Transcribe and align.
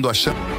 Quando 0.00 0.08
achamos. 0.08 0.49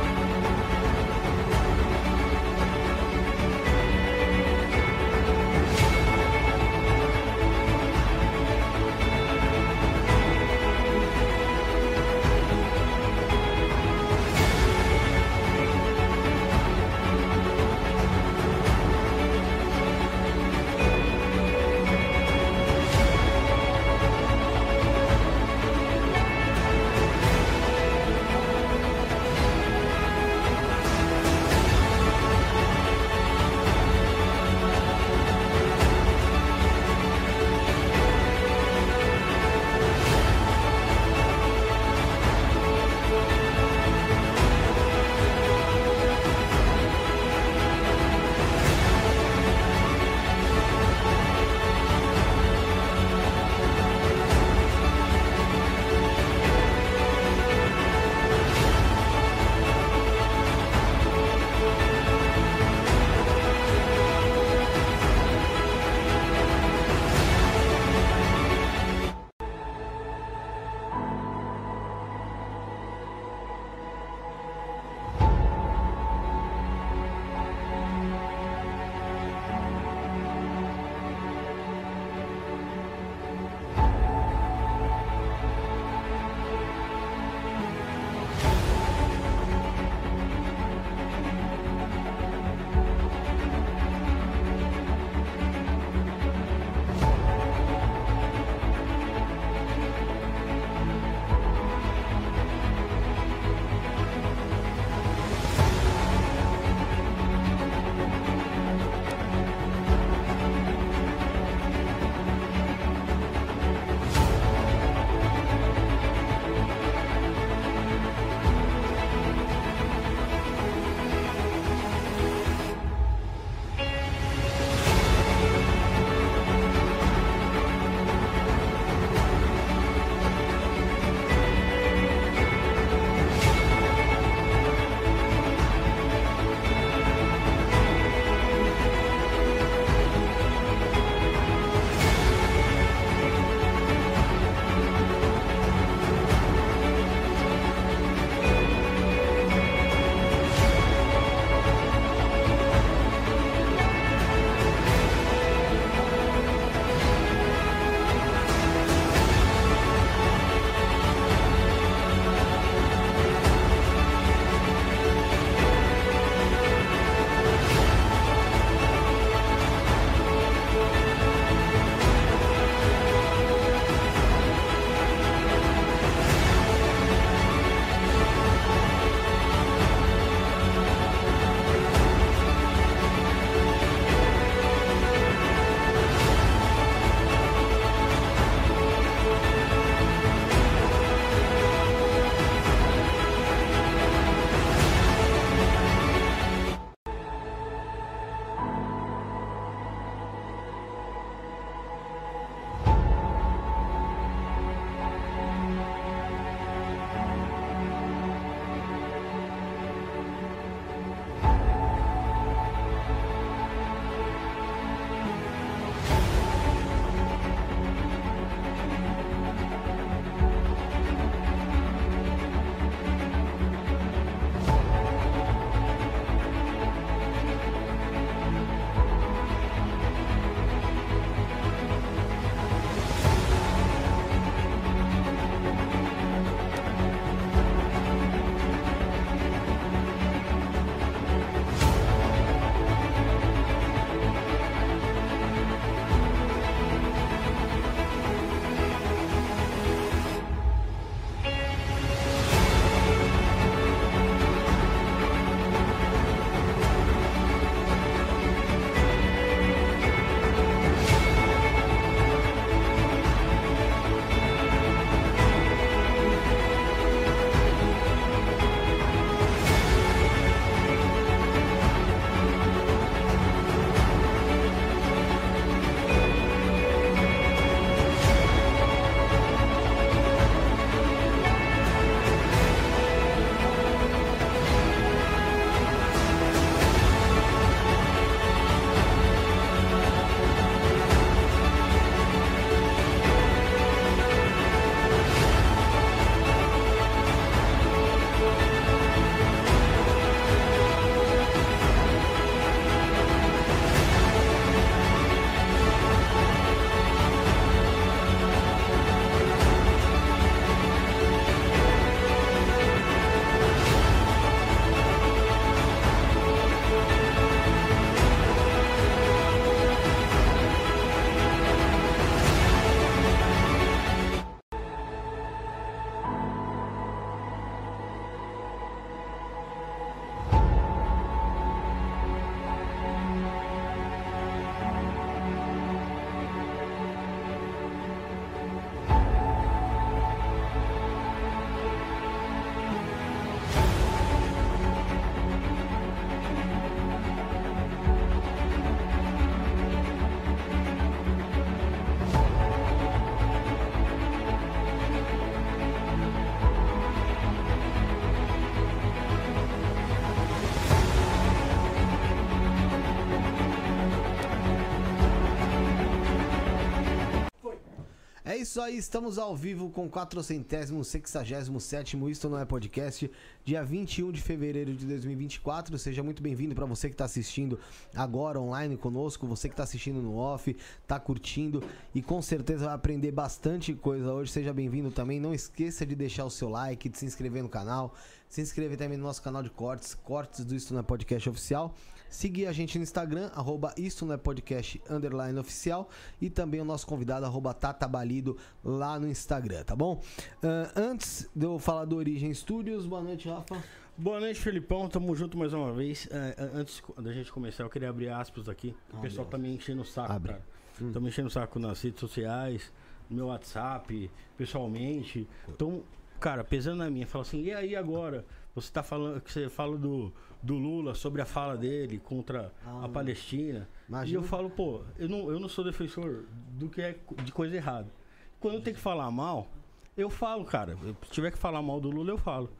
É 368.43 368.57
isso 368.57 368.81
aí, 368.81 368.97
estamos 368.97 369.37
ao 369.37 369.55
vivo 369.55 369.91
com 369.91 370.09
467 370.09 372.17
Isto 372.27 372.49
Não 372.49 372.57
É 372.57 372.65
Podcast, 372.65 373.29
dia 373.63 373.83
21 373.83 374.31
de 374.31 374.41
fevereiro 374.41 374.95
de 374.95 375.05
2024. 375.05 375.95
Seja 375.99 376.23
muito 376.23 376.41
bem-vindo 376.41 376.73
para 376.73 376.87
você 376.87 377.07
que 377.07 377.13
está 377.13 377.25
assistindo 377.25 377.77
agora 378.15 378.59
online 378.59 378.97
conosco, 378.97 379.45
você 379.45 379.69
que 379.69 379.73
está 379.73 379.83
assistindo 379.83 380.23
no 380.23 380.37
off, 380.37 380.75
está 381.03 381.19
curtindo 381.19 381.83
e 382.15 382.21
com 382.23 382.41
certeza 382.41 382.85
vai 382.85 382.95
aprender 382.95 383.31
bastante 383.31 383.93
coisa 383.93 384.33
hoje. 384.33 384.51
Seja 384.51 384.73
bem-vindo 384.73 385.11
também. 385.11 385.39
Não 385.39 385.53
esqueça 385.53 386.03
de 386.03 386.15
deixar 386.15 386.43
o 386.43 386.49
seu 386.49 386.67
like, 386.67 387.09
de 387.09 387.19
se 387.19 387.27
inscrever 387.27 387.61
no 387.61 387.69
canal, 387.69 388.15
se 388.49 388.59
inscrever 388.59 388.97
também 388.97 389.19
no 389.19 389.23
nosso 389.23 389.43
canal 389.43 389.61
de 389.61 389.69
cortes, 389.69 390.15
cortes 390.15 390.65
do 390.65 390.75
Isto 390.75 390.95
Não 390.95 391.01
É 391.01 391.03
Podcast 391.03 391.47
Oficial. 391.47 391.93
Seguir 392.31 392.65
a 392.67 392.71
gente 392.71 392.97
no 392.97 393.03
Instagram, 393.03 393.51
arroba 393.53 393.93
Isto 393.97 394.25
Não 394.25 394.33
É 394.33 394.37
Podcast 394.37 395.01
underline 395.09 395.59
oficial 395.59 396.09
e 396.39 396.49
também 396.49 396.79
o 396.79 396.85
nosso 396.85 397.05
convidado, 397.05 397.45
arroba 397.45 397.73
Tata 397.73 398.07
Balido, 398.07 398.57
lá 398.81 399.19
no 399.19 399.27
Instagram, 399.27 399.83
tá 399.83 399.97
bom? 399.97 400.23
Uh, 400.63 400.89
antes 400.95 401.49
de 401.53 401.65
eu 401.65 401.77
falar 401.77 402.05
do 402.05 402.15
Origem 402.15 402.53
Studios, 402.53 403.05
boa 403.05 403.21
noite, 403.21 403.49
Rafa. 403.49 403.83
Boa 404.17 404.39
noite, 404.39 404.61
Felipão. 404.61 405.09
Tamo 405.09 405.35
junto 405.35 405.57
mais 405.57 405.73
uma 405.73 405.91
vez. 405.91 406.25
Uh, 406.27 406.77
antes 406.77 407.03
da 407.21 407.33
gente 407.33 407.51
começar, 407.51 407.83
eu 407.83 407.89
queria 407.89 408.09
abrir 408.09 408.29
aspas 408.29 408.69
aqui. 408.69 408.95
O 409.11 409.17
ah, 409.17 409.19
pessoal 409.19 409.45
Deus. 409.45 409.51
tá 409.51 409.57
me 409.57 409.75
enchendo 409.75 410.01
o 410.01 410.05
saco, 410.05 410.31
Abre. 410.31 410.53
cara. 410.53 410.63
Hum. 411.01 411.11
Tá 411.11 411.19
me 411.19 411.27
enchendo 411.27 411.49
o 411.49 411.51
saco 411.51 411.79
nas 411.79 412.01
redes 412.01 412.21
sociais, 412.21 412.93
no 413.29 413.35
meu 413.35 413.47
WhatsApp, 413.47 414.31
pessoalmente. 414.57 415.45
Então, 415.67 416.01
cara, 416.39 416.63
pesando 416.63 416.99
na 416.99 417.09
minha, 417.09 417.27
fala 417.27 417.41
assim, 417.41 417.61
e 417.61 417.73
aí 417.73 417.93
agora? 417.93 418.45
Você 418.73 418.87
está 418.87 419.03
falando 419.03 419.41
que 419.41 419.51
você 419.51 419.67
fala 419.67 419.97
do, 419.97 420.31
do 420.61 420.75
Lula 420.75 421.15
sobre 421.15 421.41
a 421.41 421.45
fala 421.45 421.75
dele 421.75 422.19
contra 422.19 422.71
ah, 422.85 423.05
a 423.05 423.09
Palestina. 423.09 423.87
Imagina. 424.07 424.39
E 424.39 424.41
eu 424.41 424.43
falo, 424.43 424.69
pô, 424.69 425.01
eu 425.17 425.27
não, 425.27 425.51
eu 425.51 425.59
não 425.59 425.67
sou 425.67 425.83
defensor 425.83 426.45
do 426.73 426.89
que 426.89 427.01
é 427.01 427.17
de 427.43 427.51
coisa 427.51 427.75
errada. 427.75 428.11
Quando 428.59 428.75
eu 428.75 428.81
tenho 428.81 428.95
que 428.95 429.01
falar 429.01 429.29
mal, 429.31 429.67
eu 430.15 430.29
falo, 430.29 430.63
cara. 430.65 430.97
Se 431.23 431.31
tiver 431.31 431.51
que 431.51 431.57
falar 431.57 431.81
mal 431.81 431.99
do 431.99 432.09
Lula, 432.09 432.31
eu 432.31 432.37
falo. 432.37 432.71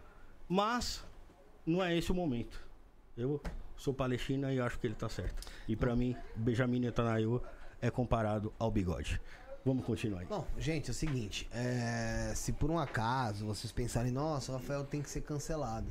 Mas 0.47 1.03
não 1.65 1.83
é 1.83 1.97
esse 1.97 2.11
o 2.11 2.15
momento. 2.15 2.61
Eu 3.17 3.41
sou 3.75 3.93
palestina 3.93 4.53
e 4.53 4.59
acho 4.59 4.79
que 4.79 4.88
ele 4.88 4.95
tá 4.95 5.09
certo. 5.09 5.47
E 5.67 5.75
para 5.75 5.95
mim, 5.95 6.15
Benjamin 6.35 6.79
Netanyahu 6.79 7.41
é 7.81 7.89
comparado 7.89 8.53
ao 8.59 8.69
bigode. 8.69 9.19
Vamos 9.65 9.85
continuar 9.85 10.21
aí. 10.21 10.25
Bom, 10.25 10.45
gente, 10.57 10.89
é 10.89 10.91
o 10.91 10.93
seguinte: 10.93 11.47
é... 11.51 12.33
se 12.35 12.51
por 12.53 12.69
um 12.71 12.79
acaso 12.79 13.45
vocês 13.45 13.71
pensarem, 13.71 14.11
nossa, 14.11 14.51
o 14.51 14.55
Rafael 14.55 14.83
tem 14.83 15.01
que 15.01 15.09
ser 15.09 15.21
cancelado, 15.21 15.88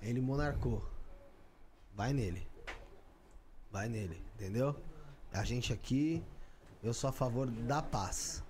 ele 0.00 0.20
monarcou, 0.20 0.82
vai 1.94 2.12
nele. 2.12 2.46
Vai 3.70 3.88
nele, 3.88 4.22
entendeu? 4.34 4.76
A 5.32 5.44
gente 5.44 5.72
aqui, 5.72 6.22
eu 6.82 6.92
sou 6.92 7.08
a 7.08 7.12
favor 7.12 7.46
da 7.46 7.82
paz. 7.82 8.42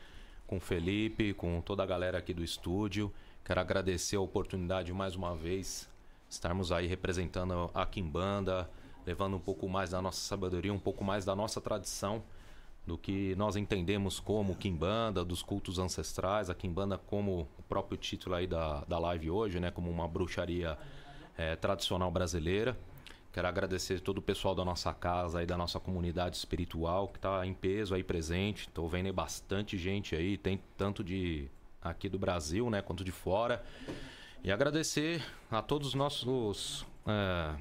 com 0.48 0.58
o 0.58 0.60
Felipe, 0.60 1.32
com 1.36 1.62
toda 1.62 1.84
a 1.84 1.86
galera 1.86 2.18
aqui 2.18 2.34
do 2.34 2.44
estúdio. 2.44 3.14
Quero 3.46 3.62
agradecer 3.62 4.16
a 4.16 4.22
oportunidade 4.22 4.92
mais 4.92 5.16
uma 5.16 5.36
vez, 5.36 5.88
estarmos 6.28 6.72
aí 6.72 6.88
representando 6.88 7.70
a 7.76 7.86
Kimbanda, 7.86 8.68
levando 9.06 9.36
um 9.36 9.40
pouco 9.40 9.70
mais 9.70 9.92
da 9.92 10.02
nossa 10.02 10.20
sabedoria, 10.20 10.74
um 10.74 10.80
pouco 10.80 11.04
mais 11.04 11.24
da 11.26 11.36
nossa 11.36 11.62
tradição, 11.62 12.24
do 12.90 12.98
que 12.98 13.36
nós 13.36 13.56
entendemos 13.56 14.20
como 14.20 14.56
Kimbanda, 14.56 15.24
dos 15.24 15.44
cultos 15.44 15.78
ancestrais, 15.78 16.50
a 16.50 16.56
Kimbanda 16.56 16.98
como 16.98 17.48
o 17.60 17.62
próprio 17.70 17.96
título 17.96 18.34
aí 18.34 18.48
da, 18.48 18.84
da 18.86 18.98
live 18.98 19.30
hoje, 19.30 19.60
né, 19.60 19.70
como 19.70 19.92
uma 19.92 20.08
bruxaria 20.08 20.76
é, 21.38 21.56
tradicional 21.56 22.10
brasileira. 22.10 22.76
Quero 23.32 23.48
agradecer 23.48 24.00
todo 24.00 24.18
o 24.18 24.22
pessoal 24.24 24.56
da 24.56 24.66
nossa 24.66 24.92
casa 24.92 25.44
e 25.44 25.46
da 25.46 25.56
nossa 25.56 25.80
comunidade 25.80 26.36
espiritual 26.36 27.08
que 27.10 27.20
está 27.20 27.46
em 27.46 27.54
peso 27.54 27.94
aí 27.94 28.04
presente. 28.04 28.62
Estou 28.62 28.90
vendo 28.90 29.14
bastante 29.14 29.78
gente 29.78 30.16
aí, 30.16 30.36
tem 30.36 30.60
tanto 30.76 31.04
de 31.04 31.48
aqui 31.80 32.10
do 32.10 32.18
Brasil, 32.18 32.72
né, 32.72 32.82
quanto 32.82 33.04
de 33.04 33.12
fora. 33.12 33.64
E 34.44 34.52
agradecer 34.52 35.24
a 35.52 35.62
todos 35.62 35.90
os 35.90 35.94
nossos 35.94 36.88
é, 37.06 37.56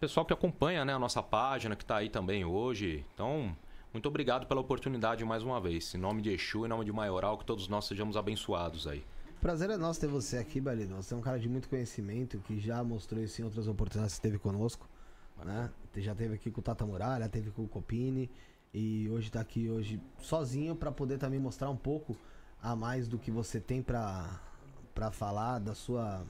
pessoal 0.00 0.24
que 0.24 0.32
acompanha 0.32 0.86
né, 0.86 0.94
a 0.94 0.98
nossa 0.98 1.22
página, 1.22 1.76
que 1.76 1.82
está 1.82 1.98
aí 1.98 2.08
também 2.08 2.46
hoje. 2.46 3.04
Então, 3.12 3.54
muito 3.92 4.08
obrigado 4.08 4.46
pela 4.46 4.60
oportunidade 4.60 5.24
mais 5.24 5.42
uma 5.42 5.60
vez. 5.60 5.94
Em 5.94 5.98
nome 5.98 6.22
de 6.22 6.30
Exu, 6.30 6.64
em 6.64 6.68
nome 6.68 6.84
de 6.84 6.92
Maioral, 6.92 7.38
que 7.38 7.44
todos 7.44 7.68
nós 7.68 7.86
sejamos 7.86 8.16
abençoados 8.16 8.86
aí. 8.86 9.04
Prazer 9.40 9.70
é 9.70 9.76
nosso 9.76 10.00
ter 10.00 10.08
você 10.08 10.36
aqui, 10.36 10.60
Balido. 10.60 10.94
Você 10.96 11.14
é 11.14 11.16
um 11.16 11.20
cara 11.20 11.38
de 11.38 11.48
muito 11.48 11.68
conhecimento 11.68 12.38
que 12.40 12.58
já 12.58 12.82
mostrou 12.82 13.22
isso 13.22 13.40
em 13.40 13.44
outras 13.44 13.68
oportunidades 13.68 14.14
que 14.14 14.18
esteve 14.18 14.38
conosco. 14.38 14.88
Né? 15.44 15.70
Já 15.96 16.14
teve 16.14 16.34
aqui 16.34 16.50
com 16.50 16.60
o 16.60 16.62
Tata 16.62 16.84
Muralha, 16.84 17.28
teve 17.28 17.50
com 17.50 17.62
o 17.62 17.68
Copini 17.68 18.28
e 18.74 19.08
hoje 19.10 19.28
está 19.28 19.40
aqui 19.40 19.70
hoje 19.70 20.00
sozinho 20.20 20.74
para 20.74 20.90
poder 20.90 21.18
também 21.18 21.38
mostrar 21.38 21.70
um 21.70 21.76
pouco 21.76 22.16
a 22.60 22.74
mais 22.74 23.06
do 23.08 23.18
que 23.18 23.30
você 23.30 23.60
tem 23.60 23.82
para 23.82 24.40
para 24.94 25.12
falar 25.12 25.60
da 25.60 25.76
sua 25.76 26.26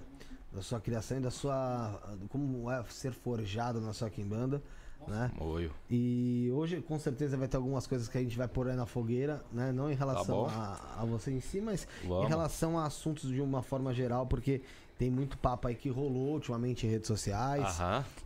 da 0.53 0.63
sua 0.63 0.81
criação 0.81 1.19
e 1.19 1.21
da 1.21 1.31
sua. 1.31 2.01
como 2.29 2.71
é 2.71 2.83
ser 2.85 3.13
forjado 3.13 3.81
na 3.81 3.93
sua 3.93 4.11
quimbanda. 4.11 4.63
Né? 5.09 5.31
Oi. 5.41 5.71
E 5.91 6.51
hoje 6.53 6.81
com 6.81 6.99
certeza 6.99 7.37
vai 7.37 7.49
ter 7.49 7.57
algumas 7.57 7.87
coisas 7.87 8.09
que 8.09 8.19
a 8.19 8.21
gente 8.21 8.37
vai 8.37 8.47
pôr 8.47 8.69
aí 8.69 8.77
na 8.77 8.87
fogueira, 8.87 9.43
né? 9.53 9.73
Não 9.73 9.91
em 9.91 9.95
relação 9.95 10.45
tá 10.47 10.81
a, 10.97 11.03
a, 11.03 11.05
você 11.05 11.31
em 11.31 11.41
si, 11.41 11.61
mas 11.61 11.87
Vamos. 12.05 12.27
em 12.27 12.29
relação 12.29 12.79
a 12.79 12.87
assuntos 12.87 13.31
de 13.31 13.41
uma 13.41 13.63
forma 13.63 13.93
geral, 13.95 14.27
porque 14.27 14.63
tem 14.99 15.11
muito 15.11 15.39
papo 15.39 15.69
aí 15.69 15.77
que 15.77 15.89
rolou 15.89 16.33
ultimamente 16.33 16.87
em 16.87 16.91
redes 16.91 17.07
sociais, 17.07 17.79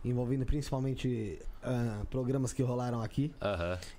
envolvendo 0.03 0.43
principalmente 0.43 1.39
uh, 1.63 2.05
programas 2.07 2.51
que 2.51 2.63
rolaram 2.63 2.99
aqui. 2.99 3.31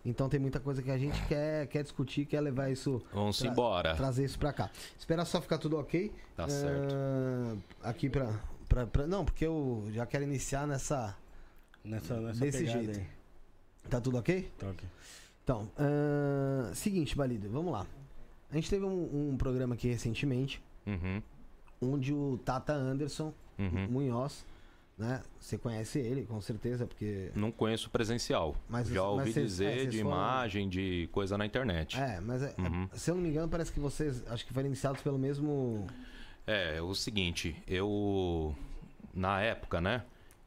Então 0.05 0.29
tem 0.29 0.41
muita 0.41 0.59
coisa 0.59 0.83
que 0.83 0.91
a 0.91 0.99
gente 0.99 1.25
quer, 1.27 1.69
quer 1.69 1.85
discutir, 1.85 2.27
quer 2.27 2.41
levar 2.41 2.71
isso. 2.71 3.01
Vamos 3.13 3.39
tra 3.39 3.49
embora. 3.49 3.95
Trazer 3.95 4.25
isso 4.25 4.39
pra 4.39 4.53
cá. 4.53 4.71
Espera 4.99 5.25
só 5.25 5.41
ficar 5.41 5.59
tudo 5.59 5.79
ok. 5.79 6.13
Tá 6.37 6.47
uh, 6.47 6.51
certo. 6.51 6.95
Aqui 7.81 8.11
pra, 8.11 8.41
pra, 8.69 8.87
pra, 8.87 9.07
Não, 9.07 9.25
porque 9.25 9.47
eu 9.47 9.85
já 9.93 10.05
quero 10.05 10.25
iniciar 10.25 10.67
nessa. 10.67 11.17
Nessa, 11.85 12.21
nessa 12.21 12.41
desse 12.41 12.67
jeito. 12.67 12.99
Aí. 12.99 13.07
Tá 13.91 14.01
tudo 14.01 14.19
ok? 14.19 14.51
Tá 14.59 14.71
ok. 14.71 14.89
Então, 15.43 15.71
uh, 15.77 16.75
seguinte, 16.75 17.15
Balido, 17.15 17.49
vamos 17.51 17.73
lá. 17.73 17.87
A 18.51 18.55
gente 18.55 18.71
teve 18.71 18.85
um, 18.85 19.31
um 19.31 19.37
programa 19.37 19.75
aqui 19.75 19.89
recentemente. 19.89 20.63
Uhum 20.87 21.21
onde 21.85 22.13
o 22.13 22.39
Tata 22.45 22.73
Anderson 22.73 23.33
uhum. 23.59 23.89
Munhoz, 23.89 24.45
né? 24.97 25.23
Você 25.41 25.59
conhece 25.59 25.99
ele, 25.99 26.25
com 26.25 26.41
certeza, 26.41 26.87
porque. 26.87 27.31
Não 27.35 27.51
conheço 27.51 27.91
presencial. 27.91 28.57
Mas, 28.69 28.89
Já 28.89 29.03
ouvi 29.03 29.27
mas 29.27 29.35
dizer 29.35 29.79
é, 29.79 29.85
de 29.87 29.99
foram... 29.99 30.11
imagem, 30.11 30.69
de 30.69 31.09
coisa 31.13 31.37
na 31.37 31.45
internet. 31.45 31.99
É, 31.99 32.21
mas 32.21 32.43
é, 32.43 32.55
uhum. 32.59 32.89
se 32.93 33.11
eu 33.11 33.15
não 33.17 33.23
me 33.23 33.29
engano, 33.29 33.49
parece 33.49 33.73
que 33.73 33.81
vocês 33.81 34.25
acho 34.29 34.47
que 34.47 34.53
foram 34.53 34.67
iniciados 34.67 35.03
pelo 35.03 35.19
mesmo. 35.19 35.87
É, 36.47 36.81
o 36.81 36.95
seguinte, 36.95 37.57
eu. 37.67 38.55
Na 39.13 39.41
época, 39.41 39.81
né? 39.81 40.03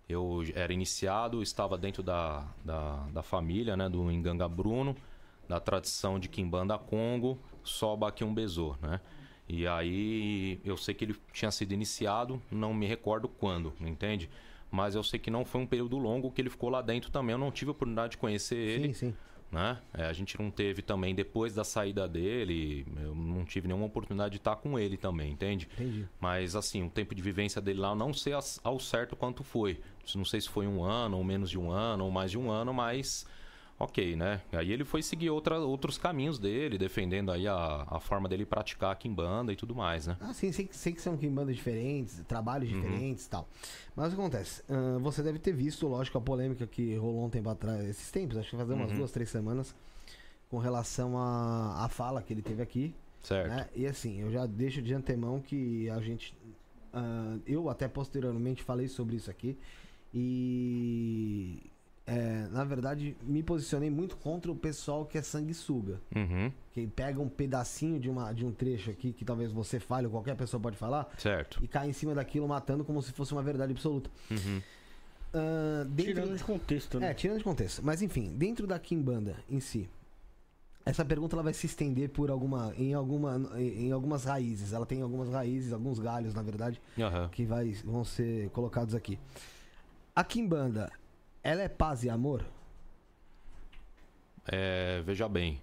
Eu 0.10 0.43
era 0.56 0.72
iniciado, 0.72 1.41
estava 1.41 1.78
dentro 1.78 2.02
da, 2.02 2.46
da, 2.63 3.08
da 3.12 3.24
família, 3.24 3.76
né? 3.76 3.89
Do 3.89 4.10
Enganga 4.12 4.48
Bruno, 4.48 4.96
da 5.48 5.60
tradição 5.60 6.20
de 6.20 6.30
Kimbanda 6.30 6.78
Congo, 6.78 7.38
Soba 7.63 8.12
Kiumbezo, 8.12 8.78
né? 8.82 9.02
E 9.50 9.65
aí 9.67 10.60
eu 10.63 10.76
sei 10.76 10.93
que 10.93 11.06
ele 11.06 11.15
tinha 11.32 11.52
sido 11.52 11.74
iniciado, 11.74 12.41
não 12.52 12.74
me 12.74 12.86
recordo 12.86 13.28
quando, 13.28 13.74
entende? 13.80 14.30
Mas 14.70 14.96
eu 14.96 15.04
sei 15.04 15.20
que 15.20 15.32
não 15.32 15.46
foi 15.46 15.62
um 15.62 15.67
período 15.67 15.98
longo 15.98 16.32
que 16.32 16.41
ele 16.41 16.50
ficou 16.50 16.70
lá 16.70 16.82
dentro 16.82 17.10
também. 17.10 17.32
Eu 17.34 17.38
não 17.38 17.52
tive 17.52 17.70
a 17.70 17.72
oportunidade 17.72 18.12
de 18.12 18.17
conhecer 18.17 18.58
ele. 18.58 18.93
Sim, 18.93 19.08
sim. 19.12 19.15
Né? 19.52 19.80
É, 19.94 20.06
a 20.06 20.14
gente 20.14 20.40
não 20.40 20.52
teve 20.52 20.82
também, 20.82 21.16
depois 21.16 21.54
da 21.54 21.64
saída 21.64 22.08
dele, 22.08 22.86
eu 23.02 23.16
não 23.16 23.46
tive 23.46 23.68
nenhuma 23.68 23.86
oportunidade 23.86 24.32
de 24.32 24.38
estar 24.38 24.56
com 24.58 24.78
ele 24.78 24.98
também, 24.98 25.32
entende? 25.32 25.68
Entendi. 25.74 26.08
Mas 26.20 26.56
assim, 26.56 26.84
o 26.84 26.90
tempo 26.90 27.16
de 27.16 27.22
vivência 27.22 27.62
dele 27.62 27.80
lá, 27.80 27.90
eu 27.90 27.96
não 27.96 28.14
sei 28.14 28.34
ao 28.64 28.80
certo 28.80 29.16
quanto 29.16 29.44
foi. 29.44 29.80
Não 30.16 30.26
sei 30.26 30.42
se 30.42 30.50
foi 30.50 30.68
um 30.68 30.84
ano, 30.84 31.18
ou 31.18 31.24
menos 31.24 31.50
de 31.50 31.58
um 31.58 31.72
ano, 31.72 32.06
ou 32.06 32.12
mais 32.12 32.32
de 32.32 32.38
um 32.38 32.50
ano, 32.50 32.74
mas 32.74 33.26
ok, 33.80 34.16
né? 34.16 34.42
Aí 34.52 34.72
ele 34.72 34.84
foi 34.84 35.04
seguir 35.04 35.30
outra, 35.30 35.60
outros 35.60 35.98
caminhos 35.98 36.40
dele, 36.40 36.78
defendendo 36.78 37.32
aí 37.32 37.48
a, 37.48 37.86
a 37.88 38.00
forma 38.00 38.28
dele 38.28 38.46
praticar 38.46 38.92
a 38.92 38.96
Kimbanda 38.96 39.54
e 39.54 39.56
tudo 39.56 39.76
mais, 39.76 40.08
né? 40.08 40.18
Ah, 40.20 40.34
sim, 40.34 40.52
sei, 40.52 40.68
sei 40.72 40.94
que 40.94 41.02
são 41.02 41.16
Kimbandas 41.16 41.56
diferentes, 41.56 42.24
trabalhos 42.28 42.72
uhum. 42.72 42.82
diferentes 42.82 43.26
e 43.26 43.30
tal. 43.30 43.48
Mas 43.96 44.08
o 44.08 44.16
que 44.16 44.22
acontece? 44.22 44.63
Uh, 44.70 45.00
você 45.00 45.22
deve 45.22 45.38
ter 45.38 45.54
visto, 45.54 45.88
lógico, 45.88 46.18
a 46.18 46.22
polêmica 46.22 46.66
que 46.66 46.96
rolou 46.96 47.26
um 47.26 47.30
tempo 47.30 47.50
atrás, 47.50 47.88
esses 47.88 48.10
tempos, 48.10 48.38
acho 48.38 48.50
que 48.50 48.56
faz 48.56 48.70
umas 48.70 48.92
uhum. 48.92 48.98
duas, 48.98 49.12
três 49.12 49.30
semanas, 49.30 49.76
com 50.50 50.58
relação 50.58 51.18
à 51.18 51.82
a, 51.82 51.86
a, 51.86 51.90
fala 51.90 52.22
que 52.22 52.34
ele 52.34 52.42
teve 52.42 52.62
aqui. 52.62 52.96
Certo. 53.22 53.50
Né? 53.50 53.68
E 53.76 53.86
assim, 53.86 54.22
eu 54.22 54.32
já 54.32 54.46
deixo 54.46 54.82
de 54.82 54.94
antemão 54.94 55.40
que 55.40 55.90
a 55.90 56.00
gente. 56.00 56.36
Uh, 56.94 57.42
eu 57.46 57.70
até 57.70 57.88
posteriormente 57.88 58.63
falei 58.63 58.88
sobre 58.88 59.18
isso 59.18 59.30
aqui. 59.30 59.58
E 60.13 61.62
é, 62.08 62.48
na 62.52 62.63
verdade, 62.63 63.17
me 63.22 63.43
posicionei 63.43 63.89
muito 63.89 64.15
contra 64.15 64.50
o 64.50 64.56
pessoal 64.56 65.06
que 65.06 65.17
é 65.17 65.22
sanguessuga. 65.22 66.00
Uhum. 66.15 66.50
Que 66.72 66.88
pega 66.88 67.20
um 67.20 67.28
pedacinho 67.28 68.00
de, 68.00 68.10
uma, 68.10 68.32
de 68.32 68.46
um 68.46 68.52
trecho 68.52 68.89
aqui, 68.89 69.12
que 69.12 69.26
talvez 69.26 69.52
você 69.52 69.78
fale, 69.78 70.08
ou 70.08 70.12
qualquer 70.13 70.36
pessoa 70.38 70.62
pode 70.62 70.78
falar. 70.78 71.13
Certo. 71.17 71.60
E 71.62 71.67
cai 71.67 71.89
em 71.89 71.93
cima 71.93 72.15
daquilo, 72.15 72.48
matando 72.48 72.86
como 72.86 73.02
se 73.02 73.12
fosse 73.12 73.34
uma 73.34 73.43
verdade 73.43 73.74
absoluta. 73.74 74.10
Uhum. 74.32 74.62
Uh, 75.34 75.86
dentro... 75.86 76.13
Tirando 76.13 76.38
de 76.38 76.43
contexto, 76.46 76.98
né? 76.98 77.12
É, 77.12 77.13
tirando 77.13 77.39
de 77.39 77.43
contexto. 77.43 77.82
Mas 77.84 78.02
enfim, 78.02 78.34
dentro 78.38 78.65
da 78.65 78.80
Kimbanda 78.80 79.36
em 79.50 79.60
si, 79.60 79.89
essa 80.86 81.04
pergunta 81.04 81.36
ela 81.36 81.43
vai 81.43 81.54
se 81.54 81.65
estender 81.65 82.10
por 82.10 82.32
alguma, 82.32 82.74
em, 82.78 82.93
alguma, 82.93 83.41
em 83.60 83.91
algumas 83.91 84.24
raízes. 84.24 84.72
Ela 84.72 84.86
tem 84.86 85.02
algumas 85.02 85.28
raízes, 85.30 85.74
alguns 85.74 86.00
galhos, 86.00 86.34
na 86.34 86.41
verdade, 86.41 86.82
uhum. 86.98 87.28
que 87.28 87.43
vai, 87.43 87.74
vão 87.84 88.06
ser 88.06 88.50
colocados 88.52 88.96
aqui. 88.96 89.20
A 90.15 90.24
Kimbanda 90.24 90.89
ela 91.43 91.62
é 91.62 91.69
paz 91.69 92.04
e 92.04 92.10
amor? 92.10 92.45
É, 94.45 95.02
veja 95.06 95.28
bem, 95.28 95.62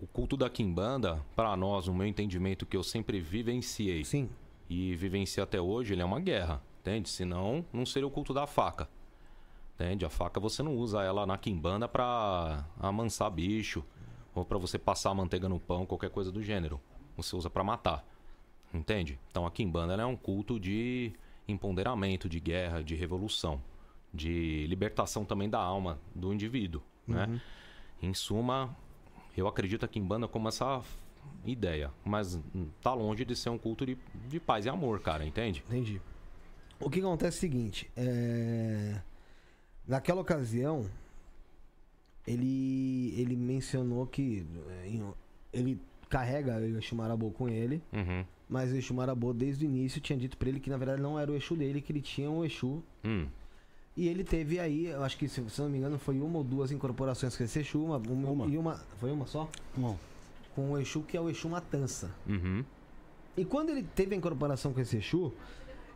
o 0.00 0.06
culto 0.06 0.36
da 0.36 0.48
Kimbanda, 0.48 1.24
para 1.34 1.56
nós, 1.56 1.88
no 1.88 1.94
meu 1.94 2.06
entendimento 2.06 2.64
que 2.64 2.76
eu 2.76 2.84
sempre 2.84 3.20
vivenciei 3.20 4.04
Sim. 4.04 4.30
e 4.70 4.94
vivenciei 4.94 5.42
até 5.42 5.60
hoje, 5.60 5.94
ele 5.94 6.02
é 6.02 6.04
uma 6.04 6.20
guerra, 6.20 6.62
entende? 6.80 7.08
Senão, 7.08 7.64
não 7.72 7.84
seria 7.84 8.06
o 8.06 8.10
culto 8.10 8.32
da 8.32 8.46
faca. 8.46 8.88
Entende? 9.74 10.04
A 10.04 10.10
faca 10.10 10.38
você 10.40 10.62
não 10.62 10.76
usa 10.76 11.02
ela 11.02 11.26
na 11.26 11.36
Kimbanda 11.36 11.88
para 11.88 12.64
amansar 12.78 13.30
bicho 13.30 13.84
ou 14.34 14.44
para 14.44 14.58
você 14.58 14.78
passar 14.78 15.14
manteiga 15.14 15.48
no 15.48 15.58
pão, 15.58 15.86
qualquer 15.86 16.10
coisa 16.10 16.30
do 16.30 16.42
gênero. 16.42 16.80
Você 17.16 17.34
usa 17.34 17.50
para 17.50 17.64
matar. 17.64 18.04
Entende? 18.72 19.18
Então 19.30 19.46
a 19.46 19.50
Kimbanda 19.50 19.94
é 19.94 20.06
um 20.06 20.16
culto 20.16 20.58
de 20.58 21.12
empoderamento, 21.46 22.28
de 22.28 22.38
guerra, 22.38 22.82
de 22.82 22.94
revolução 22.94 23.60
de 24.12 24.66
libertação 24.66 25.24
também 25.24 25.48
da 25.48 25.60
alma 25.60 25.98
do 26.14 26.32
indivíduo, 26.32 26.82
né? 27.06 27.24
uhum. 27.24 27.32
né? 27.32 27.40
Em 28.00 28.14
suma, 28.14 28.76
eu 29.36 29.48
acredito 29.48 29.84
aqui 29.84 29.98
em 29.98 30.04
banda 30.04 30.28
como 30.28 30.48
essa 30.48 30.82
ideia, 31.44 31.90
mas 32.04 32.40
tá 32.80 32.94
longe 32.94 33.24
de 33.24 33.34
ser 33.34 33.50
um 33.50 33.58
culto 33.58 33.84
de, 33.84 33.98
de 34.28 34.38
paz 34.38 34.66
e 34.66 34.68
amor, 34.68 35.00
cara, 35.00 35.24
entende? 35.24 35.64
Entendi. 35.66 36.00
O 36.80 36.88
que 36.88 37.00
acontece 37.00 37.36
é 37.36 37.38
o 37.38 37.40
seguinte, 37.40 37.90
é... 37.96 39.00
naquela 39.86 40.20
ocasião, 40.20 40.88
ele, 42.26 43.14
ele 43.16 43.36
mencionou 43.36 44.06
que 44.06 44.46
é, 44.68 45.02
ele 45.52 45.80
carrega 46.08 46.56
o 46.56 46.78
Exu 46.78 46.94
Marabô 46.94 47.30
com 47.30 47.48
ele, 47.48 47.82
uhum. 47.92 48.24
mas 48.48 48.70
o 48.70 48.76
Exu 48.76 48.94
Marabô 48.94 49.32
desde 49.32 49.64
o 49.64 49.68
início 49.68 50.00
tinha 50.00 50.18
dito 50.18 50.36
para 50.36 50.48
ele 50.48 50.60
que 50.60 50.70
na 50.70 50.76
verdade 50.76 51.02
não 51.02 51.18
era 51.18 51.30
o 51.30 51.34
Exu 51.34 51.56
dele, 51.56 51.80
que 51.80 51.90
ele 51.90 52.00
tinha 52.00 52.30
um 52.30 52.44
Exu 52.44 52.82
hum. 53.04 53.26
E 53.98 54.06
ele 54.06 54.22
teve 54.22 54.60
aí, 54.60 54.86
eu 54.86 55.02
acho 55.02 55.18
que 55.18 55.28
se, 55.28 55.42
se 55.50 55.60
não 55.60 55.68
me 55.68 55.78
engano, 55.78 55.98
foi 55.98 56.20
uma 56.20 56.38
ou 56.38 56.44
duas 56.44 56.70
incorporações 56.70 57.36
com 57.36 57.42
esse 57.42 57.58
Exu, 57.58 57.82
uma, 57.82 57.96
uma, 57.96 58.30
uma. 58.30 58.46
e 58.46 58.56
uma. 58.56 58.76
Foi 59.00 59.10
uma 59.10 59.26
só? 59.26 59.50
Uma. 59.76 59.96
Com 60.54 60.70
o 60.70 60.78
Exu 60.78 61.02
que 61.02 61.16
é 61.16 61.20
o 61.20 61.28
Exu 61.28 61.48
Matança. 61.48 62.14
Uhum. 62.24 62.64
E 63.36 63.44
quando 63.44 63.70
ele 63.70 63.82
teve 63.82 64.14
a 64.14 64.18
incorporação 64.18 64.72
com 64.72 64.80
esse 64.80 64.98
Exu, 64.98 65.34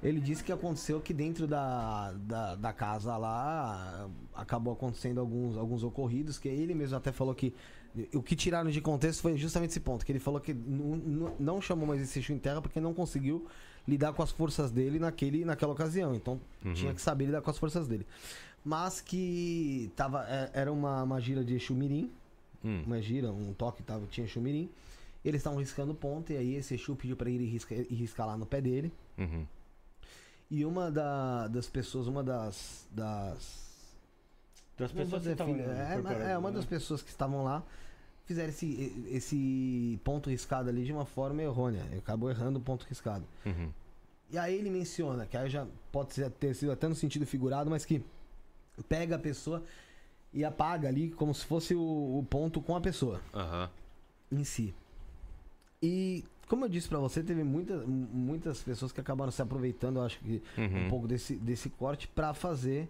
ele 0.02 0.18
disse 0.18 0.42
que 0.42 0.50
aconteceu 0.50 1.00
que 1.00 1.14
dentro 1.14 1.46
da, 1.46 2.10
da, 2.10 2.56
da, 2.56 2.72
casa 2.72 3.16
lá 3.16 4.10
acabou 4.34 4.72
acontecendo 4.72 5.20
alguns, 5.20 5.56
alguns 5.56 5.84
ocorridos, 5.84 6.40
que 6.40 6.48
ele 6.48 6.74
mesmo 6.74 6.96
até 6.96 7.12
falou 7.12 7.32
que 7.32 7.54
o 8.12 8.20
que 8.20 8.34
tiraram 8.34 8.68
de 8.68 8.80
contexto 8.80 9.20
foi 9.20 9.36
justamente 9.36 9.70
esse 9.70 9.80
ponto, 9.80 10.04
que 10.04 10.10
ele 10.10 10.18
falou 10.18 10.40
que 10.40 10.52
não, 10.52 11.36
não 11.38 11.60
chamou 11.60 11.86
mais 11.86 12.02
esse 12.02 12.18
Exu 12.18 12.32
em 12.32 12.38
terra 12.38 12.60
porque 12.60 12.80
não 12.80 12.92
conseguiu 12.92 13.46
lidar 13.86 14.12
com 14.12 14.22
as 14.22 14.30
forças 14.30 14.70
dele 14.70 14.98
naquele, 14.98 15.44
naquela 15.44 15.72
ocasião. 15.72 16.14
Então 16.14 16.40
uhum. 16.64 16.72
tinha 16.74 16.94
que 16.94 17.00
saber 17.00 17.26
lidar 17.26 17.42
com 17.42 17.50
as 17.50 17.58
forças 17.58 17.86
dele. 17.86 18.06
Mas 18.64 19.00
que 19.00 19.90
tava, 19.96 20.24
é, 20.28 20.50
era 20.54 20.72
uma, 20.72 21.02
uma 21.02 21.20
gira 21.20 21.44
de 21.44 21.54
Exu 21.54 21.74
Mirim, 21.74 22.10
hum. 22.64 22.82
uma 22.86 23.02
gira, 23.02 23.32
um 23.32 23.52
toque 23.52 23.82
tava, 23.82 24.06
tinha 24.06 24.26
Exu 24.26 24.40
Mirim. 24.40 24.68
Eles 25.24 25.40
estavam 25.40 25.58
riscando 25.58 25.94
ponto 25.94 26.32
e 26.32 26.36
aí 26.36 26.54
esse 26.54 26.74
Exu 26.74 26.94
pediu 26.94 27.16
para 27.16 27.28
ele 27.28 27.44
riscar, 27.44 27.78
riscar 27.90 28.26
lá 28.26 28.36
no 28.36 28.46
pé 28.46 28.60
dele. 28.60 28.92
Uhum. 29.18 29.46
E 30.50 30.64
uma 30.64 30.90
da, 30.90 31.48
das 31.48 31.68
pessoas, 31.68 32.06
uma 32.06 32.22
das. 32.22 32.86
das 32.90 33.62
das 34.78 34.90
pessoas 34.90 35.22
que 35.22 35.44
filha, 35.44 35.62
é, 35.62 36.32
é, 36.32 36.38
uma 36.38 36.50
das 36.50 36.64
né? 36.64 36.68
pessoas 36.68 37.02
que 37.02 37.10
estavam 37.10 37.44
lá 37.44 37.62
fizeram 38.32 38.48
esse, 38.48 39.06
esse 39.10 40.00
ponto 40.02 40.30
riscado 40.30 40.68
ali 40.68 40.84
de 40.84 40.92
uma 40.92 41.04
forma 41.04 41.42
errônea. 41.42 41.82
Acabou 41.96 42.30
errando 42.30 42.58
o 42.58 42.62
ponto 42.62 42.86
riscado. 42.88 43.24
Uhum. 43.44 43.70
E 44.30 44.38
aí 44.38 44.54
ele 44.54 44.70
menciona, 44.70 45.26
que 45.26 45.36
aí 45.36 45.48
já 45.50 45.66
pode 45.90 46.14
ter 46.30 46.54
sido 46.54 46.72
até 46.72 46.88
no 46.88 46.94
sentido 46.94 47.26
figurado, 47.26 47.68
mas 47.68 47.84
que 47.84 48.02
pega 48.88 49.16
a 49.16 49.18
pessoa 49.18 49.62
e 50.32 50.44
apaga 50.44 50.88
ali 50.88 51.10
como 51.10 51.34
se 51.34 51.44
fosse 51.44 51.74
o, 51.74 51.80
o 52.18 52.26
ponto 52.28 52.62
com 52.62 52.74
a 52.74 52.80
pessoa 52.80 53.20
uhum. 53.34 54.38
em 54.40 54.44
si. 54.44 54.74
E 55.82 56.24
como 56.48 56.64
eu 56.64 56.68
disse 56.68 56.88
para 56.88 56.98
você, 56.98 57.22
teve 57.22 57.44
muitas, 57.44 57.84
muitas 57.86 58.62
pessoas 58.62 58.90
que 58.90 59.00
acabaram 59.00 59.30
se 59.30 59.42
aproveitando, 59.42 60.00
acho 60.00 60.18
que 60.20 60.42
uhum. 60.56 60.86
um 60.86 60.88
pouco 60.88 61.06
desse, 61.06 61.36
desse 61.36 61.68
corte 61.68 62.08
para 62.08 62.32
fazer 62.32 62.88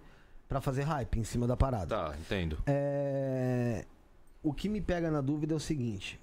para 0.48 0.61
fazer 0.61 0.83
hype 0.83 1.18
em 1.18 1.24
cima 1.24 1.46
da 1.46 1.57
parada. 1.57 1.87
Tá, 1.87 2.14
entendo. 2.20 2.59
É, 2.66 3.87
o 4.42 4.52
que 4.52 4.68
me 4.68 4.81
pega 4.81 5.11
na 5.11 5.20
dúvida 5.20 5.55
é 5.55 5.57
o 5.57 5.61
seguinte. 5.61 6.18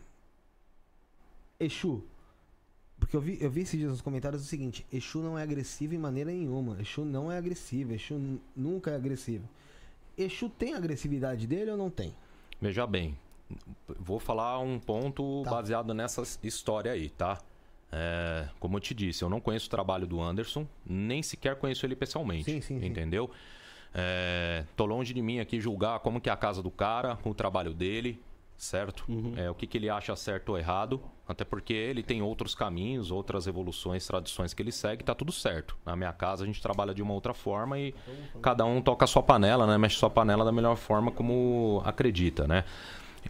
Exu. 1.60 2.03
Porque 2.99 3.15
eu 3.15 3.21
vi, 3.21 3.38
eu 3.39 3.49
vi 3.49 3.62
esses 3.62 3.79
dias 3.79 3.91
nos 3.91 4.01
comentários 4.01 4.41
o 4.41 4.45
seguinte: 4.45 4.86
Exu 4.91 5.19
não 5.19 5.38
é 5.38 5.43
agressivo 5.43 5.95
em 5.95 5.97
maneira 5.97 6.32
nenhuma. 6.32 6.77
Exu 6.82 7.05
não 7.05 7.32
é 7.32 7.38
agressivo. 7.38 7.93
Exu 7.93 8.39
nunca 8.55 8.91
é 8.91 8.95
agressivo. 8.95 9.47
Exu 10.17 10.49
tem 10.49 10.73
agressividade 10.73 11.47
dele 11.47 11.71
ou 11.71 11.77
não 11.77 11.89
tem? 11.89 12.13
Veja 12.62 12.86
bem, 12.86 13.17
vou 13.99 14.19
falar 14.19 14.60
um 14.60 14.77
ponto 14.77 15.43
tá. 15.43 15.51
baseado 15.51 15.93
nessa 15.93 16.23
história 16.43 16.91
aí, 16.91 17.10
tá? 17.10 17.39
É, 17.91 18.47
como 18.60 18.77
eu 18.77 18.82
te 18.82 18.93
disse, 18.93 19.23
eu 19.23 19.29
não 19.29 19.39
conheço 19.39 19.67
o 19.67 19.69
trabalho 19.69 20.05
do 20.05 20.21
Anderson, 20.21 20.67
nem 20.86 21.23
sequer 21.23 21.55
conheço 21.55 21.86
ele 21.86 21.95
pessoalmente. 21.95 22.51
Sim, 22.51 22.62
sim, 22.62 22.86
entendeu? 22.86 23.27
Sim. 23.27 23.34
É, 23.93 24.63
tô 24.75 24.86
longe 24.86 25.13
de 25.13 25.21
mim 25.21 25.39
aqui 25.39 25.60
julgar 25.60 25.99
como 25.99 26.21
que 26.21 26.30
é 26.30 26.34
a 26.34 26.38
casa 26.38 26.62
do 26.62 26.69
cara, 26.69 27.17
o 27.23 27.34
trabalho 27.34 27.73
dele, 27.73 28.21
certo? 28.58 29.06
Uhum. 29.08 29.34
É, 29.36 29.49
o 29.49 29.56
que, 29.56 29.65
que 29.65 29.78
ele 29.78 29.89
acha 29.89 30.15
certo 30.15 30.49
ou 30.49 30.58
errado. 30.58 31.02
Até 31.28 31.43
porque 31.43 31.73
ele 31.73 32.02
tem 32.02 32.21
outros 32.21 32.56
caminhos, 32.56 33.12
outras 33.12 33.47
evoluções, 33.47 34.06
tradições 34.06 34.54
que 34.54 34.62
ele 34.62 34.71
segue, 34.71 35.04
tá 35.04 35.13
tudo 35.13 35.32
certo. 35.32 35.78
Na 35.86 35.95
minha 35.95 36.12
casa 36.12 36.43
a 36.43 36.47
gente 36.47 36.62
trabalha 36.62 36.93
de 36.93 37.02
uma 37.02 37.13
outra 37.13 37.34
forma 37.34 37.80
e 37.80 37.93
cada 38.41 38.65
um 38.65 38.82
toca 38.82 39.06
a 39.06 39.08
sua 39.08 39.21
panela, 39.23 39.67
né? 39.67 39.78
Mexe 39.78 39.95
sua 39.95 40.10
panela 40.10 40.43
da 40.43 40.52
melhor 40.52 40.75
forma 40.75 41.12
como 41.12 41.82
acredita, 41.86 42.47
né? 42.47 42.65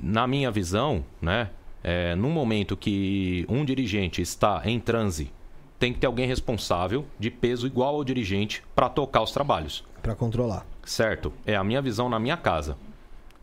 Na 0.01 0.25
minha 0.27 0.49
visão, 0.49 1.03
né? 1.21 1.49
É, 1.83 2.15
no 2.15 2.29
momento 2.29 2.75
que 2.75 3.45
um 3.47 3.63
dirigente 3.63 4.21
está 4.21 4.61
em 4.65 4.79
transe, 4.79 5.31
tem 5.79 5.93
que 5.93 5.99
ter 5.99 6.07
alguém 6.07 6.27
responsável 6.27 7.05
de 7.17 7.31
peso 7.31 7.65
igual 7.65 7.95
ao 7.95 8.03
dirigente 8.03 8.61
para 8.75 8.89
tocar 8.89 9.21
os 9.21 9.31
trabalhos. 9.31 9.83
Para 10.03 10.13
controlar. 10.13 10.65
Certo. 10.83 11.31
É 11.45 11.55
a 11.55 11.63
minha 11.63 11.81
visão 11.81 12.09
na 12.09 12.19
minha 12.19 12.35
casa. 12.35 12.77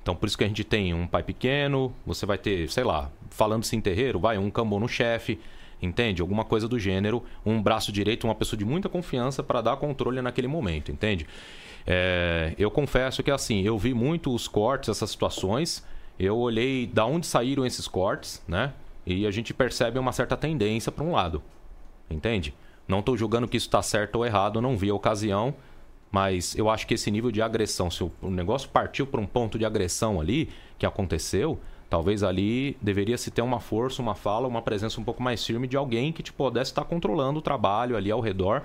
Então, 0.02 0.14
por 0.14 0.26
isso 0.26 0.38
que 0.38 0.44
a 0.44 0.46
gente 0.46 0.62
tem 0.62 0.94
um 0.94 1.06
pai 1.06 1.22
pequeno, 1.22 1.92
você 2.06 2.24
vai 2.24 2.38
ter, 2.38 2.70
sei 2.70 2.84
lá, 2.84 3.10
falando-se 3.30 3.74
em 3.74 3.80
terreiro, 3.80 4.20
vai 4.20 4.38
um 4.38 4.50
cambô 4.50 4.78
no 4.78 4.86
chefe, 4.86 5.40
entende? 5.82 6.22
Alguma 6.22 6.44
coisa 6.44 6.68
do 6.68 6.78
gênero, 6.78 7.24
um 7.44 7.60
braço 7.60 7.90
direito, 7.90 8.24
uma 8.24 8.34
pessoa 8.34 8.56
de 8.56 8.64
muita 8.64 8.88
confiança 8.88 9.42
para 9.42 9.60
dar 9.60 9.76
controle 9.78 10.22
naquele 10.22 10.46
momento, 10.46 10.92
entende? 10.92 11.26
É, 11.84 12.54
eu 12.56 12.70
confesso 12.70 13.22
que 13.22 13.30
assim, 13.30 13.62
eu 13.62 13.76
vi 13.76 13.94
muito 13.94 14.32
os 14.32 14.46
cortes, 14.46 14.88
essas 14.88 15.10
situações, 15.10 15.84
eu 16.18 16.36
olhei 16.36 16.86
da 16.86 17.04
onde 17.04 17.26
saíram 17.26 17.66
esses 17.66 17.88
cortes, 17.88 18.42
né? 18.46 18.72
E 19.04 19.26
a 19.26 19.30
gente 19.30 19.52
percebe 19.54 19.98
uma 19.98 20.12
certa 20.12 20.36
tendência 20.36 20.92
para 20.92 21.04
um 21.04 21.12
lado, 21.12 21.42
entende? 22.10 22.54
Não 22.86 23.00
estou 23.00 23.16
julgando 23.16 23.48
que 23.48 23.56
isso 23.56 23.66
está 23.66 23.82
certo 23.82 24.16
ou 24.16 24.26
errado, 24.26 24.60
não 24.60 24.76
vi 24.76 24.90
a 24.90 24.94
ocasião, 24.94 25.54
Mas 26.10 26.56
eu 26.56 26.70
acho 26.70 26.86
que 26.86 26.94
esse 26.94 27.10
nível 27.10 27.30
de 27.30 27.42
agressão, 27.42 27.90
se 27.90 28.02
o 28.02 28.30
negócio 28.30 28.68
partiu 28.68 29.06
para 29.06 29.20
um 29.20 29.26
ponto 29.26 29.58
de 29.58 29.64
agressão 29.64 30.20
ali, 30.20 30.48
que 30.78 30.86
aconteceu, 30.86 31.58
talvez 31.90 32.22
ali 32.22 32.76
deveria 32.80 33.18
se 33.18 33.30
ter 33.30 33.42
uma 33.42 33.60
força, 33.60 34.00
uma 34.00 34.14
fala, 34.14 34.48
uma 34.48 34.62
presença 34.62 35.00
um 35.00 35.04
pouco 35.04 35.22
mais 35.22 35.44
firme 35.44 35.66
de 35.66 35.76
alguém 35.76 36.12
que 36.12 36.22
te 36.22 36.32
pudesse 36.32 36.70
estar 36.70 36.84
controlando 36.84 37.38
o 37.38 37.42
trabalho 37.42 37.96
ali 37.96 38.10
ao 38.10 38.20
redor 38.20 38.62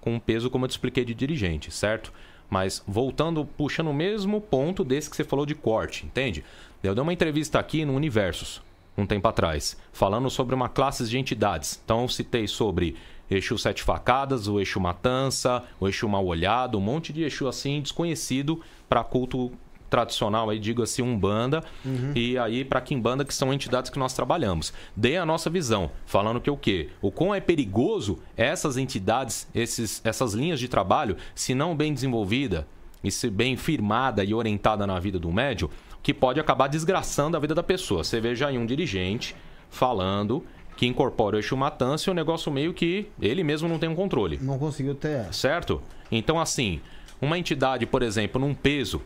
com 0.00 0.14
um 0.14 0.20
peso, 0.20 0.50
como 0.50 0.64
eu 0.64 0.68
te 0.68 0.72
expliquei, 0.72 1.04
de 1.04 1.14
dirigente, 1.14 1.70
certo? 1.70 2.12
Mas 2.48 2.82
voltando, 2.86 3.44
puxando 3.44 3.88
o 3.88 3.94
mesmo 3.94 4.40
ponto 4.40 4.84
desse 4.84 5.08
que 5.08 5.16
você 5.16 5.24
falou 5.24 5.46
de 5.46 5.54
corte, 5.54 6.04
entende? 6.04 6.44
Eu 6.82 6.94
dei 6.94 7.02
uma 7.02 7.12
entrevista 7.12 7.58
aqui 7.58 7.84
no 7.84 7.94
Universos, 7.94 8.62
um 8.96 9.06
tempo 9.06 9.26
atrás, 9.28 9.76
falando 9.92 10.30
sobre 10.30 10.54
uma 10.54 10.68
classe 10.68 11.08
de 11.08 11.18
entidades. 11.18 11.80
Então 11.84 12.02
eu 12.02 12.08
citei 12.08 12.46
sobre 12.46 12.96
Exu 13.30 13.58
Sete 13.58 13.82
Facadas, 13.82 14.48
o 14.48 14.60
Exu 14.60 14.78
Matança, 14.80 15.62
o 15.80 15.88
Exu 15.88 16.08
Mal 16.08 16.24
Olhado, 16.24 16.78
um 16.78 16.80
monte 16.80 17.12
de 17.12 17.22
Exu 17.22 17.48
assim 17.48 17.80
desconhecido 17.80 18.60
para 18.88 19.02
culto 19.02 19.52
tradicional 19.94 20.50
aí, 20.50 20.58
digo 20.58 20.82
assim, 20.82 21.02
Umbanda, 21.02 21.62
uhum. 21.84 22.12
e 22.16 22.36
aí 22.36 22.64
para 22.64 22.80
Kimbanda, 22.80 23.24
que 23.24 23.32
são 23.32 23.52
entidades 23.52 23.90
que 23.90 23.98
nós 23.98 24.12
trabalhamos. 24.12 24.72
Dê 24.96 25.16
a 25.16 25.24
nossa 25.24 25.48
visão, 25.48 25.88
falando 26.04 26.40
que 26.40 26.50
o 26.50 26.56
quê? 26.56 26.88
O 27.00 27.12
quão 27.12 27.32
é 27.32 27.40
perigoso 27.40 28.18
essas 28.36 28.76
entidades, 28.76 29.46
esses, 29.54 30.00
essas 30.04 30.34
linhas 30.34 30.58
de 30.58 30.66
trabalho, 30.66 31.16
se 31.32 31.54
não 31.54 31.76
bem 31.76 31.94
desenvolvida 31.94 32.66
e 33.04 33.10
se 33.10 33.30
bem 33.30 33.56
firmada 33.56 34.24
e 34.24 34.34
orientada 34.34 34.84
na 34.84 34.98
vida 34.98 35.18
do 35.18 35.30
médium, 35.30 35.68
que 36.04 36.12
pode 36.12 36.38
acabar 36.38 36.68
desgraçando 36.68 37.34
a 37.34 37.40
vida 37.40 37.54
da 37.54 37.62
pessoa. 37.62 38.04
Você 38.04 38.20
veja 38.20 38.46
aí 38.46 38.58
um 38.58 38.66
dirigente 38.66 39.34
falando 39.70 40.44
que 40.76 40.86
incorpora 40.86 41.36
o 41.36 41.38
eixo 41.38 41.56
matança 41.56 42.10
e 42.10 42.12
o 42.12 42.14
negócio 42.14 42.52
meio 42.52 42.74
que 42.74 43.08
ele 43.18 43.42
mesmo 43.42 43.66
não 43.66 43.78
tem 43.78 43.88
um 43.88 43.94
controle. 43.94 44.38
Não 44.42 44.58
conseguiu 44.58 44.94
ter. 44.94 45.32
Certo? 45.32 45.80
Então, 46.12 46.38
assim, 46.38 46.80
uma 47.22 47.38
entidade, 47.38 47.86
por 47.86 48.02
exemplo, 48.02 48.38
num 48.38 48.52
peso 48.52 49.00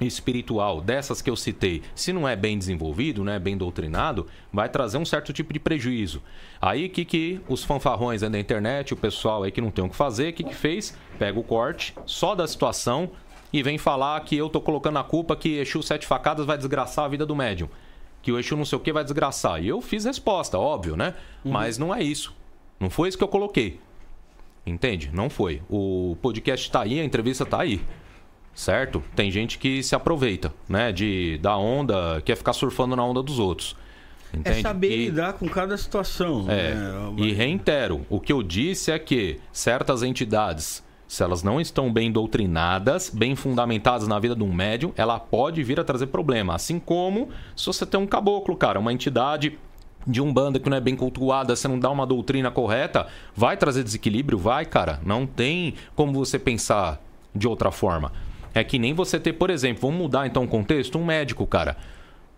espiritual 0.00 0.80
dessas 0.80 1.20
que 1.20 1.28
eu 1.28 1.34
citei, 1.34 1.82
se 1.96 2.12
não 2.12 2.28
é 2.28 2.36
bem 2.36 2.56
desenvolvido, 2.56 3.24
não 3.24 3.32
é 3.32 3.40
bem 3.40 3.56
doutrinado, 3.56 4.28
vai 4.52 4.68
trazer 4.68 4.98
um 4.98 5.04
certo 5.04 5.32
tipo 5.32 5.52
de 5.52 5.58
prejuízo. 5.58 6.22
Aí 6.60 6.88
que 6.88 7.04
que 7.04 7.40
os 7.48 7.64
fanfarrões 7.64 8.20
da 8.20 8.38
internet, 8.38 8.94
o 8.94 8.96
pessoal 8.96 9.42
aí 9.42 9.50
que 9.50 9.60
não 9.60 9.72
tem 9.72 9.84
o 9.84 9.88
que 9.88 9.96
fazer, 9.96 10.28
o 10.28 10.32
que 10.32 10.44
que 10.44 10.54
fez? 10.54 10.96
Pega 11.18 11.40
o 11.40 11.42
corte 11.42 11.92
só 12.04 12.36
da 12.36 12.46
situação 12.46 13.10
e 13.58 13.62
vem 13.62 13.78
falar 13.78 14.20
que 14.20 14.36
eu 14.36 14.48
tô 14.48 14.60
colocando 14.60 14.98
a 14.98 15.04
culpa 15.04 15.34
que 15.34 15.58
Exu 15.58 15.82
Sete 15.82 16.06
Facadas 16.06 16.44
vai 16.46 16.56
desgraçar 16.56 17.04
a 17.04 17.08
vida 17.08 17.24
do 17.24 17.34
médium. 17.34 17.68
Que 18.22 18.32
o 18.32 18.38
Exu 18.38 18.56
não 18.56 18.64
sei 18.64 18.76
o 18.76 18.80
que 18.80 18.92
vai 18.92 19.02
desgraçar. 19.02 19.62
E 19.62 19.68
eu 19.68 19.80
fiz 19.80 20.04
resposta, 20.04 20.58
óbvio, 20.58 20.96
né? 20.96 21.14
Uhum. 21.44 21.52
Mas 21.52 21.78
não 21.78 21.94
é 21.94 22.02
isso. 22.02 22.34
Não 22.78 22.90
foi 22.90 23.08
isso 23.08 23.16
que 23.16 23.24
eu 23.24 23.28
coloquei. 23.28 23.80
Entende? 24.66 25.10
Não 25.12 25.30
foi. 25.30 25.62
O 25.70 26.16
podcast 26.20 26.70
tá 26.70 26.82
aí, 26.82 27.00
a 27.00 27.04
entrevista 27.04 27.46
tá 27.46 27.60
aí 27.60 27.80
certo? 28.56 29.04
Tem 29.14 29.30
gente 29.30 29.58
que 29.58 29.82
se 29.82 29.94
aproveita, 29.94 30.52
né? 30.66 30.90
De 30.90 31.38
da 31.38 31.56
onda, 31.56 32.22
quer 32.24 32.36
ficar 32.36 32.54
surfando 32.54 32.96
na 32.96 33.04
onda 33.04 33.22
dos 33.22 33.38
outros. 33.38 33.76
É 34.32 34.38
entende? 34.38 34.58
É 34.58 34.62
saber 34.62 34.90
e, 34.90 35.04
lidar 35.06 35.34
com 35.34 35.46
cada 35.46 35.76
situação. 35.76 36.46
É. 36.48 36.74
Né? 36.74 37.12
E 37.18 37.32
reitero, 37.32 38.04
o 38.08 38.18
que 38.18 38.32
eu 38.32 38.42
disse 38.42 38.90
é 38.90 38.98
que 38.98 39.38
certas 39.52 40.02
entidades, 40.02 40.82
se 41.08 41.22
elas 41.22 41.42
não 41.42 41.60
estão 41.60 41.92
bem 41.92 42.10
doutrinadas, 42.10 43.10
bem 43.10 43.36
fundamentadas 43.36 44.08
na 44.08 44.18
vida 44.18 44.34
de 44.34 44.42
um 44.42 44.52
médium, 44.52 44.92
ela 44.96 45.20
pode 45.20 45.62
vir 45.62 45.78
a 45.78 45.84
trazer 45.84 46.08
problema. 46.08 46.54
Assim 46.54 46.78
como 46.78 47.28
se 47.54 47.66
você 47.66 47.86
tem 47.86 48.00
um 48.00 48.06
caboclo, 48.06 48.56
cara, 48.56 48.80
uma 48.80 48.92
entidade 48.92 49.58
de 50.06 50.20
um 50.20 50.32
banda 50.32 50.58
que 50.58 50.68
não 50.68 50.76
é 50.76 50.80
bem 50.80 50.94
cultuada, 50.94 51.54
você 51.54 51.66
não 51.66 51.78
dá 51.78 51.90
uma 51.90 52.06
doutrina 52.06 52.50
correta, 52.50 53.06
vai 53.34 53.56
trazer 53.56 53.82
desequilíbrio? 53.82 54.38
Vai, 54.38 54.64
cara. 54.64 55.00
Não 55.04 55.26
tem 55.26 55.74
como 55.94 56.12
você 56.12 56.38
pensar 56.38 57.00
de 57.34 57.48
outra 57.48 57.70
forma. 57.70 58.12
É 58.54 58.64
que 58.64 58.78
nem 58.78 58.94
você 58.94 59.20
ter, 59.20 59.34
por 59.34 59.50
exemplo, 59.50 59.82
vamos 59.82 60.00
mudar 60.00 60.26
então 60.26 60.44
o 60.44 60.48
contexto, 60.48 60.98
um 60.98 61.04
médico, 61.04 61.46
cara. 61.46 61.76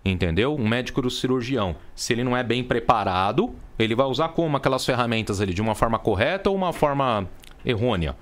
Entendeu? 0.05 0.55
Um 0.55 0.67
médico 0.67 1.03
do 1.03 1.11
cirurgião. 1.11 1.77
Se 1.95 2.13
ele 2.13 2.25
não 2.25 2.37
é 2.37 2.43
bem 2.43 2.65
preparado, 2.65 3.55
ele 3.79 3.95
vai 3.95 4.07
usar 4.07 4.29
como 4.29 4.57
aquelas 4.57 4.85
ferramentas 4.85 5.41
ali? 5.41 5.53
De 5.53 5.61
uma 5.61 5.75
forma 5.75 5.99
correta 5.99 6.51
ou 6.51 6.57
uma 6.57 6.73
forma 6.73 7.29
errônea? 7.65 8.17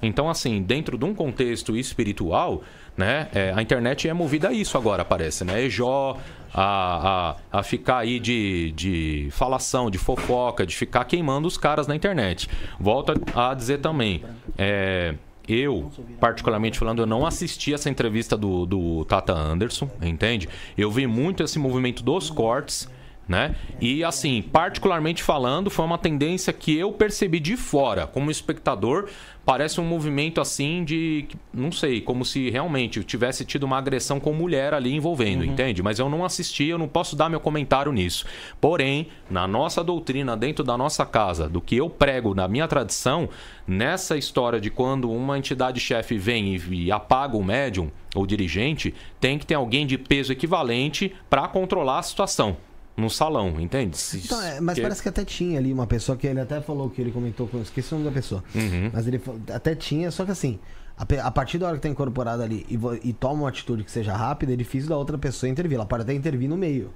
Então, 0.00 0.28
assim, 0.28 0.62
dentro 0.62 0.96
de 0.96 1.04
um 1.04 1.14
contexto 1.14 1.76
espiritual, 1.76 2.62
né? 2.96 3.28
É, 3.34 3.52
a 3.54 3.62
internet 3.62 4.08
é 4.08 4.12
movida 4.12 4.48
a 4.48 4.52
isso 4.52 4.76
agora, 4.76 5.04
parece, 5.04 5.44
né? 5.44 5.62
Ejó, 5.62 6.16
a, 6.52 7.36
a, 7.52 7.58
a 7.58 7.62
ficar 7.62 7.98
aí 7.98 8.18
de, 8.18 8.72
de 8.72 9.28
falação, 9.32 9.90
de 9.90 9.98
fofoca, 9.98 10.66
de 10.66 10.76
ficar 10.76 11.04
queimando 11.04 11.46
os 11.46 11.56
caras 11.56 11.86
na 11.86 11.94
internet. 11.94 12.48
Volto 12.78 13.12
a 13.34 13.54
dizer 13.54 13.78
também, 13.78 14.22
é, 14.56 15.14
eu, 15.48 15.90
particularmente 16.20 16.78
falando, 16.78 17.00
eu 17.00 17.06
não 17.06 17.26
assisti 17.26 17.72
essa 17.72 17.88
entrevista 17.88 18.36
do, 18.36 18.66
do 18.66 19.04
Tata 19.04 19.32
Anderson, 19.32 19.90
entende? 20.02 20.48
Eu 20.76 20.90
vi 20.90 21.06
muito 21.06 21.42
esse 21.42 21.58
movimento 21.58 22.02
dos 22.02 22.30
cortes 22.30 22.88
né? 23.28 23.54
E 23.78 24.02
assim, 24.02 24.40
particularmente 24.40 25.22
falando, 25.22 25.68
foi 25.68 25.84
uma 25.84 25.98
tendência 25.98 26.50
que 26.50 26.76
eu 26.76 26.90
percebi 26.92 27.38
de 27.38 27.56
fora, 27.56 28.06
como 28.06 28.30
espectador, 28.30 29.10
parece 29.48 29.80
um 29.80 29.84
movimento 29.84 30.42
assim 30.42 30.84
de, 30.84 31.26
não 31.54 31.72
sei, 31.72 32.02
como 32.02 32.22
se 32.22 32.50
realmente 32.50 33.02
tivesse 33.02 33.46
tido 33.46 33.62
uma 33.62 33.78
agressão 33.78 34.20
com 34.20 34.30
mulher 34.30 34.74
ali 34.74 34.94
envolvendo, 34.94 35.40
uhum. 35.40 35.46
entende? 35.46 35.82
Mas 35.82 35.98
eu 35.98 36.06
não 36.10 36.22
assisti, 36.22 36.66
eu 36.66 36.76
não 36.76 36.86
posso 36.86 37.16
dar 37.16 37.30
meu 37.30 37.40
comentário 37.40 37.90
nisso. 37.90 38.26
Porém, 38.60 39.08
na 39.30 39.48
nossa 39.48 39.82
doutrina, 39.82 40.36
dentro 40.36 40.62
da 40.62 40.76
nossa 40.76 41.06
casa, 41.06 41.48
do 41.48 41.62
que 41.62 41.74
eu 41.74 41.88
prego 41.88 42.34
na 42.34 42.46
minha 42.46 42.68
tradição, 42.68 43.26
nessa 43.66 44.18
história 44.18 44.60
de 44.60 44.68
quando 44.68 45.10
uma 45.10 45.38
entidade 45.38 45.80
chefe 45.80 46.18
vem 46.18 46.54
e, 46.54 46.84
e 46.84 46.92
apaga 46.92 47.34
o 47.34 47.42
médium 47.42 47.90
ou 48.14 48.26
dirigente, 48.26 48.94
tem 49.18 49.38
que 49.38 49.46
ter 49.46 49.54
alguém 49.54 49.86
de 49.86 49.96
peso 49.96 50.30
equivalente 50.30 51.14
para 51.30 51.48
controlar 51.48 52.00
a 52.00 52.02
situação 52.02 52.58
no 52.98 53.08
salão, 53.08 53.60
entende? 53.60 53.96
Então, 54.14 54.42
é, 54.42 54.60
mas 54.60 54.74
que... 54.74 54.82
parece 54.82 55.00
que 55.00 55.08
até 55.08 55.24
tinha 55.24 55.58
ali 55.58 55.72
uma 55.72 55.86
pessoa 55.86 56.18
que 56.18 56.26
ele 56.26 56.40
até 56.40 56.60
falou 56.60 56.90
que 56.90 57.00
ele 57.00 57.12
comentou 57.12 57.46
com. 57.46 57.62
Esqueci 57.62 57.94
o 57.94 57.98
nome 57.98 58.10
da 58.10 58.14
pessoa. 58.14 58.42
Uhum. 58.52 58.90
Mas 58.92 59.06
ele 59.06 59.22
até 59.54 59.74
tinha, 59.76 60.10
só 60.10 60.24
que 60.24 60.32
assim, 60.32 60.58
a, 60.96 61.04
a, 61.26 61.30
partir 61.30 61.58
da 61.58 61.68
hora 61.68 61.76
que 61.76 61.82
tá 61.82 61.88
incorporado 61.88 62.42
ali 62.42 62.66
e, 62.68 63.08
e, 63.08 63.12
toma 63.12 63.42
uma 63.42 63.48
atitude 63.48 63.84
que 63.84 63.90
seja 63.90 64.16
rápida, 64.16 64.52
é 64.52 64.56
difícil 64.56 64.88
da 64.88 64.96
outra 64.96 65.16
pessoa 65.16 65.48
intervir. 65.48 65.76
Ela 65.76 65.86
pode 65.86 66.02
até 66.02 66.12
intervir 66.12 66.48
no 66.48 66.56
meio. 66.56 66.90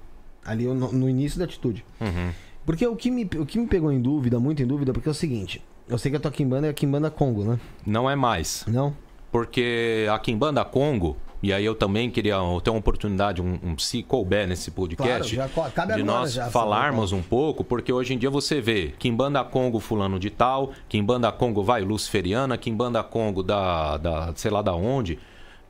Ali 0.45 0.65
no, 0.65 0.91
no 0.91 1.09
início 1.09 1.39
da 1.39 1.45
atitude. 1.45 1.85
Uhum. 2.01 2.31
Porque 2.65 2.85
o 2.85 2.97
que, 2.97 3.09
me, 3.09 3.23
o 3.23 3.45
que 3.45 3.57
me 3.57 3.67
pegou 3.67 3.89
em 3.89 4.01
dúvida, 4.01 4.39
muito 4.39 4.61
em 4.61 4.67
dúvida, 4.67 4.91
porque 4.91 5.07
é 5.07 5.11
o 5.11 5.15
seguinte. 5.15 5.63
Eu 5.87 5.97
sei 5.97 6.11
que 6.11 6.17
a 6.17 6.19
tua 6.19 6.31
Kimbanda 6.31 6.67
é 6.67 6.69
a 6.69 6.73
Kimbanda 6.73 7.09
Congo, 7.09 7.45
né? 7.45 7.59
Não 7.85 8.09
é 8.09 8.15
mais. 8.15 8.65
Não? 8.67 8.95
Porque 9.31 10.05
a 10.11 10.19
Kimbanda 10.19 10.65
Congo 10.65 11.15
e 11.43 11.51
aí 11.51 11.65
eu 11.65 11.75
também 11.75 12.09
queria 12.09 12.37
ter 12.63 12.69
uma 12.69 12.79
oportunidade, 12.79 13.41
um, 13.41 13.59
um 13.61 13.77
se 13.77 14.01
couber 14.01 14.47
nesse 14.47 14.71
podcast, 14.71 15.35
claro, 15.35 15.51
já, 15.51 15.71
cabe 15.71 15.95
de 15.95 16.01
nós 16.03 16.31
já, 16.31 16.49
falarmos 16.49 17.11
um 17.11 17.21
pouco, 17.21 17.65
porque 17.65 17.91
hoje 17.91 18.13
em 18.13 18.17
dia 18.17 18.29
você 18.29 18.61
vê 18.61 18.93
Kimbanda 18.97 19.43
Congo 19.43 19.81
fulano 19.81 20.17
de 20.17 20.29
tal, 20.29 20.71
Kimbanda 20.87 21.29
Congo 21.33 21.61
vai 21.61 21.81
luciferiana, 21.81 22.57
Kimbanda 22.57 23.03
Congo 23.03 23.43
da, 23.43 23.97
da 23.97 24.33
sei 24.37 24.49
lá 24.49 24.61
da 24.61 24.73
onde, 24.73 25.19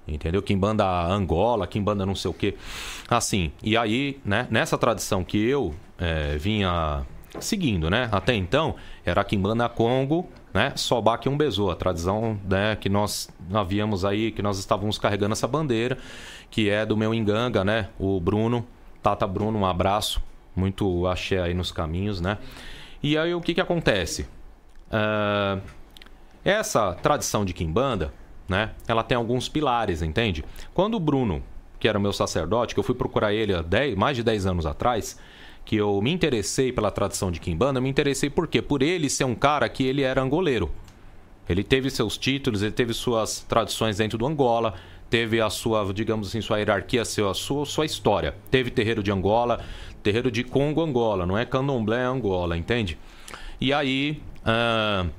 entendeu? 0.07 0.43
Kimbanda 0.43 0.85
Angola, 1.07 1.65
Kimbanda 1.65 2.05
não 2.05 2.13
sei 2.13 2.29
o 2.29 2.35
que, 2.35 2.53
assim. 3.09 3.51
E 3.63 3.75
aí, 3.75 4.19
né, 4.23 4.47
nessa 4.51 4.77
tradição 4.77 5.23
que 5.23 5.43
eu 5.43 5.73
é, 5.97 6.37
vinha 6.37 7.03
seguindo, 7.39 7.89
né, 7.89 8.09
até 8.11 8.35
então, 8.35 8.75
era 9.03 9.23
Kimbanda 9.23 9.67
Congo 9.67 10.29
né? 10.53 10.73
Sobaque 10.75 11.27
Umbezu, 11.27 11.69
a 11.69 11.75
tradição 11.75 12.39
né, 12.47 12.75
que 12.75 12.87
nós 12.87 13.29
havíamos 13.51 14.05
aí, 14.05 14.31
que 14.31 14.41
nós 14.41 14.59
estávamos 14.59 14.97
carregando 14.99 15.33
essa 15.33 15.47
bandeira, 15.47 15.97
que 16.51 16.69
é 16.69 16.85
do 16.85 16.95
meu 16.95 17.13
Enganga, 17.13 17.63
né? 17.63 17.89
O 17.97 18.19
Bruno, 18.19 18.65
Tata 19.01 19.25
Bruno, 19.25 19.57
um 19.57 19.65
abraço, 19.65 20.21
muito 20.55 21.07
axé 21.07 21.41
aí 21.41 21.53
nos 21.53 21.71
caminhos, 21.71 22.21
né? 22.21 22.37
E 23.01 23.17
aí 23.17 23.33
o 23.33 23.41
que 23.41 23.55
que 23.55 23.61
acontece? 23.61 24.27
Uh, 24.89 25.59
essa 26.45 26.93
tradição 26.93 27.43
de 27.43 27.53
Kimbanda, 27.53 28.13
né? 28.47 28.71
Ela 28.87 29.03
tem 29.03 29.17
alguns 29.17 29.49
pilares, 29.49 30.01
entende? 30.03 30.45
Quando 30.73 30.95
o 30.95 30.99
Bruno, 30.99 31.41
que 31.79 31.87
era 31.87 31.97
o 31.97 32.01
meu 32.01 32.13
sacerdote, 32.13 32.75
que 32.75 32.79
eu 32.79 32.83
fui 32.83 32.95
procurar 32.95 33.33
ele 33.33 33.53
há 33.53 33.61
10, 33.61 33.95
mais 33.95 34.15
de 34.15 34.23
10 34.23 34.45
anos 34.45 34.65
atrás, 34.67 35.19
que 35.65 35.75
eu 35.75 36.01
me 36.01 36.11
interessei 36.11 36.71
pela 36.71 36.91
tradição 36.91 37.31
de 37.31 37.39
Kimbanda, 37.39 37.79
eu 37.79 37.83
me 37.83 37.89
interessei 37.89 38.29
por 38.29 38.47
quê? 38.47 38.61
Por 38.61 38.81
ele 38.81 39.09
ser 39.09 39.23
um 39.23 39.35
cara 39.35 39.67
que 39.69 39.83
ele 39.83 40.01
era 40.01 40.21
angoleiro. 40.21 40.71
Ele 41.47 41.63
teve 41.63 41.89
seus 41.89 42.17
títulos, 42.17 42.61
ele 42.61 42.71
teve 42.71 42.93
suas 42.93 43.41
tradições 43.41 43.97
dentro 43.97 44.17
do 44.17 44.25
Angola, 44.25 44.75
teve 45.09 45.41
a 45.41 45.49
sua, 45.49 45.93
digamos 45.93 46.29
assim, 46.29 46.41
sua 46.41 46.57
hierarquia, 46.57 47.01
a 47.01 47.05
sua, 47.05 47.65
sua 47.65 47.85
história. 47.85 48.35
Teve 48.49 48.71
terreiro 48.71 49.03
de 49.03 49.11
Angola, 49.11 49.63
terreiro 50.01 50.31
de 50.31 50.43
Congo, 50.43 50.81
Angola, 50.81 51.25
não 51.25 51.37
é 51.37 51.45
candomblé 51.45 52.03
Angola, 52.03 52.57
entende? 52.57 52.97
E 53.59 53.71
aí, 53.73 54.21
uh, 54.41 55.09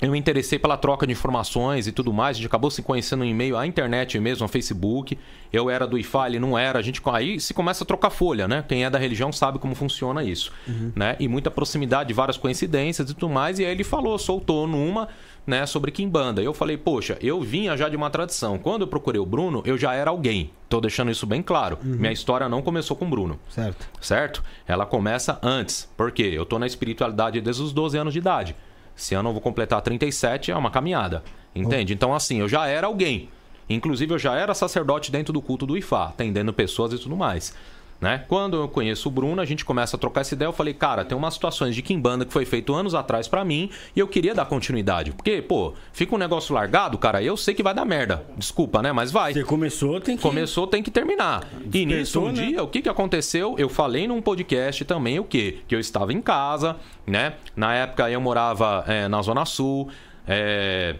eu 0.00 0.12
me 0.12 0.18
interessei 0.18 0.58
pela 0.58 0.76
troca 0.76 1.06
de 1.06 1.12
informações 1.12 1.86
e 1.86 1.92
tudo 1.92 2.12
mais. 2.12 2.36
A 2.36 2.38
gente 2.38 2.46
acabou 2.46 2.70
se 2.70 2.82
conhecendo 2.82 3.24
em 3.24 3.34
meio 3.34 3.56
à 3.56 3.66
internet 3.66 4.18
mesmo, 4.20 4.44
no 4.44 4.48
Facebook. 4.48 5.18
Eu 5.52 5.68
era 5.68 5.86
do 5.86 5.98
IFA, 5.98 6.26
ele 6.26 6.38
não 6.38 6.56
era. 6.56 6.78
A 6.78 6.82
gente 6.82 7.02
aí 7.06 7.40
se 7.40 7.52
começa 7.52 7.82
a 7.82 7.86
trocar 7.86 8.10
folha, 8.10 8.46
né? 8.46 8.64
Quem 8.68 8.84
é 8.84 8.90
da 8.90 8.98
religião 8.98 9.32
sabe 9.32 9.58
como 9.58 9.74
funciona 9.74 10.22
isso, 10.22 10.52
uhum. 10.68 10.92
né? 10.94 11.16
E 11.18 11.26
muita 11.26 11.50
proximidade, 11.50 12.14
várias 12.14 12.36
coincidências 12.36 13.10
e 13.10 13.14
tudo 13.14 13.28
mais. 13.28 13.58
E 13.58 13.64
aí 13.64 13.72
ele 13.72 13.82
falou, 13.82 14.16
soltou 14.18 14.68
numa, 14.68 15.08
né, 15.44 15.66
sobre 15.66 15.90
Kimbanda. 15.90 16.42
Eu 16.42 16.54
falei, 16.54 16.76
poxa, 16.76 17.18
eu 17.20 17.40
vinha 17.40 17.76
já 17.76 17.88
de 17.88 17.96
uma 17.96 18.10
tradição. 18.10 18.58
Quando 18.58 18.82
eu 18.82 18.86
procurei 18.86 19.20
o 19.20 19.26
Bruno, 19.26 19.62
eu 19.64 19.76
já 19.76 19.94
era 19.94 20.10
alguém. 20.10 20.52
Tô 20.68 20.80
deixando 20.80 21.10
isso 21.10 21.26
bem 21.26 21.42
claro. 21.42 21.78
Uhum. 21.82 21.96
Minha 21.96 22.12
história 22.12 22.48
não 22.48 22.62
começou 22.62 22.96
com 22.96 23.06
o 23.06 23.08
Bruno. 23.08 23.40
Certo. 23.48 23.88
Certo? 24.00 24.44
Ela 24.66 24.86
começa 24.86 25.38
antes. 25.42 25.88
Por 25.96 26.12
quê? 26.12 26.30
Eu 26.32 26.44
tô 26.44 26.58
na 26.58 26.66
espiritualidade 26.66 27.40
desde 27.40 27.62
os 27.62 27.72
12 27.72 27.96
anos 27.96 28.12
de 28.12 28.18
idade. 28.18 28.54
Esse 28.98 29.14
ano 29.14 29.28
eu 29.28 29.32
vou 29.32 29.40
completar 29.40 29.80
37, 29.80 30.50
é 30.50 30.56
uma 30.56 30.72
caminhada. 30.72 31.22
Entende? 31.54 31.94
Então, 31.94 32.12
assim, 32.12 32.40
eu 32.40 32.48
já 32.48 32.66
era 32.66 32.88
alguém. 32.88 33.28
Inclusive, 33.70 34.14
eu 34.14 34.18
já 34.18 34.34
era 34.34 34.52
sacerdote 34.54 35.12
dentro 35.12 35.32
do 35.32 35.40
culto 35.40 35.64
do 35.64 35.76
Ifá, 35.76 36.06
atendendo 36.06 36.52
pessoas 36.52 36.92
e 36.92 36.98
tudo 36.98 37.16
mais. 37.16 37.54
Né? 38.00 38.24
Quando 38.28 38.56
eu 38.56 38.68
conheço 38.68 39.08
o 39.08 39.12
Bruno, 39.12 39.42
a 39.42 39.44
gente 39.44 39.64
começa 39.64 39.96
a 39.96 39.98
trocar 39.98 40.20
essa 40.20 40.34
ideia. 40.34 40.46
Eu 40.46 40.52
falei, 40.52 40.72
cara, 40.72 41.04
tem 41.04 41.18
umas 41.18 41.34
situações 41.34 41.74
de 41.74 41.82
Kimbanda 41.82 42.24
que 42.24 42.32
foi 42.32 42.44
feito 42.44 42.72
anos 42.72 42.94
atrás 42.94 43.26
para 43.26 43.44
mim 43.44 43.70
e 43.94 43.98
eu 43.98 44.06
queria 44.06 44.34
dar 44.34 44.46
continuidade. 44.46 45.10
Porque, 45.10 45.42
pô, 45.42 45.74
fica 45.92 46.14
um 46.14 46.18
negócio 46.18 46.54
largado, 46.54 46.96
cara, 46.96 47.22
eu 47.22 47.36
sei 47.36 47.54
que 47.54 47.62
vai 47.62 47.74
dar 47.74 47.84
merda. 47.84 48.24
Desculpa, 48.36 48.80
né? 48.82 48.92
Mas 48.92 49.10
vai. 49.10 49.32
Você 49.32 49.42
começou, 49.42 50.00
tem 50.00 50.16
que. 50.16 50.22
Começou, 50.22 50.66
tem 50.66 50.82
que 50.82 50.90
terminar. 50.90 51.44
e 51.72 51.84
nisso, 51.84 52.20
um 52.20 52.26
né? 52.26 52.32
dia, 52.44 52.62
o 52.62 52.68
que, 52.68 52.82
que 52.82 52.88
aconteceu? 52.88 53.56
Eu 53.58 53.68
falei 53.68 54.06
num 54.06 54.22
podcast 54.22 54.84
também 54.84 55.18
o 55.18 55.24
quê? 55.24 55.58
Que 55.66 55.74
eu 55.74 55.80
estava 55.80 56.12
em 56.12 56.22
casa, 56.22 56.76
né? 57.04 57.34
Na 57.56 57.74
época 57.74 58.08
eu 58.08 58.20
morava 58.20 58.84
é, 58.86 59.08
na 59.08 59.20
Zona 59.22 59.44
Sul. 59.44 59.88
É, 60.26 60.96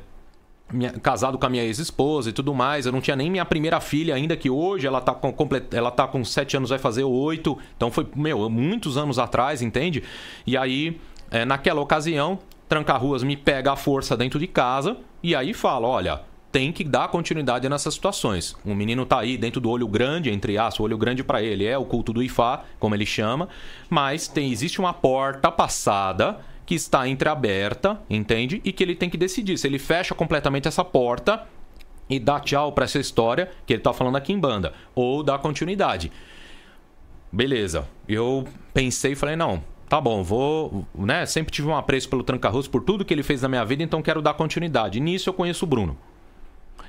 minha, 0.73 0.93
casado 0.93 1.39
com 1.39 1.47
a 1.47 1.49
minha 1.49 1.65
ex-esposa 1.65 2.31
e 2.31 2.33
tudo 2.33 2.55
mais. 2.55 2.87
Eu 2.87 2.93
não 2.93 3.01
tinha 3.01 3.17
nem 3.17 3.31
minha 3.31 3.45
primeira 3.45 3.81
filha 3.81 4.15
ainda, 4.15 4.37
que 4.37 4.51
hoje 4.51 4.87
ela 4.87 5.01
tá 5.01 5.15
com, 5.15 5.35
ela 5.73 5.91
tá 5.91 6.07
com 6.07 6.25
7 6.25 6.57
anos, 6.57 6.71
vai 6.71 6.79
fazer 6.79 7.05
8. 7.05 7.59
Então 7.77 7.91
foi, 7.91 8.07
meu, 8.15 8.49
muitos 8.49 8.97
anos 8.97 9.19
atrás, 9.19 9.63
entende? 9.63 10.03
E 10.47 10.57
aí, 10.57 11.01
é, 11.31 11.45
naquela 11.45 11.81
ocasião, 11.81 12.39
Tranca-Ruas 12.69 13.23
me 13.23 13.37
pega 13.37 13.73
a 13.73 13.77
força 13.77 14.17
dentro 14.17 14.39
de 14.39 14.47
casa 14.47 14.97
e 15.23 15.35
aí 15.35 15.53
fala: 15.55 15.87
olha. 15.87 16.21
Tem 16.51 16.73
que 16.73 16.83
dar 16.83 17.09
continuidade 17.09 17.69
nessas 17.69 17.93
situações. 17.93 18.57
O 18.65 18.75
menino 18.75 19.05
tá 19.05 19.21
aí 19.21 19.37
dentro 19.37 19.61
do 19.61 19.69
olho 19.69 19.87
grande, 19.87 20.31
entre 20.31 20.57
aspas, 20.57 20.81
o 20.81 20.85
olho 20.85 20.97
grande 20.97 21.23
para 21.23 21.43
ele 21.43 21.67
é 21.67 21.77
o 21.77 21.85
culto 21.85 22.11
do 22.11 22.23
Ifá, 22.23 22.65
como 22.81 22.95
ele 22.95 23.05
chama, 23.05 23.51
mas 23.91 24.29
tem 24.29 24.51
existe 24.51 24.81
uma 24.81 24.95
porta 24.95 25.53
passada 25.53 26.39
que 26.69 26.75
está 26.75 27.09
entreaberta, 27.09 27.99
entende? 28.11 28.61
E 28.63 28.75
que 28.75 28.85
ele 28.85 28.95
tem 28.95 29.09
que 29.09 29.17
decidir 29.17 29.57
se 29.57 29.67
ele 29.67 29.79
fecha 29.79 30.15
completamente 30.15 30.69
essa 30.69 30.85
porta 30.85 31.47
e 32.11 32.21
dá 32.21 32.39
tchau 32.39 32.73
para 32.73 32.85
essa 32.85 32.99
história 32.99 33.51
que 33.65 33.73
ele 33.73 33.81
está 33.81 33.91
falando 33.91 34.17
aqui 34.17 34.35
em 34.35 34.39
banda, 34.39 34.75
ou 34.95 35.23
dá 35.23 35.39
continuidade. 35.39 36.13
Beleza. 37.33 37.89
Eu 38.07 38.47
pensei 38.75 39.13
e 39.13 39.15
falei, 39.15 39.35
não, 39.35 39.65
tá 39.89 39.99
bom, 39.99 40.23
vou, 40.23 40.87
né? 40.95 41.25
Sempre 41.25 41.55
tive 41.55 41.69
um 41.69 41.75
apreço 41.75 42.07
pelo 42.07 42.23
Tranca-Russo 42.23 42.69
por 42.69 42.83
tudo 42.83 43.03
que 43.03 43.15
ele 43.15 43.23
fez 43.23 43.41
na 43.41 43.49
minha 43.49 43.65
vida, 43.65 43.83
então 43.83 44.03
quero 44.03 44.21
dar 44.21 44.35
continuidade. 44.35 45.01
Nisso 45.01 45.31
eu 45.31 45.33
conheço 45.33 45.65
o 45.65 45.69
Bruno. 45.69 45.97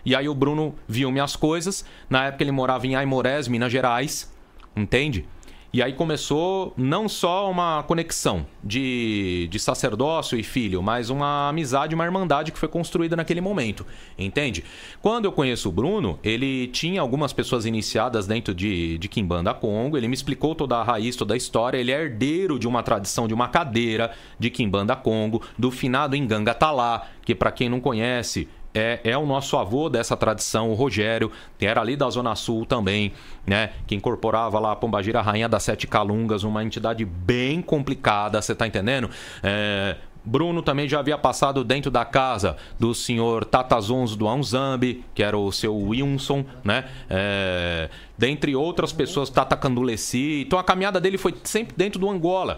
E 0.04 0.14
aí 0.14 0.28
o 0.28 0.36
Bruno 0.36 0.76
viu 0.90 1.10
minhas 1.10 1.38
coisas. 1.38 1.86
Na 2.10 2.26
época 2.26 2.44
ele 2.44 2.52
morava 2.52 2.86
em 2.86 2.98
Aimorés, 2.98 3.48
Minas 3.48 3.72
Gerais, 3.72 4.30
entende? 4.76 5.26
E 5.72 5.84
aí 5.84 5.94
começou 5.94 6.74
não 6.76 7.08
só 7.08 7.50
uma 7.50 7.84
conexão 7.84 8.44
de, 8.64 9.48
de 9.52 9.60
sacerdócio 9.60 10.36
e 10.36 10.42
filho, 10.42 10.82
mas 10.82 11.12
uma 11.12 11.50
amizade, 11.50 11.94
uma 11.94 12.04
irmandade 12.04 12.52
que 12.52 12.58
foi 12.58 12.68
construída 12.68 13.16
naquele 13.16 13.40
momento, 13.40 13.86
entende? 14.18 14.64
Quando 15.00 15.26
eu 15.26 15.32
conheço 15.32 15.70
o 15.70 15.72
Bruno, 15.72 16.18
ele 16.24 16.68
tinha 16.70 17.02
algumas 17.02 17.34
pessoas 17.34 17.68
iniciadas 17.68 18.26
dentro 18.26 18.56
de, 18.56 18.98
de 18.98 19.08
Kimbanda 19.08 19.54
Congo, 19.54 19.96
ele 19.96 20.08
me 20.08 20.16
explicou 20.16 20.56
toda 20.56 20.76
a 20.76 20.84
raiz, 20.84 21.16
toda 21.16 21.36
a 21.36 21.38
história, 21.38 21.78
ele 21.78 21.92
é 21.92 22.02
herdeiro 22.02 22.58
de 22.58 22.68
uma 22.68 22.82
tradição, 22.82 23.28
de 23.28 23.34
uma 23.36 23.48
cadeira 23.48 24.12
de 24.40 24.50
Kimbanda 24.50 24.96
Congo, 24.96 25.40
do 25.56 25.70
finado 25.70 26.18
Nganga 26.18 26.56
Talá, 26.56 27.08
que 27.24 27.36
para 27.36 27.52
quem 27.52 27.70
não 27.70 27.80
conhece, 27.80 28.48
é, 28.74 29.00
é 29.04 29.18
o 29.18 29.26
nosso 29.26 29.58
avô 29.58 29.90
dessa 29.90 30.16
tradição, 30.16 30.70
o 30.70 30.74
Rogério, 30.74 31.32
que 31.58 31.66
era 31.66 31.82
ali 31.82 31.96
da 31.96 32.10
Zona 32.10 32.36
Sul 32.36 32.66
também, 32.66 33.14
né? 33.46 33.72
Que 33.88 33.96
incorporava 33.96 34.60
lá 34.60 34.72
a 34.72 34.76
Pombagira 34.76 35.22
Rainha 35.22 35.50
das 35.50 35.64
Sete 35.64 35.88
Calungas, 35.88 36.44
uma 36.44 36.64
entidade 36.64 37.04
bem 37.04 37.62
complicada, 37.62 38.42
você 38.42 38.54
tá 38.54 38.68
entendendo? 38.68 39.10
É, 39.42 39.96
Bruno 40.24 40.62
também 40.62 40.88
já 40.88 41.00
havia 41.00 41.18
passado 41.18 41.64
dentro 41.64 41.90
da 41.90 42.06
casa 42.06 42.58
do 42.78 42.94
senhor 42.94 43.46
Tatazons 43.46 44.16
do 44.16 44.28
Anzambi, 44.28 45.04
que 45.16 45.24
era 45.24 45.38
o 45.38 45.52
seu 45.52 45.76
Wilson, 45.76 46.46
né? 46.64 46.86
É, 47.10 47.90
dentre 48.18 48.56
outras 48.56 48.92
pessoas, 48.92 49.30
Tata 49.30 49.56
Canduleci. 49.58 50.44
Então 50.46 50.60
a 50.60 50.64
caminhada 50.64 51.00
dele 51.00 51.18
foi 51.18 51.34
sempre 51.44 51.74
dentro 51.76 52.00
do 52.00 52.10
Angola. 52.10 52.58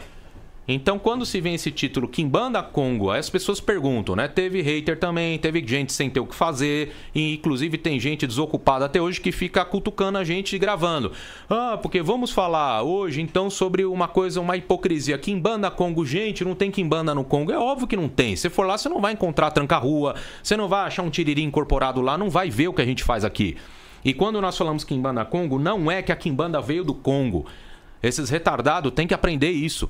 Então, 0.73 0.97
quando 0.97 1.25
se 1.25 1.41
vê 1.41 1.53
esse 1.53 1.69
título 1.69 2.07
Kimbanda 2.07 2.63
Congo, 2.63 3.11
as 3.11 3.29
pessoas 3.29 3.59
perguntam, 3.59 4.15
né? 4.15 4.27
Teve 4.27 4.61
hater 4.61 4.97
também, 4.97 5.37
teve 5.37 5.61
gente 5.67 5.91
sem 5.91 6.09
ter 6.09 6.21
o 6.21 6.25
que 6.25 6.33
fazer, 6.33 6.93
e 7.13 7.33
inclusive 7.33 7.77
tem 7.77 7.99
gente 7.99 8.25
desocupada 8.25 8.85
até 8.85 9.01
hoje 9.01 9.19
que 9.19 9.33
fica 9.33 9.65
cutucando 9.65 10.17
a 10.17 10.23
gente 10.23 10.57
gravando. 10.57 11.11
Ah, 11.49 11.77
porque 11.81 12.01
vamos 12.01 12.31
falar 12.31 12.83
hoje 12.83 13.21
então 13.21 13.49
sobre 13.49 13.83
uma 13.83 14.07
coisa, 14.07 14.39
uma 14.39 14.55
hipocrisia. 14.55 15.17
Kimbanda 15.17 15.69
Congo, 15.69 16.05
gente, 16.05 16.45
não 16.45 16.55
tem 16.55 16.71
Kimbanda 16.71 17.13
no 17.13 17.25
Congo. 17.25 17.51
É 17.51 17.57
óbvio 17.57 17.87
que 17.87 17.97
não 17.97 18.07
tem. 18.07 18.37
Se 18.37 18.49
for 18.49 18.65
lá, 18.65 18.77
você 18.77 18.87
não 18.87 19.01
vai 19.01 19.11
encontrar 19.11 19.51
tranca-rua, 19.51 20.15
você 20.41 20.55
não 20.55 20.69
vai 20.69 20.87
achar 20.87 21.03
um 21.03 21.09
tiriri 21.09 21.43
incorporado 21.43 21.99
lá, 21.99 22.17
não 22.17 22.29
vai 22.29 22.49
ver 22.49 22.69
o 22.69 22.73
que 22.73 22.81
a 22.81 22.85
gente 22.85 23.03
faz 23.03 23.25
aqui. 23.25 23.57
E 24.05 24.13
quando 24.13 24.39
nós 24.39 24.57
falamos 24.57 24.85
Kimbanda 24.85 25.25
Congo, 25.25 25.59
não 25.59 25.91
é 25.91 26.01
que 26.01 26.13
a 26.13 26.15
Kimbanda 26.15 26.61
veio 26.61 26.85
do 26.85 26.93
Congo. 26.93 27.45
Esses 28.01 28.29
retardados 28.29 28.93
têm 28.93 29.05
que 29.05 29.13
aprender 29.13 29.51
isso. 29.51 29.89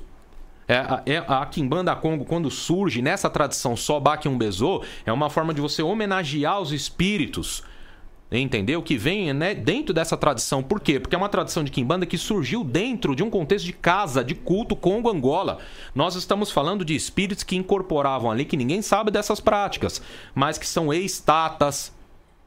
É, 0.68 1.14
é, 1.14 1.24
a 1.26 1.44
Kimbanda 1.46 1.94
Congo, 1.96 2.24
quando 2.24 2.50
surge 2.50 3.02
nessa 3.02 3.28
tradição 3.28 3.76
só 3.76 3.98
Bakiumbezo, 3.98 4.82
é 5.04 5.12
uma 5.12 5.28
forma 5.28 5.52
de 5.52 5.60
você 5.60 5.82
homenagear 5.82 6.60
os 6.60 6.72
espíritos 6.72 7.62
entendeu? 8.40 8.82
Que 8.82 8.96
vem 8.96 9.32
né, 9.32 9.54
dentro 9.54 9.92
dessa 9.92 10.16
tradição. 10.16 10.62
Por 10.62 10.80
quê? 10.80 10.98
Porque 10.98 11.14
é 11.14 11.18
uma 11.18 11.28
tradição 11.28 11.62
de 11.62 11.70
Kimbanda 11.70 12.06
que 12.06 12.16
surgiu 12.16 12.64
dentro 12.64 13.14
de 13.14 13.22
um 13.22 13.30
contexto 13.30 13.66
de 13.66 13.72
casa, 13.72 14.24
de 14.24 14.34
culto 14.34 14.74
Congo-Angola. 14.74 15.58
Nós 15.94 16.14
estamos 16.14 16.50
falando 16.50 16.84
de 16.84 16.94
espíritos 16.94 17.44
que 17.44 17.56
incorporavam 17.56 18.30
ali, 18.30 18.44
que 18.44 18.56
ninguém 18.56 18.80
sabe 18.80 19.10
dessas 19.10 19.40
práticas, 19.40 20.00
mas 20.34 20.56
que 20.56 20.66
são 20.66 20.92
ex-tatas, 20.92 21.92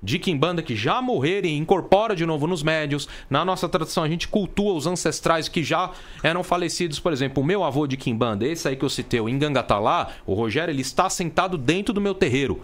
de 0.05 0.19
Kimbanda 0.19 0.61
que 0.61 0.75
já 0.75 1.01
morreram 1.01 1.49
e 1.49 1.57
incorpora 1.57 2.15
de 2.15 2.25
novo 2.25 2.45
nos 2.45 2.61
médios. 2.61 3.09
Na 3.27 3.43
nossa 3.43 3.67
tradição, 3.67 4.03
a 4.03 4.07
gente 4.07 4.27
cultua 4.27 4.73
os 4.73 4.85
ancestrais 4.85 5.49
que 5.49 5.63
já 5.63 5.91
eram 6.21 6.43
falecidos. 6.43 6.99
Por 6.99 7.11
exemplo, 7.11 7.41
o 7.41 7.45
meu 7.45 7.63
avô 7.63 7.87
de 7.87 7.97
Kimbanda, 7.97 8.45
esse 8.45 8.67
aí 8.67 8.75
que 8.75 8.85
eu 8.85 8.89
citei, 8.89 9.19
o 9.19 9.27
Ingangatalá, 9.27 10.11
o 10.25 10.35
Rogério, 10.35 10.71
ele 10.71 10.81
está 10.81 11.09
sentado 11.09 11.57
dentro 11.57 11.91
do 11.91 11.99
meu 11.99 12.13
terreiro. 12.13 12.63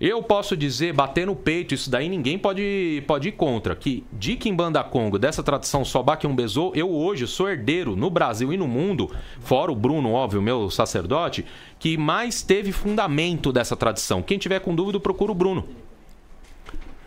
Eu 0.00 0.20
posso 0.22 0.56
dizer, 0.56 0.92
bater 0.92 1.24
no 1.24 1.36
peito, 1.36 1.72
isso 1.72 1.88
daí 1.88 2.08
ninguém 2.08 2.36
pode, 2.36 3.02
pode 3.06 3.28
ir 3.28 3.32
contra, 3.32 3.76
que 3.76 4.04
de 4.12 4.34
Kimbanda 4.34 4.82
Congo, 4.82 5.20
dessa 5.20 5.40
tradição 5.40 5.84
Sobak 5.84 6.26
Umbezô, 6.26 6.72
eu 6.74 6.90
hoje 6.90 7.28
sou 7.28 7.48
herdeiro 7.48 7.94
no 7.94 8.10
Brasil 8.10 8.52
e 8.52 8.56
no 8.56 8.66
mundo, 8.66 9.08
fora 9.40 9.70
o 9.70 9.76
Bruno, 9.76 10.10
óbvio, 10.10 10.42
meu 10.42 10.68
sacerdote, 10.68 11.44
que 11.78 11.96
mais 11.96 12.42
teve 12.42 12.72
fundamento 12.72 13.52
dessa 13.52 13.76
tradição. 13.76 14.20
Quem 14.20 14.36
tiver 14.36 14.58
com 14.58 14.74
dúvida, 14.74 14.98
procura 14.98 15.30
o 15.30 15.34
Bruno. 15.34 15.64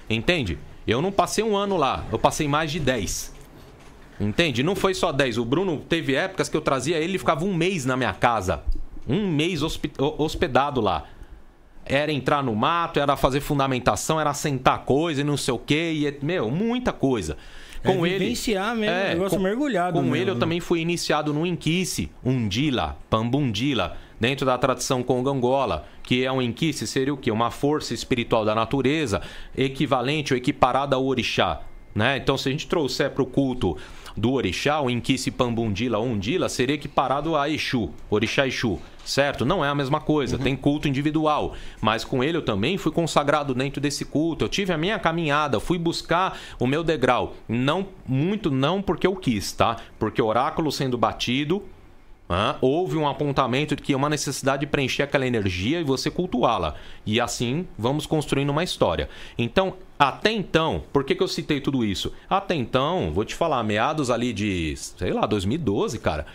Entende? 0.09 0.57
Eu 0.87 1.01
não 1.01 1.11
passei 1.11 1.43
um 1.43 1.57
ano 1.57 1.75
lá, 1.75 2.05
eu 2.09 2.17
passei 2.17 2.47
mais 2.47 2.71
de 2.71 2.79
10. 2.79 3.35
Entende? 4.19 4.63
Não 4.63 4.75
foi 4.75 4.93
só 4.93 5.11
10. 5.11 5.37
O 5.37 5.45
Bruno 5.45 5.83
teve 5.89 6.15
épocas 6.15 6.47
que 6.47 6.55
eu 6.55 6.61
trazia 6.61 6.97
ele 6.97 7.17
e 7.17 7.19
ficava 7.19 7.43
um 7.43 7.53
mês 7.53 7.85
na 7.85 7.97
minha 7.97 8.13
casa. 8.13 8.63
Um 9.07 9.29
mês 9.29 9.61
hospedado 9.61 10.81
lá 10.81 11.05
era 11.89 12.11
entrar 12.11 12.43
no 12.43 12.55
mato, 12.55 12.99
era 12.99 13.15
fazer 13.15 13.39
fundamentação, 13.39 14.19
era 14.19 14.33
sentar 14.33 14.79
coisa 14.85 15.21
e 15.21 15.23
não 15.23 15.37
sei 15.37 15.53
o 15.53 15.59
quê. 15.59 15.93
E, 15.93 16.25
meu, 16.25 16.49
muita 16.49 16.91
coisa. 16.91 17.37
É 17.83 17.87
com 17.87 18.05
é 18.05 18.09
ele. 18.09 18.19
Vivenciar 18.19 18.75
mesmo, 18.75 18.95
é, 18.95 19.09
negócio 19.09 19.37
com, 19.37 19.43
mergulhado. 19.43 19.93
Com 19.93 20.01
mesmo. 20.01 20.15
ele 20.15 20.31
eu 20.31 20.39
também 20.39 20.59
fui 20.59 20.79
iniciado 20.79 21.33
no 21.33 21.45
Inquice, 21.45 22.11
Undila, 22.23 22.97
Pambundila, 23.09 23.97
dentro 24.19 24.45
da 24.45 24.57
tradição 24.57 25.03
congangola, 25.03 25.85
que 26.03 26.25
é 26.25 26.31
um 26.31 26.41
Inquice, 26.41 26.87
seria 26.87 27.13
o 27.13 27.17
quê? 27.17 27.31
Uma 27.31 27.51
força 27.51 27.93
espiritual 27.93 28.43
da 28.43 28.55
natureza, 28.55 29.21
equivalente 29.55 30.33
ou 30.33 30.37
equiparada 30.37 30.95
ao 30.95 31.05
orixá. 31.05 31.61
Né? 31.93 32.17
Então, 32.17 32.37
se 32.37 32.47
a 32.47 32.51
gente 32.51 32.67
trouxer 32.67 33.09
para 33.09 33.23
o 33.23 33.25
culto 33.25 33.75
do 34.17 34.33
orixá, 34.33 34.81
o 34.81 34.89
Inquice 34.89 35.31
Pambundila 35.31 35.99
ou 35.99 36.07
Undila, 36.07 36.49
seria 36.49 36.75
equiparado 36.75 37.35
a 37.35 37.49
Exu, 37.49 37.91
orixá 38.09 38.47
Exu 38.47 38.79
certo? 39.07 39.45
Não 39.45 39.63
é 39.63 39.69
a 39.69 39.75
mesma 39.75 39.99
coisa, 39.99 40.37
uhum. 40.37 40.43
tem 40.43 40.55
culto 40.55 40.87
individual. 40.87 41.55
Mas 41.81 42.03
com 42.03 42.23
ele 42.23 42.37
eu 42.37 42.41
também 42.41 42.77
fui 42.77 42.91
consagrado 42.91 43.53
dentro 43.55 43.79
desse 43.79 44.05
culto. 44.05 44.43
Eu 44.43 44.49
tive 44.49 44.73
a 44.73 44.77
minha 44.77 44.99
caminhada, 44.99 45.59
fui 45.59 45.77
buscar 45.77 46.37
o 46.59 46.67
meu 46.67 46.83
degrau. 46.83 47.33
Não 47.47 47.87
muito 48.05 48.51
não 48.51 48.81
porque 48.81 49.07
eu 49.07 49.15
quis, 49.15 49.51
tá? 49.53 49.77
Porque 49.97 50.21
oráculo 50.21 50.71
sendo 50.71 50.97
batido, 50.97 51.63
houve 52.59 52.97
um 52.97 53.07
apontamento 53.07 53.75
de 53.75 53.81
que 53.81 53.93
é 53.93 53.97
uma 53.97 54.09
necessidade 54.09 54.61
de 54.61 54.67
preencher 54.67 55.03
aquela 55.03 55.25
energia 55.25 55.79
e 55.79 55.83
você 55.83 56.11
cultuá-la. 56.11 56.75
E 57.05 57.19
assim 57.19 57.67
vamos 57.77 58.05
construindo 58.05 58.49
uma 58.49 58.63
história. 58.63 59.09
Então, 59.37 59.75
até 59.99 60.31
então, 60.31 60.83
por 60.93 61.03
que, 61.03 61.15
que 61.15 61.23
eu 61.23 61.27
citei 61.27 61.59
tudo 61.59 61.83
isso? 61.83 62.13
Até 62.29 62.53
então, 62.53 63.11
vou 63.11 63.25
te 63.25 63.33
falar, 63.33 63.63
meados 63.63 64.11
ali 64.11 64.31
de, 64.31 64.75
sei 64.75 65.11
lá, 65.11 65.25
2012, 65.25 65.97
cara. 65.99 66.25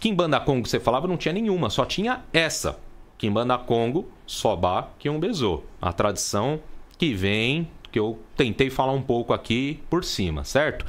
Kimbanda 0.00 0.40
Congo 0.40 0.68
você 0.68 0.80
falava 0.80 1.06
não 1.06 1.16
tinha 1.16 1.32
nenhuma, 1.32 1.70
só 1.70 1.84
tinha 1.84 2.22
essa. 2.32 2.78
Kimbanda 3.16 3.56
Congo, 3.56 4.08
Sobá, 4.26 4.88
Kiumbezo. 4.98 5.62
A 5.80 5.92
tradição 5.92 6.60
que 6.98 7.14
vem, 7.14 7.68
que 7.92 7.98
eu 7.98 8.18
tentei 8.36 8.68
falar 8.68 8.92
um 8.92 9.02
pouco 9.02 9.32
aqui 9.32 9.80
por 9.88 10.04
cima, 10.04 10.42
certo? 10.42 10.84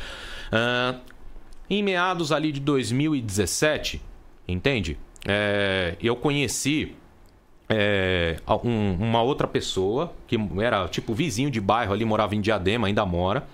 Uh, 0.47 0.99
em 1.69 1.83
meados 1.83 2.31
ali 2.31 2.51
de 2.51 2.59
2017, 2.59 4.01
entende? 4.47 4.97
É, 5.27 5.95
eu 6.01 6.15
conheci 6.15 6.95
é, 7.69 8.37
um, 8.63 8.93
uma 8.93 9.21
outra 9.21 9.47
pessoa 9.47 10.13
que 10.27 10.37
era 10.61 10.87
tipo 10.87 11.13
vizinho 11.13 11.49
de 11.49 11.59
bairro 11.59 11.93
ali, 11.93 12.05
morava 12.05 12.35
em 12.35 12.41
Diadema, 12.41 12.87
ainda 12.87 13.05
mora, 13.05 13.47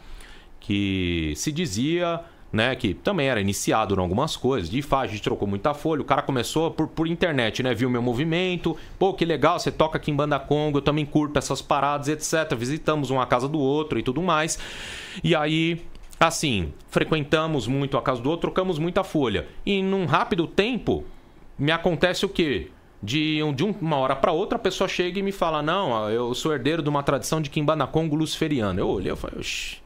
que 0.59 1.33
se 1.35 1.51
dizia, 1.51 2.19
né, 2.51 2.75
que 2.75 2.93
também 2.93 3.27
era 3.27 3.39
iniciado 3.39 3.95
em 3.95 3.99
algumas 3.99 4.35
coisas, 4.35 4.69
de 4.69 4.81
faz, 4.81 5.09
a 5.09 5.13
gente 5.13 5.23
trocou 5.23 5.47
muita 5.47 5.73
folha, 5.73 6.01
o 6.01 6.05
cara 6.05 6.21
começou 6.21 6.71
por, 6.71 6.87
por 6.87 7.07
internet, 7.07 7.63
né, 7.63 7.73
viu 7.73 7.89
meu 7.89 8.01
movimento, 8.01 8.75
pô, 8.99 9.13
que 9.13 9.25
legal, 9.25 9.59
você 9.59 9.71
toca 9.71 9.97
aqui 9.97 10.11
em 10.11 10.15
Banda 10.15 10.39
Congo, 10.39 10.79
eu 10.79 10.81
também 10.81 11.05
curto 11.05 11.39
essas 11.39 11.61
paradas, 11.61 12.07
etc, 12.09 12.55
visitamos 12.55 13.09
uma 13.09 13.25
casa 13.25 13.47
do 13.47 13.59
outro 13.59 13.97
e 13.97 14.03
tudo 14.03 14.21
mais, 14.21 14.59
e 15.23 15.35
aí 15.35 15.81
Assim, 16.21 16.71
frequentamos 16.91 17.65
muito 17.65 17.97
a 17.97 18.01
casa 18.03 18.21
do 18.21 18.29
outro, 18.29 18.51
trocamos 18.51 18.77
muita 18.77 19.03
folha. 19.03 19.47
E 19.65 19.81
num 19.81 20.05
rápido 20.05 20.45
tempo, 20.45 21.03
me 21.57 21.71
acontece 21.71 22.23
o 22.23 22.29
quê? 22.29 22.69
De, 23.03 23.39
de 23.53 23.63
uma 23.63 23.97
hora 23.97 24.15
para 24.15 24.31
outra, 24.31 24.57
a 24.57 24.59
pessoa 24.59 24.87
chega 24.87 25.19
e 25.19 25.23
me 25.23 25.31
fala: 25.31 25.61
Não, 25.61 26.09
eu 26.09 26.33
sou 26.35 26.53
herdeiro 26.53 26.83
de 26.83 26.89
uma 26.89 27.01
tradição 27.01 27.41
de 27.41 27.49
Kimbanacongo 27.49 28.15
luciferiano. 28.15 28.79
Eu 28.79 28.87
olhei 28.87 29.11
e 29.11 29.15
falei: 29.15 29.39
Oxi, 29.39 29.77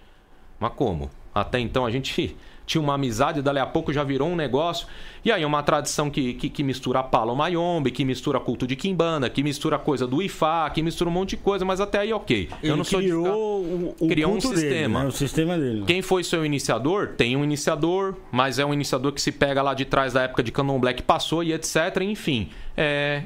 mas 0.60 0.74
como? 0.74 1.10
Até 1.34 1.60
então 1.60 1.86
a 1.86 1.92
gente 1.92 2.36
tinha 2.66 2.82
uma 2.82 2.96
amizade, 2.96 3.42
dali 3.42 3.60
a 3.60 3.66
pouco 3.66 3.94
já 3.94 4.04
virou 4.04 4.28
um 4.28 4.36
negócio. 4.36 4.88
E 5.24 5.32
aí 5.32 5.44
uma 5.44 5.64
tradição 5.64 6.10
que, 6.10 6.34
que, 6.36 6.50
que 6.50 6.64
mistura 6.64 7.02
Palo 7.02 7.36
Mayombe, 7.36 7.92
que 7.92 8.06
mistura 8.06 8.40
culto 8.40 8.68
de 8.68 8.76
Kimbanda, 8.76 9.30
que 9.30 9.42
mistura 9.42 9.80
coisa 9.80 10.06
do 10.06 10.22
Ifá, 10.22 10.70
que 10.70 10.84
mistura 10.84 11.10
um 11.10 11.14
monte 11.14 11.32
de 11.32 11.38
coisa, 11.38 11.66
mas 11.66 11.82
até 11.82 12.00
aí 12.00 12.14
ok. 12.14 12.50
Ele 12.62 12.72
eu 12.72 12.78
não 12.78 12.84
sou 12.84 13.00
criou 13.00 13.64
de 13.64 13.70
ficar... 13.70 14.06
o, 14.06 14.08
criou 14.08 14.32
um 14.32 14.38
dele, 14.38 14.56
sistema. 14.56 15.00
Né? 15.02 15.08
O 15.08 15.12
sistema 15.12 15.58
dele. 15.58 15.84
Quem 15.88 16.02
foi 16.02 16.24
seu 16.24 16.46
iniciador? 16.46 17.10
Tem 17.18 17.36
um 17.36 17.44
iniciador, 17.44 18.16
mas 18.32 18.60
é 18.60 18.66
um 18.66 18.74
iniciador 18.74 19.12
que 19.14 19.22
se 19.22 19.32
pega 19.32 19.62
lá 19.62 19.74
de 19.74 19.86
trás 19.86 20.14
da 20.14 20.24
época 20.24 20.44
de 20.44 20.52
Canon 20.52 20.80
Black 20.80 21.02
passou 21.02 21.44
e 21.44 21.54
etc. 21.54 22.02
Enfim, 22.02 22.50
é... 22.78 23.24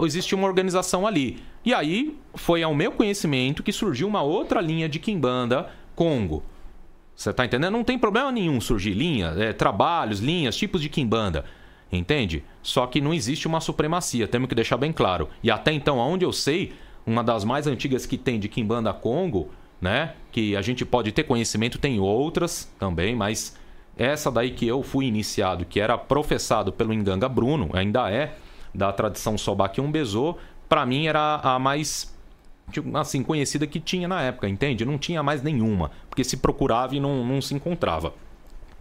existe 0.00 0.34
uma 0.34 0.46
organização 0.46 1.06
ali. 1.06 1.38
E 1.64 1.74
aí 1.74 2.16
foi 2.34 2.62
ao 2.62 2.74
meu 2.74 2.92
conhecimento 2.92 3.62
que 3.62 3.72
surgiu 3.72 4.08
uma 4.08 4.22
outra 4.22 4.60
linha 4.60 4.88
de 4.88 4.98
Kimbanda 4.98 5.68
Congo. 5.94 6.42
Você 7.18 7.32
tá 7.32 7.44
entendendo? 7.44 7.72
Não 7.72 7.82
tem 7.82 7.98
problema 7.98 8.30
nenhum 8.30 8.60
surgir 8.60 8.92
linhas, 8.92 9.36
é, 9.36 9.52
trabalhos, 9.52 10.20
linhas, 10.20 10.56
tipos 10.56 10.80
de 10.80 10.88
quimbanda. 10.88 11.44
Entende? 11.90 12.44
Só 12.62 12.86
que 12.86 13.00
não 13.00 13.12
existe 13.12 13.48
uma 13.48 13.60
supremacia, 13.60 14.28
temos 14.28 14.48
que 14.48 14.54
deixar 14.54 14.76
bem 14.76 14.92
claro. 14.92 15.28
E 15.42 15.50
até 15.50 15.72
então, 15.72 16.00
aonde 16.00 16.24
eu 16.24 16.32
sei, 16.32 16.74
uma 17.04 17.24
das 17.24 17.42
mais 17.42 17.66
antigas 17.66 18.06
que 18.06 18.16
tem 18.16 18.38
de 18.38 18.48
Kimbanda 18.48 18.92
Congo, 18.92 19.50
né? 19.80 20.14
Que 20.30 20.54
a 20.54 20.62
gente 20.62 20.84
pode 20.84 21.10
ter 21.10 21.24
conhecimento, 21.24 21.76
tem 21.76 21.98
outras 21.98 22.72
também, 22.78 23.16
mas 23.16 23.58
essa 23.96 24.30
daí 24.30 24.52
que 24.52 24.68
eu 24.68 24.80
fui 24.84 25.06
iniciado, 25.06 25.64
que 25.64 25.80
era 25.80 25.98
professado 25.98 26.72
pelo 26.72 26.92
Enganga 26.92 27.28
Bruno, 27.28 27.68
ainda 27.72 28.08
é, 28.12 28.36
da 28.72 28.92
tradição 28.92 29.36
Sobaki 29.36 29.80
Umbezo, 29.80 30.36
para 30.68 30.86
mim 30.86 31.08
era 31.08 31.40
a 31.42 31.58
mais 31.58 32.16
Tipo, 32.70 32.96
assim, 32.96 33.22
conhecida 33.22 33.66
que 33.66 33.80
tinha 33.80 34.06
na 34.06 34.22
época, 34.22 34.48
entende? 34.48 34.84
Não 34.84 34.98
tinha 34.98 35.22
mais 35.22 35.42
nenhuma, 35.42 35.90
porque 36.08 36.22
se 36.22 36.36
procurava 36.36 36.94
e 36.94 37.00
não, 37.00 37.24
não 37.24 37.40
se 37.40 37.54
encontrava. 37.54 38.12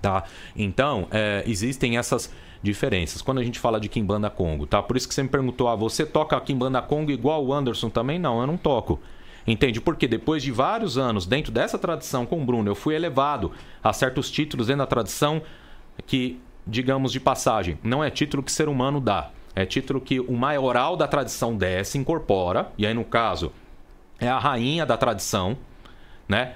Tá? 0.01 0.23
Então, 0.55 1.07
é, 1.11 1.43
existem 1.47 1.97
essas 1.97 2.31
diferenças. 2.61 3.21
Quando 3.21 3.39
a 3.39 3.43
gente 3.43 3.59
fala 3.59 3.79
de 3.79 3.89
Kimbanda 3.89 4.29
Congo, 4.29 4.67
tá? 4.67 4.81
Por 4.81 4.97
isso 4.97 5.07
que 5.07 5.13
você 5.13 5.23
me 5.23 5.29
perguntou, 5.29 5.67
ah, 5.67 5.75
você 5.75 6.05
toca 6.05 6.39
Kimbanda 6.41 6.81
Congo 6.81 7.11
igual 7.11 7.45
o 7.45 7.53
Anderson 7.53 7.89
também? 7.89 8.19
Não, 8.19 8.39
eu 8.41 8.47
não 8.47 8.57
toco. 8.57 8.99
Entende? 9.45 9.79
Porque 9.79 10.07
depois 10.07 10.43
de 10.43 10.51
vários 10.51 10.97
anos 10.97 11.25
dentro 11.25 11.51
dessa 11.51 11.79
tradição 11.79 12.25
com 12.25 12.41
o 12.41 12.45
Bruno, 12.45 12.69
eu 12.69 12.75
fui 12.75 12.93
elevado 12.95 13.53
a 13.81 13.93
certos 13.93 14.29
títulos 14.29 14.67
dentro 14.67 14.79
da 14.79 14.87
tradição 14.87 15.41
que, 16.05 16.39
digamos 16.65 17.13
de 17.13 17.19
passagem, 17.19 17.79
não 17.81 18.03
é 18.03 18.09
título 18.09 18.43
que 18.43 18.51
ser 18.51 18.67
humano 18.67 18.99
dá. 18.99 19.31
É 19.55 19.65
título 19.65 20.01
que 20.01 20.19
o 20.19 20.33
maioral 20.33 20.97
da 20.97 21.07
tradição 21.07 21.55
desce, 21.55 21.97
incorpora, 21.97 22.69
e 22.77 22.85
aí 22.85 22.93
no 22.93 23.05
caso 23.05 23.51
é 24.19 24.27
a 24.27 24.39
rainha 24.39 24.85
da 24.85 24.97
tradição, 24.97 25.57
né? 26.27 26.53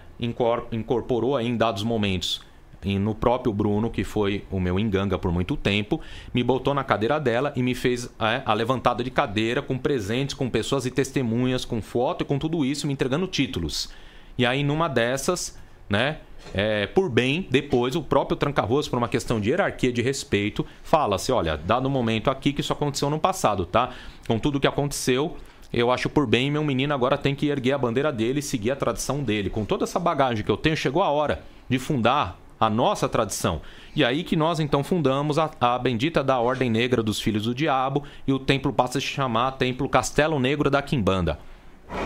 Incorporou 0.71 1.35
aí 1.35 1.47
em 1.47 1.57
dados 1.57 1.83
momentos 1.83 2.41
e 2.83 2.97
no 2.97 3.13
próprio 3.13 3.53
Bruno, 3.53 3.89
que 3.89 4.03
foi 4.03 4.43
o 4.49 4.59
meu 4.59 4.79
enganga 4.79 5.17
por 5.17 5.31
muito 5.31 5.55
tempo, 5.55 6.01
me 6.33 6.43
botou 6.43 6.73
na 6.73 6.83
cadeira 6.83 7.19
dela 7.19 7.53
e 7.55 7.61
me 7.61 7.75
fez 7.75 8.05
é, 8.19 8.41
a 8.45 8.53
levantada 8.53 9.03
de 9.03 9.11
cadeira 9.11 9.61
com 9.61 9.77
presentes, 9.77 10.33
com 10.33 10.49
pessoas 10.49 10.85
e 10.85 10.91
testemunhas, 10.91 11.63
com 11.63 11.81
foto 11.81 12.23
e 12.23 12.25
com 12.25 12.39
tudo 12.39 12.65
isso, 12.65 12.87
me 12.87 12.93
entregando 12.93 13.27
títulos. 13.27 13.89
E 14.37 14.45
aí, 14.45 14.63
numa 14.63 14.87
dessas, 14.87 15.57
né, 15.89 16.17
é, 16.53 16.87
por 16.87 17.09
bem, 17.09 17.47
depois 17.51 17.95
o 17.95 18.01
próprio 18.01 18.35
Tranca-Ruas, 18.35 18.87
por 18.87 18.97
uma 18.97 19.07
questão 19.07 19.39
de 19.39 19.49
hierarquia, 19.49 19.91
de 19.91 20.01
respeito, 20.01 20.65
fala-se: 20.83 21.31
olha, 21.31 21.55
dado 21.57 21.85
o 21.85 21.89
momento 21.89 22.31
aqui 22.31 22.51
que 22.51 22.61
isso 22.61 22.73
aconteceu 22.73 23.09
no 23.09 23.19
passado, 23.19 23.65
tá? 23.65 23.91
Com 24.27 24.39
tudo 24.39 24.59
que 24.59 24.67
aconteceu, 24.67 25.37
eu 25.73 25.91
acho 25.91 26.09
por 26.09 26.27
bem 26.27 26.51
meu 26.51 26.63
menino 26.63 26.93
agora 26.93 27.17
tem 27.17 27.33
que 27.33 27.47
erguer 27.47 27.73
a 27.73 27.77
bandeira 27.77 28.11
dele 28.11 28.39
e 28.39 28.43
seguir 28.43 28.71
a 28.71 28.75
tradição 28.75 29.23
dele. 29.23 29.49
Com 29.49 29.63
toda 29.63 29.85
essa 29.85 29.99
bagagem 29.99 30.43
que 30.43 30.51
eu 30.51 30.57
tenho, 30.57 30.75
chegou 30.75 31.01
a 31.01 31.09
hora 31.09 31.43
de 31.69 31.79
fundar 31.79 32.37
a 32.59 32.69
nossa 32.69 33.09
tradição. 33.09 33.61
E 33.95 34.03
aí 34.03 34.23
que 34.23 34.35
nós 34.35 34.59
então 34.59 34.83
fundamos 34.83 35.39
a, 35.39 35.49
a, 35.59 35.79
bendita 35.79 36.23
da 36.23 36.39
Ordem 36.39 36.69
Negra 36.69 37.01
dos 37.01 37.19
Filhos 37.19 37.45
do 37.45 37.55
Diabo 37.55 38.03
e 38.27 38.33
o 38.33 38.37
templo 38.37 38.71
passa 38.71 38.99
a 38.99 39.01
se 39.01 39.07
chamar 39.07 39.53
Templo 39.53 39.89
Castelo 39.89 40.39
Negro 40.39 40.69
da 40.69 40.81
Quimbanda. 40.81 41.39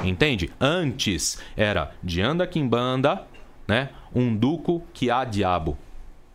Entende? 0.03 0.51
Antes 0.59 1.39
era 1.57 1.91
Dianda 2.01 2.47
Quimbanda, 2.47 3.23
né? 3.67 3.89
Um 4.13 4.35
duco 4.35 4.83
que 4.93 5.11
há 5.11 5.25
diabo. 5.25 5.77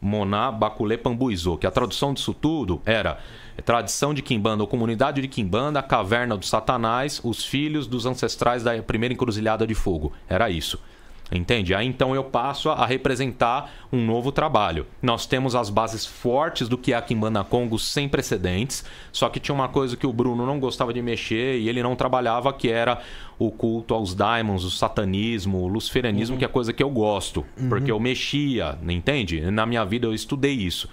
Moná 0.01 0.51
Baculê 0.51 0.97
Pambuizô, 0.97 1.59
que 1.59 1.67
a 1.67 1.71
tradução 1.71 2.15
disso 2.15 2.33
tudo 2.33 2.81
era 2.87 3.19
tradição 3.61 4.15
de 4.15 4.23
Quimbanda 4.23 4.63
ou 4.63 4.67
comunidade 4.67 5.21
de 5.21 5.29
Quimbanda, 5.29 5.81
a 5.81 5.83
caverna 5.83 6.37
do 6.37 6.45
Satanás, 6.45 7.21
os 7.23 7.45
filhos 7.45 7.87
dos 7.87 8.07
ancestrais 8.07 8.63
da 8.63 8.83
primeira 8.83 9.13
encruzilhada 9.13 9.67
de 9.67 9.75
fogo. 9.75 10.13
Era 10.29 10.51
isso. 10.51 10.79
Entende? 11.33 11.75
Aí 11.75 11.87
então 11.87 12.15
eu 12.15 12.25
passo 12.25 12.71
a 12.71 12.85
representar 12.85 13.71
um 13.93 14.05
novo 14.05 14.33
trabalho. 14.33 14.87
Nós 15.01 15.27
temos 15.27 15.55
as 15.55 15.71
bases 15.71 16.05
fortes 16.05 16.69
do 16.69 16.77
que 16.77 16.93
é 16.93 16.97
a 16.97 17.03
Kimbanda 17.03 17.45
Congo 17.45 17.79
sem 17.79 18.09
precedentes, 18.09 18.85
só 19.13 19.29
que 19.29 19.39
tinha 19.39 19.55
uma 19.55 19.69
coisa 19.69 19.97
que 19.97 20.07
o 20.07 20.13
Bruno 20.13 20.45
não 20.45 20.59
gostava 20.59 20.93
de 20.93 21.01
mexer 21.01 21.59
e 21.59 21.69
ele 21.69 21.83
não 21.83 21.95
trabalhava, 21.95 22.53
que 22.53 22.69
era 22.69 23.01
o 23.39 23.51
culto 23.51 23.95
aos 23.95 24.13
daimons, 24.13 24.65
o 24.65 24.71
satanismo, 24.71 25.59
o 25.59 25.69
luciferianismo, 25.69 26.35
uhum. 26.35 26.39
que 26.41 26.45
é 26.45 26.49
coisa 26.49 26.73
que 26.73 26.83
eu 26.83 26.91
gosto, 26.91 27.47
uhum. 27.57 27.69
porque 27.69 27.93
eu 27.93 28.01
mexia, 28.01 28.77
entende? 28.89 29.41
Na 29.53 29.65
minha 29.65 29.85
vida 29.85 30.07
eu 30.07 30.13
estudei 30.13 30.55
isso 30.55 30.89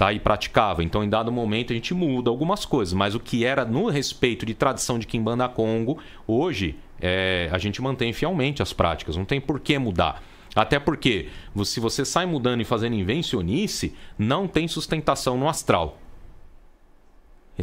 tá? 0.00 0.14
E 0.14 0.18
praticava. 0.18 0.82
Então, 0.82 1.04
em 1.04 1.10
dado 1.10 1.30
momento, 1.30 1.74
a 1.74 1.76
gente 1.76 1.92
muda 1.92 2.30
algumas 2.30 2.64
coisas. 2.64 2.94
Mas 2.94 3.14
o 3.14 3.20
que 3.20 3.44
era 3.44 3.66
no 3.66 3.90
respeito 3.90 4.46
de 4.46 4.54
tradição 4.54 4.98
de 4.98 5.06
Kimbanda 5.06 5.46
Congo, 5.46 5.98
hoje 6.26 6.74
é, 6.98 7.50
a 7.52 7.58
gente 7.58 7.82
mantém 7.82 8.10
fielmente 8.10 8.62
as 8.62 8.72
práticas. 8.72 9.14
Não 9.14 9.26
tem 9.26 9.38
por 9.38 9.60
que 9.60 9.78
mudar. 9.78 10.22
Até 10.56 10.78
porque, 10.78 11.28
se 11.64 11.80
você 11.80 12.02
sai 12.02 12.24
mudando 12.24 12.62
e 12.62 12.64
fazendo 12.64 12.96
invencionice, 12.96 13.94
não 14.18 14.48
tem 14.48 14.66
sustentação 14.66 15.36
no 15.36 15.46
astral. 15.46 15.98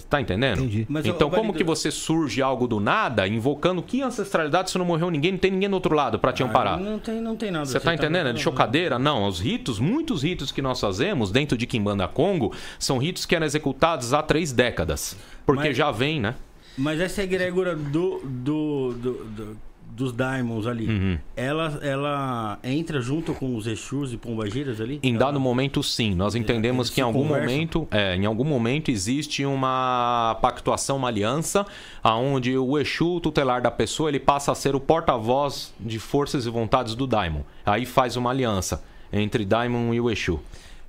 Tá 0.06 0.22
entendendo? 0.22 0.60
Entendi. 0.60 0.86
Mas, 0.90 1.06
então, 1.06 1.30
como 1.30 1.54
que 1.54 1.64
você 1.64 1.92
surge 1.92 2.42
algo 2.42 2.68
do 2.68 2.80
nada, 2.80 3.28
invocando 3.28 3.82
que 3.82 4.02
ancestralidade 4.02 4.72
se 4.72 4.78
não 4.78 4.86
morreu 4.86 5.10
ninguém, 5.10 5.32
não 5.32 5.40
tem 5.40 5.52
ninguém 5.52 5.70
do 5.70 5.74
outro 5.74 5.96
lado 5.96 6.20
para 6.20 6.32
te 6.32 6.44
ah, 6.44 6.46
amparar? 6.46 6.80
Não 6.80 7.00
tem, 7.00 7.22
não 7.22 7.36
tem 7.36 7.52
nada. 7.52 7.66
Você, 7.66 7.74
você 7.74 7.80
tá, 7.80 7.86
tá 7.86 7.96
entendendo? 7.96 8.30
É 8.30 8.34
de 8.34 8.42
chocadeira? 8.42 8.98
Não. 8.98 9.28
Os 9.28 9.40
ritos, 9.40 9.80
muitos 9.80 10.24
ritos 10.24 10.52
que 10.52 10.62
nós 10.62 10.80
fazemos 10.80 11.32
dentro 11.32 11.58
de 11.58 11.66
Kimbanda 11.66 12.08
Congo, 12.08 12.54
são 12.80 12.98
ritos 12.98 13.26
que 13.26 13.36
eram 13.36 13.46
executados 13.46 14.14
há 14.14 14.22
três 14.22 14.52
décadas. 14.52 15.18
Porque 15.46 15.70
Mas... 15.70 15.78
já 15.78 15.92
vem, 15.92 16.20
né? 16.20 16.36
Mas 16.78 17.00
essa 17.00 17.24
egrégora 17.24 17.76
do, 17.76 18.20
do, 18.24 18.94
do, 18.94 19.14
do 19.26 19.58
dos 19.98 20.14
Diamonds 20.14 20.68
ali, 20.68 20.88
uhum. 20.88 21.18
ela, 21.36 21.80
ela 21.82 22.60
entra 22.64 23.02
junto 23.02 23.34
com 23.34 23.56
os 23.56 23.66
Exus 23.66 24.14
e 24.14 24.18
Pombagiras 24.18 24.80
ali? 24.80 25.00
Em 25.02 25.18
dado 25.18 25.40
momento, 25.40 25.82
sim. 25.82 26.14
Nós 26.14 26.36
entendemos 26.36 26.90
que 26.90 27.02
em 27.02 27.04
algum 27.04 27.26
momento, 27.26 27.88
é, 27.90 28.16
em 28.16 28.26
algum 28.26 28.44
momento 28.44 28.92
existe 28.92 29.44
uma 29.44 30.38
pactuação, 30.40 30.98
uma 30.98 31.08
aliança, 31.08 31.66
aonde 32.04 32.56
o 32.56 32.78
Exu 32.78 33.20
tutelar 33.20 33.60
da 33.60 33.72
pessoa 33.72 34.10
ele 34.10 34.20
passa 34.20 34.52
a 34.52 34.56
ser 34.56 34.76
o 34.76 34.80
porta-voz 34.80 35.74
de 35.80 35.98
forças 35.98 36.46
e 36.46 36.50
vontades 36.50 36.94
do 36.94 37.08
Daimon. 37.08 37.42
Aí 37.66 37.86
faz 37.86 38.16
uma 38.16 38.30
aliança 38.30 38.84
entre 39.12 39.44
Daimon 39.44 39.94
e 39.96 40.00
o 40.00 40.12
Exu. 40.12 40.40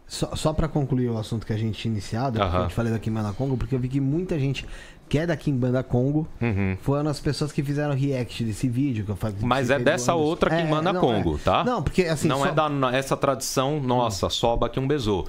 Só, 0.07 0.35
só 0.35 0.53
para 0.55 0.67
concluir 0.69 1.11
o 1.11 1.19
assunto 1.19 1.47
que 1.47 1.53
a 1.53 1.57
gente 1.57 1.79
tinha 1.79 1.93
iniciado, 1.93 2.41
Aham. 2.41 2.59
a 2.59 2.63
gente 2.63 2.75
falei 2.75 2.91
da 2.91 2.99
Kimbanda 2.99 3.31
Congo, 3.35 3.59
porque 3.59 3.75
eu 3.75 3.79
vi 3.79 3.89
que 3.89 4.01
muita 4.01 4.39
gente 4.39 4.67
que 5.09 5.19
é 5.19 5.27
da 5.27 5.37
Kimbanda 5.37 5.83
Congo 5.83 6.29
Uhum. 6.41 6.77
foram 6.83 7.09
as 7.11 7.19
pessoas 7.21 7.51
que 7.53 7.63
fizeram 7.63 7.95
react 7.95 8.45
desse 8.45 8.69
vídeo 8.69 9.05
que 9.05 9.11
eu 9.11 9.17
falei. 9.17 9.37
Mas 9.41 9.71
é 9.71 9.79
dessa 9.79 10.15
outra 10.15 10.51
Kimbanda 10.55 10.93
não, 10.93 11.01
Congo, 11.01 11.37
é. 11.37 11.39
tá? 11.39 11.65
Não, 11.65 11.83
porque 11.83 12.03
assim. 12.05 12.29
não 12.29 12.41
só- 12.41 12.47
é 12.49 12.53
da 12.53 12.69
essa 12.93 13.17
tradição 13.17 13.81
nossa, 13.81 14.29
soba 14.29 14.69
que 14.69 14.79
um 14.79 14.87
besou. 14.87 15.27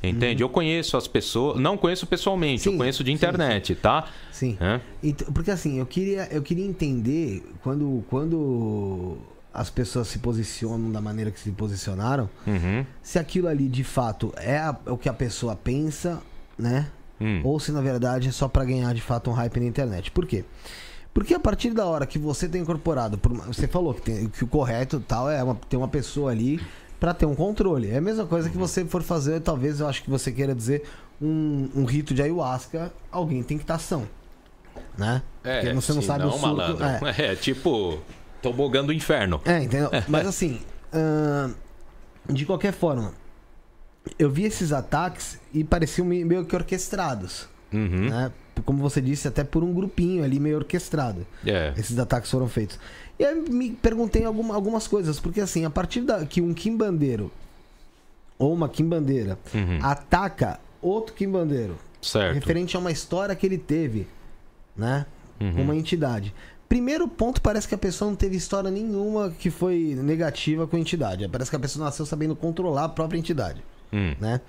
Entende? 0.00 0.42
Eu 0.44 0.48
conheço 0.48 0.96
as 0.96 1.08
pessoas, 1.08 1.58
não 1.60 1.76
conheço 1.76 2.06
pessoalmente, 2.06 2.64
eu 2.66 2.72
Sim, 2.72 2.78
conheço 2.78 3.02
de 3.02 3.10
sim, 3.10 3.14
internet, 3.16 3.74
tá? 3.74 4.06
Sim. 4.30 4.56
É? 4.60 4.80
Então, 5.02 5.32
porque 5.32 5.50
assim, 5.50 5.80
eu 5.80 5.86
queria, 5.86 6.28
eu 6.30 6.40
queria 6.40 6.64
entender 6.64 7.42
quando, 7.64 8.04
quando 8.08 9.16
as 9.52 9.68
pessoas 9.70 10.06
se 10.06 10.20
posicionam 10.20 10.92
da 10.92 11.00
maneira 11.00 11.32
que 11.32 11.40
se 11.40 11.50
posicionaram, 11.50 12.30
Uhum. 12.46 12.86
se 13.02 13.18
aquilo 13.18 13.48
ali 13.48 13.66
de 13.68 13.82
fato 13.82 14.32
é 14.36 14.58
a- 14.58 14.76
o 14.86 14.96
que 14.96 15.08
a 15.08 15.12
pessoa 15.12 15.56
pensa, 15.56 16.20
né? 16.56 16.86
Hum. 17.20 17.40
Ou 17.44 17.58
se 17.58 17.72
na 17.72 17.80
verdade 17.80 18.28
é 18.28 18.32
só 18.32 18.46
pra 18.48 18.64
ganhar 18.64 18.94
de 18.94 19.00
fato 19.00 19.30
um 19.30 19.32
hype 19.32 19.58
na 19.60 19.66
internet. 19.66 20.10
Por 20.10 20.26
quê? 20.26 20.44
Porque 21.12 21.34
a 21.34 21.40
partir 21.40 21.70
da 21.70 21.84
hora 21.84 22.06
que 22.06 22.18
você 22.18 22.48
tem 22.48 22.62
incorporado, 22.62 23.18
por 23.18 23.32
você 23.32 23.66
falou 23.66 23.92
que, 23.94 24.02
tem- 24.02 24.28
que 24.28 24.44
o 24.44 24.46
correto 24.46 25.00
tal 25.00 25.28
é 25.30 25.42
uma, 25.42 25.54
ter 25.68 25.76
uma 25.76 25.88
pessoa 25.88 26.30
ali 26.30 26.60
pra 27.00 27.12
ter 27.12 27.26
um 27.26 27.34
controle. 27.34 27.90
É 27.90 27.96
a 27.98 28.00
mesma 28.00 28.24
coisa 28.26 28.48
que 28.48 28.56
você 28.56 28.84
for 28.84 29.02
fazer, 29.02 29.40
talvez 29.40 29.80
eu 29.80 29.88
acho 29.88 30.02
que 30.02 30.10
você 30.10 30.30
queira 30.30 30.54
dizer 30.54 30.82
um, 31.20 31.68
um 31.74 31.84
rito 31.84 32.14
de 32.14 32.22
ayahuasca, 32.22 32.92
alguém 33.10 33.42
tem 33.42 33.56
que 33.56 33.64
estar 33.64 33.78
são, 33.80 34.06
né? 34.96 35.22
É, 35.42 35.60
Porque 35.60 35.74
você 35.74 35.92
não 35.92 36.02
sabe 36.02 36.24
o 36.24 36.30
surto. 36.30 36.46
malandro. 36.46 36.84
É. 36.84 37.00
É. 37.32 37.34
tipo, 37.34 37.98
tobogã 38.40 38.84
do 38.84 38.92
inferno. 38.92 39.40
É, 39.44 39.62
entendeu? 39.62 39.90
Mas 40.06 40.26
assim, 40.26 40.60
de 42.28 42.44
qualquer 42.46 42.72
forma, 42.72 43.12
eu 44.18 44.30
vi 44.30 44.44
esses 44.44 44.72
ataques 44.72 45.38
e 45.52 45.64
pareciam 45.64 46.06
me- 46.06 46.24
meio 46.24 46.44
que 46.44 46.54
orquestrados, 46.54 47.48
Uhum. 47.72 48.08
né? 48.10 48.32
Como 48.64 48.80
você 48.82 49.00
disse, 49.00 49.28
até 49.28 49.44
por 49.44 49.62
um 49.62 49.72
grupinho 49.72 50.24
ali 50.24 50.40
meio 50.40 50.56
orquestrado. 50.56 51.26
É. 51.46 51.72
Esses 51.76 51.98
ataques 51.98 52.30
foram 52.30 52.48
feitos. 52.48 52.78
E 53.18 53.24
aí 53.24 53.34
me 53.48 53.70
perguntei 53.70 54.24
alguma- 54.24 54.54
algumas 54.54 54.86
coisas, 54.88 55.20
porque 55.20 55.40
assim, 55.40 55.64
a 55.64 55.70
partir 55.70 56.00
da 56.02 56.24
que 56.26 56.40
um 56.40 56.52
quimbandeiro 56.52 57.30
ou 58.38 58.52
uma 58.52 58.68
quimbandeira 58.68 59.38
Uhum. 59.54 59.78
ataca 59.82 60.58
outro 60.82 61.14
quimbandeiro, 61.14 61.76
Certo. 62.02 62.34
referente 62.34 62.76
a 62.76 62.80
uma 62.80 62.90
história 62.92 63.34
que 63.34 63.44
ele 63.46 63.58
teve, 63.58 64.06
né? 64.76 65.06
Uhum. 65.40 65.54
Com 65.54 65.62
uma 65.62 65.76
entidade. 65.76 66.34
Primeiro 66.68 67.08
ponto, 67.08 67.40
parece 67.40 67.66
que 67.66 67.74
a 67.74 67.78
pessoa 67.78 68.10
não 68.10 68.16
teve 68.16 68.36
história 68.36 68.70
nenhuma 68.70 69.30
que 69.30 69.50
foi 69.50 69.96
negativa 70.02 70.66
com 70.66 70.76
a 70.76 70.78
entidade. 70.80 71.26
Parece 71.28 71.48
que 71.50 71.56
a 71.56 71.60
pessoa 71.60 71.84
nasceu 71.86 72.04
sabendo 72.04 72.36
controlar 72.36 72.84
a 72.84 72.88
própria 72.88 73.18
entidade, 73.18 73.62
Hum. 73.92 74.14
né? 74.20 74.40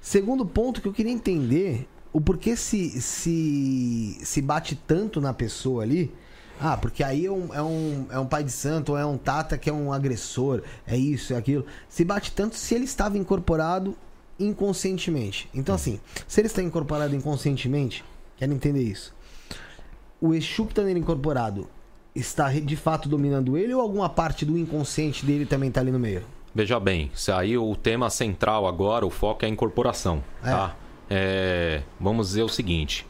Segundo 0.00 0.46
ponto 0.46 0.80
que 0.80 0.88
eu 0.88 0.92
queria 0.92 1.12
entender 1.12 1.88
o 2.12 2.20
porquê 2.20 2.56
se, 2.56 3.00
se, 3.00 4.18
se 4.22 4.40
bate 4.40 4.74
tanto 4.74 5.20
na 5.20 5.34
pessoa 5.34 5.82
ali. 5.82 6.14
Ah, 6.58 6.76
porque 6.76 7.04
aí 7.04 7.26
é 7.26 7.30
um, 7.30 7.54
é, 7.54 7.60
um, 7.60 8.06
é 8.10 8.18
um 8.18 8.26
pai 8.26 8.42
de 8.42 8.50
santo, 8.50 8.92
ou 8.92 8.98
é 8.98 9.04
um 9.04 9.18
tata 9.18 9.58
que 9.58 9.68
é 9.68 9.72
um 9.72 9.92
agressor, 9.92 10.62
é 10.86 10.96
isso, 10.96 11.34
é 11.34 11.36
aquilo. 11.36 11.66
Se 11.88 12.02
bate 12.04 12.32
tanto 12.32 12.56
se 12.56 12.74
ele 12.74 12.84
estava 12.86 13.18
incorporado 13.18 13.94
inconscientemente. 14.38 15.50
Então, 15.52 15.74
assim, 15.74 16.00
se 16.26 16.40
ele 16.40 16.46
está 16.46 16.62
incorporado 16.62 17.14
inconscientemente, 17.14 18.02
quero 18.38 18.54
entender 18.54 18.82
isso. 18.82 19.14
O 20.18 20.32
Exu 20.32 20.64
que 20.64 20.72
está 20.72 20.82
nele 20.82 21.00
incorporado 21.00 21.68
está 22.14 22.50
de 22.50 22.76
fato 22.76 23.08
dominando 23.08 23.58
ele 23.58 23.74
ou 23.74 23.80
alguma 23.80 24.08
parte 24.08 24.46
do 24.46 24.56
inconsciente 24.56 25.26
dele 25.26 25.44
também 25.44 25.68
está 25.68 25.82
ali 25.82 25.90
no 25.90 25.98
meio? 25.98 26.24
Veja 26.56 26.80
bem, 26.80 27.10
aí 27.34 27.58
o 27.58 27.76
tema 27.76 28.08
central 28.08 28.66
agora, 28.66 29.04
o 29.04 29.10
foco 29.10 29.44
é 29.44 29.46
a 29.46 29.50
incorporação, 29.50 30.24
É. 30.42 30.50
tá? 30.50 30.74
É, 31.10 31.82
vamos 32.00 32.28
dizer 32.28 32.44
o 32.44 32.48
seguinte. 32.48 33.06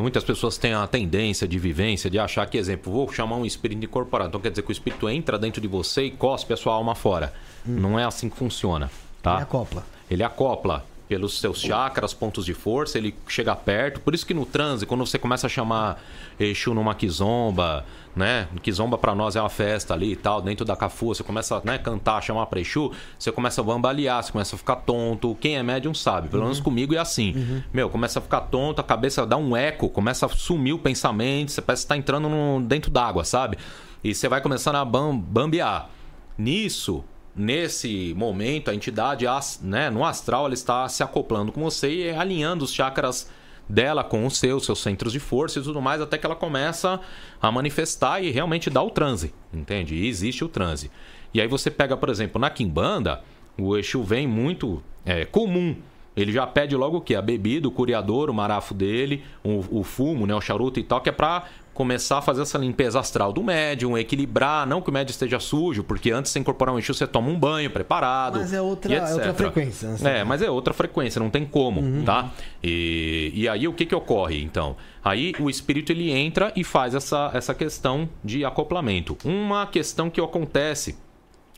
Muitas 0.00 0.22
pessoas 0.22 0.56
têm 0.56 0.72
a 0.74 0.86
tendência 0.86 1.48
de 1.48 1.58
vivência 1.58 2.08
de 2.08 2.20
achar 2.20 2.46
que, 2.46 2.56
exemplo, 2.56 2.92
vou 2.92 3.12
chamar 3.12 3.34
um 3.34 3.44
espírito 3.44 3.84
incorporado. 3.84 4.28
Então 4.28 4.40
quer 4.40 4.50
dizer 4.50 4.62
que 4.62 4.70
o 4.70 4.72
espírito 4.72 5.08
entra 5.10 5.36
dentro 5.36 5.60
de 5.60 5.66
você 5.66 6.04
e 6.04 6.10
cospe 6.12 6.52
a 6.52 6.56
sua 6.56 6.72
alma 6.72 6.94
fora. 6.94 7.34
Não 7.66 7.98
é 7.98 8.04
assim 8.04 8.30
que 8.30 8.36
funciona, 8.36 8.88
tá? 9.20 9.34
Ele 9.34 9.42
acopla. 9.42 9.86
Ele 10.08 10.22
acopla 10.22 10.86
pelos 11.08 11.38
seus 11.38 11.60
chakras, 11.60 12.14
pontos 12.14 12.46
de 12.46 12.54
força, 12.54 12.96
ele 12.96 13.14
chega 13.28 13.54
perto. 13.54 14.00
Por 14.00 14.14
isso 14.14 14.24
que 14.26 14.32
no 14.32 14.46
transe, 14.46 14.86
quando 14.86 15.04
você 15.04 15.18
começa 15.18 15.46
a 15.46 15.50
chamar 15.50 16.02
Exu 16.40 16.72
numa 16.72 16.94
kizomba, 16.94 17.84
né? 18.16 18.48
Kizomba 18.62 18.96
pra 18.96 19.14
nós 19.14 19.36
é 19.36 19.40
uma 19.40 19.50
festa 19.50 19.92
ali 19.92 20.12
e 20.12 20.16
tal, 20.16 20.40
dentro 20.40 20.64
da 20.64 20.74
cafu, 20.74 21.08
você 21.14 21.22
começa 21.22 21.56
a 21.56 21.60
né, 21.62 21.76
cantar, 21.76 22.22
chamar 22.22 22.46
pra 22.46 22.58
Exu, 22.58 22.90
você 23.18 23.30
começa 23.30 23.60
a 23.60 23.64
bambalear, 23.64 24.22
você 24.22 24.32
começa 24.32 24.54
a 24.56 24.58
ficar 24.58 24.76
tonto. 24.76 25.36
Quem 25.40 25.56
é 25.58 25.62
médium 25.62 25.92
sabe, 25.92 26.28
pelo 26.28 26.42
menos 26.44 26.58
comigo 26.58 26.94
é 26.94 26.98
assim. 26.98 27.62
Meu, 27.72 27.90
começa 27.90 28.18
a 28.18 28.22
ficar 28.22 28.40
tonto, 28.42 28.80
a 28.80 28.84
cabeça 28.84 29.26
dá 29.26 29.36
um 29.36 29.54
eco, 29.54 29.90
começa 29.90 30.24
a 30.24 30.28
sumir 30.30 30.72
o 30.72 30.78
pensamento, 30.78 31.52
você 31.52 31.60
parece 31.60 31.82
que 31.82 31.88
tá 31.88 31.96
entrando 31.98 32.28
no- 32.30 32.62
dentro 32.62 32.90
d'água, 32.90 33.24
sabe? 33.24 33.58
E 34.02 34.14
você 34.14 34.26
vai 34.28 34.40
começando 34.40 34.76
a 34.76 34.84
bam, 34.84 35.16
bambear. 35.18 35.90
Nisso, 36.36 37.04
nesse 37.34 38.14
momento, 38.16 38.70
a 38.70 38.74
entidade 38.74 39.26
né, 39.62 39.90
no 39.90 40.04
astral 40.04 40.46
ela 40.46 40.54
está 40.54 40.88
se 40.88 41.02
acoplando 41.02 41.52
com 41.52 41.62
você 41.62 41.92
e 41.92 42.10
alinhando 42.10 42.64
os 42.64 42.72
chakras 42.72 43.30
dela 43.68 44.04
com 44.04 44.26
os 44.26 44.38
seus, 44.38 44.64
seus 44.64 44.80
centros 44.80 45.12
de 45.12 45.18
força 45.18 45.58
e 45.58 45.62
tudo 45.62 45.80
mais, 45.80 46.00
até 46.00 46.18
que 46.18 46.26
ela 46.26 46.36
começa 46.36 47.00
a 47.40 47.50
manifestar 47.50 48.22
e 48.22 48.30
realmente 48.30 48.68
dá 48.68 48.82
o 48.82 48.90
transe, 48.90 49.32
entende? 49.52 49.94
E 49.94 50.06
existe 50.06 50.44
o 50.44 50.48
transe. 50.48 50.90
E 51.32 51.40
aí 51.40 51.48
você 51.48 51.70
pega, 51.70 51.96
por 51.96 52.08
exemplo, 52.08 52.40
na 52.40 52.50
Kimbanda, 52.50 53.22
o 53.58 53.76
Exu 53.76 54.02
vem 54.02 54.26
muito 54.26 54.82
é, 55.04 55.24
comum. 55.24 55.76
Ele 56.16 56.30
já 56.30 56.46
pede 56.46 56.76
logo 56.76 56.98
o 56.98 57.00
quê? 57.00 57.16
A 57.16 57.22
bebida, 57.22 57.66
o 57.66 57.72
curiador, 57.72 58.30
o 58.30 58.34
marafo 58.34 58.72
dele, 58.72 59.24
o, 59.42 59.80
o 59.80 59.82
fumo, 59.82 60.26
né, 60.26 60.34
o 60.34 60.40
charuto 60.40 60.78
e 60.78 60.84
tal, 60.84 61.00
que 61.00 61.08
é 61.08 61.12
pra 61.12 61.44
começar 61.74 62.18
a 62.18 62.22
fazer 62.22 62.42
essa 62.42 62.56
limpeza 62.56 62.98
astral 63.00 63.32
do 63.32 63.42
médium, 63.42 63.98
equilibrar, 63.98 64.66
não 64.66 64.80
que 64.80 64.88
o 64.90 64.92
médium 64.92 65.10
esteja 65.10 65.40
sujo, 65.40 65.82
porque 65.84 66.10
antes 66.12 66.30
de 66.30 66.34
você 66.34 66.38
incorporar 66.38 66.74
um 66.74 66.78
Exu, 66.78 66.94
você 66.94 67.06
toma 67.06 67.28
um 67.28 67.38
banho 67.38 67.68
preparado. 67.70 68.38
Mas 68.38 68.52
é 68.52 68.62
outra- 68.62 68.94
é 68.94 69.12
outra 69.14 69.34
frequência, 69.34 69.88
né? 69.90 70.20
É, 70.20 70.24
mas 70.24 70.40
é 70.40 70.48
outra 70.50 70.72
frequência, 70.72 71.18
não 71.18 71.28
tem 71.30 71.44
como, 71.44 72.04
tá? 72.04 72.30
E, 72.62 73.32
e 73.34 73.48
aí 73.48 73.66
o 73.66 73.72
que 73.72 73.84
que 73.84 73.94
ocorre, 73.94 74.40
então? 74.42 74.76
Aí 75.04 75.34
o 75.40 75.50
espírito 75.50 75.90
ele 75.92 76.10
entra 76.10 76.52
e 76.56 76.62
faz 76.64 76.94
essa, 76.94 77.30
essa 77.34 77.52
questão 77.52 78.08
de 78.24 78.44
acoplamento. 78.44 79.18
Uma 79.24 79.66
questão 79.66 80.08
que 80.08 80.20
acontece 80.20 80.96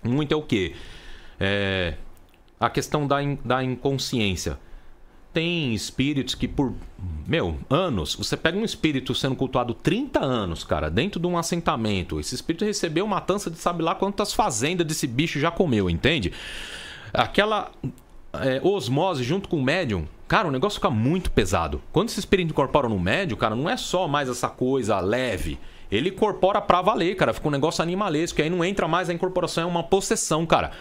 muito 0.02 0.32
é 0.32 0.36
o 0.36 0.42
quê? 0.42 0.72
É 1.38 1.94
a 2.58 2.70
questão 2.70 3.06
da, 3.06 3.22
in- 3.22 3.38
da 3.44 3.62
inconsciência. 3.62 4.58
Tem 5.36 5.74
espíritos 5.74 6.34
que 6.34 6.48
por, 6.48 6.72
meu, 7.26 7.58
anos, 7.68 8.14
você 8.14 8.38
pega 8.38 8.56
um 8.56 8.64
espírito 8.64 9.14
sendo 9.14 9.36
cultuado 9.36 9.74
30 9.74 10.18
anos, 10.18 10.64
cara, 10.64 10.88
dentro 10.90 11.20
de 11.20 11.26
um 11.26 11.36
assentamento. 11.36 12.18
Esse 12.18 12.34
espírito 12.34 12.64
recebeu 12.64 13.06
matança 13.06 13.50
de 13.50 13.58
sabe 13.58 13.82
lá 13.82 13.94
quantas 13.94 14.32
fazendas 14.32 14.86
desse 14.86 15.06
bicho 15.06 15.38
já 15.38 15.50
comeu, 15.50 15.90
entende? 15.90 16.32
Aquela 17.12 17.70
é, 18.32 18.62
osmose 18.62 19.22
junto 19.22 19.46
com 19.46 19.58
o 19.58 19.62
médium, 19.62 20.06
cara, 20.26 20.48
o 20.48 20.50
negócio 20.50 20.78
fica 20.78 20.88
muito 20.88 21.30
pesado. 21.30 21.82
Quando 21.92 22.08
esse 22.08 22.18
espírito 22.18 22.52
incorpora 22.52 22.88
no 22.88 22.98
médium, 22.98 23.36
cara, 23.36 23.54
não 23.54 23.68
é 23.68 23.76
só 23.76 24.08
mais 24.08 24.30
essa 24.30 24.48
coisa 24.48 24.98
leve. 25.00 25.58
Ele 25.90 26.08
incorpora 26.08 26.60
pra 26.60 26.82
valer, 26.82 27.14
cara. 27.16 27.32
Fica 27.32 27.46
um 27.48 27.50
negócio 27.50 27.82
animalesco. 27.82 28.40
E 28.40 28.42
aí 28.42 28.50
não 28.50 28.64
entra 28.64 28.88
mais 28.88 29.08
a 29.08 29.12
incorporação, 29.14 29.64
é 29.64 29.66
uma 29.66 29.82
possessão, 29.82 30.44
cara. 30.46 30.72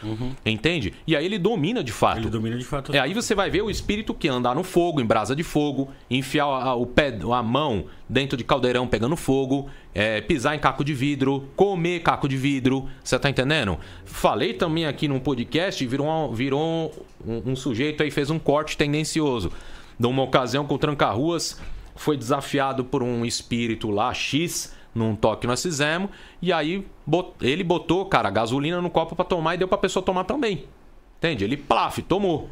Entende? 0.45 0.93
E 1.05 1.15
aí 1.15 1.25
ele 1.25 1.37
domina 1.37 1.83
de 1.83 1.91
fato. 1.91 2.19
Ele 2.19 2.29
domina 2.29 2.57
de 2.57 2.65
fato. 2.65 2.95
É, 2.95 2.99
aí 2.99 3.13
você 3.13 3.35
vai 3.35 3.49
ver 3.49 3.61
o 3.61 3.69
espírito 3.69 4.13
que 4.13 4.27
andar 4.27 4.55
no 4.55 4.63
fogo, 4.63 4.99
em 5.01 5.05
brasa 5.05 5.35
de 5.35 5.43
fogo, 5.43 5.89
enfiar 6.09 6.45
a- 6.45 6.75
o 6.75 6.85
pé, 6.85 7.17
a 7.33 7.43
mão 7.43 7.85
dentro 8.09 8.37
de 8.37 8.43
caldeirão 8.43 8.87
pegando 8.87 9.15
fogo, 9.15 9.69
é, 9.93 10.21
pisar 10.21 10.55
em 10.55 10.59
caco 10.59 10.83
de 10.83 10.93
vidro, 10.93 11.47
comer 11.55 12.01
caco 12.01 12.27
de 12.27 12.37
vidro. 12.37 12.87
Você 13.03 13.17
tá 13.17 13.29
entendendo? 13.29 13.77
Falei 14.05 14.53
também 14.53 14.85
aqui 14.85 15.07
num 15.07 15.19
podcast, 15.19 15.85
virou, 15.85 16.07
um- 16.07 16.31
virou 16.33 16.91
um, 17.25 17.51
um 17.51 17.55
sujeito 17.55 18.03
aí, 18.03 18.11
fez 18.11 18.29
um 18.29 18.37
corte 18.39 18.75
tendencioso. 18.77 19.51
Numa 19.97 20.23
ocasião 20.23 20.65
com 20.65 20.75
o 20.75 20.77
Tranca-Ruas, 20.77 21.59
foi 21.95 22.17
desafiado 22.17 22.83
por 22.83 23.01
um 23.01 23.25
espírito 23.25 23.89
lá, 23.89 24.13
X, 24.13 24.74
num 24.95 25.15
toque 25.15 25.41
que 25.41 25.47
nós 25.47 25.61
fizemos, 25.61 26.09
e 26.41 26.51
aí 26.53 26.87
bot- 27.05 27.33
ele 27.41 27.63
botou, 27.63 28.05
cara, 28.05 28.29
gasolina 28.31 28.81
no 28.81 28.89
copo 28.89 29.15
pra 29.15 29.25
tomar 29.25 29.53
e 29.55 29.57
deu 29.57 29.67
pra 29.67 29.77
pessoa 29.77 30.01
tomar 30.01 30.23
também. 30.23 30.63
Entende? 31.19 31.43
Ele, 31.43 31.57
plaf, 31.57 31.99
tomou. 32.01 32.49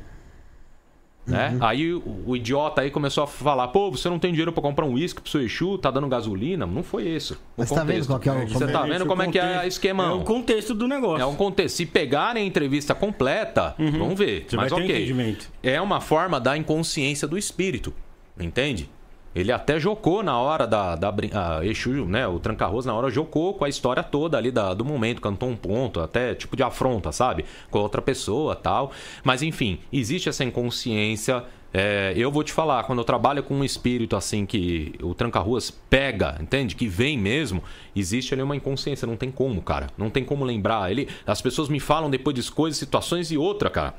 Né? 1.25 1.57
Aí 1.61 1.93
o, 1.93 2.03
o 2.25 2.35
idiota 2.35 2.81
aí 2.81 2.91
começou 2.91 3.23
a 3.23 3.27
falar: 3.27 3.69
pô, 3.69 3.89
você 3.89 4.09
não 4.09 4.19
tem 4.19 4.31
dinheiro 4.31 4.51
pra 4.51 4.61
comprar 4.61 4.85
um 4.85 4.91
uísque 4.95 5.21
pro 5.21 5.31
seu 5.31 5.39
Exu, 5.41 5.77
tá 5.77 5.89
dando 5.89 6.05
gasolina? 6.09 6.65
Não 6.65 6.83
foi 6.83 7.03
isso. 7.07 7.39
Mas 7.55 7.69
tá 7.71 7.81
vendo 7.85 8.05
qual 8.07 8.19
que 8.19 8.27
é 8.27 8.31
o- 8.33 8.47
Você 8.49 8.67
tá 8.67 8.81
vendo 8.81 9.05
como 9.05 9.21
é 9.21 9.27
que 9.31 9.39
é 9.39 9.61
o 9.61 9.65
esquemão? 9.67 10.19
É 10.19 10.21
o 10.21 10.25
contexto 10.25 10.73
do 10.75 10.85
negócio. 10.85 11.23
É 11.23 11.25
um 11.25 11.35
contexto. 11.35 11.77
Se 11.77 11.85
pegarem 11.85 12.43
a 12.43 12.45
entrevista 12.45 12.93
completa, 12.93 13.73
vamos 13.77 14.19
ver. 14.19 14.45
Você 14.49 14.57
Mas 14.57 14.69
ok. 14.73 14.83
entendimento. 14.83 15.49
É 15.63 15.79
uma 15.79 16.01
forma 16.01 16.41
da 16.41 16.57
inconsciência 16.57 17.25
do 17.25 17.37
espírito. 17.37 17.93
Entende? 18.37 18.89
Ele 19.35 19.51
até 19.51 19.79
jocou 19.79 20.21
na 20.21 20.37
hora 20.37 20.67
da, 20.67 20.95
da 20.95 21.13
a 21.33 21.65
Exu, 21.65 22.05
né? 22.05 22.27
O 22.27 22.39
Tranca-Arroz 22.39 22.85
na 22.85 22.93
hora 22.93 23.09
jocou 23.09 23.53
com 23.55 23.65
a 23.65 23.69
história 23.69 24.03
toda 24.03 24.37
ali 24.37 24.51
da, 24.51 24.73
do 24.73 24.85
momento, 24.85 25.21
cantou 25.21 25.49
um 25.49 25.55
ponto, 25.55 25.99
até 25.99 26.35
tipo 26.35 26.55
de 26.55 26.61
afronta, 26.61 27.11
sabe? 27.11 27.45
Com 27.71 27.79
outra 27.79 28.01
pessoa 28.01 28.55
tal. 28.55 28.91
Mas 29.23 29.41
enfim, 29.41 29.79
existe 29.91 30.29
essa 30.29 30.43
inconsciência. 30.43 31.43
É, 31.73 32.13
eu 32.15 32.31
vou 32.31 32.43
te 32.43 32.53
falar, 32.53 32.83
quando 32.83 32.99
eu 32.99 33.03
trabalho 33.03 33.41
com 33.41 33.55
um 33.55 33.63
espírito 33.63 34.15
assim 34.15 34.45
que 34.45 34.93
o 35.01 35.15
Tranca-Ruas 35.15 35.71
pega, 35.71 36.37
entende? 36.39 36.75
Que 36.75 36.87
vem 36.87 37.17
mesmo, 37.17 37.63
existe 37.95 38.35
ali 38.35 38.43
uma 38.43 38.55
inconsciência, 38.55 39.07
não 39.07 39.17
tem 39.17 39.31
como, 39.31 39.59
cara. 39.63 39.87
Não 39.97 40.11
tem 40.11 40.23
como 40.23 40.45
lembrar. 40.45 40.91
Ele, 40.91 41.07
as 41.25 41.41
pessoas 41.41 41.69
me 41.69 41.79
falam 41.79 42.11
depois 42.11 42.35
de 42.35 42.51
coisas, 42.51 42.77
situações 42.77 43.31
e 43.31 43.37
outra, 43.37 43.71
cara. 43.71 43.95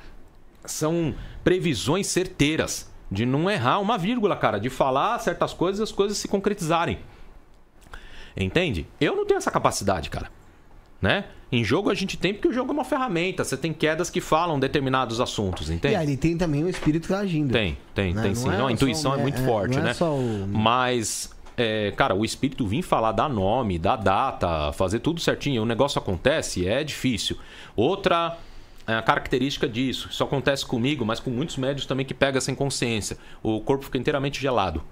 São 0.64 1.12
previsões 1.42 2.06
certeiras 2.06 2.93
de 3.14 3.24
não 3.24 3.50
errar 3.50 3.78
uma 3.78 3.96
vírgula, 3.96 4.36
cara. 4.36 4.58
De 4.58 4.68
falar 4.68 5.18
certas 5.20 5.54
coisas 5.54 5.80
e 5.80 5.82
as 5.82 5.92
coisas 5.92 6.18
se 6.18 6.28
concretizarem. 6.28 6.98
Entende? 8.36 8.86
Eu 9.00 9.14
não 9.14 9.24
tenho 9.24 9.38
essa 9.38 9.50
capacidade, 9.50 10.10
cara. 10.10 10.30
Né? 11.00 11.24
Em 11.52 11.62
jogo 11.62 11.90
a 11.90 11.94
gente 11.94 12.16
tem 12.16 12.32
porque 12.32 12.48
o 12.48 12.52
jogo 12.52 12.70
é 12.70 12.74
uma 12.74 12.84
ferramenta. 12.84 13.44
Você 13.44 13.56
tem 13.56 13.72
quedas 13.72 14.10
que 14.10 14.20
falam 14.20 14.58
determinados 14.58 15.20
assuntos, 15.20 15.70
entende? 15.70 15.94
E 15.94 15.96
aí 15.96 16.16
tem 16.16 16.36
também 16.36 16.64
o 16.64 16.68
espírito 16.68 17.08
tá 17.08 17.18
agindo. 17.18 17.52
Tem, 17.52 17.78
tem, 17.94 18.12
né? 18.12 18.22
tem 18.22 18.30
não 18.32 18.36
sim. 18.36 18.48
É 18.48 18.56
não, 18.56 18.66
a 18.66 18.72
intuição 18.72 19.14
é 19.14 19.18
muito 19.18 19.40
é, 19.40 19.44
forte, 19.44 19.78
né? 19.78 19.94
É 19.98 20.04
o... 20.04 20.46
Mas 20.48 21.30
é, 21.56 21.92
cara, 21.92 22.14
o 22.14 22.24
espírito 22.24 22.66
vir 22.66 22.82
falar, 22.82 23.12
dar 23.12 23.28
nome, 23.28 23.78
dar 23.78 23.96
data, 23.96 24.72
fazer 24.72 24.98
tudo 24.98 25.20
certinho, 25.20 25.62
o 25.62 25.66
negócio 25.66 25.98
acontece, 25.98 26.66
é 26.66 26.82
difícil. 26.82 27.36
Outra 27.76 28.36
é 28.86 28.94
a 28.94 29.02
característica 29.02 29.68
disso. 29.68 30.08
Isso 30.10 30.22
acontece 30.22 30.64
comigo, 30.64 31.04
mas 31.04 31.20
com 31.20 31.30
muitos 31.30 31.56
médios 31.56 31.86
também 31.86 32.04
que 32.04 32.14
pega 32.14 32.40
sem 32.40 32.54
consciência. 32.54 33.16
O 33.42 33.60
corpo 33.60 33.84
fica 33.84 33.98
inteiramente 33.98 34.40
gelado. 34.40 34.82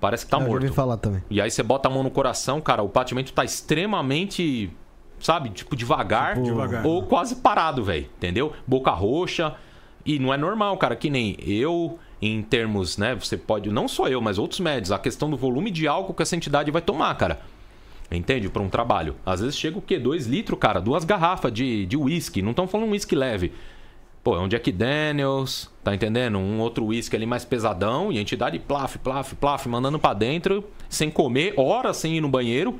Parece 0.00 0.24
que 0.24 0.30
tá 0.30 0.38
Eu 0.38 0.46
morto. 0.46 0.72
Falar 0.72 0.96
também. 0.96 1.22
E 1.30 1.40
aí 1.40 1.50
você 1.50 1.62
bota 1.62 1.88
a 1.88 1.90
mão 1.90 2.02
no 2.02 2.10
coração, 2.10 2.60
cara, 2.60 2.82
o 2.82 2.88
batimento 2.88 3.32
tá 3.32 3.44
extremamente, 3.44 4.70
sabe, 5.18 5.50
tipo 5.50 5.76
devagar, 5.76 6.34
tipo, 6.34 6.46
devagar 6.46 6.86
ou 6.86 7.02
quase 7.02 7.36
parado, 7.36 7.84
velho, 7.84 8.08
entendeu? 8.16 8.52
Boca 8.66 8.90
roxa. 8.90 9.54
E 10.04 10.18
não 10.18 10.32
é 10.32 10.36
normal, 10.38 10.78
cara, 10.78 10.96
que 10.96 11.10
nem 11.10 11.36
eu 11.40 11.98
em 12.22 12.42
termos, 12.42 12.98
né, 12.98 13.14
você 13.14 13.36
pode, 13.36 13.70
não 13.70 13.88
só 13.88 14.08
eu, 14.08 14.20
mas 14.20 14.38
outros 14.38 14.60
médios, 14.60 14.92
a 14.92 14.98
questão 14.98 15.30
do 15.30 15.36
volume 15.36 15.70
de 15.70 15.88
álcool 15.88 16.12
que 16.12 16.22
essa 16.22 16.36
entidade 16.36 16.70
vai 16.70 16.82
tomar, 16.82 17.14
cara. 17.14 17.40
Entende? 18.10 18.48
Para 18.48 18.62
um 18.62 18.68
trabalho. 18.68 19.14
Às 19.24 19.40
vezes 19.40 19.56
chega 19.56 19.78
o 19.78 19.82
quê? 19.82 19.98
Dois 19.98 20.26
litros, 20.26 20.58
cara. 20.58 20.80
Duas 20.80 21.04
garrafas 21.04 21.52
de 21.52 21.96
whisky. 21.96 22.42
Não 22.42 22.50
estão 22.50 22.66
falando 22.66 22.88
um 22.88 22.90
whisky 22.90 23.14
leve. 23.14 23.52
Pô, 24.22 24.36
é 24.36 24.40
um 24.40 24.48
Jack 24.48 24.70
Daniels, 24.70 25.70
tá 25.82 25.94
entendendo? 25.94 26.36
Um 26.36 26.58
outro 26.60 26.84
whisky 26.86 27.16
ali 27.16 27.24
mais 27.24 27.44
pesadão. 27.44 28.12
E 28.12 28.18
a 28.18 28.20
entidade 28.20 28.58
plaf, 28.58 28.98
plaf, 28.98 29.34
plaf, 29.34 29.66
mandando 29.66 29.98
para 29.98 30.12
dentro. 30.12 30.64
Sem 30.88 31.10
comer, 31.10 31.54
horas 31.56 31.96
sem 31.96 32.16
ir 32.16 32.20
no 32.20 32.28
banheiro. 32.28 32.78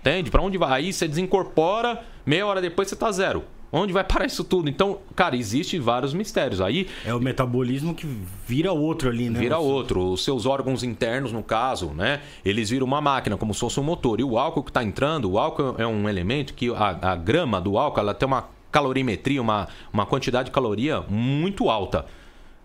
Entende? 0.00 0.30
Para 0.30 0.42
onde 0.42 0.58
vai? 0.58 0.80
Aí 0.80 0.92
você 0.92 1.06
desincorpora. 1.06 2.02
Meia 2.24 2.46
hora 2.46 2.60
depois 2.60 2.88
você 2.88 2.96
tá 2.96 3.12
zero. 3.12 3.44
Onde 3.72 3.92
vai 3.92 4.04
parar 4.04 4.26
isso 4.26 4.44
tudo? 4.44 4.68
Então, 4.68 4.98
cara, 5.14 5.36
existe 5.36 5.78
vários 5.78 6.14
mistérios. 6.14 6.60
Aí 6.60 6.86
é 7.04 7.14
o 7.14 7.20
metabolismo 7.20 7.94
que 7.94 8.06
vira 8.46 8.72
outro 8.72 9.08
ali, 9.08 9.28
né? 9.28 9.38
Vira 9.38 9.58
outro. 9.58 10.12
Os 10.12 10.24
seus 10.24 10.46
órgãos 10.46 10.82
internos, 10.82 11.32
no 11.32 11.42
caso, 11.42 11.88
né? 11.88 12.20
Eles 12.44 12.70
viram 12.70 12.86
uma 12.86 13.00
máquina, 13.00 13.36
como 13.36 13.52
se 13.52 13.60
fosse 13.60 13.80
um 13.80 13.82
motor. 13.82 14.20
E 14.20 14.24
o 14.24 14.38
álcool 14.38 14.62
que 14.62 14.70
está 14.70 14.84
entrando, 14.84 15.30
o 15.30 15.38
álcool 15.38 15.74
é 15.78 15.86
um 15.86 16.08
elemento 16.08 16.54
que 16.54 16.72
a, 16.72 17.12
a 17.12 17.16
grama 17.16 17.60
do 17.60 17.76
álcool 17.76 18.00
ela 18.00 18.14
tem 18.14 18.26
uma 18.26 18.48
calorimetria, 18.70 19.42
uma, 19.42 19.68
uma 19.92 20.06
quantidade 20.06 20.46
de 20.46 20.52
caloria 20.52 21.00
muito 21.08 21.68
alta. 21.68 22.06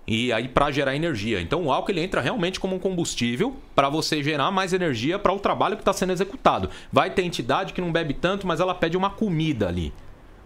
E 0.08 0.32
aí 0.34 0.48
para 0.48 0.70
gerar 0.72 0.96
energia. 0.96 1.42
Então 1.42 1.64
o 1.64 1.72
álcool 1.72 1.92
ele 1.92 2.02
entra 2.02 2.22
realmente 2.22 2.60
como 2.60 2.76
um 2.76 2.80
combustível 2.80 3.56
para 3.74 3.88
você 3.88 4.22
gerar 4.22 4.52
mais 4.52 4.74
energia 4.74 5.18
para 5.18 5.32
o 5.32 5.40
trabalho 5.40 5.76
que 5.76 5.82
está 5.82 5.94
sendo 5.94 6.12
executado. 6.12 6.70
Vai 6.92 7.12
ter 7.12 7.24
entidade 7.24 7.74
que 7.74 7.82
não 7.82 7.92
bebe 7.92 8.14
tanto, 8.14 8.46
mas 8.46 8.60
ela 8.60 8.76
pede 8.76 8.98
uma 8.98 9.10
comida 9.10 9.68
ali 9.68 9.94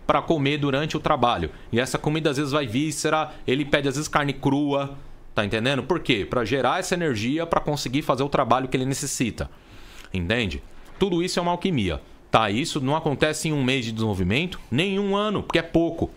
para 0.05 0.21
comer 0.21 0.57
durante 0.57 0.95
o 0.95 0.99
trabalho. 0.99 1.49
E 1.71 1.79
essa 1.79 1.97
comida 1.97 2.29
às 2.29 2.37
vezes 2.37 2.51
vai 2.51 2.67
víscera, 2.67 3.31
ele 3.45 3.65
pede 3.65 3.87
às 3.87 3.95
vezes 3.95 4.07
carne 4.07 4.33
crua, 4.33 4.97
tá 5.33 5.43
entendendo? 5.45 5.83
Por 5.83 5.99
quê? 5.99 6.25
Para 6.29 6.45
gerar 6.45 6.79
essa 6.79 6.95
energia 6.95 7.45
para 7.45 7.59
conseguir 7.59 8.01
fazer 8.01 8.23
o 8.23 8.29
trabalho 8.29 8.67
que 8.67 8.77
ele 8.77 8.85
necessita. 8.85 9.49
Entende? 10.13 10.63
Tudo 10.97 11.21
isso 11.21 11.39
é 11.39 11.41
uma 11.41 11.51
alquimia. 11.51 12.01
Tá, 12.31 12.49
isso 12.49 12.81
não 12.81 12.95
acontece 12.95 13.47
em 13.47 13.53
um 13.53 13.63
mês 13.63 13.85
de 13.85 13.91
desenvolvimento, 13.91 14.59
nem 14.69 14.99
um 14.99 15.15
ano, 15.15 15.41
porque 15.41 15.59
é 15.59 15.61
pouco. 15.61 16.09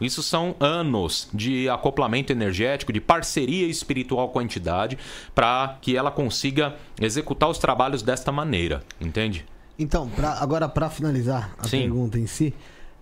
Isso 0.00 0.22
são 0.22 0.54
anos 0.60 1.28
de 1.34 1.68
acoplamento 1.68 2.32
energético, 2.32 2.92
de 2.92 3.00
parceria 3.00 3.66
espiritual 3.66 4.28
com 4.28 4.38
a 4.38 4.42
entidade, 4.42 4.96
para 5.34 5.76
que 5.80 5.96
ela 5.96 6.10
consiga 6.10 6.76
executar 7.00 7.48
os 7.48 7.58
trabalhos 7.58 8.02
desta 8.02 8.30
maneira, 8.30 8.82
entende? 9.00 9.44
Então, 9.78 10.08
pra, 10.08 10.34
agora 10.40 10.68
para 10.68 10.88
finalizar 10.88 11.54
a 11.58 11.64
Sim. 11.64 11.82
pergunta 11.82 12.18
em 12.18 12.26
si, 12.26 12.54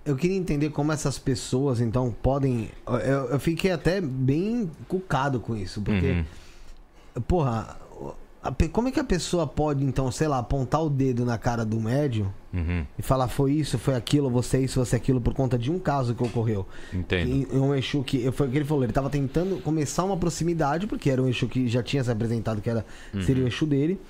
eu 0.07 0.17
queria 0.17 0.37
entender 0.37 0.71
como 0.71 0.93
essas 0.93 1.19
pessoas, 1.19 1.81
então, 1.81 2.15
podem. 2.23 2.71
Eu, 2.87 3.31
eu 3.31 3.41
fiquei 3.41 3.73
até 3.73 4.01
bem 4.01 4.71
cucado 4.89 5.41
com 5.41 5.57
isso, 5.57 5.83
porque. 5.83 6.25
Uhum. 7.17 7.23
Porra, 7.23 7.77
a, 8.43 8.69
como 8.69 8.89
é 8.89 8.93
que 8.93 9.01
a 9.01 9.05
pessoa 9.05 9.47
pode, 9.47 9.85
então, 9.85 10.11
sei 10.11 10.29
lá, 10.29 10.39
apontar 10.39 10.83
o 10.85 10.89
dedo 10.89 11.25
na 11.25 11.37
cara 11.37 11.65
do 11.65 11.81
médium 11.81 12.29
uhum. 12.53 12.85
e 12.99 13.03
falar 13.03 13.27
foi 13.27 13.53
isso, 13.53 13.79
foi 13.79 13.95
aquilo, 13.95 14.31
você 14.31 14.61
isso, 14.61 14.79
você 14.79 14.95
aquilo, 14.97 15.21
por 15.21 15.35
conta 15.35 15.59
de 15.59 15.71
um 15.71 15.79
caso 15.79 16.15
que 16.15 16.23
ocorreu? 16.23 16.67
Entendo. 16.93 17.29
E, 17.53 17.59
um 17.59 17.75
Exu 17.75 18.03
que. 18.05 18.31
Foi 18.31 18.47
o 18.47 18.51
que 18.51 18.59
ele 18.59 18.65
falou, 18.65 18.85
ele 18.85 18.91
estava 18.91 19.11
tentando 19.11 19.61
começar 19.63 20.05
uma 20.05 20.17
proximidade, 20.17 20.87
porque 20.87 21.11
era 21.11 21.21
um 21.21 21.29
Exu 21.29 21.49
que 21.49 21.67
já 21.69 21.83
tinha 21.83 22.05
se 22.05 22.11
apresentado, 22.11 22.61
que 22.61 22.71
era, 22.71 22.87
uhum. 23.13 23.23
seria 23.23 23.45
o 23.45 23.49
Exu 23.49 23.67
dele. 23.67 24.01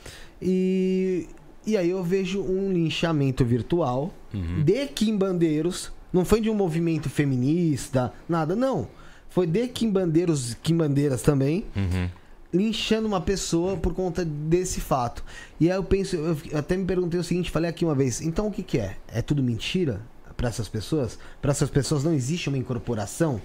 E 0.42 1.26
e 1.66 1.76
aí 1.76 1.90
eu 1.90 2.02
vejo 2.02 2.40
um 2.40 2.72
linchamento 2.72 3.44
virtual 3.44 4.14
uhum. 4.32 4.62
de 4.62 4.86
quimbandeiros. 4.86 5.90
Não 6.12 6.24
foi 6.24 6.40
de 6.40 6.48
um 6.48 6.54
movimento 6.54 7.10
feminista, 7.10 8.12
nada, 8.28 8.54
não. 8.54 8.88
Foi 9.28 9.46
de 9.46 9.66
quimbandeiros, 9.68 10.54
quimbandeiras 10.62 11.22
também. 11.22 11.64
Uhum. 11.74 12.08
Linchando 12.54 13.08
uma 13.08 13.20
pessoa 13.20 13.76
por 13.76 13.92
conta 13.92 14.24
desse 14.24 14.80
fato. 14.80 15.24
E 15.60 15.68
aí 15.70 15.76
eu 15.76 15.82
penso, 15.82 16.16
eu 16.16 16.58
até 16.58 16.76
me 16.76 16.84
perguntei 16.84 17.18
o 17.18 17.24
seguinte, 17.24 17.50
falei 17.50 17.68
aqui 17.68 17.84
uma 17.84 17.94
vez, 17.94 18.20
então 18.20 18.46
o 18.46 18.50
que, 18.52 18.62
que 18.62 18.78
é? 18.78 18.96
É 19.08 19.20
tudo 19.20 19.42
mentira 19.42 20.00
para 20.36 20.48
essas 20.48 20.68
pessoas? 20.68 21.18
Para 21.42 21.50
essas 21.50 21.68
pessoas 21.68 22.04
não 22.04 22.14
existe 22.14 22.48
uma 22.48 22.56
incorporação? 22.56 23.40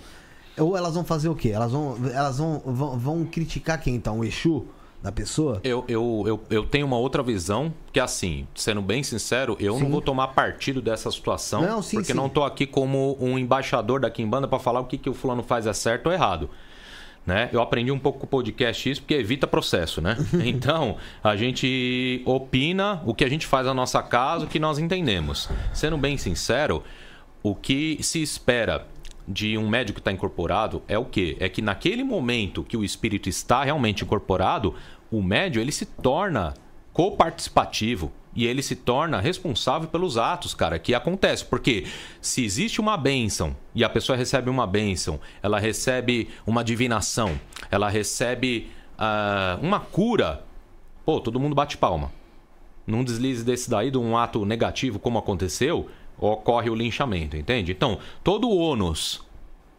Ou 0.57 0.78
elas 0.78 0.93
vão 0.93 1.03
fazer 1.03 1.30
o 1.30 1.36
quê? 1.36 1.49
Elas 1.49 1.72
vão, 1.72 1.97
elas 2.13 2.38
vão, 2.38 2.61
vão, 2.65 2.99
vão 2.99 3.26
criticar 3.26 3.82
quem 3.82 3.95
então? 3.95 4.19
O 4.19 4.24
Exu? 4.24 4.65
Da 5.02 5.12
pessoa? 5.12 5.60
Eu, 5.64 5.84
eu, 5.88 6.24
eu, 6.28 6.43
eu 6.49 6.66
tenho 6.66 6.86
uma 6.86 6.97
outra 6.97 7.24
visão, 7.24 7.74
que 7.91 7.99
é 7.99 8.04
assim, 8.04 8.47
sendo 8.54 8.82
bem 8.82 9.02
sincero, 9.02 9.58
eu 9.60 9.76
sim. 9.76 9.84
não 9.84 9.89
vou 9.89 10.02
tomar 10.02 10.30
partido 10.30 10.82
dessa 10.82 11.10
situação, 11.10 11.62
não, 11.62 11.82
sim, 11.82 11.97
porque 11.97 12.12
sim. 12.12 12.18
não 12.18 12.28
estou 12.28 12.43
aqui 12.43 12.68
como 12.68 13.18
um 13.20 13.38
embaixador 13.38 13.99
da 13.99 14.10
Kimbanda 14.10 14.47
para 14.47 14.60
falar 14.60 14.80
o 14.80 14.86
que, 14.86 14.97
que 14.97 15.10
o 15.10 15.14
fulano 15.14 15.41
faz 15.41 15.66
é 15.66 15.74
certo 15.74 16.08
ou 16.08 16.14
errado. 16.14 16.49
Né? 17.26 17.49
Eu 17.54 17.62
aprendi 17.62 17.91
um 17.91 17.99
pouco 17.99 18.20
com 18.20 18.26
o 18.26 18.30
podcast 18.30 18.89
isso, 18.89 19.02
porque 19.02 19.14
evita 19.14 19.45
processo, 19.45 20.02
né? 20.02 20.18
Então, 20.43 20.97
a 21.24 21.36
gente 21.36 22.24
opina 22.26 23.02
o 23.06 23.14
que 23.14 23.24
a 23.24 23.30
gente 23.30 23.45
faz 23.45 23.68
na 23.68 23.76
nossa 23.76 24.02
casa, 24.02 24.45
o 24.45 24.47
que 24.47 24.60
nós 24.60 24.80
entendemos. 24.80 25.47
Sendo 25.72 25.99
bem 25.99 26.18
sincero, 26.18 26.84
o 27.43 27.54
que 27.54 27.99
se 28.02 28.22
espera 28.22 28.88
de 29.28 29.57
um 29.57 29.67
médico 29.67 29.99
está 29.99 30.11
incorporado 30.11 30.82
é 30.88 30.97
o 30.97 31.05
quê? 31.05 31.38
É 31.39 31.47
que 31.47 31.61
naquele 31.61 32.03
momento 32.03 32.63
que 32.63 32.78
o 32.78 32.84
espírito 32.84 33.30
está 33.30 33.63
realmente 33.63 34.03
incorporado, 34.03 34.76
o 35.11 35.22
médio 35.22 35.61
ele 35.61 35.72
se 35.72 35.86
torna 35.86 36.53
coparticipativo 36.93 38.11
e 38.36 38.45
ele 38.45 38.61
se 38.61 38.76
torna 38.76 39.19
responsável 39.19 39.89
pelos 39.89 40.17
atos, 40.17 40.53
cara, 40.53 40.80
que 40.80 40.93
acontece. 40.93 41.43
Porque 41.43 41.86
se 42.22 42.43
existe 42.43 42.80
uma 42.80 42.97
bênção 42.97 43.55
e 43.76 43.84
a 43.84 43.89
pessoa 43.89 44.17
recebe 44.17 44.49
uma 44.49 44.65
bênção, 44.65 45.19
ela 45.43 45.59
recebe 45.59 46.30
uma 46.45 46.63
divinação, 46.63 47.39
ela 47.69 47.89
recebe 47.89 48.69
uh, 48.97 49.63
uma 49.65 49.80
cura, 49.80 50.43
pô, 51.05 51.19
todo 51.19 51.39
mundo 51.39 51.55
bate 51.55 51.78
palma. 51.78 52.11
Num 52.88 53.03
deslize 53.03 53.43
desse 53.43 53.69
daí, 53.69 53.91
de 53.91 53.97
um 53.97 54.17
ato 54.17 54.43
negativo 54.45 54.97
como 54.97 55.19
aconteceu, 55.19 55.89
ocorre 56.18 56.70
o 56.70 56.76
linchamento, 56.76 57.36
entende? 57.36 57.72
Então, 57.72 57.99
todo 58.24 58.47
o 58.49 58.57
ônus, 58.57 59.22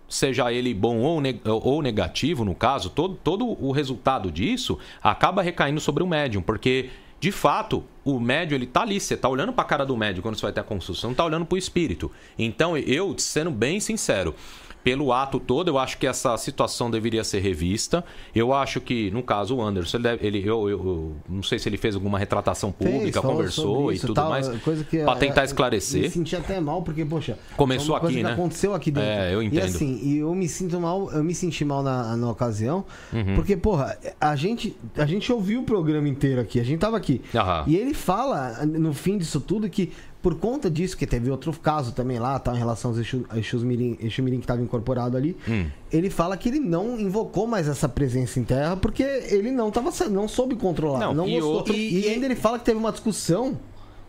seja 0.09 0.53
ele 0.53 0.75
bom 0.75 0.99
ou, 0.99 1.21
ne 1.21 1.41
ou 1.45 1.81
negativo, 1.81 2.45
no 2.45 2.55
caso, 2.55 2.91
todo, 2.91 3.15
todo 3.23 3.47
o 3.47 3.73
resultado 3.73 4.31
disso 4.31 4.79
acaba 5.03 5.43
recaindo 5.43 5.81
sobre 5.81 6.03
o 6.03 6.07
médium, 6.07 6.43
porque 6.43 6.91
de 7.23 7.31
fato, 7.31 7.85
o 8.05 8.19
médium 8.19 8.57
ele 8.57 8.67
tá 8.67 8.83
ali, 8.83 8.99
você 8.99 9.17
tá 9.17 9.29
olhando 9.29 9.53
para 9.53 9.63
a 9.63 9.65
cara 9.65 9.87
do 9.87 9.97
médium 9.97 10.23
quando 10.23 10.35
você 10.35 10.43
vai 10.43 10.53
ter 10.53 10.59
a 10.59 10.65
consulta, 10.65 11.01
você 11.01 11.07
não 11.07 11.15
tá 11.15 11.25
olhando 11.25 11.47
para 11.47 11.55
o 11.55 11.59
espírito. 11.59 12.11
Então, 12.37 12.77
eu, 12.77 13.17
sendo 13.17 13.49
bem 13.49 13.79
sincero, 13.79 14.35
pelo 14.83 15.13
ato 15.13 15.39
todo, 15.39 15.69
eu 15.69 15.79
acho 15.79 15.99
que 15.99 16.07
essa 16.07 16.37
situação 16.37 16.91
deveria 16.91 17.23
ser 17.25 17.41
revista. 17.41 18.05
Eu 18.35 18.53
acho 18.53 18.81
que, 18.81 19.11
no 19.11 19.23
caso, 19.23 19.57
o 19.57 19.63
Anderson, 19.63 19.99
ele, 19.99 20.03
deve, 20.03 20.27
ele 20.27 20.39
eu, 20.39 20.69
eu, 20.69 20.79
eu, 20.79 21.17
não 21.29 21.43
sei 21.43 21.59
se 21.59 21.69
ele 21.69 21.77
fez 21.77 21.95
alguma 21.95 22.19
retratação 22.19 22.73
pública, 22.73 23.21
fez, 23.21 23.33
conversou 23.33 23.93
e 23.93 23.99
tudo 23.99 24.15
tal, 24.15 24.31
mais, 24.31 24.49
para 24.49 25.17
tentar 25.17 25.45
esclarecer. 25.45 26.03
Me 26.03 26.11
senti 26.11 26.37
até 26.37 26.61
mal 26.61 26.83
porque, 26.83 27.05
poxa, 27.05 27.39
começou 27.57 27.95
aqui, 27.95 28.23
né? 28.23 28.33
aconteceu 28.33 28.75
aqui 28.75 28.91
dentro. 28.91 29.09
É, 29.09 29.35
eu 29.35 29.43
entendo. 29.43 29.59
E 29.59 29.63
assim, 29.63 30.01
e 30.03 30.19
eu 30.19 30.35
me 30.35 30.49
sinto 30.49 30.81
mal, 30.81 31.11
eu 31.13 31.23
me 31.23 31.35
senti 31.35 31.65
mal 31.65 31.83
na, 31.83 32.17
na 32.17 32.31
ocasião, 32.31 32.85
uhum. 33.13 33.35
porque, 33.35 33.57
porra, 33.57 33.97
a 34.21 34.35
gente, 34.35 34.77
a 34.97 35.07
gente 35.07 35.33
ouviu 35.33 35.61
o 35.61 35.65
programa 35.65 36.09
inteiro 36.09 36.41
aqui, 36.41 36.59
a 36.59 36.65
gente 36.65 36.81
tava 36.81 36.97
aqui. 36.97 37.21
Uhum. 37.33 37.65
E 37.67 37.77
ele 37.77 37.95
fala, 37.95 38.65
no 38.67 38.93
fim 38.93 39.17
disso 39.17 39.41
tudo, 39.41 39.69
que 39.71 39.93
por 40.23 40.37
conta 40.37 40.71
disso, 40.71 40.97
que 40.97 41.05
teve 41.05 41.29
outro 41.31 41.53
caso 41.59 41.93
também 41.93 42.21
lá, 42.21 42.39
tá, 42.39 42.55
em 42.55 42.59
relação 42.59 42.93
aos 42.93 42.99
Exus 43.35 43.65
Mirim, 43.65 43.99
Exu 44.01 44.23
Mirim 44.23 44.39
que 44.39 44.45
estava 44.45 44.63
incorporado 44.63 45.17
ali, 45.17 45.37
hum. 45.49 45.67
ele 45.93 46.09
fala 46.09 46.37
que 46.37 46.49
ele 46.49 46.61
não 46.61 46.99
invocou 46.99 47.47
mais 47.47 47.67
essa 47.67 47.89
presença 47.89 48.39
em 48.39 48.45
terra 48.45 48.77
porque 48.77 49.03
ele 49.03 49.51
não 49.51 49.71
tava, 49.73 49.91
não 50.09 50.29
soube 50.29 50.55
controlar, 50.55 51.01
não, 51.01 51.13
não 51.13 51.29
e 51.29 51.35
gostou. 51.35 51.53
Outro, 51.55 51.75
e, 51.75 52.07
e, 52.07 52.09
ainda 52.09 52.27
ele 52.27 52.37
fala 52.37 52.59
que 52.59 52.65
teve 52.65 52.79
uma 52.79 52.93
discussão 52.93 53.59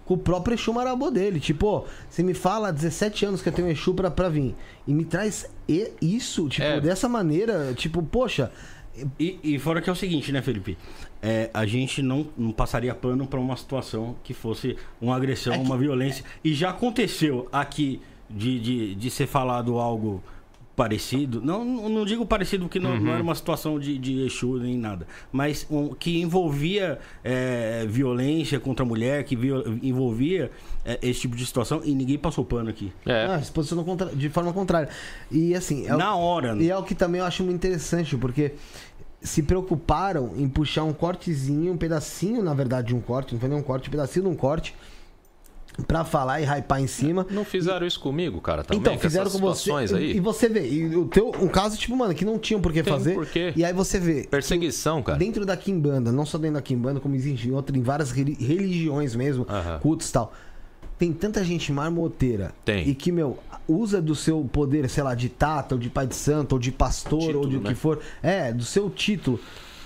com 0.06 0.14
o 0.14 0.18
próprio 0.18 0.54
Exu 0.54 0.72
Marabô 0.72 1.10
dele. 1.10 1.40
Tipo, 1.40 1.86
você 2.08 2.22
me 2.22 2.36
fala 2.36 2.68
há 2.68 2.72
17 2.72 3.26
anos 3.26 3.42
que 3.42 3.50
eu 3.50 3.54
tenho 3.54 3.70
Exu 3.70 3.94
pra, 3.96 4.12
pra 4.12 4.30
vir 4.30 4.54
e 4.86 4.94
me 4.94 5.06
traz 5.06 5.50
isso, 6.00 6.48
tipo, 6.48 6.68
é. 6.68 6.80
dessa 6.80 7.10
maneira, 7.10 7.74
tipo, 7.74 8.04
poxa... 8.04 8.52
E, 9.20 9.40
e 9.44 9.60
fora 9.60 9.82
que 9.82 9.90
é 9.90 9.94
o 9.94 9.96
seguinte, 9.96 10.32
né, 10.32 10.42
Felipe? 10.42 10.78
é, 11.24 11.50
a 11.54 11.66
gente 11.66 12.02
não, 12.02 12.28
não 12.38 12.52
passaria 12.52 12.94
pano 12.94 13.26
para 13.26 13.40
uma 13.40 13.56
situação 13.56 14.18
que 14.26 14.34
fosse 14.34 14.76
uma 15.00 15.16
agressão, 15.16 15.54
é 15.54 15.58
que... 15.58 15.64
uma 15.64 15.78
violência. 15.78 16.26
E 16.44 16.54
já 16.54 16.72
aconteceu 16.72 17.48
aqui 17.50 18.02
de, 18.30 18.60
de, 18.60 18.96
de 18.96 19.10
ser 19.10 19.26
falado 19.26 19.80
algo 19.80 20.22
parecido, 20.76 21.40
não, 21.40 21.64
não 21.64 22.04
digo 22.04 22.26
parecido 22.26 22.66
porque 22.66 22.80
não, 22.80 22.92
uhum. 22.92 23.00
não 23.02 23.14
era 23.14 23.22
uma 23.22 23.36
situação 23.36 23.80
de, 23.80 23.98
de 23.98 24.26
Exu 24.26 24.58
nem 24.58 24.78
nada, 24.78 25.06
mas 25.32 25.68
um, 25.70 25.94
que 25.94 26.20
envolvia 26.20 27.00
é, 27.24 27.86
violência 27.88 28.60
contra 28.60 28.84
a 28.84 28.88
mulher, 28.88 29.24
que 29.24 29.36
viol, 29.36 29.64
envolvia 29.84 30.52
é, 30.84 30.98
esse 31.02 31.22
tipo 31.22 31.36
de 31.36 31.46
situação 31.46 31.82
e 31.84 31.94
ninguém 31.94 32.18
passou 32.18 32.44
pano 32.44 32.70
aqui. 32.70 32.92
É. 33.06 33.26
Ah, 33.26 33.42
se 33.42 33.52
posicionou 33.52 33.86
contra, 33.86 34.08
de 34.08 34.30
forma 34.30 34.52
contrária. 34.52 34.90
E 35.32 35.54
assim. 35.54 35.86
É 35.86 35.96
Na 35.96 36.16
o, 36.16 36.20
hora. 36.20 36.56
E 36.56 36.70
é 36.70 36.78
o 36.78 36.84
que 36.84 36.96
também 36.96 37.20
eu 37.20 37.26
acho 37.26 37.44
muito 37.44 37.56
interessante, 37.56 38.18
porque 38.18 38.54
se 39.22 39.44
preocuparam 39.44 40.34
em 40.36 40.50
puxar 40.50 40.84
um 40.84 40.94
cortezinho, 40.94 41.74
um 41.74 41.78
pedacinho, 41.78 42.44
na 42.44 42.54
verdade, 42.54 42.88
de 42.88 42.96
um 42.96 43.00
corte, 43.00 43.34
não 43.34 43.40
foi 43.40 43.48
nem 43.48 43.58
um 43.58 43.64
corte, 43.64 43.88
um 43.88 43.92
pedacinho 43.92 44.26
de 44.26 44.32
um 44.32 44.36
corte, 44.36 44.76
pra 45.88 46.04
falar 46.04 46.42
e 46.42 46.46
hypar 46.46 46.82
em 46.82 46.88
cima. 46.88 47.26
Não 47.30 47.44
fizeram 47.44 47.86
e... 47.86 47.88
isso 47.88 48.00
comigo, 48.00 48.40
cara, 48.40 48.64
também, 48.64 48.80
então, 48.80 48.98
fizeram 48.98 49.30
com, 49.30 49.40
você. 49.40 49.72
Aí. 49.72 50.18
E 50.18 50.20
você 50.20 50.48
vê, 50.48 50.68
e 50.68 50.96
o 50.96 51.06
teu, 51.06 51.32
um 51.40 51.48
caso, 51.48 51.78
tipo, 51.78 51.96
mano, 51.96 52.14
que 52.14 52.24
não 52.24 52.38
tinham 52.38 52.62
por 52.62 52.72
que 52.72 52.84
Tem 52.84 52.94
fazer. 52.94 53.16
Por 53.16 53.26
quê? 53.26 53.54
E 53.56 53.66
aí 53.66 53.74
você 53.74 54.00
vê. 54.00 54.28
Perseguição, 54.30 55.02
cara. 55.02 55.18
Dentro 55.18 55.46
da 55.46 55.58
Kimbanda, 55.58 56.12
não 56.12 56.26
só 56.26 56.38
dentro 56.38 56.56
da 56.56 56.62
Kimbanda, 56.62 57.00
como 57.00 57.16
existe 57.16 57.48
em, 57.48 57.52
outra, 57.52 57.78
em 57.78 57.82
várias 57.82 58.12
religiões 58.12 59.16
mesmo, 59.16 59.44
uh 59.44 59.48
-huh. 59.48 59.80
cultos 59.80 60.10
e 60.10 60.14
tal. 60.14 60.34
Tem 60.98 61.12
tanta 61.12 61.44
gente 61.44 61.72
marmoteira. 61.72 62.52
Tem. 62.64 62.88
E 62.88 62.94
que, 62.94 63.12
meu, 63.12 63.40
usa 63.68 64.02
do 64.02 64.16
seu 64.16 64.48
poder, 64.52 64.90
sei 64.90 65.04
lá, 65.04 65.16
de 65.16 65.28
tata, 65.28 65.76
ou 65.76 65.80
de 65.80 65.90
pai 65.90 66.08
de 66.08 66.16
santo, 66.16 66.54
ou 66.54 66.60
de 66.60 66.72
pastor, 66.72 67.20
título, 67.20 67.40
ou 67.40 67.48
de 67.48 67.58
o 67.58 67.62
né? 67.62 67.70
que 67.70 67.76
for. 67.76 68.00
É, 68.22 68.54
do 68.54 68.64
seu 68.64 68.90
título. 68.90 69.40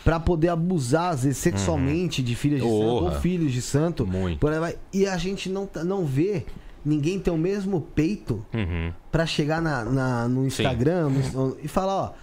Para 0.08 0.22
poder 0.22 0.48
abusar, 0.48 1.10
às 1.10 1.24
vezes, 1.24 1.38
sexualmente 1.38 2.22
uhum. 2.22 2.28
de 2.28 2.34
filhas 2.34 2.62
de 2.62 2.70
santo 2.70 3.04
ou 3.04 3.12
filhos 3.20 3.52
de 3.52 3.62
santo. 3.62 4.08
Muito. 4.08 4.40
Por 4.40 4.54
aí 4.54 4.60
vai. 4.60 4.76
E 4.94 5.06
a 5.06 5.18
gente 5.18 5.50
não, 5.50 5.68
não 5.84 6.06
vê 6.06 6.46
ninguém 6.86 7.20
ter 7.20 7.30
o 7.30 7.38
mesmo 7.38 7.82
peito 7.82 8.42
uhum. 8.54 8.94
para 9.12 9.26
chegar 9.26 9.62
na, 9.62 9.84
na, 9.84 10.28
no 10.30 10.48
Instagram 10.48 11.10
no, 11.10 11.58
e 11.62 11.68
falar, 11.68 11.94
ó 11.94 12.14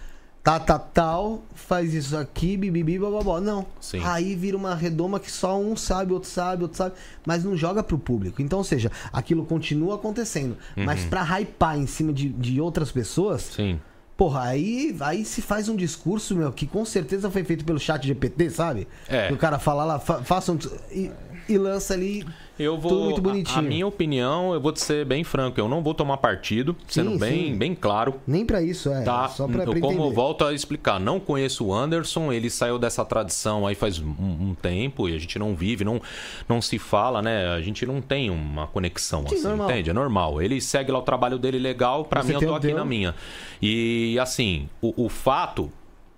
tá, 0.45 0.59
tá, 0.59 0.79
tal, 0.79 1.43
faz 1.53 1.93
isso 1.93 2.17
aqui, 2.17 2.57
bibibi, 2.57 2.97
bababó. 2.97 3.39
Não. 3.39 3.67
Sim. 3.79 3.99
Aí 4.03 4.35
vira 4.35 4.57
uma 4.57 4.73
redoma 4.73 5.19
que 5.19 5.31
só 5.31 5.59
um 5.59 5.75
sabe, 5.75 6.11
outro 6.11 6.29
sabe, 6.29 6.63
outro 6.63 6.77
sabe, 6.77 6.95
mas 7.23 7.43
não 7.43 7.55
joga 7.55 7.83
pro 7.83 7.99
público. 7.99 8.41
Então, 8.43 8.59
ou 8.59 8.63
seja, 8.63 8.91
aquilo 9.11 9.45
continua 9.45 9.95
acontecendo. 9.95 10.57
Uhum. 10.75 10.85
Mas 10.85 11.03
pra 11.05 11.23
hypar 11.23 11.77
em 11.77 11.87
cima 11.87 12.11
de, 12.11 12.29
de 12.29 12.59
outras 12.61 12.91
pessoas. 12.91 13.41
Sim. 13.55 13.79
Porra, 14.17 14.43
aí, 14.43 14.95
aí 15.01 15.25
se 15.25 15.41
faz 15.41 15.67
um 15.67 15.75
discurso, 15.75 16.35
meu, 16.35 16.51
que 16.51 16.65
com 16.65 16.85
certeza 16.85 17.29
foi 17.29 17.43
feito 17.43 17.65
pelo 17.65 17.79
chat 17.79 18.05
GPT, 18.07 18.49
sabe? 18.49 18.87
É. 19.09 19.27
Que 19.27 19.33
o 19.33 19.37
cara 19.37 19.59
fala 19.59 19.83
lá, 19.83 19.99
fa, 19.99 20.23
faça 20.23 20.53
um. 20.53 20.59
E, 20.89 21.11
e 21.49 21.57
lança 21.57 21.93
ali 21.93 22.25
eu 22.57 22.77
vou. 22.77 22.91
Tudo 22.91 23.03
muito 23.03 23.21
bonitinho. 23.21 23.57
A, 23.57 23.59
a, 23.59 23.61
minha 23.61 23.87
opinião, 23.87 24.53
eu 24.53 24.61
vou 24.61 24.71
te 24.71 24.81
ser 24.81 25.05
bem 25.05 25.23
franco, 25.23 25.59
eu 25.59 25.67
não 25.67 25.81
vou 25.81 25.93
tomar 25.93 26.17
partido, 26.17 26.75
sendo 26.87 27.11
sim, 27.11 27.17
bem, 27.17 27.45
sim. 27.51 27.57
bem 27.57 27.75
claro. 27.75 28.15
Nem 28.25 28.45
para 28.45 28.61
isso, 28.61 28.89
é. 28.89 29.03
Tá? 29.03 29.27
Só 29.27 29.47
pra, 29.47 29.63
pra 29.63 29.79
Como 29.79 30.03
eu 30.03 30.11
volto 30.11 30.45
a 30.45 30.53
explicar, 30.53 30.99
não 30.99 31.19
conheço 31.19 31.65
o 31.65 31.73
Anderson, 31.73 32.31
ele 32.31 32.49
saiu 32.49 32.79
dessa 32.79 33.03
tradição 33.03 33.65
aí 33.67 33.75
faz 33.75 33.99
um, 33.99 34.05
um, 34.09 34.55
tempo 34.59 35.09
e 35.09 35.15
a 35.15 35.19
gente 35.19 35.37
não 35.37 35.55
vive, 35.55 35.83
não, 35.83 36.01
não 36.47 36.61
se 36.61 36.79
fala, 36.79 37.21
né? 37.21 37.49
A 37.49 37.61
gente 37.61 37.85
não 37.85 38.01
tem 38.01 38.29
uma 38.29 38.67
conexão 38.67 39.27
sim, 39.27 39.35
assim, 39.35 39.47
normal. 39.47 39.69
entende? 39.69 39.89
É 39.89 39.93
normal. 39.93 40.41
Ele 40.41 40.61
segue 40.61 40.91
lá 40.91 40.99
o 40.99 41.03
trabalho 41.03 41.37
dele 41.37 41.59
legal, 41.59 42.05
para 42.05 42.23
mim 42.23 42.33
eu 42.33 42.39
tô 42.39 42.55
aqui 42.55 42.73
na 42.73 42.85
minha. 42.85 43.15
E 43.61 44.17
assim, 44.19 44.69
o, 44.81 45.05
o 45.05 45.09
fato 45.09 45.71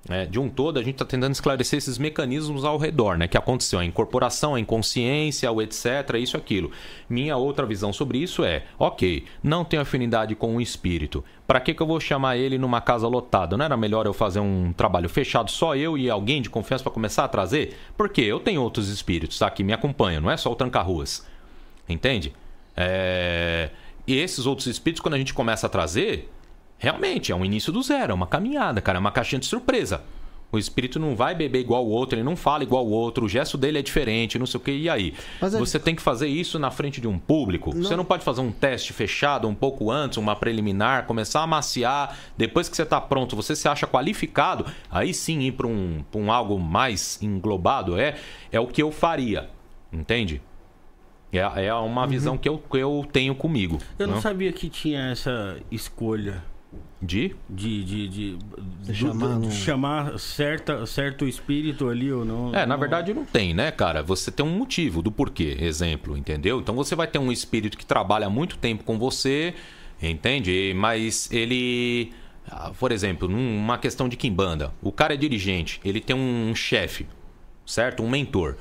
é, 0.10 0.26
de 0.26 0.40
um 0.40 0.50
todo, 0.50 0.80
a 0.80 0.84
gente 0.84 0.96
está 0.96 1.06
tentando 1.06 1.34
esclarecer 1.34 1.78
esses 1.78 1.98
mecanismos 1.98 2.64
ao 2.64 2.78
redor, 2.78 3.18
né? 3.18 3.28
Que 3.28 3.38
aconteceu 3.38 3.80
a 3.80 3.86
incorporação, 3.86 4.56
a 4.56 4.60
inconsciência, 4.60 5.52
o 5.52 5.62
etc, 5.62 6.16
isso 6.18 6.38
aquilo. 6.38 6.72
Minha 7.10 7.36
outra 7.36 7.66
visão 7.66 7.92
sobre 7.92 8.20
isso 8.20 8.44
é, 8.44 8.64
ok, 8.80 9.26
não 9.44 9.66
tenho 9.66 9.82
afinidade 9.82 10.34
com 10.36 10.56
o 10.56 10.62
espírito. 10.62 11.24
Para 11.46 11.60
que, 11.60 11.74
que 11.74 11.82
eu 11.82 11.88
vou 11.88 12.00
chamar 12.00 12.38
ele 12.38 12.58
numa 12.58 12.80
casa 12.80 13.08
lotada? 13.08 13.58
Não 13.58 13.66
era 13.66 13.76
melhor 13.76 14.06
eu 14.06 14.14
fazer 14.14 14.40
um 14.40 14.72
trabalho 14.72 15.10
fechado, 15.10 15.52
só 15.52 15.76
eu 15.76 15.98
e 15.98 16.10
alguém 16.10 16.42
de 16.42 16.50
confiança 16.50 16.84
para 16.84 16.94
começar 16.94 17.26
a 17.26 17.28
trazer? 17.28 17.78
Porque 17.98 18.22
eu 18.22 18.40
tenho 18.40 18.62
outros 18.62 18.90
espíritos 18.90 19.38
tá, 19.38 19.50
que 19.50 19.64
me 19.64 19.74
acompanham, 19.74 20.22
não 20.22 20.32
é 20.32 20.38
só 20.38 20.52
o 20.52 20.56
tranca-ruas. 20.56 21.26
Entende? 21.88 22.34
É... 22.76 23.70
E 24.06 24.16
esses 24.16 24.46
outros 24.46 24.68
espíritos, 24.68 25.02
quando 25.02 25.16
a 25.16 25.18
gente 25.18 25.34
começa 25.34 25.68
a 25.68 25.70
trazer, 25.70 26.30
Realmente, 26.80 27.32
é 27.32 27.36
um 27.36 27.44
início 27.44 27.72
do 27.74 27.82
zero, 27.82 28.12
é 28.12 28.16
uma 28.16 28.28
caminhada, 28.28 28.82
cara, 28.82 28.98
é 28.98 29.02
uma 29.02 29.12
caixinha 29.12 29.40
de 29.40 29.46
surpresa. 29.46 30.04
O 30.50 30.58
espírito 30.58 30.98
não 30.98 31.14
vai 31.14 31.36
beber 31.36 31.60
igual 31.60 31.86
o 31.86 31.90
outro, 31.90 32.18
ele 32.18 32.24
não 32.24 32.36
fala 32.36 32.64
igual 32.64 32.86
o 32.86 32.90
outro, 32.90 33.26
o 33.26 33.30
gesto 33.30 33.58
dele 33.58 33.80
é 33.80 33.82
diferente, 33.82 34.40
não 34.40 34.46
sei 34.46 34.58
o 34.58 34.64
que, 34.64 34.72
e 34.72 34.90
aí? 34.90 35.14
Mas 35.42 35.54
você 35.54 35.76
é... 35.76 35.80
tem 35.80 35.94
que 35.94 36.02
fazer 36.02 36.28
isso 36.28 36.58
na 36.58 36.72
frente 36.72 37.02
de 37.02 37.08
um 37.08 37.20
público. 37.20 37.76
Não... 37.76 37.84
Você 37.84 37.98
não 37.98 38.06
pode 38.06 38.24
fazer 38.24 38.40
um 38.40 38.52
teste 38.52 38.94
fechado 38.94 39.46
um 39.46 39.54
pouco 39.54 39.92
antes, 39.92 40.18
uma 40.18 40.38
preliminar, 40.38 41.06
começar 41.06 41.42
a 41.42 41.48
maciar, 41.48 42.18
depois 42.38 42.70
que 42.70 42.78
você 42.78 42.84
está 42.84 43.02
pronto, 43.02 43.36
você 43.36 43.58
se 43.58 43.68
acha 43.68 43.86
qualificado, 43.86 44.66
aí 44.90 45.14
sim 45.14 45.42
ir 45.42 45.52
para 45.52 45.68
um, 45.68 46.04
um 46.16 46.32
algo 46.32 46.58
mais 46.58 47.22
englobado, 47.22 48.00
é, 48.00 48.16
é 48.50 48.60
o 48.60 48.68
que 48.68 48.82
eu 48.82 48.90
faria, 48.90 49.50
entende? 49.92 50.42
É, 51.30 51.40
é 51.66 51.74
uma 51.74 52.04
uhum. 52.04 52.08
visão 52.08 52.38
que 52.38 52.48
eu, 52.48 52.58
que 52.58 52.78
eu 52.78 53.06
tenho 53.12 53.36
comigo. 53.36 53.80
Eu 54.00 54.08
não, 54.08 54.16
não 54.16 54.22
sabia 54.22 54.54
que 54.54 54.70
tinha 54.70 55.12
essa 55.12 55.58
escolha 55.70 56.42
de? 57.02 57.36
De, 57.48 57.84
de, 57.84 58.08
de, 58.08 58.38
de 58.82 58.96
chamar, 58.96 59.40
de, 59.40 59.48
de 59.48 59.56
chamar 59.56 60.20
certa, 60.20 60.86
certo 60.86 61.26
espírito 61.28 61.90
ali 61.90 62.12
ou 62.12 62.26
não. 62.26 62.56
É, 62.56 62.62
não... 62.62 62.68
na 62.68 62.76
verdade 62.76 63.14
não 63.14 63.24
tem, 63.24 63.54
né, 63.54 63.72
cara? 63.72 64.02
Você 64.02 64.32
tem 64.32 64.46
um 64.46 64.58
motivo 64.58 65.02
do 65.02 65.12
porquê, 65.12 65.58
exemplo, 65.60 66.18
entendeu? 66.18 66.60
Então 66.60 66.76
você 66.76 66.96
vai 66.96 67.08
ter 67.08 67.20
um 67.20 67.32
espírito 67.32 67.78
que 67.78 67.86
trabalha 67.86 68.30
muito 68.30 68.58
tempo 68.58 68.84
com 68.84 68.98
você, 68.98 69.54
entende? 70.02 70.74
Mas 70.76 71.32
ele. 71.32 72.12
Ah, 72.50 72.72
por 72.80 72.92
exemplo, 72.92 73.28
numa 73.28 73.78
questão 73.78 74.08
de 74.10 74.16
quimbanda, 74.16 74.74
o 74.82 74.92
cara 74.92 75.14
é 75.14 75.18
dirigente, 75.18 75.82
ele 75.84 76.00
tem 76.00 76.16
um 76.16 76.56
chefe, 76.56 77.06
certo? 77.66 78.02
Um 78.02 78.10
mentor. 78.10 78.56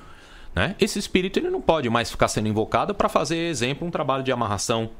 Né? 0.55 0.75
Esse 0.81 0.99
espírito 0.99 1.39
ele 1.39 1.51
não 1.51 1.61
pode 1.61 1.89
mais 1.89 2.11
ficar 2.11 2.29
sendo 2.29 2.49
invocado 2.49 2.95
para 2.95 3.09
fazer, 3.09 3.37
exemplo, 3.37 3.87
um 3.87 3.91
trabalho 3.91 4.25
de 4.25 4.33
amarração, 4.33 4.91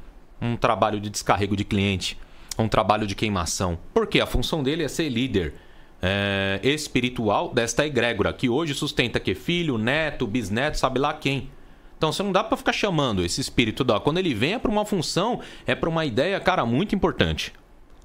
um 0.41 0.55
trabalho 0.55 0.99
de 0.99 1.09
descarrego 1.09 1.55
de 1.55 1.65
cliente 1.65 2.17
um 2.63 2.67
trabalho 2.67 3.07
de 3.07 3.15
queimação. 3.15 3.77
Porque 3.93 4.19
a 4.19 4.25
função 4.25 4.63
dele 4.63 4.83
é 4.83 4.87
ser 4.87 5.09
líder 5.09 5.53
é, 6.01 6.59
espiritual 6.63 7.53
desta 7.53 7.85
egrégora, 7.85 8.33
que 8.33 8.49
hoje 8.49 8.73
sustenta 8.73 9.19
que 9.19 9.33
filho, 9.35 9.77
neto, 9.77 10.27
bisneto, 10.27 10.77
sabe 10.77 10.99
lá 10.99 11.13
quem. 11.13 11.49
Então 11.97 12.11
você 12.11 12.21
não 12.21 12.31
dá 12.31 12.43
para 12.43 12.57
ficar 12.57 12.73
chamando 12.73 13.23
esse 13.25 13.41
espírito 13.41 13.83
da. 13.83 13.99
Quando 13.99 14.19
ele 14.19 14.33
vem 14.33 14.53
é 14.53 14.59
para 14.59 14.71
uma 14.71 14.85
função, 14.85 15.41
é 15.65 15.73
para 15.73 15.89
uma 15.89 16.05
ideia, 16.05 16.39
cara, 16.39 16.65
muito 16.65 16.93
importante. 16.93 17.53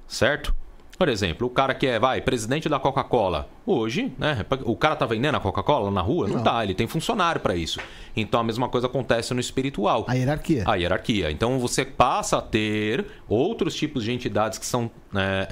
Certo? 0.07 0.53
Por 0.97 1.09
exemplo, 1.09 1.47
o 1.47 1.49
cara 1.49 1.73
que 1.73 1.87
é, 1.87 1.99
vai, 1.99 2.21
presidente 2.21 2.69
da 2.69 2.79
Coca-Cola. 2.79 3.49
Hoje, 3.65 4.13
né? 4.17 4.45
O 4.63 4.75
cara 4.75 4.95
tá 4.95 5.05
vendendo 5.05 5.35
a 5.35 5.39
Coca-Cola 5.39 5.89
na 5.89 6.01
rua? 6.01 6.27
Não, 6.27 6.35
não 6.35 6.43
tá, 6.43 6.63
ele 6.63 6.75
tem 6.75 6.87
funcionário 6.87 7.41
para 7.41 7.55
isso. 7.55 7.79
Então 8.15 8.39
a 8.39 8.43
mesma 8.43 8.69
coisa 8.69 8.87
acontece 8.87 9.33
no 9.33 9.39
espiritual. 9.39 10.05
A 10.07 10.13
hierarquia. 10.13 10.63
A 10.67 10.75
hierarquia. 10.75 11.31
Então 11.31 11.59
você 11.59 11.83
passa 11.83 12.37
a 12.37 12.41
ter 12.41 13.05
outros 13.27 13.73
tipos 13.75 14.03
de 14.03 14.11
entidades 14.11 14.59
que 14.59 14.65
são. 14.65 14.89
É, 15.15 15.47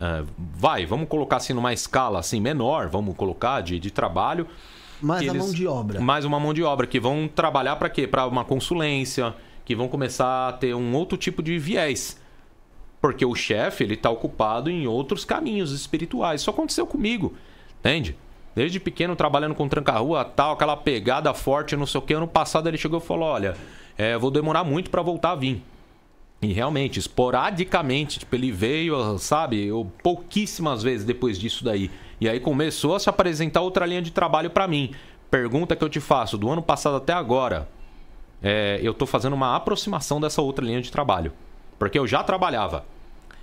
é, 0.00 0.04
é, 0.04 0.24
vai, 0.38 0.86
vamos 0.86 1.08
colocar 1.08 1.36
assim 1.36 1.52
numa 1.52 1.72
escala 1.72 2.18
assim 2.18 2.40
menor, 2.40 2.88
vamos 2.88 3.14
colocar 3.16 3.60
de, 3.60 3.78
de 3.78 3.90
trabalho. 3.90 4.46
Mais 5.00 5.22
a 5.22 5.24
eles, 5.26 5.36
mão 5.36 5.52
de 5.52 5.66
obra. 5.66 6.00
Mais 6.00 6.24
uma 6.24 6.40
mão 6.40 6.54
de 6.54 6.62
obra, 6.62 6.86
que 6.86 6.98
vão 6.98 7.28
trabalhar 7.28 7.76
para 7.76 7.90
quê? 7.90 8.06
Para 8.06 8.26
uma 8.26 8.44
consulência, 8.44 9.34
que 9.64 9.76
vão 9.76 9.88
começar 9.88 10.48
a 10.48 10.52
ter 10.52 10.74
um 10.74 10.94
outro 10.94 11.18
tipo 11.18 11.42
de 11.42 11.58
viés 11.58 12.18
Porque 13.00 13.24
o 13.24 13.34
chefe, 13.34 13.84
ele 13.84 13.96
tá 13.96 14.10
ocupado 14.10 14.70
em 14.70 14.86
outros 14.86 15.24
caminhos 15.24 15.72
espirituais. 15.72 16.40
Isso 16.40 16.50
aconteceu 16.50 16.86
comigo, 16.86 17.34
entende? 17.80 18.16
Desde 18.54 18.80
pequeno, 18.80 19.14
trabalhando 19.14 19.54
com 19.54 19.68
tranca-rua, 19.68 20.24
tal, 20.24 20.54
aquela 20.54 20.76
pegada 20.76 21.32
forte, 21.32 21.76
não 21.76 21.86
sei 21.86 21.98
o 22.00 22.02
que. 22.02 22.12
Ano 22.12 22.26
passado 22.26 22.68
ele 22.68 22.76
chegou 22.76 22.98
e 22.98 23.02
falou: 23.02 23.28
Olha, 23.28 23.56
é, 23.96 24.18
vou 24.18 24.30
demorar 24.30 24.64
muito 24.64 24.90
para 24.90 25.00
voltar 25.00 25.32
a 25.32 25.36
vir. 25.36 25.62
E 26.40 26.52
realmente, 26.52 26.98
esporadicamente, 26.98 28.20
tipo, 28.20 28.34
ele 28.34 28.52
veio, 28.52 29.18
sabe, 29.18 29.66
eu, 29.66 29.90
pouquíssimas 30.02 30.82
vezes 30.82 31.04
depois 31.04 31.38
disso 31.38 31.64
daí. 31.64 31.90
E 32.20 32.28
aí 32.28 32.38
começou 32.38 32.94
a 32.94 33.00
se 33.00 33.08
apresentar 33.08 33.60
outra 33.60 33.84
linha 33.84 34.02
de 34.02 34.12
trabalho 34.12 34.50
para 34.50 34.68
mim. 34.68 34.92
Pergunta 35.30 35.74
que 35.74 35.82
eu 35.82 35.88
te 35.88 36.00
faço, 36.00 36.38
do 36.38 36.48
ano 36.48 36.62
passado 36.62 36.96
até 36.96 37.12
agora, 37.12 37.68
é, 38.42 38.78
eu 38.82 38.94
tô 38.94 39.04
fazendo 39.04 39.34
uma 39.34 39.56
aproximação 39.56 40.20
dessa 40.20 40.40
outra 40.40 40.64
linha 40.64 40.80
de 40.80 40.92
trabalho. 40.92 41.32
Porque 41.78 41.98
eu 41.98 42.06
já 42.06 42.22
trabalhava. 42.22 42.84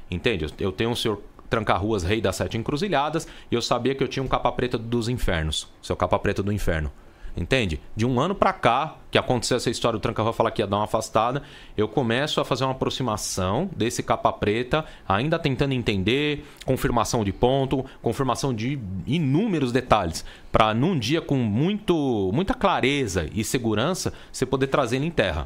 Entende? 0.10 0.46
Eu 0.60 0.72
tenho 0.72 0.92
o 0.92 0.96
senhor 0.96 1.22
Tranca-Ruas 1.50 2.04
Rei 2.04 2.22
das 2.22 2.36
Sete 2.36 2.58
Encruzilhadas 2.58 3.28
e 3.50 3.56
eu 3.56 3.62
sabia 3.62 3.96
que 3.96 4.04
eu 4.04 4.08
tinha 4.08 4.24
um 4.24 4.28
capa 4.28 4.52
preta 4.52 4.78
dos 4.78 5.08
infernos. 5.10 5.68
Seu 5.82 5.96
capa 5.96 6.20
preta 6.20 6.44
do 6.44 6.52
inferno. 6.52 6.92
Entende? 7.38 7.82
De 7.94 8.06
um 8.06 8.18
ano 8.18 8.34
para 8.34 8.54
cá, 8.54 8.96
que 9.12 9.18
aconteceu 9.18 9.58
essa 9.58 9.70
história, 9.70 9.98
o 9.98 10.00
Tranca 10.00 10.22
Rua 10.22 10.32
falar 10.32 10.52
que 10.52 10.62
ia 10.62 10.68
dar 10.68 10.78
uma 10.78 10.86
afastada, 10.86 11.44
eu 11.76 11.86
começo 11.86 12.40
a 12.40 12.46
fazer 12.46 12.64
uma 12.64 12.72
aproximação 12.72 13.70
desse 13.76 14.02
capa 14.02 14.32
preta, 14.32 14.86
ainda 15.06 15.38
tentando 15.38 15.74
entender, 15.74 16.46
confirmação 16.66 17.26
de 17.26 17.34
ponto, 17.34 17.86
confirmação 18.02 18.54
de 18.54 18.80
inúmeros 19.06 19.74
detalhes, 19.74 20.24
para 20.50 20.74
num 20.74 20.98
dia 20.98 21.22
com 21.22 21.36
muito, 21.36 22.32
muita 22.34 22.54
clareza 22.54 23.30
e 23.34 23.44
segurança, 23.44 24.14
você 24.32 24.46
poder 24.46 24.68
trazer 24.68 24.96
ele 24.96 25.08
em 25.08 25.12
terra. 25.12 25.46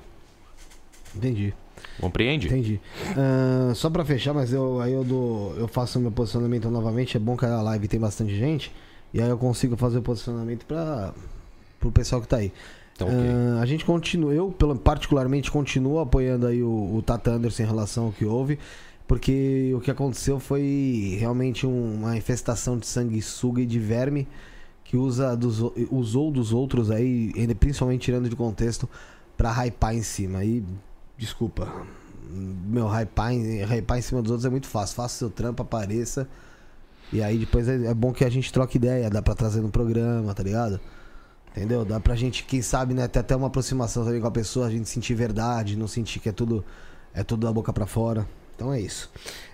Entendi. 1.15 1.55
Compreende? 1.99 2.47
Entendi. 2.47 2.79
Uh, 3.11 3.75
só 3.75 3.89
para 3.89 4.05
fechar, 4.05 4.33
mas 4.33 4.53
eu, 4.53 4.79
aí 4.79 4.93
eu, 4.93 5.03
dou, 5.03 5.55
eu 5.57 5.67
faço 5.67 5.99
meu 5.99 6.11
posicionamento 6.11 6.69
novamente. 6.69 7.17
É 7.17 7.19
bom 7.19 7.35
que 7.35 7.45
a 7.45 7.61
live 7.61 7.87
tem 7.87 7.99
bastante 7.99 8.35
gente. 8.35 8.71
E 9.13 9.21
aí 9.21 9.29
eu 9.29 9.37
consigo 9.37 9.75
fazer 9.75 9.99
o 9.99 10.01
posicionamento 10.01 10.65
para 10.65 11.13
pro 11.79 11.91
pessoal 11.91 12.21
que 12.21 12.27
tá 12.27 12.37
aí. 12.37 12.51
Então, 12.93 13.07
okay. 13.07 13.19
uh, 13.19 13.61
a 13.61 13.65
gente 13.65 13.85
continua, 13.85 14.33
eu 14.33 14.53
particularmente 14.83 15.49
continuo 15.49 15.99
apoiando 15.99 16.45
aí 16.45 16.61
o, 16.61 16.95
o 16.95 17.01
Tata 17.01 17.31
Anderson 17.31 17.63
em 17.63 17.65
relação 17.65 18.05
ao 18.07 18.11
que 18.11 18.25
houve, 18.25 18.59
porque 19.07 19.71
o 19.73 19.79
que 19.79 19.89
aconteceu 19.89 20.37
foi 20.39 21.17
realmente 21.17 21.65
um, 21.65 21.95
uma 21.95 22.17
infestação 22.17 22.77
de 22.77 22.85
sanguessuga 22.85 23.61
e 23.61 23.65
de 23.65 23.79
verme 23.79 24.27
que 24.83 24.97
usa 24.97 25.37
dos, 25.37 25.61
usou 25.89 26.31
dos 26.31 26.51
outros 26.51 26.91
aí, 26.91 27.31
principalmente 27.59 28.01
tirando 28.01 28.27
de 28.27 28.35
contexto, 28.35 28.89
para 29.37 29.51
hypar 29.65 29.95
em 29.95 30.01
cima. 30.01 30.43
E, 30.43 30.63
desculpa, 31.19 31.67
meu, 32.31 32.87
hypar, 32.87 33.31
hypar 33.31 33.97
em 33.97 34.01
cima 34.01 34.21
dos 34.21 34.31
outros 34.31 34.45
é 34.45 34.49
muito 34.49 34.67
fácil. 34.67 34.95
Faça 34.95 35.17
seu 35.17 35.29
trampo, 35.29 35.61
apareça. 35.61 36.27
E 37.11 37.21
aí 37.21 37.37
depois 37.37 37.67
é, 37.67 37.87
é 37.87 37.93
bom 37.93 38.13
que 38.13 38.23
a 38.23 38.29
gente 38.29 38.53
troque 38.53 38.77
ideia, 38.77 39.09
dá 39.09 39.21
pra 39.21 39.33
trazer 39.33 39.61
no 39.61 39.69
programa, 39.69 40.33
tá 40.33 40.43
ligado? 40.43 40.79
Entendeu? 41.51 41.83
Dá 41.83 41.99
pra 41.99 42.15
gente, 42.15 42.43
quem 42.45 42.61
sabe, 42.61 42.93
né, 42.93 43.07
ter 43.07 43.19
até 43.19 43.35
uma 43.35 43.47
aproximação 43.47 44.05
também 44.05 44.21
com 44.21 44.27
a 44.27 44.31
pessoa, 44.31 44.67
a 44.67 44.69
gente 44.69 44.87
sentir 44.87 45.15
verdade, 45.15 45.75
não 45.75 45.87
sentir 45.87 46.19
que 46.19 46.29
é 46.29 46.31
tudo 46.31 46.63
é 47.13 47.23
tudo 47.23 47.47
da 47.47 47.51
boca 47.51 47.73
para 47.73 47.87
fora. 47.87 48.27
Então 48.55 48.71
é 48.71 48.79
isso. 48.79 49.09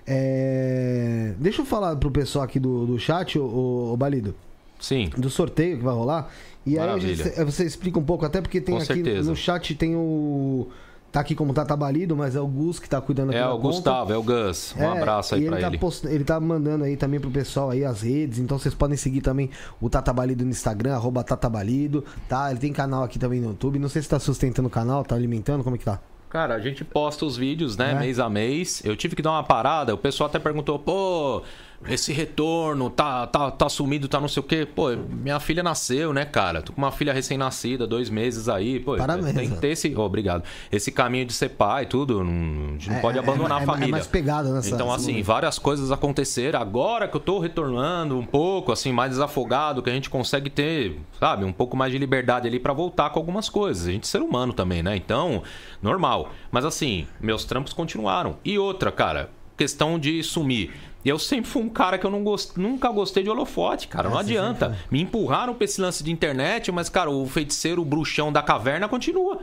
É... 0.05 1.33
Deixa 1.39 1.61
eu 1.61 1.65
falar 1.65 1.95
pro 1.95 2.11
pessoal 2.11 2.43
aqui 2.43 2.59
do, 2.59 2.85
do 2.85 2.99
chat, 2.99 3.39
o, 3.39 3.93
o 3.93 3.97
Balido. 3.97 4.35
Sim. 4.79 5.09
Do 5.17 5.29
sorteio 5.29 5.77
que 5.77 5.83
vai 5.83 5.93
rolar. 5.93 6.29
E 6.65 6.75
Maravilha. 6.75 7.09
aí 7.09 7.15
gente, 7.15 7.43
você 7.45 7.63
explica 7.63 7.97
um 7.97 8.03
pouco, 8.03 8.25
até 8.25 8.41
porque 8.41 8.59
tem 8.59 8.75
com 8.75 8.81
aqui 8.81 8.93
certeza. 8.93 9.29
no 9.29 9.35
chat 9.35 9.73
tem 9.75 9.95
o 9.95 10.67
tá 11.15 11.21
aqui 11.21 11.33
como 11.33 11.53
Tata 11.53 11.77
Balido, 11.77 12.13
mas 12.13 12.35
é 12.35 12.41
o 12.41 12.47
Gus 12.47 12.77
que 12.77 12.89
tá 12.89 12.99
cuidando 12.99 13.29
aqui 13.29 13.37
É 13.37 13.47
o 13.47 13.57
Gustavo, 13.57 14.11
é 14.11 14.17
o 14.17 14.21
Gus. 14.21 14.75
Um 14.77 14.83
é, 14.83 14.97
abraço 14.97 15.33
aí 15.33 15.45
pra 15.45 15.55
ele. 15.55 15.61
Tá 15.61 15.67
ele. 15.69 15.77
Post... 15.77 16.05
ele 16.07 16.23
tá 16.25 16.37
mandando 16.41 16.83
aí 16.83 16.97
também 16.97 17.21
pro 17.21 17.31
pessoal 17.31 17.69
aí 17.69 17.85
as 17.85 18.01
redes, 18.01 18.37
então 18.37 18.59
vocês 18.59 18.75
podem 18.75 18.97
seguir 18.97 19.21
também 19.21 19.49
o 19.79 19.89
Tata 19.89 20.11
Balido 20.11 20.43
no 20.43 20.51
Instagram, 20.51 20.93
arroba 20.93 21.23
Tata 21.23 21.49
Balido, 21.49 22.03
tá? 22.27 22.51
Ele 22.51 22.59
tem 22.59 22.73
canal 22.73 23.01
aqui 23.03 23.17
também 23.17 23.39
no 23.39 23.51
YouTube. 23.51 23.79
Não 23.79 23.87
sei 23.87 24.01
se 24.01 24.09
tá 24.09 24.19
sustentando 24.19 24.67
o 24.67 24.71
canal, 24.71 25.05
tá 25.05 25.15
alimentando, 25.15 25.63
como 25.63 25.77
é 25.77 25.79
que 25.79 25.85
tá? 25.85 26.01
Cara, 26.27 26.55
a 26.55 26.59
gente 26.59 26.83
posta 26.83 27.25
os 27.25 27.37
vídeos, 27.37 27.77
né, 27.77 27.93
é. 27.93 27.95
mês 27.95 28.19
a 28.19 28.29
mês. 28.29 28.81
Eu 28.83 28.97
tive 28.97 29.15
que 29.15 29.21
dar 29.21 29.31
uma 29.31 29.43
parada, 29.43 29.93
o 29.93 29.97
pessoal 29.97 30.29
até 30.29 30.37
perguntou, 30.37 30.77
pô, 30.77 31.43
esse 31.87 32.11
retorno, 32.11 32.89
tá, 32.89 33.27
tá, 33.27 33.51
tá 33.51 33.69
sumido, 33.69 34.07
tá 34.07 34.19
não 34.19 34.27
sei 34.27 34.41
o 34.41 34.43
quê. 34.43 34.65
Pô, 34.65 34.89
minha 34.95 35.39
filha 35.39 35.61
nasceu, 35.61 36.13
né, 36.13 36.25
cara? 36.25 36.61
Tô 36.61 36.73
com 36.73 36.81
uma 36.81 36.91
filha 36.91 37.13
recém-nascida, 37.13 37.85
dois 37.85 38.09
meses 38.09 38.49
aí. 38.49 38.79
Pô, 38.79 38.95
Parabéns. 38.95 39.35
Tem 39.35 39.49
que 39.49 39.57
ter 39.57 39.69
esse. 39.69 39.93
Oh, 39.95 40.01
obrigado. 40.01 40.43
Esse 40.71 40.91
caminho 40.91 41.25
de 41.25 41.33
ser 41.33 41.49
pai, 41.49 41.85
tudo. 41.85 42.23
Não, 42.23 42.69
a 42.69 42.71
gente 42.71 42.89
não 42.89 42.97
é, 42.97 43.01
pode 43.01 43.19
abandonar 43.19 43.59
é, 43.59 43.63
a 43.63 43.65
família. 43.65 43.89
É 43.89 43.91
mais 43.91 44.07
pegado 44.07 44.51
nessa 44.53 44.73
Então, 44.73 44.91
assim, 44.91 45.21
várias 45.21 45.59
coisas 45.59 45.91
aconteceram. 45.91 46.59
Agora 46.59 47.07
que 47.07 47.15
eu 47.15 47.21
tô 47.21 47.39
retornando 47.39 48.17
um 48.17 48.25
pouco, 48.25 48.71
assim, 48.71 48.91
mais 48.91 49.11
desafogado, 49.11 49.81
que 49.81 49.89
a 49.89 49.93
gente 49.93 50.09
consegue 50.09 50.49
ter, 50.49 50.99
sabe, 51.19 51.45
um 51.45 51.53
pouco 51.53 51.77
mais 51.77 51.91
de 51.91 51.97
liberdade 51.97 52.47
ali 52.47 52.59
para 52.59 52.73
voltar 52.73 53.09
com 53.11 53.19
algumas 53.19 53.49
coisas. 53.49 53.87
A 53.87 53.91
gente 53.91 54.03
é 54.03 54.07
ser 54.07 54.21
humano 54.21 54.53
também, 54.53 54.81
né? 54.81 54.95
Então, 54.95 55.43
normal. 55.81 56.31
Mas 56.51 56.65
assim, 56.65 57.07
meus 57.19 57.45
trampos 57.45 57.73
continuaram. 57.73 58.37
E 58.43 58.57
outra, 58.57 58.91
cara, 58.91 59.29
questão 59.57 59.99
de 59.99 60.23
sumir. 60.23 60.71
E 61.05 61.09
eu 61.09 61.19
sempre 61.19 61.47
fui 61.47 61.61
um 61.61 61.69
cara 61.69 61.99
que 61.99 62.05
eu 62.05 62.11
gost... 62.21 62.57
nunca 62.57 62.89
gostei 62.89 63.21
de 63.21 63.29
holofote, 63.29 63.87
cara. 63.87 64.09
Não 64.09 64.17
adianta. 64.17 64.75
Me 64.89 64.99
empurraram 64.99 65.53
pra 65.53 65.65
esse 65.65 65.79
lance 65.79 66.03
de 66.03 66.11
internet, 66.11 66.71
mas, 66.71 66.89
cara, 66.89 67.11
o 67.11 67.27
feiticeiro, 67.27 67.83
o 67.83 67.85
bruxão 67.85 68.33
da 68.33 68.41
caverna 68.41 68.89
continua. 68.89 69.39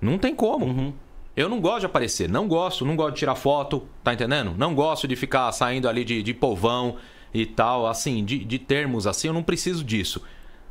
Não 0.00 0.16
tem 0.16 0.32
como. 0.32 0.66
Uhum. 0.66 0.92
Eu 1.36 1.48
não 1.48 1.60
gosto 1.60 1.80
de 1.80 1.86
aparecer. 1.86 2.28
Não 2.28 2.46
gosto. 2.46 2.86
Não 2.86 2.94
gosto 2.94 3.14
de 3.14 3.18
tirar 3.18 3.34
foto. 3.34 3.82
Tá 4.04 4.14
entendendo? 4.14 4.54
Não 4.56 4.72
gosto 4.72 5.08
de 5.08 5.16
ficar 5.16 5.50
saindo 5.50 5.88
ali 5.88 6.04
de, 6.04 6.22
de 6.22 6.32
povão 6.32 6.98
e 7.34 7.44
tal. 7.44 7.88
Assim, 7.88 8.24
de, 8.24 8.38
de 8.44 8.58
termos 8.60 9.08
assim. 9.08 9.26
Eu 9.26 9.34
não 9.34 9.42
preciso 9.42 9.82
disso. 9.82 10.22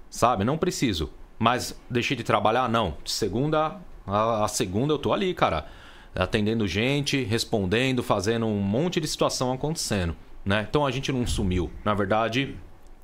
Sabe? 0.09 0.45
Não 0.45 0.57
preciso. 0.57 1.09
Mas 1.37 1.77
deixei 1.89 2.15
de 2.15 2.23
trabalhar? 2.23 2.69
Não. 2.69 2.95
De 3.03 3.11
segunda 3.11 3.75
a, 4.07 4.45
a 4.45 4.47
segunda 4.47 4.93
eu 4.93 4.97
tô 4.97 5.11
ali, 5.11 5.33
cara 5.33 5.67
atendendo 6.15 6.67
gente, 6.67 7.23
respondendo, 7.23 8.03
fazendo 8.03 8.45
um 8.45 8.59
monte 8.59 8.99
de 8.99 9.07
situação 9.07 9.51
acontecendo. 9.53 10.15
Né? 10.45 10.65
Então 10.69 10.85
a 10.85 10.91
gente 10.91 11.11
não 11.11 11.25
sumiu. 11.27 11.69
Na 11.83 11.93
verdade, 11.93 12.55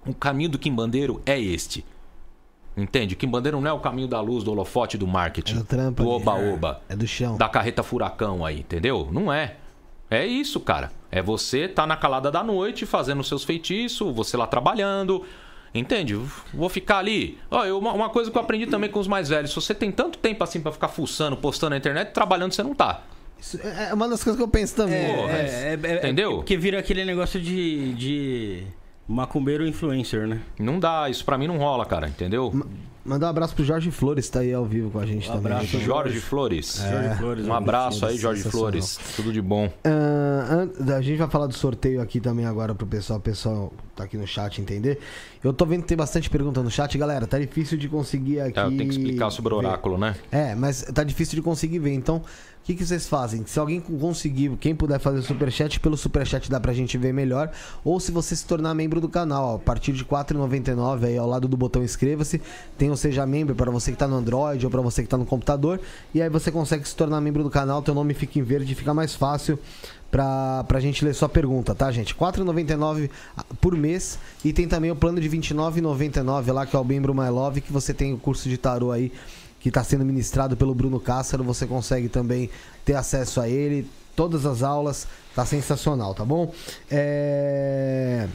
o 0.05 0.13
caminho 0.13 0.49
do 0.49 0.59
Quimbandeiro 0.59 1.21
é 1.25 1.39
este. 1.39 1.85
Entende? 2.77 3.15
Quimbandeiro 3.15 3.59
não 3.61 3.69
é 3.69 3.73
o 3.73 3.79
caminho 3.79 4.07
da 4.07 4.19
luz, 4.19 4.43
do 4.43 4.51
holofote, 4.51 4.97
do 4.97 5.07
marketing. 5.07 5.53
É 5.53 5.57
do 5.57 5.63
trampo. 5.63 6.03
Do 6.03 6.09
oba-oba. 6.09 6.81
É. 6.89 6.93
é 6.93 6.95
do 6.95 7.07
chão. 7.07 7.37
Da 7.37 7.47
carreta 7.47 7.83
furacão 7.83 8.45
aí, 8.45 8.59
entendeu? 8.59 9.07
Não 9.11 9.31
é. 9.31 9.57
É 10.09 10.25
isso, 10.25 10.59
cara. 10.59 10.91
É 11.09 11.21
você 11.21 11.67
tá 11.67 11.87
na 11.87 11.95
calada 11.95 12.29
da 12.29 12.43
noite 12.43 12.85
fazendo 12.85 13.23
seus 13.23 13.43
feitiços, 13.43 14.13
você 14.13 14.35
lá 14.35 14.45
trabalhando, 14.45 15.23
Entende? 15.75 16.15
Vou 16.53 16.69
ficar 16.69 16.99
ali. 16.99 17.37
Ó, 17.51 17.65
eu, 17.65 17.77
uma 17.77 18.09
coisa 18.09 18.31
que 18.31 18.37
eu 18.37 18.41
aprendi 18.41 18.65
também 18.65 18.89
com 18.89 18.97
os 18.97 19.07
mais 19.07 19.27
velhos: 19.27 19.51
se 19.51 19.55
você 19.57 19.75
tem 19.75 19.91
tanto 19.91 20.17
tempo 20.17 20.41
assim 20.41 20.61
para 20.61 20.71
ficar 20.71 20.87
fuçando, 20.87 21.35
postando 21.35 21.71
na 21.71 21.77
internet, 21.77 22.13
trabalhando 22.13 22.53
você 22.53 22.63
não 22.63 22.73
tá. 22.73 23.03
Isso 23.37 23.59
é, 23.61 23.89
é 23.89 23.93
uma 23.93 24.07
das 24.07 24.23
coisas 24.23 24.37
que 24.37 24.43
eu 24.43 24.47
penso 24.47 24.73
também. 24.75 24.95
É, 24.95 25.73
é, 25.73 25.79
é, 25.83 25.97
entendeu? 25.97 26.37
porque 26.37 26.55
vira 26.55 26.79
aquele 26.79 27.03
negócio 27.03 27.41
de, 27.41 27.93
de 27.93 28.63
macumbeiro 29.07 29.67
influencer, 29.67 30.27
né? 30.27 30.41
Não 30.59 30.79
dá, 30.79 31.09
isso 31.09 31.23
pra 31.23 31.37
mim 31.37 31.47
não 31.47 31.57
rola, 31.57 31.85
cara, 31.85 32.07
entendeu? 32.07 32.51
Mandar 33.05 33.27
um 33.27 33.29
abraço 33.29 33.53
pro 33.53 33.63
Jorge 33.63 33.91
Flores, 33.91 34.27
tá 34.27 34.39
aí 34.39 34.51
ao 34.51 34.65
vivo 34.65 34.89
com 34.89 34.97
a 34.97 35.05
gente 35.05 35.29
um 35.29 35.33
também. 35.33 35.51
Abraço, 35.51 35.79
Jorge 35.79 36.19
Flores. 36.19 36.83
É. 36.83 36.89
Jorge 36.91 37.17
Flores. 37.19 37.45
Um 37.45 37.53
abraço 37.53 38.03
aí, 38.03 38.17
Jorge 38.17 38.41
Flores. 38.41 38.97
Tudo 39.15 39.31
de 39.31 39.43
bom. 39.43 39.67
Uh, 39.67 40.91
a 40.91 41.01
gente 41.03 41.19
vai 41.19 41.29
falar 41.29 41.45
do 41.45 41.53
sorteio 41.53 42.01
aqui 42.01 42.19
também 42.19 42.47
agora 42.47 42.73
pro 42.73 42.87
pessoal. 42.87 43.19
O 43.19 43.21
pessoal 43.21 43.71
tá 43.95 44.05
aqui 44.05 44.17
no 44.17 44.25
chat 44.25 44.59
entender. 44.59 44.99
Eu 45.43 45.53
tô 45.53 45.67
vendo 45.67 45.83
que 45.83 45.89
tem 45.89 45.97
bastante 45.97 46.31
pergunta 46.31 46.63
no 46.63 46.71
chat, 46.71 46.97
galera. 46.97 47.27
Tá 47.27 47.37
difícil 47.37 47.77
de 47.77 47.87
conseguir 47.87 48.39
aqui. 48.39 48.59
É, 48.59 48.63
eu 48.63 48.69
tenho 48.69 48.89
que 48.89 48.97
explicar 48.97 49.29
sobre 49.29 49.53
o 49.53 49.57
oráculo, 49.57 49.97
ver. 49.97 50.01
né? 50.01 50.15
É, 50.31 50.55
mas 50.55 50.81
tá 50.81 51.03
difícil 51.03 51.35
de 51.35 51.43
conseguir 51.43 51.77
ver. 51.77 51.93
Então, 51.93 52.23
que, 52.65 52.73
que 52.73 52.83
vocês 52.83 53.07
fazem? 53.07 53.45
Se 53.45 53.59
alguém 53.59 53.79
conseguir, 53.79 54.49
quem 54.57 54.73
puder 54.73 54.99
fazer 54.99 55.19
o 55.19 55.21
superchat, 55.21 55.79
pelo 55.79 55.95
superchat 55.95 56.49
dá 56.49 56.59
pra 56.59 56.73
gente 56.73 56.97
ver 56.97 57.13
melhor. 57.13 57.51
Ou 57.83 57.99
se 57.99 58.11
você 58.11 58.35
se 58.35 58.43
tornar 58.43 58.73
membro 58.73 58.99
do 58.99 59.07
canal, 59.07 59.53
ó, 59.53 59.55
a 59.57 59.59
partir 59.59 59.93
de 59.93 60.01
R$ 60.01 60.09
4,99 60.09 61.03
aí 61.03 61.15
ao 61.15 61.27
lado 61.27 61.47
do 61.47 61.55
botão 61.55 61.83
inscreva-se, 61.83 62.41
tem 62.75 62.89
o 62.89 62.97
Seja 62.97 63.23
Membro 63.23 63.53
para 63.53 63.69
você 63.69 63.91
que 63.91 63.97
tá 63.97 64.07
no 64.07 64.15
Android 64.15 64.65
ou 64.65 64.71
para 64.71 64.81
você 64.81 65.03
que 65.03 65.07
tá 65.07 65.15
no 65.15 65.27
computador. 65.27 65.79
E 66.11 66.19
aí 66.19 66.27
você 66.27 66.51
consegue 66.51 66.87
se 66.87 66.95
tornar 66.95 67.21
membro 67.21 67.43
do 67.43 67.51
canal, 67.51 67.83
teu 67.83 67.93
nome 67.93 68.15
fica 68.15 68.39
em 68.39 68.41
verde, 68.41 68.73
fica 68.73 68.95
mais 68.95 69.13
fácil 69.13 69.59
pra, 70.09 70.63
pra 70.63 70.79
gente 70.79 71.05
ler 71.05 71.13
sua 71.13 71.29
pergunta, 71.29 71.75
tá, 71.75 71.91
gente? 71.91 72.13
R$ 72.13 72.19
4,99 72.19 73.11
por 73.61 73.75
mês. 73.75 74.17
E 74.43 74.51
tem 74.51 74.67
também 74.67 74.89
o 74.89 74.95
plano 74.95 75.21
de 75.21 75.27
R$ 75.27 75.37
29,99 75.37 76.51
lá, 76.51 76.65
que 76.65 76.75
é 76.75 76.79
o 76.79 76.83
Membro 76.83 77.13
My 77.13 77.29
Love, 77.29 77.61
que 77.61 77.71
você 77.71 77.93
tem 77.93 78.11
o 78.11 78.17
curso 78.17 78.49
de 78.49 78.57
tarô 78.57 78.91
aí 78.91 79.11
que 79.65 79.69
está 79.69 79.83
sendo 79.83 80.05
ministrado 80.05 80.55
pelo 80.55 80.75
Bruno 80.75 80.99
Cássaro. 80.99 81.43
Você 81.43 81.65
consegue 81.65 82.07
também 82.07 82.51
ter 82.85 82.93
acesso 82.93 83.41
a 83.41 83.49
ele. 83.49 83.89
Todas 84.15 84.45
as 84.45 84.61
aulas, 84.61 85.07
tá 85.33 85.43
sensacional, 85.43 86.13
tá 86.13 86.23
bom? 86.23 86.53
É 86.89 88.27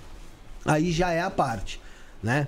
aí 0.66 0.92
já 0.92 1.12
é 1.12 1.22
a 1.22 1.30
parte, 1.30 1.82
né? 2.24 2.48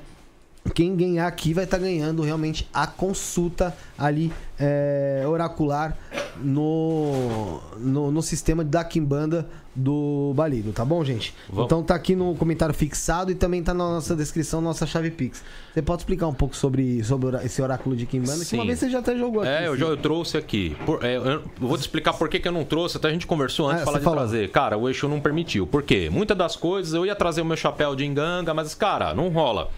Quem 0.73 0.95
ganhar 0.95 1.27
aqui 1.27 1.53
vai 1.53 1.65
estar 1.65 1.77
tá 1.77 1.83
ganhando 1.83 2.21
realmente 2.21 2.67
a 2.73 2.87
consulta 2.87 3.75
ali 3.97 4.31
é, 4.57 5.23
oracular 5.27 5.97
no, 6.37 7.59
no, 7.77 8.11
no, 8.11 8.21
sistema 8.21 8.63
da 8.63 8.83
Kimbanda 8.83 9.47
do 9.75 10.33
Balido, 10.35 10.71
tá 10.71 10.85
bom, 10.85 11.03
gente? 11.03 11.33
Vamos. 11.49 11.65
Então 11.65 11.83
tá 11.83 11.95
aqui 11.95 12.15
no 12.15 12.35
comentário 12.35 12.73
fixado 12.73 13.31
e 13.31 13.35
também 13.35 13.61
tá 13.63 13.73
na 13.73 13.83
nossa 13.83 14.15
descrição, 14.15 14.61
nossa 14.61 14.85
chave 14.85 15.11
Pix. 15.11 15.43
Você 15.73 15.81
pode 15.81 16.01
explicar 16.01 16.27
um 16.27 16.33
pouco 16.33 16.55
sobre, 16.55 17.03
sobre 17.03 17.35
esse 17.43 17.61
oráculo 17.61 17.95
de 17.95 18.05
Kimbanda? 18.05 18.37
Sim. 18.37 18.49
Que 18.49 18.55
uma 18.55 18.65
vez 18.65 18.79
você 18.79 18.89
já 18.89 18.99
até 18.99 19.17
jogou 19.17 19.41
aqui. 19.41 19.51
É, 19.51 19.67
eu 19.67 19.75
já 19.75 19.85
eu 19.85 19.97
trouxe 19.97 20.37
aqui. 20.37 20.75
Por, 20.85 21.03
é, 21.03 21.17
eu 21.17 21.43
vou 21.57 21.77
te 21.77 21.81
explicar 21.81 22.13
por 22.13 22.29
que, 22.29 22.39
que 22.39 22.47
eu 22.47 22.51
não 22.51 22.63
trouxe, 22.63 22.97
até 22.97 23.09
a 23.09 23.11
gente 23.11 23.27
conversou 23.27 23.67
antes 23.67 23.81
ah, 23.81 23.85
falar 23.85 23.97
de 23.99 24.03
falou. 24.03 24.19
trazer. 24.19 24.49
Cara, 24.49 24.77
o 24.77 24.89
Exu 24.89 25.07
não 25.07 25.19
permitiu. 25.19 25.67
Por 25.67 25.83
quê? 25.83 26.09
Muitas 26.11 26.37
das 26.37 26.55
coisas 26.55 26.93
eu 26.93 27.05
ia 27.05 27.15
trazer 27.15 27.41
o 27.41 27.45
meu 27.45 27.57
chapéu 27.57 27.95
de 27.95 28.05
enganga, 28.05 28.53
mas, 28.53 28.73
cara, 28.73 29.13
não 29.13 29.29
rola. 29.29 29.69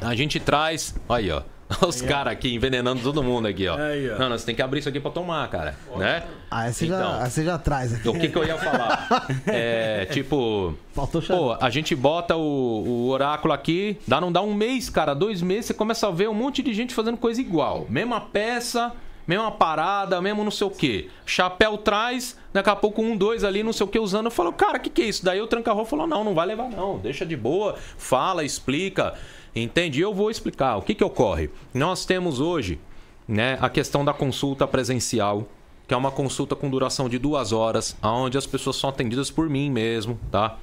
A 0.00 0.14
gente 0.14 0.40
traz. 0.40 0.94
Aí, 1.08 1.30
ó. 1.30 1.42
Os 1.86 2.02
caras 2.02 2.32
aqui 2.32 2.54
envenenando 2.54 3.00
todo 3.02 3.22
mundo 3.22 3.48
aqui, 3.48 3.66
ó. 3.66 3.76
Aí, 3.76 4.10
ó. 4.10 4.18
Não, 4.18 4.28
nós 4.28 4.44
tem 4.44 4.54
que 4.54 4.62
abrir 4.62 4.80
isso 4.80 4.88
aqui 4.88 5.00
pra 5.00 5.10
tomar, 5.10 5.48
cara. 5.48 5.74
Né? 5.96 6.22
Ah, 6.50 6.70
você, 6.70 6.86
então, 6.86 6.98
já, 6.98 7.28
você 7.28 7.44
já 7.44 7.58
traz 7.58 7.94
aqui. 7.94 8.08
O 8.08 8.12
que, 8.12 8.28
que 8.28 8.36
eu 8.36 8.44
ia 8.44 8.58
falar? 8.58 9.26
é, 9.46 10.06
tipo. 10.06 10.74
Faltou 10.92 11.22
Pô, 11.22 11.56
a 11.58 11.70
gente 11.70 11.94
bota 11.94 12.36
o, 12.36 12.40
o, 12.40 13.08
oráculo 13.08 13.54
aqui, 13.54 13.98
dá, 14.06 14.20
não 14.20 14.30
dá 14.30 14.42
um 14.42 14.52
mês, 14.52 14.90
cara, 14.90 15.14
dois 15.14 15.40
meses, 15.40 15.66
você 15.66 15.74
começa 15.74 16.06
a 16.06 16.10
ver 16.10 16.28
um 16.28 16.34
monte 16.34 16.62
de 16.62 16.74
gente 16.74 16.92
fazendo 16.94 17.16
coisa 17.16 17.40
igual. 17.40 17.86
Mesma 17.88 18.20
peça, 18.20 18.92
mesma 19.26 19.50
parada, 19.50 20.20
mesmo 20.20 20.44
não 20.44 20.50
sei 20.50 20.66
o 20.66 20.70
que. 20.70 21.08
Chapéu 21.24 21.78
traz, 21.78 22.36
daqui 22.52 22.68
a 22.68 22.76
pouco 22.76 23.00
um, 23.00 23.16
dois 23.16 23.44
ali, 23.44 23.62
não 23.62 23.72
sei 23.72 23.86
o 23.86 23.88
que, 23.88 23.98
usando. 23.98 24.26
Eu 24.26 24.30
falo, 24.30 24.52
cara, 24.52 24.76
o 24.76 24.80
que, 24.80 24.90
que 24.90 25.02
é 25.02 25.06
isso? 25.06 25.24
Daí 25.24 25.40
o 25.40 25.46
tranca-rua 25.46 25.86
falou: 25.86 26.06
não, 26.06 26.22
não 26.22 26.34
vai 26.34 26.46
levar, 26.46 26.68
não. 26.68 26.98
Deixa 26.98 27.24
de 27.24 27.36
boa, 27.36 27.76
fala, 27.96 28.44
explica. 28.44 29.14
Entende? 29.54 30.00
Eu 30.00 30.14
vou 30.14 30.30
explicar 30.30 30.76
o 30.76 30.82
que, 30.82 30.94
que 30.94 31.04
ocorre. 31.04 31.50
Nós 31.74 32.04
temos 32.04 32.40
hoje 32.40 32.80
né, 33.28 33.58
a 33.60 33.68
questão 33.68 34.04
da 34.04 34.12
consulta 34.12 34.66
presencial, 34.66 35.46
que 35.86 35.94
é 35.94 35.96
uma 35.96 36.10
consulta 36.10 36.56
com 36.56 36.70
duração 36.70 37.08
de 37.08 37.18
duas 37.18 37.52
horas, 37.52 37.96
onde 38.02 38.38
as 38.38 38.46
pessoas 38.46 38.76
são 38.76 38.88
atendidas 38.88 39.30
por 39.30 39.48
mim 39.48 39.70
mesmo, 39.70 40.18
tá? 40.30 40.58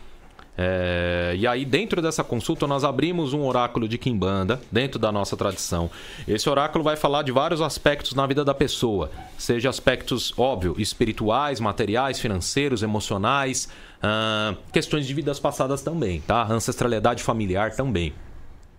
É, 0.61 1.35
e 1.37 1.47
aí, 1.47 1.63
dentro 1.63 2.01
dessa 2.01 2.21
consulta, 2.21 2.67
nós 2.67 2.83
abrimos 2.83 3.31
um 3.31 3.45
oráculo 3.45 3.87
de 3.87 3.97
Kimbanda, 3.97 4.59
dentro 4.69 4.99
da 4.99 5.09
nossa 5.09 5.37
tradição. 5.37 5.89
Esse 6.27 6.49
oráculo 6.49 6.83
vai 6.83 6.97
falar 6.97 7.23
de 7.23 7.31
vários 7.31 7.61
aspectos 7.61 8.13
na 8.13 8.27
vida 8.27 8.43
da 8.43 8.53
pessoa, 8.53 9.09
seja 9.37 9.69
aspectos, 9.69 10.33
óbvio, 10.37 10.75
espirituais, 10.77 11.61
materiais, 11.61 12.19
financeiros, 12.19 12.83
emocionais, 12.83 13.69
uh, 14.03 14.57
questões 14.73 15.07
de 15.07 15.13
vidas 15.13 15.39
passadas 15.39 15.81
também, 15.81 16.19
tá? 16.19 16.45
Ancestralidade 16.51 17.23
familiar 17.23 17.73
também. 17.73 18.13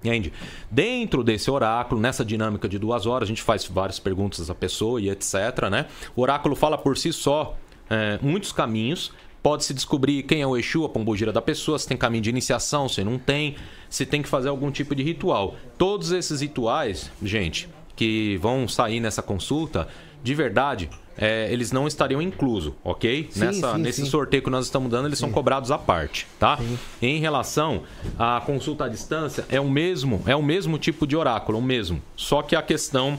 Entende? 0.02 0.32
Dentro 0.70 1.22
desse 1.22 1.50
oráculo, 1.50 2.00
nessa 2.00 2.24
dinâmica 2.24 2.68
de 2.68 2.78
duas 2.78 3.04
horas, 3.06 3.26
a 3.26 3.28
gente 3.28 3.42
faz 3.42 3.66
várias 3.66 3.98
perguntas 3.98 4.48
à 4.48 4.54
pessoa 4.54 5.00
e 5.00 5.10
etc. 5.10 5.68
Né? 5.70 5.86
O 6.16 6.22
oráculo 6.22 6.56
fala 6.56 6.78
por 6.78 6.96
si 6.96 7.12
só 7.12 7.56
é, 7.88 8.18
muitos 8.22 8.50
caminhos. 8.50 9.12
Pode-se 9.42 9.72
descobrir 9.72 10.22
quem 10.22 10.42
é 10.42 10.46
o 10.46 10.56
Exu, 10.56 10.84
a 10.84 10.88
pombogira 10.88 11.32
da 11.32 11.40
pessoa, 11.40 11.78
se 11.78 11.88
tem 11.88 11.96
caminho 11.96 12.22
de 12.22 12.30
iniciação, 12.30 12.88
se 12.88 13.02
não 13.02 13.18
tem, 13.18 13.56
se 13.88 14.04
tem 14.04 14.20
que 14.20 14.28
fazer 14.28 14.50
algum 14.50 14.70
tipo 14.70 14.94
de 14.94 15.02
ritual. 15.02 15.56
Todos 15.78 16.12
esses 16.12 16.42
rituais, 16.42 17.10
gente, 17.22 17.68
que 17.96 18.36
vão 18.38 18.68
sair 18.68 19.00
nessa 19.00 19.22
consulta, 19.22 19.88
de 20.22 20.34
verdade, 20.34 20.90
é, 21.20 21.52
eles 21.52 21.70
não 21.70 21.86
estariam 21.86 22.22
inclusos, 22.22 22.72
ok? 22.82 23.28
Sim, 23.30 23.40
Nessa, 23.40 23.74
sim, 23.74 23.78
nesse 23.82 24.02
sim. 24.02 24.08
sorteio 24.08 24.42
que 24.42 24.48
nós 24.48 24.64
estamos 24.64 24.90
dando, 24.90 25.06
eles 25.06 25.18
são 25.18 25.30
cobrados 25.30 25.70
à 25.70 25.76
parte, 25.76 26.26
tá? 26.38 26.58
Em 27.02 27.20
relação 27.20 27.82
à 28.18 28.42
consulta 28.44 28.86
à 28.86 28.88
distância, 28.88 29.44
é 29.50 29.60
o 29.60 29.68
mesmo, 29.68 30.22
é 30.26 30.34
o 30.34 30.42
mesmo 30.42 30.78
tipo 30.78 31.06
de 31.06 31.14
oráculo, 31.14 31.58
o 31.58 31.62
mesmo. 31.62 32.02
Só 32.16 32.40
que 32.40 32.56
a 32.56 32.62
questão 32.62 33.18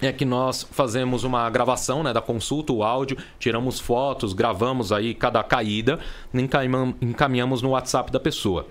é 0.00 0.12
que 0.12 0.24
nós 0.24 0.66
fazemos 0.70 1.24
uma 1.24 1.48
gravação 1.50 2.02
né, 2.02 2.12
da 2.12 2.20
consulta, 2.20 2.72
o 2.72 2.84
áudio, 2.84 3.16
tiramos 3.40 3.80
fotos, 3.80 4.32
gravamos 4.32 4.92
aí 4.92 5.12
cada 5.12 5.42
caída, 5.42 5.98
encaminhamos 7.00 7.60
no 7.60 7.70
WhatsApp 7.70 8.12
da 8.12 8.20
pessoa. 8.20 8.66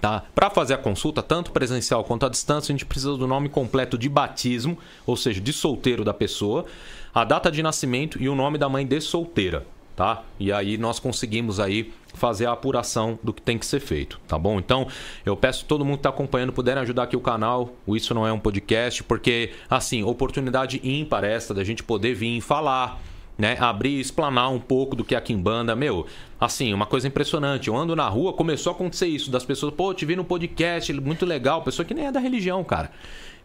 Tá? 0.00 0.24
Para 0.34 0.50
fazer 0.50 0.74
a 0.74 0.78
consulta, 0.78 1.22
tanto 1.22 1.52
presencial 1.52 2.04
quanto 2.04 2.26
à 2.26 2.28
distância, 2.28 2.70
a 2.70 2.74
gente 2.74 2.84
precisa 2.84 3.16
do 3.16 3.26
nome 3.26 3.48
completo 3.48 3.96
de 3.96 4.08
batismo, 4.08 4.76
ou 5.06 5.16
seja, 5.16 5.40
de 5.40 5.52
solteiro 5.52 6.04
da 6.04 6.12
pessoa 6.12 6.66
a 7.14 7.24
data 7.24 7.50
de 7.50 7.62
nascimento 7.62 8.20
e 8.20 8.28
o 8.28 8.34
nome 8.34 8.58
da 8.58 8.68
mãe 8.68 8.84
de 8.84 9.00
solteira, 9.00 9.64
tá? 9.94 10.24
E 10.40 10.52
aí 10.52 10.76
nós 10.76 10.98
conseguimos 10.98 11.60
aí 11.60 11.92
fazer 12.14 12.46
a 12.46 12.52
apuração 12.52 13.18
do 13.22 13.32
que 13.32 13.40
tem 13.40 13.56
que 13.56 13.64
ser 13.64 13.80
feito, 13.80 14.20
tá 14.26 14.36
bom? 14.36 14.58
Então, 14.58 14.88
eu 15.24 15.36
peço 15.36 15.64
todo 15.64 15.84
mundo 15.84 15.96
que 15.96 16.00
está 16.00 16.10
acompanhando 16.10 16.52
puderem 16.52 16.82
ajudar 16.82 17.04
aqui 17.04 17.16
o 17.16 17.20
canal. 17.20 17.74
O 17.86 17.96
Isso 17.96 18.12
não 18.14 18.26
é 18.26 18.32
um 18.32 18.38
podcast, 18.38 19.04
porque 19.04 19.52
assim, 19.70 20.02
oportunidade 20.02 20.80
ímpar 20.82 21.24
esta 21.24 21.54
da 21.54 21.62
gente 21.62 21.84
poder 21.84 22.14
vir 22.14 22.40
falar, 22.40 23.00
né, 23.38 23.56
abrir, 23.60 24.00
explanar 24.00 24.50
um 24.50 24.60
pouco 24.60 24.96
do 24.96 25.04
que 25.04 25.14
é 25.14 25.18
a 25.18 25.20
Kimbanda, 25.20 25.76
meu, 25.76 26.06
assim, 26.40 26.74
uma 26.74 26.86
coisa 26.86 27.06
impressionante. 27.06 27.68
Eu 27.68 27.76
ando 27.76 27.94
na 27.94 28.08
rua, 28.08 28.32
começou 28.32 28.72
a 28.72 28.74
acontecer 28.74 29.06
isso, 29.06 29.30
das 29.30 29.44
pessoas, 29.44 29.72
pô, 29.74 29.94
te 29.94 30.04
vi 30.04 30.16
no 30.16 30.24
podcast, 30.24 30.92
muito 30.92 31.24
legal, 31.24 31.62
pessoa 31.62 31.86
que 31.86 31.94
nem 31.94 32.06
é 32.06 32.12
da 32.12 32.20
religião, 32.20 32.62
cara. 32.64 32.90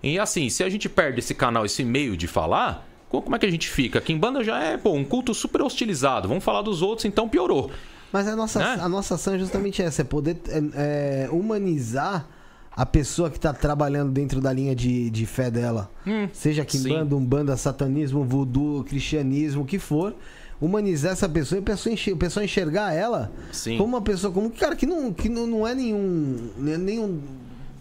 E 0.01 0.17
assim, 0.17 0.49
se 0.49 0.63
a 0.63 0.69
gente 0.69 0.87
perde 0.87 1.19
esse 1.19 1.35
canal, 1.35 1.65
esse 1.65 1.83
meio 1.83 2.15
de 2.15 2.25
falar, 2.25 2.88
como 3.09 3.35
é 3.35 3.39
que 3.39 3.45
a 3.45 3.51
gente 3.51 3.69
fica? 3.69 3.99
Kimbanda 3.99 4.43
já 4.43 4.61
é 4.63 4.77
pô, 4.77 4.93
um 4.93 5.03
culto 5.03 5.33
super 5.33 5.61
hostilizado. 5.61 6.27
Vamos 6.27 6.43
falar 6.43 6.61
dos 6.61 6.81
outros, 6.81 7.05
então 7.05 7.27
piorou. 7.27 7.71
Mas 8.11 8.27
a 8.27 8.35
nossa, 8.35 8.59
né? 8.59 8.77
a 8.79 8.89
nossa 8.89 9.15
ação 9.15 9.33
é 9.33 9.39
justamente 9.39 9.81
essa: 9.81 10.01
é 10.01 10.05
poder 10.05 10.37
é, 10.47 11.25
é, 11.25 11.29
humanizar 11.31 12.27
a 12.71 12.85
pessoa 12.85 13.29
que 13.29 13.37
está 13.37 13.51
trabalhando 13.51 14.11
dentro 14.11 14.39
da 14.39 14.53
linha 14.53 14.75
de, 14.75 15.09
de 15.09 15.25
fé 15.25 15.51
dela. 15.51 15.91
Hum, 16.05 16.29
Seja 16.31 16.63
Kimbanda, 16.63 17.15
Umbanda, 17.15 17.57
Satanismo, 17.57 18.23
Voodoo, 18.23 18.83
Cristianismo, 18.83 19.63
o 19.63 19.65
que 19.65 19.79
for 19.79 20.15
humanizar 20.61 21.13
essa 21.13 21.27
pessoa 21.27 21.59
e 21.59 21.61
a 21.61 21.65
pessoa, 21.65 21.93
enxergar, 21.93 22.17
a 22.17 22.19
pessoa 22.19 22.43
enxergar 22.43 22.93
ela 22.93 23.31
Sim. 23.51 23.77
como 23.77 23.95
uma 23.95 24.01
pessoa, 24.01 24.31
como 24.31 24.49
cara 24.51 24.75
que 24.75 24.85
não, 24.85 25.13
que 25.13 25.29
não, 25.29 25.47
não 25.47 25.67
é 25.67 25.73
nenhum, 25.73 26.49
nenhum 26.57 27.21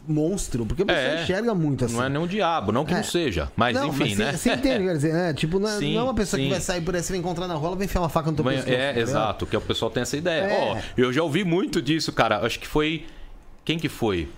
monstro, 0.09 0.65
porque 0.65 0.85
você 0.85 0.93
é, 0.93 1.23
enxerga 1.23 1.55
muito 1.55 1.85
assim. 1.85 1.95
Não 1.95 2.05
é 2.05 2.09
nem 2.09 2.21
um 2.21 2.27
diabo, 2.27 2.73
não 2.73 2.85
que 2.85 2.93
é. 2.93 2.97
não 2.97 3.05
seja, 3.05 3.51
mas 3.55 3.75
não, 3.75 3.89
enfim, 3.89 3.99
mas 4.01 4.19
né? 4.19 4.33
Você 4.33 4.53
entende, 4.53 4.85
quer 4.85 4.93
dizer, 4.95 5.13
né? 5.13 5.35
Tipo, 5.39 5.59
não 5.59 5.69
é, 5.69 5.79
sim, 5.79 5.95
não 5.95 6.01
é 6.01 6.05
uma 6.05 6.15
pessoa 6.15 6.39
sim. 6.39 6.47
que 6.47 6.51
vai 6.51 6.61
sair 6.61 6.81
por 6.81 6.97
aí, 6.97 7.03
você 7.03 7.13
vai 7.13 7.21
encontrar 7.21 7.47
na 7.47 7.55
rola, 7.55 7.77
vai 7.77 7.85
enfiar 7.85 8.01
uma 8.01 8.09
faca 8.09 8.31
no 8.31 8.37
teu 8.37 8.45
pescoço. 8.45 8.73
É, 8.73 8.99
exato, 8.99 9.47
que 9.47 9.57
o 9.57 9.61
pessoal 9.61 9.91
tem 9.91 10.03
essa 10.03 10.17
ideia. 10.17 10.43
É. 10.43 10.59
Ó, 10.59 10.77
é. 10.77 10.83
oh, 10.97 11.01
eu 11.01 11.13
já 11.13 11.23
ouvi 11.23 11.45
muito 11.45 11.83
disso, 11.83 12.13
cara. 12.13 12.45
Acho 12.45 12.59
que 12.59 12.67
foi. 12.67 13.07
Quem 13.65 13.79
que 13.79 13.89
foi? 13.89 14.29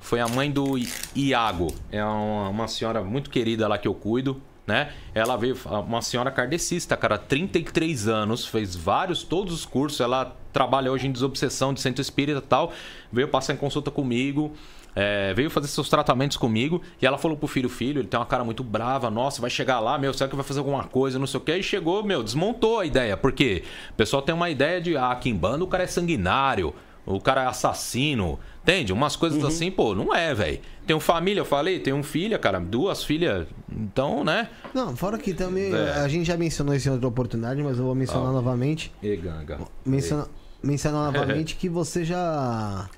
Foi 0.00 0.20
a 0.20 0.28
mãe 0.28 0.50
do 0.50 0.78
Iago. 1.14 1.74
É 1.90 2.02
uma, 2.04 2.48
uma 2.48 2.68
senhora 2.68 3.02
muito 3.02 3.30
querida 3.30 3.66
lá 3.66 3.76
que 3.76 3.88
eu 3.88 3.94
cuido. 3.94 4.40
Né? 4.66 4.92
Ela 5.14 5.34
veio, 5.34 5.56
uma 5.86 6.02
senhora 6.02 6.30
kardecista, 6.30 6.94
cara, 6.94 7.16
33 7.16 8.06
anos, 8.06 8.44
fez 8.46 8.76
vários, 8.76 9.22
todos 9.22 9.54
os 9.54 9.64
cursos. 9.64 9.98
Ela 9.98 10.36
trabalha 10.52 10.92
hoje 10.92 11.06
em 11.06 11.12
desobsessão 11.12 11.72
de 11.72 11.80
centro 11.80 12.02
espírita 12.02 12.38
e 12.38 12.42
tal. 12.42 12.72
Veio 13.10 13.28
passar 13.28 13.54
em 13.54 13.56
consulta 13.56 13.90
comigo 13.90 14.52
é, 14.94 15.32
veio 15.34 15.50
fazer 15.50 15.68
seus 15.68 15.88
tratamentos 15.88 16.36
comigo 16.36 16.82
e 17.00 17.06
ela 17.06 17.18
falou 17.18 17.36
pro 17.36 17.46
filho, 17.46 17.68
filho, 17.68 18.00
ele 18.00 18.08
tem 18.08 18.18
uma 18.18 18.26
cara 18.26 18.44
muito 18.44 18.64
brava, 18.64 19.10
nossa, 19.10 19.40
vai 19.40 19.50
chegar 19.50 19.80
lá, 19.80 19.98
meu, 19.98 20.12
será 20.12 20.28
que 20.28 20.36
vai 20.36 20.44
fazer 20.44 20.58
alguma 20.58 20.84
coisa, 20.84 21.18
não 21.18 21.26
sei 21.26 21.38
o 21.38 21.40
que, 21.42 21.56
e 21.56 21.62
chegou, 21.62 22.02
meu, 22.02 22.22
desmontou 22.22 22.80
a 22.80 22.86
ideia, 22.86 23.16
porque 23.16 23.62
o 23.90 23.94
pessoal 23.94 24.22
tem 24.22 24.34
uma 24.34 24.50
ideia 24.50 24.80
de, 24.80 24.96
ah, 24.96 25.10
aqui 25.10 25.30
em 25.30 25.34
banda 25.36 25.64
o 25.64 25.68
cara 25.68 25.84
é 25.84 25.86
sanguinário, 25.86 26.74
o 27.06 27.20
cara 27.20 27.44
é 27.44 27.46
assassino, 27.46 28.38
entende? 28.62 28.92
Umas 28.92 29.16
coisas 29.16 29.40
uhum. 29.40 29.48
assim, 29.48 29.70
pô, 29.70 29.94
não 29.94 30.14
é, 30.14 30.34
velho. 30.34 30.60
Tenho 30.86 31.00
família, 31.00 31.40
eu 31.40 31.44
falei, 31.44 31.78
tenho 31.78 31.96
um 31.96 32.02
filha, 32.02 32.38
cara, 32.38 32.58
duas 32.58 33.02
filhas, 33.02 33.46
então, 33.70 34.22
né? 34.22 34.48
Não, 34.74 34.94
fora 34.94 35.16
que 35.16 35.32
também, 35.32 35.72
é. 35.72 35.92
a 35.92 36.08
gente 36.08 36.26
já 36.26 36.36
mencionou 36.36 36.74
isso 36.74 36.88
em 36.88 36.92
outra 36.92 37.08
oportunidade, 37.08 37.62
mas 37.62 37.78
eu 37.78 37.84
vou 37.84 37.94
mencionar 37.94 38.28
ah. 38.28 38.32
novamente. 38.32 38.92
E 39.02 39.16
ganga. 39.16 39.58
Menciona, 39.86 40.26
mencionar 40.62 41.12
novamente 41.12 41.56
que 41.56 41.68
você 41.68 42.04
já 42.04 42.88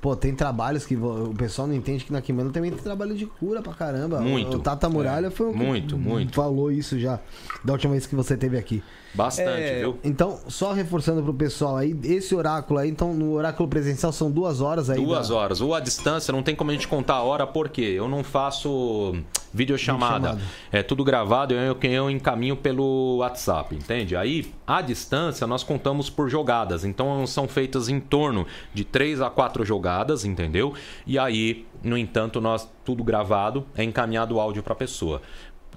Pô, 0.00 0.14
tem 0.14 0.34
trabalhos 0.34 0.86
que 0.86 0.94
o 0.96 1.34
pessoal 1.36 1.66
não 1.66 1.74
entende 1.74 2.04
que 2.04 2.12
na 2.12 2.20
Kimano 2.20 2.50
também 2.50 2.70
tem 2.70 2.80
trabalho 2.80 3.16
de 3.16 3.26
cura 3.26 3.60
pra 3.60 3.72
caramba. 3.72 4.20
Muito. 4.20 4.56
O 4.56 4.60
Tata 4.60 4.88
Muralha 4.88 5.26
é. 5.26 5.30
foi 5.30 5.52
que 5.52 5.58
muito, 5.58 5.98
muito. 5.98 6.34
falou 6.34 6.70
isso 6.70 6.98
já 6.98 7.18
da 7.64 7.72
última 7.72 7.92
vez 7.92 8.06
que 8.06 8.14
você 8.14 8.36
teve 8.36 8.56
aqui. 8.56 8.82
Bastante, 9.14 9.48
É, 9.62 9.78
viu? 9.80 9.98
Então, 10.04 10.38
só 10.48 10.72
reforçando 10.72 11.22
pro 11.22 11.32
pessoal 11.34 11.76
aí, 11.76 11.98
esse 12.04 12.34
oráculo 12.34 12.78
aí, 12.78 12.90
então 12.90 13.14
no 13.14 13.32
oráculo 13.32 13.68
presencial 13.68 14.12
são 14.12 14.30
duas 14.30 14.60
horas 14.60 14.90
aí. 14.90 14.96
Duas 15.02 15.28
da- 15.28 15.34
horas. 15.34 15.60
Ou 15.60 15.74
a 15.74 15.80
distância, 15.80 16.30
não 16.32 16.42
tem 16.42 16.54
como 16.54 16.70
a 16.70 16.74
gente 16.74 16.86
contar 16.86 17.14
a 17.14 17.22
hora, 17.22 17.46
porque 17.46 17.80
eu 17.80 18.06
não 18.08 18.22
faço 18.22 19.14
videochamada. 19.52 20.38
É 20.70 20.82
tudo 20.82 21.02
gravado, 21.04 21.54
eu, 21.54 21.76
eu, 21.82 21.90
eu 21.90 22.10
encaminho 22.10 22.56
pelo 22.56 23.16
WhatsApp, 23.18 23.74
entende? 23.74 24.14
Aí, 24.16 24.52
a 24.66 24.80
distância, 24.82 25.46
nós 25.46 25.62
contamos 25.62 26.10
por 26.10 26.28
jogadas. 26.28 26.84
Então, 26.84 27.26
são 27.26 27.48
feitas 27.48 27.88
em 27.88 27.98
torno 28.00 28.46
de 28.74 28.84
três 28.84 29.20
a 29.20 29.30
quatro 29.30 29.64
jogadas, 29.64 30.24
entendeu? 30.24 30.74
E 31.06 31.18
aí, 31.18 31.66
no 31.82 31.96
entanto, 31.96 32.40
nós, 32.40 32.68
tudo 32.84 33.02
gravado, 33.02 33.64
é 33.76 33.82
encaminhado 33.84 34.36
o 34.36 34.40
áudio 34.40 34.62
pra 34.62 34.74
pessoa. 34.74 35.22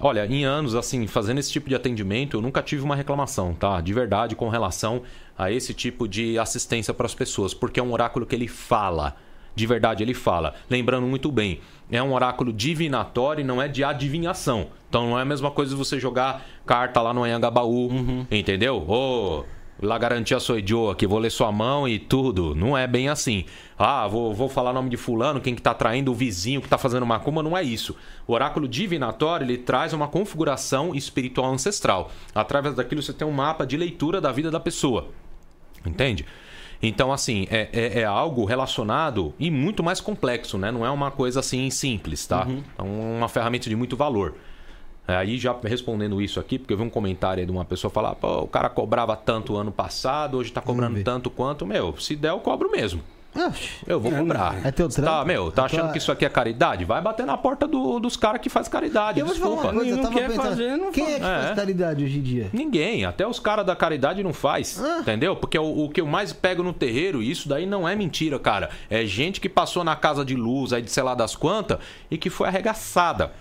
Olha, 0.04 0.26
em 0.26 0.44
anos, 0.44 0.74
assim, 0.74 1.06
fazendo 1.06 1.38
esse 1.38 1.52
tipo 1.52 1.68
de 1.68 1.76
atendimento, 1.76 2.36
eu 2.36 2.40
nunca 2.40 2.60
tive 2.60 2.82
uma 2.82 2.96
reclamação, 2.96 3.54
tá? 3.54 3.80
De 3.80 3.94
verdade, 3.94 4.34
com 4.34 4.48
relação 4.48 5.02
a 5.38 5.52
esse 5.52 5.72
tipo 5.72 6.08
de 6.08 6.36
assistência 6.40 6.92
para 6.92 7.06
as 7.06 7.14
pessoas, 7.14 7.54
porque 7.54 7.78
é 7.78 7.82
um 7.82 7.92
oráculo 7.92 8.26
que 8.26 8.34
ele 8.34 8.48
fala. 8.48 9.14
De 9.54 9.64
verdade, 9.64 10.02
ele 10.02 10.12
fala. 10.12 10.54
Lembrando 10.68 11.06
muito 11.06 11.30
bem, 11.30 11.60
é 11.88 12.02
um 12.02 12.14
oráculo 12.14 12.52
divinatório 12.52 13.42
e 13.42 13.44
não 13.44 13.62
é 13.62 13.68
de 13.68 13.84
adivinhação. 13.84 14.70
Então 14.88 15.08
não 15.08 15.16
é 15.16 15.22
a 15.22 15.24
mesma 15.24 15.52
coisa 15.52 15.76
você 15.76 16.00
jogar 16.00 16.44
carta 16.66 17.00
lá 17.00 17.14
no 17.14 17.22
Anhangabaú, 17.22 18.26
entendeu? 18.28 18.84
Ô, 18.88 19.44
lá 19.82 19.98
garantia 19.98 20.38
sou 20.38 20.56
idiota, 20.56 20.96
que 20.96 21.06
vou 21.06 21.18
ler 21.18 21.30
sua 21.30 21.50
mão 21.50 21.88
e 21.88 21.98
tudo. 21.98 22.54
Não 22.54 22.78
é 22.78 22.86
bem 22.86 23.08
assim. 23.08 23.44
Ah, 23.76 24.06
vou, 24.06 24.32
vou 24.32 24.48
falar 24.48 24.72
nome 24.72 24.88
de 24.88 24.96
fulano, 24.96 25.40
quem 25.40 25.54
que 25.54 25.60
tá 25.60 25.74
traindo 25.74 26.12
o 26.12 26.14
vizinho 26.14 26.62
que 26.62 26.68
tá 26.68 26.78
fazendo 26.78 27.04
macumba, 27.04 27.42
não 27.42 27.56
é 27.56 27.62
isso. 27.62 27.96
O 28.26 28.32
oráculo 28.32 28.68
divinatório, 28.68 29.44
ele 29.44 29.58
traz 29.58 29.92
uma 29.92 30.06
configuração 30.06 30.94
espiritual 30.94 31.52
ancestral. 31.52 32.10
Através 32.34 32.76
daquilo 32.76 33.02
você 33.02 33.12
tem 33.12 33.26
um 33.26 33.32
mapa 33.32 33.66
de 33.66 33.76
leitura 33.76 34.20
da 34.20 34.30
vida 34.30 34.50
da 34.50 34.60
pessoa. 34.60 35.08
Entende? 35.84 36.24
Então, 36.80 37.12
assim, 37.12 37.46
é, 37.50 37.68
é, 37.72 38.00
é 38.00 38.04
algo 38.04 38.44
relacionado 38.44 39.32
e 39.38 39.50
muito 39.50 39.82
mais 39.82 40.00
complexo, 40.00 40.58
né? 40.58 40.70
Não 40.72 40.84
é 40.84 40.90
uma 40.90 41.10
coisa 41.10 41.40
assim 41.40 41.70
simples, 41.70 42.26
tá? 42.26 42.46
É 42.76 42.82
uma 42.82 43.28
ferramenta 43.28 43.68
de 43.68 43.76
muito 43.76 43.96
valor. 43.96 44.34
É, 45.06 45.16
Aí 45.16 45.36
já 45.38 45.54
respondendo 45.64 46.20
isso 46.22 46.38
aqui, 46.38 46.58
porque 46.58 46.72
eu 46.72 46.78
vi 46.78 46.84
um 46.84 46.90
comentário 46.90 47.40
aí 47.40 47.46
de 47.46 47.52
uma 47.52 47.64
pessoa 47.64 47.90
falar, 47.90 48.14
pô, 48.14 48.42
o 48.42 48.46
cara 48.46 48.68
cobrava 48.68 49.16
tanto 49.16 49.56
ano 49.56 49.72
passado, 49.72 50.38
hoje 50.38 50.52
tá 50.52 50.60
cobrando 50.60 51.02
tanto 51.02 51.28
quanto. 51.30 51.66
Meu, 51.66 51.96
se 51.98 52.14
der, 52.14 52.30
eu 52.30 52.38
cobro 52.38 52.70
mesmo. 52.70 53.02
Eu 53.86 53.98
vou 53.98 54.12
cobrar. 54.12 54.60
É 54.64 54.70
teu 54.70 54.90
trampo? 54.90 55.10
Tá, 55.10 55.24
meu, 55.24 55.50
tá 55.50 55.62
É 55.62 55.64
achando 55.64 55.90
que 55.90 55.96
isso 55.96 56.12
aqui 56.12 56.22
é 56.26 56.28
caridade? 56.28 56.84
Vai 56.84 57.00
bater 57.00 57.24
na 57.24 57.34
porta 57.38 57.66
do- 57.66 57.98
dos 57.98 58.14
caras 58.14 58.42
que 58.42 58.50
faz 58.50 58.68
caridade. 58.68 59.20
Eu 59.20 59.26
falar 59.26 59.38
Desculpa. 59.38 59.62
uma 59.68 59.72
coisa, 59.72 59.90
eu 59.90 59.96
Não 59.96 60.02
tava 60.02 60.14
quer 60.14 60.28
pensando. 60.28 60.42
fazer, 60.48 60.76
não 60.76 60.92
quem 60.92 61.04
é 61.10 61.14
que 61.14 61.20
faz 61.20 61.50
É. 61.50 61.54
caridade 61.54 62.04
hoje 62.04 62.18
em 62.18 62.22
dia? 62.22 62.50
Ninguém, 62.52 63.06
até 63.06 63.26
os 63.26 63.40
caras 63.40 63.64
da 63.64 63.74
caridade 63.74 64.22
não 64.22 64.34
faz, 64.34 64.78
Ah. 64.78 64.98
entendeu? 65.00 65.34
Porque 65.34 65.58
o, 65.58 65.84
o 65.84 65.88
que 65.88 66.02
eu 66.02 66.06
mais 66.06 66.30
pego 66.34 66.62
no 66.62 66.74
terreiro, 66.74 67.22
e 67.22 67.30
isso 67.30 67.48
daí 67.48 67.64
não 67.64 67.88
é 67.88 67.96
mentira, 67.96 68.38
cara. 68.38 68.68
É 68.90 69.02
gente 69.06 69.40
que 69.40 69.48
passou 69.48 69.82
na 69.82 69.96
casa 69.96 70.26
de 70.26 70.34
luz 70.36 70.74
aí 70.74 70.82
de 70.82 70.90
sei 70.90 71.02
lá 71.02 71.14
das 71.14 71.34
quantas 71.34 71.78
e 72.10 72.18
que 72.18 72.28
foi 72.28 72.48
arregaçada. 72.48 73.32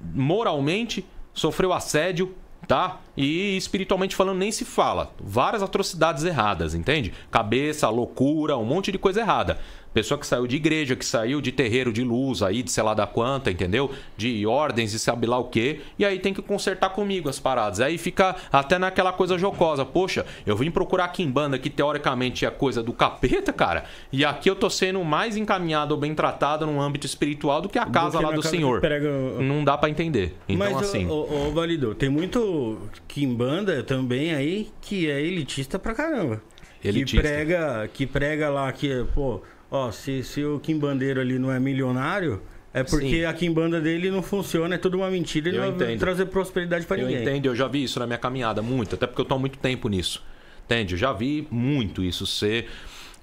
Moralmente, 0.00 1.04
sofreu 1.32 1.72
assédio, 1.72 2.34
tá? 2.66 3.00
E 3.16 3.56
espiritualmente 3.56 4.14
falando, 4.14 4.38
nem 4.38 4.52
se 4.52 4.64
fala. 4.64 5.12
Várias 5.18 5.62
atrocidades 5.62 6.24
erradas, 6.24 6.74
entende? 6.74 7.12
Cabeça, 7.30 7.88
loucura, 7.88 8.56
um 8.56 8.64
monte 8.64 8.92
de 8.92 8.98
coisa 8.98 9.20
errada. 9.20 9.58
Pessoa 9.94 10.18
que 10.18 10.26
saiu 10.26 10.46
de 10.46 10.56
igreja, 10.56 10.94
que 10.94 11.04
saiu 11.04 11.40
de 11.40 11.50
terreiro 11.50 11.92
de 11.92 12.04
luz 12.04 12.42
aí, 12.42 12.62
de 12.62 12.70
sei 12.70 12.82
lá 12.84 12.94
da 12.94 13.06
quanta, 13.06 13.50
entendeu? 13.50 13.90
De 14.16 14.46
ordens 14.46 14.92
e 14.92 14.98
sabe 14.98 15.26
lá 15.26 15.38
o 15.38 15.44
quê. 15.44 15.80
E 15.98 16.04
aí 16.04 16.18
tem 16.18 16.32
que 16.34 16.42
consertar 16.42 16.90
comigo 16.90 17.28
as 17.28 17.40
paradas. 17.40 17.80
Aí 17.80 17.98
fica 17.98 18.36
até 18.52 18.78
naquela 18.78 19.12
coisa 19.12 19.38
jocosa. 19.38 19.84
Poxa, 19.84 20.24
eu 20.46 20.56
vim 20.56 20.70
procurar 20.70 21.08
Kimbanda, 21.08 21.58
que 21.58 21.70
teoricamente 21.70 22.44
é 22.44 22.50
coisa 22.50 22.82
do 22.82 22.92
capeta, 22.92 23.52
cara. 23.52 23.84
E 24.12 24.24
aqui 24.24 24.48
eu 24.50 24.54
tô 24.54 24.68
sendo 24.70 25.02
mais 25.02 25.36
encaminhado 25.36 25.94
ou 25.94 26.00
bem 26.00 26.14
tratado 26.14 26.66
num 26.66 26.80
âmbito 26.80 27.06
espiritual 27.06 27.60
do 27.60 27.68
que 27.68 27.78
a 27.78 27.86
casa 27.86 28.18
que 28.18 28.24
lá 28.24 28.30
do 28.30 28.42
senhor. 28.42 28.80
prega- 28.80 29.08
Não 29.40 29.64
dá 29.64 29.76
pra 29.78 29.88
entender. 29.88 30.36
Então, 30.48 30.70
Mas, 30.72 30.76
assim. 30.88 31.06
ô, 31.08 31.12
ô, 31.28 31.48
ô, 31.48 31.50
Validor, 31.52 31.94
tem 31.94 32.08
muito 32.08 32.78
Kimbanda 33.08 33.82
também 33.82 34.32
aí 34.34 34.68
que 34.80 35.10
é 35.10 35.20
elitista 35.20 35.78
pra 35.78 35.94
caramba. 35.94 36.42
Elitista. 36.84 37.16
Que 37.16 37.28
prega, 37.34 37.90
que 37.92 38.06
prega 38.06 38.48
lá 38.50 38.70
que, 38.70 39.04
pô, 39.14 39.40
ó, 39.70 39.90
se, 39.90 40.22
se 40.22 40.44
o 40.44 40.58
Kimbandeiro 40.60 41.20
ali 41.20 41.38
não 41.38 41.50
é 41.50 41.58
milionário, 41.58 42.40
é 42.72 42.82
porque 42.82 43.20
Sim. 43.20 43.24
a 43.24 43.32
Kimbanda 43.32 43.80
dele 43.80 44.10
não 44.10 44.22
funciona, 44.22 44.74
é 44.74 44.78
tudo 44.78 44.98
uma 44.98 45.10
mentira 45.10 45.48
e 45.48 45.56
Eu 45.56 45.62
não 45.70 45.78
vai 45.78 45.96
trazer 45.96 46.26
prosperidade 46.26 46.86
Eu 46.90 46.96
ninguém. 46.96 47.22
entendo, 47.22 47.46
eu 47.46 47.56
já 47.56 47.66
vi 47.66 47.82
isso 47.82 47.98
na 47.98 48.06
minha 48.06 48.18
caminhada, 48.18 48.60
muito, 48.62 48.94
até 48.94 49.06
porque 49.06 49.20
eu 49.20 49.24
tô 49.24 49.34
há 49.34 49.38
muito 49.38 49.58
tempo 49.58 49.88
nisso. 49.88 50.22
Entende? 50.64 50.94
Eu 50.94 50.98
já 50.98 51.12
vi 51.12 51.46
muito 51.50 52.04
isso 52.04 52.26
ser 52.26 52.68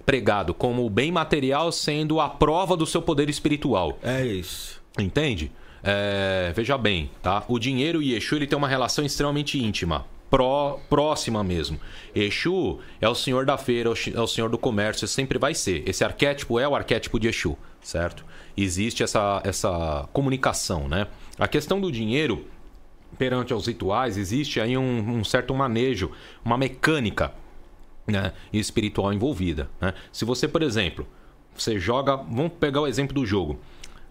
pregado 0.05 0.53
como 0.53 0.85
o 0.85 0.89
bem 0.89 1.11
material 1.11 1.71
sendo 1.71 2.19
a 2.19 2.29
prova 2.29 2.75
do 2.75 2.85
seu 2.85 3.01
poder 3.01 3.29
espiritual. 3.29 3.97
É 4.01 4.25
isso. 4.25 4.81
Entende? 4.99 5.51
É, 5.83 6.51
veja 6.55 6.77
bem, 6.77 7.11
tá? 7.21 7.43
O 7.47 7.59
dinheiro 7.59 8.01
e 8.01 8.15
Exu 8.15 8.35
ele 8.35 8.47
tem 8.47 8.57
uma 8.57 8.67
relação 8.67 9.05
extremamente 9.05 9.63
íntima. 9.63 10.05
Pró, 10.35 10.81
próxima 10.89 11.45
mesmo. 11.45 11.79
Exu 12.13 12.79
é 12.99 13.07
o 13.07 13.15
senhor 13.15 13.45
da 13.45 13.57
feira, 13.57 13.89
é 13.89 14.19
o 14.19 14.23
é 14.25 14.27
senhor 14.27 14.49
do 14.49 14.57
comércio, 14.57 15.07
sempre 15.07 15.39
vai 15.39 15.53
ser. 15.53 15.87
Esse 15.87 16.03
arquétipo 16.03 16.59
é 16.59 16.67
o 16.67 16.75
arquétipo 16.75 17.17
de 17.17 17.29
Exu, 17.29 17.57
certo? 17.81 18.25
Existe 18.57 19.01
essa, 19.01 19.41
essa 19.45 20.09
comunicação, 20.11 20.89
né? 20.89 21.07
A 21.39 21.47
questão 21.47 21.79
do 21.79 21.89
dinheiro, 21.89 22.45
perante 23.17 23.53
aos 23.53 23.65
rituais, 23.65 24.17
existe 24.17 24.59
aí 24.59 24.77
um, 24.77 25.19
um 25.19 25.23
certo 25.23 25.55
manejo, 25.55 26.11
uma 26.43 26.57
mecânica 26.57 27.31
né, 28.05 28.33
espiritual 28.51 29.13
envolvida. 29.13 29.69
Né? 29.79 29.93
Se 30.11 30.25
você, 30.25 30.49
por 30.49 30.61
exemplo, 30.61 31.07
você 31.55 31.79
joga. 31.79 32.17
Vamos 32.17 32.51
pegar 32.59 32.81
o 32.81 32.87
exemplo 32.87 33.15
do 33.15 33.25
jogo. 33.25 33.57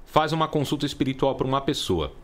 Faz 0.07 0.33
uma 0.33 0.49
consulta 0.49 0.87
espiritual 0.87 1.35
para 1.35 1.47
uma 1.47 1.61
pessoa. 1.61 2.15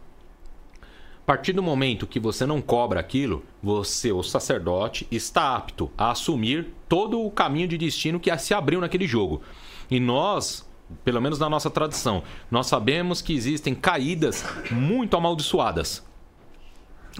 Partir 1.30 1.52
do 1.52 1.62
momento 1.62 2.08
que 2.08 2.18
você 2.18 2.44
não 2.44 2.60
cobra 2.60 2.98
aquilo, 2.98 3.44
você, 3.62 4.10
o 4.10 4.20
sacerdote, 4.20 5.06
está 5.12 5.54
apto 5.54 5.88
a 5.96 6.10
assumir 6.10 6.74
todo 6.88 7.24
o 7.24 7.30
caminho 7.30 7.68
de 7.68 7.78
destino 7.78 8.18
que 8.18 8.36
se 8.36 8.52
abriu 8.52 8.80
naquele 8.80 9.06
jogo. 9.06 9.40
E 9.88 10.00
nós, 10.00 10.68
pelo 11.04 11.20
menos 11.20 11.38
na 11.38 11.48
nossa 11.48 11.70
tradição, 11.70 12.24
nós 12.50 12.66
sabemos 12.66 13.22
que 13.22 13.32
existem 13.32 13.76
caídas 13.76 14.44
muito 14.72 15.16
amaldiçoadas. 15.16 16.04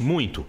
Muito. 0.01 0.45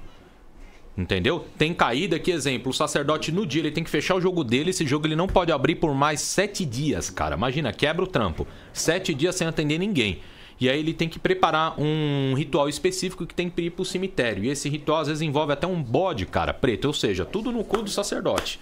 Entendeu? 0.98 1.46
Tem 1.56 1.72
caída 1.72 2.18
que, 2.18 2.32
exemplo, 2.32 2.72
o 2.72 2.74
sacerdote 2.74 3.32
no 3.32 3.46
dia 3.46 3.62
ele 3.62 3.70
tem 3.70 3.84
que 3.84 3.92
fechar 3.92 4.16
o 4.16 4.22
jogo 4.22 4.44
dele. 4.44 4.72
Esse 4.72 4.88
jogo 4.88 5.06
ele 5.06 5.16
não 5.16 5.28
pode 5.28 5.52
abrir 5.52 5.76
por 5.76 5.94
mais 5.94 6.20
sete 6.20 6.66
dias, 6.66 7.12
cara. 7.12 7.36
Imagina, 7.36 7.72
quebra 7.72 8.04
o 8.04 8.08
trampo. 8.08 8.48
Sete 8.74 9.14
dias 9.14 9.36
sem 9.36 9.46
atender 9.46 9.78
ninguém. 9.78 10.20
E 10.62 10.70
aí 10.70 10.80
ele 10.80 10.94
tem 10.94 11.10
que 11.10 11.18
preparar 11.18 11.74
um 11.80 12.36
ritual 12.36 12.70
específico 12.70 13.26
que 13.26 13.34
tem 13.34 13.50
que 13.50 13.62
ir 13.64 13.72
pro 13.72 13.84
cemitério. 13.84 14.44
E 14.44 14.50
esse 14.50 14.70
ritual 14.70 15.00
às 15.00 15.08
vezes 15.08 15.24
envolve 15.24 15.52
até 15.52 15.66
um 15.66 15.82
bode, 15.82 16.28
cara, 16.28 16.54
preto. 16.54 16.86
Ou 16.86 16.94
seja, 16.94 17.26
tudo 17.26 17.52
no 17.52 17.64
cu 17.64 17.82
do 17.82 17.90
sacerdote. 17.90 18.60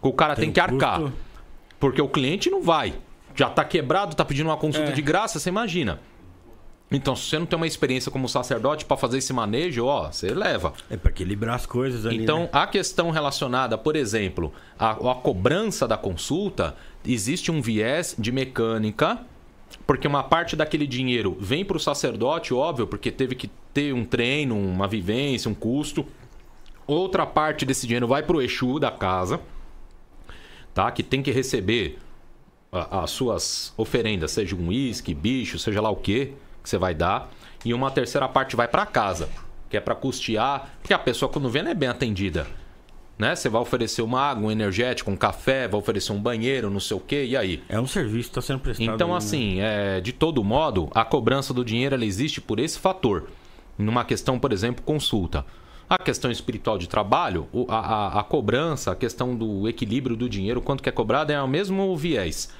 O 0.00 0.10
cara 0.12 0.34
tem, 0.34 0.44
Tem 0.46 0.52
que 0.54 0.60
arcar. 0.60 1.00
custo. 1.02 1.16
Porque 1.78 2.00
o 2.00 2.08
cliente 2.08 2.48
não 2.50 2.62
vai. 2.62 2.94
Já 3.34 3.50
tá 3.50 3.62
quebrado, 3.62 4.16
tá 4.16 4.24
pedindo 4.24 4.48
uma 4.48 4.56
consulta 4.56 4.88
É. 4.90 4.92
de 4.94 5.02
graça, 5.02 5.38
você 5.38 5.50
imagina. 5.50 6.00
Então, 6.90 7.14
se 7.14 7.24
você 7.28 7.38
não 7.38 7.44
tem 7.44 7.58
uma 7.58 7.66
experiência 7.66 8.10
como 8.10 8.26
sacerdote 8.26 8.86
pra 8.86 8.96
fazer 8.96 9.18
esse 9.18 9.32
manejo, 9.34 9.84
ó, 9.84 10.10
você 10.10 10.32
leva. 10.32 10.72
É 10.88 10.96
pra 10.96 11.10
equilibrar 11.10 11.54
as 11.56 11.66
coisas 11.66 12.06
ali. 12.06 12.22
Então, 12.22 12.44
né? 12.44 12.48
a 12.50 12.66
questão 12.66 13.10
relacionada, 13.10 13.76
por 13.76 13.94
exemplo, 13.94 14.50
à, 14.78 14.92
à 14.92 15.14
cobrança 15.14 15.86
da 15.86 15.98
consulta, 15.98 16.74
existe 17.06 17.50
um 17.52 17.60
viés 17.60 18.16
de 18.18 18.32
mecânica, 18.32 19.18
porque 19.86 20.06
uma 20.06 20.22
parte 20.22 20.54
daquele 20.54 20.86
dinheiro 20.86 21.36
vem 21.40 21.64
para 21.64 21.76
o 21.76 21.80
sacerdote, 21.80 22.52
óbvio, 22.52 22.86
porque 22.86 23.10
teve 23.10 23.34
que 23.34 23.50
ter 23.72 23.92
um 23.94 24.04
treino, 24.04 24.56
uma 24.56 24.86
vivência, 24.86 25.50
um 25.50 25.54
custo. 25.54 26.06
Outra 26.86 27.26
parte 27.26 27.64
desse 27.64 27.86
dinheiro 27.86 28.06
vai 28.06 28.22
para 28.22 28.36
o 28.36 28.42
Exu 28.42 28.78
da 28.78 28.90
casa, 28.90 29.40
tá? 30.74 30.90
Que 30.90 31.02
tem 31.02 31.22
que 31.22 31.30
receber 31.30 31.98
as 32.72 33.10
suas 33.10 33.72
oferendas, 33.76 34.32
seja 34.32 34.54
um 34.54 34.68
uísque, 34.68 35.14
bicho, 35.14 35.58
seja 35.58 35.80
lá 35.80 35.90
o 35.90 35.96
que 35.96 36.32
que 36.62 36.68
você 36.68 36.78
vai 36.78 36.94
dar. 36.94 37.30
E 37.64 37.72
uma 37.72 37.90
terceira 37.90 38.28
parte 38.28 38.56
vai 38.56 38.68
para 38.68 38.84
casa, 38.84 39.28
que 39.70 39.76
é 39.76 39.80
para 39.80 39.94
custear, 39.94 40.70
porque 40.80 40.92
a 40.92 40.98
pessoa 40.98 41.30
quando 41.30 41.48
vem 41.48 41.62
não 41.62 41.70
é 41.70 41.74
bem 41.74 41.88
atendida. 41.88 42.46
Né? 43.18 43.34
Você 43.34 43.48
vai 43.48 43.60
oferecer 43.60 44.00
uma 44.02 44.20
água, 44.20 44.46
um 44.46 44.50
energético, 44.50 45.10
um 45.10 45.16
café, 45.16 45.66
vai 45.66 45.78
oferecer 45.80 46.12
um 46.12 46.20
banheiro, 46.20 46.70
não 46.70 46.78
sei 46.78 46.96
o 46.96 47.00
que, 47.00 47.24
e 47.24 47.36
aí? 47.36 47.62
É 47.68 47.80
um 47.80 47.86
serviço 47.86 48.28
que 48.28 48.34
tá 48.36 48.40
sendo 48.42 48.60
prestado. 48.60 48.94
Então, 48.94 49.08
né? 49.08 49.16
assim, 49.16 49.60
é, 49.60 50.00
de 50.00 50.12
todo 50.12 50.42
modo, 50.44 50.88
a 50.94 51.04
cobrança 51.04 51.52
do 51.52 51.64
dinheiro 51.64 51.94
ela 51.96 52.04
existe 52.04 52.40
por 52.40 52.60
esse 52.60 52.78
fator. 52.78 53.28
Numa 53.76 54.04
questão, 54.04 54.38
por 54.38 54.52
exemplo, 54.52 54.82
consulta. 54.84 55.44
A 55.90 55.98
questão 55.98 56.30
espiritual 56.30 56.76
de 56.78 56.88
trabalho, 56.88 57.48
a, 57.68 57.78
a- 57.78 58.20
a 58.20 58.22
cobrança, 58.22 58.92
a 58.92 58.94
questão 58.94 59.34
do 59.34 59.66
equilíbrio 59.68 60.14
do 60.16 60.28
dinheiro, 60.28 60.60
quanto 60.60 60.82
que 60.82 60.88
é 60.88 60.92
cobrado, 60.92 61.32
é 61.32 61.42
o 61.42 61.48
mesmo 61.48 61.96
viés. 61.96 62.52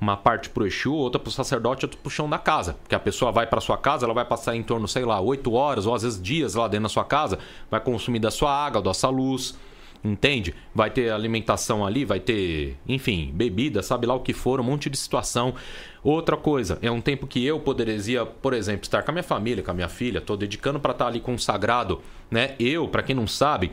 Uma 0.00 0.16
parte 0.16 0.48
pro 0.48 0.66
Exu, 0.66 0.94
outra 0.94 1.20
pro 1.20 1.30
sacerdote, 1.30 1.84
outra 1.84 2.00
pro 2.00 2.10
chão 2.10 2.28
da 2.28 2.38
casa. 2.38 2.74
Porque 2.82 2.94
a 2.94 2.98
pessoa 3.00 3.30
vai 3.30 3.46
para 3.46 3.60
sua 3.60 3.76
casa, 3.76 4.06
ela 4.06 4.14
vai 4.14 4.24
passar 4.24 4.56
em 4.56 4.62
torno, 4.62 4.88
sei 4.88 5.04
lá, 5.04 5.20
8 5.20 5.52
horas 5.52 5.86
ou 5.86 5.94
às 5.94 6.02
vezes 6.02 6.20
dias 6.20 6.54
lá 6.54 6.66
dentro 6.68 6.84
da 6.84 6.88
sua 6.88 7.04
casa, 7.04 7.38
vai 7.70 7.80
consumir 7.80 8.18
da 8.18 8.30
sua 8.30 8.50
água, 8.50 8.80
da 8.80 8.94
sua 8.94 9.10
luz. 9.10 9.58
Entende? 10.02 10.54
Vai 10.74 10.90
ter 10.90 11.10
alimentação 11.10 11.84
ali, 11.84 12.06
vai 12.06 12.18
ter, 12.18 12.78
enfim, 12.88 13.30
bebida, 13.34 13.82
sabe 13.82 14.06
lá 14.06 14.14
o 14.14 14.20
que 14.20 14.32
for, 14.32 14.58
um 14.58 14.64
monte 14.64 14.88
de 14.88 14.96
situação. 14.96 15.54
Outra 16.02 16.38
coisa, 16.38 16.78
é 16.80 16.90
um 16.90 17.02
tempo 17.02 17.26
que 17.26 17.44
eu 17.44 17.60
poderia, 17.60 18.24
por 18.24 18.54
exemplo, 18.54 18.84
estar 18.84 19.02
com 19.02 19.10
a 19.10 19.12
minha 19.12 19.22
família, 19.22 19.62
com 19.62 19.70
a 19.70 19.74
minha 19.74 19.88
filha, 19.88 20.20
tô 20.20 20.36
dedicando 20.36 20.80
para 20.80 20.92
estar 20.92 21.06
ali 21.06 21.20
com 21.20 21.34
o 21.34 21.38
sagrado, 21.38 22.00
né? 22.30 22.54
Eu, 22.58 22.88
para 22.88 23.02
quem 23.02 23.14
não 23.14 23.26
sabe, 23.26 23.70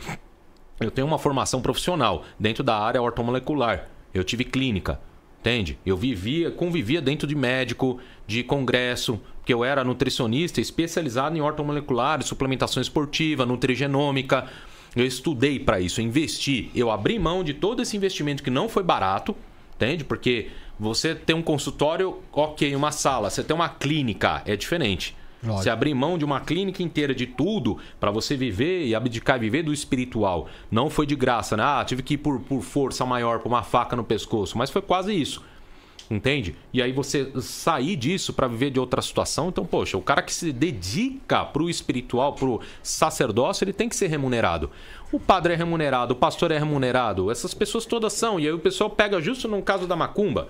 eu 0.82 0.92
tenho 0.92 1.08
uma 1.08 1.18
formação 1.18 1.62
profissional 1.62 2.26
dentro 2.38 2.62
da 2.62 2.78
área 2.78 3.02
ortomolecular. 3.02 3.88
Eu 4.14 4.24
tive 4.24 4.44
clínica, 4.44 5.00
entende? 5.40 5.80
Eu 5.86 5.96
vivia, 5.96 6.52
convivia 6.52 7.02
dentro 7.02 7.26
de 7.26 7.36
médico, 7.36 8.00
de 8.28 8.44
congresso, 8.44 9.20
que 9.46 9.54
eu 9.54 9.64
era 9.64 9.82
nutricionista 9.82 10.60
especializado 10.60 11.38
em 11.38 11.42
ortomolecular, 11.42 12.22
suplementação 12.22 12.82
esportiva, 12.82 13.46
nutrigenômica. 13.46 14.46
Eu 14.98 15.06
estudei 15.06 15.60
para 15.60 15.80
isso, 15.80 16.02
investi. 16.02 16.72
Eu 16.74 16.90
abri 16.90 17.20
mão 17.20 17.44
de 17.44 17.54
todo 17.54 17.82
esse 17.82 17.96
investimento 17.96 18.42
que 18.42 18.50
não 18.50 18.68
foi 18.68 18.82
barato, 18.82 19.36
entende? 19.76 20.04
Porque 20.04 20.50
você 20.80 21.14
tem 21.14 21.36
um 21.36 21.42
consultório, 21.42 22.18
ok, 22.32 22.76
uma 22.76 22.92
sala. 22.92 23.30
Você 23.30 23.44
tem 23.44 23.56
uma 23.56 23.70
clínica, 23.70 24.42
é 24.46 24.56
diferente. 24.56 25.16
Lógico. 25.44 25.64
Você 25.64 25.70
abrir 25.70 25.94
mão 25.94 26.18
de 26.18 26.26
uma 26.26 26.40
clínica 26.40 26.82
inteira 26.82 27.14
de 27.14 27.28
tudo 27.28 27.78
para 28.00 28.10
você 28.10 28.36
viver 28.36 28.88
e 28.88 28.96
abdicar 28.96 29.40
viver 29.40 29.64
do 29.64 29.72
espiritual. 29.72 30.48
Não 30.72 30.90
foi 30.90 31.06
de 31.06 31.16
graça, 31.16 31.56
né? 31.56 31.64
Ah, 31.64 31.86
tive 31.86 32.02
que 32.02 32.16
ir 32.16 32.18
por, 32.18 32.40
por 32.40 32.62
força 32.62 33.06
maior, 33.06 33.40
por 33.40 33.48
uma 33.48 33.62
faca 33.62 33.96
no 33.96 34.04
pescoço. 34.04 34.58
Mas 34.58 34.72
foi 34.72 34.82
quase 34.82 35.14
isso. 35.14 35.44
Entende? 36.10 36.56
E 36.72 36.82
aí 36.82 36.94
você 36.94 37.32
sair 37.42 37.96
disso 37.98 38.32
para 38.32 38.48
viver 38.48 38.70
de 38.70 38.80
outra 38.80 39.02
situação. 39.02 39.50
Então, 39.50 39.66
poxa, 39.66 39.98
o 39.98 40.02
cara 40.02 40.22
que 40.22 40.34
se 40.34 40.54
dedica 40.54 41.44
pro 41.44 41.70
espiritual, 41.70 42.34
pro 42.34 42.62
sacerdócio, 42.82 43.66
ele 43.66 43.74
tem 43.74 43.90
que 43.90 43.96
ser 43.96 44.08
remunerado. 44.08 44.72
O 45.12 45.20
padre 45.20 45.54
é 45.54 45.56
remunerado, 45.56 46.14
o 46.14 46.18
pastor 46.18 46.52
é 46.52 46.58
remunerado, 46.58 47.30
essas 47.30 47.54
pessoas 47.54 47.86
todas 47.86 48.14
são. 48.14 48.40
E 48.40 48.48
aí 48.48 48.54
o 48.54 48.60
pessoal 48.60 48.90
pega 48.90 49.22
justo 49.22 49.48
no 49.48 49.62
caso 49.62 49.86
da 49.86 49.96
macumba. 49.96 50.48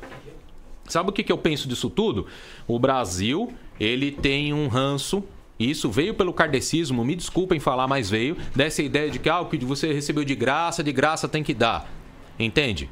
Sabe 0.88 1.10
o 1.10 1.14
que, 1.14 1.24
que 1.24 1.32
eu 1.32 1.38
penso 1.38 1.68
disso 1.68 1.90
tudo? 1.90 2.28
O 2.68 2.78
Brasil, 2.78 3.52
ele 3.80 4.12
tem 4.12 4.54
um 4.54 4.68
ranço 4.68 5.24
isso 5.60 5.90
veio 5.90 6.14
pelo 6.14 6.34
kardecismo, 6.34 7.04
me 7.04 7.16
desculpem 7.16 7.60
falar, 7.60 7.88
mas 7.88 8.10
veio 8.10 8.38
dessa 8.56 8.84
ideia 8.84 9.10
de 9.10 9.18
que 9.18 9.28
ah, 9.28 9.42
o 9.42 9.48
que 9.48 9.58
você 9.66 9.92
recebeu 9.92 10.24
de 10.24 10.36
graça, 10.36 10.84
de 10.84 10.92
graça 10.92 11.28
tem 11.28 11.44
que 11.44 11.54
dar. 11.54 11.92
Entende? 12.38 12.90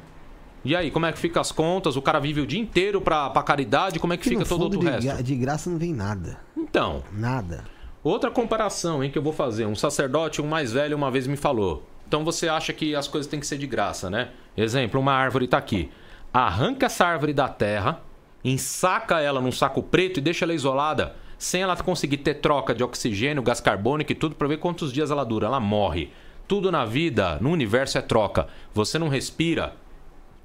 E 0.66 0.74
aí, 0.74 0.90
como 0.90 1.06
é 1.06 1.12
que 1.12 1.18
fica 1.20 1.40
as 1.40 1.52
contas? 1.52 1.94
O 1.94 2.02
cara 2.02 2.18
vive 2.18 2.40
o 2.40 2.46
dia 2.46 2.58
inteiro 2.58 3.00
pra, 3.00 3.30
pra 3.30 3.40
caridade, 3.40 4.00
como 4.00 4.12
é 4.12 4.16
que, 4.16 4.24
que 4.24 4.30
fica 4.30 4.44
todo 4.44 4.62
o 4.62 4.64
outro 4.64 4.80
de, 4.80 4.86
resto? 4.86 5.22
De 5.22 5.36
graça 5.36 5.70
não 5.70 5.78
vem 5.78 5.94
nada. 5.94 6.40
Então. 6.56 7.04
Nada. 7.12 7.64
Outra 8.02 8.32
comparação, 8.32 9.02
hein, 9.02 9.08
que 9.08 9.16
eu 9.16 9.22
vou 9.22 9.32
fazer. 9.32 9.64
Um 9.64 9.76
sacerdote, 9.76 10.42
um 10.42 10.46
mais 10.48 10.72
velho, 10.72 10.96
uma 10.96 11.08
vez 11.08 11.28
me 11.28 11.36
falou. 11.36 11.84
Então 12.08 12.24
você 12.24 12.48
acha 12.48 12.72
que 12.72 12.96
as 12.96 13.06
coisas 13.06 13.30
têm 13.30 13.38
que 13.38 13.46
ser 13.46 13.58
de 13.58 13.66
graça, 13.66 14.10
né? 14.10 14.30
Exemplo, 14.56 15.00
uma 15.00 15.12
árvore 15.12 15.46
tá 15.46 15.56
aqui. 15.56 15.88
Arranca 16.32 16.86
essa 16.86 17.06
árvore 17.06 17.32
da 17.32 17.48
terra, 17.48 18.00
ensaca 18.44 19.20
ela 19.20 19.40
num 19.40 19.52
saco 19.52 19.84
preto 19.84 20.18
e 20.18 20.20
deixa 20.20 20.44
ela 20.44 20.54
isolada, 20.54 21.14
sem 21.38 21.62
ela 21.62 21.76
conseguir 21.76 22.18
ter 22.18 22.34
troca 22.34 22.74
de 22.74 22.82
oxigênio, 22.82 23.42
gás 23.42 23.60
carbônico 23.60 24.10
e 24.10 24.16
tudo, 24.16 24.34
para 24.34 24.48
ver 24.48 24.58
quantos 24.58 24.92
dias 24.92 25.12
ela 25.12 25.24
dura. 25.24 25.46
Ela 25.46 25.60
morre. 25.60 26.10
Tudo 26.48 26.72
na 26.72 26.84
vida, 26.84 27.38
no 27.40 27.50
universo 27.50 27.98
é 27.98 28.02
troca. 28.02 28.48
Você 28.74 28.98
não 28.98 29.08
respira, 29.08 29.74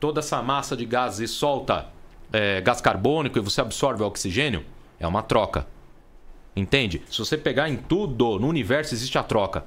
toda 0.02 0.19
essa 0.19 0.41
massa 0.41 0.76
de 0.76 0.84
gases 0.84 1.30
e 1.30 1.34
solta 1.34 1.86
é, 2.34 2.60
gás 2.60 2.82
carbônico 2.82 3.38
e 3.38 3.41
você 3.41 3.61
absorve 3.61 4.02
o 4.02 4.07
oxigênio, 4.07 4.65
é 4.99 5.07
uma 5.07 5.22
troca. 5.22 5.68
Entende? 6.56 7.02
Se 7.10 7.19
você 7.19 7.38
pegar 7.38 7.69
em 7.69 7.78
tudo 7.78 8.40
no 8.40 8.48
universo, 8.48 8.94
existe 8.94 9.18
a 9.18 9.23
troca. 9.23 9.64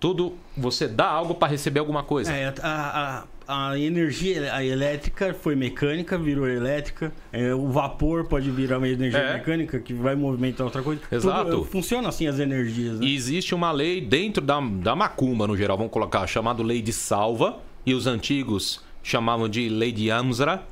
Tudo, 0.00 0.34
você 0.56 0.86
dá 0.86 1.06
algo 1.06 1.34
para 1.34 1.48
receber 1.48 1.80
alguma 1.80 2.02
coisa. 2.02 2.32
É, 2.32 2.52
a, 2.62 3.24
a, 3.46 3.70
a, 3.70 3.78
energia 3.78 4.52
a 4.52 4.64
elétrica 4.64 5.34
foi 5.34 5.56
mecânica, 5.56 6.18
virou 6.18 6.48
elétrica. 6.48 7.12
É, 7.32 7.54
o 7.54 7.68
vapor 7.68 8.24
pode 8.26 8.50
virar 8.50 8.78
uma 8.78 8.88
energia 8.88 9.20
é. 9.20 9.34
mecânica 9.34 9.78
que 9.80 9.94
vai 9.94 10.14
movimentar 10.14 10.66
outra 10.66 10.82
coisa. 10.82 11.00
Exato. 11.10 11.50
Tudo, 11.50 11.64
funciona 11.64 12.08
assim 12.08 12.26
as 12.26 12.38
energias. 12.38 13.00
Né? 13.00 13.06
E 13.06 13.14
existe 13.14 13.54
uma 13.54 13.72
lei 13.72 14.00
dentro 14.00 14.42
da, 14.42 14.60
da 14.60 14.94
macumba, 14.94 15.46
no 15.46 15.56
geral, 15.56 15.76
vamos 15.76 15.92
colocar, 15.92 16.26
chamada 16.26 16.62
lei 16.62 16.82
de 16.82 16.92
salva. 16.92 17.58
E 17.86 17.94
os 17.94 18.06
antigos 18.06 18.82
chamavam 19.02 19.48
de 19.48 19.68
lei 19.68 19.92
de 19.92 20.10
Amsra. 20.10 20.62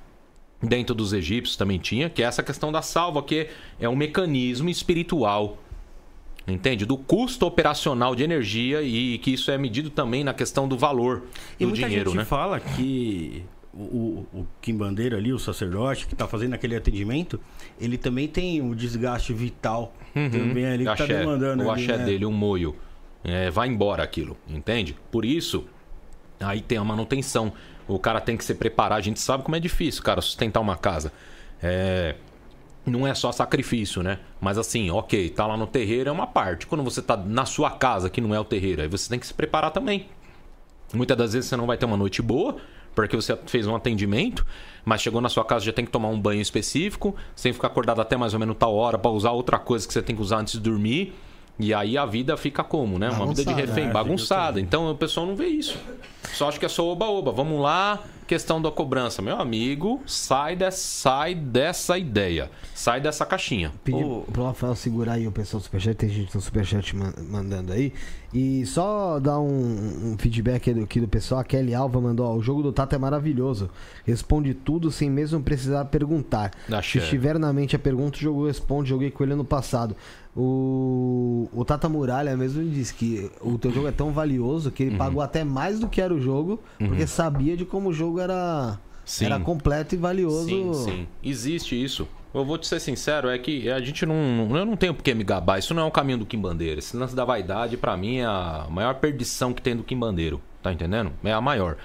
Dentro 0.62 0.94
dos 0.94 1.12
egípcios 1.12 1.54
também 1.54 1.78
tinha, 1.78 2.08
que 2.08 2.22
é 2.22 2.26
essa 2.26 2.42
questão 2.42 2.72
da 2.72 2.80
salva, 2.80 3.22
que 3.22 3.48
é 3.78 3.86
um 3.88 3.94
mecanismo 3.94 4.70
espiritual 4.70 5.58
entende? 6.48 6.86
Do 6.86 6.96
custo 6.96 7.44
operacional 7.44 8.14
de 8.14 8.22
energia 8.22 8.80
e 8.80 9.18
que 9.18 9.32
isso 9.32 9.50
é 9.50 9.58
medido 9.58 9.90
também 9.90 10.22
na 10.22 10.32
questão 10.32 10.68
do 10.68 10.78
valor 10.78 11.24
e 11.58 11.66
do 11.66 11.72
dinheiro, 11.72 12.10
gente 12.10 12.18
né? 12.18 12.24
fala 12.24 12.60
que 12.60 13.44
o, 13.74 14.26
o 14.32 14.46
Kim 14.60 14.76
Bandeira 14.76 15.16
ali, 15.16 15.32
o 15.32 15.38
sacerdote 15.38 16.06
que 16.06 16.14
está 16.14 16.26
fazendo 16.26 16.54
aquele 16.54 16.74
atendimento, 16.74 17.38
ele 17.80 17.98
também 17.98 18.26
tem 18.26 18.60
o 18.60 18.66
um 18.66 18.74
desgaste 18.74 19.32
vital 19.32 19.94
uhum. 20.14 20.30
também 20.30 20.66
ali 20.66 20.84
que 20.84 20.90
está 20.90 21.06
demandando. 21.06 21.64
O 21.64 21.70
ali, 21.70 21.82
axé 21.82 21.98
né? 21.98 22.04
dele, 22.04 22.24
um 22.24 22.32
moio. 22.32 22.74
É, 23.22 23.50
vai 23.50 23.68
embora 23.68 24.02
aquilo, 24.02 24.36
entende? 24.48 24.96
Por 25.10 25.24
isso, 25.24 25.66
aí 26.40 26.60
tem 26.60 26.78
a 26.78 26.84
manutenção. 26.84 27.52
O 27.88 27.98
cara 27.98 28.20
tem 28.20 28.36
que 28.36 28.44
se 28.44 28.54
preparar. 28.54 28.98
A 28.98 29.00
gente 29.00 29.20
sabe 29.20 29.42
como 29.42 29.56
é 29.56 29.60
difícil, 29.60 30.02
cara, 30.02 30.20
sustentar 30.20 30.60
uma 30.60 30.76
casa. 30.76 31.12
É... 31.62 32.16
Não 32.84 33.04
é 33.06 33.14
só 33.14 33.32
sacrifício, 33.32 34.02
né? 34.02 34.20
Mas 34.40 34.58
assim, 34.58 34.90
ok, 34.90 35.30
tá 35.30 35.44
lá 35.46 35.56
no 35.56 35.66
terreiro 35.66 36.08
é 36.08 36.12
uma 36.12 36.26
parte. 36.26 36.66
Quando 36.66 36.84
você 36.84 37.02
tá 37.02 37.16
na 37.16 37.44
sua 37.44 37.70
casa, 37.70 38.08
que 38.08 38.20
não 38.20 38.32
é 38.32 38.38
o 38.38 38.44
terreiro, 38.44 38.82
aí 38.82 38.88
você 38.88 39.08
tem 39.08 39.18
que 39.18 39.26
se 39.26 39.34
preparar 39.34 39.72
também. 39.72 40.08
Muitas 40.94 41.16
das 41.16 41.32
vezes 41.32 41.48
você 41.48 41.56
não 41.56 41.66
vai 41.66 41.76
ter 41.76 41.84
uma 41.84 41.96
noite 41.96 42.22
boa, 42.22 42.56
porque 42.94 43.16
você 43.16 43.36
fez 43.46 43.66
um 43.66 43.74
atendimento, 43.74 44.46
mas 44.84 45.02
chegou 45.02 45.20
na 45.20 45.28
sua 45.28 45.44
casa 45.44 45.64
já 45.64 45.72
tem 45.72 45.84
que 45.84 45.90
tomar 45.90 46.08
um 46.08 46.20
banho 46.20 46.40
específico, 46.40 47.16
sem 47.34 47.52
ficar 47.52 47.66
acordado 47.66 48.00
até 48.00 48.16
mais 48.16 48.34
ou 48.34 48.40
menos 48.40 48.56
tal 48.56 48.74
hora 48.74 48.96
para 48.96 49.10
usar 49.10 49.32
outra 49.32 49.58
coisa 49.58 49.86
que 49.86 49.92
você 49.92 50.00
tem 50.00 50.14
que 50.14 50.22
usar 50.22 50.38
antes 50.38 50.54
de 50.54 50.60
dormir. 50.60 51.12
E 51.58 51.72
aí 51.72 51.96
a 51.96 52.04
vida 52.04 52.36
fica 52.36 52.62
como, 52.62 52.98
né? 52.98 53.08
Uma 53.10 53.26
vida 53.26 53.44
de 53.44 53.52
refém, 53.52 53.88
é, 53.88 53.90
bagunçada. 53.90 54.60
Então 54.60 54.90
o 54.90 54.94
pessoal 54.94 55.26
não 55.26 55.34
vê 55.34 55.46
isso. 55.46 55.78
Só 56.32 56.48
acha 56.48 56.58
que 56.58 56.66
é 56.66 56.68
só 56.68 56.86
oba-oba. 56.86 57.32
Vamos 57.32 57.60
lá, 57.62 58.02
questão 58.26 58.60
da 58.60 58.70
cobrança. 58.70 59.22
Meu 59.22 59.40
amigo, 59.40 60.02
sai, 60.06 60.54
de, 60.54 60.70
sai 60.70 61.34
dessa 61.34 61.96
ideia. 61.96 62.50
Sai 62.74 63.00
dessa 63.00 63.24
caixinha. 63.24 63.72
Pedi 63.82 64.04
oh. 64.04 64.24
pro 64.30 64.44
Rafael 64.44 64.74
segurar 64.74 65.14
aí 65.14 65.26
o 65.26 65.32
pessoal 65.32 65.60
do 65.60 65.64
Superchat. 65.64 65.96
Tem 65.96 66.10
gente 66.10 66.34
no 66.34 66.40
Superchat 66.42 66.94
mandando 66.94 67.72
aí. 67.72 67.92
E 68.34 68.66
só 68.66 69.18
dar 69.18 69.40
um, 69.40 70.12
um 70.12 70.16
feedback 70.18 70.70
aqui 70.70 71.00
do, 71.00 71.08
pessoal. 71.08 71.40
A 71.40 71.44
Kelly 71.44 71.74
Alva 71.74 72.00
mandou: 72.00 72.26
ó, 72.26 72.34
o 72.34 72.42
jogo 72.42 72.62
do 72.62 72.72
Tato 72.72 72.94
é 72.94 72.98
maravilhoso. 72.98 73.70
Responde 74.04 74.52
tudo 74.52 74.90
sem 74.90 75.08
mesmo 75.08 75.40
precisar 75.40 75.86
perguntar. 75.86 76.50
Se 76.82 76.98
estiver 76.98 77.38
na 77.38 77.50
mente 77.50 77.76
a 77.76 77.78
pergunta, 77.78 78.18
o 78.18 78.20
jogo 78.20 78.46
responde. 78.46 78.90
Joguei 78.90 79.10
com 79.10 79.22
ele 79.24 79.32
ano 79.32 79.44
passado. 79.44 79.96
O, 80.36 81.48
o 81.50 81.64
Tata 81.64 81.88
Muralha 81.88 82.36
mesmo 82.36 82.62
disse 82.68 82.92
que 82.92 83.30
o 83.40 83.56
teu 83.56 83.72
jogo 83.72 83.88
é 83.88 83.92
tão 83.92 84.12
valioso 84.12 84.70
que 84.70 84.82
ele 84.82 84.92
uhum. 84.92 84.98
pagou 84.98 85.22
até 85.22 85.42
mais 85.42 85.80
do 85.80 85.88
que 85.88 85.98
era 85.98 86.12
o 86.12 86.20
jogo, 86.20 86.60
uhum. 86.78 86.88
porque 86.88 87.06
sabia 87.06 87.56
de 87.56 87.64
como 87.64 87.88
o 87.88 87.92
jogo 87.92 88.20
era, 88.20 88.78
era 89.22 89.40
completo 89.40 89.94
e 89.94 89.98
valioso. 89.98 90.46
Sim, 90.46 90.74
sim. 90.74 91.08
Existe 91.22 91.82
isso. 91.82 92.06
Eu 92.34 92.44
vou 92.44 92.58
te 92.58 92.66
ser 92.66 92.80
sincero, 92.80 93.30
é 93.30 93.38
que 93.38 93.70
a 93.70 93.80
gente 93.80 94.04
não. 94.04 94.14
Eu 94.54 94.66
não 94.66 94.76
tenho 94.76 94.92
por 94.92 95.02
que 95.02 95.14
me 95.14 95.24
gabar. 95.24 95.58
Isso 95.58 95.72
não 95.72 95.84
é 95.84 95.86
o 95.86 95.90
caminho 95.90 96.18
do 96.18 96.26
Kim 96.26 96.38
Bandeira. 96.38 96.80
Esse 96.80 96.94
lance 96.94 97.16
da 97.16 97.24
vaidade, 97.24 97.78
para 97.78 97.96
mim, 97.96 98.18
é 98.18 98.26
a 98.26 98.66
maior 98.68 98.96
perdição 98.96 99.54
que 99.54 99.62
tem 99.62 99.74
do 99.74 99.82
Kim 99.82 99.98
Bandeiro. 99.98 100.38
Tá 100.62 100.70
entendendo? 100.70 101.12
É 101.24 101.32
a 101.32 101.40
maior. 101.40 101.78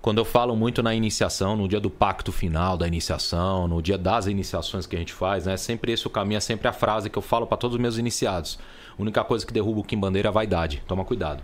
Quando 0.00 0.18
eu 0.18 0.24
falo 0.24 0.54
muito 0.54 0.82
na 0.82 0.94
iniciação, 0.94 1.56
no 1.56 1.66
dia 1.66 1.80
do 1.80 1.90
pacto 1.90 2.30
final 2.30 2.76
da 2.76 2.86
iniciação, 2.86 3.66
no 3.66 3.82
dia 3.82 3.98
das 3.98 4.26
iniciações 4.26 4.86
que 4.86 4.94
a 4.94 4.98
gente 4.98 5.12
faz, 5.12 5.46
né? 5.46 5.56
Sempre 5.56 5.92
esse 5.92 6.06
o 6.06 6.10
caminho, 6.10 6.38
é 6.38 6.40
sempre 6.40 6.68
a 6.68 6.72
frase 6.72 7.10
que 7.10 7.18
eu 7.18 7.22
falo 7.22 7.46
para 7.46 7.56
todos 7.56 7.74
os 7.74 7.80
meus 7.80 7.98
iniciados. 7.98 8.58
A 8.96 9.02
única 9.02 9.24
coisa 9.24 9.44
que 9.44 9.52
derruba 9.52 9.80
o 9.80 9.84
Kim 9.84 9.98
Bandeira 9.98 10.28
é 10.28 10.30
a 10.30 10.32
vaidade. 10.32 10.82
Toma 10.86 11.04
cuidado. 11.04 11.42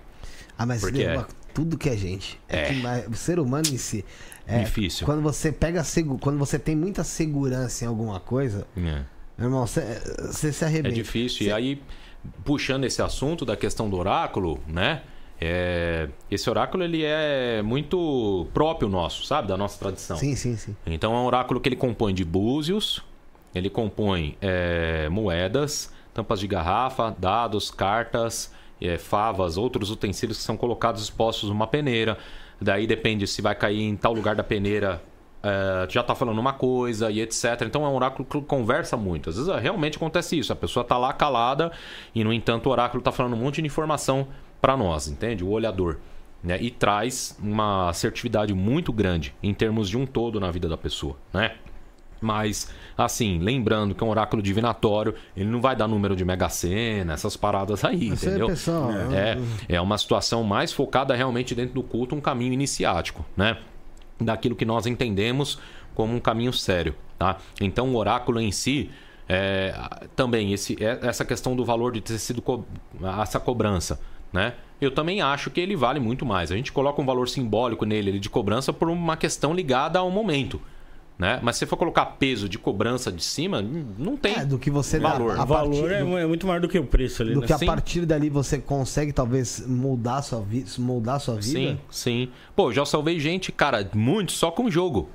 Ah, 0.57 0.65
mas 0.65 0.81
Porque 0.81 0.99
derruba 0.99 1.27
é... 1.29 1.53
tudo 1.53 1.77
que 1.77 1.89
é 1.89 1.97
gente. 1.97 2.41
É, 2.49 2.73
é. 2.73 3.07
o 3.09 3.15
ser 3.15 3.41
humano 3.41 3.67
em 3.73 3.77
si. 3.77 4.05
É, 4.47 4.61
Difícil. 4.61 5.05
Quando 5.05 5.21
você 5.21 5.51
pega 5.51 5.83
quando 6.21 6.39
você 6.39 6.59
tem 6.59 6.77
muita 6.77 7.03
segurança 7.03 7.85
em 7.85 7.89
alguma 7.89 8.21
coisa, 8.21 8.67
é. 8.77 8.81
meu 8.81 9.49
irmão, 9.49 9.67
você 9.67 10.53
se 10.53 10.65
arrebenta. 10.65 10.95
É 10.95 10.97
difícil. 11.03 11.39
Cê... 11.39 11.45
E 11.45 11.53
aí, 11.53 11.83
puxando 12.45 12.85
esse 12.85 13.03
assunto 13.03 13.45
da 13.45 13.57
questão 13.57 13.91
do 13.91 13.97
oráculo, 13.97 14.61
né? 14.69 15.03
É, 15.41 16.09
esse 16.31 16.49
oráculo 16.49 16.85
ele 16.85 17.03
é 17.05 17.61
muito 17.63 18.47
próprio 18.55 18.89
nosso, 18.89 19.27
sabe? 19.27 19.49
Da 19.49 19.57
nossa 19.57 19.79
tradição. 19.79 20.17
Sim, 20.17 20.37
sim, 20.37 20.57
sim. 20.57 20.77
Então 20.87 21.15
é 21.15 21.19
um 21.19 21.27
oráculo 21.27 21.61
que 21.61 21.69
ele 21.69 21.77
compõe 21.77 22.15
de 22.15 22.25
búzios, 22.25 23.03
ele 23.55 23.69
compõe 23.69 24.37
é, 24.41 25.09
moedas, 25.09 25.93
tampas 26.13 26.41
de 26.41 26.47
garrafa, 26.47 27.15
dados, 27.19 27.71
cartas, 27.71 28.53
é, 28.81 28.97
favas, 28.97 29.57
outros 29.57 29.91
utensílios 29.91 30.39
que 30.39 30.45
são 30.45 30.57
colocados 30.57 31.03
expostos 31.03 31.49
numa 31.49 31.67
peneira. 31.67 32.17
Daí 32.61 32.87
depende 32.87 33.27
se 33.27 33.43
vai 33.43 33.55
cair 33.55 33.83
em 33.83 33.97
tal 33.97 34.13
lugar 34.13 34.37
da 34.37 34.45
peneira, 34.45 35.03
é, 35.43 35.87
já 35.91 36.01
está 36.01 36.15
falando 36.15 36.39
uma 36.39 36.53
coisa 36.53 37.11
e 37.11 37.21
etc. 37.21 37.63
Então 37.67 37.85
é 37.85 37.89
um 37.89 37.95
oráculo 37.95 38.25
que 38.25 38.41
conversa 38.43 38.97
muito. 38.97 39.31
Às 39.31 39.37
vezes 39.37 39.55
realmente 39.61 39.97
acontece 39.97 40.39
isso. 40.39 40.53
A 40.53 40.57
pessoa 40.57 40.83
está 40.83 40.97
lá 40.97 41.13
calada 41.13 41.73
e, 42.15 42.23
no 42.25 42.33
entanto, 42.33 42.69
o 42.69 42.73
oráculo 42.73 43.01
está 43.01 43.13
falando 43.13 43.35
um 43.35 43.39
monte 43.39 43.61
de 43.61 43.67
informação 43.67 44.29
para 44.65 44.79
nós, 44.79 45.09
entende? 45.09 45.45
O 45.45 45.51
olhador. 45.51 45.99
né? 46.43 46.57
E 46.59 46.71
traz 46.71 47.37
uma 47.39 47.91
assertividade 47.91 48.55
muito 48.55 48.95
grande 48.95 49.35
em 49.43 49.53
termos 49.53 49.91
de 49.91 49.99
um 49.99 50.07
todo 50.07 50.41
na 50.41 50.51
vida 50.51 50.67
da 50.67 50.77
pessoa, 50.79 51.19
né? 51.35 51.57
Mas, 52.19 52.71
assim, 52.97 53.39
lembrando 53.41 53.95
que 53.95 54.03
é 54.03 54.07
um 54.07 54.09
oráculo 54.09 54.41
divinatório, 54.43 55.15
ele 55.37 55.51
não 55.51 55.61
vai 55.61 55.77
dar 55.77 55.87
número 55.87 56.17
de 56.17 56.25
mega 56.25 56.49
sena, 56.49 57.13
essas 57.13 57.37
paradas 57.37 57.85
aí, 57.85 58.09
Isso 58.09 58.25
entendeu? 58.25 58.47
é 58.47 58.51
pessoal. 58.53 58.91
É, 59.13 59.39
é 59.69 59.79
uma 59.83 59.99
situação 59.99 60.43
mais 60.43 60.73
focada 60.73 61.15
realmente 61.15 61.55
dentro 61.55 61.75
do 61.75 61.83
culto, 61.83 62.15
um 62.15 62.21
caminho 62.23 62.55
iniciático, 62.55 63.23
né? 63.37 63.59
Daquilo 64.19 64.57
que 64.57 64.65
nós 64.65 64.87
entendemos 64.87 65.59
como 65.95 66.15
um 66.15 66.21
caminho 66.21 66.55
sério, 66.55 66.95
tá? 67.19 67.37
Então, 67.61 67.93
o 67.93 67.97
oráculo 67.97 68.41
em 68.41 68.51
si, 68.51 68.91
é, 69.29 69.75
também 70.17 70.55
esse, 70.55 70.83
é, 70.83 71.01
essa 71.03 71.23
questão 71.23 71.55
do 71.55 71.67
valor 71.67 71.93
de 71.93 72.01
ter 72.01 72.19
sido 72.19 72.41
co 72.41 72.65
essa 73.21 73.39
cobrança, 73.39 74.01
né? 74.35 74.53
Eu 74.81 74.91
também 74.91 75.23
acho 75.23 75.51
que 75.51 75.61
ele 75.61 75.75
vale 75.77 75.99
muito 76.01 76.27
mais. 76.27 76.51
A 76.53 76.57
gente 76.57 76.73
coloca 76.73 77.01
um 77.01 77.07
valor 77.07 77.29
simbólico 77.29 77.87
nele 77.87 78.19
de 78.19 78.29
cobrança 78.29 78.73
por 78.73 78.91
uma 78.91 79.17
questão 79.17 79.55
ligada 79.55 79.99
ao 79.99 80.11
momento. 80.11 80.61
Né? 81.17 81.39
Mas 81.45 81.55
se 81.55 81.61
você 81.61 81.67
for 81.67 81.77
colocar 81.77 82.05
peso 82.07 82.49
de 82.49 82.59
cobrança 82.59 83.13
de 83.13 83.23
cima, 83.23 83.63
não 83.63 84.17
tem 84.17 84.35
É, 84.35 84.45
do 84.45 84.59
que 84.59 84.69
você 84.69 84.99
dá- 84.99 85.11
valor. 85.13 85.39
a 85.39 85.45
O 85.45 85.47
valor 85.47 85.71
partir 85.71 85.93
é, 85.95 86.05
do- 86.05 86.19
é 86.19 86.27
muito 86.27 86.45
maior 86.45 86.61
do 86.61 86.69
que 86.69 86.77
o 86.77 86.85
preço 86.85 87.23
ali, 87.23 87.35
Do 87.35 87.41
né? 87.43 87.47
que 87.47 87.53
a 87.53 87.59
Sim. 87.59 87.67
partir 87.67 88.05
dali 88.05 88.29
você 88.29 88.59
consegue, 88.59 89.13
talvez, 89.13 89.65
moldar 89.65 90.25
sua, 90.25 90.41
vi 90.43 90.65
moldar 90.77 91.21
sua 91.21 91.37
vida. 91.37 91.45
Sim, 91.61 91.79
sim. 91.89 92.29
Pô, 92.57 92.73
já 92.73 92.85
salvei 92.85 93.21
gente, 93.21 93.53
cara, 93.53 93.89
muito 93.95 94.33
só 94.33 94.51
com 94.51 94.69
jogo. 94.69 95.09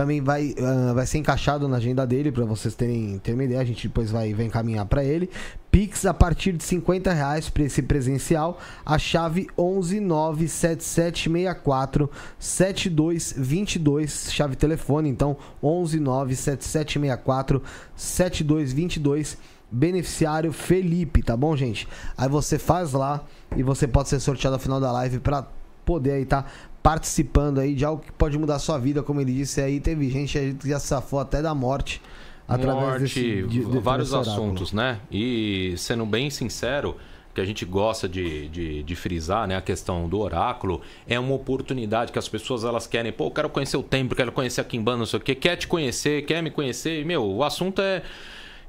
Também 0.00 0.20
vai, 0.22 0.54
ah, 0.58 0.94
vai 0.94 1.06
ser 1.06 1.18
encaixado 1.18 1.68
na 1.68 1.76
agenda 1.76 2.06
dele 2.06 2.32
para 2.32 2.46
vocês 2.46 2.74
terem, 2.74 3.18
terem 3.18 3.38
uma 3.38 3.44
ideia. 3.44 3.60
A 3.60 3.64
gente 3.64 3.86
depois 3.86 4.10
vai, 4.10 4.32
vai 4.32 4.46
encaminhar 4.46 4.86
para 4.86 5.04
ele. 5.04 5.28
Pix 5.70 6.06
a 6.06 6.14
partir 6.14 6.52
de 6.52 6.64
50 6.64 7.12
reais 7.12 7.50
para 7.50 7.64
esse 7.64 7.82
presencial. 7.82 8.58
A 8.82 8.98
chave 8.98 9.46
1197764 9.58 12.08
7222. 12.38 14.32
Chave 14.32 14.56
telefone, 14.56 15.10
então 15.10 15.36
1197764 15.62 17.60
7222. 17.94 19.36
Beneficiário 19.70 20.50
Felipe, 20.50 21.22
tá 21.22 21.36
bom, 21.36 21.54
gente? 21.54 21.86
Aí 22.16 22.26
você 22.26 22.58
faz 22.58 22.94
lá 22.94 23.22
e 23.54 23.62
você 23.62 23.86
pode 23.86 24.08
ser 24.08 24.18
sorteado 24.18 24.56
ao 24.56 24.60
final 24.60 24.80
da 24.80 24.90
live 24.92 25.20
para 25.20 25.46
poder 25.84 26.12
aí 26.12 26.24
tá 26.24 26.46
participando 26.82 27.58
aí 27.58 27.74
de 27.74 27.84
algo 27.84 28.02
que 28.02 28.12
pode 28.12 28.38
mudar 28.38 28.56
a 28.56 28.58
sua 28.58 28.78
vida, 28.78 29.02
como 29.02 29.20
ele 29.20 29.32
disse 29.32 29.60
aí, 29.60 29.80
teve 29.80 30.08
gente 30.10 30.38
aí 30.38 30.54
que 30.54 30.68
já 30.68 30.78
safou 30.80 31.20
até 31.20 31.42
da 31.42 31.54
morte 31.54 32.00
através 32.48 32.86
Morte, 32.86 33.00
desse 33.02 33.20
de- 33.42 33.64
de- 33.64 33.78
vários 33.78 34.12
assuntos, 34.14 34.72
né? 34.72 34.98
E 35.10 35.74
sendo 35.76 36.04
bem 36.06 36.30
sincero, 36.30 36.96
que 37.32 37.40
a 37.40 37.44
gente 37.44 37.64
gosta 37.64 38.08
de, 38.08 38.48
de, 38.48 38.82
de 38.82 38.96
frisar, 38.96 39.46
né? 39.46 39.56
A 39.56 39.60
questão 39.60 40.08
do 40.08 40.18
oráculo 40.18 40.80
é 41.06 41.18
uma 41.20 41.34
oportunidade 41.34 42.10
que 42.10 42.18
as 42.18 42.28
pessoas 42.28 42.64
elas 42.64 42.88
querem, 42.88 43.12
pô, 43.12 43.26
eu 43.26 43.30
quero 43.30 43.48
conhecer 43.48 43.76
o 43.76 43.82
templo, 43.84 44.16
quero 44.16 44.32
conhecer 44.32 44.60
a 44.60 44.64
Kimbanda, 44.64 44.98
não 44.98 45.06
sei 45.06 45.18
o 45.20 45.22
quê, 45.22 45.34
quer 45.36 45.54
te 45.56 45.68
conhecer, 45.68 46.22
quer 46.24 46.42
me 46.42 46.50
conhecer. 46.50 47.00
E, 47.00 47.04
meu, 47.04 47.24
o 47.24 47.44
assunto 47.44 47.80
é. 47.80 48.02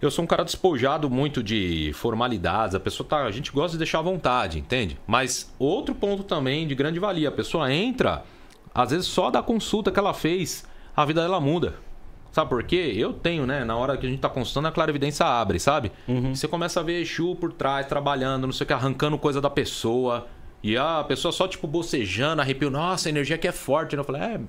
Eu 0.02 0.10
sou 0.10 0.24
um 0.24 0.28
cara 0.28 0.44
despojado 0.44 1.10
muito 1.10 1.44
de 1.44 1.92
formalidades, 1.94 2.74
a 2.74 2.80
pessoa 2.80 3.08
tá. 3.08 3.24
A 3.24 3.32
gente 3.32 3.52
gosta 3.52 3.74
de 3.74 3.78
deixar 3.78 4.00
à 4.00 4.02
vontade, 4.02 4.58
entende? 4.58 4.98
Mas 5.06 5.54
outro 5.60 5.94
ponto 5.94 6.24
também 6.24 6.68
de 6.68 6.74
grande 6.74 7.00
valia, 7.00 7.30
a 7.30 7.32
pessoa 7.32 7.72
entra, 7.72 8.24
às 8.74 8.90
vezes 8.90 9.06
só 9.06 9.30
da 9.30 9.44
consulta 9.44 9.92
que 9.92 10.00
ela 10.00 10.14
fez, 10.14 10.66
a 10.96 11.06
vida 11.06 11.22
dela 11.22 11.40
muda. 11.40 11.76
Sabe 12.32 12.50
por 12.50 12.64
quê? 12.64 12.94
Eu 12.96 13.14
tenho, 13.14 13.46
né? 13.46 13.64
Na 13.66 13.76
hora 13.76 13.98
que 13.98 14.08
a 14.08 14.10
gente 14.10 14.20
tá 14.20 14.30
consultando, 14.30 14.70
a 14.70 14.72
clarividência 14.72 15.26
abre, 15.26 15.60
sabe? 15.60 15.92
Você 16.34 16.48
começa 16.48 16.80
a 16.80 16.84
ver 16.84 17.02
Exu 17.02 17.36
por 17.36 17.52
trás, 17.52 17.86
trabalhando, 17.86 18.48
não 18.48 18.54
sei 18.54 18.64
o 18.64 18.68
que, 18.68 18.74
arrancando 18.74 19.18
coisa 19.18 19.42
da 19.42 19.50
pessoa. 19.50 20.28
E 20.64 20.78
a 20.78 21.04
pessoa 21.04 21.32
só, 21.32 21.48
tipo, 21.48 21.68
bocejando, 21.68 22.42
arrepio. 22.42 22.70
Nossa, 22.70 23.10
a 23.10 23.12
energia 23.12 23.36
aqui 23.36 23.48
é 23.48 23.52
forte. 23.52 23.98
Eu 23.98 24.04
falei, 24.04 24.22
é. 24.22 24.40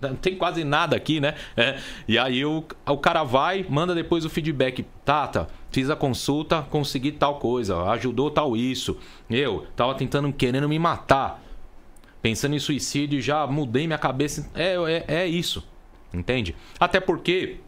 Não 0.00 0.16
tem 0.16 0.36
quase 0.36 0.64
nada 0.64 0.96
aqui, 0.96 1.20
né? 1.20 1.34
É. 1.56 1.78
E 2.06 2.18
aí 2.18 2.44
o, 2.44 2.64
o 2.86 2.98
cara 2.98 3.22
vai, 3.22 3.64
manda 3.68 3.94
depois 3.94 4.24
o 4.24 4.30
feedback. 4.30 4.84
Tata, 5.04 5.48
fiz 5.70 5.88
a 5.88 5.96
consulta, 5.96 6.62
consegui 6.62 7.12
tal 7.12 7.38
coisa, 7.38 7.82
ajudou 7.90 8.30
tal 8.30 8.56
isso. 8.56 8.98
Eu 9.30 9.66
tava 9.74 9.94
tentando, 9.94 10.32
querendo 10.32 10.68
me 10.68 10.78
matar. 10.78 11.42
Pensando 12.20 12.54
em 12.54 12.58
suicídio, 12.58 13.20
já 13.20 13.46
mudei 13.46 13.86
minha 13.86 13.98
cabeça. 13.98 14.50
É, 14.54 14.74
é, 14.74 15.04
é 15.22 15.26
isso. 15.26 15.66
Entende? 16.12 16.54
Até 16.78 17.00
porque 17.00 17.58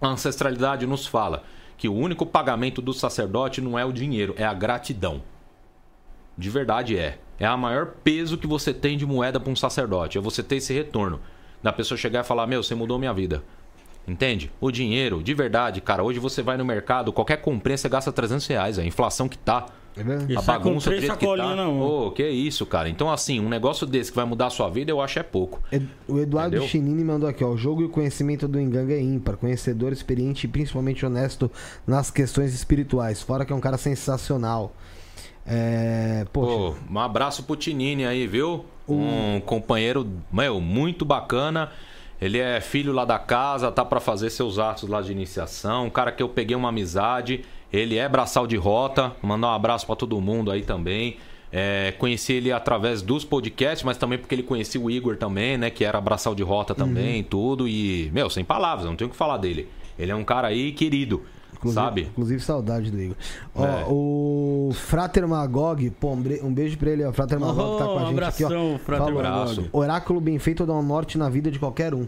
a 0.00 0.08
ancestralidade 0.08 0.86
nos 0.86 1.06
fala 1.06 1.44
que 1.76 1.88
o 1.88 1.94
único 1.94 2.24
pagamento 2.24 2.80
do 2.80 2.92
sacerdote 2.92 3.60
não 3.60 3.78
é 3.78 3.84
o 3.84 3.92
dinheiro, 3.92 4.34
é 4.38 4.44
a 4.44 4.54
gratidão. 4.54 5.22
De 6.36 6.48
verdade 6.50 6.96
é. 6.96 7.18
É 7.38 7.44
a 7.44 7.56
maior 7.56 7.86
peso 8.02 8.38
que 8.38 8.46
você 8.46 8.72
tem 8.72 8.96
de 8.96 9.04
moeda 9.04 9.38
para 9.38 9.52
um 9.52 9.56
sacerdote. 9.56 10.16
É 10.16 10.20
você 10.20 10.42
ter 10.42 10.56
esse 10.56 10.72
retorno. 10.72 11.20
Da 11.66 11.72
pessoa 11.72 11.98
chegar 11.98 12.20
e 12.20 12.24
falar: 12.24 12.46
Meu, 12.46 12.62
você 12.62 12.76
mudou 12.76 12.96
minha 12.96 13.12
vida. 13.12 13.42
Entende? 14.06 14.52
O 14.60 14.70
dinheiro, 14.70 15.20
de 15.20 15.34
verdade, 15.34 15.80
cara. 15.80 16.00
Hoje 16.00 16.20
você 16.20 16.40
vai 16.40 16.56
no 16.56 16.64
mercado, 16.64 17.12
qualquer 17.12 17.38
comprinha 17.38 17.76
você 17.76 17.88
gasta 17.88 18.12
300 18.12 18.46
reais. 18.46 18.78
É 18.78 18.82
a 18.82 18.84
inflação 18.84 19.28
que 19.28 19.36
tá. 19.36 19.66
É 19.96 20.04
verdade? 20.04 20.32
E 20.32 20.36
a 20.36 20.40
com 20.40 20.46
bagunça 20.46 20.90
do 20.90 20.96
jeito 20.96 21.16
que 21.16 21.26
tá. 21.26 21.56
mão. 21.56 21.80
Ô, 21.80 22.12
que 22.12 22.22
isso, 22.22 22.64
cara. 22.66 22.88
Então, 22.88 23.10
assim, 23.10 23.40
um 23.40 23.48
negócio 23.48 23.84
desse 23.84 24.12
que 24.12 24.16
vai 24.16 24.24
mudar 24.24 24.46
a 24.46 24.50
sua 24.50 24.70
vida, 24.70 24.92
eu 24.92 25.00
acho 25.00 25.18
é 25.18 25.24
pouco. 25.24 25.60
O 26.06 26.20
Eduardo 26.20 26.54
Entendeu? 26.54 26.68
Chinini 26.68 27.02
mandou 27.02 27.28
aqui, 27.28 27.42
ó. 27.42 27.48
O 27.48 27.56
jogo 27.56 27.82
e 27.82 27.86
o 27.86 27.88
conhecimento 27.88 28.46
do 28.46 28.60
Enganga 28.60 28.94
é 28.94 29.00
ímpar. 29.00 29.36
Conhecedor, 29.36 29.92
experiente 29.92 30.46
e 30.46 30.48
principalmente 30.48 31.04
honesto 31.04 31.50
nas 31.84 32.12
questões 32.12 32.54
espirituais. 32.54 33.22
Fora 33.22 33.44
que 33.44 33.52
é 33.52 33.56
um 33.56 33.60
cara 33.60 33.76
sensacional. 33.76 34.72
É. 35.44 36.24
Poxa. 36.32 36.76
Pô, 36.78 36.92
um 36.94 36.98
abraço 37.00 37.42
pro 37.42 37.56
Tinini 37.56 38.06
aí, 38.06 38.24
viu? 38.28 38.64
Um 38.88 39.40
companheiro, 39.40 40.06
meu, 40.32 40.60
muito 40.60 41.04
bacana. 41.04 41.70
Ele 42.20 42.38
é 42.38 42.60
filho 42.60 42.92
lá 42.92 43.04
da 43.04 43.18
casa, 43.18 43.70
tá 43.70 43.84
pra 43.84 44.00
fazer 44.00 44.30
seus 44.30 44.58
atos 44.58 44.88
lá 44.88 45.02
de 45.02 45.12
iniciação. 45.12 45.86
Um 45.86 45.90
cara 45.90 46.10
que 46.12 46.22
eu 46.22 46.28
peguei 46.28 46.56
uma 46.56 46.70
amizade. 46.70 47.44
Ele 47.72 47.98
é 47.98 48.08
braçal 48.08 48.46
de 48.46 48.56
rota. 48.56 49.12
Mandar 49.22 49.48
um 49.48 49.54
abraço 49.54 49.86
pra 49.86 49.96
todo 49.96 50.18
mundo 50.20 50.50
aí 50.50 50.62
também. 50.62 51.16
É, 51.52 51.94
conheci 51.98 52.34
ele 52.34 52.52
através 52.52 53.02
dos 53.02 53.24
podcasts, 53.24 53.84
mas 53.84 53.96
também 53.96 54.18
porque 54.18 54.34
ele 54.34 54.42
conhecia 54.42 54.80
o 54.80 54.90
Igor 54.90 55.16
também, 55.16 55.56
né? 55.56 55.70
Que 55.70 55.84
era 55.84 56.00
braçal 56.00 56.34
de 56.34 56.42
rota 56.42 56.74
também, 56.74 57.22
tudo. 57.22 57.68
E, 57.68 58.10
meu, 58.12 58.28
sem 58.28 58.44
palavras, 58.44 58.86
não 58.86 58.96
tenho 58.96 59.08
o 59.08 59.10
que 59.10 59.16
falar 59.16 59.36
dele. 59.36 59.68
Ele 59.98 60.10
é 60.10 60.14
um 60.14 60.24
cara 60.24 60.48
aí 60.48 60.72
querido, 60.72 61.22
Inclusive, 61.56 61.74
sabe? 61.84 62.02
Inclusive, 62.02 62.42
saudade 62.42 62.90
do 62.90 63.00
Igor. 63.00 63.16
Ó, 63.54 63.64
É. 63.64 63.84
o 63.88 64.70
Frater 64.74 65.26
Magog, 65.26 65.90
pô, 65.90 66.12
um 66.12 66.52
beijo 66.52 66.76
pra 66.78 66.90
ele, 66.90 67.04
ó. 67.04 67.12
Frater 67.12 67.38
Magog 67.40 67.78
tá 67.78 67.84
com 67.84 67.90
a 67.98 68.02
Oh, 68.04 68.06
gente 68.10 68.24
aqui, 68.24 68.44
ó. 68.44 68.46
abração, 68.46 68.78
Frater 68.84 69.06
Falou, 69.06 69.22
Magog. 69.22 69.68
Oráculo 69.72 70.20
bem 70.20 70.38
feito 70.38 70.64
dá 70.66 70.72
um 70.74 70.82
norte 70.82 71.16
na 71.18 71.28
vida 71.28 71.50
de 71.50 71.58
qualquer 71.58 71.94
um. 71.94 72.06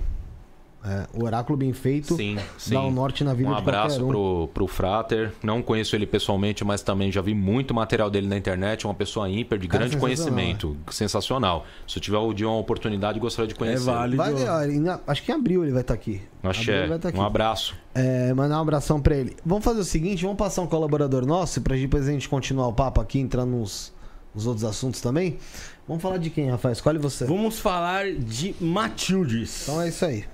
É, 0.88 1.06
o 1.12 1.24
oráculo 1.24 1.54
bem 1.54 1.70
feito 1.74 2.16
Sim, 2.16 2.38
sim. 2.56 2.72
dá 2.72 2.80
um 2.80 2.90
norte 2.90 3.22
na 3.22 3.34
vida 3.34 3.50
Um 3.50 3.52
de 3.52 3.58
abraço 3.58 4.02
um. 4.02 4.08
pro, 4.08 4.48
pro 4.54 4.66
Frater. 4.66 5.34
Não 5.42 5.60
conheço 5.60 5.94
ele 5.94 6.06
pessoalmente, 6.06 6.64
mas 6.64 6.80
também 6.80 7.12
já 7.12 7.20
vi 7.20 7.34
muito 7.34 7.74
material 7.74 8.08
dele 8.08 8.26
na 8.26 8.38
internet. 8.38 8.86
Uma 8.86 8.94
pessoa 8.94 9.28
ímpar, 9.28 9.58
de 9.58 9.68
Cara, 9.68 9.80
grande 9.86 10.00
sensacional, 10.00 10.30
conhecimento. 10.32 10.76
Sensacional. 10.90 11.66
Se 11.86 11.98
eu 11.98 12.02
tiver 12.02 12.16
o 12.16 12.32
dia 12.32 12.48
uma 12.48 12.56
oportunidade, 12.58 13.20
gostaria 13.20 13.48
de 13.48 13.54
conhecer. 13.54 13.84
válido. 13.84 14.16
Vai, 14.16 14.32
acho 15.06 15.22
que 15.22 15.30
em 15.30 15.34
abril 15.34 15.62
ele 15.62 15.72
vai 15.72 15.82
estar 15.82 15.92
aqui. 15.92 16.22
Axé. 16.42 16.60
Abril 16.62 16.74
ele 16.78 16.88
vai 16.88 16.96
estar 16.96 17.08
aqui. 17.10 17.18
Um 17.18 17.22
abraço. 17.22 17.74
É, 17.94 18.32
mandar 18.32 18.58
um 18.58 18.62
abração 18.62 18.98
pra 18.98 19.14
ele. 19.14 19.36
Vamos 19.44 19.64
fazer 19.64 19.80
o 19.80 19.84
seguinte, 19.84 20.22
vamos 20.22 20.38
passar 20.38 20.62
um 20.62 20.66
colaborador 20.66 21.26
nosso 21.26 21.60
pra 21.60 21.76
depois 21.76 22.08
a 22.08 22.12
gente 22.12 22.28
continuar 22.28 22.68
o 22.68 22.72
papo 22.72 23.00
aqui, 23.00 23.18
entrando 23.18 23.50
nos, 23.50 23.92
nos 24.34 24.46
outros 24.46 24.64
assuntos 24.64 25.00
também. 25.02 25.36
Vamos 25.86 26.02
falar 26.02 26.18
de 26.18 26.30
quem, 26.30 26.48
Rafael? 26.50 26.72
Escolhe 26.72 26.98
você. 26.98 27.24
Vamos 27.24 27.58
falar 27.58 28.12
de 28.12 28.54
Matildes. 28.60 29.62
Então 29.62 29.82
é 29.82 29.88
isso 29.88 30.04
aí. 30.04 30.24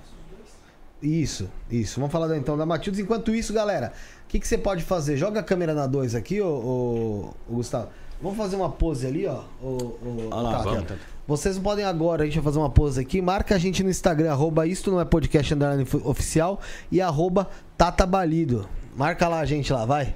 Isso, 1.03 1.51
isso. 1.71 2.01
Vamos 2.01 2.13
falar 2.13 2.35
então 2.37 2.57
da 2.57 2.65
Matildes. 2.65 2.99
Enquanto 3.01 3.35
isso, 3.35 3.53
galera, 3.53 3.93
o 4.25 4.29
que, 4.29 4.41
que 4.41 4.49
você 4.49 4.57
pode 4.57 4.83
fazer? 4.83 5.17
Joga 5.17 5.41
a 5.41 5.43
câmera 5.43 5.75
na 5.75 5.87
2 5.87 6.15
aqui, 6.15 6.41
ô, 6.41 6.47
ô- 6.49 7.35
ô 7.53 7.55
Gustavo. 7.57 7.89
Vamos 8.23 8.39
fazer 8.39 8.57
uma 8.57 8.71
pose 8.71 9.07
ali, 9.07 9.27
ó. 9.27 9.43
ô- 9.63 9.67
ô- 9.67 10.29
Olha 10.31 10.35
lá, 10.43 10.53
tá, 10.53 10.63
vamos. 10.63 10.85
Vocês 11.27 11.59
podem 11.59 11.85
agora, 11.85 12.23
a 12.23 12.27
gente 12.27 12.35
vai 12.37 12.45
fazer 12.45 12.59
uma 12.59 12.71
pose 12.71 13.01
aqui. 13.01 13.21
Marca 13.21 13.55
a 13.55 13.59
gente 13.59 13.83
no 13.83 13.91
Instagram, 13.91 14.31
arroba 14.31 14.67
isto 14.67 14.91
não 14.91 15.01
é 15.01 15.05
podcast 15.05 15.53
underline 15.53 15.87
oficial 16.05 16.61
e 16.91 17.01
arroba 17.03 17.49
Tata 17.77 18.07
Balido. 18.07 18.67
Marca 18.97 19.29
lá 19.29 19.41
a 19.41 19.45
gente 19.45 19.73
lá, 19.73 19.85
vai. 19.85 20.15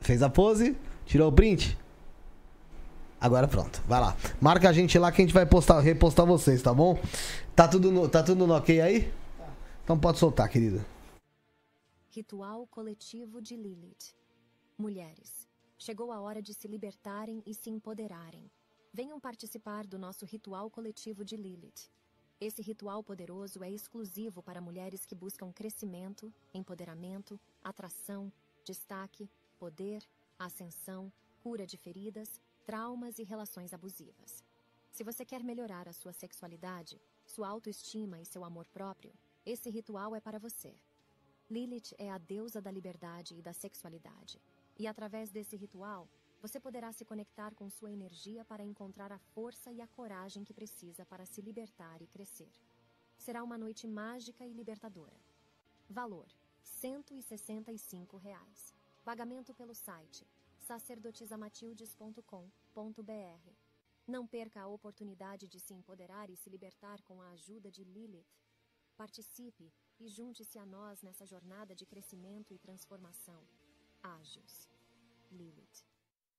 Fez 0.00 0.22
a 0.22 0.30
pose? 0.30 0.76
Tirou 1.04 1.28
o 1.28 1.32
print? 1.32 1.76
Agora 3.20 3.48
pronto, 3.48 3.82
vai 3.88 4.00
lá. 4.00 4.16
Marca 4.40 4.68
a 4.68 4.72
gente 4.72 4.98
lá 4.98 5.10
que 5.10 5.22
a 5.22 5.24
gente 5.24 5.34
vai 5.34 5.46
postar, 5.46 5.80
repostar 5.80 6.26
vocês, 6.26 6.60
tá 6.62 6.72
bom? 6.72 6.98
Tá 7.54 7.66
tudo 7.66 7.90
no, 7.90 8.08
tá 8.08 8.22
tudo 8.22 8.46
no 8.46 8.54
ok 8.54 8.80
aí? 8.80 9.12
Então 9.82 9.98
pode 9.98 10.18
soltar, 10.18 10.48
querido. 10.48 10.84
Ritual 12.10 12.66
coletivo 12.66 13.40
de 13.40 13.56
Lilith. 13.56 14.14
Mulheres, 14.76 15.48
chegou 15.78 16.12
a 16.12 16.20
hora 16.20 16.42
de 16.42 16.52
se 16.52 16.68
libertarem 16.68 17.42
e 17.46 17.54
se 17.54 17.70
empoderarem. 17.70 18.50
Venham 18.92 19.18
participar 19.20 19.86
do 19.86 19.98
nosso 19.98 20.24
ritual 20.24 20.70
coletivo 20.70 21.24
de 21.24 21.36
Lilith. 21.36 21.90
Esse 22.38 22.60
ritual 22.60 23.02
poderoso 23.02 23.64
é 23.64 23.70
exclusivo 23.70 24.42
para 24.42 24.60
mulheres 24.60 25.06
que 25.06 25.14
buscam 25.14 25.50
crescimento, 25.52 26.32
empoderamento, 26.52 27.40
atração, 27.64 28.30
destaque, 28.64 29.30
poder, 29.58 30.02
ascensão, 30.38 31.10
cura 31.42 31.66
de 31.66 31.78
feridas, 31.78 32.40
traumas 32.66 33.20
e 33.20 33.22
relações 33.22 33.72
abusivas. 33.72 34.42
Se 34.90 35.04
você 35.04 35.24
quer 35.24 35.44
melhorar 35.44 35.88
a 35.88 35.92
sua 35.92 36.12
sexualidade, 36.12 37.00
sua 37.24 37.46
autoestima 37.48 38.20
e 38.20 38.26
seu 38.26 38.44
amor 38.44 38.66
próprio, 38.66 39.12
esse 39.44 39.70
ritual 39.70 40.16
é 40.16 40.20
para 40.20 40.40
você. 40.40 40.74
Lilith 41.48 41.94
é 41.96 42.10
a 42.10 42.18
deusa 42.18 42.60
da 42.60 42.72
liberdade 42.72 43.36
e 43.36 43.40
da 43.40 43.52
sexualidade. 43.52 44.42
E 44.76 44.88
através 44.88 45.30
desse 45.30 45.54
ritual, 45.54 46.08
você 46.42 46.58
poderá 46.58 46.90
se 46.90 47.04
conectar 47.04 47.54
com 47.54 47.70
sua 47.70 47.92
energia 47.92 48.44
para 48.44 48.64
encontrar 48.64 49.12
a 49.12 49.18
força 49.18 49.70
e 49.70 49.80
a 49.80 49.86
coragem 49.86 50.42
que 50.42 50.52
precisa 50.52 51.06
para 51.06 51.24
se 51.24 51.40
libertar 51.40 52.02
e 52.02 52.08
crescer. 52.08 52.50
Será 53.16 53.44
uma 53.44 53.56
noite 53.56 53.86
mágica 53.86 54.44
e 54.44 54.52
libertadora. 54.52 55.16
Valor: 55.88 56.26
165 56.64 58.16
reais. 58.16 58.74
Pagamento 59.04 59.54
pelo 59.54 59.72
site 59.72 60.26
sacerdotisamatildes.com.br. 60.66 63.50
Não 64.06 64.26
perca 64.26 64.60
a 64.62 64.66
oportunidade 64.66 65.48
de 65.48 65.58
se 65.60 65.72
empoderar 65.72 66.28
e 66.28 66.36
se 66.36 66.50
libertar 66.50 67.00
com 67.02 67.22
a 67.22 67.30
ajuda 67.30 67.70
de 67.70 67.84
Lilith. 67.84 68.26
Participe 68.96 69.72
e 70.00 70.08
junte-se 70.08 70.58
a 70.58 70.66
nós 70.66 71.02
nessa 71.02 71.24
jornada 71.24 71.72
de 71.74 71.86
crescimento 71.86 72.52
e 72.52 72.58
transformação. 72.58 73.46
Ágios. 74.02 74.68
Lilith. 75.30 75.95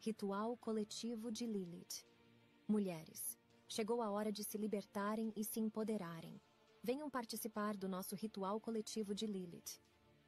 Ritual 0.03 0.57
coletivo 0.57 1.31
de 1.31 1.45
Lilith. 1.45 2.07
Mulheres, 2.67 3.39
chegou 3.69 4.01
a 4.01 4.11
hora 4.11 4.33
de 4.33 4.43
se 4.43 4.57
libertarem 4.57 5.31
e 5.37 5.45
se 5.45 5.61
empoderarem. 5.61 6.41
Venham 6.83 7.11
participar 7.11 7.77
do 7.77 7.87
nosso 7.87 8.15
ritual 8.15 8.59
coletivo 8.59 9.15
de 9.15 9.27
Lilith. 9.27 9.79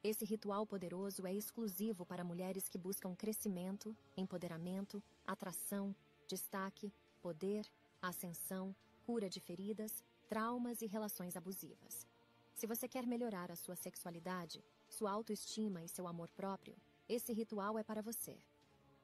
Esse 0.03 0.25
ritual 0.25 0.67
poderoso 0.67 1.25
é 1.25 1.33
exclusivo 1.33 2.05
para 2.05 2.23
mulheres 2.23 2.69
que 2.69 2.77
buscam 2.77 3.15
crescimento, 3.15 3.97
empoderamento, 4.15 5.01
atração, 5.25 5.95
destaque, 6.27 6.93
poder, 7.19 7.65
ascensão, 7.99 8.75
cura 9.03 9.27
de 9.27 9.39
feridas, 9.39 10.03
traumas 10.29 10.83
e 10.83 10.85
relações 10.85 11.35
abusivas. 11.35 12.05
Se 12.53 12.67
você 12.67 12.87
quer 12.87 13.07
melhorar 13.07 13.51
a 13.51 13.55
sua 13.55 13.75
sexualidade, 13.75 14.63
sua 14.87 15.09
autoestima 15.09 15.81
e 15.81 15.89
seu 15.89 16.07
amor 16.07 16.29
próprio, 16.29 16.75
esse 17.09 17.33
ritual 17.33 17.79
é 17.79 17.83
para 17.83 18.03
você. 18.03 18.37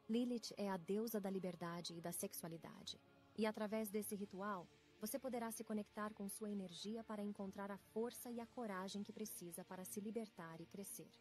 Lilith 0.10 0.52
é 0.58 0.68
a 0.68 0.76
deusa 0.76 1.20
da 1.20 1.30
liberdade 1.30 1.94
e 1.94 2.02
da 2.02 2.12
sexualidade. 2.12 3.00
E 3.38 3.46
através 3.46 3.90
desse 3.90 4.16
ritual, 4.16 4.68
você 5.00 5.20
poderá 5.20 5.52
se 5.52 5.64
conectar 5.64 6.16
com 6.16 6.28
sua 6.28 6.50
energia 6.50 7.04
para 7.04 7.24
encontrar 7.24 7.70
a 7.70 7.78
força 7.78 8.32
e 8.32 8.40
a 8.40 8.48
coragem 8.48 9.04
que 9.04 9.14
precisa 9.14 9.64
para 9.64 9.86
se 9.86 10.02
libertar 10.02 10.60
e 10.60 10.66
crescer. 10.66 11.12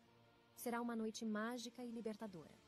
Será 0.56 0.80
uma 0.80 0.96
noite 0.96 1.26
mágica 1.26 1.84
e 1.84 1.90
libertadora. 1.90 2.58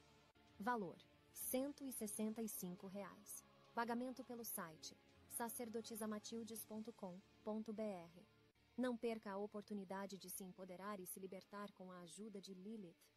Valor: 0.58 0.98
165 1.32 2.86
reais. 2.86 3.42
Pagamento 3.74 4.22
pelo 4.22 4.44
site 4.44 4.94
sacerdotisamatildes.com.br. 5.30 8.20
Não 8.76 8.94
perca 8.94 9.32
a 9.32 9.38
oportunidade 9.38 10.18
de 10.18 10.28
se 10.28 10.44
empoderar 10.44 11.00
e 11.00 11.06
se 11.06 11.18
libertar 11.18 11.72
com 11.72 11.90
a 11.90 12.00
ajuda 12.00 12.42
de 12.42 12.52
Lilith. 12.52 13.08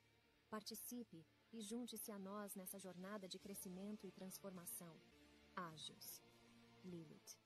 Participe 0.49 1.25
e 1.53 1.61
junte-se 1.61 2.11
a 2.11 2.17
nós 2.17 2.55
nessa 2.55 2.80
jornada 2.80 3.27
de 3.27 3.38
crescimento 3.38 4.07
e 4.07 4.11
transformação. 4.11 4.93
Ágios. 5.55 6.21
Lilith. 6.84 7.38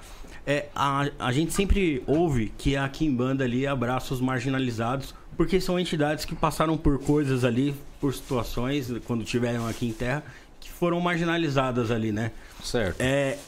É, 0.46 0.66
a, 0.74 1.08
a 1.18 1.32
gente 1.32 1.52
sempre 1.52 2.02
ouve 2.06 2.52
que 2.58 2.76
a 2.76 2.88
Kimbanda 2.88 3.44
ali 3.44 3.66
abraça 3.66 4.12
os 4.12 4.20
marginalizados, 4.20 5.14
porque 5.36 5.60
são 5.60 5.78
entidades 5.78 6.24
que 6.24 6.34
passaram 6.34 6.76
por 6.76 6.98
coisas 6.98 7.44
ali, 7.44 7.74
por 8.00 8.12
situações, 8.12 8.92
quando 9.06 9.24
tiveram 9.24 9.66
aqui 9.66 9.86
em 9.86 9.92
terra, 9.92 10.24
que 10.60 10.70
foram 10.70 11.00
marginalizadas 11.00 11.90
ali, 11.90 12.10
né? 12.10 12.32
Certo. 12.62 13.00
É, 13.00 13.38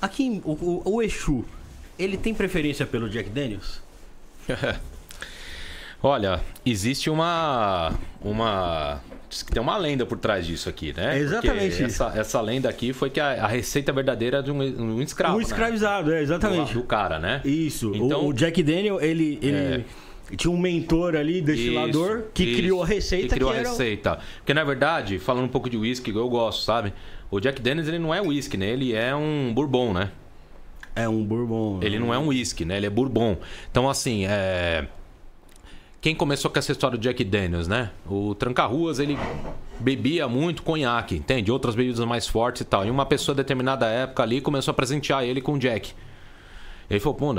aqui, 0.00 0.40
o, 0.44 0.52
o, 0.52 0.82
o 0.94 1.02
Exu, 1.02 1.44
ele 1.98 2.16
tem 2.16 2.34
preferência 2.34 2.86
pelo 2.86 3.08
Jack 3.08 3.28
Daniels? 3.28 3.82
Olha, 6.02 6.40
existe 6.66 7.08
uma. 7.08 7.92
uma 8.20 9.00
tem 9.50 9.62
uma 9.62 9.78
lenda 9.78 10.04
por 10.04 10.18
trás 10.18 10.46
disso 10.46 10.68
aqui, 10.68 10.92
né? 10.92 11.16
É 11.16 11.20
exatamente 11.20 11.82
essa, 11.82 12.12
essa, 12.14 12.40
lenda 12.40 12.68
aqui 12.68 12.92
foi 12.92 13.08
que 13.08 13.18
a, 13.18 13.44
a 13.44 13.46
receita 13.46 13.90
verdadeira 13.90 14.42
de 14.42 14.50
um, 14.50 14.58
um 14.58 15.00
escravo. 15.00 15.36
Um 15.36 15.38
né? 15.38 15.44
escravizado, 15.44 16.10
né? 16.10 16.18
é, 16.18 16.22
exatamente. 16.22 16.74
Do, 16.74 16.80
do, 16.80 16.86
cara, 16.86 17.18
né? 17.18 17.40
Isso. 17.44 17.92
Então, 17.94 18.24
o, 18.24 18.28
o 18.28 18.32
Jack 18.32 18.62
Daniel, 18.62 19.00
ele. 19.00 19.38
ele... 19.40 19.56
É 19.56 19.84
tinha 20.34 20.50
um 20.50 20.56
mentor 20.56 21.14
ali, 21.14 21.42
destilador, 21.42 22.18
isso, 22.18 22.26
que 22.32 22.44
isso, 22.44 22.56
criou 22.56 22.82
a 22.82 22.86
receita. 22.86 23.28
Que 23.28 23.34
criou 23.34 23.50
que 23.50 23.58
a 23.58 23.60
receita. 23.60 24.18
Porque, 24.38 24.54
na 24.54 24.64
verdade, 24.64 25.18
falando 25.18 25.44
um 25.44 25.48
pouco 25.48 25.68
de 25.68 25.76
whisky, 25.76 26.10
eu 26.10 26.26
gosto, 26.26 26.62
sabe? 26.62 26.94
O 27.30 27.38
Jack 27.38 27.60
Daniels, 27.60 27.86
ele 27.86 27.98
não 27.98 28.14
é 28.14 28.20
whisky, 28.22 28.56
né? 28.56 28.70
Ele 28.70 28.94
é 28.94 29.14
um 29.14 29.52
bourbon, 29.52 29.92
né? 29.92 30.10
É 30.96 31.06
um 31.06 31.22
bourbon. 31.22 31.80
Ele 31.82 31.98
não 31.98 32.14
é 32.14 32.18
um 32.18 32.28
whisky, 32.28 32.64
né? 32.64 32.78
Ele 32.78 32.86
é 32.86 32.90
bourbon. 32.90 33.36
Então, 33.70 33.90
assim, 33.90 34.24
é 34.24 34.86
quem 36.02 36.16
começou 36.16 36.50
com 36.50 36.58
essa 36.58 36.72
história 36.72 36.98
do 36.98 37.00
Jack 37.00 37.22
Daniels, 37.22 37.68
né? 37.68 37.92
O 38.04 38.34
Tranca-Ruas, 38.34 38.98
ele 38.98 39.16
bebia 39.78 40.26
muito 40.26 40.64
conhaque, 40.64 41.14
entende? 41.14 41.52
Outras 41.52 41.76
bebidas 41.76 42.04
mais 42.04 42.26
fortes 42.26 42.62
e 42.62 42.64
tal. 42.64 42.84
E 42.84 42.90
uma 42.90 43.06
pessoa, 43.06 43.36
determinada 43.36 43.86
época 43.86 44.20
ali, 44.24 44.40
começou 44.40 44.72
a 44.72 44.74
presentear 44.74 45.22
ele 45.22 45.40
com 45.40 45.56
Jack. 45.56 45.92
Ele 46.90 46.98
falou, 46.98 47.14
pô, 47.14 47.32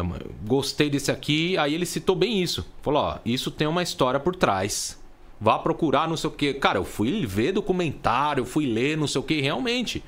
gostei 0.48 0.90
desse 0.90 1.12
aqui. 1.12 1.58
Aí 1.58 1.74
ele 1.74 1.86
citou 1.86 2.16
bem 2.16 2.42
isso. 2.42 2.66
Falou, 2.82 3.04
ó, 3.04 3.18
isso 3.26 3.52
tem 3.52 3.68
uma 3.68 3.84
história 3.84 4.18
por 4.18 4.34
trás. 4.34 4.98
Vá 5.42 5.60
procurar, 5.60 6.08
não 6.08 6.16
sei 6.16 6.30
o 6.30 6.34
quê. 6.34 6.54
Cara, 6.54 6.80
eu 6.80 6.86
fui 6.86 7.26
ver 7.26 7.52
documentário, 7.52 8.46
fui 8.46 8.66
ler, 8.66 8.98
não 8.98 9.08
sei 9.08 9.20
o 9.20 9.24
quê. 9.26 9.42
Realmente, 9.42 10.02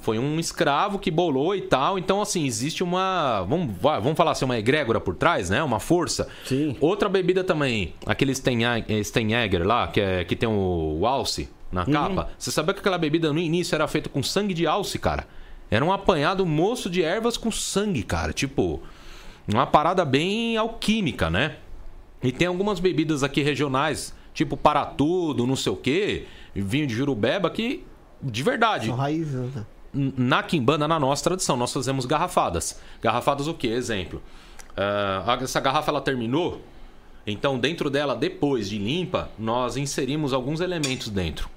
foi 0.00 0.18
um 0.18 0.38
escravo 0.38 0.98
que 0.98 1.10
bolou 1.10 1.54
e 1.54 1.62
tal. 1.62 1.98
Então, 1.98 2.20
assim, 2.20 2.46
existe 2.46 2.84
uma. 2.84 3.42
Vamos, 3.42 3.74
vamos 3.80 4.16
falar 4.16 4.32
assim, 4.32 4.44
uma 4.44 4.58
egrégora 4.58 5.00
por 5.00 5.16
trás, 5.16 5.50
né? 5.50 5.62
Uma 5.62 5.80
força. 5.80 6.28
Sim. 6.44 6.76
Outra 6.80 7.08
bebida 7.08 7.42
também, 7.42 7.94
aquele 8.04 8.32
Steinjäger 8.34 9.66
lá, 9.66 9.88
que, 9.88 10.00
é, 10.00 10.24
que 10.24 10.36
tem 10.36 10.48
o, 10.48 10.98
o 11.00 11.06
alce 11.06 11.48
na 11.72 11.84
uhum. 11.84 11.92
capa. 11.92 12.28
Você 12.38 12.50
sabia 12.50 12.72
que 12.72 12.80
aquela 12.80 12.98
bebida 12.98 13.32
no 13.32 13.38
início 13.38 13.74
era 13.74 13.86
feita 13.88 14.08
com 14.08 14.22
sangue 14.22 14.54
de 14.54 14.66
alce, 14.66 14.98
cara? 14.98 15.26
Era 15.70 15.84
um 15.84 15.92
apanhado 15.92 16.46
moço 16.46 16.88
de 16.88 17.02
ervas 17.02 17.36
com 17.36 17.50
sangue, 17.50 18.02
cara. 18.02 18.32
Tipo, 18.32 18.80
uma 19.48 19.66
parada 19.66 20.04
bem 20.04 20.56
alquímica, 20.56 21.28
né? 21.28 21.56
E 22.22 22.32
tem 22.32 22.46
algumas 22.46 22.80
bebidas 22.80 23.22
aqui 23.22 23.42
regionais, 23.42 24.14
tipo 24.32 24.56
para 24.56 24.84
tudo, 24.84 25.46
não 25.46 25.56
sei 25.56 25.72
o 25.72 25.76
quê, 25.76 26.26
vinho 26.54 26.86
de 26.86 26.94
jurubeba, 26.94 27.50
que 27.50 27.84
de 28.22 28.42
verdade. 28.42 28.86
São 28.86 28.96
raízes, 28.96 29.54
né? 29.54 29.66
Na 30.16 30.42
quimbanda, 30.42 30.86
na 30.86 30.98
nossa 30.98 31.24
tradição, 31.24 31.56
nós 31.56 31.72
fazemos 31.72 32.04
garrafadas. 32.04 32.80
Garrafadas 33.00 33.48
o 33.48 33.54
quê? 33.54 33.68
Exemplo. 33.68 34.22
Uh, 34.72 35.42
essa 35.42 35.58
garrafa 35.58 35.90
ela 35.90 36.00
terminou, 36.00 36.60
então 37.26 37.58
dentro 37.58 37.88
dela, 37.88 38.14
depois 38.14 38.68
de 38.68 38.78
limpa, 38.78 39.30
nós 39.38 39.76
inserimos 39.76 40.32
alguns 40.32 40.60
elementos 40.60 41.08
dentro. 41.08 41.48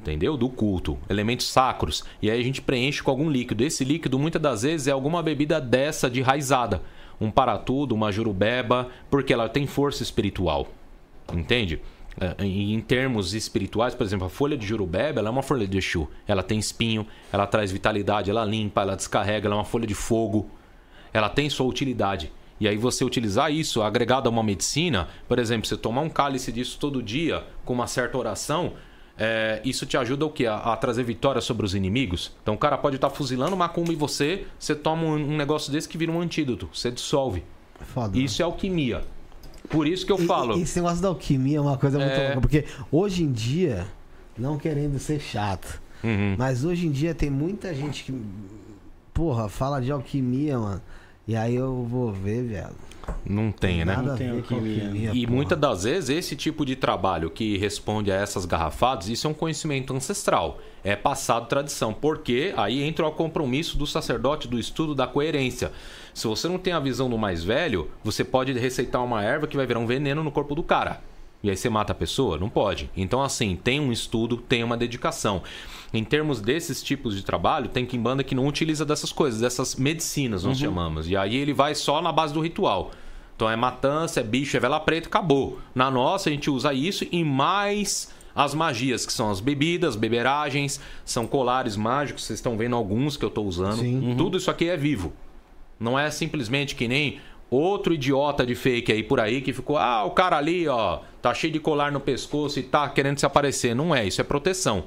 Entendeu? 0.00 0.36
Do 0.36 0.48
culto, 0.48 0.96
elementos 1.10 1.48
sacros. 1.48 2.04
E 2.22 2.30
aí 2.30 2.40
a 2.40 2.44
gente 2.44 2.62
preenche 2.62 3.02
com 3.02 3.10
algum 3.10 3.28
líquido. 3.28 3.64
Esse 3.64 3.84
líquido, 3.84 4.18
muitas 4.18 4.40
das 4.40 4.62
vezes, 4.62 4.86
é 4.86 4.92
alguma 4.92 5.22
bebida 5.22 5.60
dessa 5.60 6.08
de 6.08 6.22
raizada. 6.22 6.82
Um 7.20 7.32
paratudo, 7.32 7.96
uma 7.96 8.12
jurubeba, 8.12 8.88
porque 9.10 9.32
ela 9.32 9.48
tem 9.48 9.66
força 9.66 10.04
espiritual. 10.04 10.68
Entende? 11.34 11.80
É, 12.20 12.44
em 12.44 12.80
termos 12.80 13.32
espirituais, 13.32 13.94
por 13.94 14.04
exemplo, 14.04 14.26
a 14.26 14.30
folha 14.30 14.56
de 14.56 14.66
jurubeba 14.66 15.20
ela 15.20 15.28
é 15.28 15.30
uma 15.30 15.42
folha 15.42 15.66
de 15.66 15.78
Exu. 15.78 16.08
Ela 16.26 16.42
tem 16.42 16.58
espinho, 16.58 17.06
ela 17.32 17.46
traz 17.46 17.70
vitalidade, 17.70 18.30
ela 18.30 18.44
limpa, 18.44 18.82
ela 18.82 18.96
descarrega, 18.96 19.46
ela 19.46 19.54
é 19.54 19.58
uma 19.58 19.64
folha 19.64 19.86
de 19.86 19.94
fogo. 19.94 20.50
Ela 21.12 21.28
tem 21.28 21.48
sua 21.48 21.66
utilidade. 21.66 22.32
E 22.60 22.66
aí 22.66 22.76
você 22.76 23.04
utilizar 23.04 23.52
isso 23.52 23.82
agregado 23.82 24.28
a 24.28 24.32
uma 24.32 24.42
medicina, 24.42 25.08
por 25.28 25.38
exemplo, 25.38 25.68
você 25.68 25.76
tomar 25.76 26.00
um 26.00 26.10
cálice 26.10 26.50
disso 26.50 26.76
todo 26.78 27.02
dia 27.02 27.44
com 27.64 27.72
uma 27.72 27.86
certa 27.86 28.18
oração, 28.18 28.72
é, 29.16 29.60
isso 29.64 29.86
te 29.86 29.96
ajuda 29.96 30.26
o 30.26 30.30
quê? 30.30 30.46
A, 30.46 30.56
a, 30.56 30.76
trazer 30.76 31.04
vitória 31.04 31.40
sobre 31.40 31.64
os 31.64 31.74
inimigos. 31.74 32.32
Então 32.42 32.54
o 32.54 32.58
cara 32.58 32.76
pode 32.76 32.96
estar 32.96 33.10
tá 33.10 33.14
fuzilando 33.14 33.56
macumba 33.56 33.92
em 33.92 33.96
você, 33.96 34.46
você 34.58 34.74
toma 34.74 35.04
um, 35.04 35.14
um, 35.14 35.36
negócio 35.36 35.72
desse 35.72 35.88
que 35.88 35.98
vira 35.98 36.10
um 36.10 36.20
antídoto, 36.20 36.68
você 36.72 36.90
dissolve. 36.90 37.44
Foda, 37.80 38.18
isso 38.18 38.40
né? 38.40 38.42
é 38.42 38.44
alquimia. 38.44 39.04
Por 39.68 39.86
isso 39.86 40.06
que 40.06 40.12
eu 40.12 40.18
falo. 40.18 40.56
E, 40.56 40.62
esse 40.62 40.76
negócio 40.76 41.02
da 41.02 41.08
alquimia 41.08 41.58
é 41.58 41.60
uma 41.60 41.76
coisa 41.76 41.98
muito 41.98 42.12
é... 42.12 42.24
louca, 42.26 42.40
porque 42.40 42.64
hoje 42.90 43.22
em 43.22 43.32
dia, 43.32 43.86
não 44.36 44.58
querendo 44.58 44.98
ser 44.98 45.20
chato, 45.20 45.80
uhum. 46.02 46.34
mas 46.38 46.64
hoje 46.64 46.86
em 46.86 46.90
dia 46.90 47.14
tem 47.14 47.30
muita 47.30 47.74
gente 47.74 48.04
que, 48.04 48.14
porra, 49.12 49.48
fala 49.48 49.80
de 49.80 49.90
alquimia, 49.90 50.58
mano. 50.58 50.82
E 51.26 51.36
aí 51.36 51.54
eu 51.54 51.84
vou 51.84 52.10
ver, 52.10 52.42
velho. 52.42 52.74
Não 53.24 53.52
tem, 53.52 53.84
né? 53.84 53.96
Não 53.96 54.16
tem 54.16 54.30
alquimia. 54.30 55.10
E 55.12 55.26
porra. 55.26 55.36
muitas 55.36 55.58
das 55.58 55.84
vezes 55.84 56.10
esse 56.10 56.36
tipo 56.36 56.64
de 56.64 56.76
trabalho 56.76 57.30
que 57.30 57.58
responde 57.58 58.10
a 58.10 58.14
essas 58.14 58.44
garrafadas, 58.46 59.08
isso 59.08 59.26
é 59.26 59.30
um 59.30 59.34
conhecimento 59.34 59.94
ancestral. 59.94 60.58
É 60.82 60.96
passado 60.96 61.46
tradição. 61.46 61.92
Porque 61.92 62.54
aí 62.56 62.82
entra 62.82 63.06
o 63.06 63.12
compromisso 63.12 63.76
do 63.76 63.86
sacerdote 63.86 64.48
do 64.48 64.58
estudo 64.58 64.94
da 64.94 65.06
coerência. 65.06 65.72
Se 66.18 66.26
você 66.26 66.48
não 66.48 66.58
tem 66.58 66.72
a 66.72 66.80
visão 66.80 67.08
do 67.08 67.16
mais 67.16 67.44
velho, 67.44 67.88
você 68.02 68.24
pode 68.24 68.52
receitar 68.52 69.04
uma 69.04 69.22
erva 69.22 69.46
que 69.46 69.56
vai 69.56 69.64
virar 69.64 69.78
um 69.78 69.86
veneno 69.86 70.24
no 70.24 70.32
corpo 70.32 70.52
do 70.52 70.64
cara. 70.64 71.00
E 71.44 71.48
aí 71.48 71.56
você 71.56 71.68
mata 71.68 71.92
a 71.92 71.94
pessoa? 71.94 72.36
Não 72.36 72.48
pode. 72.48 72.90
Então, 72.96 73.22
assim, 73.22 73.54
tem 73.54 73.78
um 73.78 73.92
estudo, 73.92 74.36
tem 74.36 74.64
uma 74.64 74.76
dedicação. 74.76 75.44
Em 75.94 76.02
termos 76.02 76.40
desses 76.40 76.82
tipos 76.82 77.14
de 77.14 77.22
trabalho, 77.22 77.68
tem 77.68 77.86
quimbanda 77.86 78.24
que 78.24 78.34
não 78.34 78.48
utiliza 78.48 78.84
dessas 78.84 79.12
coisas, 79.12 79.40
dessas 79.40 79.76
medicinas, 79.76 80.42
nós 80.42 80.60
uhum. 80.60 80.66
chamamos. 80.66 81.08
E 81.08 81.16
aí 81.16 81.36
ele 81.36 81.52
vai 81.52 81.72
só 81.76 82.02
na 82.02 82.10
base 82.10 82.34
do 82.34 82.40
ritual. 82.40 82.90
Então 83.36 83.48
é 83.48 83.54
matança, 83.54 84.18
é 84.18 84.24
bicho, 84.24 84.56
é 84.56 84.60
vela 84.60 84.80
preta, 84.80 85.06
acabou. 85.06 85.60
Na 85.72 85.88
nossa, 85.88 86.28
a 86.28 86.32
gente 86.32 86.50
usa 86.50 86.74
isso 86.74 87.06
e 87.12 87.22
mais 87.22 88.12
as 88.34 88.54
magias, 88.54 89.06
que 89.06 89.12
são 89.12 89.30
as 89.30 89.38
bebidas, 89.38 89.94
beberagens, 89.94 90.80
são 91.04 91.28
colares 91.28 91.76
mágicos, 91.76 92.24
vocês 92.24 92.40
estão 92.40 92.56
vendo 92.56 92.74
alguns 92.74 93.16
que 93.16 93.24
eu 93.24 93.28
estou 93.28 93.46
usando. 93.46 93.82
Uhum. 93.82 94.16
Tudo 94.16 94.36
isso 94.36 94.50
aqui 94.50 94.68
é 94.68 94.76
vivo. 94.76 95.12
Não 95.78 95.98
é 95.98 96.10
simplesmente 96.10 96.74
que 96.74 96.88
nem 96.88 97.20
outro 97.50 97.94
idiota 97.94 98.44
de 98.44 98.54
fake 98.54 98.92
aí 98.92 99.02
por 99.02 99.20
aí 99.20 99.40
que 99.40 99.52
ficou, 99.52 99.78
ah, 99.78 100.04
o 100.04 100.10
cara 100.10 100.36
ali, 100.36 100.68
ó, 100.68 101.00
tá 101.22 101.32
cheio 101.32 101.52
de 101.52 101.60
colar 101.60 101.90
no 101.90 102.00
pescoço 102.00 102.58
e 102.58 102.62
tá 102.62 102.88
querendo 102.88 103.18
se 103.18 103.26
aparecer. 103.26 103.74
Não 103.74 103.94
é, 103.94 104.06
isso 104.06 104.20
é 104.20 104.24
proteção. 104.24 104.84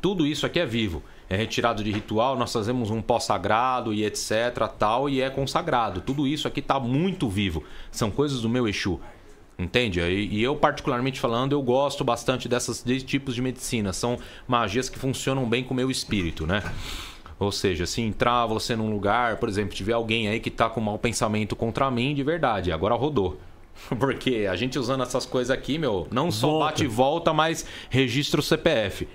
Tudo 0.00 0.26
isso 0.26 0.46
aqui 0.46 0.58
é 0.58 0.66
vivo. 0.66 1.02
É 1.28 1.36
retirado 1.36 1.82
de 1.82 1.90
ritual, 1.90 2.36
nós 2.36 2.52
fazemos 2.52 2.90
um 2.90 3.02
pó 3.02 3.18
sagrado 3.18 3.92
e 3.92 4.04
etc, 4.04 4.68
tal, 4.78 5.08
e 5.08 5.20
é 5.20 5.28
consagrado. 5.28 6.00
Tudo 6.00 6.24
isso 6.26 6.46
aqui 6.46 6.62
tá 6.62 6.78
muito 6.78 7.28
vivo. 7.28 7.64
São 7.90 8.10
coisas 8.12 8.42
do 8.42 8.48
meu 8.48 8.68
Exu. 8.68 9.00
Entende? 9.58 10.00
E, 10.00 10.42
eu, 10.42 10.54
particularmente 10.54 11.18
falando, 11.18 11.52
eu 11.52 11.62
gosto 11.62 12.04
bastante 12.04 12.48
dessas, 12.48 12.82
desses 12.82 13.02
tipos 13.02 13.34
de 13.34 13.42
medicina. 13.42 13.92
São 13.92 14.18
magias 14.46 14.88
que 14.88 14.98
funcionam 14.98 15.48
bem 15.48 15.64
com 15.64 15.72
o 15.72 15.76
meu 15.76 15.90
espírito, 15.90 16.46
né? 16.46 16.62
Ou 17.38 17.52
seja, 17.52 17.84
se 17.86 18.00
entrar 18.00 18.46
você 18.46 18.74
num 18.74 18.90
lugar, 18.90 19.36
por 19.36 19.48
exemplo, 19.48 19.74
tiver 19.74 19.92
alguém 19.92 20.28
aí 20.28 20.40
que 20.40 20.50
tá 20.50 20.70
com 20.70 20.80
mau 20.80 20.98
pensamento 20.98 21.54
contra 21.54 21.90
mim, 21.90 22.14
de 22.14 22.22
verdade, 22.22 22.72
agora 22.72 22.94
rodou. 22.94 23.38
Porque 23.98 24.46
a 24.50 24.56
gente 24.56 24.78
usando 24.78 25.02
essas 25.02 25.26
coisas 25.26 25.50
aqui, 25.50 25.78
meu, 25.78 26.06
não 26.10 26.30
só 26.30 26.48
volta. 26.48 26.64
bate 26.64 26.84
e 26.84 26.86
volta, 26.86 27.32
mas 27.34 27.66
registra 27.90 28.40
o 28.40 28.42
CPF. 28.42 29.06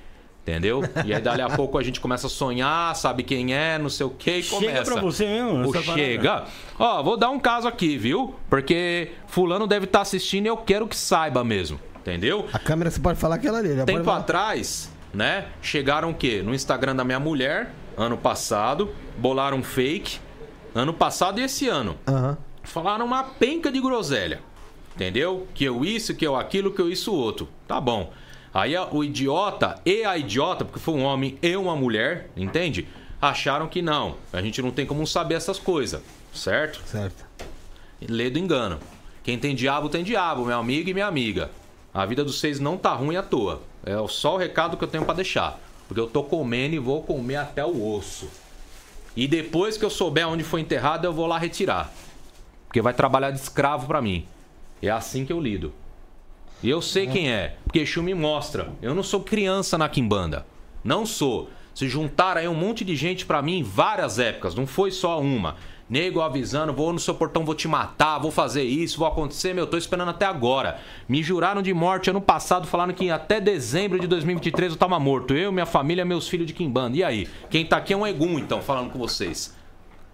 Entendeu? 0.43 0.81
E 1.06 1.14
aí 1.14 1.22
dali 1.22 1.41
a 1.41 1.49
pouco 1.56 1.77
a 1.77 1.84
gente 1.84 1.99
começa 1.99 2.26
a 2.26 2.30
sonhar, 2.30 2.95
sabe 2.95 3.22
quem 3.22 3.53
é, 3.53 3.77
não 3.77 3.89
sei 3.89 4.06
o 4.06 4.10
que 4.10 4.38
e 4.38 4.43
começa. 4.43 4.76
Chega 4.76 4.84
pra 4.84 5.02
você 5.02 5.26
mesmo? 5.26 5.69
O 5.69 5.84
chega. 5.84 6.45
Ó, 6.80 7.03
vou 7.03 7.15
dar 7.15 7.30
um 7.30 7.39
caso 7.39 7.68
aqui, 7.68 7.98
viu? 7.98 8.35
Porque 8.49 9.11
fulano 9.27 9.68
deve 9.68 9.85
estar 9.85 9.99
tá 9.99 10.03
assistindo 10.03 10.45
e 10.45 10.49
eu 10.49 10.57
quero 10.57 10.88
que 10.88 10.95
saiba 10.95 11.43
mesmo. 11.43 11.80
Entendeu? 11.99 12.48
A 12.52 12.57
câmera 12.57 12.89
você 12.89 12.99
pode 12.99 13.19
falar 13.19 13.38
que 13.38 13.48
ela 13.48 13.60
ali. 13.60 13.84
Tempo 13.85 14.10
atrás, 14.10 14.91
né? 15.14 15.45
Chegaram 15.61 16.10
o 16.10 16.15
quê? 16.15 16.41
No 16.43 16.56
Instagram 16.56 16.95
da 16.95 17.03
minha 17.03 17.19
mulher, 17.19 17.72
ano 18.02 18.18
passado, 18.18 18.94
bolaram 19.18 19.57
um 19.57 19.64
fake, 19.64 20.19
ano 20.73 20.94
passado 20.94 21.40
e 21.40 21.44
esse 21.44 21.68
ano. 21.68 21.98
Uhum. 22.07 22.36
Falaram 22.64 23.06
uma 23.06 23.23
penca 23.23 23.72
de 23.72 23.80
groselha. 23.80 24.41
Entendeu? 24.95 25.48
Que 25.53 25.64
eu 25.64 25.86
isso, 25.86 26.14
que 26.15 26.26
eu 26.26 26.36
aquilo, 26.36 26.72
que 26.72 26.82
eu 26.82 26.90
isso 26.90 27.14
outro. 27.14 27.48
Tá 27.68 27.80
bom. 27.80 28.11
Aí 28.53 28.76
o 28.91 29.03
idiota 29.03 29.80
e 29.86 30.03
a 30.03 30.18
idiota, 30.18 30.65
porque 30.65 30.80
foi 30.80 30.94
um 30.95 31.03
homem 31.03 31.38
e 31.41 31.56
uma 31.56 31.76
mulher, 31.76 32.30
entende? 32.36 32.88
Acharam 33.22 33.68
que 33.68 33.82
não. 33.82 34.15
A 34.34 34.41
gente 34.41 34.61
não 34.61 34.72
tem 34.72 34.86
como 34.86 35.07
saber 35.07 35.36
essas 35.36 35.57
coisas, 35.57 36.02
certo? 36.34 36.82
Certo. 36.86 37.26
Lê 38.02 38.30
do 38.30 38.40
engano. 38.40 38.80
Quem 39.23 39.38
tem 39.38 39.56
diabo 39.56 39.88
tem 39.88 40.03
diabo, 40.03 40.44
meu 40.44 40.57
amigo 40.57 40.90
e 40.90 40.94
minha 40.94 41.06
amiga. 41.06 41.49
A 41.94 42.06
vida 42.06 42.23
dos 42.23 42.40
seis 42.40 42.60
não 42.60 42.78
tá 42.78 42.94
ruim 42.94 43.15
à 43.15 43.23
toa. 43.23 43.61
É 43.86 43.95
só 44.07 44.36
o 44.36 44.38
recado 44.38 44.76
que 44.76 44.84
eu 44.84 44.88
tenho 44.88 45.06
para 45.06 45.15
deixar. 45.15 45.60
Porque 45.92 46.00
eu 46.00 46.08
tô 46.08 46.24
comendo 46.24 46.74
e 46.74 46.80
vou 46.80 47.04
comer 47.04 47.36
até 47.36 47.66
o 47.66 47.94
osso. 47.94 48.30
E 49.14 49.28
depois 49.28 49.76
que 49.76 49.84
eu 49.84 49.90
souber 49.90 50.26
onde 50.26 50.42
foi 50.42 50.62
enterrado, 50.62 51.04
eu 51.04 51.12
vou 51.12 51.28
lá 51.28 51.38
retirar. 51.38 51.92
Porque 52.66 52.82
vai 52.82 52.94
trabalhar 52.94 53.30
de 53.32 53.40
escravo 53.42 53.88
para 53.88 54.02
mim. 54.02 54.26
É 54.82 54.90
assim 54.90 55.26
que 55.26 55.34
eu 55.34 55.40
lido. 55.42 55.74
E 56.64 56.70
eu 56.70 56.82
sei 56.82 57.08
quem 57.08 57.30
é, 57.30 57.58
porque 57.66 57.80
Exu 57.80 58.02
me 58.02 58.14
mostra. 58.14 58.72
Eu 58.82 58.96
não 58.96 59.04
sou 59.04 59.20
criança 59.20 59.78
na 59.78 59.90
Quimbanda. 59.90 60.46
Não 60.82 61.06
sou. 61.06 61.50
Se 61.76 61.90
juntaram 61.90 62.40
aí 62.40 62.48
um 62.48 62.56
monte 62.56 62.86
de 62.86 62.96
gente 62.96 63.26
para 63.26 63.42
mim 63.42 63.58
em 63.58 63.64
várias 63.64 64.18
épocas, 64.18 64.56
não 64.56 64.66
foi 64.66 64.92
só 64.92 65.20
uma. 65.20 65.58
Nego 65.92 66.22
avisando, 66.22 66.72
vou 66.72 66.94
no 66.94 67.00
seu 67.00 67.14
portão, 67.14 67.44
vou 67.44 67.54
te 67.54 67.68
matar, 67.68 68.18
vou 68.18 68.32
fazer 68.32 68.64
isso, 68.64 68.98
vou 68.98 69.08
acontecer, 69.10 69.54
meu, 69.54 69.68
tô 69.68 69.76
esperando 69.76 70.08
até 70.08 70.26
agora. 70.26 70.80
Me 71.06 71.22
juraram 71.22 71.62
de 71.62 71.74
morte 71.74 72.10
ano 72.10 72.22
passado, 72.22 72.66
falando 72.66 72.94
que 72.94 73.12
até 73.12 73.42
dezembro 73.42 74.00
de 74.00 74.08
2023 74.08 74.72
eu 74.72 74.78
tava 74.78 74.98
morto. 74.98 75.34
Eu, 75.34 75.52
minha 75.52 75.66
família, 75.66 76.06
meus 76.06 76.30
filhos 76.30 76.48
de 76.48 76.54
Kimbanda. 76.54 76.96
E 76.96 77.04
aí? 77.04 77.28
Quem 77.50 77.66
tá 77.66 77.76
aqui 77.76 77.92
é 77.92 77.98
um 77.98 78.08
Egum, 78.08 78.40
então, 78.40 78.62
falando 78.62 78.90
com 78.90 78.98
vocês. 78.98 79.54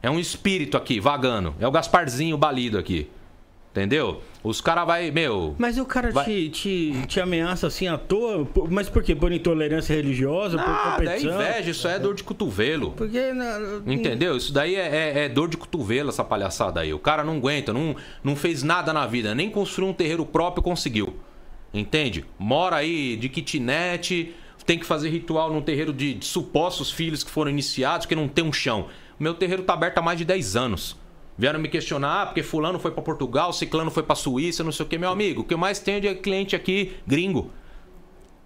É 0.01 0.09
um 0.09 0.19
espírito 0.19 0.77
aqui, 0.77 0.99
vagando. 0.99 1.53
É 1.59 1.67
o 1.67 1.71
Gasparzinho 1.71 2.39
balido 2.39 2.79
aqui. 2.79 3.07
Entendeu? 3.77 4.23
Os 4.43 4.59
caras 4.59 4.87
vai, 4.87 5.11
meu. 5.11 5.53
Mas 5.59 5.77
o 5.77 5.85
cara 5.85 6.09
vai... 6.09 6.25
te, 6.25 6.49
te, 6.49 7.05
te 7.05 7.19
ameaça 7.19 7.67
assim 7.67 7.87
à 7.87 7.95
toa? 7.95 8.47
Mas 8.71 8.89
por 8.89 9.03
quê? 9.03 9.15
Por 9.15 9.31
intolerância 9.31 9.95
religiosa? 9.95 10.57
Nada, 10.57 10.71
por 10.71 10.91
competição? 10.93 11.39
é 11.39 11.51
inveja, 11.51 11.69
isso 11.69 11.87
é 11.87 11.99
dor 11.99 12.15
de 12.15 12.23
cotovelo. 12.23 12.93
Porque. 12.93 13.19
Entendeu? 13.85 14.35
Isso 14.35 14.51
daí 14.51 14.73
é, 14.73 14.87
é, 14.87 15.25
é, 15.25 15.29
dor 15.29 15.47
de 15.47 15.57
cotovelo, 15.57 16.09
essa 16.09 16.23
palhaçada 16.23 16.79
aí. 16.81 16.91
O 16.91 16.97
cara 16.97 17.23
não 17.23 17.37
aguenta, 17.37 17.71
não, 17.71 17.95
não 18.23 18.35
fez 18.35 18.63
nada 18.63 18.91
na 18.91 19.05
vida, 19.05 19.35
nem 19.35 19.47
construiu 19.47 19.91
um 19.91 19.93
terreiro 19.93 20.25
próprio 20.25 20.63
conseguiu. 20.63 21.15
Entende? 21.71 22.25
Mora 22.39 22.77
aí 22.77 23.15
de 23.15 23.29
kitnet, 23.29 24.33
tem 24.65 24.79
que 24.79 24.87
fazer 24.87 25.09
ritual 25.09 25.53
num 25.53 25.61
terreiro 25.61 25.93
de, 25.93 26.15
de 26.15 26.25
supostos 26.25 26.89
filhos 26.89 27.23
que 27.23 27.29
foram 27.29 27.51
iniciados, 27.51 28.07
que 28.07 28.15
não 28.15 28.27
tem 28.27 28.43
um 28.43 28.51
chão. 28.51 28.87
Meu 29.19 29.35
terreiro 29.35 29.61
tá 29.61 29.73
aberto 29.73 29.99
há 29.99 30.01
mais 30.01 30.17
de 30.17 30.25
10 30.25 30.55
anos. 30.55 30.95
Vieram 31.37 31.59
me 31.59 31.67
questionar, 31.67 32.21
ah, 32.21 32.25
porque 32.25 32.41
fulano 32.41 32.79
foi 32.79 32.89
para 32.89 33.03
Portugal, 33.03 33.53
ciclano 33.53 33.91
foi 33.91 34.01
para 34.01 34.15
Suíça, 34.15 34.63
não 34.63 34.71
sei 34.71 34.85
o 34.85 34.89
que, 34.89 34.97
meu 34.97 35.11
amigo. 35.11 35.41
O 35.41 35.43
que 35.43 35.53
eu 35.53 35.57
mais 35.57 35.77
tenho 35.77 36.01
de 36.01 36.15
cliente 36.15 36.55
aqui 36.55 36.95
gringo. 37.05 37.51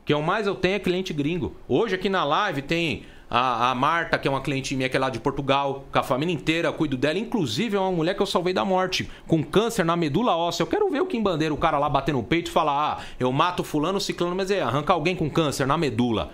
O 0.01 0.05
que 0.05 0.13
eu 0.13 0.21
mais 0.21 0.45
eu 0.45 0.55
tenho 0.55 0.75
é 0.75 0.79
cliente 0.79 1.13
gringo. 1.13 1.55
Hoje 1.69 1.95
aqui 1.95 2.09
na 2.09 2.25
live 2.25 2.61
tem 2.61 3.05
a, 3.29 3.71
a 3.71 3.75
Marta, 3.75 4.17
que 4.17 4.27
é 4.27 4.31
uma 4.31 4.41
cliente 4.41 4.75
minha 4.75 4.89
que 4.89 4.97
é 4.97 4.99
lá 4.99 5.09
de 5.09 5.21
Portugal, 5.21 5.85
com 5.89 5.99
a 5.99 6.03
família 6.03 6.33
inteira, 6.33 6.69
cuido 6.73 6.97
dela. 6.97 7.17
Inclusive 7.17 7.77
é 7.77 7.79
uma 7.79 7.93
mulher 7.93 8.13
que 8.13 8.21
eu 8.21 8.25
salvei 8.25 8.53
da 8.53 8.65
morte, 8.65 9.09
com 9.25 9.41
câncer 9.41 9.85
na 9.85 9.95
medula 9.95 10.35
óssea. 10.35 10.63
Eu 10.63 10.67
quero 10.67 10.89
ver 10.89 11.01
o 11.01 11.05
Kim 11.05 11.23
Bandeira, 11.23 11.53
o 11.53 11.57
cara 11.57 11.79
lá 11.79 11.87
bater 11.87 12.11
no 12.13 12.21
peito 12.21 12.49
e 12.49 12.51
falar: 12.51 12.73
ah, 12.73 13.03
eu 13.17 13.31
mato 13.31 13.63
fulano, 13.63 14.01
ciclano, 14.01 14.35
mas 14.35 14.51
é 14.51 14.61
arrancar 14.61 14.95
alguém 14.95 15.15
com 15.15 15.29
câncer 15.29 15.65
na 15.65 15.77
medula. 15.77 16.33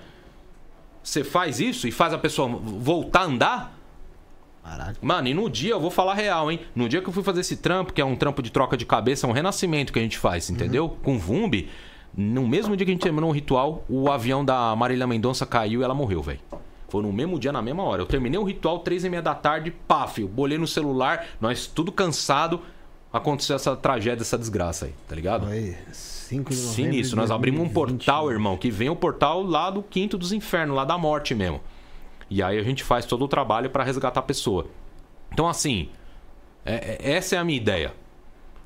Você 1.03 1.23
faz 1.23 1.59
isso 1.59 1.87
e 1.87 1.91
faz 1.91 2.13
a 2.13 2.17
pessoa 2.17 2.47
voltar 2.49 3.21
a 3.21 3.25
andar? 3.25 3.76
Caralho. 4.67 4.97
Mano, 5.01 5.27
e 5.29 5.33
no 5.33 5.49
dia, 5.49 5.71
eu 5.71 5.79
vou 5.79 5.89
falar 5.89 6.13
real, 6.13 6.51
hein? 6.51 6.59
No 6.75 6.89
dia 6.89 7.01
que 7.01 7.07
eu 7.07 7.13
fui 7.13 7.23
fazer 7.23 7.39
esse 7.39 7.55
trampo, 7.55 7.93
que 7.93 8.01
é 8.01 8.05
um 8.05 8.15
trampo 8.15 8.43
de 8.43 8.51
troca 8.51 8.75
de 8.75 8.85
cabeça, 8.85 9.25
é 9.25 9.29
um 9.29 9.33
renascimento 9.33 9.93
que 9.93 9.99
a 9.99 10.01
gente 10.01 10.17
faz, 10.17 10.49
entendeu? 10.49 10.85
Uhum. 10.85 10.95
Com 11.03 11.17
Vumbi, 11.17 11.69
no 12.15 12.45
mesmo 12.45 12.75
dia 12.75 12.85
que 12.85 12.91
a 12.91 12.93
gente 12.93 13.01
terminou 13.01 13.29
o 13.29 13.33
ritual, 13.33 13.85
o 13.87 14.11
avião 14.11 14.43
da 14.43 14.75
Marília 14.75 15.07
Mendonça 15.07 15.45
caiu 15.45 15.81
e 15.81 15.83
ela 15.83 15.93
morreu, 15.93 16.21
velho. 16.21 16.39
Foi 16.89 17.01
no 17.01 17.13
mesmo 17.13 17.39
dia, 17.39 17.51
na 17.51 17.61
mesma 17.61 17.83
hora. 17.83 18.01
Eu 18.01 18.05
terminei 18.05 18.39
o 18.39 18.43
ritual, 18.43 18.79
três 18.79 19.05
e 19.05 19.09
meia 19.09 19.21
da 19.21 19.33
tarde, 19.33 19.71
paf, 19.71 20.21
eu 20.21 20.27
bolei 20.27 20.57
no 20.57 20.67
celular, 20.67 21.25
nós 21.39 21.65
tudo 21.67 21.91
cansado, 21.91 22.61
aconteceu 23.11 23.55
essa 23.55 23.75
tragédia, 23.75 24.21
essa 24.21 24.37
desgraça 24.37 24.85
aí, 24.85 24.93
tá 25.07 25.15
ligado? 25.15 25.47
Aí, 25.47 25.75
5 25.91 26.51
de 26.51 26.57
novembro 26.57 26.73
Sinistro, 26.73 27.17
nós 27.17 27.31
abrimos 27.31 27.61
um 27.61 27.69
portal, 27.69 28.29
irmão, 28.29 28.57
que 28.57 28.69
vem 28.69 28.89
o 28.89 28.95
portal 28.95 29.43
lá 29.43 29.69
do 29.69 29.81
quinto 29.81 30.17
dos 30.17 30.33
infernos, 30.33 30.75
lá 30.75 30.83
da 30.83 30.97
morte 30.97 31.33
mesmo. 31.33 31.61
E 32.29 32.43
aí 32.43 32.57
a 32.57 32.63
gente 32.63 32.83
faz 32.83 33.05
todo 33.05 33.23
o 33.25 33.27
trabalho 33.27 33.69
para 33.69 33.83
resgatar 33.83 34.19
a 34.19 34.23
pessoa. 34.23 34.67
Então, 35.31 35.47
assim, 35.47 35.89
é, 36.65 36.97
é, 36.99 37.11
essa 37.13 37.35
é 37.35 37.39
a 37.39 37.43
minha 37.43 37.57
ideia. 37.57 37.93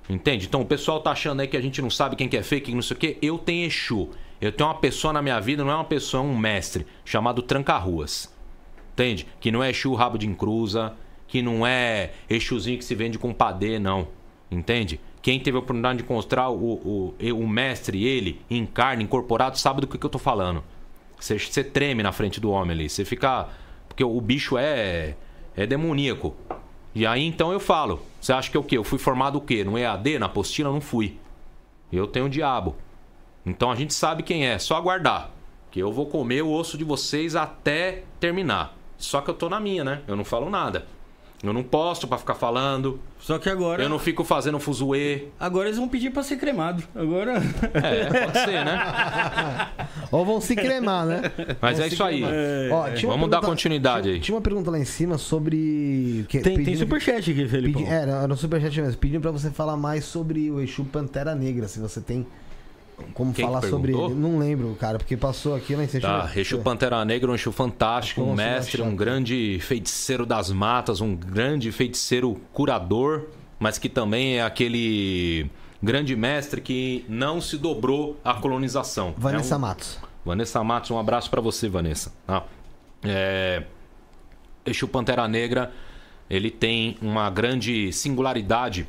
Entende? 0.10 0.48
Então 0.48 0.62
o 0.62 0.66
pessoal 0.66 1.00
tá 1.00 1.12
achando 1.12 1.40
aí 1.40 1.48
que 1.48 1.56
a 1.56 1.62
gente 1.62 1.82
não 1.82 1.90
sabe 1.90 2.16
quem 2.16 2.28
que 2.28 2.36
é 2.36 2.44
fake, 2.44 2.74
não 2.74 2.82
sei 2.82 2.98
o 2.98 3.00
quê. 3.00 3.18
Eu 3.22 3.38
tenho 3.38 3.66
Exu. 3.68 4.10
Eu 4.42 4.52
tenho 4.52 4.68
uma 4.68 4.76
pessoa 4.76 5.14
na 5.14 5.22
minha 5.22 5.40
vida, 5.40 5.64
não 5.64 5.72
é 5.72 5.76
uma 5.76 5.86
pessoa, 5.86 6.24
é 6.24 6.26
um 6.26 6.36
mestre, 6.36 6.86
chamado 7.06 7.44
Tranca-Ruas. 7.44 8.34
Entende? 8.94 9.28
Que 9.40 9.52
não 9.52 9.64
é 9.64 9.70
Exu 9.70 9.94
rabo 9.94 10.18
de 10.18 10.28
encruza, 10.28 10.96
que 11.28 11.42
não 11.42 11.66
é 11.66 12.12
Exuzinho 12.30 12.78
que 12.78 12.84
se 12.84 12.96
vende 12.96 13.20
com 13.20 13.32
padê, 13.32 13.78
não. 13.78 14.08
Entende? 14.50 15.00
Quem 15.22 15.40
teve 15.40 15.56
a 15.56 15.60
oportunidade 15.60 16.00
de 16.00 16.04
encontrar 16.04 16.50
o, 16.50 16.74
o, 16.74 17.16
o 17.34 17.48
mestre, 17.48 18.04
ele, 18.04 18.42
em 18.50 18.66
carne, 18.66 19.04
incorporado, 19.04 19.58
sabe 19.58 19.82
do 19.82 19.88
que, 19.88 19.98
que 19.98 20.06
eu 20.06 20.10
tô 20.10 20.20
falando. 20.20 20.64
Você, 21.22 21.38
você 21.38 21.64
treme 21.64 22.02
na 22.02 22.12
frente 22.12 22.42
do 22.42 22.50
homem 22.50 22.72
ali. 22.72 22.90
Você 22.90 23.06
fica. 23.06 23.48
Porque 23.88 24.04
o 24.04 24.20
bicho 24.20 24.58
é. 24.58 25.16
É 25.56 25.66
demoníaco. 25.68 26.36
E 26.96 27.06
aí 27.06 27.24
então 27.24 27.54
eu 27.54 27.60
falo. 27.60 28.02
Você 28.20 28.34
acha 28.34 28.50
que 28.50 28.58
é 28.58 28.60
o 28.60 28.64
quê? 28.64 28.78
Eu 28.78 28.84
fui 28.84 28.98
formado 28.98 29.38
o 29.38 29.42
quê? 29.42 29.64
No 29.64 29.78
EAD? 29.78 30.18
Na 30.18 30.26
apostila? 30.26 30.72
Não 30.72 30.82
fui. 30.82 31.18
Eu 31.92 32.08
tenho 32.08 32.26
o 32.26 32.30
diabo. 32.30 32.76
Então 33.46 33.70
a 33.70 33.76
gente 33.76 33.94
sabe 33.94 34.24
quem 34.24 34.48
é. 34.48 34.58
Só 34.58 34.76
aguardar. 34.76 35.30
Que 35.70 35.80
eu 35.80 35.92
vou 35.92 36.08
comer 36.08 36.42
o 36.42 36.52
osso 36.52 36.78
de 36.78 36.84
vocês 36.84 37.36
até 37.36 38.04
terminar. 38.20 38.76
Só 38.98 39.22
que 39.22 39.30
eu 39.30 39.34
tô 39.34 39.48
na 39.50 39.60
minha, 39.60 39.84
né? 39.84 40.02
Eu 40.08 40.16
não 40.16 40.26
falo 40.26 40.50
nada. 40.50 40.88
Eu 41.44 41.54
não 41.54 41.64
posto 41.64 42.08
para 42.08 42.18
ficar 42.18 42.36
falando. 42.36 43.00
Só 43.22 43.38
que 43.38 43.50
agora. 43.50 43.84
Eu 43.84 43.88
não 43.88 44.00
fico 44.00 44.24
fazendo 44.24 44.60
fuzuê. 44.60 45.26
Agora 45.40 45.68
eles 45.68 45.78
vão 45.78 45.88
pedir 45.88 46.10
para 46.10 46.24
ser 46.24 46.38
cremado. 46.38 46.84
Agora. 46.96 47.34
É, 47.74 48.26
pode 48.26 48.40
ser, 48.40 48.66
né? 48.66 49.70
Ou 50.12 50.26
vão 50.26 50.42
se 50.42 50.56
cremar, 50.56 51.06
né? 51.06 51.22
Mas 51.62 51.78
vão 51.78 51.86
é 51.86 51.88
isso 51.88 52.04
aí. 52.04 52.24
É, 52.24 52.70
Ó, 52.72 52.82
Vamos 52.82 53.00
pergunta, 53.00 53.28
dar 53.30 53.42
continuidade 53.42 54.04
tinha, 54.04 54.16
aí. 54.16 54.20
Tinha 54.20 54.36
uma 54.36 54.42
pergunta 54.42 54.72
lá 54.72 54.80
em 54.80 54.86
cima 54.86 55.18
sobre. 55.18 56.26
Que, 56.28 56.40
tem, 56.40 56.64
tem 56.64 56.76
superchat 56.76 57.32
aqui, 57.32 57.48
Felipe. 57.48 57.78
Pedi, 57.78 57.90
é, 57.90 58.02
era 58.02 58.28
no 58.28 58.36
superchat 58.36 58.82
mesmo. 58.82 58.98
Pedindo 58.98 59.22
para 59.22 59.32
você 59.32 59.52
falar 59.52 59.78
mais 59.78 60.04
sobre 60.04 60.50
o 60.50 60.60
Exu 60.60 60.84
Pantera 60.86 61.36
Negra. 61.36 61.68
Se 61.68 61.80
você 61.80 62.02
tem 62.02 62.26
como 63.14 63.34
Quem 63.34 63.46
falar 63.46 63.62
sobre 63.64 63.94
ele. 63.94 64.14
Não 64.14 64.38
lembro, 64.38 64.76
cara, 64.80 64.98
porque 64.98 65.18
passou 65.18 65.56
aqui 65.56 65.76
na 65.76 65.86
Tá, 65.88 66.32
Exu 66.36 66.60
Pantera 66.60 67.04
Negra, 67.04 67.32
um 67.32 67.36
Exu 67.36 67.52
fantástico, 67.52 68.22
um 68.22 68.34
mestre, 68.34 68.82
um 68.82 68.96
grande 68.96 69.60
feiticeiro 69.62 70.26
das 70.26 70.52
matas, 70.52 71.02
um 71.02 71.16
grande 71.16 71.72
feiticeiro 71.72 72.40
curador, 72.54 73.28
mas 73.60 73.78
que 73.78 73.90
também 73.90 74.38
é 74.38 74.44
aquele 74.44 75.50
grande 75.82 76.16
mestre 76.16 76.62
que 76.62 77.06
não 77.10 77.42
se 77.42 77.58
dobrou 77.58 78.18
à 78.24 78.36
colonização. 78.36 79.14
Vanessa 79.18 79.56
é 79.56 79.58
um... 79.58 79.62
Matos. 79.62 80.00
Vanessa 80.24 80.64
Matos, 80.64 80.92
um 80.92 81.00
abraço 81.00 81.30
para 81.30 81.42
você, 81.42 81.68
Vanessa. 81.68 82.14
Ah, 82.28 82.44
é... 83.04 83.64
Exu 84.66 84.88
Pantera 84.88 85.28
Negra, 85.28 85.72
ele 86.30 86.52
tem 86.52 86.96
uma 87.02 87.30
grande 87.30 87.92
singularidade 87.92 88.88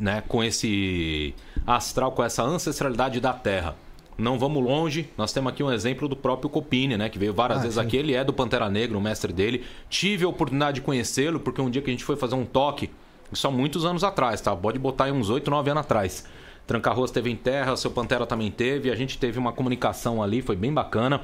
né, 0.00 0.22
com 0.26 0.42
esse 0.42 1.34
astral, 1.66 2.12
com 2.12 2.22
essa 2.22 2.42
ancestralidade 2.42 3.20
da 3.20 3.32
Terra. 3.32 3.76
Não 4.16 4.36
vamos 4.36 4.64
longe, 4.64 5.08
nós 5.16 5.32
temos 5.32 5.52
aqui 5.52 5.62
um 5.62 5.70
exemplo 5.70 6.08
do 6.08 6.16
próprio 6.16 6.50
Copini, 6.50 6.96
né? 6.96 7.08
Que 7.08 7.20
veio 7.20 7.32
várias 7.32 7.60
ah, 7.60 7.62
vezes 7.62 7.74
sim. 7.76 7.80
aqui. 7.80 7.96
Ele 7.96 8.14
é 8.14 8.24
do 8.24 8.32
Pantera 8.32 8.68
Negra, 8.68 8.98
o 8.98 9.00
mestre 9.00 9.32
dele. 9.32 9.64
Tive 9.88 10.24
a 10.24 10.28
oportunidade 10.28 10.76
de 10.76 10.80
conhecê-lo, 10.80 11.38
porque 11.38 11.60
um 11.60 11.70
dia 11.70 11.80
que 11.80 11.88
a 11.88 11.92
gente 11.92 12.02
foi 12.02 12.16
fazer 12.16 12.34
um 12.34 12.44
toque, 12.44 12.90
isso 13.32 13.46
há 13.46 13.50
muitos 13.50 13.84
anos 13.84 14.02
atrás, 14.02 14.40
tá? 14.40 14.56
Pode 14.56 14.76
botar 14.76 15.04
aí 15.04 15.12
uns 15.12 15.30
8, 15.30 15.48
9 15.48 15.70
anos 15.70 15.82
atrás. 15.82 16.26
Tranca-Roas 16.66 17.12
teve 17.12 17.30
em 17.30 17.36
terra, 17.36 17.76
seu 17.76 17.92
Pantera 17.92 18.26
também 18.26 18.50
teve. 18.50 18.90
A 18.90 18.96
gente 18.96 19.16
teve 19.18 19.38
uma 19.38 19.52
comunicação 19.52 20.20
ali, 20.20 20.42
foi 20.42 20.56
bem 20.56 20.72
bacana. 20.72 21.20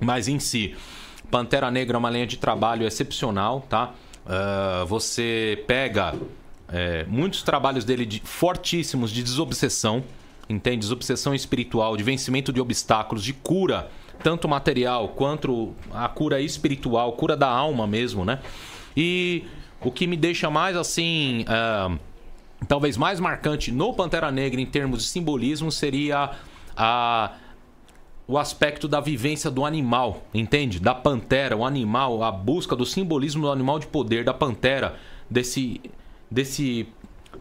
Mas 0.00 0.26
em 0.26 0.40
si, 0.40 0.74
Pantera 1.30 1.70
Negra 1.70 1.96
é 1.96 1.98
uma 1.98 2.10
linha 2.10 2.26
de 2.26 2.38
trabalho 2.38 2.84
excepcional, 2.84 3.64
tá? 3.68 3.94
Uh, 4.26 4.84
você 4.86 5.62
pega 5.68 6.12
é, 6.68 7.04
muitos 7.04 7.42
trabalhos 7.42 7.84
dele 7.84 8.04
de, 8.04 8.20
fortíssimos 8.24 9.10
de 9.10 9.22
desobsessão, 9.22 10.04
entende? 10.48 10.78
Desobsessão 10.78 11.34
espiritual, 11.34 11.96
de 11.96 12.02
vencimento 12.02 12.52
de 12.52 12.60
obstáculos, 12.60 13.22
de 13.22 13.32
cura, 13.32 13.88
tanto 14.22 14.48
material 14.48 15.10
quanto 15.10 15.74
a 15.92 16.08
cura 16.08 16.40
espiritual, 16.40 17.12
cura 17.12 17.36
da 17.36 17.48
alma 17.48 17.86
mesmo, 17.86 18.24
né? 18.24 18.40
E 18.96 19.44
o 19.80 19.90
que 19.90 20.06
me 20.06 20.16
deixa 20.16 20.50
mais 20.50 20.76
assim. 20.76 21.44
Uh, 21.44 21.98
talvez 22.66 22.96
mais 22.96 23.20
marcante 23.20 23.70
no 23.70 23.92
Pantera 23.92 24.32
Negra 24.32 24.60
em 24.60 24.66
termos 24.66 25.02
de 25.02 25.08
simbolismo 25.08 25.70
seria 25.70 26.30
a 26.76 27.32
o 28.28 28.36
aspecto 28.36 28.88
da 28.88 29.00
vivência 29.00 29.50
do 29.50 29.64
animal, 29.64 30.24
entende? 30.34 30.80
Da 30.80 30.92
pantera, 30.92 31.56
o 31.56 31.64
animal, 31.64 32.24
a 32.24 32.32
busca 32.32 32.74
do 32.74 32.84
simbolismo 32.84 33.42
do 33.42 33.52
animal 33.52 33.78
de 33.78 33.86
poder, 33.86 34.24
da 34.24 34.34
pantera, 34.34 34.96
desse 35.30 35.80
desse 36.30 36.88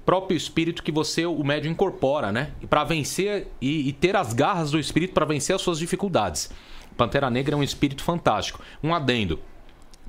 próprio 0.06 0.36
espírito 0.36 0.84
que 0.84 0.92
você, 0.92 1.26
o 1.26 1.44
médium, 1.44 1.72
incorpora, 1.72 2.32
né? 2.32 2.52
E 2.62 2.68
para 2.68 2.84
vencer 2.84 3.48
e, 3.62 3.90
e, 3.90 3.94
ter 3.94 4.16
as 4.16 4.34
garras 4.34 4.72
do 4.72 4.80
espírito 4.80 5.14
para 5.14 5.26
vencer 5.26 5.56
as 5.56 5.62
suas 5.62 5.80
dificuldades. 5.80 6.50
Pantera 6.96 7.30
Negra 7.30 7.56
é 7.56 7.58
um 7.58 7.64
espírito 7.64 8.04
fantástico. 8.04 8.62
Um 8.84 8.94
adendo. 8.94 9.40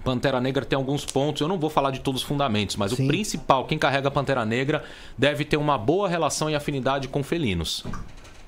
Pantera 0.05 0.41
Negra 0.41 0.65
tem 0.65 0.77
alguns 0.77 1.05
pontos, 1.05 1.41
eu 1.41 1.49
não 1.49 1.59
vou 1.59 1.69
falar 1.69 1.91
de 1.91 1.99
todos 1.99 2.23
os 2.23 2.29
fundamentos, 2.29 2.77
mas 2.77 2.93
Sim. 2.93 3.05
o 3.05 3.09
principal, 3.09 3.65
quem 3.65 3.77
carrega 3.77 4.09
Pantera 4.09 4.45
Negra, 4.45 4.85
deve 5.19 5.45
ter 5.45 5.57
uma 5.57 5.77
boa 5.77 6.09
relação 6.09 6.49
e 6.49 6.55
afinidade 6.55 7.09
com 7.09 7.25
felinos. 7.25 7.85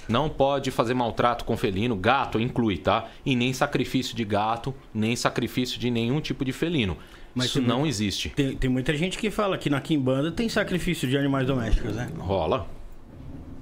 Não 0.09 0.29
pode 0.29 0.71
fazer 0.71 0.95
maltrato 0.95 1.45
com 1.45 1.57
felino, 1.57 1.97
gato 1.97 2.41
inclui, 2.41 2.79
tá? 2.79 3.09
E 3.27 3.35
nem 3.35 3.53
sacrifício 3.53 4.17
de 4.17 4.25
gato, 4.25 4.73
nem 4.95 5.17
sacrifício 5.17 5.79
de 5.81 5.91
nenhum 5.91 6.21
tipo 6.21 6.45
de 6.45 6.53
felino. 6.53 6.97
Mas 7.39 7.47
Isso 7.47 7.63
não 7.63 7.87
existe. 7.87 8.31
Tem, 8.31 8.57
tem 8.57 8.69
muita 8.69 8.97
gente 8.97 9.17
que 9.17 9.31
fala 9.31 9.57
que 9.57 9.71
na 9.71 9.81
Kimbanda 9.81 10.33
tem 10.33 10.49
sacrifício 10.49 11.09
de 11.09 11.17
animais 11.17 11.47
domésticos, 11.47 11.95
né? 11.95 12.11
Rola. 12.19 12.67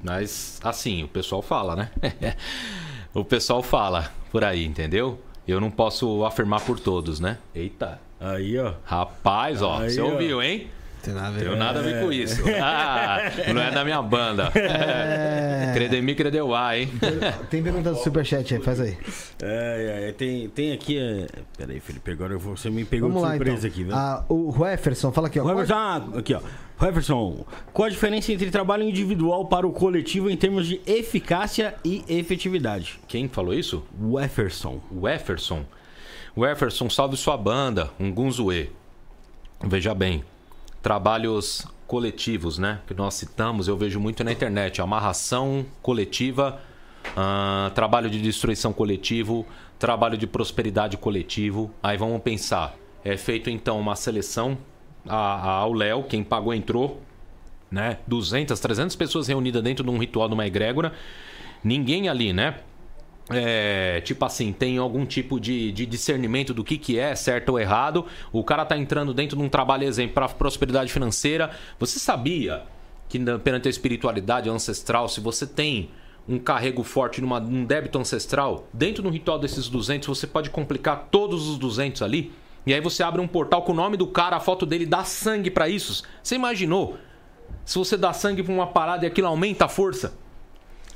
Mas, 0.03 0.59
assim, 0.65 1.03
o 1.03 1.09
pessoal 1.09 1.43
fala, 1.43 1.77
né? 1.77 1.91
o 3.13 3.25
pessoal 3.25 3.63
fala 3.63 4.11
por 4.31 4.43
aí, 4.43 4.65
entendeu? 4.65 5.21
Eu 5.47 5.61
não 5.61 5.71
posso 5.71 6.25
afirmar 6.25 6.61
por 6.63 6.81
todos, 6.81 7.21
né? 7.21 7.39
Eita. 7.55 8.01
Aí, 8.19 8.59
ó. 8.59 8.75
Rapaz, 8.85 9.61
ó, 9.61 9.79
aí, 9.79 9.91
você 9.91 10.01
ó. 10.01 10.13
ouviu, 10.13 10.43
hein? 10.43 10.69
Tem 11.07 11.15
nada 11.15 11.29
a 11.29 11.31
ver, 11.31 11.49
Tem 11.49 11.57
nada 11.57 11.79
a 11.79 11.83
ver 11.83 12.03
com 12.03 12.13
isso. 12.13 12.43
Ah, 12.61 13.31
não 13.55 13.63
é 13.63 13.71
da 13.71 13.85
minha 13.85 14.03
banda. 14.03 14.51
É. 14.57 15.71
Credemi, 15.73 16.17
Credeuá, 16.17 16.77
hein? 16.77 16.91
Tem 17.49 17.63
pergunta 17.63 17.93
do 17.93 17.99
Superchat 17.99 18.55
aí, 18.55 18.61
faz 18.61 18.81
aí. 18.81 18.99
É, 19.41 20.09
é, 20.09 20.13
tem, 20.13 20.49
tem 20.49 20.73
aqui. 20.73 20.99
É... 20.99 21.29
Pera 21.57 21.73
aí, 21.73 21.79
Felipe, 21.79 22.11
agora 22.11 22.37
você 22.39 22.71
me 22.71 22.85
pegou 22.85 23.09
Vamos 23.09 23.23
de 23.23 23.37
surpresa 23.37 23.53
lá, 23.53 23.59
então. 23.59 23.71
aqui, 23.71 23.85
viu? 23.85 23.95
Ah, 23.95 24.25
o 24.29 24.53
Jefferson, 24.59 25.13
fala 25.13 25.29
aqui, 25.29 25.39
ó. 25.39 25.47
Jefferson, 25.47 25.75
ah, 25.75 26.09
aqui, 26.19 26.35
ó. 26.35 26.41
Jefferson, 26.81 27.47
qual 27.73 27.87
a 27.87 27.91
diferença 27.91 28.33
entre 28.33 28.51
trabalho 28.51 28.83
individual 28.83 29.47
para 29.47 29.65
o 29.65 29.73
coletivo 29.73 30.29
em 30.29 30.37
termos 30.37 30.67
de 30.67 30.81
eficácia 30.87 31.77
e 31.85 32.05
efetividade? 32.09 32.99
Quem 33.07 33.29
falou 33.29 33.55
isso? 33.55 33.85
O 34.01 34.21
Jefferson. 34.21 34.81
O 34.91 35.09
Jefferson. 35.09 35.65
Jefferson, 36.37 36.91
salve 36.91 37.17
sua 37.17 37.37
banda, 37.37 37.91
um 38.01 38.13
Gunzue. 38.13 38.73
Veja 39.63 39.95
bem, 39.95 40.25
trabalhos 40.87 41.67
coletivos, 41.85 42.59
né? 42.59 42.79
Que 42.87 42.95
nós 42.95 43.15
citamos, 43.15 43.67
eu 43.67 43.77
vejo 43.77 43.99
muito 43.99 44.23
na 44.23 44.31
internet. 44.31 44.81
Amarração 44.81 45.67
coletiva, 45.83 46.61
uh, 47.09 47.69
trabalho 47.71 48.09
de 48.09 48.23
destruição 48.23 48.73
coletivo, 48.73 49.45
trabalho 49.81 50.17
de 50.17 50.29
prosperidade 50.29 50.97
coletivo. 50.97 51.73
Aí 51.83 51.97
vamos 51.97 52.23
pensar. 52.23 52.77
É 53.05 53.17
feito 53.17 53.51
então 53.51 53.81
uma 53.81 53.97
seleção 53.97 54.57
a, 55.09 55.17
a, 55.17 55.51
ao 55.57 55.73
Léo, 55.73 56.05
quem 56.05 56.23
pagou 56.23 56.55
entrou, 56.55 57.03
né? 57.69 57.99
200, 58.07 58.61
300 58.61 58.95
pessoas 58.95 59.27
reunidas 59.27 59.65
dentro 59.65 59.83
de 59.83 59.91
um 59.91 59.99
ritual 59.99 60.29
de 60.29 60.35
uma 60.35 60.47
egrégora. 60.47 60.93
Ninguém 61.65 62.09
ali, 62.09 62.33
né? 62.33 62.61
É, 63.29 64.01
tipo 64.03 64.25
assim, 64.25 64.53
tem 64.53 64.79
algum 64.79 65.05
tipo 65.05 65.41
de, 65.41 65.73
de, 65.73 65.85
discernimento 65.85 66.55
do 66.55 66.63
que, 66.63 66.79
que 66.79 66.99
é 66.99 67.15
certo 67.15 67.51
ou 67.51 67.61
errado. 67.61 68.07
O 68.33 68.45
cara 68.45 68.65
tá 68.65 68.77
entrando 68.77 69.13
dentro 69.13 69.37
de 69.37 69.43
um 69.43 69.49
trabalho, 69.49 69.85
exemplo, 69.85 70.15
para 70.15 70.29
prosperidade 70.29 70.93
financeira. 70.93 71.51
Você 71.79 71.99
sabia 71.99 72.63
que 73.09 73.19
perante 73.39 73.67
a 73.67 73.71
espiritualidade 73.71 74.49
ancestral, 74.49 75.09
se 75.09 75.21
você 75.21 75.47
tem 75.47 75.91
um 76.29 76.39
carrego 76.39 76.83
forte 76.83 77.21
numa, 77.21 77.39
num 77.41 77.65
débito 77.65 77.99
ancestral, 77.99 78.69
dentro 78.73 79.03
do 79.03 79.11
ritual 79.11 79.39
desses 79.39 79.69
200, 79.69 80.07
você 80.09 80.27
pode 80.27 80.51
complicar 80.51 81.09
todos 81.11 81.49
os 81.49 81.59
200 81.59 82.03
ali. 82.03 82.33
E 82.65 82.75
aí 82.75 82.81
você 82.81 83.03
abre 83.03 83.21
um 83.21 83.29
portal 83.29 83.63
com 83.63 83.73
o 83.73 83.77
nome 83.77 83.97
do 83.97 84.09
cara, 84.09 84.37
a 84.37 84.41
foto 84.41 84.67
dele, 84.67 84.87
dá 84.87 85.05
sangue 85.05 85.51
para 85.51 85.69
isso. 85.69 86.03
Você 86.23 86.35
imaginou? 86.35 86.97
Se 87.65 87.79
você 87.79 87.97
dá 87.97 88.13
sangue 88.13 88.43
pra 88.43 88.53
uma 88.53 88.67
parada 88.67 89.05
e 89.05 89.09
aquilo 89.09 89.29
aumenta 89.29 89.65
a 89.65 89.69
força. 89.69 90.15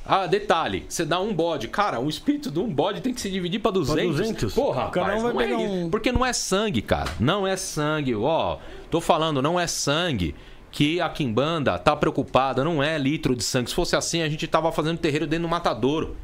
Ah, 0.04 0.26
detalhe, 0.26 0.84
você 0.88 1.04
dá 1.04 1.20
um 1.20 1.32
bode. 1.32 1.68
Cara, 1.68 2.00
o 2.00 2.08
espírito 2.08 2.50
de 2.50 2.58
um 2.58 2.68
bode 2.68 3.00
tem 3.00 3.14
que 3.14 3.20
se 3.20 3.30
dividir 3.30 3.60
para 3.60 3.72
200. 3.72 3.94
Pra 3.94 4.04
200? 4.04 4.54
Porra, 4.54 4.84
rapaz, 4.84 5.22
vai 5.22 5.32
pegar 5.34 5.54
é 5.54 5.56
um... 5.56 5.90
Porque 5.90 6.10
não 6.10 6.24
é 6.24 6.32
sangue, 6.32 6.82
cara. 6.82 7.10
Não 7.20 7.46
é 7.46 7.56
sangue. 7.56 8.14
Ó, 8.14 8.58
tô 8.90 9.00
falando, 9.00 9.40
não 9.40 9.60
é 9.60 9.66
sangue 9.66 10.34
que 10.70 11.00
a 11.00 11.08
Kimbanda 11.08 11.78
tá 11.78 11.94
preocupada, 11.96 12.64
não 12.64 12.82
é 12.82 12.96
litro 12.98 13.34
de 13.34 13.42
sangue. 13.44 13.68
Se 13.68 13.74
fosse 13.74 13.96
assim, 13.96 14.22
a 14.22 14.28
gente 14.28 14.46
tava 14.46 14.70
fazendo 14.72 14.98
terreiro 14.98 15.26
dentro 15.26 15.46
do 15.46 15.50
matadouro. 15.50 16.16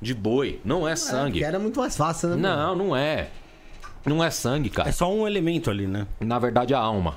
De 0.00 0.12
boi. 0.12 0.60
Não 0.64 0.86
é 0.86 0.96
sangue. 0.96 1.42
É, 1.42 1.46
era 1.46 1.58
muito 1.58 1.80
mais 1.80 1.96
fácil, 1.96 2.30
né? 2.30 2.36
Não, 2.36 2.74
não 2.74 2.96
é. 2.96 3.28
Não 4.04 4.22
é 4.22 4.30
sangue, 4.30 4.68
cara. 4.68 4.88
É 4.88 4.92
só 4.92 5.12
um 5.12 5.26
elemento 5.26 5.70
ali, 5.70 5.86
né? 5.86 6.06
Na 6.20 6.38
verdade, 6.38 6.74
é 6.74 6.76
a 6.76 6.80
alma. 6.80 7.16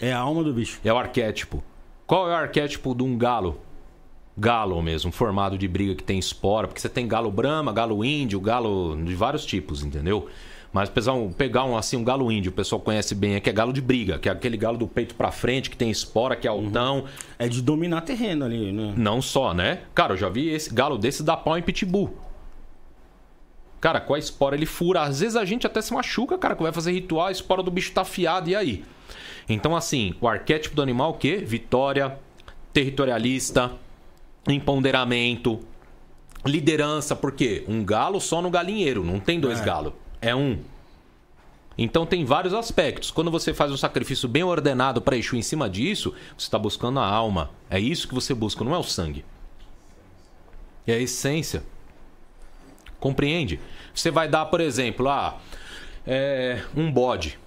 É 0.00 0.12
a 0.12 0.18
alma 0.18 0.42
do 0.42 0.52
bicho. 0.52 0.80
É 0.84 0.92
o 0.92 0.96
arquétipo. 0.96 1.62
Qual 2.06 2.28
é 2.28 2.32
o 2.32 2.36
arquétipo 2.36 2.94
de 2.94 3.02
um 3.02 3.16
galo? 3.16 3.60
Galo 4.36 4.80
mesmo, 4.82 5.10
formado 5.10 5.56
de 5.56 5.66
briga 5.66 5.94
que 5.94 6.02
tem 6.02 6.18
espora, 6.18 6.68
porque 6.68 6.80
você 6.80 6.88
tem 6.88 7.08
galo 7.08 7.30
brama, 7.30 7.72
galo 7.72 8.04
índio, 8.04 8.38
galo 8.40 8.96
de 9.02 9.14
vários 9.14 9.44
tipos, 9.46 9.82
entendeu? 9.82 10.28
Mas 10.72 10.90
pessoal, 10.90 11.30
pegar 11.38 11.64
um 11.64 11.74
assim 11.74 11.96
um 11.96 12.04
galo 12.04 12.30
índio, 12.30 12.50
o 12.50 12.54
pessoal 12.54 12.78
conhece 12.78 13.14
bem, 13.14 13.36
é 13.36 13.40
que 13.40 13.48
é 13.48 13.52
galo 13.52 13.72
de 13.72 13.80
briga, 13.80 14.18
que 14.18 14.28
é 14.28 14.32
aquele 14.32 14.58
galo 14.58 14.76
do 14.76 14.86
peito 14.86 15.14
para 15.14 15.32
frente, 15.32 15.70
que 15.70 15.76
tem 15.76 15.90
espora, 15.90 16.36
que 16.36 16.46
é 16.46 16.50
altão. 16.50 16.98
Uhum. 16.98 17.06
É 17.38 17.48
de 17.48 17.62
dominar 17.62 18.02
terreno 18.02 18.44
ali, 18.44 18.72
né? 18.72 18.92
Não 18.94 19.22
só, 19.22 19.54
né? 19.54 19.80
Cara, 19.94 20.12
eu 20.12 20.16
já 20.18 20.28
vi 20.28 20.50
esse 20.50 20.74
galo 20.74 20.98
desse 20.98 21.22
dar 21.22 21.38
pau 21.38 21.56
em 21.56 21.62
pitbull. 21.62 22.14
Cara, 23.80 24.00
com 24.00 24.12
a 24.12 24.18
espora 24.18 24.54
ele 24.54 24.66
fura. 24.66 25.02
Às 25.02 25.20
vezes 25.20 25.36
a 25.36 25.46
gente 25.46 25.66
até 25.66 25.80
se 25.80 25.94
machuca, 25.94 26.36
cara, 26.36 26.54
que 26.54 26.62
vai 26.62 26.72
fazer 26.72 26.92
ritual, 26.92 27.28
a 27.28 27.32
espora 27.32 27.62
do 27.62 27.70
bicho 27.70 27.92
tá 27.92 28.02
afiada, 28.02 28.50
e 28.50 28.54
aí? 28.54 28.84
Então, 29.48 29.74
assim, 29.74 30.14
o 30.20 30.28
arquétipo 30.28 30.76
do 30.76 30.82
animal, 30.82 31.12
o 31.12 31.14
quê? 31.14 31.36
Vitória, 31.36 32.18
territorialista, 32.72 33.72
empoderamento, 34.48 35.60
liderança, 36.44 37.16
porque 37.16 37.64
um 37.68 37.84
galo 37.84 38.20
só 38.20 38.40
no 38.40 38.50
galinheiro, 38.50 39.04
não 39.04 39.18
tem 39.18 39.40
dois 39.40 39.60
é. 39.60 39.64
galos, 39.64 39.92
é 40.20 40.34
um. 40.34 40.58
Então 41.78 42.06
tem 42.06 42.24
vários 42.24 42.54
aspectos. 42.54 43.10
Quando 43.10 43.30
você 43.30 43.52
faz 43.52 43.70
um 43.70 43.76
sacrifício 43.76 44.28
bem 44.28 44.42
ordenado 44.42 45.02
para 45.02 45.16
Exu 45.16 45.36
em 45.36 45.42
cima 45.42 45.68
disso, 45.68 46.14
você 46.36 46.46
está 46.46 46.58
buscando 46.58 46.98
a 46.98 47.06
alma. 47.06 47.50
É 47.68 47.78
isso 47.78 48.08
que 48.08 48.14
você 48.14 48.32
busca, 48.32 48.64
não 48.64 48.74
é 48.74 48.78
o 48.78 48.82
sangue. 48.82 49.24
É 50.86 50.94
a 50.94 50.98
essência. 50.98 51.62
Compreende? 52.98 53.60
Você 53.94 54.10
vai 54.10 54.26
dar, 54.26 54.46
por 54.46 54.60
exemplo, 54.60 55.08
ah, 55.08 55.38
é, 56.06 56.62
um 56.74 56.90
bode. 56.90 57.38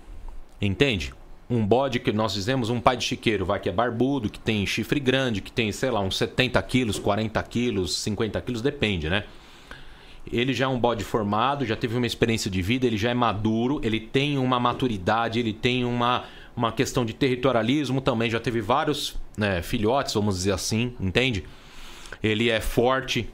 Entende? 0.61 1.13
Um 1.49 1.65
bode 1.65 1.99
que 1.99 2.11
nós 2.11 2.33
dizemos 2.33 2.69
um 2.69 2.79
pai 2.79 2.95
de 2.95 3.03
chiqueiro, 3.03 3.43
vai 3.43 3.59
que 3.59 3.67
é 3.67 3.71
barbudo, 3.71 4.29
que 4.29 4.39
tem 4.39 4.65
chifre 4.67 4.99
grande, 4.99 5.41
que 5.41 5.51
tem, 5.51 5.71
sei 5.71 5.89
lá, 5.89 5.99
uns 5.99 6.15
70 6.15 6.61
quilos, 6.61 6.99
40 6.99 7.41
quilos, 7.43 7.97
50 7.99 8.39
quilos, 8.41 8.61
depende, 8.61 9.09
né? 9.09 9.23
Ele 10.31 10.53
já 10.53 10.65
é 10.65 10.67
um 10.67 10.79
bode 10.79 11.03
formado, 11.03 11.65
já 11.65 11.75
teve 11.75 11.97
uma 11.97 12.05
experiência 12.05 12.51
de 12.51 12.61
vida, 12.61 12.85
ele 12.85 12.97
já 12.97 13.09
é 13.09 13.15
maduro, 13.15 13.81
ele 13.83 13.99
tem 13.99 14.37
uma 14.37 14.59
maturidade, 14.59 15.39
ele 15.39 15.51
tem 15.51 15.83
uma, 15.83 16.25
uma 16.55 16.71
questão 16.71 17.03
de 17.03 17.13
territorialismo 17.13 17.99
também, 17.99 18.29
já 18.29 18.39
teve 18.39 18.61
vários 18.61 19.15
né, 19.35 19.63
filhotes, 19.63 20.13
vamos 20.13 20.35
dizer 20.35 20.51
assim, 20.51 20.93
entende? 20.99 21.45
Ele 22.21 22.49
é 22.49 22.61
forte, 22.61 23.27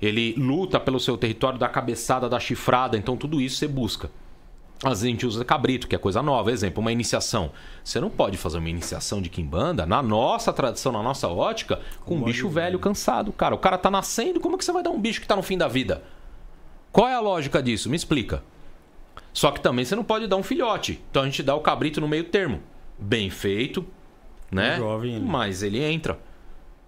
ele 0.00 0.34
luta 0.38 0.80
pelo 0.80 0.98
seu 0.98 1.18
território, 1.18 1.58
da 1.58 1.68
cabeçada, 1.68 2.26
da 2.26 2.40
chifrada, 2.40 2.96
então 2.96 3.14
tudo 3.14 3.38
isso 3.38 3.56
você 3.56 3.68
busca. 3.68 4.10
Às 4.82 4.90
vezes 5.00 5.04
a 5.04 5.08
gente 5.08 5.26
usa 5.26 5.44
cabrito, 5.44 5.88
que 5.88 5.94
é 5.96 5.98
coisa 5.98 6.22
nova. 6.22 6.52
Exemplo, 6.52 6.80
uma 6.80 6.92
iniciação. 6.92 7.50
Você 7.82 8.00
não 8.00 8.08
pode 8.08 8.36
fazer 8.36 8.58
uma 8.58 8.68
iniciação 8.68 9.20
de 9.20 9.28
quimbanda, 9.28 9.84
na 9.84 10.00
nossa 10.00 10.52
tradição, 10.52 10.92
na 10.92 11.02
nossa 11.02 11.28
ótica, 11.28 11.80
com 12.04 12.14
um 12.14 12.22
bicho 12.22 12.48
velho, 12.48 12.78
cansado. 12.78 13.32
Cara, 13.32 13.54
o 13.54 13.58
cara 13.58 13.76
tá 13.76 13.90
nascendo, 13.90 14.38
como 14.38 14.54
é 14.54 14.58
que 14.58 14.64
você 14.64 14.72
vai 14.72 14.82
dar 14.82 14.90
um 14.90 15.00
bicho 15.00 15.20
que 15.20 15.26
tá 15.26 15.34
no 15.34 15.42
fim 15.42 15.58
da 15.58 15.66
vida? 15.66 16.02
Qual 16.92 17.08
é 17.08 17.14
a 17.14 17.20
lógica 17.20 17.62
disso? 17.62 17.90
Me 17.90 17.96
explica. 17.96 18.42
Só 19.32 19.50
que 19.50 19.60
também 19.60 19.84
você 19.84 19.96
não 19.96 20.04
pode 20.04 20.26
dar 20.26 20.36
um 20.36 20.42
filhote. 20.42 21.02
Então 21.10 21.22
a 21.22 21.24
gente 21.26 21.42
dá 21.42 21.54
o 21.54 21.60
cabrito 21.60 22.00
no 22.00 22.08
meio 22.08 22.24
termo. 22.24 22.60
Bem 22.98 23.30
feito, 23.30 23.84
né? 24.50 24.76
Jovem, 24.76 25.20
Mas 25.20 25.62
ele 25.62 25.82
entra. 25.82 26.18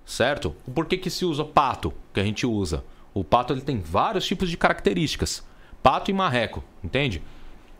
Certo? 0.05 0.55
Por 0.75 0.87
que, 0.87 0.97
que 0.97 1.11
se 1.11 1.25
usa 1.25 1.45
pato 1.45 1.93
que 2.12 2.21
a 2.21 2.25
gente 2.25 2.47
usa? 2.47 2.85
O 3.12 3.23
pato 3.23 3.53
ele 3.53 3.61
tem 3.61 3.79
vários 3.81 4.27
tipos 4.27 4.49
de 4.49 4.57
características. 4.57 5.45
Pato 5.83 6.11
e 6.11 6.15
marreco, 6.15 6.62
entende? 6.83 7.23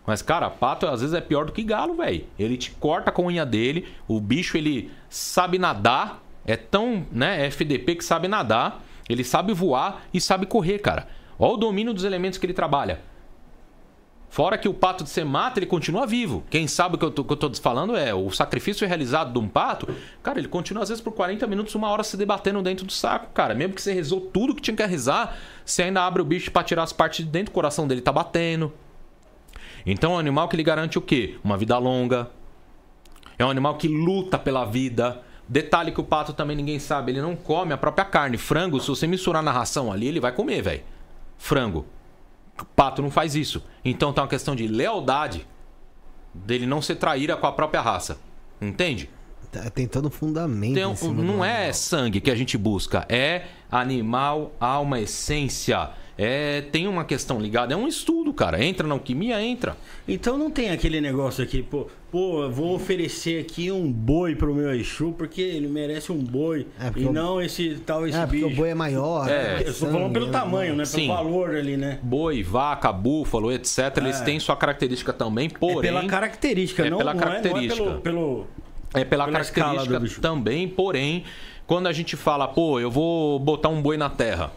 Mas, 0.06 0.22
cara, 0.22 0.51
pato 0.51 0.86
às 0.86 1.01
vezes 1.01 1.14
é 1.14 1.20
pior 1.20 1.44
do 1.44 1.52
que 1.52 1.62
galo, 1.62 1.94
velho. 1.94 2.24
Ele 2.39 2.56
te 2.56 2.70
corta 2.72 3.12
com 3.12 3.22
a 3.22 3.27
unha 3.27 3.47
dele, 3.47 3.89
o 4.09 4.20
bicho 4.20 4.56
ele 4.56 4.90
sabe 5.09 5.59
nadar, 5.59 6.22
é 6.44 6.56
tão, 6.56 7.06
né, 7.12 7.47
FDP 7.47 7.97
que 7.97 8.05
sabe 8.05 8.27
nadar, 8.27 8.82
ele 9.09 9.24
sabe 9.24 9.52
voar 9.52 10.02
e 10.12 10.20
sabe 10.20 10.47
correr, 10.47 10.78
cara. 10.78 11.06
Olha 11.39 11.55
o 11.55 11.56
domínio 11.56 11.94
dos 11.94 12.05
elementos 12.05 12.39
que 12.39 12.47
ele 12.47 12.52
trabalha. 12.52 13.01
Fora 14.31 14.56
que 14.56 14.68
o 14.68 14.74
pato 14.74 15.02
de 15.02 15.10
você 15.10 15.24
mata, 15.24 15.59
ele 15.59 15.66
continua 15.66 16.06
vivo. 16.06 16.44
Quem 16.48 16.68
sabe 16.68 16.94
o 16.94 16.98
que 16.98 17.05
eu, 17.05 17.10
tô, 17.10 17.24
que 17.24 17.32
eu 17.32 17.36
tô 17.36 17.52
falando 17.55 17.97
é 17.97 18.14
o 18.14 18.31
sacrifício 18.31 18.86
realizado 18.86 19.32
de 19.32 19.39
um 19.40 19.48
pato, 19.48 19.89
cara, 20.22 20.39
ele 20.39 20.47
continua 20.47 20.85
às 20.85 20.89
vezes 20.89 21.02
por 21.02 21.12
40 21.12 21.44
minutos, 21.48 21.74
uma 21.74 21.89
hora 21.89 22.05
se 22.05 22.16
debatendo 22.16 22.62
dentro 22.62 22.86
do 22.86 22.93
saco, 22.93 23.32
cara. 23.35 23.55
Mesmo 23.56 23.74
que 23.74 23.82
você 23.82 23.93
rezou 23.93 24.20
tudo 24.20 24.55
que 24.55 24.62
tinha 24.62 24.77
que 24.77 24.86
rezar, 24.86 25.36
você 25.64 25.82
ainda 25.82 26.06
abre 26.06 26.22
o 26.22 26.24
bicho 26.24 26.52
para 26.52 26.62
tirar 26.62 26.85
as 26.85 26.93
partes 26.93 27.24
de 27.24 27.31
dentro, 27.31 27.51
o 27.51 27.55
coração 27.55 27.89
dele 27.89 28.01
tá 28.01 28.12
batendo. 28.12 28.72
Então 29.85 30.12
é 30.12 30.15
um 30.16 30.19
animal 30.19 30.48
que 30.48 30.57
lhe 30.57 30.62
garante 30.62 30.98
o 30.98 31.02
quê? 31.02 31.39
Uma 31.43 31.57
vida 31.57 31.77
longa. 31.78 32.31
É 33.39 33.44
um 33.44 33.51
animal 33.51 33.77
que 33.77 33.89
luta 33.89 34.39
pela 34.39 34.65
vida. 34.65 35.23
Detalhe 35.48 35.90
que 35.90 36.01
o 36.01 36.05
pato 36.05 36.32
também 36.32 36.57
ninguém 36.57 36.78
sabe, 36.78 37.11
ele 37.11 37.20
não 37.20 37.35
come 37.35 37.73
a 37.73 37.77
própria 37.77 38.05
carne. 38.05 38.36
Frango, 38.36 38.78
se 38.78 38.89
você 38.89 39.07
misturar 39.07 39.43
na 39.43 39.51
ração 39.51 39.90
ali, 39.90 40.07
ele 40.07 40.20
vai 40.20 40.31
comer, 40.31 40.62
velho. 40.62 40.82
Frango. 41.36 41.86
O 42.61 42.65
pato 42.65 43.02
não 43.02 43.11
faz 43.11 43.35
isso. 43.35 43.65
Então 43.85 44.12
tá 44.12 44.23
uma 44.23 44.28
questão 44.28 44.55
de 44.55 44.69
lealdade 44.69 45.47
dele 46.32 46.66
não 46.66 46.81
ser 46.81 46.97
traíra 46.97 47.36
com 47.36 47.47
a 47.47 47.52
própria 47.52 47.81
raça. 47.81 48.20
Entende? 48.61 49.11
Tá, 49.51 49.69
tem 49.70 49.89
todo 49.89 50.07
um 50.07 50.11
fundamento. 50.11 50.74
Tem, 50.74 51.12
não 51.12 51.44
é 51.44 51.73
sangue 51.73 52.20
que 52.20 52.31
a 52.31 52.35
gente 52.36 52.57
busca, 52.57 53.05
é 53.09 53.47
animal, 53.70 54.52
alma, 54.61 55.01
essência. 55.01 55.90
É, 56.22 56.60
tem 56.70 56.86
uma 56.86 57.02
questão 57.02 57.40
ligada, 57.40 57.72
é 57.72 57.76
um 57.76 57.88
estudo, 57.88 58.30
cara. 58.34 58.62
Entra 58.62 58.86
na 58.86 58.92
alquimia, 58.94 59.42
entra. 59.42 59.74
Então 60.06 60.36
não 60.36 60.51
tem 60.51 60.68
aquele 60.70 61.01
negócio 61.01 61.42
aqui, 61.42 61.62
pô, 61.62 61.86
pô, 62.12 62.42
eu 62.42 62.51
vou 62.51 62.74
oferecer 62.74 63.40
aqui 63.40 63.72
um 63.72 63.90
boi 63.90 64.34
pro 64.34 64.55
meu 64.55 64.74
Exu, 64.74 65.14
porque 65.16 65.40
ele 65.40 65.66
merece 65.66 66.12
um 66.12 66.18
boi. 66.18 66.66
É, 66.78 66.92
e 66.94 67.06
o- 67.06 67.12
não 67.12 67.40
esse 67.40 67.76
tal, 67.86 68.06
esse 68.06 68.18
É, 68.18 68.26
porque 68.26 68.36
bicho. 68.42 68.48
o 68.48 68.55
boi 68.55 68.68
é 68.68 68.74
maior. 68.74 69.26
É, 69.30 69.30
né? 69.30 69.62
Eu 69.66 69.72
tô 69.72 69.86
falando 69.86 70.12
pelo 70.12 70.26
Sangue, 70.26 70.38
tamanho, 70.38 70.76
né? 70.76 70.84
Sim. 70.84 71.06
Pelo 71.06 71.14
valor 71.14 71.55
ali, 71.56 71.76
né? 71.78 71.98
Boi, 72.02 72.42
vaca, 72.42 72.92
búfalo, 72.92 73.51
etc. 73.51 73.97
Eles 73.97 74.20
É. 74.20 74.24
têm 74.24 74.38
sua 74.38 74.56
característica 74.56 75.14
também, 75.14 75.48
porém. 75.48 75.78
é 75.78 75.80
pela 75.80 76.05
característica, 76.06 76.84
É 76.86 76.90
não, 76.90 76.98
pela 76.98 77.14
não 77.14 77.20
característica. 77.20 77.82
É, 77.82 77.86
não 77.86 77.97
é 77.97 78.01
pelo, 78.01 78.01
pelo... 78.02 78.47
É 78.92 79.05
pela, 79.05 79.24
Pela 79.24 79.38
característica 79.38 80.20
também, 80.20 80.68
porém, 80.68 81.24
quando 81.66 81.86
a 81.86 81.92
gente 81.92 82.16
fala, 82.16 82.48
pô, 82.48 82.80
eu 82.80 82.90
vou 82.90 83.38
botar 83.38 83.68
um 83.68 83.80
boi 83.80 83.97
na 83.97 84.10
terra, 84.10 84.51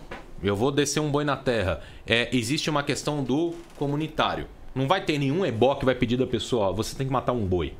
eu 0.47 0.55
vou 0.55 0.71
descer 0.71 0.99
um 0.99 1.09
boi 1.09 1.23
na 1.23 1.37
terra, 1.37 1.81
é, 2.05 2.29
existe 2.35 2.69
uma 2.69 2.83
questão 2.83 3.23
do 3.23 3.53
comunitário. 3.77 4.47
Não 4.75 4.87
vai 4.87 5.03
ter 5.03 5.17
nenhum 5.17 5.45
ebó 5.45 5.75
que 5.75 5.85
vai 5.85 5.95
pedir 5.95 6.17
da 6.17 6.25
pessoa, 6.25 6.69
ó, 6.69 6.73
você 6.73 6.95
tem 6.95 7.07
que 7.07 7.13
matar 7.13 7.33
um 7.33 7.45
boi. 7.45 7.73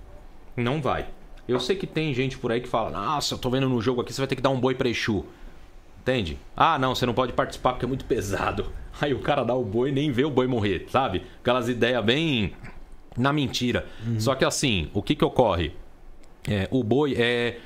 Não 0.56 0.82
vai. 0.82 1.08
Eu 1.48 1.60
sei 1.60 1.76
que 1.76 1.88
tem 1.88 2.14
gente 2.14 2.38
por 2.38 2.52
aí 2.52 2.62
que 2.62 2.68
fala, 2.68 2.90
nossa, 2.90 3.34
eu 3.34 3.38
tô 3.38 3.50
vendo 3.50 3.68
no 3.68 3.82
jogo 3.82 4.02
aqui, 4.02 4.14
você 4.14 4.22
vai 4.22 4.28
ter 4.28 4.36
que 4.36 4.42
dar 4.42 4.50
um 4.50 4.60
boi 4.60 4.76
pra 4.76 4.88
Exu. 4.88 5.26
Entende? 6.02 6.38
Ah, 6.56 6.78
não, 6.78 6.94
você 6.94 7.06
não 7.06 7.14
pode 7.14 7.34
participar 7.34 7.72
porque 7.74 7.86
é 7.86 7.88
muito 7.88 8.06
pesado. 8.06 8.72
Aí 9.00 9.14
o 9.14 9.20
cara 9.20 9.44
dá 9.44 9.56
o 9.56 9.64
boi 9.64 9.90
e 9.90 9.92
nem 9.92 10.12
vê 10.12 10.26
o 10.26 10.30
boi 10.30 10.48
morrer, 10.48 10.86
sabe? 10.90 11.24
Aquelas 11.40 11.70
ideias 11.70 12.04
bem 12.04 12.54
na 13.18 13.32
mentira. 13.32 13.88
Só 14.20 14.36
que 14.36 14.44
assim, 14.44 14.90
o 14.94 15.02
que 15.02 15.16
que 15.16 15.24
ocorre? 15.24 15.74
É, 16.48 16.68
o 16.72 16.84
boi 16.84 17.16
é, 17.18 17.58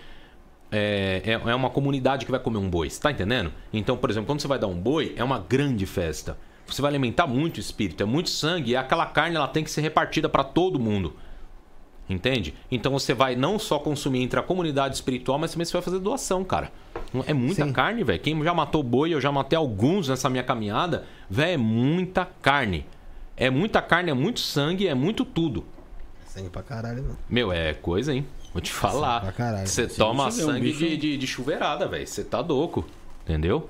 é, 0.72 1.22
é 1.26 1.32
é 1.50 1.56
uma 1.56 1.70
comunidade 1.70 2.26
que 2.26 2.32
vai 2.32 2.40
comer 2.40 2.58
um 2.58 2.70
boi, 2.70 2.90
você 2.90 3.00
tá 3.00 3.12
entendendo? 3.12 3.52
Então, 3.72 3.98
por 3.98 4.10
exemplo, 4.10 4.28
quando 4.28 4.42
você 4.42 4.48
vai 4.48 4.60
dar 4.60 4.68
um 4.68 4.76
boi, 4.76 5.14
é 5.16 5.24
uma 5.24 5.40
grande 5.40 5.86
festa. 5.86 6.38
Você 6.66 6.82
vai 6.82 6.92
alimentar 6.92 7.26
muito 7.26 7.60
espírito, 7.60 8.04
é 8.04 8.06
muito 8.06 8.30
sangue, 8.30 8.72
e 8.72 8.76
aquela 8.76 9.06
carne 9.06 9.38
ela 9.38 9.48
tem 9.48 9.64
que 9.64 9.72
ser 9.72 9.82
repartida 9.82 10.28
para 10.28 10.44
todo 10.44 10.78
mundo. 10.80 11.16
Entende? 12.10 12.54
Então 12.72 12.92
você 12.92 13.14
vai 13.14 13.36
não 13.36 13.60
só 13.60 13.80
consumir 13.80 14.22
entre 14.22 14.40
a 14.40 14.44
comunidade 14.44 14.96
espiritual, 14.96 15.38
mas 15.38 15.52
também 15.52 15.66
você 15.66 15.74
vai 15.74 15.82
fazer 15.82 16.00
doação, 16.00 16.44
cara. 16.44 16.72
É 17.26 17.34
muita 17.34 17.66
Sim. 17.66 17.74
carne, 17.74 18.04
velho. 18.04 18.20
Quem 18.20 18.42
já 18.44 18.54
matou 18.54 18.82
boi, 18.82 19.14
eu 19.14 19.20
já 19.20 19.32
matei 19.32 19.58
alguns 19.58 20.08
nessa 20.08 20.30
minha 20.30 20.44
caminhada, 20.44 21.06
velho, 21.30 21.54
é 21.54 21.58
muita 21.58 22.26
carne. 22.42 22.86
É 23.36 23.50
muita 23.50 23.82
carne, 23.82 24.10
é 24.10 24.14
muito 24.14 24.40
sangue, 24.40 24.88
é 24.88 24.96
muito 24.96 25.26
tudo. 25.26 25.66
Sangue 26.26 26.50
pra 26.50 26.64
caralho, 26.64 27.04
mano. 27.04 27.18
Meu, 27.30 27.52
é 27.52 27.74
coisa, 27.74 28.14
hein? 28.14 28.26
Vou 28.58 28.62
te 28.64 28.72
falar. 28.72 29.22
pra 29.22 29.32
caralho. 29.32 29.68
Você 29.68 29.86
toma 29.88 30.32
você 30.32 30.44
um 30.44 30.48
sangue 30.48 30.62
bicho- 30.62 30.80
de, 30.80 30.98
de, 30.98 31.18
de 31.18 31.28
chuveirada, 31.28 31.88
velho. 31.88 32.08
Você 32.08 32.24
tá 32.24 32.40
louco. 32.40 32.84
Entendeu? 33.24 33.70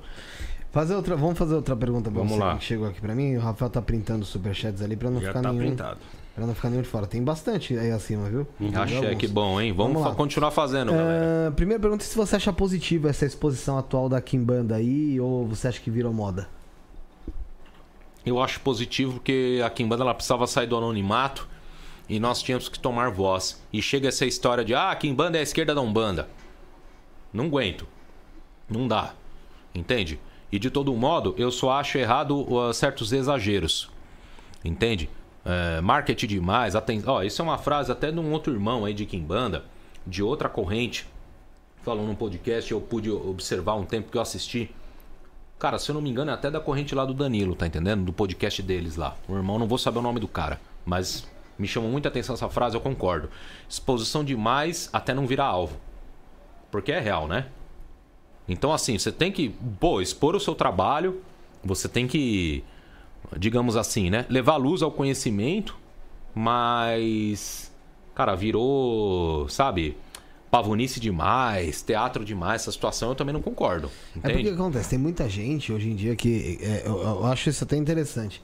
Fazer 0.71 0.95
outra, 0.95 1.15
vamos 1.15 1.37
fazer 1.37 1.55
outra 1.55 1.75
pergunta 1.75 2.09
pra 2.11 2.19
Vamos 2.19 2.33
você 2.37 2.39
lá. 2.43 2.55
que 2.57 2.63
chegou 2.63 2.87
aqui 2.87 3.01
pra 3.01 3.13
mim. 3.15 3.35
O 3.35 3.39
Rafael 3.41 3.69
tá 3.69 3.81
printando 3.81 4.21
os 4.23 4.29
superchats 4.29 4.81
ali 4.81 4.95
pra 4.95 5.09
não 5.09 5.19
Já 5.19 5.27
ficar 5.29 5.41
tá 5.41 5.49
nenhum. 5.51 5.65
printado. 5.65 5.97
Pra 6.35 6.45
não 6.45 6.53
ficar 6.53 6.69
nenhum 6.69 6.83
de 6.83 6.87
fora. 6.87 7.07
Tem 7.07 7.23
bastante 7.23 7.75
aí 7.77 7.89
acima, 7.91 8.29
viu? 8.29 8.47
Achei 8.75 8.97
Alguns. 8.97 9.17
que 9.17 9.27
bom, 9.27 9.59
hein? 9.59 9.73
Vamos, 9.73 10.01
Vamos 10.03 10.15
continuar 10.17 10.51
fazendo. 10.51 10.91
Ah, 10.93 11.51
primeira 11.55 11.81
pergunta 11.81 12.03
é 12.03 12.07
se 12.07 12.15
você 12.15 12.35
acha 12.35 12.53
positivo 12.53 13.07
essa 13.07 13.25
exposição 13.25 13.77
atual 13.77 14.07
da 14.07 14.21
Kimbanda 14.21 14.75
aí 14.75 15.19
ou 15.19 15.47
você 15.47 15.67
acha 15.67 15.81
que 15.81 15.89
virou 15.89 16.13
moda? 16.13 16.47
Eu 18.25 18.41
acho 18.41 18.59
positivo 18.59 19.13
porque 19.13 19.61
a 19.65 19.69
Kimbanda 19.69 20.03
ela 20.03 20.13
precisava 20.13 20.45
sair 20.45 20.67
do 20.67 20.77
anonimato 20.77 21.47
e 22.09 22.19
nós 22.19 22.41
tínhamos 22.41 22.69
que 22.69 22.79
tomar 22.79 23.11
voz. 23.11 23.61
E 23.71 23.81
chega 23.81 24.07
essa 24.07 24.25
história 24.25 24.63
de, 24.63 24.73
ah, 24.73 24.95
Kimbanda 24.95 25.37
é 25.37 25.41
a 25.41 25.43
esquerda 25.43 25.75
da 25.75 25.81
Umbanda. 25.81 26.29
Não 27.33 27.45
aguento. 27.45 27.87
Não 28.69 28.87
dá. 28.87 29.13
Entende? 29.73 30.19
E 30.51 30.57
de 30.57 30.69
todo 30.69 30.93
modo, 30.93 31.35
eu 31.37 31.51
só 31.51 31.71
acho 31.71 31.97
errado 31.97 32.51
uh, 32.51 32.73
certos 32.73 33.11
exageros. 33.11 33.89
Entende? 34.63 35.09
É, 35.45 35.81
marketing 35.81 36.27
demais. 36.27 36.75
Aten... 36.75 37.01
Ó, 37.05 37.21
isso 37.23 37.41
é 37.41 37.45
uma 37.45 37.57
frase 37.57 37.91
até 37.91 38.11
de 38.11 38.19
um 38.19 38.31
outro 38.31 38.53
irmão 38.53 38.85
aí 38.85 38.93
de 38.93 39.05
Kimbanda, 39.05 39.65
de 40.05 40.23
outra 40.23 40.49
corrente. 40.49 41.07
Falou 41.83 42.05
num 42.05 42.15
podcast, 42.15 42.71
eu 42.71 42.81
pude 42.81 43.09
observar 43.09 43.75
um 43.75 43.85
tempo 43.85 44.11
que 44.11 44.17
eu 44.17 44.21
assisti. 44.21 44.69
Cara, 45.57 45.79
se 45.79 45.89
eu 45.89 45.95
não 45.95 46.01
me 46.01 46.09
engano, 46.09 46.31
é 46.31 46.33
até 46.33 46.51
da 46.51 46.59
corrente 46.59 46.93
lá 46.93 47.05
do 47.05 47.13
Danilo, 47.13 47.55
tá 47.55 47.65
entendendo? 47.65 48.03
Do 48.03 48.13
podcast 48.13 48.61
deles 48.61 48.95
lá. 48.95 49.15
O 49.27 49.35
irmão, 49.35 49.57
não 49.57 49.67
vou 49.67 49.77
saber 49.77 49.99
o 49.99 50.01
nome 50.01 50.19
do 50.19 50.27
cara, 50.27 50.59
mas 50.85 51.27
me 51.57 51.67
chamou 51.67 51.89
muita 51.89 52.09
atenção 52.09 52.35
essa 52.35 52.49
frase, 52.49 52.75
eu 52.75 52.81
concordo. 52.81 53.29
Exposição 53.67 54.23
demais 54.23 54.89
até 54.93 55.13
não 55.13 55.25
virar 55.25 55.45
alvo. 55.45 55.77
Porque 56.71 56.91
é 56.91 56.99
real, 56.99 57.27
né? 57.27 57.47
Então, 58.47 58.71
assim, 58.71 58.97
você 58.97 59.11
tem 59.11 59.31
que, 59.31 59.49
pô, 59.79 60.01
expor 60.01 60.35
o 60.35 60.39
seu 60.39 60.55
trabalho, 60.55 61.21
você 61.63 61.89
tem 61.89 62.07
que, 62.07 62.63
digamos 63.37 63.75
assim, 63.75 64.09
né? 64.09 64.25
Levar 64.29 64.55
luz 64.55 64.81
ao 64.81 64.91
conhecimento, 64.91 65.75
mas, 66.33 67.71
cara, 68.15 68.35
virou, 68.35 69.49
sabe? 69.49 69.97
Pavonice 70.49 70.99
demais, 70.99 71.81
teatro 71.81 72.23
demais, 72.23 72.61
essa 72.61 72.71
situação 72.71 73.09
eu 73.09 73.15
também 73.15 73.33
não 73.33 73.41
concordo. 73.41 73.87
É 74.15 74.19
porque 74.19 74.33
Entende? 74.33 74.49
acontece, 74.51 74.91
tem 74.91 74.99
muita 74.99 75.27
gente 75.27 75.73
hoje 75.73 75.89
em 75.89 75.95
dia 75.95 76.15
que. 76.15 76.57
é, 76.61 76.83
eu, 76.85 77.01
eu 77.01 77.25
acho 77.25 77.49
isso 77.49 77.65
até 77.65 77.75
interessante. 77.75 78.41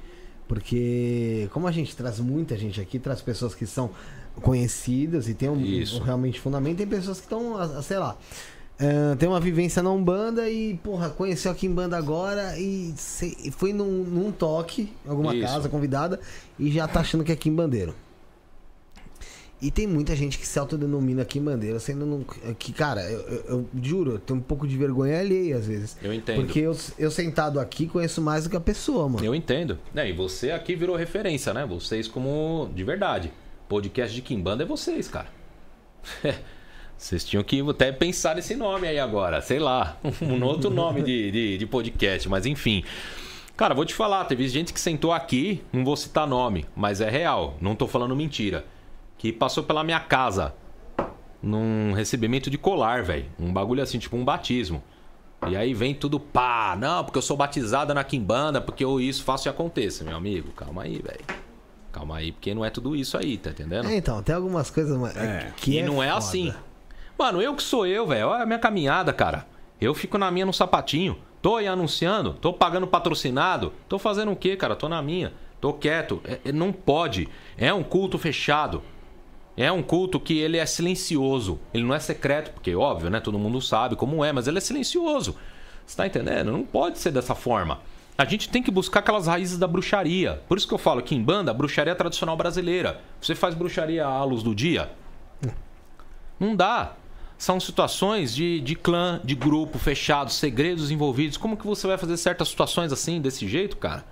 Porque 0.53 1.49
como 1.51 1.67
a 1.67 1.71
gente 1.71 1.95
traz 1.95 2.19
muita 2.19 2.55
gente 2.55 2.79
aqui, 2.79 2.99
traz 2.99 3.21
pessoas 3.21 3.55
que 3.55 3.65
são 3.65 3.89
conhecidas 4.35 5.27
e 5.27 5.33
tem 5.33 5.49
um, 5.49 5.55
um 5.55 5.99
realmente 6.03 6.39
fundamento, 6.39 6.77
tem 6.77 6.85
pessoas 6.85 7.17
que 7.17 7.23
estão, 7.23 7.55
sei 7.81 7.97
lá. 7.97 8.15
é, 8.77 9.15
tem 9.15 9.27
uma 9.27 9.39
vivência 9.39 9.81
na 9.81 9.89
Umbanda 9.89 10.47
e, 10.47 10.75
porra, 10.75 11.09
conheceu 11.09 11.51
aqui 11.51 11.65
em 11.65 11.71
Banda 11.71 11.97
agora 11.97 12.55
e 12.59 12.93
foi 13.51 13.73
num, 13.73 14.03
num 14.03 14.31
toque, 14.31 14.93
em 15.03 15.09
alguma 15.09 15.33
Isso. 15.33 15.47
casa 15.47 15.69
convidada, 15.69 16.19
e 16.59 16.71
já 16.71 16.87
tá 16.87 16.99
achando 16.99 17.23
que 17.23 17.31
é 17.31 17.35
Quimbandeiro. 17.35 17.95
E 19.63 19.71
tem 19.71 19.87
muita 19.87 20.13
gente 20.15 20.37
que 20.37 20.45
se 20.45 20.59
autodenomina 20.59 21.23
Quimbandeiro, 21.23 21.79
sendo 21.79 22.05
não, 22.05 22.25
que, 22.59 22.73
cara, 22.73 23.01
eu, 23.09 23.19
eu- 23.21 23.43
eu 23.47 23.69
juro, 23.81 24.11
eu 24.11 24.19
tenho 24.19 24.39
um 24.39 24.43
pouco 24.43 24.67
de 24.67 24.75
vergonha 24.77 25.17
alheia 25.19 25.55
às 25.57 25.65
vezes. 25.65 25.95
Eu 26.03 26.13
entendo. 26.13 26.41
Porque 26.41 26.59
eu, 26.59 26.75
eu 26.99 27.09
sentado 27.09 27.59
aqui 27.61 27.87
conheço 27.87 28.21
mais 28.21 28.43
do 28.43 28.49
que 28.49 28.57
a 28.57 28.59
pessoa, 28.59 29.07
mano. 29.07 29.23
Eu 29.25 29.33
entendo. 29.33 29.79
É, 29.95 30.09
e 30.09 30.11
você 30.11 30.51
aqui 30.51 30.75
virou 30.75 30.97
referência, 30.97 31.53
né? 31.53 31.65
Vocês 31.65 32.09
como 32.09 32.69
de 32.75 32.83
verdade. 32.83 33.31
Podcast 33.69 34.13
de 34.13 34.21
Kimbanda 34.21 34.63
é 34.63 34.65
vocês, 34.65 35.07
cara. 35.07 35.27
Vocês 36.97 37.23
tinham 37.25 37.43
que 37.43 37.59
até 37.69 37.91
pensar 37.91 38.35
nesse 38.35 38.55
nome 38.55 38.87
aí 38.87 38.99
agora. 38.99 39.41
Sei 39.41 39.59
lá. 39.59 39.97
Um 40.21 40.43
outro 40.43 40.69
nome 40.69 41.01
de, 41.01 41.31
de, 41.31 41.57
de 41.57 41.65
podcast, 41.65 42.29
mas 42.29 42.45
enfim. 42.45 42.83
Cara, 43.57 43.73
vou 43.73 43.85
te 43.85 43.93
falar, 43.93 44.25
teve 44.25 44.47
gente 44.47 44.73
que 44.73 44.79
sentou 44.79 45.11
aqui, 45.11 45.61
não 45.71 45.83
vou 45.83 45.95
citar 45.95 46.25
nome, 46.27 46.65
mas 46.75 47.01
é 47.01 47.09
real, 47.09 47.55
não 47.61 47.75
tô 47.75 47.87
falando 47.87 48.15
mentira. 48.15 48.65
Que 49.23 49.31
passou 49.31 49.63
pela 49.63 49.85
minha 49.85 50.01
casa 50.01 50.53
num 51.41 51.93
recebimento 51.93 52.49
de 52.49 52.57
colar, 52.57 53.03
velho. 53.03 53.25
Um 53.39 53.53
bagulho 53.53 53.81
assim, 53.81 53.97
tipo 53.97 54.17
um 54.17 54.25
batismo. 54.25 54.83
E 55.47 55.55
aí 55.55 55.73
vem 55.73 55.95
tudo 55.95 56.19
pá, 56.19 56.75
não, 56.77 57.05
porque 57.05 57.17
eu 57.19 57.21
sou 57.21 57.37
batizada 57.37 57.93
na 57.93 58.03
Kimbanda, 58.03 58.59
porque 58.59 58.83
eu 58.83 58.99
isso 58.99 59.23
faço 59.23 59.47
e 59.47 59.49
aconteça, 59.49 60.03
meu 60.03 60.17
amigo. 60.17 60.51
Calma 60.51 60.83
aí, 60.83 61.01
velho. 61.01 61.21
Calma 61.89 62.17
aí, 62.17 62.33
porque 62.33 62.53
não 62.53 62.65
é 62.65 62.69
tudo 62.69 62.97
isso 62.97 63.17
aí, 63.17 63.37
tá 63.37 63.51
entendendo? 63.51 63.87
É, 63.87 63.95
então, 63.95 64.21
tem 64.21 64.35
algumas 64.35 64.69
coisas 64.69 64.97
mas, 64.97 65.15
É. 65.15 65.53
que 65.55 65.71
e 65.71 65.79
é 65.79 65.85
não 65.85 66.03
é 66.03 66.07
foda. 66.07 66.17
assim. 66.17 66.53
Mano, 67.17 67.41
eu 67.41 67.55
que 67.55 67.63
sou 67.63 67.87
eu, 67.87 68.05
velho. 68.05 68.27
Olha 68.27 68.43
a 68.43 68.45
minha 68.45 68.59
caminhada, 68.59 69.13
cara. 69.13 69.47
Eu 69.79 69.93
fico 69.95 70.17
na 70.17 70.29
minha 70.29 70.45
no 70.45 70.51
sapatinho. 70.51 71.17
Tô 71.41 71.55
aí 71.55 71.67
anunciando, 71.67 72.33
tô 72.33 72.51
pagando 72.51 72.87
patrocinado. 72.87 73.71
Tô 73.87 73.97
fazendo 73.97 74.33
o 74.33 74.35
quê, 74.35 74.57
cara? 74.57 74.75
Tô 74.75 74.89
na 74.89 75.01
minha. 75.01 75.31
Tô 75.61 75.71
quieto. 75.71 76.19
É- 76.25 76.39
é- 76.43 76.51
não 76.51 76.73
pode. 76.73 77.29
É 77.57 77.73
um 77.73 77.83
culto 77.83 78.17
fechado. 78.17 78.83
É 79.55 79.71
um 79.71 79.83
culto 79.83 80.19
que 80.19 80.37
ele 80.39 80.57
é 80.57 80.65
silencioso. 80.65 81.59
Ele 81.73 81.83
não 81.83 81.93
é 81.93 81.99
secreto, 81.99 82.51
porque, 82.51 82.75
óbvio, 82.75 83.09
né? 83.09 83.19
Todo 83.19 83.37
mundo 83.37 83.61
sabe 83.61 83.95
como 83.95 84.23
é, 84.25 84.31
mas 84.31 84.47
ele 84.47 84.57
é 84.57 84.61
silencioso. 84.61 85.35
Você 85.85 85.95
tá 85.95 86.07
entendendo? 86.07 86.51
Não 86.51 86.63
pode 86.63 86.97
ser 86.97 87.11
dessa 87.11 87.35
forma. 87.35 87.79
A 88.17 88.25
gente 88.25 88.49
tem 88.49 88.61
que 88.61 88.71
buscar 88.71 88.99
aquelas 88.99 89.27
raízes 89.27 89.57
da 89.57 89.67
bruxaria. 89.67 90.41
Por 90.47 90.57
isso 90.57 90.67
que 90.67 90.73
eu 90.73 90.77
falo 90.77 91.01
que 91.01 91.15
em 91.15 91.21
banda, 91.21 91.53
bruxaria 91.53 91.95
tradicional 91.95 92.37
brasileira. 92.37 93.01
Você 93.21 93.35
faz 93.35 93.55
bruxaria 93.55 94.05
à 94.05 94.23
luz 94.23 94.43
do 94.43 94.55
dia? 94.55 94.91
Não 96.39 96.55
dá. 96.55 96.93
São 97.37 97.59
situações 97.59 98.33
de, 98.33 98.59
de 98.61 98.75
clã, 98.75 99.19
de 99.23 99.35
grupo 99.35 99.77
fechado, 99.77 100.31
segredos 100.31 100.91
envolvidos. 100.91 101.37
Como 101.37 101.57
que 101.57 101.65
você 101.65 101.87
vai 101.87 101.97
fazer 101.97 102.17
certas 102.17 102.47
situações 102.47 102.91
assim, 102.91 103.19
desse 103.19 103.47
jeito, 103.47 103.77
cara? 103.77 104.05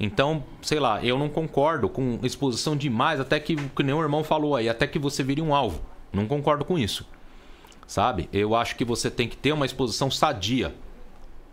Então, 0.00 0.42
sei 0.62 0.80
lá, 0.80 1.04
eu 1.04 1.18
não 1.18 1.28
concordo 1.28 1.86
com 1.86 2.18
exposição 2.22 2.74
demais, 2.74 3.20
até 3.20 3.38
que, 3.38 3.54
que 3.54 3.82
nem 3.82 3.94
o 3.94 4.00
irmão 4.00 4.24
falou 4.24 4.56
aí, 4.56 4.66
até 4.66 4.86
que 4.86 4.98
você 4.98 5.22
vire 5.22 5.42
um 5.42 5.54
alvo. 5.54 5.82
Não 6.10 6.26
concordo 6.26 6.64
com 6.64 6.78
isso. 6.78 7.06
Sabe? 7.86 8.26
Eu 8.32 8.54
acho 8.54 8.76
que 8.76 8.84
você 8.84 9.10
tem 9.10 9.28
que 9.28 9.36
ter 9.36 9.52
uma 9.52 9.66
exposição 9.66 10.10
sadia. 10.10 10.74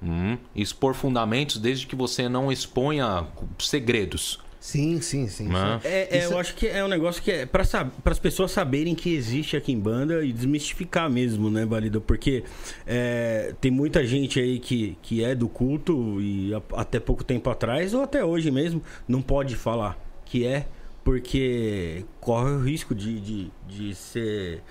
Hum, 0.02 0.38
expor 0.56 0.94
fundamentos 0.94 1.58
desde 1.58 1.86
que 1.86 1.96
você 1.96 2.30
não 2.30 2.50
exponha 2.50 3.28
segredos. 3.60 4.40
Sim, 4.68 5.00
sim, 5.00 5.30
sim. 5.30 5.48
Né? 5.48 5.80
É, 5.86 6.18
é, 6.18 6.26
eu 6.26 6.38
acho 6.38 6.54
que 6.54 6.68
é 6.68 6.84
um 6.84 6.90
negócio 6.90 7.24
que 7.24 7.32
é 7.32 7.46
para 7.46 7.64
as 8.04 8.20
pessoas 8.20 8.52
saberem 8.52 8.94
que 8.96 9.14
existe 9.16 9.56
aqui 9.56 9.72
em 9.72 9.80
banda 9.80 10.26
e 10.26 10.34
desmistificar 10.34 11.10
mesmo, 11.10 11.50
né, 11.50 11.66
Valido? 11.66 12.02
Porque 12.02 12.44
é, 12.86 13.54
tem 13.62 13.72
muita 13.72 14.06
gente 14.06 14.42
aí 14.42 14.60
que, 14.60 14.98
que 15.02 15.24
é 15.24 15.34
do 15.34 15.48
culto 15.48 16.20
e 16.22 16.54
a- 16.54 16.62
até 16.74 17.00
pouco 17.00 17.24
tempo 17.24 17.50
atrás, 17.50 17.94
ou 17.94 18.02
até 18.04 18.26
hoje 18.26 18.52
mesmo, 18.52 18.84
não 19.08 19.22
pode 19.22 19.56
falar 19.56 19.98
que 20.26 20.46
é, 20.46 20.68
porque 21.02 22.04
corre 22.20 22.52
o 22.52 22.60
risco 22.62 22.94
de, 22.94 23.22
de, 23.22 23.52
de 23.70 23.96
ser. 23.96 24.62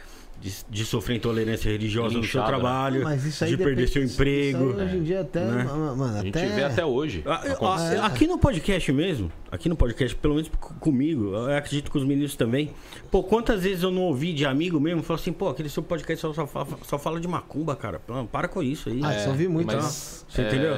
De, 0.47 0.55
de 0.71 0.85
sofrer 0.85 1.17
intolerância 1.17 1.71
religiosa 1.71 2.17
no 2.17 2.23
seu 2.25 2.41
né? 2.41 2.47
trabalho, 2.47 3.03
Mas 3.03 3.25
isso 3.25 3.43
aí 3.43 3.51
de 3.51 3.57
perder 3.57 3.89
seu 3.89 4.05
emprego. 4.05 4.65
hoje 4.77 4.97
em 4.97 5.03
dia 5.03 5.23
até, 5.23 5.41
né? 5.45 5.65
mano, 5.65 6.19
A 6.19 6.23
gente 6.23 6.39
até... 6.39 6.47
vê 6.47 6.63
até 6.63 6.85
hoje. 6.85 7.23
Acontecer. 7.27 7.97
ah, 7.99 8.07
Aqui 8.07 8.27
no 8.27 8.39
podcast 8.39 8.93
mesmo, 8.93 9.33
aqui 9.51 9.69
no 9.69 9.75
podcast, 9.75 10.15
pelo 10.17 10.35
menos 10.35 10.49
comigo, 10.81 11.35
eu 11.35 11.57
acredito 11.57 11.91
que 11.91 11.99
os 11.99 12.05
meninos 12.05 12.37
também. 12.37 12.71
Pô, 13.11 13.23
quantas 13.25 13.63
vezes 13.65 13.83
eu 13.83 13.91
não 13.91 14.03
ouvi 14.03 14.33
de 14.33 14.47
amigo 14.47 14.79
mesmo, 14.79 15.03
falou 15.03 15.21
assim, 15.21 15.33
pô, 15.33 15.49
aquele 15.49 15.69
seu 15.69 15.83
podcast 15.83 16.21
só, 16.21 16.33
só, 16.33 16.47
fa- 16.47 16.67
só 16.85 16.99
fala 16.99 17.19
de 17.19 17.27
macumba, 17.27 17.75
cara. 17.75 17.99
Pô, 17.99 18.25
Para 18.27 18.47
com 18.47 18.63
isso 18.63 18.89
aí. 18.89 19.01
Ah, 19.03 19.13
É, 19.13 19.25
só 19.25 19.31
ouvi 19.31 19.49
muito, 19.49 19.67
mas, 19.75 20.25
Você 20.29 20.43
é, 20.43 20.47
entendeu? 20.47 20.73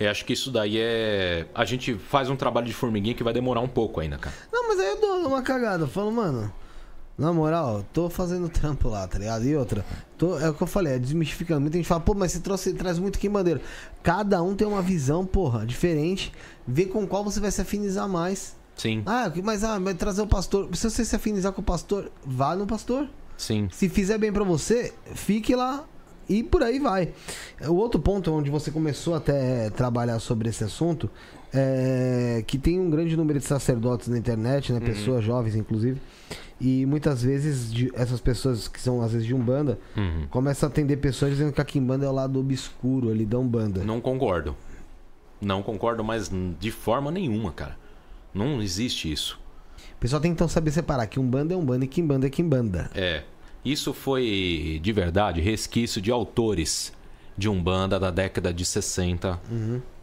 Eu 0.00 0.10
acho 0.10 0.24
que 0.24 0.32
isso 0.32 0.50
daí 0.50 0.78
é. 0.78 1.46
A 1.54 1.64
gente 1.64 1.94
faz 1.94 2.30
um 2.30 2.36
trabalho 2.36 2.66
de 2.66 2.72
formiguinha 2.72 3.14
que 3.14 3.22
vai 3.24 3.32
demorar 3.32 3.60
um 3.60 3.68
pouco 3.68 4.00
ainda, 4.00 4.16
cara. 4.16 4.34
Não, 4.52 4.68
mas 4.68 4.78
aí 4.78 4.88
eu 4.90 5.00
dou 5.00 5.26
uma 5.28 5.42
cagada. 5.42 5.84
Eu 5.84 5.88
falo, 5.88 6.12
mano, 6.12 6.52
na 7.18 7.32
moral, 7.32 7.84
tô 7.92 8.08
fazendo 8.08 8.48
trampo 8.50 8.88
lá, 8.88 9.06
tá 9.08 9.18
ligado? 9.18 9.44
E 9.44 9.56
outra, 9.56 9.84
tô, 10.16 10.38
é 10.38 10.48
o 10.48 10.54
que 10.54 10.62
eu 10.62 10.66
falei, 10.66 10.94
é 10.94 10.98
desmistificando. 10.98 11.60
Muita 11.60 11.76
gente 11.76 11.88
fala, 11.88 12.00
pô, 12.00 12.14
mas 12.14 12.32
você 12.32 12.40
trouxe, 12.40 12.72
traz 12.72 12.98
muito 12.98 13.18
queimadeiro. 13.18 13.60
Cada 14.02 14.40
um 14.42 14.54
tem 14.54 14.66
uma 14.66 14.80
visão, 14.80 15.26
porra, 15.26 15.66
diferente. 15.66 16.32
Vê 16.66 16.86
com 16.86 17.06
qual 17.06 17.24
você 17.24 17.40
vai 17.40 17.50
se 17.50 17.60
afinizar 17.60 18.08
mais. 18.08 18.56
Sim, 18.76 19.02
Ah, 19.04 19.30
mas, 19.42 19.64
ah, 19.64 19.76
vai 19.80 19.92
trazer 19.94 20.22
o 20.22 20.26
pastor. 20.28 20.68
Se 20.76 20.88
você 20.88 21.04
se 21.04 21.16
afinizar 21.16 21.52
com 21.52 21.60
o 21.60 21.64
pastor, 21.64 22.12
vá 22.24 22.54
no 22.54 22.64
pastor. 22.64 23.08
sim. 23.36 23.68
Se 23.72 23.88
fizer 23.88 24.18
bem 24.18 24.32
pra 24.32 24.44
você, 24.44 24.94
fique 25.14 25.56
lá 25.56 25.84
e 26.28 26.44
por 26.44 26.62
aí 26.62 26.78
vai. 26.78 27.12
O 27.66 27.74
outro 27.74 28.00
ponto 28.00 28.30
onde 28.32 28.50
você 28.50 28.70
começou 28.70 29.16
até 29.16 29.66
a 29.66 29.70
trabalhar 29.72 30.20
sobre 30.20 30.48
esse 30.48 30.62
assunto 30.62 31.10
é 31.52 32.42
que 32.46 32.58
tem 32.58 32.78
um 32.78 32.90
grande 32.90 33.16
número 33.16 33.38
de 33.38 33.44
sacerdotes 33.44 34.08
na 34.08 34.18
internet, 34.18 34.72
né, 34.72 34.80
pessoas 34.80 35.24
jovens 35.24 35.54
inclusive, 35.56 36.00
e 36.60 36.84
muitas 36.86 37.22
vezes 37.22 37.72
de- 37.72 37.90
essas 37.94 38.20
pessoas 38.20 38.66
que 38.68 38.80
são 38.80 39.00
às 39.00 39.12
vezes 39.12 39.26
de 39.26 39.34
umbanda 39.34 39.78
Uhum. 39.96 40.26
começam 40.30 40.68
a 40.68 40.72
atender 40.72 40.96
pessoas 40.98 41.30
dizendo 41.32 41.52
que 41.52 41.60
a 41.60 41.64
quimbanda 41.64 42.04
é 42.04 42.08
o 42.08 42.12
lado 42.12 42.38
obscuro 42.40 43.10
ali 43.10 43.24
da 43.24 43.38
umbanda. 43.38 43.84
Não 43.84 44.00
concordo. 44.00 44.56
Não 45.40 45.62
concordo, 45.62 46.02
mas 46.02 46.30
de 46.58 46.70
forma 46.70 47.10
nenhuma, 47.10 47.52
cara. 47.52 47.76
Não 48.34 48.60
existe 48.60 49.10
isso. 49.10 49.38
O 49.96 50.00
pessoal 50.00 50.20
tem 50.20 50.32
que 50.32 50.34
então 50.34 50.48
saber 50.48 50.70
separar 50.72 51.06
que 51.06 51.18
umbanda 51.20 51.54
é 51.54 51.56
umbanda 51.56 51.84
e 51.84 51.88
quimbanda 51.88 52.26
é 52.26 52.30
quimbanda. 52.30 52.90
É. 52.94 53.22
Isso 53.64 53.92
foi, 53.92 54.80
de 54.82 54.92
verdade, 54.92 55.40
resquício 55.40 56.00
de 56.00 56.10
autores 56.10 56.92
de 57.36 57.48
Umbanda 57.48 58.00
da 58.00 58.10
década 58.10 58.52
de 58.52 58.64
60 58.64 59.38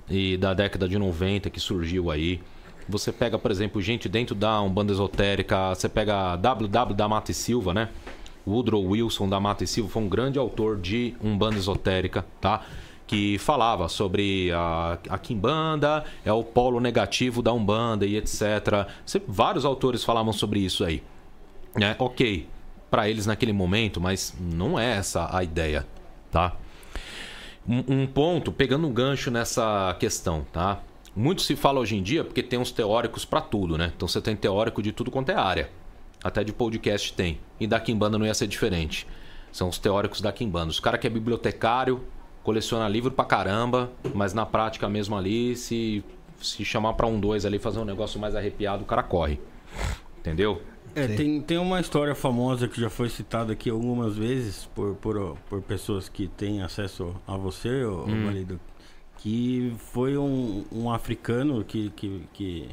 e 0.09 0.37
da 0.37 0.53
década 0.53 0.87
de 0.87 0.97
90 0.97 1.49
que 1.49 1.59
surgiu 1.59 2.11
aí. 2.11 2.41
Você 2.87 3.11
pega, 3.11 3.39
por 3.39 3.49
exemplo, 3.49 3.81
gente 3.81 4.07
dentro 4.07 4.35
da 4.35 4.61
Umbanda 4.61 4.91
Esotérica, 4.91 5.73
você 5.73 5.89
pega 5.89 6.35
WW 6.37 6.93
da 6.95 7.07
Mata 7.07 7.31
e 7.31 7.33
Silva, 7.33 7.73
né? 7.73 7.89
Woodrow 8.47 8.83
Wilson 8.85 9.27
da 9.27 9.39
Mata 9.39 9.63
e 9.63 9.67
Silva 9.67 9.89
foi 9.89 10.03
um 10.03 10.07
grande 10.09 10.37
autor 10.37 10.77
de 10.79 11.15
Umbanda 11.23 11.57
Esotérica, 11.57 12.23
tá? 12.39 12.61
Que 13.07 13.37
falava 13.39 13.87
sobre 13.89 14.51
a, 14.51 14.99
a 15.09 15.17
Kimbanda, 15.17 16.03
é 16.23 16.31
o 16.31 16.43
polo 16.43 16.79
negativo 16.79 17.41
da 17.41 17.51
Umbanda 17.51 18.05
e 18.05 18.15
etc. 18.17 18.87
Você- 19.03 19.21
vários 19.27 19.65
autores 19.65 20.03
falavam 20.03 20.31
sobre 20.33 20.59
isso 20.59 20.83
aí 20.83 21.01
né? 21.75 21.93
Ok, 21.99 22.47
para 22.89 23.09
eles 23.09 23.25
naquele 23.25 23.51
momento, 23.51 23.99
mas 23.99 24.33
não 24.39 24.79
é 24.79 24.93
essa 24.97 25.35
a 25.35 25.43
ideia, 25.43 25.85
tá? 26.31 26.55
Um, 27.67 28.05
ponto, 28.05 28.51
pegando 28.51 28.87
um 28.87 28.93
gancho 28.93 29.31
nessa 29.31 29.95
questão, 29.99 30.45
tá? 30.53 30.81
Muito 31.15 31.41
se 31.41 31.55
fala 31.55 31.79
hoje 31.79 31.95
em 31.95 32.03
dia 32.03 32.23
porque 32.23 32.43
tem 32.43 32.59
uns 32.59 32.71
teóricos 32.71 33.25
para 33.25 33.41
tudo, 33.41 33.77
né? 33.77 33.91
Então 33.95 34.07
você 34.07 34.21
tem 34.21 34.35
teórico 34.35 34.83
de 34.83 34.91
tudo 34.91 35.09
quanto 35.09 35.31
é 35.31 35.35
área. 35.35 35.69
Até 36.23 36.43
de 36.43 36.53
podcast 36.53 37.13
tem. 37.13 37.39
E 37.59 37.65
da 37.65 37.79
Kimbanda 37.79 38.17
não 38.17 38.25
ia 38.25 38.33
ser 38.33 38.47
diferente. 38.47 39.07
São 39.51 39.69
os 39.69 39.79
teóricos 39.79 40.21
da 40.21 40.31
Kimbanda. 40.31 40.69
Os 40.69 40.79
cara 40.79 40.97
que 40.97 41.07
é 41.07 41.09
bibliotecário, 41.09 42.03
coleciona 42.43 42.87
livro 42.87 43.11
pra 43.11 43.25
caramba, 43.25 43.91
mas 44.13 44.33
na 44.33 44.45
prática 44.45 44.87
mesmo 44.87 45.15
ali, 45.15 45.55
se, 45.55 46.03
se 46.39 46.63
chamar 46.63 46.93
pra 46.93 47.07
um 47.07 47.19
dois 47.19 47.45
ali, 47.45 47.57
fazer 47.57 47.79
um 47.79 47.85
negócio 47.85 48.19
mais 48.19 48.35
arrepiado, 48.35 48.83
o 48.83 48.85
cara 48.85 49.01
corre. 49.01 49.39
Entendeu? 50.19 50.61
É, 50.95 51.07
tem, 51.07 51.41
tem 51.41 51.57
uma 51.57 51.79
história 51.79 52.15
famosa 52.15 52.67
que 52.67 52.79
já 52.79 52.89
foi 52.89 53.09
citada 53.09 53.51
aqui 53.53 53.69
algumas 53.69 54.15
vezes 54.15 54.65
por, 54.73 54.95
por, 54.95 55.37
por 55.49 55.61
pessoas 55.61 56.07
que 56.07 56.27
têm 56.27 56.61
acesso 56.61 57.13
a 57.27 57.35
você, 57.35 57.83
ô, 57.83 58.05
Hum. 58.05 58.25
Valido, 58.25 58.59
que 59.17 59.73
foi 59.91 60.17
um, 60.17 60.63
um 60.71 60.89
africano 60.91 61.63
que, 61.63 61.89
que, 61.95 62.21
que, 62.33 62.69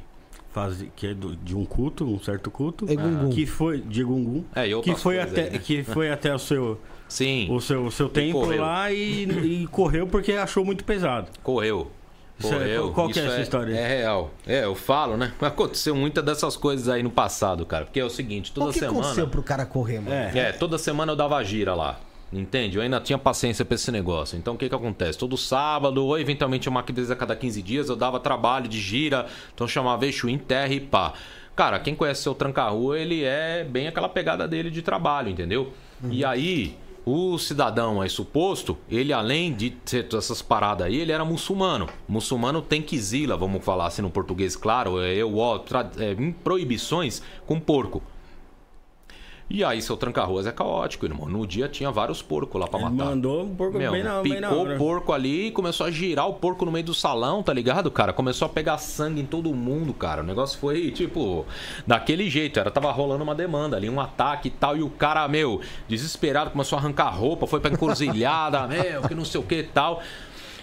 faz, 0.51 0.85
que 0.95 1.07
é 1.09 1.15
do- 1.15 1.35
de 1.37 1.57
um 1.57 1.65
culto, 1.65 2.05
um 2.05 2.19
certo 2.21 2.51
culto, 2.51 2.85
Egungun. 2.91 3.31
que 3.31 3.47
foi 3.47 3.81
de 3.81 4.05
Gungun, 4.05 4.45
É, 4.55 4.69
que 4.83 4.95
foi, 4.95 5.19
até, 5.21 5.45
aí, 5.45 5.51
né? 5.53 5.59
que 5.59 5.83
foi 5.83 6.11
até 6.11 6.35
o 6.35 6.39
seu, 6.39 6.79
Sim. 7.09 7.49
o 7.51 7.61
seu, 7.61 7.87
o 7.87 7.91
seu 7.91 8.09
templo 8.09 8.55
lá 8.57 8.93
e, 8.93 9.25
e 9.63 9.67
correu 9.69 10.07
porque 10.07 10.33
achou 10.33 10.65
muito 10.65 10.85
pesado. 10.85 11.29
Correu. 11.43 11.91
Isso 12.39 12.49
é- 12.55 12.59
Correu. 12.59 12.93
qual- 12.93 13.09
que 13.09 13.21
é 13.21 13.25
essa 13.27 13.41
história? 13.41 13.75
É 13.75 13.87
real. 14.01 14.31
É, 14.47 14.65
eu 14.65 14.75
falo, 14.75 15.17
né? 15.17 15.33
Aconteceu 15.41 15.95
muitas 15.95 16.25
dessas 16.25 16.57
coisas 16.57 16.89
aí 16.89 17.03
no 17.03 17.11
passado, 17.11 17.65
cara. 17.65 17.85
Porque 17.85 18.01
é 18.01 18.05
o 18.05 18.11
seguinte, 18.11 18.51
toda 18.53 18.71
o 18.71 18.73
que 18.73 18.79
semana. 18.81 18.99
aconteceu 19.01 19.29
pro 19.29 19.43
cara 19.43 19.65
correr, 19.65 20.01
mano? 20.01 20.13
É. 20.15 20.33
É, 20.37 20.53
toda 20.53 20.77
semana 20.79 21.13
eu 21.13 21.17
dava 21.17 21.43
gira 21.45 21.75
lá. 21.75 22.01
Entende? 22.33 22.79
Eu 22.79 22.83
ainda 22.83 22.99
tinha 22.99 23.19
paciência 23.19 23.63
pra 23.65 23.75
esse 23.75 23.93
negócio. 23.93 24.39
Então 24.39 24.55
o 24.55 24.57
que 24.57 24.67
que 24.69 24.75
acontece? 24.75 25.19
Todo 25.19 25.37
sábado, 25.37 26.03
ou 26.05 26.19
eventualmente 26.19 26.67
uma 26.69 26.83
vez 26.83 27.11
a 27.11 27.15
cada 27.17 27.37
15 27.37 27.61
dias, 27.61 27.91
eu 27.91 27.97
dava 27.97 28.19
trabalho 28.19 28.67
de 28.69 28.81
gira. 28.81 29.27
Então 29.55 29.67
eu 29.67 29.69
chamava 29.69 30.07
Exu 30.07 30.29
em 30.31 30.39
terra 30.39 30.73
e 30.73 30.81
pá. 30.81 31.13
Cara, 31.55 31.79
quem 31.79 31.95
conhece 31.95 32.23
seu 32.23 32.35
tranca-rua, 32.35 32.99
ele 32.99 33.23
é 33.23 33.63
bem 33.63 33.87
aquela 33.87 34.09
pegada 34.09 34.49
dele 34.49 34.71
de 34.71 34.81
trabalho, 34.81 35.29
entendeu? 35.29 35.75
E 36.11 36.25
aí, 36.25 36.75
o 37.05 37.39
cidadão 37.39 38.01
aí 38.01 38.09
suposto, 38.09 38.79
ele 38.89 39.13
além 39.13 39.53
de 39.53 39.71
ter 39.71 40.05
todas 40.05 40.27
essas 40.27 40.41
paradas 40.41 40.87
aí, 40.87 40.97
ele 40.97 41.13
era 41.13 41.25
muçulmano. 41.25 41.89
Muçulmano 42.09 42.63
tem 42.63 42.81
quizila, 42.81 43.37
vamos 43.37 43.65
falar 43.65 43.87
assim 43.87 44.03
no 44.03 44.11
português, 44.11 44.55
claro, 44.55 45.01
é, 45.01 45.15
eu, 45.15 45.37
ó, 45.39 45.61
é, 45.99 46.33
proibições 46.45 47.23
com 47.47 47.59
porco. 47.59 48.03
E 49.55 49.63
aí, 49.63 49.83
seu 49.83 49.99
tranca-ruas 49.99 50.47
é 50.47 50.51
caótico, 50.51 51.05
irmão. 51.05 51.29
No 51.29 51.47
dia 51.47 51.69
tinha 51.69 51.91
vários 51.91 52.23
porcos 52.23 52.59
lá 52.59 52.67
pra 52.67 52.81
Ele 52.81 52.89
matar. 52.89 53.11
mandou 53.11 53.45
um 53.45 53.55
porco 53.55 53.77
Meu, 53.77 53.93
bem 53.93 54.03
na, 54.03 54.23
bem 54.23 54.41
na 54.41 54.49
picou 54.49 54.65
hora. 54.65 54.75
o 54.77 54.79
porco 54.79 55.13
ali 55.13 55.49
e 55.49 55.51
começou 55.51 55.85
a 55.85 55.91
girar 55.91 56.27
o 56.27 56.33
porco 56.33 56.65
no 56.65 56.73
meio 56.73 56.87
do 56.87 56.95
salão, 56.95 57.43
tá 57.43 57.53
ligado, 57.53 57.91
cara? 57.91 58.15
Começou 58.15 58.47
a 58.47 58.49
pegar 58.49 58.79
sangue 58.79 59.21
em 59.21 59.27
todo 59.27 59.53
mundo, 59.55 59.93
cara. 59.93 60.23
O 60.23 60.25
negócio 60.25 60.59
foi, 60.59 60.91
tipo, 60.91 61.45
daquele 61.87 62.31
jeito. 62.31 62.59
Era, 62.59 62.71
tava 62.71 62.91
rolando 62.91 63.23
uma 63.23 63.35
demanda 63.35 63.77
ali, 63.77 63.91
um 63.91 64.01
ataque 64.01 64.49
e 64.49 64.51
tal. 64.51 64.75
E 64.75 64.83
o 64.83 64.89
cara, 64.89 65.29
meu, 65.29 65.61
desesperado, 65.87 66.51
começou 66.51 66.79
a 66.79 66.81
arrancar 66.81 67.11
roupa, 67.11 67.47
foi 67.47 67.61
pra 67.61 67.71
encruzilhada, 67.71 68.67
meu, 68.69 69.03
que 69.03 69.15
não 69.15 69.25
sei 69.27 69.39
o 69.39 69.45
que 69.45 69.57
e 69.57 69.63
tal. 69.65 70.01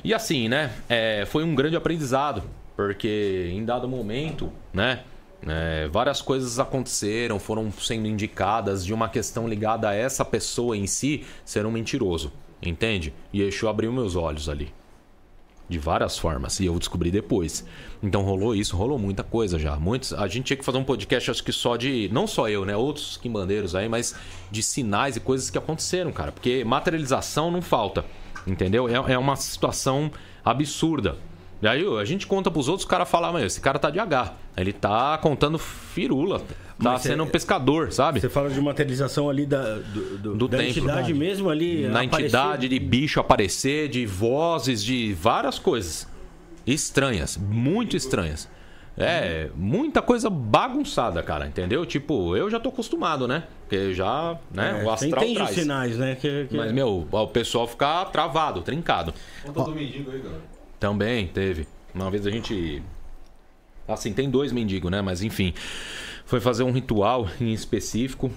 E 0.04 0.16
assim, 0.16 0.50
né? 0.50 0.72
é, 0.90 1.26
foi 1.28 1.44
um 1.44 1.54
grande 1.54 1.76
aprendizado. 1.76 2.42
Porque 2.76 3.52
em 3.54 3.64
dado 3.66 3.88
momento, 3.88 4.52
né? 4.74 5.02
É, 5.48 5.88
várias 5.88 6.22
coisas 6.22 6.60
aconteceram, 6.60 7.40
foram 7.40 7.72
sendo 7.72 8.08
indicadas 8.08 8.86
de 8.86 8.94
uma 8.94 9.08
questão 9.08 9.48
ligada 9.48 9.90
a 9.90 9.94
essa 9.94 10.26
pessoa 10.26 10.76
em 10.76 10.86
si 10.86 11.24
ser 11.46 11.66
um 11.66 11.72
mentiroso. 11.72 12.32
Entende? 12.62 13.14
E 13.32 13.42
Exu 13.42 13.70
abriu 13.70 13.92
meus 13.92 14.16
olhos 14.16 14.50
ali. 14.50 14.74
De 15.70 15.78
várias 15.78 16.18
formas. 16.18 16.60
E 16.60 16.66
eu 16.66 16.78
descobri 16.78 17.12
depois. 17.12 17.66
Então 18.02 18.24
rolou 18.24 18.56
isso, 18.56 18.76
rolou 18.76 18.98
muita 18.98 19.24
coisa 19.24 19.58
já. 19.58 19.76
Muitos, 19.76 20.14
a 20.14 20.28
gente 20.28 20.46
tinha 20.46 20.58
que 20.58 20.66
fazer 20.66 20.80
um 20.80 20.84
podcast, 20.84 21.32
acho 21.32 21.44
que 21.44 21.52
só 21.52 21.78
de. 21.78 22.10
Não 22.12 22.26
só 22.26 22.50
eu, 22.50 22.66
né? 22.66 22.76
Outros 22.76 23.18
quimbandeiros 23.18 23.76
aí, 23.76 23.88
mas 23.88 24.16
de 24.50 24.64
sinais 24.64 25.16
e 25.16 25.20
coisas 25.20 25.50
que 25.50 25.58
aconteceram, 25.58 26.12
cara. 26.12 26.32
Porque 26.32 26.64
materialização 26.64 27.52
não 27.52 27.62
falta. 27.62 28.04
Entendeu? 28.48 28.90
É, 28.90 29.14
é 29.14 29.18
uma 29.18 29.36
situação 29.36 30.12
absurda. 30.44 31.18
E 31.62 31.68
aí 31.68 31.84
a 32.00 32.06
gente 32.06 32.26
conta 32.26 32.50
pros 32.50 32.70
outros, 32.70 32.86
o 32.86 32.88
cara 32.90 33.06
fala, 33.06 33.32
mas 33.34 33.44
esse 33.44 33.60
cara 33.62 33.78
tá 33.78 33.90
de 33.90 34.00
H. 34.00 34.34
Ele 34.56 34.72
tá 34.72 35.18
contando 35.18 35.58
firula. 35.60 36.40
Tá 36.40 36.46
Mas 36.94 37.02
sendo 37.02 37.22
é- 37.22 37.26
um 37.26 37.30
pescador, 37.30 37.92
sabe? 37.92 38.22
Você 38.22 38.30
fala 38.30 38.50
de 38.50 38.62
materialização 38.62 39.30
ali 39.30 39.46
da, 39.46 39.76
do, 39.76 40.18
do- 40.18 40.36
Do 40.36 40.48
da 40.48 40.58
templo. 40.58 40.72
entidade 40.84 41.14
mesmo 41.14 41.50
ali. 41.50 41.82
na 41.88 42.02
aparecer. 42.04 42.22
entidade 42.24 42.70
de 42.70 42.80
bicho 42.80 43.20
aparecer, 43.20 43.90
de 43.90 44.06
vozes, 44.06 44.82
de 44.82 45.12
várias 45.14 45.60
coisas 45.60 46.08
estranhas, 46.66 47.36
muito 47.38 47.98
estranhas. 47.98 48.48
É, 48.98 49.50
muita 49.56 50.02
coisa 50.02 50.30
bagunçada, 50.30 51.24
cara, 51.24 51.48
entendeu? 51.48 51.86
Tipo, 51.86 52.36
eu 52.36 52.50
já 52.50 52.60
tô 52.60 52.68
acostumado, 52.70 53.28
né? 53.28 53.44
Porque 53.62 53.94
já, 53.94 54.38
né, 54.54 54.72
É, 54.80 54.82
o 54.82 54.86
você 54.86 55.06
astral 55.06 55.24
entende 55.24 55.32
os 55.42 55.48
traz. 55.50 55.56
sinais, 55.62 55.98
né? 55.98 56.16
Que, 56.16 56.48
que- 56.48 56.58
Mas, 56.58 56.72
meu, 56.74 57.08
o 57.10 57.28
pessoal 57.28 57.66
fica 57.68 58.04
travado, 58.06 58.62
trincado. 58.62 59.14
Conta 59.46 59.64
do 59.64 59.72
mendigo 59.72 60.12
aí, 60.12 60.20
galera. 60.20 60.59
Também 60.80 61.28
teve. 61.28 61.68
Uma 61.94 62.10
vez 62.10 62.26
a 62.26 62.30
gente. 62.30 62.82
Assim, 63.88 64.14
tem 64.14 64.30
dois 64.30 64.52
mendigos, 64.52 64.90
né? 64.90 65.02
Mas 65.02 65.22
enfim. 65.22 65.54
Foi 66.26 66.40
fazer 66.40 66.64
um 66.64 66.72
ritual 66.72 67.28
em 67.42 67.52
específico. 67.52 68.32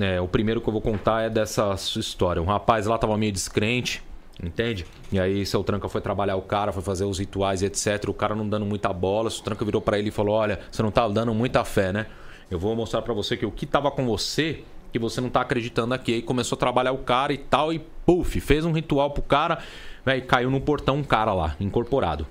É, 0.00 0.20
o 0.20 0.26
primeiro 0.26 0.60
que 0.60 0.68
eu 0.68 0.72
vou 0.72 0.80
contar 0.80 1.22
é 1.22 1.30
dessa 1.30 1.74
história. 1.96 2.40
Um 2.40 2.46
rapaz 2.46 2.86
lá 2.86 2.96
tava 2.96 3.16
meio 3.16 3.32
descrente, 3.32 4.02
entende? 4.42 4.86
E 5.12 5.18
aí 5.18 5.44
seu 5.44 5.62
Tranca 5.62 5.88
foi 5.88 6.00
trabalhar 6.00 6.36
o 6.36 6.42
cara, 6.42 6.72
foi 6.72 6.82
fazer 6.82 7.04
os 7.04 7.18
rituais 7.18 7.62
e 7.62 7.66
etc. 7.66 8.08
O 8.08 8.14
cara 8.14 8.34
não 8.34 8.48
dando 8.48 8.64
muita 8.64 8.92
bola. 8.92 9.28
O 9.28 9.42
Tranca 9.42 9.64
virou 9.64 9.80
para 9.80 9.98
ele 9.98 10.08
e 10.08 10.12
falou: 10.12 10.34
Olha, 10.34 10.60
você 10.70 10.82
não 10.82 10.90
tá 10.90 11.06
dando 11.08 11.34
muita 11.34 11.64
fé, 11.64 11.92
né? 11.92 12.06
Eu 12.50 12.58
vou 12.58 12.74
mostrar 12.76 13.02
para 13.02 13.14
você 13.14 13.36
que 13.36 13.46
o 13.46 13.50
que 13.50 13.66
tava 13.66 13.90
com 13.90 14.04
você, 14.06 14.62
que 14.94 14.98
você 15.00 15.20
não 15.20 15.28
tá 15.28 15.40
acreditando 15.40 15.92
aqui. 15.92 16.14
Aí 16.14 16.22
começou 16.22 16.54
a 16.54 16.58
trabalhar 16.58 16.92
o 16.92 16.98
cara 16.98 17.32
e 17.32 17.38
tal, 17.38 17.72
e 17.72 17.80
puf, 17.80 18.38
fez 18.38 18.64
um 18.64 18.70
ritual 18.70 19.10
pro 19.10 19.24
cara, 19.24 19.58
velho, 20.06 20.24
caiu 20.24 20.48
no 20.52 20.60
portão 20.60 20.98
um 20.98 21.02
cara 21.02 21.34
lá, 21.34 21.56
incorporado 21.58 22.24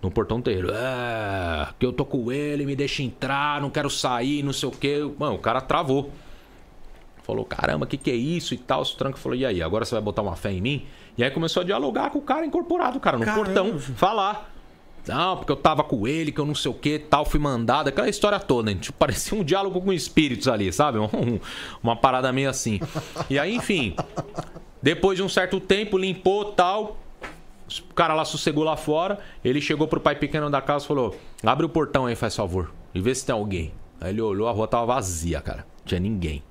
no 0.00 0.10
portão 0.10 0.40
terreiro. 0.40 0.70
É, 0.72 1.68
que 1.78 1.84
eu 1.84 1.92
tô 1.92 2.06
com 2.06 2.32
ele, 2.32 2.64
me 2.64 2.74
deixa 2.74 3.02
entrar, 3.02 3.60
não 3.60 3.68
quero 3.68 3.90
sair, 3.90 4.42
não 4.42 4.54
sei 4.54 4.70
o 4.70 4.72
quê. 4.72 5.06
Mano, 5.18 5.34
o 5.34 5.38
cara 5.38 5.60
travou. 5.60 6.10
Falou, 7.24 7.44
caramba, 7.44 7.84
o 7.84 7.86
que, 7.86 7.98
que 7.98 8.10
é 8.10 8.14
isso 8.14 8.54
e 8.54 8.56
tal. 8.56 8.80
O 8.80 8.86
Tranco 8.86 9.18
falou, 9.18 9.36
e 9.36 9.44
aí, 9.44 9.62
agora 9.62 9.84
você 9.84 9.94
vai 9.94 10.00
botar 10.00 10.22
uma 10.22 10.34
fé 10.34 10.50
em 10.50 10.62
mim? 10.62 10.86
E 11.18 11.22
aí 11.22 11.30
começou 11.30 11.60
a 11.60 11.64
dialogar 11.64 12.08
com 12.08 12.20
o 12.20 12.22
cara 12.22 12.46
incorporado, 12.46 12.98
cara, 12.98 13.18
no 13.18 13.24
caramba. 13.26 13.44
portão, 13.44 13.78
falar. 13.78 14.50
Não, 15.08 15.36
porque 15.36 15.50
eu 15.50 15.56
tava 15.56 15.82
com 15.82 16.06
ele, 16.06 16.30
que 16.30 16.38
eu 16.38 16.46
não 16.46 16.54
sei 16.54 16.70
o 16.70 16.74
que, 16.74 16.98
tal, 16.98 17.24
fui 17.24 17.40
mandado, 17.40 17.88
aquela 17.88 18.08
história 18.08 18.38
toda, 18.38 18.70
hein? 18.70 18.76
Tipo, 18.76 18.96
parecia 18.98 19.36
um 19.36 19.42
diálogo 19.42 19.80
com 19.80 19.92
espíritos 19.92 20.48
ali, 20.48 20.72
sabe? 20.72 20.98
Um, 21.08 21.40
uma 21.82 21.96
parada 21.96 22.30
meio 22.32 22.50
assim. 22.50 22.80
E 23.30 23.38
aí, 23.38 23.54
enfim, 23.54 23.96
depois 24.82 25.16
de 25.16 25.22
um 25.22 25.28
certo 25.28 25.58
tempo, 25.58 25.96
limpou 25.96 26.52
tal, 26.52 26.98
o 27.90 27.94
cara 27.94 28.14
lá 28.14 28.24
sossegou 28.24 28.62
lá 28.62 28.76
fora. 28.76 29.18
Ele 29.44 29.60
chegou 29.60 29.88
pro 29.88 30.00
pai 30.00 30.14
pequeno 30.14 30.50
da 30.50 30.60
casa 30.60 30.84
e 30.84 30.88
falou: 30.88 31.16
Abre 31.42 31.66
o 31.66 31.68
portão 31.68 32.06
aí, 32.06 32.14
faz 32.14 32.36
favor. 32.36 32.70
E 32.94 33.00
vê 33.00 33.14
se 33.14 33.24
tem 33.24 33.32
alguém. 33.32 33.72
Aí 34.00 34.10
ele 34.10 34.20
olhou, 34.20 34.48
a 34.48 34.52
rua 34.52 34.68
tava 34.68 34.86
vazia, 34.86 35.40
cara. 35.40 35.66
Tinha 35.84 36.00
ninguém. 36.00 36.42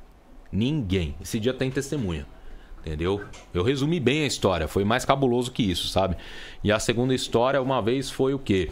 Ninguém. 0.52 1.16
Esse 1.22 1.40
dia 1.40 1.54
tem 1.54 1.70
testemunha. 1.72 2.26
Entendeu? 2.88 3.22
Eu 3.54 3.64
resumi 3.64 4.00
bem 4.00 4.24
a 4.24 4.26
história. 4.26 4.66
Foi 4.66 4.86
mais 4.86 5.04
cabuloso 5.04 5.52
que 5.52 5.62
isso, 5.62 5.90
sabe? 5.90 6.16
E 6.64 6.72
a 6.72 6.80
segunda 6.80 7.14
história, 7.14 7.62
uma 7.62 7.82
vez, 7.82 8.10
foi 8.10 8.34
o 8.34 8.40
quê? 8.40 8.70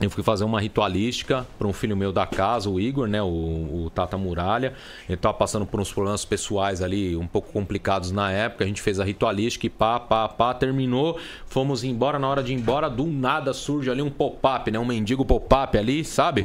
Eu 0.00 0.10
fui 0.10 0.22
fazer 0.22 0.44
uma 0.44 0.60
ritualística 0.60 1.46
para 1.58 1.66
um 1.66 1.72
filho 1.72 1.96
meu 1.96 2.12
da 2.12 2.26
casa, 2.26 2.68
o 2.68 2.78
Igor, 2.78 3.08
né? 3.08 3.22
O, 3.22 3.26
o 3.26 3.90
Tata 3.94 4.16
Muralha. 4.16 4.74
Ele 5.08 5.16
tava 5.16 5.34
passando 5.34 5.66
por 5.66 5.80
uns 5.80 5.92
problemas 5.92 6.24
pessoais 6.24 6.82
ali, 6.82 7.16
um 7.16 7.26
pouco 7.26 7.52
complicados 7.52 8.12
na 8.12 8.30
época. 8.30 8.64
A 8.64 8.66
gente 8.66 8.82
fez 8.82 9.00
a 9.00 9.04
ritualística 9.04 9.66
e 9.66 9.70
pá, 9.70 9.98
pá, 9.98 10.28
pá, 10.28 10.54
terminou. 10.54 11.18
Fomos 11.46 11.82
embora. 11.84 12.18
Na 12.18 12.28
hora 12.28 12.42
de 12.42 12.52
ir 12.52 12.56
embora, 12.56 12.88
do 12.88 13.06
nada 13.06 13.52
surge 13.52 13.90
ali 13.90 14.02
um 14.02 14.10
pop-up, 14.10 14.70
né? 14.70 14.78
Um 14.78 14.84
mendigo 14.84 15.24
pop-up 15.24 15.76
ali, 15.76 16.04
sabe? 16.04 16.42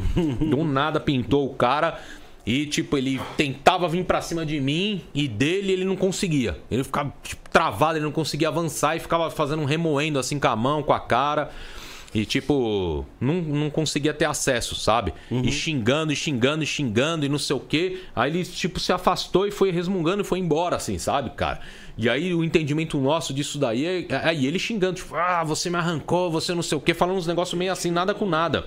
do 0.49 0.64
nada 0.64 0.99
pintou 0.99 1.45
o 1.45 1.53
cara. 1.53 1.99
E, 2.49 2.65
tipo, 2.65 2.97
ele 2.97 3.21
tentava 3.38 3.88
vir 3.88 4.03
para 4.03 4.19
cima 4.23 4.43
de 4.43 4.59
mim 4.59 5.03
e 5.13 5.27
dele 5.27 5.71
ele 5.71 5.85
não 5.85 5.95
conseguia. 5.95 6.57
Ele 6.71 6.84
ficava 6.84 7.13
tipo, 7.21 7.47
travado, 7.47 7.99
ele 7.99 8.05
não 8.05 8.11
conseguia 8.11 8.47
avançar 8.47 8.95
e 8.95 8.99
ficava 8.99 9.30
fazendo 9.30 9.61
um 9.61 9.65
remoendo 9.65 10.17
assim 10.17 10.39
com 10.39 10.47
a 10.47 10.55
mão, 10.55 10.81
com 10.81 10.91
a 10.91 10.99
cara. 10.99 11.51
E, 12.11 12.26
tipo, 12.26 13.05
não, 13.21 13.35
não 13.35 13.69
conseguia 13.69 14.15
ter 14.15 14.26
acesso, 14.26 14.73
sabe? 14.73 15.13
Uhum. 15.30 15.43
E 15.43 15.51
xingando, 15.51 16.11
e 16.11 16.15
xingando, 16.15 16.63
e 16.63 16.65
xingando, 16.65 17.23
e 17.23 17.30
não 17.30 17.38
sei 17.38 17.55
o 17.55 17.59
quê. 17.59 18.01
Aí 18.15 18.31
ele, 18.31 18.43
tipo, 18.43 18.80
se 18.80 18.91
afastou 18.91 19.45
e 19.45 19.51
foi 19.51 19.69
resmungando 19.69 20.23
e 20.23 20.26
foi 20.26 20.39
embora, 20.39 20.76
assim, 20.76 20.97
sabe, 20.97 21.30
cara? 21.30 21.59
E 21.95 22.09
aí 22.09 22.34
o 22.34 22.43
entendimento 22.43 22.97
nosso 22.99 23.31
disso 23.31 23.59
daí 23.59 23.85
é. 23.85 24.07
Aí 24.23 24.47
ele 24.47 24.57
xingando, 24.57 24.95
tipo, 24.95 25.13
ah, 25.15 25.43
você 25.43 25.69
me 25.69 25.76
arrancou, 25.76 26.31
você 26.31 26.55
não 26.55 26.63
sei 26.63 26.80
o 26.80 26.81
quê, 26.81 26.95
falando 26.95 27.17
uns 27.17 27.27
negócios 27.27 27.55
meio 27.55 27.71
assim, 27.71 27.91
nada 27.91 28.11
com 28.15 28.26
nada. 28.26 28.65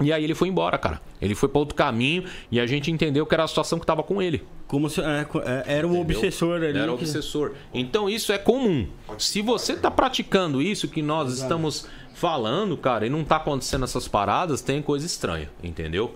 E 0.00 0.12
aí 0.12 0.24
ele 0.24 0.34
foi 0.34 0.48
embora, 0.48 0.78
cara. 0.78 1.00
Ele 1.20 1.34
foi 1.34 1.48
para 1.48 1.58
outro 1.58 1.74
caminho 1.74 2.24
e 2.50 2.58
a 2.58 2.66
gente 2.66 2.90
entendeu 2.90 3.26
que 3.26 3.34
era 3.34 3.44
a 3.44 3.48
situação 3.48 3.78
que 3.78 3.86
tava 3.86 4.02
com 4.02 4.20
ele. 4.20 4.42
Como 4.66 4.88
se 4.88 5.00
é, 5.00 5.26
é 5.44 5.78
era 5.78 5.86
um 5.86 5.96
Entendeu? 5.96 6.16
obsessor 6.16 6.56
ali. 6.62 6.78
Era 6.78 6.90
um 6.90 6.94
obsessor. 6.94 7.52
Então 7.74 8.08
isso 8.08 8.32
é 8.32 8.38
comum. 8.38 8.88
Se 9.18 9.42
você 9.42 9.76
tá 9.76 9.90
praticando 9.90 10.62
isso 10.62 10.88
que 10.88 11.02
nós 11.02 11.28
Exato. 11.28 11.42
estamos 11.42 11.86
falando, 12.14 12.76
cara, 12.76 13.06
e 13.06 13.10
não 13.10 13.24
tá 13.24 13.36
acontecendo 13.36 13.84
essas 13.84 14.06
paradas, 14.06 14.60
tem 14.60 14.80
coisa 14.82 15.06
estranha, 15.06 15.50
entendeu? 15.62 16.14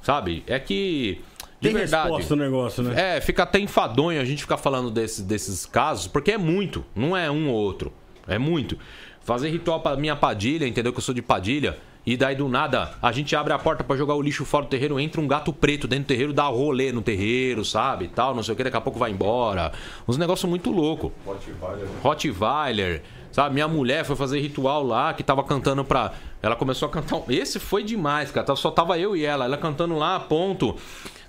Sabe? 0.00 0.42
É 0.46 0.58
que. 0.58 1.20
De 1.60 1.70
tem 1.70 1.74
verdade. 1.74 2.32
o 2.32 2.36
negócio, 2.36 2.82
né? 2.82 3.16
É, 3.16 3.20
fica 3.20 3.42
até 3.42 3.58
enfadonho 3.58 4.20
a 4.20 4.24
gente 4.24 4.42
ficar 4.42 4.58
falando 4.58 4.90
desse, 4.90 5.22
desses 5.22 5.64
casos, 5.64 6.06
porque 6.06 6.32
é 6.32 6.38
muito, 6.38 6.84
não 6.94 7.16
é 7.16 7.30
um 7.30 7.48
ou 7.48 7.54
outro. 7.54 7.92
É 8.26 8.38
muito. 8.38 8.78
Fazer 9.22 9.48
ritual 9.48 9.80
pra 9.80 9.96
minha 9.96 10.14
padilha, 10.14 10.66
entendeu? 10.66 10.92
Que 10.92 10.98
eu 10.98 11.02
sou 11.02 11.14
de 11.14 11.22
padilha. 11.22 11.78
E 12.06 12.18
daí 12.18 12.34
do 12.36 12.48
nada, 12.48 12.92
a 13.00 13.10
gente 13.12 13.34
abre 13.34 13.54
a 13.54 13.58
porta 13.58 13.82
para 13.82 13.96
jogar 13.96 14.14
o 14.14 14.20
lixo 14.20 14.44
fora 14.44 14.66
do 14.66 14.68
terreiro, 14.68 15.00
entra 15.00 15.20
um 15.20 15.26
gato 15.26 15.52
preto 15.54 15.88
dentro 15.88 16.04
do 16.04 16.08
terreiro, 16.08 16.32
dá 16.34 16.44
rolê 16.44 16.92
no 16.92 17.00
terreiro, 17.00 17.64
sabe? 17.64 18.08
Tal, 18.08 18.34
não 18.34 18.42
sei 18.42 18.52
o 18.52 18.56
que, 18.56 18.64
daqui 18.64 18.76
a 18.76 18.80
pouco 18.80 18.98
vai 18.98 19.10
embora. 19.10 19.72
Uns 20.06 20.18
negócios 20.18 20.48
muito 20.48 20.70
louco. 20.70 21.12
Rottweiler. 21.24 21.88
Rottweiler. 22.02 23.02
Sabe, 23.32 23.54
minha 23.54 23.66
mulher 23.66 24.04
foi 24.04 24.14
fazer 24.14 24.38
ritual 24.38 24.84
lá, 24.84 25.12
que 25.12 25.22
tava 25.22 25.42
cantando 25.42 25.84
pra. 25.84 26.12
Ela 26.40 26.54
começou 26.54 26.88
a 26.88 26.90
cantar. 26.90 27.22
Esse 27.28 27.58
foi 27.58 27.82
demais, 27.82 28.30
cara. 28.30 28.54
Só 28.54 28.70
tava 28.70 28.96
eu 28.96 29.16
e 29.16 29.24
ela. 29.24 29.46
Ela 29.46 29.56
cantando 29.56 29.96
lá, 29.96 30.20
ponto. 30.20 30.76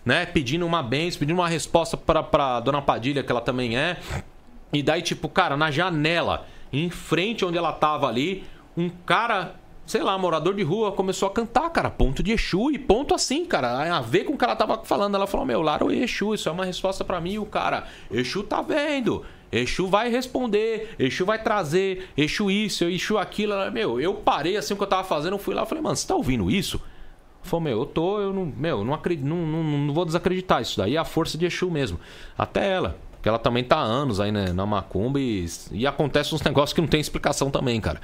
Né? 0.06 0.24
Pedindo 0.24 0.68
uma 0.68 0.84
benção, 0.84 1.20
pedindo 1.20 1.40
uma 1.40 1.48
resposta 1.48 1.98
pra, 1.98 2.22
pra 2.22 2.60
dona 2.60 2.80
Padilha, 2.80 3.24
que 3.24 3.32
ela 3.32 3.42
também 3.42 3.76
é. 3.76 3.98
E 4.72 4.84
daí, 4.84 5.02
tipo, 5.02 5.28
cara, 5.28 5.58
na 5.58 5.72
janela, 5.72 6.46
em 6.72 6.92
frente 6.92 7.44
onde 7.44 7.58
ela 7.58 7.72
tava 7.72 8.08
ali, 8.08 8.44
um 8.78 8.88
cara 8.88 9.56
sei 9.86 10.02
lá, 10.02 10.18
morador 10.18 10.56
de 10.56 10.64
rua, 10.64 10.92
começou 10.92 11.28
a 11.28 11.32
cantar, 11.32 11.70
cara, 11.70 11.90
ponto 11.90 12.24
de 12.24 12.32
Exu 12.32 12.72
e 12.72 12.80
ponto 12.80 13.14
assim, 13.14 13.46
cara. 13.46 13.96
A 13.96 14.02
ver 14.02 14.24
com 14.24 14.34
o 14.34 14.38
que 14.38 14.44
ela 14.44 14.56
tava 14.56 14.84
falando. 14.84 15.16
Ela 15.16 15.28
falou: 15.28 15.46
Meu, 15.46 15.62
Lara, 15.62 15.86
o 15.86 15.92
Exu, 15.92 16.34
isso 16.34 16.50
é 16.50 16.52
uma 16.52 16.66
resposta 16.66 17.04
para 17.04 17.22
mim. 17.22 17.34
E 17.34 17.40
o 17.40 17.46
cara, 17.46 17.86
Exu 18.12 18.44
tá 18.44 18.62
vendo. 18.62 19.24
Exu 19.52 19.88
vai 19.88 20.10
responder, 20.10 20.96
Exu 21.00 21.26
vai 21.26 21.42
trazer, 21.42 22.10
Exu 22.18 22.52
isso, 22.52 22.86
Exu 22.86 23.18
aquilo. 23.18 23.54
Meu, 23.72 24.02
eu 24.02 24.16
parei 24.16 24.58
assim 24.58 24.74
o 24.74 24.78
que 24.78 24.84
eu 24.84 24.88
tava 24.88 25.04
fazendo, 25.04 25.34
eu 25.34 25.40
fui 25.40 25.54
lá 25.54 25.64
e 25.64 25.66
falei, 25.66 25.84
mano, 25.84 25.96
você 25.96 26.08
tá 26.08 26.16
ouvindo 26.16 26.50
isso? 26.52 26.82
Falei, 27.42 27.66
meu, 27.66 27.80
eu 27.82 27.86
tô, 27.86 28.20
eu 28.20 28.34
não, 28.34 28.46
meu, 28.46 28.84
não 28.84 28.94
acredito, 28.94 29.26
não, 29.26 29.38
não, 29.38 29.64
não 29.64 29.94
vou 29.94 30.04
desacreditar 30.04 30.62
isso 30.62 30.78
daí, 30.78 30.96
é 30.96 31.00
a 31.00 31.06
força 31.06 31.38
de 31.38 31.46
Exu 31.46 31.70
mesmo. 31.70 32.00
Até 32.38 32.70
ela, 32.70 32.98
que 33.22 33.30
ela 33.30 33.40
também 33.40 33.64
tá 33.64 33.78
há 33.78 33.84
anos 33.84 34.20
aí 34.20 34.32
né, 34.32 34.52
na 34.52 34.66
Macumba 34.66 35.20
e, 35.20 35.46
e 35.72 35.88
acontece 35.88 36.34
uns 36.36 36.42
negócios 36.42 36.74
que 36.74 36.82
não 36.82 36.88
tem 36.88 37.00
explicação 37.00 37.50
também, 37.50 37.80
cara. 37.80 38.02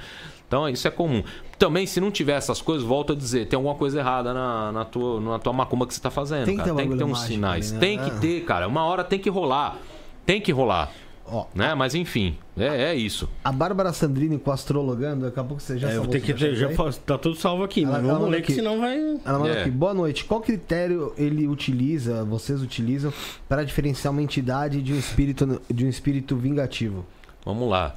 Então 0.52 0.68
isso 0.68 0.86
é 0.86 0.90
comum. 0.90 1.24
Também, 1.58 1.86
se 1.86 1.98
não 1.98 2.10
tiver 2.10 2.34
essas 2.34 2.60
coisas, 2.60 2.86
volto 2.86 3.14
a 3.14 3.16
dizer, 3.16 3.48
tem 3.48 3.56
alguma 3.56 3.74
coisa 3.74 4.00
errada 4.00 4.34
na, 4.34 4.70
na, 4.70 4.84
tua, 4.84 5.18
na 5.18 5.38
tua 5.38 5.50
macumba 5.50 5.86
que 5.86 5.94
você 5.94 6.00
tá 6.00 6.10
fazendo, 6.10 6.44
tem 6.44 6.58
cara. 6.58 6.68
Que 6.68 6.76
tem 6.76 6.90
que 6.90 6.96
ter 6.98 7.04
uns 7.04 7.20
sinais. 7.22 7.72
né? 7.72 7.80
Tem 7.80 7.98
que 7.98 8.10
é. 8.10 8.18
ter, 8.18 8.44
cara. 8.44 8.68
Uma 8.68 8.84
hora 8.84 9.02
tem 9.02 9.18
que 9.18 9.30
rolar. 9.30 9.78
Tem 10.26 10.42
que 10.42 10.52
rolar. 10.52 10.92
Ó, 11.24 11.46
né? 11.54 11.74
Mas 11.74 11.94
enfim, 11.94 12.36
é, 12.54 12.90
é 12.90 12.94
isso. 12.94 13.30
A 13.42 13.50
Bárbara 13.50 13.94
Sandrini 13.94 14.38
com 14.38 14.50
astrologando, 14.50 15.24
daqui 15.24 15.40
a 15.40 15.44
pouco 15.44 15.62
você 15.62 15.78
já 15.78 15.88
é, 15.88 15.96
eu 15.96 16.06
tenho 16.06 16.22
que 16.22 16.54
já 16.54 16.68
tá 17.06 17.16
tudo 17.16 17.34
salvo 17.34 17.64
aqui, 17.64 17.84
ela, 17.84 17.92
mas 17.92 18.02
vamos 18.02 18.28
ler 18.28 18.42
que 18.42 18.52
senão 18.52 18.78
vai. 18.78 18.98
Ela 19.24 19.38
manda 19.38 19.54
é. 19.54 19.60
aqui. 19.62 19.70
Boa 19.70 19.94
noite. 19.94 20.26
Qual 20.26 20.42
critério 20.42 21.14
ele 21.16 21.48
utiliza, 21.48 22.24
vocês 22.24 22.60
utilizam, 22.60 23.10
para 23.48 23.64
diferenciar 23.64 24.12
uma 24.12 24.22
entidade 24.22 24.82
de 24.82 24.92
um 24.92 24.98
espírito, 24.98 25.62
de 25.72 25.86
um 25.86 25.88
espírito 25.88 26.36
vingativo? 26.36 27.06
Vamos 27.42 27.70
lá. 27.70 27.94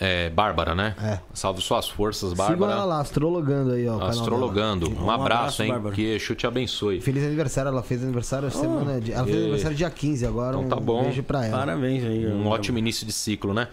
É, 0.00 0.30
Bárbara, 0.30 0.74
né? 0.74 0.96
É. 1.00 1.18
Salve 1.34 1.60
suas 1.60 1.88
forças, 1.88 2.32
Bárbara. 2.32 2.72
Siga 2.72 2.72
ela 2.72 2.84
lá, 2.84 3.00
astrologando 3.00 3.72
aí, 3.72 3.86
ó. 3.86 4.02
Astrologando. 4.02 4.88
Um, 4.88 5.04
um 5.04 5.10
abraço, 5.10 5.22
abraço, 5.22 5.62
hein? 5.62 5.68
Bárbara. 5.70 5.94
Que 5.94 6.14
Exu 6.14 6.34
te 6.34 6.46
abençoe. 6.46 7.00
Feliz 7.00 7.24
aniversário, 7.24 7.68
ela 7.68 7.82
fez 7.82 8.02
aniversário 8.02 8.48
oh, 8.48 8.50
semana. 8.50 9.00
De... 9.00 9.12
Ela 9.12 9.24
fez 9.24 9.36
e... 9.36 9.40
aniversário 9.40 9.76
dia 9.76 9.90
15 9.90 10.26
agora. 10.26 10.56
Então 10.56 10.68
tá 10.68 10.76
um 10.76 10.80
bom. 10.80 11.02
beijo 11.02 11.22
pra 11.22 11.46
ela. 11.46 11.58
Parabéns 11.58 12.04
aí. 12.04 12.26
Um 12.26 12.46
ótimo 12.48 12.78
início 12.78 13.06
de 13.06 13.12
ciclo, 13.12 13.52
né? 13.52 13.68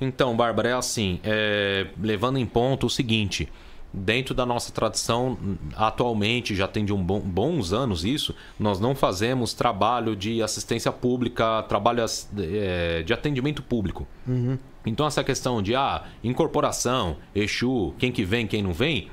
Então, 0.00 0.36
Bárbara, 0.36 0.70
é 0.70 0.74
assim, 0.74 1.20
é... 1.22 1.86
levando 2.00 2.38
em 2.38 2.46
ponto 2.46 2.86
o 2.86 2.90
seguinte. 2.90 3.48
Dentro 3.90 4.34
da 4.34 4.44
nossa 4.44 4.70
tradição, 4.70 5.38
atualmente, 5.74 6.54
já 6.54 6.68
tem 6.68 6.84
de 6.84 6.92
um 6.92 7.02
bom, 7.02 7.20
bons 7.20 7.72
anos 7.72 8.04
isso, 8.04 8.34
nós 8.58 8.78
não 8.78 8.94
fazemos 8.94 9.54
trabalho 9.54 10.14
de 10.14 10.42
assistência 10.42 10.92
pública, 10.92 11.62
trabalho 11.62 12.04
é, 12.38 13.02
de 13.02 13.14
atendimento 13.14 13.62
público. 13.62 14.06
Uhum. 14.26 14.58
Então 14.86 15.06
essa 15.06 15.22
questão 15.22 15.62
de 15.62 15.74
ah, 15.74 16.04
incorporação, 16.22 17.16
Exu, 17.34 17.94
quem 17.98 18.10
que 18.10 18.24
vem, 18.24 18.46
quem 18.46 18.62
não 18.62 18.72
vem, 18.72 19.10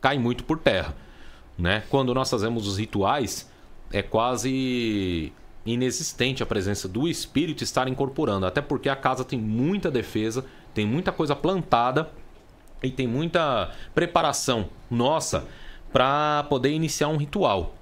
cai 0.00 0.18
muito 0.18 0.44
por 0.44 0.58
terra. 0.58 0.94
Né? 1.58 1.82
Quando 1.88 2.14
nós 2.14 2.30
fazemos 2.30 2.66
os 2.66 2.78
rituais, 2.78 3.50
é 3.92 4.02
quase 4.02 5.32
inexistente 5.64 6.42
a 6.42 6.46
presença 6.46 6.88
do 6.88 7.06
espírito 7.06 7.62
estar 7.62 7.86
incorporando, 7.88 8.46
até 8.46 8.60
porque 8.60 8.88
a 8.88 8.96
casa 8.96 9.24
tem 9.24 9.38
muita 9.38 9.90
defesa, 9.90 10.44
tem 10.74 10.86
muita 10.86 11.12
coisa 11.12 11.36
plantada 11.36 12.10
e 12.82 12.90
tem 12.90 13.06
muita 13.06 13.70
preparação 13.94 14.68
nossa 14.90 15.46
para 15.92 16.44
poder 16.44 16.70
iniciar 16.70 17.08
um 17.08 17.16
ritual. 17.16 17.74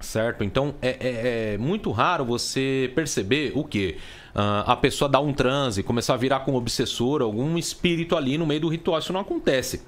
Certo? 0.00 0.42
Então 0.42 0.74
é, 0.82 0.88
é, 0.88 1.54
é, 1.54 1.58
muito 1.58 1.90
raro 1.92 2.24
você 2.24 2.90
perceber 2.94 3.52
o 3.54 3.62
que? 3.62 3.98
Uh, 4.34 4.64
a 4.66 4.76
pessoa 4.76 5.08
dar 5.08 5.20
um 5.20 5.32
transe, 5.32 5.82
começar 5.82 6.14
a 6.14 6.16
virar 6.16 6.40
com 6.40 6.54
obsessor, 6.54 7.20
algum 7.20 7.58
espírito 7.58 8.16
ali 8.16 8.38
no 8.38 8.46
meio 8.46 8.60
do 8.60 8.68
ritual. 8.68 8.98
Isso 8.98 9.12
não 9.12 9.20
acontece. 9.20 9.82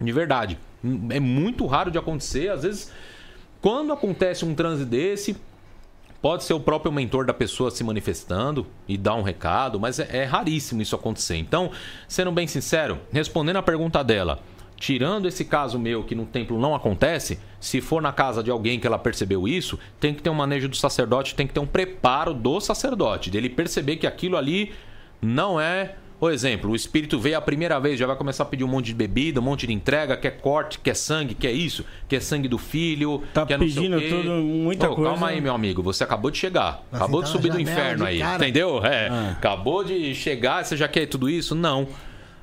De 0.00 0.12
verdade. 0.12 0.58
É 1.10 1.20
muito 1.20 1.66
raro 1.66 1.90
de 1.90 1.98
acontecer. 1.98 2.50
Às 2.50 2.62
vezes, 2.62 2.92
quando 3.60 3.92
acontece 3.92 4.44
um 4.44 4.54
transe 4.54 4.84
desse, 4.84 5.36
pode 6.20 6.44
ser 6.44 6.54
o 6.54 6.60
próprio 6.60 6.92
mentor 6.92 7.24
da 7.24 7.34
pessoa 7.34 7.70
se 7.70 7.84
manifestando 7.84 8.66
e 8.88 8.96
dar 8.96 9.14
um 9.14 9.22
recado, 9.22 9.78
mas 9.78 9.98
é, 9.98 10.08
é 10.18 10.24
raríssimo 10.24 10.82
isso 10.82 10.96
acontecer. 10.96 11.36
Então, 11.36 11.70
sendo 12.08 12.32
bem 12.32 12.46
sincero, 12.46 12.98
respondendo 13.12 13.56
a 13.56 13.62
pergunta 13.62 14.02
dela, 14.02 14.40
tirando 14.80 15.28
esse 15.28 15.44
caso 15.44 15.78
meu 15.78 16.02
que 16.02 16.14
no 16.14 16.24
templo 16.24 16.58
não 16.58 16.74
acontece, 16.74 17.38
se 17.60 17.82
for 17.82 18.00
na 18.00 18.12
casa 18.12 18.42
de 18.42 18.50
alguém 18.50 18.80
que 18.80 18.86
ela 18.86 18.98
percebeu 18.98 19.46
isso, 19.46 19.78
tem 20.00 20.14
que 20.14 20.22
ter 20.22 20.30
um 20.30 20.34
manejo 20.34 20.68
do 20.68 20.76
sacerdote, 20.76 21.34
tem 21.34 21.46
que 21.46 21.52
ter 21.52 21.60
um 21.60 21.66
preparo 21.66 22.32
do 22.32 22.58
sacerdote, 22.60 23.30
dele 23.30 23.50
perceber 23.50 23.96
que 23.96 24.06
aquilo 24.06 24.38
ali 24.38 24.72
não 25.20 25.60
é 25.60 25.96
por 26.18 26.30
exemplo, 26.30 26.72
o 26.72 26.76
espírito 26.76 27.18
veio 27.18 27.38
a 27.38 27.40
primeira 27.40 27.80
vez, 27.80 27.98
já 27.98 28.06
vai 28.06 28.14
começar 28.14 28.42
a 28.42 28.46
pedir 28.46 28.62
um 28.62 28.68
monte 28.68 28.86
de 28.86 28.94
bebida, 28.94 29.40
um 29.40 29.42
monte 29.42 29.66
de 29.66 29.72
entrega, 29.72 30.14
quer 30.18 30.32
corte, 30.32 30.78
quer 30.78 30.94
sangue, 30.94 31.34
quer 31.34 31.50
isso, 31.50 31.82
quer 32.06 32.20
sangue 32.20 32.46
do 32.46 32.58
filho, 32.58 33.22
tá 33.32 33.46
quer 33.46 33.58
pedindo 33.58 33.98
tudo, 33.98 34.30
muita 34.30 34.90
oh, 34.90 34.96
coisa. 34.96 35.12
Calma 35.12 35.28
aí, 35.28 35.40
meu 35.40 35.54
amigo, 35.54 35.82
você 35.82 36.04
acabou 36.04 36.30
de 36.30 36.36
chegar, 36.36 36.82
Mas 36.92 37.00
acabou 37.00 37.22
de 37.22 37.30
subir 37.30 37.50
do 37.50 37.58
inferno 37.58 38.04
aí, 38.04 38.18
cara. 38.18 38.36
entendeu? 38.36 38.84
É, 38.84 39.08
ah. 39.08 39.30
acabou 39.30 39.82
de 39.82 40.14
chegar, 40.14 40.62
você 40.62 40.76
já 40.76 40.86
quer 40.86 41.06
tudo 41.06 41.26
isso? 41.26 41.54
Não. 41.54 41.88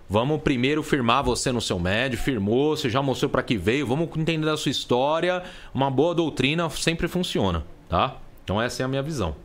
Vamos 0.09 0.41
primeiro 0.41 0.81
firmar 0.81 1.21
você 1.21 1.51
no 1.51 1.59
seu 1.59 1.77
médio, 1.77 2.17
firmou, 2.17 2.77
você 2.77 2.89
já 2.89 3.01
mostrou 3.01 3.29
para 3.29 3.43
que 3.43 3.57
veio, 3.57 3.85
vamos 3.85 4.07
entender 4.15 4.49
a 4.49 4.55
sua 4.55 4.71
história. 4.71 5.43
Uma 5.73 5.91
boa 5.91 6.15
doutrina 6.15 6.69
sempre 6.69 7.09
funciona, 7.09 7.65
tá? 7.89 8.15
Então 8.41 8.61
essa 8.61 8.81
é 8.81 8.85
a 8.85 8.87
minha 8.87 9.03
visão. 9.03 9.35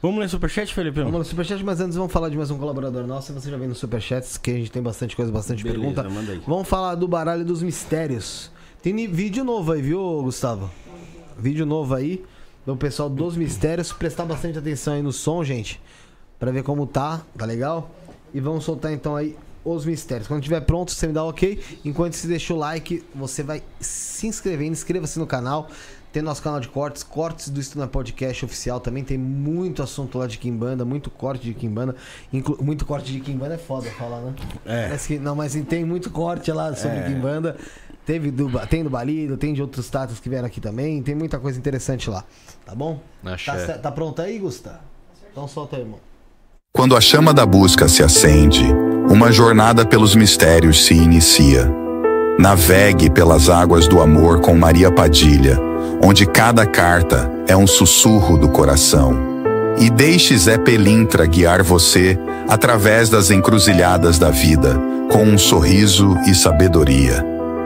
Vamos 0.00 0.18
ler 0.18 0.30
Superchat, 0.30 0.72
Felipe? 0.72 1.02
Vamos 1.02 1.18
ler 1.18 1.24
Superchat, 1.26 1.62
mas 1.62 1.78
antes 1.82 1.94
vamos 1.94 2.10
falar 2.10 2.30
de 2.30 2.36
mais 2.38 2.50
um 2.50 2.56
colaborador 2.56 3.06
nosso. 3.06 3.34
Você 3.34 3.50
já 3.50 3.58
vem 3.58 3.68
no 3.68 3.74
Superchats, 3.74 4.38
que 4.38 4.50
a 4.50 4.54
gente 4.54 4.72
tem 4.72 4.80
bastante 4.80 5.14
coisa, 5.14 5.30
bastante 5.30 5.62
Beleza, 5.62 5.78
pergunta. 5.78 6.08
Manda 6.08 6.32
aí. 6.32 6.40
Vamos 6.46 6.66
falar 6.66 6.94
do 6.94 7.06
baralho 7.06 7.44
dos 7.44 7.62
mistérios. 7.62 8.50
Tem 8.82 8.94
vídeo 9.06 9.44
novo 9.44 9.72
aí, 9.72 9.82
viu, 9.82 10.22
Gustavo? 10.22 10.70
Vídeo 11.38 11.66
novo 11.66 11.94
aí 11.94 12.24
do 12.64 12.74
pessoal 12.74 13.10
dos 13.10 13.36
mistérios. 13.36 13.92
Prestar 13.92 14.24
bastante 14.24 14.56
atenção 14.56 14.94
aí 14.94 15.02
no 15.02 15.12
som, 15.12 15.44
gente. 15.44 15.78
Pra 16.38 16.50
ver 16.50 16.62
como 16.62 16.86
tá, 16.86 17.20
tá 17.36 17.44
legal? 17.44 17.90
E 18.32 18.40
vamos 18.40 18.64
soltar 18.64 18.94
então 18.94 19.14
aí 19.14 19.36
os 19.64 19.84
mistérios. 19.84 20.26
Quando 20.26 20.40
estiver 20.40 20.60
pronto, 20.60 20.92
você 20.92 21.06
me 21.06 21.12
dá 21.12 21.24
ok. 21.24 21.62
Enquanto 21.84 22.14
você 22.14 22.26
deixa 22.26 22.54
o 22.54 22.56
like, 22.56 23.04
você 23.14 23.42
vai 23.42 23.62
se 23.78 24.26
inscrevendo, 24.26 24.72
inscreva-se 24.72 25.18
no 25.18 25.26
canal. 25.26 25.68
Tem 26.12 26.22
nosso 26.22 26.42
canal 26.42 26.58
de 26.58 26.68
cortes, 26.68 27.04
cortes 27.04 27.50
do 27.50 27.60
Estuna 27.60 27.86
Podcast 27.86 28.44
oficial 28.44 28.80
também. 28.80 29.04
Tem 29.04 29.16
muito 29.16 29.80
assunto 29.80 30.18
lá 30.18 30.26
de 30.26 30.38
Kimbanda, 30.38 30.84
muito 30.84 31.08
corte 31.08 31.44
de 31.44 31.54
Kimbanda. 31.54 31.94
Muito 32.60 32.84
corte 32.84 33.12
de 33.12 33.20
Kimbanda 33.20 33.54
é 33.54 33.58
foda 33.58 33.88
falar, 33.90 34.20
né? 34.20 34.34
É. 34.66 34.96
Que, 34.96 35.18
não, 35.20 35.36
mas 35.36 35.54
tem 35.68 35.84
muito 35.84 36.10
corte 36.10 36.50
lá 36.50 36.74
sobre 36.74 36.98
é. 36.98 37.02
Kimbanda. 37.04 37.56
Teve 38.04 38.32
do, 38.32 38.50
tem 38.66 38.82
do 38.82 38.90
Balido, 38.90 39.36
tem 39.36 39.54
de 39.54 39.62
outros 39.62 39.86
status 39.86 40.18
que 40.18 40.28
vieram 40.28 40.46
aqui 40.46 40.60
também. 40.60 41.00
Tem 41.00 41.14
muita 41.14 41.38
coisa 41.38 41.56
interessante 41.56 42.10
lá. 42.10 42.24
Tá 42.66 42.74
bom? 42.74 43.00
Tá, 43.46 43.78
tá 43.78 43.92
pronto 43.92 44.20
aí, 44.20 44.36
Gustavo? 44.40 44.80
Então 45.30 45.46
solta 45.46 45.76
aí, 45.76 45.82
irmão. 45.82 46.09
Quando 46.72 46.96
a 46.96 47.00
chama 47.00 47.34
da 47.34 47.44
busca 47.44 47.88
se 47.88 48.02
acende, 48.02 48.66
uma 49.08 49.32
jornada 49.32 49.84
pelos 49.84 50.14
mistérios 50.14 50.84
se 50.84 50.94
inicia. 50.94 51.70
Navegue 52.38 53.10
pelas 53.10 53.48
águas 53.48 53.86
do 53.86 54.00
amor 54.00 54.40
com 54.40 54.54
Maria 54.54 54.90
Padilha 54.90 55.70
onde 56.02 56.24
cada 56.24 56.64
carta 56.64 57.30
é 57.46 57.56
um 57.56 57.66
sussurro 57.66 58.38
do 58.38 58.48
coração. 58.48 59.28
E 59.78 59.90
deixe 59.90 60.36
Zé 60.36 60.58
Pelintra 60.58 61.26
guiar 61.26 61.62
você 61.62 62.18
através 62.48 63.08
das 63.08 63.30
encruzilhadas 63.30 64.18
da 64.18 64.30
vida, 64.30 64.80
com 65.10 65.22
um 65.22 65.38
sorriso 65.38 66.16
e 66.26 66.34
sabedoria. 66.34 67.24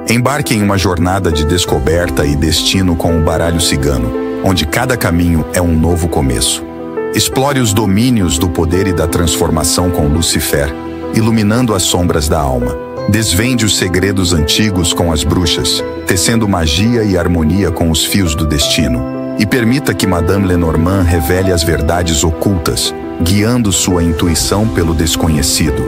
Embarque 0.08 0.54
em 0.54 0.62
uma 0.62 0.76
jornada 0.76 1.32
de 1.32 1.44
descoberta 1.44 2.26
e 2.26 2.36
destino 2.36 2.94
com 2.94 3.18
o 3.18 3.22
baralho 3.22 3.60
cigano, 3.60 4.12
onde 4.44 4.66
cada 4.66 4.96
caminho 4.96 5.44
é 5.54 5.62
um 5.62 5.74
novo 5.74 6.08
começo. 6.08 6.73
Explore 7.14 7.60
os 7.60 7.72
domínios 7.72 8.38
do 8.38 8.48
poder 8.48 8.86
e 8.86 8.92
da 8.92 9.06
transformação 9.06 9.90
com 9.90 10.08
Lucifer, 10.08 10.74
iluminando 11.14 11.74
as 11.74 11.82
sombras 11.84 12.28
da 12.28 12.40
alma 12.40 12.84
Desvende 13.08 13.66
os 13.66 13.76
segredos 13.76 14.32
antigos 14.32 14.92
com 14.92 15.12
as 15.12 15.22
bruxas, 15.22 15.84
tecendo 16.06 16.48
magia 16.48 17.04
e 17.04 17.18
harmonia 17.18 17.70
com 17.70 17.90
os 17.90 18.04
fios 18.04 18.34
do 18.34 18.46
destino. 18.46 19.34
E 19.38 19.44
permita 19.44 19.92
que 19.92 20.06
Madame 20.06 20.46
Lenormand 20.46 21.02
revele 21.02 21.52
as 21.52 21.62
verdades 21.62 22.24
ocultas, 22.24 22.94
guiando 23.20 23.70
sua 23.72 24.02
intuição 24.02 24.66
pelo 24.66 24.94
desconhecido. 24.94 25.84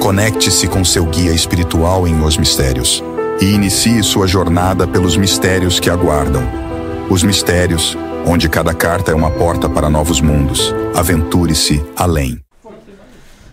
Conecte-se 0.00 0.66
com 0.66 0.84
seu 0.84 1.04
guia 1.06 1.32
espiritual 1.32 2.06
em 2.06 2.20
Os 2.20 2.36
Mistérios 2.36 3.02
e 3.40 3.52
inicie 3.52 4.02
sua 4.02 4.26
jornada 4.26 4.86
pelos 4.86 5.16
mistérios 5.16 5.78
que 5.78 5.88
aguardam. 5.88 6.42
Os 7.08 7.22
mistérios, 7.22 7.96
onde 8.26 8.48
cada 8.48 8.74
carta 8.74 9.12
é 9.12 9.14
uma 9.14 9.30
porta 9.30 9.68
para 9.68 9.88
novos 9.88 10.20
mundos. 10.20 10.74
Aventure-se 10.94 11.82
além. 11.96 12.45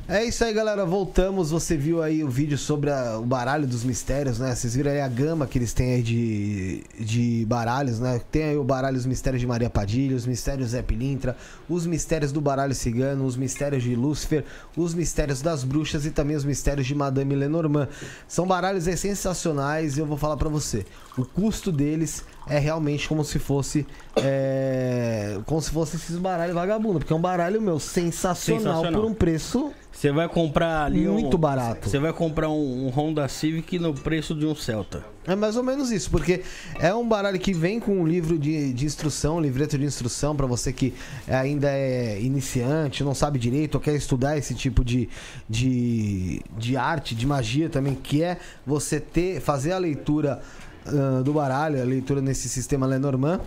É 0.06 0.22
isso 0.26 0.44
aí, 0.44 0.54
galera. 0.54 0.86
Voltamos. 0.86 1.52
Você 1.52 1.78
viu 1.78 2.04
aí 2.04 2.26
o 2.26 2.30
vídeo 2.30 2.58
sobre 2.58 2.90
a, 2.90 3.18
o 3.18 3.26
baralho 3.26 3.66
dos 3.66 3.86
mistérios, 3.86 4.38
né? 4.38 4.54
Vocês 4.54 4.76
viram 4.76 4.92
aí 4.92 5.00
a 5.00 5.08
gama 5.08 5.48
que 5.48 5.58
eles 5.58 5.72
têm 5.72 5.94
aí 5.94 6.02
de, 6.02 6.84
de 7.00 7.46
baralhos, 7.48 8.02
né? 8.02 8.20
Tem 8.30 8.44
aí 8.44 8.58
o 8.58 8.66
baralho 8.66 8.98
Os 8.98 9.06
Mistérios 9.06 9.40
de 9.40 9.48
Maria 9.48 9.70
Padilha, 9.70 10.14
os 10.14 10.26
Mistérios 10.26 10.72
Zé 10.72 10.82
Pilintra, 10.82 11.38
os 11.70 11.86
Mistérios 11.86 12.34
do 12.34 12.42
Baralho 12.42 12.76
Cigano, 12.76 13.26
os 13.26 13.38
Mistérios 13.38 13.82
de 13.82 13.96
Lúcifer, 13.96 14.44
os 14.76 14.94
Mistérios 14.94 15.42
das 15.42 15.64
Bruxas 15.64 16.06
e 16.06 16.12
também 16.12 16.36
os 16.36 16.44
Mistérios 16.44 16.86
de 16.86 16.94
Madame 16.94 17.34
Lenormand. 17.34 17.88
São 18.28 18.46
baralhos 18.46 18.90
é, 18.90 18.98
sensacionais 18.98 19.96
e 19.96 20.02
eu 20.02 20.06
vou 20.06 20.18
falar 20.18 20.36
para 20.36 20.50
você. 20.50 20.86
O 21.18 21.24
custo 21.24 21.72
deles 21.72 22.26
é 22.46 22.60
realmente 22.60 23.08
como 23.08 23.24
se 23.24 23.40
fosse 23.40 23.88
é, 24.18 25.40
como 25.46 25.62
se 25.62 25.72
fosse 25.72 25.96
esses 25.96 26.18
baralhos 26.18 26.54
vagabundo, 26.54 27.00
porque 27.00 27.14
é 27.14 27.16
um 27.16 27.22
baralho 27.22 27.62
meu 27.62 27.80
sensacional, 27.80 28.64
sensacional. 28.64 29.02
por 29.02 29.10
um 29.10 29.14
preço 29.14 29.72
você 29.94 30.12
vai 30.12 30.28
comprar 30.28 30.86
ali 30.86 31.08
muito 31.08 31.38
um, 31.38 31.40
barato. 31.40 31.88
Você 31.88 32.00
vai 32.00 32.12
comprar 32.12 32.50
um, 32.50 32.88
um, 32.88 32.90
Honda 32.90 33.28
Civic 33.28 33.78
no 33.78 33.94
preço 33.94 34.34
de 34.34 34.44
um 34.46 34.56
Celta. 34.56 35.06
É 35.26 35.36
mais 35.36 35.56
ou 35.56 35.64
menos 35.64 35.92
isso, 35.92 36.10
porque 36.10 36.42
é 36.80 36.94
um 36.94 37.08
baralho 37.08 37.40
que 37.40 37.54
vem 37.54 37.80
com 37.80 38.02
um 38.02 38.06
livro 38.06 38.38
de, 38.38 38.74
de 38.74 38.86
instrução, 38.86 39.38
um 39.38 39.40
livreto 39.40 39.78
de 39.78 39.86
instrução 39.86 40.36
para 40.36 40.48
você 40.48 40.74
que 40.74 40.94
ainda 41.28 41.70
é 41.70 42.20
iniciante, 42.20 43.04
não 43.04 43.14
sabe 43.14 43.38
direito 43.38 43.76
ou 43.76 43.82
quer 43.82 43.96
estudar 43.96 44.36
esse 44.36 44.54
tipo 44.56 44.84
de, 44.84 45.08
de, 45.48 46.42
de 46.58 46.76
arte, 46.76 47.16
de 47.16 47.26
magia 47.26 47.70
também, 47.70 47.96
que 47.96 48.24
é 48.24 48.40
você 48.66 49.00
ter 49.00 49.40
fazer 49.40 49.72
a 49.72 49.78
leitura 49.78 50.42
uh, 50.88 51.24
do 51.24 51.34
baralho, 51.34 51.80
a 51.80 51.86
leitura 51.86 52.20
nesse 52.20 52.50
sistema 52.50 52.86
Lenormand. 52.88 53.40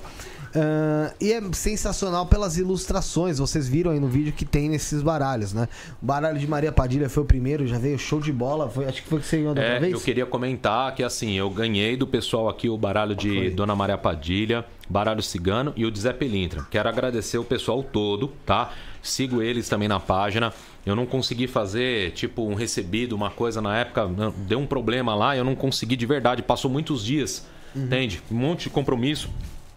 Uh, 0.57 1.15
e 1.21 1.35
é 1.35 1.43
sensacional 1.53 2.25
pelas 2.25 2.57
ilustrações. 2.57 3.39
Vocês 3.39 3.69
viram 3.69 3.91
aí 3.91 4.01
no 4.01 4.09
vídeo 4.09 4.33
que 4.33 4.47
tem 4.47 4.71
nesses 4.71 5.03
baralhos, 5.03 5.53
né? 5.53 5.69
O 6.03 6.07
baralho 6.07 6.39
de 6.39 6.47
Maria 6.47 6.73
Padilha 6.73 7.11
foi 7.11 7.25
o 7.25 7.27
primeiro, 7.27 7.67
já 7.67 7.77
veio 7.77 7.99
show 7.99 8.19
de 8.19 8.33
bola. 8.33 8.67
Foi, 8.71 8.87
acho 8.87 9.03
que 9.03 9.09
foi 9.09 9.21
que 9.21 9.27
você 9.27 9.37
ganhou 9.37 9.55
da 9.55 9.63
é, 9.63 9.79
vez. 9.79 9.93
Eu 9.93 10.01
queria 10.01 10.25
comentar 10.25 10.95
que 10.95 11.03
assim, 11.03 11.35
eu 11.35 11.51
ganhei 11.51 11.95
do 11.95 12.07
pessoal 12.07 12.49
aqui 12.49 12.71
o 12.71 12.79
baralho 12.79 13.15
de 13.15 13.29
foi. 13.29 13.51
Dona 13.51 13.77
Maria 13.77 13.99
Padilha, 13.99 14.65
baralho 14.89 15.23
cigano 15.23 15.75
e 15.77 15.85
o 15.85 15.91
de 15.91 16.01
Zé 16.01 16.15
Pelintra. 16.15 16.67
Quero 16.71 16.89
agradecer 16.89 17.37
o 17.37 17.45
pessoal 17.45 17.83
todo, 17.83 18.29
tá? 18.47 18.73
Sigo 19.03 19.43
eles 19.43 19.69
também 19.69 19.89
na 19.89 20.01
página. 20.01 20.55
Eu 20.87 20.97
não 20.97 21.05
consegui 21.05 21.47
fazer, 21.47 22.13
tipo, 22.13 22.47
um 22.47 22.55
recebido, 22.55 23.15
uma 23.15 23.29
coisa 23.29 23.61
na 23.61 23.77
época. 23.77 24.09
Deu 24.47 24.59
um 24.59 24.67
problema 24.67 25.15
lá, 25.15 25.37
eu 25.37 25.45
não 25.45 25.55
consegui 25.55 25.97
de 25.97 26.07
verdade. 26.07 26.43
Passou 26.43 26.71
muitos 26.71 27.05
dias, 27.05 27.47
uhum. 27.75 27.85
entende? 27.85 28.23
Um 28.31 28.37
monte 28.37 28.65
de 28.65 28.71
compromisso. 28.71 29.29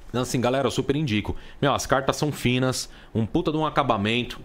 Então, 0.10 0.22
assim, 0.22 0.42
galera, 0.42 0.68
eu 0.68 0.72
super 0.72 0.96
indico. 0.96 1.36
Meu, 1.62 1.74
as 1.74 1.86
cartas 1.86 2.16
são 2.16 2.32
finas, 2.32 2.90
um 3.14 3.26
puta 3.26 3.52
de 3.52 3.58
um 3.58 3.66
acabamento. 3.66 4.40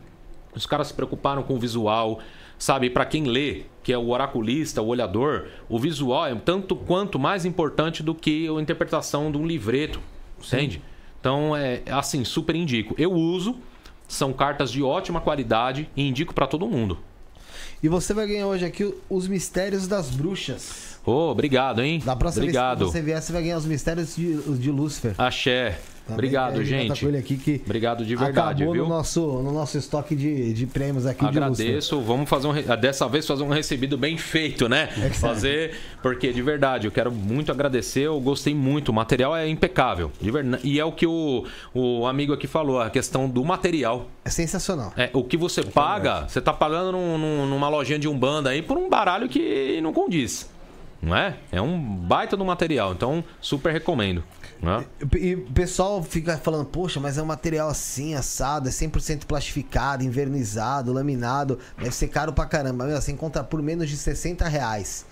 Os 0.55 0.67
caras 0.67 0.89
se 0.89 0.95
preocuparam 0.95 1.43
com 1.43 1.55
o 1.55 1.59
visual. 1.59 2.21
Sabe, 2.59 2.89
para 2.89 3.05
quem 3.05 3.25
lê, 3.25 3.65
que 3.83 3.93
é 3.93 3.99
o 3.99 4.11
oraculista, 4.11 4.81
o 4.81 4.87
olhador, 4.87 5.49
o 5.69 5.79
visual 5.79 6.27
é 6.27 6.35
tanto 6.35 6.77
quanto 6.77 7.19
mais 7.19 7.45
importante 7.45 8.03
do 8.03 8.15
que 8.15 8.47
a 8.47 8.61
interpretação 8.61 9.33
de 9.33 9.39
um 9.39 9.47
livreto. 9.47 10.01
Entende? 10.39 10.81
Então, 11.19 11.57
é 11.57 11.83
assim, 11.91 12.25
super 12.25 12.55
indico. 12.55 12.95
Eu 12.99 13.13
uso, 13.13 13.57
são 14.07 14.33
cartas 14.33 14.71
de 14.71 14.83
ótima 14.83 15.21
qualidade 15.21 15.89
e 15.97 16.07
indico 16.07 16.35
para 16.35 16.47
todo 16.47 16.67
mundo. 16.67 16.99
E 17.83 17.89
você 17.89 18.15
vai 18.15 18.27
ganhar 18.27 18.47
hoje 18.47 18.65
aqui 18.65 18.95
os 19.09 19.27
Mistérios 19.27 19.89
das 19.89 20.11
Bruxas. 20.11 20.94
Ô, 21.07 21.13
oh, 21.13 21.31
obrigado, 21.31 21.83
hein? 21.83 22.01
Da 22.05 22.17
próxima 22.17 22.45
obrigado. 22.45 22.79
vez 22.79 22.91
que 22.91 22.99
você 22.99 23.03
vier, 23.03 23.21
você 23.21 23.33
vai 23.33 23.43
ganhar 23.43 23.59
os 23.59 23.67
mistérios 23.67 24.17
de, 24.17 24.37
de 24.59 24.71
Lúcifer. 24.71 25.15
Axé. 25.19 25.79
Também 26.07 26.17
Obrigado, 26.17 26.63
gente. 26.63 27.17
aqui 27.17 27.39
que 27.39 27.63
Obrigado 27.65 28.05
de 28.05 28.15
verdade, 28.15 28.63
acabou 28.63 28.75
viu? 28.75 28.83
No 28.83 28.91
nosso, 28.91 29.21
no 29.43 29.51
nosso 29.51 29.79
estoque 29.79 30.15
de, 30.15 30.53
de 30.53 30.67
prêmios 30.67 31.07
aqui 31.07 31.25
Agradeço. 31.25 31.99
De 31.99 32.05
Vamos 32.05 32.29
fazer 32.29 32.47
um 32.47 32.53
dessa 32.77 33.09
vez 33.09 33.27
fazer 33.27 33.43
um 33.43 33.49
recebido 33.49 33.97
bem 33.97 34.19
feito, 34.19 34.69
né? 34.69 34.91
É 35.03 35.09
fazer 35.09 35.75
porque 36.03 36.31
de 36.31 36.43
verdade 36.43 36.87
eu 36.87 36.93
quero 36.93 37.11
muito 37.11 37.51
agradecer. 37.51 38.03
Eu 38.03 38.21
gostei 38.21 38.55
muito. 38.55 38.91
O 38.91 38.93
material 38.93 39.35
é 39.35 39.49
impecável, 39.49 40.13
de 40.21 40.31
verdade. 40.31 40.69
E 40.69 40.79
é 40.79 40.85
o 40.85 40.93
que 40.93 41.07
o, 41.07 41.47
o 41.73 42.07
amigo 42.07 42.35
aqui 42.35 42.47
falou, 42.47 42.83
a 42.83 42.91
questão 42.91 43.27
do 43.27 43.43
material. 43.43 44.07
É 44.27 44.29
sensacional. 44.29 44.93
É 44.99 45.09
o 45.15 45.25
que 45.25 45.39
você 45.39 45.63
paga. 45.63 46.29
Você 46.29 46.41
tá 46.41 46.53
pagando 46.53 46.93
num, 46.93 47.47
numa 47.47 47.69
lojinha 47.71 47.99
de 47.99 48.09
umbanda 48.09 48.51
aí 48.51 48.61
por 48.61 48.77
um 48.77 48.91
baralho 48.91 49.27
que 49.27 49.81
não 49.81 49.93
condiz 49.93 50.53
Não 51.05 51.15
é? 51.17 51.37
É 51.53 51.61
um 51.61 51.79
baita 51.79 52.37
do 52.37 52.45
material, 52.45 52.93
então 52.93 53.23
super 53.41 53.73
recomendo. 53.73 54.25
Né? 54.63 54.85
E 55.19 55.35
o 55.35 55.51
pessoal 55.53 56.03
fica 56.03 56.39
falando, 56.39 56.65
poxa, 56.65 56.99
mas 56.99 57.19
é 57.19 57.23
um 57.23 57.27
material 57.27 57.69
assim, 57.69 58.15
assado, 58.15 58.69
é 58.69 58.73
100% 58.73 59.27
plastificado, 59.27 60.03
invernizado, 60.03 60.93
laminado, 60.93 61.59
deve 61.77 61.95
ser 61.95 62.09
caro 62.09 62.33
pra 62.33 62.47
caramba. 62.47 62.87
Meu, 62.87 63.01
você 63.01 63.13
encontra 63.13 63.45
por 63.45 63.61
menos 63.61 63.91
de 63.91 63.97
60 63.97 64.49
reais 64.49 65.05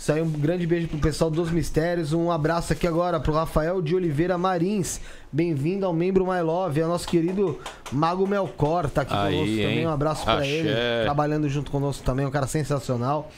isso 0.00 0.12
aí, 0.12 0.22
um 0.22 0.30
grande 0.30 0.66
beijo 0.66 0.88
pro 0.88 0.96
pessoal 0.98 1.30
dos 1.30 1.50
Mistérios. 1.50 2.14
Um 2.14 2.30
abraço 2.30 2.72
aqui 2.72 2.86
agora 2.86 3.20
pro 3.20 3.34
Rafael 3.34 3.82
de 3.82 3.94
Oliveira 3.94 4.38
Marins. 4.38 4.98
Bem-vindo 5.30 5.84
ao 5.84 5.92
membro 5.92 6.26
My 6.26 6.40
Love, 6.40 6.80
é 6.80 6.86
o 6.86 6.88
nosso 6.88 7.06
querido 7.06 7.58
Mago 7.92 8.26
Melcor, 8.26 8.88
tá 8.88 9.02
aqui 9.02 9.12
Aí, 9.12 9.34
conosco 9.34 9.56
também. 9.56 9.78
hein? 9.80 9.86
Um 9.86 9.90
abraço 9.90 10.24
pra 10.24 10.38
Axé. 10.38 10.48
ele, 10.48 10.70
trabalhando 11.04 11.50
junto 11.50 11.70
conosco 11.70 12.02
também, 12.02 12.24
um 12.24 12.30
cara 12.30 12.46
sensacional. 12.46 13.30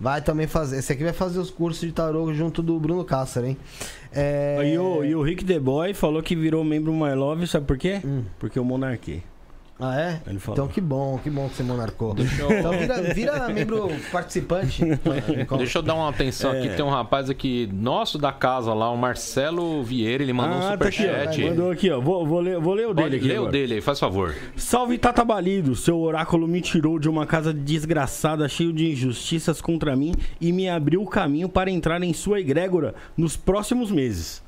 Vai 0.00 0.20
também 0.20 0.48
fazer. 0.48 0.78
Esse 0.78 0.92
aqui 0.92 1.04
vai 1.04 1.12
fazer 1.12 1.38
os 1.38 1.50
cursos 1.50 1.86
de 1.86 1.92
tarô 1.92 2.34
junto 2.34 2.62
do 2.62 2.80
Bruno 2.80 3.04
Cássaro, 3.04 3.46
hein? 3.46 3.56
É... 4.12 4.72
E 4.74 4.76
o, 4.76 5.04
e 5.04 5.14
o 5.14 5.22
Rick 5.22 5.44
The 5.44 5.60
Boy 5.60 5.94
falou 5.94 6.20
que 6.20 6.34
virou 6.34 6.64
membro 6.64 6.92
My 6.92 7.14
Love, 7.14 7.46
sabe 7.46 7.64
por 7.64 7.78
quê? 7.78 8.00
Hum. 8.04 8.24
Porque 8.40 8.58
eu 8.58 8.64
monarquei. 8.64 9.22
Ah, 9.80 9.96
é? 10.00 10.20
Ele 10.26 10.40
falou. 10.40 10.54
Então 10.56 10.66
que 10.66 10.80
bom, 10.80 11.20
que 11.22 11.30
bom 11.30 11.48
que 11.48 11.54
você 11.54 11.62
monarcou. 11.62 12.12
eu- 12.18 12.58
Então 12.58 12.72
vira, 12.72 13.14
vira 13.14 13.48
membro 13.48 13.88
participante. 14.10 14.82
Deixa 15.56 15.78
eu 15.78 15.82
dar 15.82 15.94
uma 15.94 16.08
atenção 16.10 16.52
É. 16.52 16.58
aqui. 16.58 16.74
Tem 16.74 16.84
um 16.84 16.88
rapaz 16.90 17.30
aqui, 17.30 17.68
nosso 17.72 18.18
da 18.18 18.32
casa 18.32 18.74
lá, 18.74 18.90
o 18.90 18.96
Marcelo 18.96 19.84
Vieira, 19.84 20.20
ele 20.20 20.32
mandou 20.32 20.56
um 20.56 20.60
tá 20.60 20.72
aqui, 20.86 20.96
superchat. 21.02 21.44
Mandou 21.44 21.70
aqui, 21.70 21.90
ó. 21.92 22.00
Vou, 22.00 22.26
vou 22.26 22.40
ler, 22.40 22.58
vou 22.58 22.74
ler 22.74 22.86
o 22.88 22.94
Pode 22.94 23.02
dele 23.10 23.16
aqui. 23.18 23.28
ler 23.28 23.34
o 23.34 23.38
agora. 23.42 23.52
dele 23.52 23.74
aí, 23.74 23.80
faz 23.80 24.00
favor. 24.00 24.34
Salve 24.56 24.98
Tata 24.98 25.24
Balido, 25.24 25.76
seu 25.76 25.96
oráculo 26.00 26.48
me 26.48 26.60
tirou 26.60 26.98
de 26.98 27.08
uma 27.08 27.24
casa 27.24 27.54
desgraçada, 27.54 28.48
cheio 28.48 28.72
de 28.72 28.90
injustiças 28.90 29.60
contra 29.60 29.94
mim 29.94 30.12
e 30.40 30.50
me 30.52 30.68
abriu 30.68 31.02
o 31.02 31.06
caminho 31.06 31.48
para 31.48 31.70
entrar 31.70 32.02
em 32.02 32.12
sua 32.12 32.40
egrégora 32.40 32.96
nos 33.16 33.36
próximos 33.36 33.92
meses. 33.92 34.42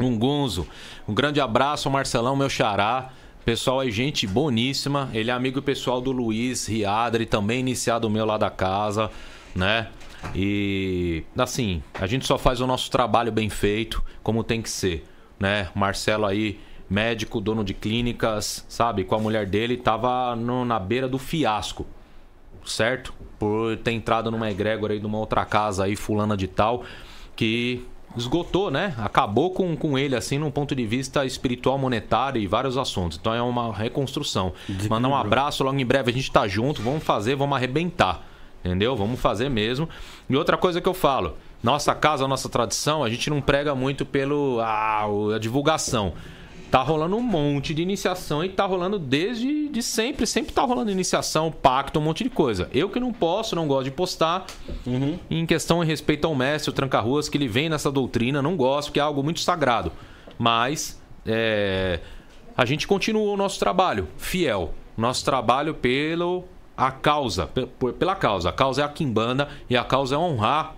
Um 0.00 0.18
Gunzo. 0.18 0.66
Um 1.08 1.14
grande 1.14 1.40
abraço 1.40 1.88
Marcelão, 1.88 2.34
meu 2.34 2.48
xará. 2.50 3.10
Pessoal 3.48 3.82
é 3.82 3.90
gente 3.90 4.26
boníssima. 4.26 5.08
Ele 5.10 5.30
é 5.30 5.32
amigo 5.32 5.62
pessoal 5.62 6.02
do 6.02 6.12
Luiz 6.12 6.66
Riadri, 6.66 7.24
também 7.24 7.60
iniciado 7.60 8.10
meu 8.10 8.26
lá 8.26 8.36
da 8.36 8.50
casa, 8.50 9.10
né? 9.56 9.88
E 10.34 11.24
assim, 11.34 11.82
a 11.94 12.06
gente 12.06 12.26
só 12.26 12.36
faz 12.36 12.60
o 12.60 12.66
nosso 12.66 12.90
trabalho 12.90 13.32
bem 13.32 13.48
feito, 13.48 14.04
como 14.22 14.44
tem 14.44 14.60
que 14.60 14.68
ser, 14.68 15.02
né? 15.40 15.70
Marcelo 15.74 16.26
aí, 16.26 16.60
médico, 16.90 17.40
dono 17.40 17.64
de 17.64 17.72
clínicas, 17.72 18.66
sabe? 18.68 19.02
Com 19.02 19.14
a 19.14 19.18
mulher 19.18 19.46
dele, 19.46 19.78
tava 19.78 20.36
no- 20.36 20.66
na 20.66 20.78
beira 20.78 21.08
do 21.08 21.16
fiasco 21.18 21.86
certo? 22.66 23.14
Por 23.38 23.78
ter 23.78 23.92
entrado 23.92 24.30
numa 24.30 24.50
egrégora 24.50 24.92
aí 24.92 25.00
de 25.00 25.06
uma 25.06 25.16
outra 25.16 25.46
casa 25.46 25.84
aí, 25.84 25.96
fulana 25.96 26.36
de 26.36 26.46
tal, 26.46 26.84
que 27.34 27.82
esgotou, 28.18 28.70
né? 28.70 28.94
Acabou 28.98 29.50
com, 29.50 29.76
com 29.76 29.98
ele, 29.98 30.14
assim, 30.16 30.38
num 30.38 30.50
ponto 30.50 30.74
de 30.74 30.84
vista 30.86 31.24
espiritual, 31.24 31.78
monetário 31.78 32.40
e 32.40 32.46
vários 32.46 32.76
assuntos. 32.76 33.18
Então 33.20 33.32
é 33.34 33.40
uma 33.42 33.72
reconstrução. 33.74 34.52
Mandar 34.88 35.08
um 35.08 35.16
abraço, 35.16 35.62
logo 35.64 35.78
em 35.78 35.86
breve 35.86 36.10
a 36.10 36.14
gente 36.14 36.30
tá 36.30 36.46
junto, 36.48 36.82
vamos 36.82 37.02
fazer, 37.02 37.34
vamos 37.36 37.56
arrebentar. 37.56 38.24
Entendeu? 38.64 38.96
Vamos 38.96 39.20
fazer 39.20 39.48
mesmo. 39.48 39.88
E 40.28 40.36
outra 40.36 40.56
coisa 40.56 40.80
que 40.80 40.88
eu 40.88 40.92
falo, 40.94 41.36
nossa 41.62 41.94
casa, 41.94 42.26
nossa 42.26 42.48
tradição, 42.48 43.04
a 43.04 43.08
gente 43.08 43.30
não 43.30 43.40
prega 43.40 43.74
muito 43.74 44.04
pelo 44.04 44.58
ah, 44.60 45.06
o- 45.08 45.30
a 45.32 45.38
divulgação. 45.38 46.12
Tá 46.70 46.82
rolando 46.82 47.16
um 47.16 47.22
monte 47.22 47.72
de 47.72 47.80
iniciação 47.80 48.44
e 48.44 48.48
tá 48.50 48.66
rolando 48.66 48.98
desde 48.98 49.68
de 49.68 49.82
sempre. 49.82 50.26
Sempre 50.26 50.52
tá 50.52 50.62
rolando 50.62 50.90
iniciação, 50.90 51.50
pacto, 51.50 51.98
um 51.98 52.02
monte 52.02 52.24
de 52.24 52.30
coisa. 52.30 52.68
Eu 52.74 52.90
que 52.90 53.00
não 53.00 53.12
posso, 53.12 53.56
não 53.56 53.66
gosto 53.66 53.84
de 53.84 53.90
postar. 53.90 54.46
Em 55.30 55.46
questão 55.46 55.82
em 55.82 55.86
respeito 55.86 56.26
ao 56.26 56.34
mestre, 56.34 56.70
o 56.70 56.72
Tranca-Ruas, 56.72 57.28
que 57.28 57.38
ele 57.38 57.48
vem 57.48 57.70
nessa 57.70 57.90
doutrina, 57.90 58.42
não 58.42 58.54
gosto, 58.56 58.88
porque 58.88 59.00
é 59.00 59.02
algo 59.02 59.22
muito 59.22 59.40
sagrado. 59.40 59.90
Mas 60.38 61.00
é, 61.24 62.00
a 62.56 62.64
gente 62.66 62.86
continua 62.86 63.32
o 63.32 63.36
nosso 63.36 63.58
trabalho, 63.58 64.08
fiel. 64.18 64.74
Nosso 64.96 65.24
trabalho 65.24 65.74
pelo 65.74 66.44
a 66.76 66.90
causa, 66.90 67.48
pela 67.98 68.14
causa. 68.14 68.50
A 68.50 68.52
causa 68.52 68.82
é 68.82 68.84
a 68.84 68.88
quimbanda 68.88 69.48
e 69.70 69.76
a 69.76 69.84
causa 69.84 70.16
é 70.16 70.18
honrar 70.18 70.74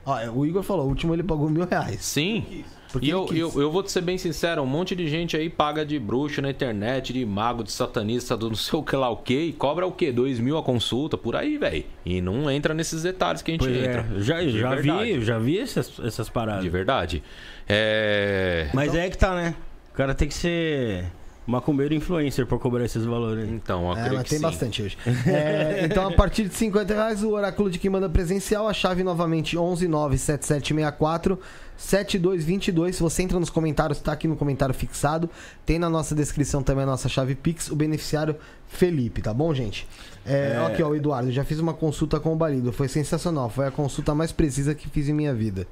Ó, 0.05 0.17
o 0.31 0.45
Igor 0.45 0.63
falou, 0.63 0.85
o 0.85 0.89
último 0.89 1.13
ele 1.13 1.23
pagou 1.23 1.49
mil 1.49 1.65
reais. 1.65 2.03
Sim. 2.03 2.63
Porque 2.91 3.07
E 3.07 3.09
eu, 3.09 3.25
eu, 3.31 3.51
eu 3.61 3.71
vou 3.71 3.81
te 3.81 3.89
ser 3.89 4.01
bem 4.01 4.17
sincero, 4.17 4.61
um 4.61 4.65
monte 4.65 4.93
de 4.95 5.07
gente 5.07 5.37
aí 5.37 5.49
paga 5.49 5.85
de 5.85 5.97
bruxo 5.97 6.41
na 6.41 6.49
internet, 6.49 7.13
de 7.13 7.25
mago, 7.25 7.63
de 7.63 7.71
satanista, 7.71 8.35
do 8.35 8.49
não 8.49 8.55
sei 8.55 8.77
o 8.77 8.83
que 8.83 8.95
lá 8.97 9.09
o 9.09 9.15
que, 9.15 9.39
e 9.39 9.53
cobra 9.53 9.87
o 9.87 9.91
quê? 9.93 10.11
Dois 10.11 10.39
mil 10.39 10.57
a 10.57 10.63
consulta, 10.63 11.17
por 11.17 11.35
aí, 11.35 11.57
velho. 11.57 11.85
E 12.05 12.19
não 12.19 12.51
entra 12.51 12.73
nesses 12.73 13.03
detalhes 13.03 13.41
que 13.41 13.51
a 13.51 13.53
gente 13.53 13.63
Pois 13.63 13.77
é, 13.77 13.85
entra. 13.85 14.05
já, 14.21 14.41
De 14.41 14.59
já 14.59 14.69
verdade. 14.75 15.13
vi, 15.13 15.23
já 15.23 15.39
vi 15.39 15.59
essas, 15.59 15.99
essas 16.03 16.27
paradas. 16.29 16.63
De 16.63 16.69
verdade. 16.69 17.23
É. 17.69 18.69
Mas 18.73 18.93
é 18.93 19.09
que 19.09 19.17
tá, 19.17 19.35
né? 19.35 19.55
O 19.93 19.95
cara 19.95 20.13
tem 20.13 20.27
que 20.27 20.33
ser 20.33 21.05
macumbeiro 21.51 21.93
influencer 21.93 22.45
pra 22.47 22.57
cobrar 22.57 22.83
esses 22.85 23.05
valores. 23.05 23.47
Então, 23.49 23.91
eu 23.91 23.97
É, 23.97 24.01
creio 24.01 24.13
mas 24.15 24.23
que 24.23 24.29
tem 24.29 24.39
sim. 24.39 24.43
bastante 24.43 24.81
hoje. 24.81 24.97
É, 25.27 25.85
então, 25.85 26.07
a 26.07 26.13
partir 26.13 26.47
de 26.47 26.55
50 26.55 26.93
reais, 26.93 27.23
o 27.23 27.31
oráculo 27.31 27.69
de 27.69 27.77
quem 27.77 27.89
manda 27.91 28.09
presencial, 28.09 28.67
a 28.67 28.73
chave 28.73 29.03
novamente 29.03 29.55
1197764 29.57 31.37
7222. 31.77 32.95
Se 32.95 33.01
você 33.01 33.23
entra 33.23 33.39
nos 33.39 33.49
comentários, 33.49 33.99
tá 33.99 34.11
aqui 34.11 34.27
no 34.27 34.35
comentário 34.35 34.73
fixado. 34.73 35.29
Tem 35.65 35.79
na 35.79 35.89
nossa 35.89 36.13
descrição 36.13 36.61
também 36.61 36.83
a 36.83 36.87
nossa 36.87 37.09
chave 37.09 37.33
Pix, 37.35 37.69
o 37.71 37.75
beneficiário 37.75 38.35
Felipe, 38.67 39.21
tá 39.21 39.33
bom, 39.33 39.53
gente? 39.53 39.87
É, 40.25 40.57
ó 40.61 40.67
Aqui, 40.67 40.83
ó, 40.83 40.89
o 40.89 40.95
Eduardo, 40.95 41.31
já 41.31 41.43
fiz 41.43 41.59
uma 41.59 41.73
consulta 41.73 42.19
com 42.19 42.31
o 42.33 42.35
Balido. 42.35 42.71
Foi 42.71 42.87
sensacional. 42.87 43.49
Foi 43.49 43.67
a 43.67 43.71
consulta 43.71 44.13
mais 44.13 44.31
precisa 44.31 44.75
que 44.75 44.87
fiz 44.89 45.09
em 45.09 45.13
minha 45.13 45.33
vida. 45.33 45.67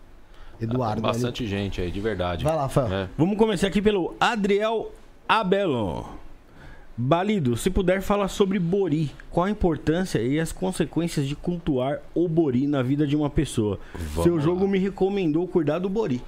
Eduardo. 0.59 1.01
Tem 1.01 1.11
bastante 1.11 1.47
gente 1.47 1.79
aí, 1.79 1.89
de 1.89 2.01
verdade. 2.01 2.43
Vai 2.43 2.53
lá, 2.55 2.63
Rafael. 2.63 2.91
É. 2.91 3.09
Vamos 3.17 3.37
começar 3.37 3.67
aqui 3.67 3.81
pelo 3.81 4.13
Adriel 4.19 4.91
Abelon. 5.33 6.05
Balido, 6.97 7.55
se 7.55 7.69
puder 7.69 8.01
falar 8.01 8.27
sobre 8.29 8.57
Bori, 8.57 9.11
qual 9.29 9.45
a 9.45 9.49
importância 9.51 10.19
e 10.19 10.39
as 10.39 10.51
consequências 10.51 11.27
de 11.27 11.35
cultuar 11.35 12.01
o 12.15 12.27
Bori 12.27 12.65
na 12.65 12.81
vida 12.81 13.05
de 13.05 13.15
uma 13.15 13.29
pessoa? 13.29 13.79
Vamos 13.93 14.23
Seu 14.23 14.35
lá. 14.37 14.41
jogo 14.41 14.67
me 14.67 14.79
recomendou 14.79 15.47
cuidar 15.47 15.77
do 15.77 15.87
Bori. 15.87 16.19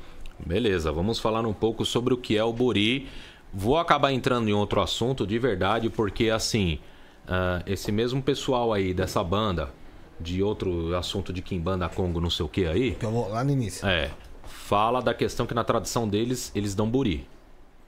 Beleza, 0.45 0.91
vamos 0.91 1.19
falar 1.19 1.43
um 1.47 1.51
pouco 1.53 1.83
sobre 1.83 2.13
o 2.13 2.17
que 2.17 2.37
é 2.37 2.43
o 2.43 2.53
Bori. 2.53 3.07
Vou 3.51 3.75
acabar 3.79 4.13
entrando 4.13 4.47
em 4.47 4.53
outro 4.53 4.79
assunto 4.79 5.25
de 5.25 5.39
verdade, 5.39 5.89
porque 5.89 6.29
assim, 6.29 6.77
ah, 7.27 7.63
esse 7.65 7.91
mesmo 7.91 8.21
pessoal 8.21 8.71
aí 8.71 8.93
dessa 8.93 9.23
banda, 9.23 9.73
de 10.19 10.43
outro 10.43 10.95
assunto 10.95 11.33
de 11.33 11.41
Kimbanda 11.41 11.89
Congo, 11.89 12.21
não 12.21 12.29
sei 12.29 12.45
o 12.45 12.49
que 12.49 12.65
aí, 12.67 12.91
Que 12.91 13.05
eu 13.07 13.11
vou 13.11 13.27
lá 13.27 13.43
no 13.43 13.49
início. 13.49 13.85
é, 13.87 14.11
fala 14.45 15.01
da 15.01 15.13
questão 15.13 15.47
que 15.47 15.55
na 15.55 15.63
tradição 15.63 16.07
deles 16.07 16.51
eles 16.53 16.75
dão 16.75 16.87
buri. 16.87 17.27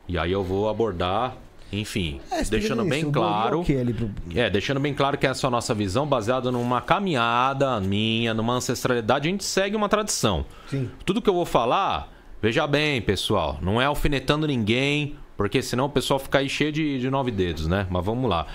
E 0.07 0.17
aí 0.17 0.31
eu 0.31 0.43
vou 0.43 0.69
abordar, 0.69 1.35
enfim, 1.71 2.19
É, 2.29 2.43
deixando 2.43 2.83
bem 2.85 3.09
claro. 3.11 3.63
Que 3.63 3.73
ele... 3.73 3.95
É, 4.35 4.49
deixando 4.49 4.79
bem 4.79 4.93
claro 4.93 5.17
que 5.17 5.25
essa 5.25 5.45
é 5.45 5.47
a 5.47 5.51
nossa 5.51 5.73
visão 5.73 6.05
baseada 6.05 6.51
numa 6.51 6.81
caminhada 6.81 7.79
minha, 7.79 8.33
numa 8.33 8.53
ancestralidade, 8.53 9.27
a 9.27 9.31
gente 9.31 9.43
segue 9.43 9.75
uma 9.75 9.89
tradição. 9.89 10.45
Sim. 10.67 10.89
Tudo 11.05 11.21
que 11.21 11.29
eu 11.29 11.33
vou 11.33 11.45
falar, 11.45 12.11
veja 12.41 12.67
bem, 12.67 13.01
pessoal, 13.01 13.57
não 13.61 13.81
é 13.81 13.85
alfinetando 13.85 14.45
ninguém, 14.45 15.15
porque 15.35 15.61
senão 15.61 15.85
o 15.85 15.89
pessoal 15.89 16.19
fica 16.19 16.39
aí 16.39 16.49
cheio 16.49 16.71
de, 16.71 16.99
de 16.99 17.09
nove 17.09 17.31
dedos, 17.31 17.65
né? 17.67 17.87
Mas 17.89 18.05
vamos 18.05 18.29
lá. 18.29 18.45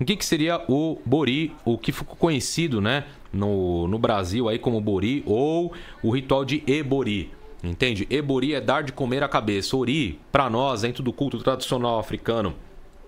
O 0.00 0.04
que, 0.04 0.14
que 0.14 0.24
seria 0.24 0.62
o 0.68 1.00
Bori, 1.04 1.52
o 1.64 1.76
que 1.76 1.90
ficou 1.90 2.14
conhecido, 2.14 2.80
né, 2.80 3.04
no, 3.32 3.88
no 3.88 3.98
Brasil 3.98 4.48
aí 4.48 4.58
como 4.58 4.80
Bori, 4.80 5.22
ou 5.26 5.72
o 6.02 6.10
ritual 6.10 6.44
de 6.44 6.62
Ebori. 6.66 7.32
Entende? 7.62 8.06
Ebori 8.08 8.54
é 8.54 8.60
dar 8.60 8.82
de 8.82 8.92
comer 8.92 9.22
a 9.22 9.28
cabeça. 9.28 9.76
Ori, 9.76 10.20
para 10.30 10.48
nós, 10.48 10.82
dentro 10.82 11.02
do 11.02 11.12
culto 11.12 11.38
tradicional 11.38 11.98
africano, 11.98 12.54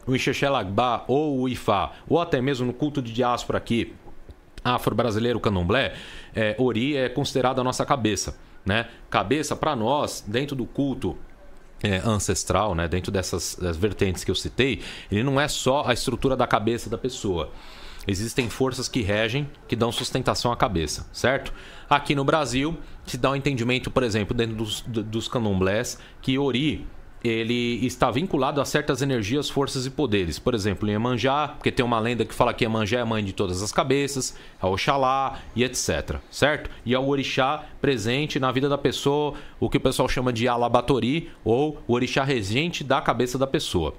o 0.06 0.14
Ixexelagba 0.14 1.04
ou 1.06 1.40
o 1.40 1.48
Ifá, 1.48 1.92
ou 2.08 2.20
até 2.20 2.40
mesmo 2.40 2.66
no 2.66 2.72
culto 2.72 3.00
de 3.00 3.12
diáspora 3.12 3.58
aqui, 3.58 3.94
afro-brasileiro 4.64 5.38
candomblé, 5.38 5.94
é, 6.34 6.54
Ori 6.58 6.96
é 6.96 7.08
considerado 7.08 7.60
a 7.60 7.64
nossa 7.64 7.86
cabeça. 7.86 8.36
Né? 8.64 8.88
Cabeça, 9.08 9.54
para 9.54 9.74
nós, 9.76 10.24
dentro 10.26 10.56
do 10.56 10.66
culto 10.66 11.16
é, 11.82 11.96
ancestral, 12.04 12.74
né? 12.74 12.88
dentro 12.88 13.12
dessas 13.12 13.56
vertentes 13.78 14.24
que 14.24 14.30
eu 14.30 14.34
citei, 14.34 14.82
ele 15.10 15.22
não 15.22 15.40
é 15.40 15.48
só 15.48 15.84
a 15.86 15.92
estrutura 15.92 16.36
da 16.36 16.46
cabeça 16.46 16.90
da 16.90 16.98
pessoa. 16.98 17.50
Existem 18.06 18.48
forças 18.48 18.88
que 18.88 19.02
regem, 19.02 19.48
que 19.68 19.76
dão 19.76 19.92
sustentação 19.92 20.50
à 20.50 20.56
cabeça, 20.56 21.06
certo? 21.12 21.52
Aqui 21.88 22.14
no 22.14 22.24
Brasil, 22.24 22.78
se 23.10 23.18
dá 23.18 23.30
um 23.30 23.36
entendimento, 23.36 23.90
por 23.90 24.02
exemplo, 24.02 24.34
dentro 24.34 24.56
dos, 24.56 24.82
dos 24.82 25.28
candomblés, 25.28 25.98
que 26.22 26.38
Ori 26.38 26.86
ele 27.22 27.84
está 27.84 28.10
vinculado 28.10 28.60
a 28.60 28.64
certas 28.64 29.02
energias, 29.02 29.50
forças 29.50 29.84
e 29.84 29.90
poderes. 29.90 30.38
Por 30.38 30.54
exemplo, 30.54 30.88
em 30.88 30.92
Emanjá, 30.92 31.48
porque 31.48 31.70
tem 31.70 31.84
uma 31.84 31.98
lenda 31.98 32.24
que 32.24 32.34
fala 32.34 32.54
que 32.54 32.64
Emanjá 32.64 32.98
é 32.98 33.02
a 33.02 33.06
mãe 33.06 33.22
de 33.22 33.32
todas 33.32 33.62
as 33.62 33.70
cabeças, 33.70 34.34
a 34.60 34.66
Oxalá 34.66 35.38
e 35.54 35.62
etc. 35.62 36.16
Certo? 36.30 36.70
E 36.84 36.94
ao 36.94 37.06
orixá 37.06 37.64
presente 37.80 38.40
na 38.40 38.50
vida 38.50 38.68
da 38.68 38.78
pessoa, 38.78 39.34
o 39.58 39.68
que 39.68 39.76
o 39.76 39.80
pessoal 39.80 40.08
chama 40.08 40.32
de 40.32 40.48
alabatori, 40.48 41.30
ou 41.44 41.82
o 41.86 41.92
orixá 41.92 42.24
regente 42.24 42.82
da 42.82 43.00
cabeça 43.02 43.36
da 43.36 43.46
pessoa. 43.46 43.94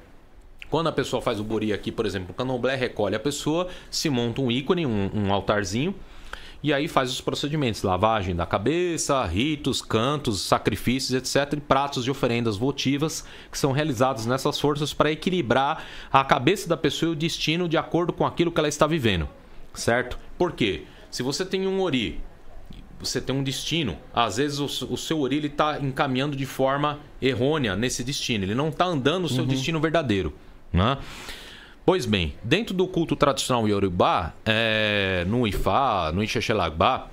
Quando 0.70 0.88
a 0.88 0.92
pessoa 0.92 1.22
faz 1.22 1.40
o 1.40 1.44
bori 1.44 1.74
aqui, 1.74 1.92
por 1.92 2.06
exemplo, 2.06 2.32
o 2.32 2.34
candomblé 2.34 2.76
recolhe 2.76 3.16
a 3.16 3.20
pessoa, 3.20 3.68
se 3.90 4.10
monta 4.10 4.42
um 4.42 4.50
ícone, 4.50 4.86
um, 4.86 5.12
um 5.14 5.34
altarzinho, 5.34 5.94
e 6.64 6.72
aí 6.72 6.88
faz 6.88 7.12
os 7.12 7.20
procedimentos, 7.20 7.82
lavagem 7.82 8.36
da 8.36 8.46
cabeça, 8.46 9.24
ritos, 9.26 9.82
cantos, 9.82 10.42
sacrifícios, 10.42 11.14
etc, 11.14 11.58
e 11.58 11.62
pratos 11.62 12.04
de 12.04 12.12
oferendas 12.12 12.56
votivas 12.56 13.26
que 13.52 13.58
são 13.58 13.72
realizados 13.72 14.26
nessas 14.26 14.60
forças 14.60 14.94
para 14.94 15.12
equilibrar 15.12 15.84
a 16.12 16.24
cabeça 16.24 16.70
da 16.70 16.78
pessoa 16.78 17.10
e 17.10 17.14
o 17.14 17.16
destino 17.16 17.68
de 17.68 17.78
acordo 17.78 18.14
com 18.14 18.26
aquilo 18.26 18.52
que 18.52 18.60
ela 18.60 18.70
está 18.70 18.86
vivendo, 18.86 19.28
certo? 19.74 20.20
Por 20.38 20.52
quê? 20.52 20.84
Se 21.10 21.24
você 21.24 21.44
tem 21.44 21.68
um 21.68 21.82
ori, 21.82 22.22
você 23.00 23.20
tem 23.20 23.36
um 23.36 23.44
destino, 23.44 23.98
às 24.14 24.38
vezes 24.38 24.60
o, 24.60 24.94
o 24.94 24.98
seu 24.98 25.20
ori 25.22 25.44
está 25.46 25.80
encaminhando 25.80 26.36
de 26.36 26.46
forma 26.46 27.00
errônea 27.20 27.76
nesse 27.76 28.04
destino, 28.04 28.44
ele 28.44 28.56
não 28.56 28.70
está 28.70 28.86
andando 28.86 29.26
o 29.26 29.30
seu 29.30 29.44
uhum. 29.44 29.50
destino 29.50 29.80
verdadeiro, 29.80 30.32
né? 30.72 30.98
Pois 31.84 32.06
bem, 32.06 32.36
dentro 32.44 32.76
do 32.76 32.88
culto 32.88 33.16
tradicional 33.16 33.68
Yorubá, 33.68 34.34
é, 34.46 35.26
no 35.28 35.48
Ifá, 35.48 36.12
no 36.14 36.24
Ixexelagba, 36.24 37.10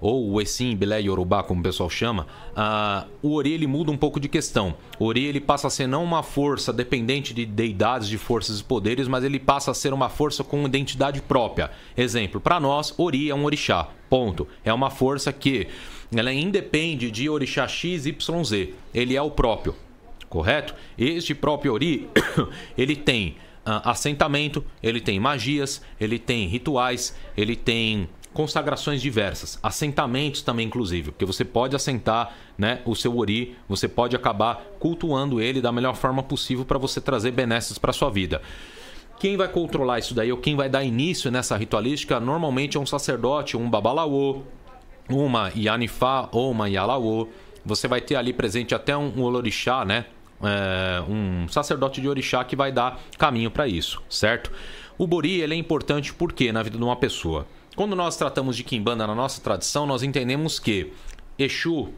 ou 0.00 0.30
o 0.32 0.40
Essim, 0.40 0.76
Bilé 0.76 1.00
Yorubá, 1.00 1.42
como 1.42 1.60
o 1.60 1.62
pessoal 1.62 1.88
chama, 1.88 2.26
uh, 2.52 3.08
o 3.22 3.34
Ori 3.34 3.52
ele 3.52 3.66
muda 3.66 3.90
um 3.90 3.96
pouco 3.96 4.20
de 4.20 4.28
questão. 4.28 4.74
O 4.98 5.06
Ori 5.06 5.24
ele 5.24 5.40
passa 5.40 5.66
a 5.66 5.70
ser 5.70 5.86
não 5.86 6.04
uma 6.04 6.22
força 6.22 6.72
dependente 6.72 7.34
de 7.34 7.44
deidades, 7.44 8.08
de 8.08 8.18
forças 8.18 8.60
e 8.60 8.64
poderes, 8.64 9.08
mas 9.08 9.24
ele 9.24 9.38
passa 9.38 9.70
a 9.70 9.74
ser 9.74 9.92
uma 9.92 10.08
força 10.08 10.44
com 10.44 10.64
identidade 10.66 11.20
própria. 11.22 11.70
Exemplo, 11.96 12.40
para 12.40 12.60
nós, 12.60 12.94
Ori 12.98 13.30
é 13.30 13.34
um 13.34 13.44
orixá, 13.44 13.88
ponto. 14.08 14.46
É 14.64 14.72
uma 14.72 14.90
força 14.90 15.32
que 15.32 15.68
ela 16.14 16.32
independe 16.32 17.10
de 17.10 17.28
orixá 17.28 17.68
X, 17.68 18.06
Y, 18.06 18.44
Z. 18.44 18.74
Ele 18.92 19.16
é 19.16 19.22
o 19.22 19.30
próprio, 19.30 19.74
correto? 20.28 20.74
Este 20.98 21.34
próprio 21.34 21.72
Ori, 21.74 22.08
ele 22.76 22.96
tem 22.96 23.36
assentamento, 23.64 24.64
ele 24.82 25.00
tem 25.00 25.20
magias, 25.20 25.82
ele 26.00 26.18
tem 26.18 26.46
rituais, 26.46 27.16
ele 27.36 27.54
tem 27.54 28.08
consagrações 28.32 29.02
diversas, 29.02 29.58
assentamentos 29.62 30.42
também 30.42 30.66
inclusive, 30.66 31.10
porque 31.10 31.24
você 31.24 31.44
pode 31.44 31.74
assentar, 31.74 32.34
né, 32.56 32.80
o 32.84 32.94
seu 32.94 33.16
ori, 33.18 33.56
você 33.68 33.88
pode 33.88 34.14
acabar 34.14 34.62
cultuando 34.78 35.40
ele 35.40 35.60
da 35.60 35.72
melhor 35.72 35.96
forma 35.96 36.22
possível 36.22 36.64
para 36.64 36.78
você 36.78 37.00
trazer 37.00 37.32
benesses 37.32 37.76
para 37.76 37.92
sua 37.92 38.08
vida. 38.08 38.40
Quem 39.18 39.36
vai 39.36 39.48
controlar 39.48 39.98
isso 39.98 40.14
daí 40.14 40.32
ou 40.32 40.38
quem 40.38 40.56
vai 40.56 40.68
dar 40.68 40.82
início 40.82 41.30
nessa 41.30 41.56
ritualística 41.56 42.18
normalmente 42.18 42.76
é 42.76 42.80
um 42.80 42.86
sacerdote, 42.86 43.56
um 43.56 43.68
babalaô, 43.68 44.42
uma 45.10 45.52
Yanifá 45.54 46.28
ou 46.32 46.50
uma 46.50 46.70
Yalaô. 46.70 47.28
Você 47.64 47.86
vai 47.86 48.00
ter 48.00 48.14
ali 48.16 48.32
presente 48.32 48.74
até 48.74 48.96
um, 48.96 49.12
um 49.18 49.22
olorixá, 49.22 49.84
né? 49.84 50.06
É, 50.42 51.02
um 51.08 51.48
sacerdote 51.48 52.00
de 52.00 52.08
orixá 52.08 52.44
que 52.44 52.56
vai 52.56 52.72
dar 52.72 53.00
caminho 53.18 53.50
para 53.50 53.66
isso, 53.68 54.02
certo? 54.08 54.50
O 54.98 55.06
bori 55.06 55.40
ele 55.40 55.54
é 55.54 55.56
importante 55.56 56.12
porque 56.12 56.52
na 56.52 56.62
vida 56.62 56.76
de 56.76 56.84
uma 56.84 56.96
pessoa. 56.96 57.46
Quando 57.76 57.96
nós 57.96 58.16
tratamos 58.16 58.56
de 58.56 58.64
quimbanda 58.64 59.06
na 59.06 59.14
nossa 59.14 59.40
tradição, 59.40 59.86
nós 59.86 60.02
entendemos 60.02 60.58
que 60.58 60.92
Exu, 61.38 61.88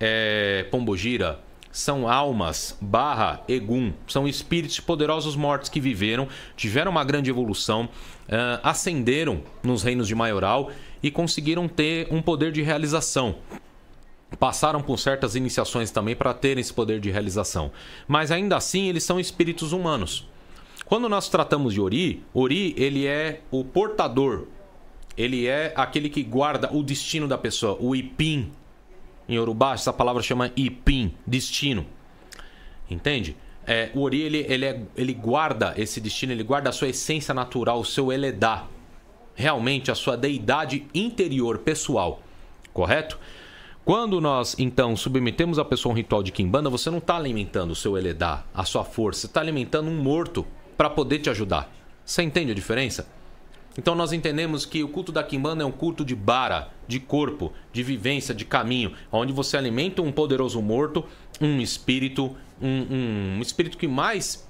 é, 0.00 0.66
Pombogira, 0.70 1.38
são 1.72 2.06
almas 2.06 2.76
barra 2.80 3.42
Egum, 3.48 3.92
são 4.06 4.28
espíritos 4.28 4.78
poderosos 4.78 5.34
mortos 5.34 5.70
que 5.70 5.80
viveram, 5.80 6.28
tiveram 6.54 6.90
uma 6.90 7.02
grande 7.02 7.30
evolução, 7.30 7.84
uh, 7.84 8.60
ascenderam 8.62 9.42
nos 9.62 9.82
reinos 9.82 10.06
de 10.06 10.14
maioral 10.14 10.70
e 11.02 11.10
conseguiram 11.10 11.66
ter 11.66 12.08
um 12.10 12.20
poder 12.20 12.52
de 12.52 12.60
realização 12.60 13.36
passaram 14.38 14.82
por 14.82 14.98
certas 14.98 15.34
iniciações 15.34 15.90
também 15.90 16.16
para 16.16 16.34
terem 16.34 16.60
esse 16.60 16.72
poder 16.72 17.00
de 17.00 17.10
realização. 17.10 17.70
Mas 18.06 18.30
ainda 18.30 18.56
assim, 18.56 18.88
eles 18.88 19.04
são 19.04 19.20
espíritos 19.20 19.72
humanos. 19.72 20.28
Quando 20.86 21.08
nós 21.08 21.28
tratamos 21.28 21.72
de 21.72 21.80
Ori, 21.80 22.22
Ori 22.34 22.74
ele 22.76 23.06
é 23.06 23.40
o 23.50 23.64
portador. 23.64 24.46
Ele 25.16 25.46
é 25.46 25.72
aquele 25.76 26.08
que 26.08 26.22
guarda 26.22 26.70
o 26.72 26.82
destino 26.82 27.28
da 27.28 27.38
pessoa, 27.38 27.76
o 27.80 27.94
Ipim. 27.94 28.52
Em 29.28 29.36
Yorubá, 29.36 29.74
essa 29.74 29.92
palavra 29.92 30.22
chama 30.22 30.50
Ipim, 30.56 31.14
destino. 31.26 31.86
Entende? 32.90 33.36
É, 33.66 33.90
o 33.94 34.02
Ori 34.02 34.20
ele, 34.20 34.44
ele, 34.48 34.64
é, 34.66 34.82
ele 34.96 35.14
guarda 35.14 35.72
esse 35.76 36.00
destino, 36.00 36.32
ele 36.32 36.42
guarda 36.42 36.70
a 36.70 36.72
sua 36.72 36.88
essência 36.88 37.32
natural, 37.32 37.80
o 37.80 37.84
seu 37.84 38.12
Eledá. 38.12 38.66
Realmente 39.34 39.90
a 39.90 39.94
sua 39.94 40.16
deidade 40.16 40.86
interior, 40.94 41.58
pessoal. 41.58 42.20
Correto? 42.72 43.18
Quando 43.84 44.20
nós, 44.20 44.54
então, 44.58 44.96
submetemos 44.96 45.58
a 45.58 45.64
pessoa 45.64 45.92
a 45.92 45.94
um 45.94 45.96
ritual 45.96 46.22
de 46.22 46.30
Kimbanda, 46.30 46.70
você 46.70 46.88
não 46.88 46.98
está 46.98 47.16
alimentando 47.16 47.72
o 47.72 47.76
seu 47.76 47.98
Eledá, 47.98 48.44
a 48.54 48.64
sua 48.64 48.84
força, 48.84 49.22
você 49.22 49.26
está 49.26 49.40
alimentando 49.40 49.90
um 49.90 49.96
morto 50.00 50.46
para 50.76 50.88
poder 50.88 51.18
te 51.18 51.28
ajudar. 51.28 51.72
Você 52.04 52.22
entende 52.22 52.52
a 52.52 52.54
diferença? 52.54 53.08
Então 53.76 53.94
nós 53.94 54.12
entendemos 54.12 54.66
que 54.66 54.84
o 54.84 54.88
culto 54.88 55.10
da 55.10 55.24
Kimbanda 55.24 55.64
é 55.64 55.66
um 55.66 55.72
culto 55.72 56.04
de 56.04 56.14
bara, 56.14 56.70
de 56.86 57.00
corpo, 57.00 57.52
de 57.72 57.82
vivência, 57.82 58.34
de 58.34 58.44
caminho, 58.44 58.92
onde 59.10 59.32
você 59.32 59.56
alimenta 59.56 60.02
um 60.02 60.12
poderoso 60.12 60.60
morto, 60.60 61.04
um 61.40 61.60
espírito, 61.60 62.36
um, 62.60 63.38
um 63.38 63.42
espírito 63.42 63.78
que 63.78 63.88
mais 63.88 64.46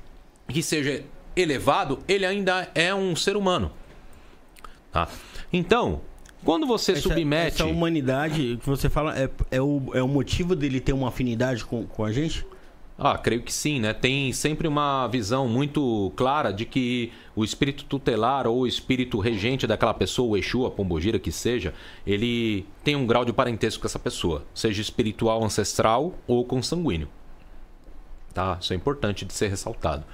que 0.49 0.63
seja 0.63 1.05
elevado, 1.37 2.01
ele 2.07 2.27
ainda 2.27 2.71
é 2.75 2.95
um 2.95 3.15
ser 3.17 3.37
humano. 3.37 3.71
Tá? 4.91 5.09
Então, 5.53 6.03
quando 6.45 6.67
você 6.67 6.93
essa, 6.93 7.03
submete. 7.03 7.63
Essa 7.63 7.67
humanidade 7.67 8.59
que 8.61 8.67
você 8.67 8.89
fala 8.89 9.19
é, 9.19 9.31
é, 9.51 9.61
o, 9.61 9.91
é 9.95 10.03
o 10.03 10.09
motivo 10.09 10.55
dele 10.55 10.81
ter 10.81 10.93
uma 10.93 11.09
afinidade 11.09 11.65
com, 11.65 11.87
com 11.87 12.05
a 12.05 12.13
gente? 12.13 12.47
Ah, 12.99 13.19
creio 13.19 13.43
que 13.43 13.53
sim, 13.53 13.81
né? 13.81 13.93
Tem 13.93 14.33
sempre 14.33 14.69
uma 14.69 15.09
visão 15.09 15.49
muito 15.49 16.13
clara 16.15 16.53
de 16.53 16.65
que 16.65 17.11
o 17.35 17.43
espírito 17.43 17.85
tutelar 17.85 18.47
ou 18.47 18.61
o 18.61 18.67
espírito 18.67 19.19
regente 19.19 19.67
daquela 19.67 19.95
pessoa, 19.95 20.31
o 20.31 20.37
Exu, 20.37 20.67
a 20.67 20.71
Pombogira, 20.71 21.19
que 21.19 21.33
seja, 21.33 21.75
ele 22.07 22.67
tem 22.85 22.95
um 22.95 23.07
grau 23.07 23.25
de 23.25 23.33
parentesco 23.33 23.81
com 23.81 23.87
essa 23.87 23.99
pessoa, 23.99 24.45
seja 24.55 24.81
espiritual 24.81 25.43
ancestral 25.43 26.15
ou 26.27 26.45
consanguíneo. 26.45 27.09
Tá? 28.33 28.59
Isso 28.61 28.73
é 28.73 28.77
importante 28.77 29.25
de 29.25 29.33
ser 29.33 29.49
ressaltado. 29.49 30.05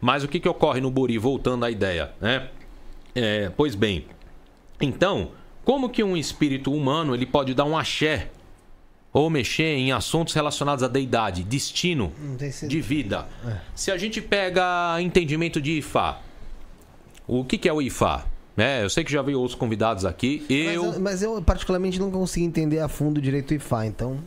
Mas 0.00 0.24
o 0.24 0.28
que, 0.28 0.40
que 0.40 0.48
ocorre 0.48 0.80
no 0.80 0.90
Buri, 0.90 1.18
voltando 1.18 1.64
à 1.64 1.70
ideia, 1.70 2.12
né? 2.20 2.48
É, 3.14 3.50
pois 3.50 3.74
bem, 3.74 4.06
então, 4.80 5.32
como 5.70 5.88
que 5.88 6.02
um 6.02 6.16
espírito 6.16 6.74
humano 6.74 7.14
ele 7.14 7.24
pode 7.24 7.54
dar 7.54 7.64
um 7.64 7.78
axé 7.78 8.28
ou 9.12 9.30
mexer 9.30 9.76
em 9.76 9.92
assuntos 9.92 10.34
relacionados 10.34 10.82
à 10.82 10.88
deidade, 10.88 11.44
destino 11.44 12.12
de 12.66 12.80
vida? 12.80 13.28
É. 13.46 13.56
Se 13.72 13.92
a 13.92 13.96
gente 13.96 14.20
pega 14.20 15.00
entendimento 15.00 15.60
de 15.60 15.78
Ifá, 15.78 16.18
o 17.24 17.44
que, 17.44 17.56
que 17.56 17.68
é 17.68 17.72
o 17.72 17.80
Ifá? 17.80 18.26
É, 18.56 18.82
eu 18.82 18.90
sei 18.90 19.04
que 19.04 19.12
já 19.12 19.22
veio 19.22 19.38
outros 19.38 19.56
convidados 19.56 20.04
aqui. 20.04 20.44
Eu... 20.50 20.86
Mas, 20.86 20.98
mas, 20.98 21.22
eu 21.22 21.40
particularmente 21.40 22.00
não 22.00 22.10
consigo 22.10 22.44
entender 22.44 22.80
a 22.80 22.88
fundo 22.88 23.22
direito 23.22 23.52
o 23.52 23.54
Ifá, 23.54 23.86
então. 23.86 24.18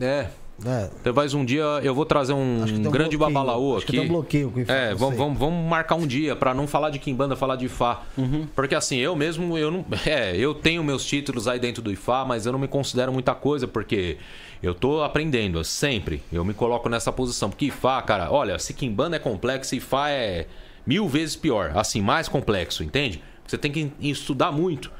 É. 0.00 0.30
É. 0.64 0.88
Talvez 1.02 1.34
um 1.34 1.44
dia 1.44 1.62
eu 1.82 1.94
vou 1.94 2.06
trazer 2.06 2.32
um, 2.32 2.62
um 2.62 2.90
grande 2.90 3.16
babalaô 3.16 3.76
aqui. 3.76 4.00
um 4.00 4.08
bloqueio 4.08 4.50
com 4.50 4.60
É, 4.60 4.94
vamos, 4.94 5.16
vamos, 5.16 5.38
vamos 5.38 5.68
marcar 5.68 5.96
um 5.96 6.06
dia 6.06 6.34
para 6.34 6.54
não 6.54 6.66
falar 6.66 6.90
de 6.90 6.98
Kimbanda, 6.98 7.36
falar 7.36 7.56
de 7.56 7.66
Ifá. 7.66 8.02
Uhum. 8.16 8.46
Porque 8.54 8.74
assim, 8.74 8.96
eu 8.96 9.14
mesmo, 9.14 9.58
eu 9.58 9.70
não. 9.70 9.84
É, 10.06 10.36
eu 10.36 10.54
tenho 10.54 10.84
meus 10.84 11.04
títulos 11.04 11.48
aí 11.48 11.58
dentro 11.58 11.82
do 11.82 11.90
Ifá, 11.90 12.24
mas 12.24 12.46
eu 12.46 12.52
não 12.52 12.58
me 12.58 12.68
considero 12.68 13.12
muita 13.12 13.34
coisa, 13.34 13.66
porque 13.66 14.18
eu 14.62 14.72
tô 14.72 15.02
aprendendo 15.02 15.62
sempre. 15.64 16.22
Eu 16.32 16.44
me 16.44 16.54
coloco 16.54 16.88
nessa 16.88 17.12
posição. 17.12 17.50
Porque 17.50 17.66
Ifá, 17.66 18.00
cara, 18.02 18.30
olha, 18.30 18.58
se 18.58 18.72
Kimbanda 18.72 19.16
é 19.16 19.18
complexo, 19.18 19.74
Ifá 19.74 20.10
é 20.10 20.46
mil 20.86 21.08
vezes 21.08 21.36
pior. 21.36 21.72
Assim, 21.74 22.00
mais 22.00 22.28
complexo, 22.28 22.82
entende? 22.82 23.22
Você 23.46 23.58
tem 23.58 23.70
que 23.70 23.92
estudar 24.00 24.52
muito. 24.52 24.90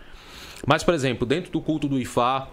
Mas, 0.66 0.82
por 0.82 0.92
exemplo, 0.94 1.26
dentro 1.26 1.50
do 1.50 1.60
culto 1.60 1.88
do 1.88 1.98
Ifá, 1.98 2.48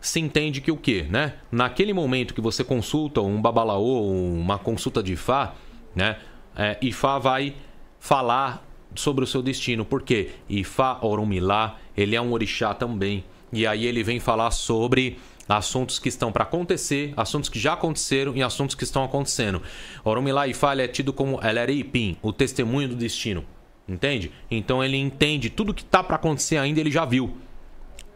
se 0.00 0.20
entende 0.20 0.60
que 0.60 0.70
o 0.70 0.76
quê, 0.76 1.06
né? 1.08 1.34
Naquele 1.50 1.92
momento 1.92 2.34
que 2.34 2.40
você 2.40 2.62
consulta 2.62 3.20
um 3.20 3.40
babalaô, 3.40 4.12
uma 4.12 4.58
consulta 4.58 5.02
de 5.02 5.14
Ifá, 5.14 5.54
né? 5.94 6.18
É, 6.56 6.76
Ifá 6.82 7.18
vai 7.18 7.54
falar 7.98 8.66
sobre 8.94 9.24
o 9.24 9.26
seu 9.26 9.42
destino. 9.42 9.84
Por 9.84 10.02
quê? 10.02 10.30
Ifá 10.48 10.98
Orumilá, 11.02 11.78
ele 11.96 12.16
é 12.16 12.20
um 12.20 12.32
orixá 12.32 12.74
também. 12.74 13.24
E 13.52 13.66
aí 13.66 13.86
ele 13.86 14.02
vem 14.02 14.20
falar 14.20 14.50
sobre 14.50 15.18
assuntos 15.48 15.98
que 15.98 16.08
estão 16.08 16.30
para 16.30 16.44
acontecer, 16.44 17.14
assuntos 17.16 17.48
que 17.48 17.58
já 17.58 17.72
aconteceram 17.72 18.36
e 18.36 18.42
assuntos 18.42 18.74
que 18.74 18.84
estão 18.84 19.02
acontecendo. 19.02 19.62
Orumilá 20.04 20.46
Ifá 20.46 20.76
é 20.76 20.86
tido 20.86 21.12
como 21.12 21.40
Eleripim, 21.42 22.16
o 22.22 22.32
testemunho 22.32 22.88
do 22.88 22.94
destino. 22.94 23.44
Entende? 23.88 24.30
Então 24.50 24.84
ele 24.84 24.98
entende 24.98 25.48
tudo 25.48 25.72
que 25.72 25.82
está 25.82 26.04
para 26.04 26.16
acontecer 26.16 26.58
ainda, 26.58 26.78
ele 26.78 26.90
já 26.90 27.06
viu. 27.06 27.38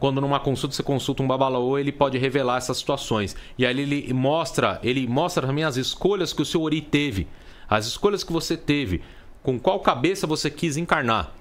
Quando 0.02 0.20
numa 0.20 0.40
consulta 0.40 0.74
você 0.74 0.82
consulta 0.82 1.22
um 1.22 1.28
babalaô, 1.28 1.78
ele 1.78 1.92
pode 1.92 2.18
revelar 2.18 2.56
essas 2.56 2.78
situações. 2.78 3.36
E 3.56 3.64
aí 3.64 3.80
ele 3.80 4.12
mostra, 4.12 4.80
ele 4.82 5.06
mostra 5.06 5.46
também 5.46 5.62
as 5.62 5.76
escolhas 5.76 6.32
que 6.32 6.42
o 6.42 6.44
seu 6.44 6.60
ori 6.62 6.80
teve, 6.80 7.28
as 7.70 7.86
escolhas 7.86 8.24
que 8.24 8.32
você 8.32 8.56
teve, 8.56 9.00
com 9.44 9.60
qual 9.60 9.78
cabeça 9.78 10.26
você 10.26 10.50
quis 10.50 10.76
encarnar 10.76 11.32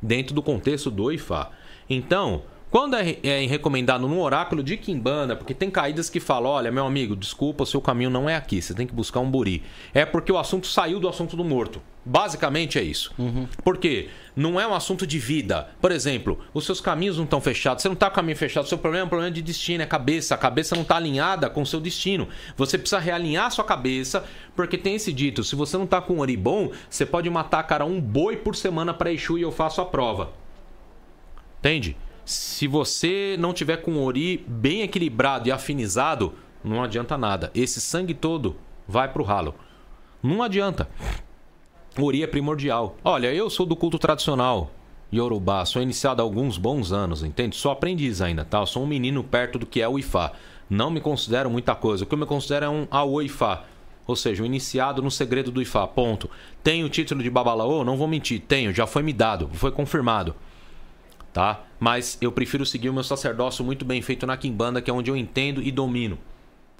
dentro 0.00 0.32
do 0.32 0.40
contexto 0.40 0.92
do 0.92 1.10
Ifá. 1.10 1.50
Então, 1.90 2.44
quando 2.72 2.96
é, 2.96 3.18
é 3.22 3.44
recomendado 3.44 4.08
no 4.08 4.18
oráculo 4.18 4.62
de 4.62 4.78
Kimbanda, 4.78 5.36
porque 5.36 5.52
tem 5.52 5.70
caídas 5.70 6.08
que 6.08 6.18
falam: 6.18 6.50
olha, 6.50 6.72
meu 6.72 6.86
amigo, 6.86 7.14
desculpa, 7.14 7.64
o 7.64 7.66
seu 7.66 7.82
caminho 7.82 8.08
não 8.08 8.30
é 8.30 8.34
aqui, 8.34 8.62
você 8.62 8.72
tem 8.72 8.86
que 8.86 8.94
buscar 8.94 9.20
um 9.20 9.30
buri. 9.30 9.62
É 9.92 10.06
porque 10.06 10.32
o 10.32 10.38
assunto 10.38 10.66
saiu 10.66 10.98
do 10.98 11.06
assunto 11.06 11.36
do 11.36 11.44
morto. 11.44 11.82
Basicamente 12.02 12.78
é 12.78 12.82
isso. 12.82 13.12
Uhum. 13.18 13.46
Porque 13.62 14.08
não 14.34 14.58
é 14.58 14.66
um 14.66 14.74
assunto 14.74 15.06
de 15.06 15.18
vida. 15.18 15.68
Por 15.82 15.92
exemplo, 15.92 16.40
os 16.54 16.64
seus 16.64 16.80
caminhos 16.80 17.18
não 17.18 17.24
estão 17.24 17.42
fechados. 17.42 17.82
Você 17.82 17.88
não 17.88 17.92
está 17.92 18.06
com 18.06 18.14
o 18.14 18.16
caminho 18.16 18.38
fechado. 18.38 18.64
O 18.64 18.68
seu 18.68 18.78
problema 18.78 19.04
é 19.04 19.06
um 19.06 19.10
problema 19.10 19.30
de 19.30 19.42
destino, 19.42 19.82
é 19.82 19.86
cabeça. 19.86 20.34
A 20.34 20.38
cabeça 20.38 20.74
não 20.74 20.82
está 20.82 20.96
alinhada 20.96 21.50
com 21.50 21.60
o 21.60 21.66
seu 21.66 21.78
destino. 21.78 22.26
Você 22.56 22.78
precisa 22.78 22.98
realinhar 22.98 23.48
a 23.48 23.50
sua 23.50 23.64
cabeça, 23.64 24.24
porque 24.56 24.78
tem 24.78 24.94
esse 24.94 25.12
dito: 25.12 25.44
se 25.44 25.54
você 25.54 25.76
não 25.76 25.84
está 25.84 26.00
com 26.00 26.14
um 26.14 26.20
ori 26.20 26.38
bom, 26.38 26.72
você 26.88 27.04
pode 27.04 27.28
matar, 27.28 27.64
cara, 27.64 27.84
um 27.84 28.00
boi 28.00 28.36
por 28.36 28.56
semana 28.56 28.94
para 28.94 29.12
Exu 29.12 29.36
e 29.36 29.42
eu 29.42 29.52
faço 29.52 29.82
a 29.82 29.84
prova. 29.84 30.32
Entende? 31.60 31.96
Se 32.24 32.68
você 32.68 33.36
não 33.38 33.52
tiver 33.52 33.78
com 33.78 33.92
o 33.92 34.04
ori 34.04 34.44
bem 34.46 34.82
equilibrado 34.82 35.48
e 35.48 35.52
afinizado, 35.52 36.34
não 36.62 36.82
adianta 36.82 37.18
nada. 37.18 37.50
Esse 37.54 37.80
sangue 37.80 38.14
todo 38.14 38.56
vai 38.86 39.08
pro 39.08 39.24
ralo. 39.24 39.54
Não 40.22 40.42
adianta. 40.42 40.88
Ori 41.98 42.22
é 42.22 42.26
primordial. 42.26 42.96
Olha, 43.02 43.34
eu 43.34 43.50
sou 43.50 43.66
do 43.66 43.74
culto 43.74 43.98
tradicional. 43.98 44.70
Yorubá, 45.12 45.64
sou 45.66 45.82
iniciado 45.82 46.22
há 46.22 46.24
alguns 46.24 46.56
bons 46.56 46.92
anos, 46.92 47.22
entende? 47.22 47.56
Sou 47.56 47.70
aprendiz 47.70 48.22
ainda, 48.22 48.44
tá? 48.44 48.60
Eu 48.60 48.66
sou 48.66 48.84
um 48.84 48.86
menino 48.86 49.22
perto 49.22 49.58
do 49.58 49.66
que 49.66 49.82
é 49.82 49.88
o 49.88 49.98
Ifá. 49.98 50.32
Não 50.70 50.90
me 50.90 51.00
considero 51.00 51.50
muita 51.50 51.74
coisa. 51.74 52.04
O 52.04 52.06
que 52.06 52.14
eu 52.14 52.18
me 52.18 52.24
considero 52.24 52.64
é 52.64 52.68
um 52.68 52.86
Aô 52.90 53.20
Ifá. 53.20 53.64
Ou 54.06 54.16
seja, 54.16 54.42
um 54.42 54.46
iniciado 54.46 55.02
no 55.02 55.10
segredo 55.10 55.50
do 55.50 55.60
Ifá. 55.60 55.86
Ponto. 55.86 56.30
Tenho 56.62 56.86
o 56.86 56.88
título 56.88 57.22
de 57.22 57.28
Babalaô? 57.28 57.84
Não 57.84 57.96
vou 57.96 58.08
mentir. 58.08 58.40
Tenho, 58.40 58.72
já 58.72 58.86
foi 58.86 59.02
me 59.02 59.12
dado, 59.12 59.50
foi 59.52 59.70
confirmado 59.70 60.34
tá? 61.32 61.60
Mas 61.82 62.16
eu 62.20 62.30
prefiro 62.30 62.64
seguir 62.64 62.90
o 62.90 62.92
meu 62.92 63.02
sacerdócio 63.02 63.64
muito 63.64 63.84
bem 63.84 64.00
feito 64.00 64.24
na 64.24 64.36
Kimbanda, 64.36 64.80
que 64.80 64.88
é 64.88 64.94
onde 64.94 65.10
eu 65.10 65.16
entendo 65.16 65.60
e 65.60 65.72
domino. 65.72 66.16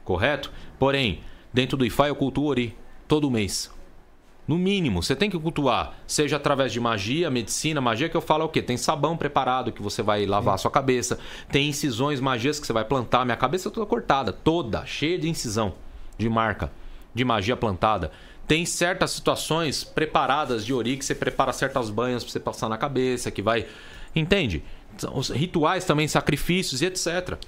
Correto? 0.05 0.53
Porém, 0.79 1.25
dentro 1.53 1.77
do 1.77 1.85
Ifá 1.85 2.07
eu 2.07 2.15
cultuo 2.15 2.45
Ori 2.45 2.77
todo 3.09 3.29
mês. 3.29 3.69
No 4.47 4.57
mínimo, 4.57 5.03
você 5.03 5.17
tem 5.17 5.29
que 5.29 5.37
cultuar, 5.37 5.95
seja 6.07 6.37
através 6.37 6.73
de 6.73 6.79
magia, 6.79 7.33
medicina, 7.33 7.81
magia 7.81 8.09
que 8.09 8.17
eu 8.17 8.21
falo 8.21 8.45
é 8.45 8.47
o 8.47 8.49
quê? 8.49 8.63
Tem 8.63 8.77
sabão 8.77 9.17
preparado 9.17 9.73
que 9.73 9.83
você 9.83 10.05
vai 10.05 10.25
lavar 10.25 10.55
a 10.55 10.59
sua 10.59 10.71
cabeça, 10.71 11.19
tem 11.51 11.69
incisões, 11.69 12.21
magias 12.21 12.61
que 12.61 12.67
você 12.69 12.73
vai 12.73 12.85
plantar, 12.85 13.25
minha 13.25 13.37
cabeça 13.37 13.73
toda 13.73 13.85
cortada, 13.87 14.33
toda, 14.33 14.87
cheia 14.87 15.19
de 15.19 15.29
incisão, 15.29 15.75
de 16.17 16.29
marca, 16.29 16.71
de 17.13 17.25
magia 17.25 17.57
plantada. 17.57 18.13
Tem 18.47 18.65
certas 18.65 19.11
situações 19.11 19.83
preparadas 19.83 20.65
de 20.65 20.73
ori 20.73 20.97
que 20.97 21.05
você 21.05 21.15
prepara 21.15 21.53
certas 21.53 21.91
banhas 21.91 22.23
para 22.23 22.33
você 22.33 22.39
passar 22.39 22.69
na 22.69 22.79
cabeça, 22.79 23.33
que 23.33 23.43
vai 23.43 23.67
Entende? 24.15 24.63
Os 25.15 25.29
rituais 25.31 25.85
também, 25.85 26.09
sacrifícios 26.09 26.83
e 26.83 26.87
etc. 26.87 27.39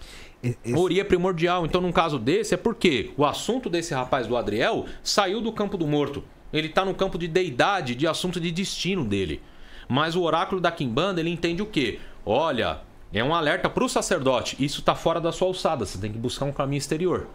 Esse... 0.43 0.75
Ori 0.75 1.01
é 1.01 1.05
primordial. 1.05 1.65
Então, 1.65 1.81
num 1.81 1.93
caso 1.93 2.19
desse, 2.19 2.55
é 2.55 2.57
porque 2.57 3.13
o 3.17 3.25
assunto 3.25 3.71
desse 3.71 3.95
rapaz 3.95 4.27
do 4.27 4.37
Adriel 4.37 4.87
saiu 5.03 5.41
do 5.41 5.53
campo 5.53 5.77
do 5.77 5.87
morto. 5.87 6.23
Ele 6.53 6.69
está 6.69 6.85
no 6.85 6.95
campo 6.95 7.19
de 7.19 7.27
deidade, 7.27 7.95
de 7.95 8.07
assunto 8.07 8.39
de 8.39 8.51
destino 8.51 9.05
dele. 9.05 9.43
Mas 9.89 10.15
o 10.15 10.23
oráculo 10.23 10.61
da 10.61 10.71
Kimbanda, 10.71 11.21
ele 11.21 11.31
entende 11.31 11.63
o 11.63 11.67
quê? 11.67 11.99
Olha, 12.25 12.81
é 13.13 13.23
um 13.23 13.35
alerta 13.35 13.69
para 13.69 13.85
o 13.85 13.89
sacerdote. 13.89 14.57
Isso 14.59 14.81
está 14.81 14.95
fora 14.95 15.21
da 15.21 15.33
sua 15.33 15.49
alçada. 15.49 15.85
Você 15.85 15.99
tem 15.99 16.13
que 16.13 16.19
buscar 16.19 16.45
um 16.45 16.53
caminho 16.53 16.79
exterior. 16.79 17.29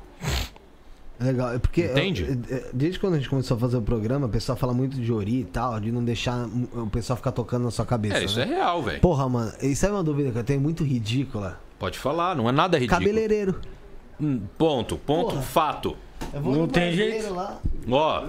Legal, 1.20 1.54
é 1.54 1.60
porque 1.60 1.86
Entende? 1.86 2.40
Eu, 2.50 2.58
é, 2.58 2.64
desde 2.72 2.98
quando 2.98 3.16
a 3.16 3.18
gente 3.18 3.30
começou 3.30 3.58
a 3.58 3.60
fazer 3.60 3.78
o 3.78 3.82
programa, 3.82 4.28
o 4.28 4.30
pessoal 4.30 4.58
fala 4.58 4.74
muito 4.74 4.98
de 4.98 5.12
Ori 5.12 5.42
e 5.42 5.44
tal, 5.44 5.78
de 5.80 5.92
não 5.92 6.04
deixar 6.04 6.48
o 6.74 6.88
pessoal 6.88 7.18
ficar 7.18 7.34
tocando 7.34 7.66
na 7.66 7.72
sua 7.72 7.86
cabeça. 7.86 8.18
É, 8.18 8.24
isso 8.24 8.40
né? 8.40 8.46
é 8.46 8.48
real, 8.48 8.82
velho. 8.82 9.02
Porra, 9.02 9.28
mano, 9.28 9.52
isso 9.62 9.86
é 9.86 9.92
uma 9.92 10.04
dúvida 10.04 10.32
que 10.32 10.38
eu 10.38 10.44
tenho 10.44 10.62
muito 10.62 10.84
ridícula. 10.84 11.60
Pode 11.78 12.00
falar, 12.00 12.36
não 12.36 12.48
é 12.48 12.52
nada 12.52 12.78
ridículo. 12.78 13.02
Cabeleireiro. 13.02 13.56
Hum, 14.22 14.42
ponto, 14.58 14.98
ponto, 14.98 15.32
Porra. 15.32 15.42
fato. 15.42 15.98
não 16.42 16.68
tem 16.68 16.94
jeito. 16.94 17.34
Lá. 17.34 17.60
Ó, 17.90 18.24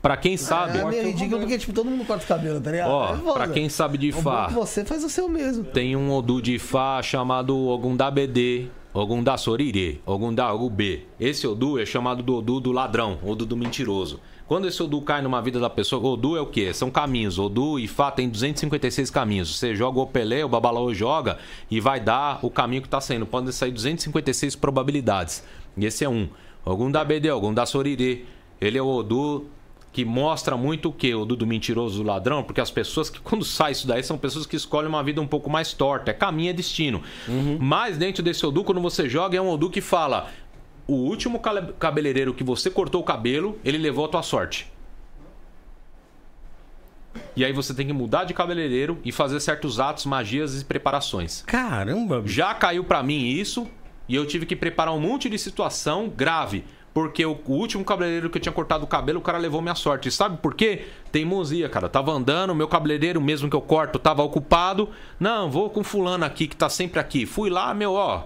pra 0.00 0.16
quem 0.16 0.38
sabe. 0.38 0.78
É, 0.78 0.80
é 0.80 0.84
meio 0.84 1.04
ridículo 1.08 1.40
porque, 1.40 1.58
tipo, 1.58 1.72
todo 1.72 1.90
mundo 1.90 2.04
corta 2.06 2.24
o 2.24 2.28
cabelo, 2.28 2.60
tá 2.60 2.70
ligado? 2.70 2.90
Ó, 2.90 3.14
é 3.14 3.32
pra 3.34 3.48
quem 3.48 3.68
sabe 3.68 3.98
de 3.98 4.12
Fá. 4.12 4.46
Você 4.48 4.84
faz 4.84 5.04
o 5.04 5.08
seu 5.10 5.28
mesmo. 5.28 5.64
Tem 5.64 5.96
um 5.96 6.10
Odu 6.12 6.40
de 6.40 6.58
Fá 6.58 7.02
chamado 7.02 7.56
Ogundabedê 7.56 8.68
Ogundá 8.96 9.36
Soriri, 9.36 10.00
Ogundá 10.06 10.54
Ogubê. 10.54 11.02
Esse 11.20 11.46
Odu 11.46 11.78
é 11.78 11.84
chamado 11.84 12.22
do 12.22 12.36
Odu 12.36 12.60
do 12.60 12.72
ladrão, 12.72 13.18
Odu 13.22 13.44
do 13.44 13.54
mentiroso. 13.54 14.18
Quando 14.48 14.66
esse 14.66 14.82
Odu 14.82 15.02
cai 15.02 15.20
numa 15.20 15.42
vida 15.42 15.60
da 15.60 15.68
pessoa, 15.68 16.02
Odu 16.02 16.34
é 16.34 16.40
o 16.40 16.46
quê? 16.46 16.72
São 16.72 16.90
caminhos. 16.90 17.38
Odu 17.38 17.78
e 17.78 17.86
Fá 17.86 18.10
tem 18.10 18.26
256 18.26 19.10
caminhos. 19.10 19.54
Você 19.54 19.76
joga 19.76 20.00
o 20.00 20.06
Pelé, 20.06 20.46
o 20.46 20.48
Babalaô 20.48 20.94
joga 20.94 21.36
e 21.70 21.78
vai 21.78 22.00
dar 22.00 22.38
o 22.40 22.48
caminho 22.48 22.80
que 22.80 22.88
está 22.88 22.98
saindo. 22.98 23.26
Podem 23.26 23.52
sair 23.52 23.70
256 23.70 24.56
probabilidades. 24.56 25.44
E 25.76 25.84
esse 25.84 26.02
é 26.02 26.08
um. 26.08 26.26
Ogundá 26.64 27.04
Bedê, 27.04 27.30
Ogundá 27.30 27.66
Soriri. 27.66 28.24
Ele 28.58 28.78
é 28.78 28.82
o 28.82 28.86
Odu 28.86 29.44
que 29.96 30.04
mostra 30.04 30.58
muito 30.58 30.90
o 30.90 30.92
que? 30.92 31.14
O 31.14 31.24
do, 31.24 31.34
do 31.34 31.46
mentiroso 31.46 32.02
do 32.02 32.06
ladrão, 32.06 32.42
porque 32.42 32.60
as 32.60 32.70
pessoas 32.70 33.08
que, 33.08 33.18
quando 33.18 33.46
sai 33.46 33.72
isso 33.72 33.86
daí, 33.86 34.02
são 34.02 34.18
pessoas 34.18 34.44
que 34.44 34.54
escolhem 34.54 34.90
uma 34.90 35.02
vida 35.02 35.22
um 35.22 35.26
pouco 35.26 35.48
mais 35.48 35.72
torta. 35.72 36.10
É 36.10 36.14
caminho, 36.14 36.50
é 36.50 36.52
destino. 36.52 37.02
Uhum. 37.26 37.56
Mas 37.58 37.96
dentro 37.96 38.22
desse 38.22 38.44
Odu, 38.44 38.62
quando 38.62 38.78
você 38.78 39.08
joga, 39.08 39.38
é 39.38 39.40
um 39.40 39.48
Odu 39.48 39.70
que 39.70 39.80
fala: 39.80 40.30
o 40.86 40.92
último 40.92 41.40
cabeleireiro 41.78 42.34
que 42.34 42.44
você 42.44 42.68
cortou 42.68 43.00
o 43.00 43.04
cabelo, 43.04 43.58
ele 43.64 43.78
levou 43.78 44.04
a 44.04 44.08
tua 44.08 44.22
sorte. 44.22 44.70
E 47.34 47.42
aí 47.42 47.54
você 47.54 47.72
tem 47.72 47.86
que 47.86 47.94
mudar 47.94 48.24
de 48.24 48.34
cabeleireiro 48.34 48.98
e 49.02 49.10
fazer 49.10 49.40
certos 49.40 49.80
atos, 49.80 50.04
magias 50.04 50.60
e 50.60 50.64
preparações. 50.66 51.40
Caramba! 51.46 52.22
Já 52.26 52.52
caiu 52.52 52.84
para 52.84 53.02
mim 53.02 53.28
isso 53.28 53.66
e 54.06 54.14
eu 54.14 54.26
tive 54.26 54.44
que 54.44 54.54
preparar 54.54 54.92
um 54.92 55.00
monte 55.00 55.30
de 55.30 55.38
situação 55.38 56.06
grave 56.14 56.64
porque 56.96 57.26
o, 57.26 57.38
último 57.46 57.84
cabeleireiro 57.84 58.30
que 58.30 58.38
eu 58.38 58.40
tinha 58.40 58.52
cortado 58.54 58.84
o 58.84 58.86
cabelo, 58.86 59.18
o 59.18 59.22
cara 59.22 59.36
levou 59.36 59.60
minha 59.60 59.74
sorte. 59.74 60.10
Sabe 60.10 60.38
por 60.38 60.54
quê? 60.54 60.86
Teimosia, 61.12 61.68
cara. 61.68 61.90
tava 61.90 62.10
andando, 62.10 62.54
meu 62.54 62.66
cabeleireiro, 62.66 63.20
mesmo 63.20 63.50
que 63.50 63.54
eu 63.54 63.60
corto, 63.60 63.98
tava 63.98 64.22
ocupado. 64.22 64.88
Não, 65.20 65.50
vou 65.50 65.68
com 65.68 65.84
fulano 65.84 66.24
aqui, 66.24 66.46
que 66.48 66.56
tá 66.56 66.70
sempre 66.70 66.98
aqui. 66.98 67.26
Fui 67.26 67.50
lá, 67.50 67.74
meu, 67.74 67.92
ó. 67.92 68.22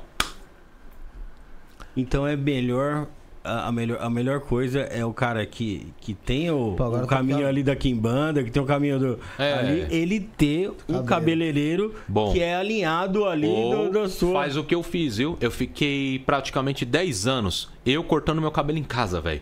Então 1.97 2.25
é 2.25 2.37
melhor 2.37 3.09
a, 3.43 3.73
melhor, 3.73 3.99
a 4.01 4.11
melhor 4.11 4.41
coisa 4.41 4.81
é 4.81 5.05
o 5.05 5.13
cara 5.13 5.45
que, 5.47 5.93
que 6.01 6.15
tem 6.15 6.51
o, 6.51 6.75
Pô, 6.77 6.89
o 6.89 7.07
caminho 7.07 7.47
ali 7.47 7.63
da 7.63 7.75
Kimbanda, 7.75 8.45
que 8.45 8.51
tem 8.51 8.63
o 8.63 8.67
caminho 8.67 8.99
do. 8.99 9.19
É. 9.39 9.53
Ali, 9.55 9.87
ele 9.91 10.21
ter 10.21 10.71
um 10.89 11.03
cabeleireiro 11.03 11.95
Bom. 12.07 12.33
que 12.33 12.41
é 12.41 12.55
alinhado 12.55 13.25
ali 13.25 13.47
do, 13.47 13.91
da 13.91 14.09
sua. 14.09 14.33
Faz 14.35 14.57
o 14.57 14.65
que 14.65 14.75
eu 14.75 14.83
fiz, 14.83 15.17
viu? 15.17 15.39
Eu 15.41 15.51
fiquei 15.51 16.19
praticamente 16.21 16.85
10 16.85 17.27
anos 17.27 17.71
eu 17.85 18.05
cortando 18.05 18.41
meu 18.41 18.51
cabelo 18.51 18.79
em 18.79 18.85
casa, 18.85 19.21
velho. 19.21 19.41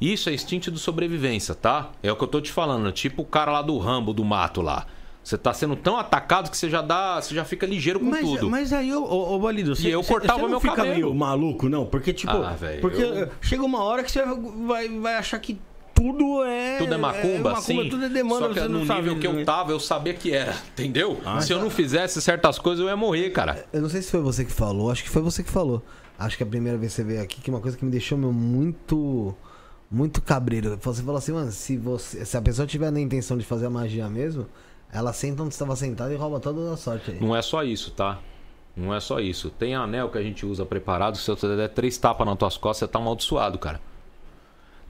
Isso 0.00 0.28
é 0.28 0.34
instinto 0.34 0.70
de 0.70 0.78
sobrevivência, 0.78 1.54
tá? 1.54 1.92
É 2.02 2.10
o 2.10 2.16
que 2.16 2.24
eu 2.24 2.28
tô 2.28 2.40
te 2.40 2.50
falando. 2.50 2.90
Tipo 2.92 3.22
o 3.22 3.24
cara 3.24 3.52
lá 3.52 3.62
do 3.62 3.78
Rambo, 3.78 4.12
do 4.12 4.24
mato 4.24 4.60
lá. 4.60 4.86
Você 5.24 5.38
tá 5.38 5.54
sendo 5.54 5.76
tão 5.76 5.96
atacado 5.96 6.50
que 6.50 6.56
você 6.56 6.68
já 6.68 6.82
dá. 6.82 7.20
Você 7.20 7.34
já 7.34 7.44
fica 7.44 7.64
ligeiro 7.66 8.00
com 8.00 8.06
Mas, 8.06 8.28
tudo. 8.28 8.50
mas 8.50 8.72
aí, 8.72 8.92
ô, 8.92 9.02
ô, 9.04 9.34
ô 9.34 9.38
Balido, 9.38 9.74
você, 9.76 9.88
eu 9.94 10.02
você- 10.02 10.12
cortava 10.12 10.34
você 10.40 10.42
não 10.42 10.48
meu 10.50 10.60
fica 10.60 10.74
cabelo. 10.74 10.94
meio 10.94 11.14
maluco, 11.14 11.68
não? 11.68 11.86
Porque, 11.86 12.12
tipo, 12.12 12.32
Ah, 12.32 12.54
velho, 12.58 12.80
porque 12.80 13.00
eu- 13.02 13.28
chega 13.40 13.62
uma 13.62 13.82
hora 13.84 14.02
que 14.02 14.10
você 14.10 14.22
vai, 14.66 14.88
vai 14.88 15.14
achar 15.14 15.38
que 15.38 15.58
tudo 15.94 16.42
é. 16.42 16.78
Tudo 16.78 16.94
é 16.94 16.96
macumba, 16.96 17.56
sim. 17.60 17.88
tudo 17.88 18.04
é 18.04 18.08
demônio, 18.08 18.48
Só 18.48 18.52
que 18.54 18.60
você 18.60 18.66
no 18.68 18.78
não 18.80 18.86
sabe 18.86 19.02
nível 19.02 19.18
que 19.20 19.26
eu 19.28 19.44
tava, 19.44 19.70
eu 19.70 19.78
sabia 19.78 20.12
que 20.14 20.32
era, 20.32 20.56
entendeu? 20.72 21.20
Ah, 21.24 21.40
Se 21.40 21.52
eu 21.52 21.58
tá. 21.58 21.62
não 21.64 21.70
fizesse 21.70 22.20
certas 22.20 22.58
coisas, 22.58 22.82
eu 22.82 22.88
ia 22.88 22.96
morrer, 22.96 23.30
cara. 23.30 23.64
Eu 23.72 23.80
não 23.82 23.88
sei 23.88 24.02
se 24.02 24.10
foi 24.10 24.20
você 24.20 24.44
que 24.44 24.50
falou, 24.52 24.90
acho 24.90 25.04
que 25.04 25.08
foi 25.10 25.22
você 25.22 25.44
que 25.44 25.50
falou. 25.50 25.80
Acho 26.18 26.36
que 26.36 26.42
a 26.42 26.46
primeira 26.46 26.76
vez 26.76 26.92
que 26.92 26.96
você 26.96 27.04
veio 27.04 27.22
aqui, 27.22 27.40
que 27.40 27.48
uma 27.50 27.60
coisa 27.60 27.76
que 27.76 27.84
me 27.84 27.90
deixou 27.92 28.18
meu, 28.18 28.32
muito. 28.32 29.34
Muito 29.90 30.22
cabreiro. 30.22 30.78
Você 30.80 31.02
falou 31.02 31.18
assim, 31.18 31.32
mano, 31.32 31.52
se, 31.52 31.76
você, 31.76 32.24
se 32.24 32.34
a 32.36 32.40
pessoa 32.40 32.66
tiver 32.66 32.90
na 32.90 32.98
intenção 32.98 33.36
de 33.36 33.44
fazer 33.44 33.66
a 33.66 33.70
magia 33.70 34.08
mesmo, 34.08 34.46
ela 34.92 35.12
senta 35.12 35.42
onde 35.42 35.54
estava 35.54 35.74
sentada 35.74 36.12
e 36.12 36.16
rouba 36.16 36.38
toda 36.38 36.72
a 36.72 36.76
sorte 36.76 37.12
aí. 37.12 37.20
Não 37.20 37.34
é 37.34 37.40
só 37.40 37.64
isso, 37.64 37.90
tá? 37.92 38.18
Não 38.76 38.94
é 38.94 39.00
só 39.00 39.18
isso. 39.20 39.48
Tem 39.50 39.74
anel 39.74 40.10
que 40.10 40.18
a 40.18 40.22
gente 40.22 40.44
usa 40.44 40.66
preparado, 40.66 41.16
se 41.16 41.26
você 41.26 41.56
der 41.56 41.70
três 41.70 41.96
tapas 41.96 42.26
nas 42.26 42.36
tuas 42.36 42.56
costas, 42.58 42.88
você 42.88 42.92
tá 42.92 42.98
amaldiçoado, 42.98 43.58
cara. 43.58 43.80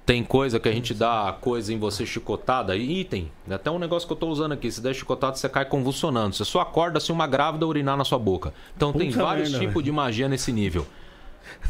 Tem 0.05 0.25
coisa 0.25 0.59
que 0.59 0.69
a 0.69 0.73
gente 0.73 0.93
dá 0.93 1.37
coisa 1.41 1.73
em 1.73 1.79
você 1.79 2.05
chicotada, 2.05 2.77
e 2.77 3.01
item. 3.01 3.31
Até 3.49 3.71
um 3.71 3.79
negócio 3.79 4.07
que 4.07 4.13
eu 4.13 4.17
tô 4.17 4.27
usando 4.29 4.51
aqui. 4.51 4.71
Se 4.71 4.81
der 4.81 4.93
chicotada, 4.95 5.37
você 5.37 5.49
cai 5.49 5.65
convulsionando. 5.65 6.35
Você 6.35 6.45
só 6.45 6.61
acorda 6.61 6.99
se 6.99 7.13
uma 7.13 7.27
grávida 7.27 7.65
urinar 7.65 7.97
na 7.97 8.05
sua 8.05 8.19
boca. 8.19 8.53
Então 8.77 8.93
tem 8.93 9.11
Puta 9.11 9.23
vários 9.23 9.51
merda, 9.51 9.67
tipos 9.67 9.85
de 9.85 9.93
magia 9.93 10.29
nesse 10.29 10.53
nível. 10.53 10.85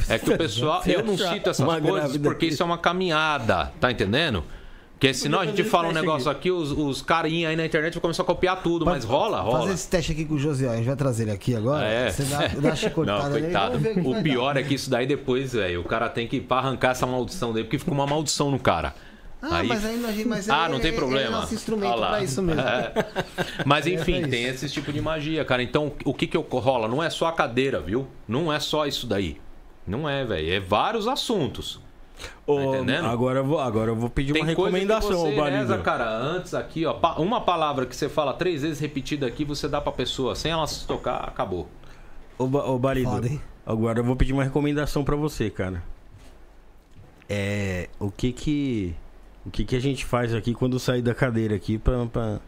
É 0.08 0.18
que 0.18 0.30
o 0.32 0.36
pessoal. 0.38 0.82
Eu 0.86 1.04
não 1.04 1.16
cito 1.18 1.50
essas 1.50 1.80
coisas 1.80 2.16
porque 2.16 2.46
isso 2.46 2.62
é 2.62 2.66
uma 2.66 2.78
caminhada, 2.78 3.70
tá 3.78 3.92
entendendo? 3.92 4.42
Porque 5.02 5.14
senão 5.14 5.40
a 5.40 5.46
gente 5.46 5.64
fala 5.64 5.88
um 5.88 5.92
negócio 5.92 6.30
aqui, 6.30 6.48
os, 6.48 6.70
os 6.70 7.02
carinha 7.02 7.48
aí 7.48 7.56
na 7.56 7.66
internet 7.66 7.94
vão 7.94 8.02
começar 8.02 8.22
a 8.22 8.26
copiar 8.26 8.62
tudo, 8.62 8.86
mas 8.86 9.04
rola, 9.04 9.40
rola. 9.40 9.62
Fazer 9.62 9.74
esse 9.74 9.88
teste 9.88 10.12
aqui 10.12 10.24
com 10.24 10.34
o 10.34 10.38
José, 10.38 10.68
a 10.68 10.76
gente 10.76 10.86
vai 10.86 10.94
trazer 10.94 11.24
ele 11.24 11.32
aqui 11.32 11.56
agora. 11.56 11.84
É. 11.84 12.08
Você 12.08 12.22
dá, 12.22 12.46
dá 12.46 12.70
chicotada 12.76 13.28
Não, 13.30 13.40
coitado. 13.40 13.78
o 14.08 14.22
pior 14.22 14.54
dar. 14.54 14.60
é 14.60 14.62
que 14.62 14.74
isso 14.74 14.88
daí 14.88 15.04
depois, 15.04 15.54
velho, 15.54 15.80
o 15.80 15.84
cara 15.84 16.08
tem 16.08 16.28
que 16.28 16.40
pra 16.40 16.58
arrancar 16.58 16.92
essa 16.92 17.04
maldição 17.04 17.52
dele, 17.52 17.64
porque 17.64 17.80
fica 17.80 17.90
uma 17.90 18.06
maldição 18.06 18.48
no 18.48 18.60
cara. 18.60 18.94
Ah, 19.42 19.64
mas 19.64 19.84
aí 19.84 19.96
não 19.96 20.08
mas 20.24 20.46
Ah, 20.48 20.66
é- 20.66 20.68
não 20.68 20.78
tem 20.78 20.92
é- 20.92 20.94
problema. 20.94 21.26
É 21.26 21.30
nosso 21.30 21.52
instrumento 21.52 21.90
Ah 21.90 22.08
pra 22.10 22.22
isso 22.22 22.40
mesmo. 22.40 22.62
É. 22.62 22.92
Mas 23.66 23.88
enfim, 23.88 24.22
É 24.22 24.28
tem 24.28 24.44
esse 24.44 24.68
tipo 24.68 24.92
de 24.92 25.00
magia, 25.00 25.44
cara. 25.44 25.64
Então, 25.64 25.90
o 26.04 26.14
que 26.14 26.28
que 26.28 26.36
rola? 26.38 26.86
Não 26.86 27.02
é 27.02 27.10
só 27.10 27.26
a 27.26 27.32
cadeira, 27.32 27.80
viu? 27.80 28.06
Não 28.28 28.52
é 28.52 28.60
só 28.60 28.86
isso 28.86 29.04
daí. 29.04 29.40
Não 29.84 30.08
é, 30.08 30.24
velho. 30.24 30.48
É 30.48 30.60
vários 30.60 31.08
assuntos. 31.08 31.80
Ô, 32.46 32.56
Tá 32.56 32.62
entendendo? 32.64 33.06
Agora 33.06 33.38
eu 33.40 33.44
vou, 33.44 33.58
agora 33.60 33.90
eu 33.90 33.96
vou 33.96 34.08
pedir 34.10 34.32
Tem 34.32 34.42
uma 34.42 34.54
coisa 34.54 34.70
que 34.76 34.82
recomendação, 34.84 35.20
você 35.20 35.50
reza, 35.50 35.78
cara, 35.78 36.08
antes 36.10 36.54
aqui, 36.54 36.84
ó. 36.86 36.96
Uma 37.18 37.40
palavra 37.40 37.86
que 37.86 37.94
você 37.96 38.08
fala 38.08 38.32
três 38.32 38.62
vezes 38.62 38.78
repetida 38.80 39.26
aqui, 39.26 39.44
você 39.44 39.68
dá 39.68 39.80
pra 39.80 39.92
pessoa. 39.92 40.34
Sem 40.34 40.50
ela 40.52 40.66
se 40.66 40.86
tocar, 40.86 41.16
acabou. 41.24 41.68
Ô, 42.38 42.46
Ba- 42.46 42.64
ô 42.64 42.78
Balido, 42.78 43.10
Foda, 43.10 43.30
agora 43.64 44.00
eu 44.00 44.04
vou 44.04 44.16
pedir 44.16 44.32
uma 44.32 44.44
recomendação 44.44 45.04
pra 45.04 45.14
você, 45.16 45.48
cara. 45.50 45.82
É. 47.28 47.88
O 47.98 48.10
que 48.10 48.32
que. 48.32 48.94
O 49.44 49.50
que 49.50 49.64
que 49.64 49.74
a 49.76 49.80
gente 49.80 50.04
faz 50.04 50.34
aqui 50.34 50.54
quando 50.54 50.78
sair 50.78 51.02
da 51.02 51.14
cadeira 51.14 51.54
aqui 51.54 51.78
pra. 51.78 52.06
pra- 52.06 52.40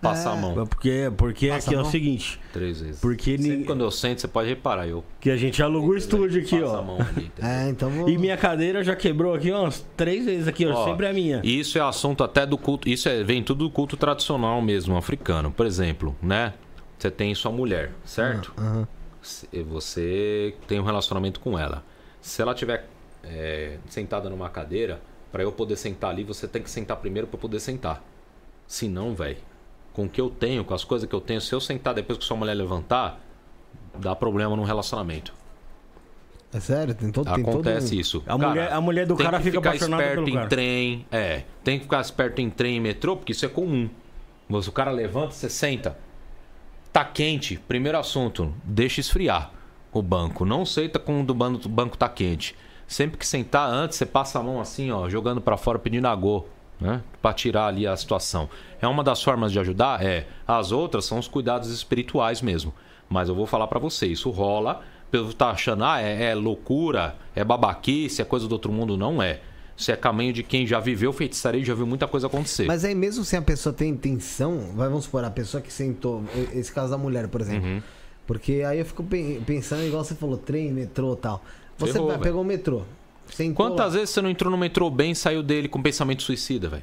Passa 0.00 0.30
a 0.32 0.36
É. 0.36 0.40
mão. 0.40 0.66
porque 0.66 1.12
porque 1.16 1.48
Passa 1.48 1.66
aqui 1.68 1.74
é 1.74 1.76
a 1.76 1.80
o 1.80 1.82
mão. 1.84 1.90
seguinte. 1.92 2.40
Três 2.52 2.80
vezes. 2.80 3.00
Porque 3.00 3.32
Sempre 3.32 3.48
ninguém- 3.50 3.64
quando 3.66 3.84
eu 3.84 3.90
sento, 3.90 4.20
você 4.22 4.28
pode 4.28 4.48
reparar. 4.48 4.86
Eu 4.88 5.04
Que 5.20 5.30
a 5.30 5.36
gente 5.36 5.62
alugou 5.62 5.90
o 5.90 5.96
estúdio 5.96 6.40
aqui, 6.40 6.58
passo 6.58 6.74
a 6.74 6.80
ó. 6.80 6.82
mão 6.82 6.96
ali, 7.00 7.26
entendeu? 7.26 7.50
É, 7.50 7.68
então 7.68 7.90
vou. 7.90 8.08
E 8.08 8.16
minha 8.16 8.36
cadeira 8.36 8.82
já 8.82 8.96
quebrou 8.96 9.34
aqui 9.34 9.50
umas 9.52 9.84
três 9.96 10.24
vezes 10.24 10.48
aqui, 10.48 10.64
ó. 10.66 10.72
Ó, 10.74 10.84
sempre 10.86 11.06
é 11.06 11.12
minha. 11.12 11.40
Isso 11.44 11.76
é 11.76 11.82
assunto 11.82 12.24
até 12.24 12.46
do 12.46 12.56
culto. 12.56 12.88
Isso 12.88 13.08
é, 13.08 13.22
vem 13.22 13.42
tudo 13.42 13.64
do 13.64 13.70
culto 13.70 13.96
tradicional 13.96 14.60
mesmo, 14.62 14.96
africano. 14.96 15.50
Por 15.50 15.66
exemplo, 15.66 16.16
né? 16.22 16.54
Você 16.98 17.10
tem 17.10 17.34
sua 17.34 17.52
mulher, 17.52 17.92
certo? 18.04 18.52
Aham. 18.58 18.88
Se- 19.22 19.46
Você 19.64 20.54
tem 20.66 20.80
um 20.80 20.84
relacionamento 20.84 21.40
com 21.40 21.58
ela. 21.58 21.84
Se 22.22 22.40
ela 22.40 22.54
tiver 22.54 22.86
é, 23.22 23.76
sentada 23.86 24.30
numa 24.30 24.48
cadeira, 24.48 24.98
pra 25.30 25.42
eu 25.42 25.52
poder 25.52 25.76
sentar 25.76 26.10
ali, 26.10 26.24
você 26.24 26.48
tem 26.48 26.62
que 26.62 26.70
sentar 26.70 26.96
primeiro 26.96 27.26
pra 27.28 27.36
eu 27.36 27.40
poder 27.40 27.60
sentar. 27.60 28.02
Se 28.66 28.88
não, 28.88 29.14
velho, 29.14 29.36
com 30.00 30.06
o 30.06 30.08
que 30.08 30.20
eu 30.20 30.30
tenho, 30.30 30.64
com 30.64 30.72
as 30.72 30.82
coisas 30.84 31.08
que 31.08 31.14
eu 31.14 31.20
tenho, 31.20 31.40
se 31.40 31.52
eu 31.54 31.60
sentar 31.60 31.92
depois 31.94 32.18
que 32.18 32.24
sua 32.24 32.36
mulher 32.36 32.54
levantar, 32.54 33.20
dá 33.98 34.14
problema 34.16 34.56
no 34.56 34.62
relacionamento. 34.64 35.34
É 36.52 36.58
sério? 36.58 36.94
Tem 36.94 37.12
todo, 37.12 37.32
tem 37.32 37.44
todo 37.44 37.50
Acontece 37.60 37.98
isso. 37.98 38.22
A 38.26 38.36
mulher- 38.36 38.72
a 38.72 38.80
mulher 38.80 39.06
do 39.06 39.14
cara 39.16 39.36
que 39.38 39.44
fica 39.44 39.58
ficar 39.58 39.70
apaixonada 39.70 40.02
esperto 40.02 40.24
pelo 40.24 40.28
em 40.30 40.34
cara. 40.34 40.48
trem. 40.48 41.06
É, 41.12 41.44
tem 41.62 41.78
que 41.78 41.84
ficar 41.84 42.00
esperto 42.00 42.40
em 42.40 42.50
trem 42.50 42.76
e 42.76 42.80
metrô, 42.80 43.16
porque 43.16 43.32
isso 43.32 43.44
é 43.44 43.48
comum. 43.48 43.88
Mas 44.48 44.66
o 44.66 44.72
cara 44.72 44.90
levanta, 44.90 45.30
você 45.32 45.48
senta. 45.48 45.96
Tá 46.92 47.04
quente, 47.04 47.56
primeiro 47.68 47.96
assunto, 47.98 48.52
deixa 48.64 49.00
esfriar 49.00 49.52
o 49.92 50.02
banco. 50.02 50.44
Não 50.44 50.64
senta 50.66 50.98
quando 50.98 51.30
o 51.30 51.34
ban- 51.34 51.52
o 51.64 51.68
banco 51.68 51.96
tá 51.96 52.08
quente. 52.08 52.56
Sempre 52.88 53.16
que 53.16 53.26
sentar 53.26 53.68
antes, 53.70 53.96
você 53.96 54.04
passa 54.06 54.40
a 54.40 54.42
mão 54.42 54.60
assim, 54.60 54.90
ó, 54.90 55.08
jogando 55.08 55.40
pra 55.40 55.56
fora, 55.56 55.78
pedindo 55.78 56.08
agô, 56.08 56.46
né? 56.80 57.02
Pra 57.20 57.32
tirar 57.32 57.66
ali 57.66 57.86
a 57.86 57.96
situação. 57.96 58.48
É 58.80 58.86
uma 58.88 59.04
das 59.04 59.22
formas 59.22 59.52
de 59.52 59.58
ajudar? 59.58 60.04
É. 60.04 60.26
As 60.46 60.72
outras 60.72 61.04
são 61.04 61.18
os 61.18 61.28
cuidados 61.28 61.68
espirituais 61.70 62.40
mesmo. 62.40 62.72
Mas 63.08 63.28
eu 63.28 63.34
vou 63.34 63.46
falar 63.46 63.66
pra 63.66 63.78
você, 63.78 64.06
isso 64.06 64.30
rola. 64.30 64.80
Pelo 65.10 65.34
tá 65.34 65.50
achando, 65.50 65.82
ah, 65.84 66.00
é, 66.00 66.26
é 66.30 66.34
loucura, 66.34 67.16
é 67.34 67.42
babaquice, 67.42 68.22
é 68.22 68.24
coisa 68.24 68.46
do 68.46 68.52
outro 68.52 68.70
mundo. 68.70 68.96
Não 68.96 69.20
é. 69.20 69.40
Isso 69.76 69.90
é 69.90 69.96
caminho 69.96 70.32
de 70.32 70.42
quem 70.42 70.66
já 70.66 70.78
viveu 70.78 71.12
feitiçaria 71.12 71.60
e 71.60 71.64
já 71.64 71.74
viu 71.74 71.86
muita 71.86 72.06
coisa 72.06 72.26
acontecer. 72.28 72.66
Mas 72.66 72.84
aí 72.84 72.94
mesmo 72.94 73.24
se 73.24 73.34
a 73.36 73.42
pessoa 73.42 73.72
tem 73.72 73.90
intenção, 73.90 74.70
vamos 74.74 75.04
supor, 75.04 75.24
a 75.24 75.30
pessoa 75.30 75.60
que 75.60 75.72
sentou, 75.72 76.22
esse 76.52 76.70
caso 76.70 76.90
da 76.90 76.98
mulher, 76.98 77.26
por 77.28 77.40
exemplo. 77.40 77.68
Uhum. 77.68 77.82
Porque 78.26 78.62
aí 78.64 78.78
eu 78.78 78.84
fico 78.84 79.02
pen- 79.02 79.40
pensando, 79.44 79.82
igual 79.82 80.04
você 80.04 80.14
falou, 80.14 80.36
trem, 80.36 80.70
metrô 80.70 81.14
e 81.14 81.16
tal. 81.16 81.42
Você 81.78 81.94
Ferrou, 81.94 82.18
pegou 82.18 82.42
o 82.42 82.44
metrô. 82.44 82.82
Quantas 83.54 83.94
vezes 83.94 84.10
você 84.10 84.20
não 84.20 84.30
entrou 84.30 84.50
no 84.50 84.58
metrô 84.58 84.90
bem 84.90 85.12
e 85.12 85.14
saiu 85.14 85.42
dele 85.42 85.68
com 85.68 85.82
pensamento 85.82 86.22
suicida, 86.22 86.68
velho? 86.68 86.82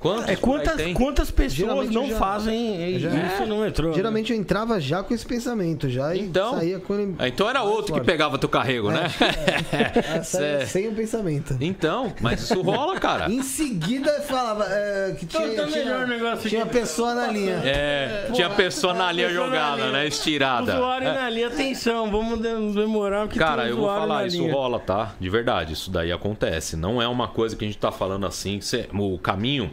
Quantas? 0.00 0.28
É 0.30 0.36
quantas, 0.36 0.92
quantas 0.94 1.30
pessoas 1.30 1.52
Geralmente 1.52 1.92
não 1.94 2.08
já- 2.08 2.16
fazem 2.16 2.98
já- 2.98 3.10
isso 3.10 3.44
no 3.46 3.58
metrô? 3.58 3.88
né? 3.90 3.94
Geralmente 3.94 4.32
eu 4.32 4.38
entrava 4.38 4.80
já 4.80 5.02
com 5.02 5.12
esse 5.12 5.26
pensamento, 5.26 5.90
já 5.90 6.14
e 6.14 6.20
Então, 6.20 6.54
saía 6.54 6.78
com 6.80 6.94
ele. 6.94 7.14
Ah, 7.18 7.28
Então 7.28 7.48
era 7.50 7.62
outro 7.62 7.92
que 7.94 8.00
pegava 8.00 8.38
teu 8.38 8.48
carrego, 8.48 8.90
né? 8.90 9.02
Ah, 9.04 10.22
saía 10.24 10.60
Cê- 10.60 10.66
sem 10.66 10.88
o 10.88 10.92
pensamento. 10.94 11.54
Então, 11.60 12.12
mas 12.22 12.40
isso 12.42 12.62
rola, 12.62 12.98
cara. 12.98 13.30
Em 13.30 13.42
seguida 13.42 14.22
falava 14.22 14.64
é, 14.70 15.14
que 15.18 15.26
tinha, 15.26 15.46
Então 15.46 15.66
tá 15.66 15.70
tinha, 15.72 16.06
negócio 16.06 16.48
tinha 16.48 16.62
aqui. 16.62 16.72
pessoa 16.72 17.14
na 17.14 17.26
linha. 17.26 17.60
É, 17.62 18.30
tinha 18.32 18.48
pessoa 18.48 18.94
na 18.94 19.12
linha 19.12 19.28
pessoa 19.28 19.46
na 19.48 19.52
jogada, 19.54 19.76
linha. 19.82 19.92
né? 19.92 20.06
Estirada. 20.06 20.74
Usuário 20.76 21.08
É. 21.08 21.14
na 21.14 21.28
linha, 21.28 21.48
atenção, 21.48 22.10
vamos 22.10 22.40
de- 22.40 22.72
demorar 22.74 23.26
porque 23.26 23.38
Cara, 23.38 23.62
tem 23.64 23.70
eu 23.72 23.76
vou 23.76 23.86
falar, 23.86 24.20
na 24.22 24.26
isso 24.26 24.38
linha. 24.38 24.50
rola, 24.54 24.78
tá? 24.80 25.14
De 25.20 25.28
verdade, 25.28 25.74
isso 25.74 25.90
daí 25.90 26.10
acontece. 26.10 26.74
Não 26.74 27.02
é 27.02 27.06
uma 27.06 27.28
coisa 27.28 27.54
que 27.54 27.64
a 27.66 27.68
gente 27.68 27.76
tá 27.78 27.92
falando 27.92 28.26
assim, 28.26 28.58
que 28.58 28.64
o 29.14 29.18
caminho, 29.18 29.70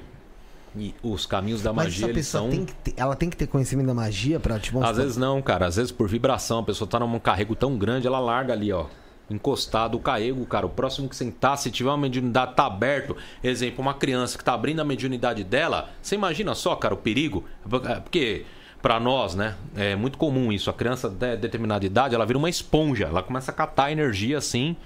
e 0.78 0.96
os 1.02 1.26
caminhos 1.26 1.62
da 1.62 1.74
Mas 1.74 1.86
magia, 1.86 2.08
eles 2.08 2.28
são... 2.28 2.50
tem 2.50 2.66
que 2.66 2.74
ter, 2.74 2.94
ela 2.98 3.16
tem 3.16 3.30
que 3.30 3.38
ter 3.38 3.48
conhecimento 3.48 3.88
da 3.88 3.94
magia 3.94 4.40
pra 4.40 4.60
tipo 4.60 4.84
Às 4.84 4.98
vezes 4.98 5.18
não, 5.18 5.42
cara. 5.42 5.66
Às 5.66 5.76
vezes 5.76 5.92
por 5.92 6.08
vibração, 6.08 6.60
a 6.60 6.64
pessoa 6.64 6.88
tá 6.88 7.00
num 7.00 7.20
carrego 7.20 7.56
tão 7.56 7.78
grande, 7.78 8.08
ela 8.08 8.20
larga 8.20 8.54
ali, 8.54 8.72
ó. 8.72 8.86
Encostado 9.30 9.96
o 9.98 10.00
carrego, 10.00 10.46
cara. 10.46 10.66
O 10.66 10.70
próximo 10.70 11.10
que 11.10 11.16
sentar, 11.16 11.58
se 11.58 11.70
tiver 11.70 11.90
uma 11.90 11.98
mediunidade, 11.98 12.56
tá 12.56 12.66
aberto. 12.66 13.16
Exemplo, 13.44 13.82
uma 13.82 13.94
criança 13.94 14.38
que 14.38 14.44
tá 14.44 14.54
abrindo 14.54 14.80
a 14.80 14.86
mediunidade 14.86 15.44
dela. 15.44 15.90
Você 16.02 16.16
imagina 16.16 16.56
só, 16.56 16.76
cara, 16.76 16.94
o 16.94 16.98
perigo? 16.98 17.44
É 17.90 18.00
Porque, 18.00 18.46
pra 18.82 19.02
nós, 19.02 19.36
né, 19.36 19.56
é 19.76 19.98
muito 19.98 20.18
comum 20.18 20.50
isso. 20.50 20.70
A 20.70 20.74
criança 20.74 21.10
de 21.10 21.36
determinada 21.36 21.86
idade, 21.86 22.16
ela 22.16 22.26
vira 22.26 22.40
uma 22.40 22.50
esponja. 22.50 23.08
Ela 23.08 23.22
começa 23.22 23.52
a 23.52 23.54
catar 23.54 23.92
energia 23.92 24.38
assim, 24.38 24.78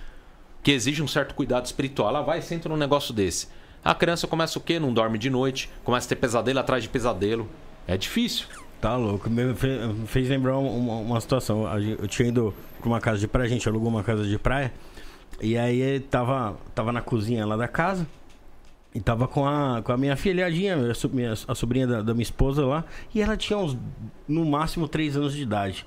que 0.64 0.72
exige 0.72 1.04
um 1.04 1.08
certo 1.08 1.36
cuidado 1.36 1.66
espiritual. 1.68 2.10
Ela 2.10 2.22
vai 2.24 2.40
e 2.40 2.42
senta 2.42 2.68
num 2.68 2.78
negócio 2.78 3.14
desse. 3.14 3.48
A 3.84 3.95
criança 3.95 4.28
começa 4.28 4.58
o 4.60 4.62
quê? 4.62 4.80
Não 4.80 4.94
dorme 4.94 5.18
de 5.18 5.30
noite, 5.30 5.70
começa 5.84 6.06
a 6.08 6.10
ter 6.10 6.16
pesadelo 6.16 6.60
atrás 6.60 6.84
de 6.84 6.90
pesadelo. 6.90 7.48
É 7.88 7.98
difícil. 7.98 8.45
Tá 8.80 8.95
louco. 8.95 9.30
Me 9.30 9.53
fe- 9.56 9.80
fez 10.08 10.28
lembrar 10.30 10.58
uma, 10.58 10.95
uma 10.98 11.22
situação. 11.22 11.66
Eu 11.99 12.08
tinha 12.08 12.28
ido 12.30 12.53
pra 12.80 12.88
uma 12.90 12.99
casa 12.99 13.18
de 13.20 13.28
praia, 13.28 13.45
a 13.48 13.49
gente 13.49 13.68
alugou 13.68 13.90
uma 13.90 14.03
casa 14.03 14.24
de 14.26 14.38
praia. 14.38 14.72
E 15.41 15.58
aí 15.58 15.99
tava, 15.99 16.56
tava 16.76 16.91
na 16.91 17.02
cozinha 17.02 17.45
lá 17.45 17.56
da 17.56 17.68
casa. 17.68 18.08
E 18.94 18.99
tava 18.99 19.28
com 19.28 19.48
a, 19.48 19.82
com 19.82 19.91
a 19.94 19.98
minha 19.98 20.16
filhadinha, 20.18 20.76
a 21.48 21.56
sobrinha 21.56 21.88
da, 21.88 22.02
da 22.02 22.14
minha 22.14 22.24
esposa 22.24 22.66
lá. 22.66 22.84
E 23.16 23.22
ela 23.22 23.38
tinha 23.38 23.58
uns, 23.58 23.78
no 24.28 24.45
máximo, 24.45 24.88
três 24.88 25.16
anos 25.16 25.34
de 25.34 25.41
idade. 25.44 25.86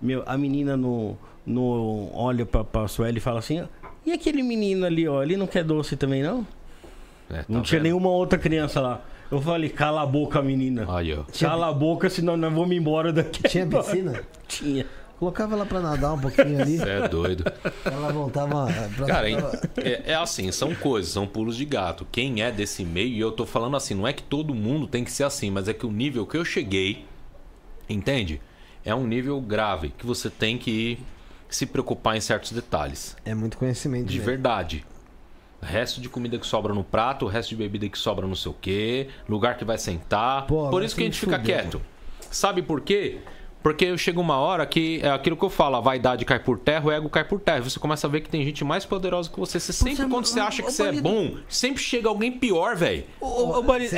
Meu, 0.00 0.22
a 0.26 0.36
menina 0.36 0.76
no, 0.76 1.16
no 1.46 2.10
olha 2.12 2.44
pra, 2.44 2.62
pra 2.62 2.86
Sueli 2.86 3.16
e 3.18 3.20
fala 3.20 3.38
assim: 3.38 3.66
E 4.04 4.12
aquele 4.12 4.42
menino 4.42 4.84
ali, 4.84 5.08
ó, 5.08 5.22
ele 5.22 5.36
não 5.36 5.46
quer 5.46 5.64
doce 5.64 5.96
também, 5.96 6.22
não? 6.22 6.46
É, 7.30 7.38
tá 7.38 7.44
não 7.48 7.62
tinha 7.62 7.78
vendo? 7.78 7.84
nenhuma 7.84 8.08
outra 8.10 8.38
criança 8.38 8.80
lá. 8.80 9.02
Eu 9.30 9.40
falei, 9.40 9.68
cala 9.70 10.02
a 10.02 10.06
boca, 10.06 10.40
menina. 10.42 10.86
Aí, 10.88 11.12
ó. 11.12 11.24
Cala 11.38 11.68
a 11.68 11.72
boca, 11.72 12.08
senão 12.08 12.36
nós 12.36 12.52
vamos 12.52 12.76
embora 12.76 13.12
daqui. 13.12 13.42
Tinha 13.48 13.64
agora. 13.64 13.82
piscina? 13.84 14.22
Tinha. 14.46 14.86
Colocava 15.18 15.54
ela 15.54 15.64
pra 15.64 15.80
nadar 15.80 16.12
um 16.12 16.18
pouquinho 16.18 16.60
ali. 16.60 16.76
Você 16.76 16.88
é 16.88 17.08
doido. 17.08 17.44
Ela 17.84 18.12
voltava. 18.12 18.66
Pra... 18.96 19.06
Cara, 19.06 19.30
é, 19.30 20.02
é, 20.06 20.14
assim, 20.14 20.50
são 20.50 20.74
coisas, 20.74 21.12
são 21.12 21.26
pulos 21.26 21.56
de 21.56 21.64
gato. 21.64 22.06
Quem 22.10 22.42
é 22.42 22.50
desse 22.50 22.84
meio, 22.84 23.14
e 23.14 23.20
eu 23.20 23.32
tô 23.32 23.46
falando 23.46 23.76
assim, 23.76 23.94
não 23.94 24.06
é 24.06 24.12
que 24.12 24.22
todo 24.22 24.54
mundo 24.54 24.86
tem 24.86 25.04
que 25.04 25.10
ser 25.10 25.24
assim, 25.24 25.50
mas 25.50 25.68
é 25.68 25.72
que 25.72 25.86
o 25.86 25.92
nível 25.92 26.26
que 26.26 26.36
eu 26.36 26.44
cheguei, 26.44 27.06
entende? 27.88 28.40
É 28.84 28.94
um 28.94 29.06
nível 29.06 29.40
grave, 29.40 29.94
que 29.96 30.04
você 30.04 30.28
tem 30.28 30.58
que 30.58 30.98
se 31.48 31.64
preocupar 31.64 32.16
em 32.16 32.20
certos 32.20 32.52
detalhes. 32.52 33.16
É 33.24 33.34
muito 33.34 33.56
conhecimento. 33.56 34.06
De 34.06 34.18
mesmo. 34.18 34.26
verdade. 34.26 34.84
Resto 35.64 36.00
de 36.00 36.08
comida 36.08 36.38
que 36.38 36.46
sobra 36.46 36.72
no 36.74 36.84
prato, 36.84 37.26
resto 37.26 37.50
de 37.50 37.56
bebida 37.56 37.88
que 37.88 37.98
sobra 37.98 38.26
não 38.26 38.34
sei 38.34 38.50
o 38.52 38.56
quê, 38.60 39.08
lugar 39.28 39.56
que 39.56 39.64
vai 39.64 39.78
sentar. 39.78 40.46
Pô, 40.46 40.68
por 40.70 40.82
isso 40.82 40.94
que 40.94 41.02
a 41.02 41.04
gente 41.06 41.18
fica 41.18 41.38
fudeu, 41.38 41.54
quieto. 41.56 41.82
Sabe 42.30 42.62
por 42.62 42.80
quê? 42.80 43.18
Porque 43.62 43.96
chega 43.96 44.20
uma 44.20 44.36
hora 44.38 44.66
que 44.66 45.00
é 45.02 45.08
aquilo 45.08 45.38
que 45.38 45.42
eu 45.44 45.48
falo, 45.48 45.76
a 45.76 45.80
vaidade 45.80 46.22
cai 46.26 46.38
por 46.38 46.58
terra, 46.58 46.84
o 46.84 46.90
ego 46.92 47.08
cai 47.08 47.24
por 47.24 47.40
terra. 47.40 47.62
Você 47.62 47.80
começa 47.80 48.06
a 48.06 48.10
ver 48.10 48.20
que 48.20 48.28
tem 48.28 48.44
gente 48.44 48.62
mais 48.62 48.84
poderosa 48.84 49.30
que 49.30 49.40
você. 49.40 49.58
Você 49.58 49.72
sempre, 49.72 49.94
Você- 49.96 50.06
quando 50.06 50.26
você 50.26 50.38
acha 50.38 50.62
que 50.62 50.70
você 50.70 50.82
é 50.88 50.92
bom, 51.00 51.36
sempre 51.48 51.82
chega 51.82 52.06
alguém 52.10 52.30
pior, 52.32 52.76
velho. 52.76 53.04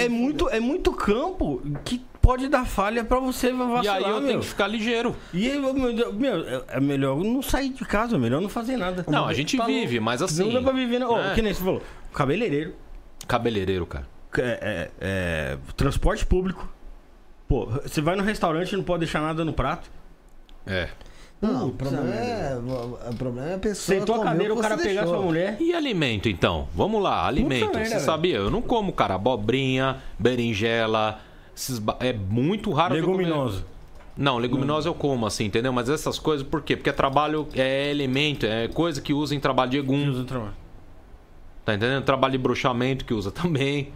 É 0.04 0.08
muito, 0.08 0.48
é 0.50 0.60
muito 0.60 0.92
campo 0.92 1.60
que 1.84 2.00
pode 2.26 2.48
dar 2.48 2.66
falha 2.66 3.04
pra 3.04 3.20
você 3.20 3.48
E 3.50 3.52
vacilar, 3.52 3.96
aí 3.96 4.02
eu 4.02 4.18
meu. 4.18 4.26
tenho 4.26 4.40
que 4.40 4.46
ficar 4.46 4.66
ligeiro. 4.66 5.14
E 5.32 5.50
aí, 5.50 5.58
meu, 5.60 5.72
meu, 6.12 6.40
é- 6.48 6.64
é 6.76 6.80
melhor 6.80 7.16
não 7.22 7.40
sair 7.40 7.68
de 7.70 7.84
casa, 7.84 8.16
é 8.16 8.18
melhor 8.18 8.40
não 8.40 8.48
fazer 8.48 8.76
nada. 8.76 9.04
Não, 9.08 9.26
a 9.26 9.32
gente 9.32 9.56
Tá 9.56 9.64
vive, 9.66 10.00
mas 10.00 10.20
assim. 10.20 10.44
Não 10.44 10.52
dá 10.54 10.62
pra 10.62 10.72
viver, 10.72 10.98
não. 10.98 11.12
Ó, 11.12 11.20
é, 11.20 11.34
Que 11.34 11.42
nem 11.42 11.54
você 11.54 11.62
falou, 11.62 11.82
cabeleireiro, 12.12 12.74
Cabeleireiro, 13.28 13.86
cara. 13.86 14.06
é, 14.38 14.42
é, 14.42 14.90
é, 15.00 15.58
transporte 15.76 16.26
público. 16.26 16.68
Pô, 17.48 17.66
você 17.66 18.00
vai 18.00 18.16
no 18.16 18.22
restaurante 18.24 18.72
e 18.72 18.76
não 18.76 18.82
pode 18.84 19.00
deixar 19.00 19.20
nada 19.22 19.44
no 19.44 19.52
prato. 19.52 19.88
É. 20.66 20.88
Não, 21.40 21.68
o 21.68 21.72
problema 21.72 22.14
é, 22.14 22.56
o 23.10 23.14
problema 23.14 23.50
é 23.50 23.54
a 23.54 23.58
pessoa. 23.58 23.98
Sentou 23.98 24.14
a 24.14 24.18
comer 24.18 24.30
cadeira, 24.30 24.52
que 24.54 24.58
o 24.58 24.62
cara 24.62 24.76
você 24.76 24.82
pegar 24.88 25.00
deixou. 25.02 25.16
sua 25.18 25.24
mulher. 25.26 25.56
E 25.60 25.72
alimento, 25.74 26.28
então? 26.28 26.66
Vamos 26.74 27.00
lá, 27.02 27.26
alimento. 27.26 27.66
merda, 27.66 27.84
Você 27.84 27.90
velho. 27.94 28.04
sabia? 28.04 28.36
Eu 28.36 28.50
não 28.50 28.62
como, 28.62 28.92
cara, 28.92 29.14
abobrinha, 29.14 29.98
berinjela. 30.18 31.20
Esses 31.56 31.78
ba- 31.78 31.96
É 32.00 32.12
muito 32.12 32.70
raro 32.72 32.94
Leguminoso. 32.94 33.64
Não, 34.16 34.38
leguminosa 34.38 34.88
eu 34.88 34.94
como, 34.94 35.26
assim, 35.26 35.44
entendeu? 35.44 35.72
Mas 35.74 35.90
essas 35.90 36.18
coisas, 36.18 36.46
por 36.46 36.62
quê? 36.62 36.74
Porque 36.74 36.88
é 36.88 36.92
trabalho, 36.92 37.46
é 37.54 37.90
elemento, 37.90 38.46
é 38.46 38.66
coisa 38.66 39.00
que 39.00 39.12
usa 39.12 39.34
em 39.34 39.40
trabalho 39.40 39.70
de 39.72 39.76
egum. 39.78 40.24
Tá 41.64 41.74
entendendo? 41.74 42.02
Trabalho 42.04 42.32
de 42.32 42.38
brochamento 42.38 43.04
que 43.04 43.12
usa 43.12 43.30
também. 43.30 43.92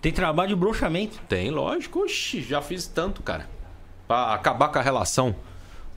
Tem 0.00 0.10
trabalho 0.10 0.48
de 0.48 0.56
brochamento. 0.56 1.20
Tem, 1.28 1.50
lógico. 1.50 2.00
Oxi, 2.00 2.40
já 2.42 2.60
fiz 2.62 2.86
tanto, 2.88 3.22
cara. 3.22 3.48
Pra 4.08 4.34
acabar 4.34 4.68
com 4.68 4.78
a 4.78 4.82
relação 4.82 5.36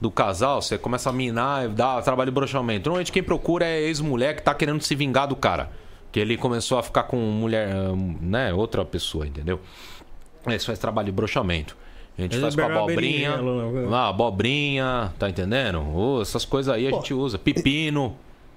do 0.00 0.10
casal, 0.10 0.60
você 0.62 0.76
começa 0.78 1.10
a 1.10 1.12
minar, 1.12 1.68
dá 1.68 2.00
trabalho 2.02 2.30
de 2.30 2.34
brochamento. 2.34 2.88
Normalmente 2.90 3.10
quem 3.10 3.22
procura 3.22 3.64
é 3.64 3.80
ex-mulher 3.82 4.36
que 4.36 4.42
tá 4.42 4.54
querendo 4.54 4.80
se 4.82 4.94
vingar 4.94 5.26
do 5.26 5.34
cara. 5.34 5.70
Que 6.12 6.20
ele 6.20 6.36
começou 6.36 6.78
a 6.78 6.82
ficar 6.82 7.04
com 7.04 7.16
mulher, 7.16 7.74
né? 8.20 8.52
Outra 8.52 8.84
pessoa, 8.84 9.26
entendeu? 9.26 9.58
Isso 10.48 10.66
faz 10.66 10.78
trabalho 10.78 11.06
de 11.06 11.12
brochamento. 11.12 11.76
A 12.18 12.22
gente 12.22 12.34
Ele 12.34 12.42
faz 12.42 12.54
com 12.54 12.62
abobrinha. 12.62 13.38
Ah, 13.90 14.08
abobrinha, 14.08 15.12
tá 15.18 15.28
entendendo? 15.30 15.80
Ô, 15.94 16.20
essas 16.20 16.44
coisas 16.44 16.72
aí 16.74 16.86
a 16.86 16.90
gente 16.90 17.14
usa. 17.14 17.38
Pepino. 17.38 18.16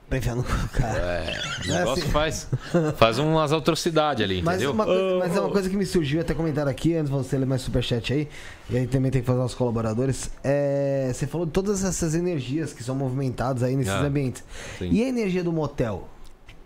Pra 0.09 0.19
enfiar 0.19 0.35
no 0.35 0.43
cara. 0.43 0.99
É, 0.99 1.41
o 1.63 1.67
Não 1.67 1.75
é 1.75 1.79
negócio 1.79 2.03
assim. 2.03 2.11
faz, 2.11 2.47
faz 2.95 3.17
umas 3.17 3.51
atrocidades 3.51 4.23
ali, 4.23 4.39
Mas, 4.43 4.57
entendeu? 4.57 4.71
uma 4.71 4.85
coisa, 4.85 5.17
mas 5.17 5.35
é 5.35 5.39
uma 5.39 5.49
coisa 5.49 5.67
que 5.67 5.75
me 5.75 5.83
surgiu 5.85 6.21
até 6.21 6.35
comentar 6.35 6.67
aqui, 6.67 6.93
antes 6.95 7.09
de 7.09 7.17
você 7.17 7.35
ler 7.39 7.47
mais 7.47 7.63
superchat 7.63 8.13
aí, 8.13 8.27
e 8.69 8.77
aí 8.77 8.85
também 8.85 9.09
tem 9.09 9.21
que 9.21 9.25
fazer 9.25 9.39
os 9.41 9.55
colaboradores. 9.55 10.29
É, 10.43 11.09
você 11.11 11.25
falou 11.25 11.47
de 11.47 11.51
todas 11.53 11.83
essas 11.83 12.13
energias 12.13 12.71
que 12.71 12.83
são 12.83 12.93
movimentadas 12.93 13.63
aí 13.63 13.75
nesses 13.75 13.91
Ah, 13.93 14.01
ambientes. 14.01 14.43
sim. 14.77 14.89
E 14.91 15.03
a 15.03 15.07
energia 15.07 15.43
do 15.43 15.51
motel? 15.51 16.07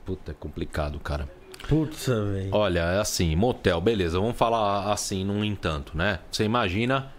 Puta, 0.05 0.31
é 0.31 0.35
complicado, 0.37 0.99
cara. 0.99 1.29
Putz, 1.69 2.07
velho. 2.07 2.49
Olha, 2.51 2.79
é 2.79 2.99
assim, 2.99 3.35
motel, 3.35 3.79
beleza, 3.79 4.19
vamos 4.19 4.35
falar 4.35 4.91
assim, 4.91 5.23
num 5.23 5.43
entanto, 5.43 5.95
né? 5.95 6.19
Você 6.31 6.43
imagina 6.43 7.11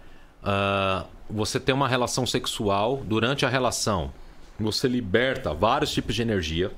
ah, 0.43 1.05
você 1.29 1.59
ter 1.59 1.71
uma 1.73 1.87
relação 1.87 2.25
sexual, 2.25 2.97
durante 2.97 3.45
a 3.45 3.49
relação, 3.49 4.11
você 4.59 4.87
liberta 4.87 5.53
vários 5.53 5.91
tipos 5.91 6.13
de 6.15 6.21
energia. 6.21 6.71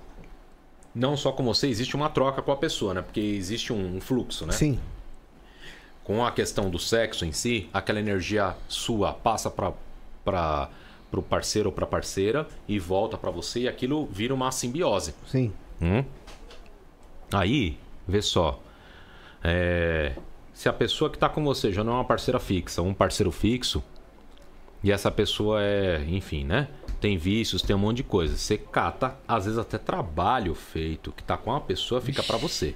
Não 0.94 1.18
só 1.18 1.32
com 1.32 1.44
você, 1.44 1.68
existe 1.68 1.96
uma 1.96 2.10
troca 2.10 2.42
com 2.42 2.52
a 2.52 2.56
pessoa, 2.56 2.94
né? 2.94 3.02
Porque 3.02 3.20
existe 3.20 3.74
um, 3.74 4.00
fluxo, 4.00 4.46
né? 4.46 4.54
Sim. 4.54 4.80
Com 6.04 6.24
a 6.24 6.32
questão 6.32 6.70
do 6.70 6.78
sexo 6.78 7.26
em 7.26 7.32
si, 7.32 7.68
aquela 7.74 8.00
energia 8.00 8.56
sua 8.68 9.14
passa 9.14 9.50
para 9.50 9.74
para 10.24 11.20
o 11.20 11.22
parceiro 11.22 11.70
ou 11.70 11.74
para 11.74 11.86
parceira 11.86 12.48
e 12.68 12.80
volta 12.80 13.18
para 13.18 13.30
você 13.30 13.62
e 13.62 13.68
aquilo 13.68 14.08
vira 14.08 14.34
uma 14.34 14.52
simbiose. 14.52 15.14
Sim. 15.28 15.52
Hum? 15.82 16.04
Aí, 17.34 17.78
vê 18.08 18.22
só. 18.22 18.60
É, 19.44 20.14
se 20.54 20.70
a 20.70 20.74
pessoa 20.74 21.10
que 21.10 21.18
tá 21.18 21.28
com 21.28 21.44
você 21.44 21.72
já 21.72 21.84
não 21.84 21.94
é 21.94 21.96
uma 21.96 22.06
parceira 22.06 22.40
fixa, 22.40 22.82
um 22.82 22.94
parceiro 22.94 23.32
fixo, 23.32 23.84
e 24.84 24.92
essa 24.92 25.10
pessoa 25.10 25.62
é, 25.62 26.04
enfim, 26.08 26.44
né? 26.44 26.68
Tem 27.00 27.18
vícios, 27.18 27.62
tem 27.62 27.76
um 27.76 27.80
monte 27.80 27.98
de 27.98 28.04
coisa. 28.04 28.36
Você 28.36 28.58
cata, 28.58 29.18
às 29.28 29.46
vezes 29.46 29.58
até 29.58 29.78
trabalho 29.78 30.54
feito 30.54 31.12
que 31.12 31.24
tá 31.24 31.38
com 31.38 31.54
a 31.54 31.60
pessoa 31.60 32.02
fica 32.02 32.22
pra 32.22 32.38
você. 32.38 32.76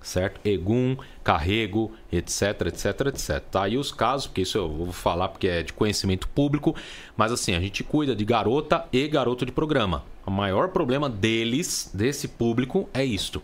Certo? 0.00 0.40
Egum, 0.44 0.96
carrego, 1.22 1.92
etc, 2.10 2.66
etc, 2.66 3.06
etc. 3.06 3.40
Tá 3.40 3.62
aí 3.64 3.78
os 3.78 3.92
casos, 3.92 4.26
porque 4.26 4.42
isso 4.42 4.58
eu 4.58 4.68
vou 4.68 4.92
falar 4.92 5.28
porque 5.28 5.46
é 5.46 5.62
de 5.62 5.72
conhecimento 5.72 6.28
público, 6.28 6.74
mas 7.16 7.30
assim, 7.30 7.54
a 7.54 7.60
gente 7.60 7.84
cuida 7.84 8.14
de 8.14 8.24
garota 8.24 8.84
e 8.92 9.06
garoto 9.06 9.46
de 9.46 9.52
programa. 9.52 10.04
O 10.26 10.30
maior 10.30 10.70
problema 10.70 11.08
deles, 11.08 11.88
desse 11.94 12.26
público, 12.26 12.88
é 12.92 13.04
isto. 13.04 13.40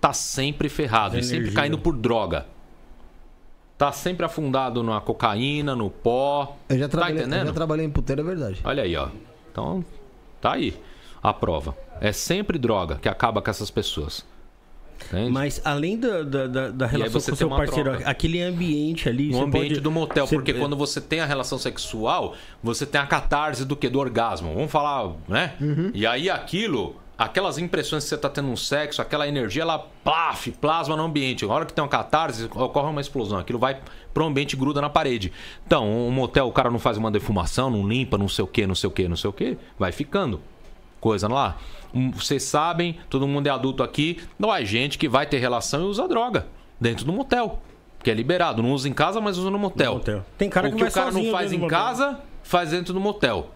Tá 0.00 0.12
sempre 0.12 0.68
ferrado 0.68 1.18
e 1.18 1.22
sempre 1.22 1.52
caindo 1.52 1.78
por 1.78 1.96
droga. 1.96 2.46
Tá 3.78 3.92
sempre 3.92 4.24
afundado 4.24 4.82
na 4.82 5.00
cocaína, 5.00 5.76
no 5.76 5.90
pó. 5.90 6.56
Eu 6.68 6.78
já 6.78 6.86
tá 6.88 6.92
trabalhei, 6.92 7.16
eu 7.22 7.26
entendendo? 7.26 7.46
já 7.48 7.52
trabalhei 7.52 7.84
em 7.86 7.90
puteiro, 7.90 8.22
é 8.22 8.24
verdade. 8.24 8.60
Olha 8.64 8.82
aí, 8.82 8.96
ó. 8.96 9.08
Então, 9.52 9.84
tá 10.40 10.52
aí 10.52 10.74
a 11.22 11.32
prova. 11.32 11.76
É 12.00 12.10
sempre 12.12 12.58
droga 12.58 12.96
que 12.96 13.08
acaba 13.08 13.42
com 13.42 13.50
essas 13.50 13.70
pessoas. 13.70 14.24
Entende? 15.08 15.30
Mas 15.30 15.60
além 15.62 15.98
da, 15.98 16.22
da, 16.22 16.46
da, 16.70 16.86
relação 16.86 17.20
com 17.20 17.32
o 17.32 17.36
seu 17.36 17.48
parceiro, 17.50 17.90
troca. 17.90 18.08
aquele 18.08 18.40
ambiente 18.40 19.08
ali. 19.10 19.26
no 19.28 19.38
você 19.38 19.44
ambiente 19.44 19.68
pode- 19.68 19.80
do 19.80 19.90
motel, 19.90 20.26
você- 20.26 20.34
porque 20.36 20.54
quando 20.54 20.74
você 20.74 21.00
tem 21.02 21.20
a 21.20 21.26
relação 21.26 21.58
sexual, 21.58 22.34
você 22.62 22.86
tem 22.86 22.98
a 22.98 23.06
catarse 23.06 23.64
do 23.66 23.76
que? 23.76 23.90
Do 23.90 23.98
orgasmo. 23.98 24.54
Vamos 24.54 24.70
falar, 24.72 25.12
né? 25.28 25.54
E 25.92 26.06
aí 26.06 26.30
aquilo, 26.30 26.96
aquelas 27.18 27.58
impressões 27.58 28.04
que 28.04 28.10
você 28.10 28.18
tá 28.18 28.28
tendo 28.28 28.48
no 28.48 28.56
sexo, 28.56 29.00
aquela 29.00 29.26
energia, 29.26 29.62
ela 29.62 29.78
plaf, 29.78 30.50
plasma 30.52 30.96
no 30.96 31.04
ambiente. 31.04 31.44
A 31.44 31.48
hora 31.48 31.64
que 31.64 31.72
tem 31.72 31.82
uma 31.82 31.88
catarse, 31.88 32.44
ocorre 32.54 32.90
uma 32.90 33.00
explosão. 33.00 33.38
Aquilo 33.38 33.58
vai 33.58 33.80
pro 34.12 34.24
ambiente 34.24 34.52
e 34.52 34.56
gruda 34.56 34.80
na 34.80 34.90
parede. 34.90 35.32
Então, 35.66 35.88
um 35.88 36.10
motel, 36.10 36.46
o 36.46 36.52
cara 36.52 36.70
não 36.70 36.78
faz 36.78 36.96
uma 36.96 37.10
defumação, 37.10 37.70
não 37.70 37.86
limpa, 37.86 38.18
não 38.18 38.28
sei 38.28 38.44
o 38.44 38.48
que, 38.48 38.66
não 38.66 38.74
sei 38.74 38.88
o 38.88 38.90
que, 38.90 39.08
não 39.08 39.16
sei 39.16 39.30
o 39.30 39.32
que, 39.32 39.56
vai 39.78 39.92
ficando 39.92 40.40
coisa 41.00 41.28
lá. 41.28 41.56
Vocês 42.14 42.42
sabem, 42.42 42.98
todo 43.08 43.26
mundo 43.26 43.46
é 43.46 43.50
adulto 43.50 43.82
aqui, 43.82 44.20
não 44.38 44.50
há 44.50 44.62
gente 44.62 44.98
que 44.98 45.08
vai 45.08 45.26
ter 45.26 45.38
relação 45.38 45.82
e 45.82 45.84
usa 45.84 46.06
droga 46.06 46.46
dentro 46.80 47.04
do 47.04 47.12
motel. 47.12 47.60
Que 48.02 48.10
é 48.10 48.14
liberado, 48.14 48.62
não 48.62 48.72
usa 48.72 48.88
em 48.88 48.92
casa, 48.92 49.20
mas 49.20 49.38
usa 49.38 49.50
no 49.50 49.58
motel. 49.58 49.92
No 49.92 49.98
motel. 49.98 50.24
Tem 50.36 50.50
cara 50.50 50.68
o 50.68 50.70
que 50.72 50.76
que 50.76 50.84
o 50.84 50.92
cara 50.92 51.10
não 51.10 51.30
faz 51.30 51.52
em 51.52 51.58
motel. 51.58 51.78
casa, 51.78 52.20
faz 52.42 52.70
dentro 52.70 52.92
do 52.92 53.00
motel. 53.00 53.50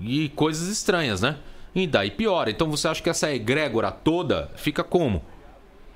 E 0.00 0.30
coisas 0.30 0.68
estranhas, 0.68 1.20
né? 1.20 1.36
E 1.74 1.86
daí 1.86 2.10
piora. 2.10 2.50
Então 2.50 2.70
você 2.70 2.88
acha 2.88 3.02
que 3.02 3.10
essa 3.10 3.32
egrégora 3.32 3.90
toda 3.90 4.50
fica 4.56 4.82
como? 4.82 5.22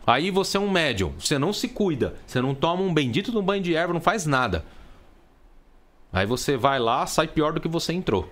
Aí 0.07 0.31
você 0.31 0.57
é 0.57 0.61
um 0.61 0.71
médium, 0.71 1.13
você 1.19 1.39
não 1.39 1.53
se 1.53 1.69
cuida, 1.69 2.17
você 2.27 2.41
não 2.41 2.55
toma 2.55 2.83
um 2.83 2.93
bendito 2.93 3.31
de 3.31 3.39
um 3.39 3.43
banho 3.43 3.63
de 3.63 3.75
erva, 3.75 3.93
não 3.93 4.01
faz 4.01 4.27
nada. 4.27 4.65
Aí 6.13 6.27
você 6.27 6.57
vai 6.57 6.79
lá, 6.79 7.07
sai 7.07 7.29
pior 7.29 7.53
do 7.53 7.61
que 7.61 7.69
você 7.69 7.93
entrou. 7.93 8.29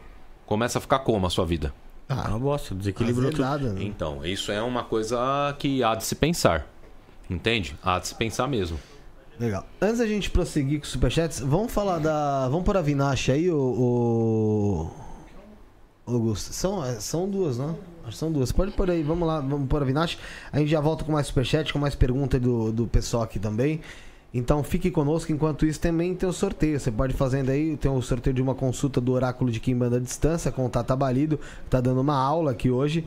Começa 0.46 0.78
a 0.78 0.80
ficar 0.80 0.98
como 1.00 1.26
a 1.26 1.30
sua 1.30 1.46
vida? 1.46 1.72
Ah, 2.08 2.28
uma 2.28 2.40
bosta, 2.40 2.74
desequilibrou 2.74 3.30
tudo. 3.30 3.44
Azedada, 3.44 3.72
né? 3.72 3.84
Então, 3.84 4.26
isso 4.26 4.50
é 4.50 4.60
uma 4.60 4.82
coisa 4.82 5.54
que 5.58 5.82
há 5.82 5.94
de 5.94 6.04
se 6.04 6.16
pensar. 6.16 6.66
Entende? 7.30 7.76
Há 7.82 8.00
de 8.00 8.08
se 8.08 8.14
pensar 8.16 8.48
mesmo. 8.48 8.78
Legal. 9.38 9.64
Antes 9.80 9.98
da 9.98 10.06
gente 10.06 10.28
prosseguir 10.28 10.80
com 10.80 10.84
os 10.84 10.90
superchats, 10.90 11.38
vamos 11.38 11.72
falar 11.72 11.98
da. 11.98 12.48
Vamos 12.48 12.64
pôr 12.64 12.76
a 12.76 12.82
Vinache 12.82 13.30
aí, 13.30 13.48
o. 13.50 14.90
Augusto. 16.06 16.52
São, 16.52 16.84
é, 16.84 16.94
são 16.94 17.28
duas, 17.28 17.58
né? 17.58 17.74
São 18.12 18.32
duas. 18.32 18.50
Pode 18.50 18.72
pôr 18.72 18.90
aí, 18.90 19.02
vamos 19.02 19.26
lá, 19.26 19.40
vamos 19.40 19.68
pôr 19.68 19.82
a 19.82 19.84
Vinache. 19.84 20.18
A 20.52 20.58
gente 20.58 20.70
já 20.70 20.80
volta 20.80 21.04
com 21.04 21.12
mais 21.12 21.26
superchat, 21.26 21.72
com 21.72 21.78
mais 21.78 21.94
pergunta 21.94 22.40
do, 22.40 22.72
do 22.72 22.86
pessoal 22.86 23.22
aqui 23.22 23.38
também. 23.38 23.80
Então 24.32 24.62
fique 24.62 24.90
conosco, 24.90 25.32
enquanto 25.32 25.66
isso 25.66 25.80
também 25.80 26.14
tem 26.14 26.28
o 26.28 26.32
sorteio. 26.32 26.78
Você 26.78 26.90
pode 26.90 27.14
fazendo 27.14 27.50
aí, 27.50 27.76
tem 27.76 27.90
o 27.90 28.00
sorteio 28.00 28.34
de 28.34 28.40
uma 28.42 28.54
consulta 28.54 29.00
do 29.00 29.12
Oráculo 29.12 29.50
de 29.50 29.58
Kimbanda 29.58 29.96
à 29.96 30.00
Distância 30.00 30.52
com 30.52 30.68
Tata 30.68 30.94
Balido, 30.94 31.38
tá 31.68 31.80
dando 31.80 32.00
uma 32.00 32.16
aula 32.16 32.52
aqui 32.52 32.70
hoje. 32.70 33.04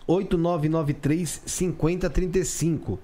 8993 0.07 1.41
5035. 1.45 2.99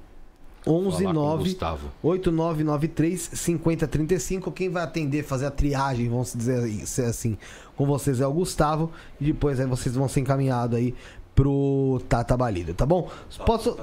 11 0.65 1.03
9 1.03 1.57
8993 2.01 3.31
5035. 3.33 4.51
Quem 4.51 4.69
vai 4.69 4.83
atender, 4.83 5.23
fazer 5.23 5.45
a 5.45 5.51
triagem, 5.51 6.07
vamos 6.07 6.33
dizer 6.33 7.05
assim, 7.05 7.37
com 7.75 7.85
vocês 7.85 8.21
é 8.21 8.27
o 8.27 8.31
Gustavo. 8.31 8.91
E 9.19 9.25
depois 9.25 9.59
aí 9.59 9.67
vocês 9.67 9.93
vão 9.95 10.07
ser 10.07 10.21
encaminhados 10.21 10.77
aí 10.77 10.95
pro 11.35 12.01
Tata 12.07 12.37
Balido, 12.37 12.73
tá 12.73 12.85
bom? 12.85 13.09
Posso, 13.45 13.77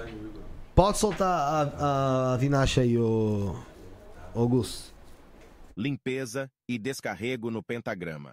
pode 0.74 0.98
soltar 0.98 1.28
a, 1.28 2.32
a 2.32 2.36
vinacha 2.38 2.80
aí, 2.80 2.96
ô, 2.96 3.54
Augusto. 4.34 4.94
Limpeza 5.76 6.50
e 6.68 6.78
descarrego 6.78 7.50
no 7.50 7.62
pentagrama. 7.62 8.32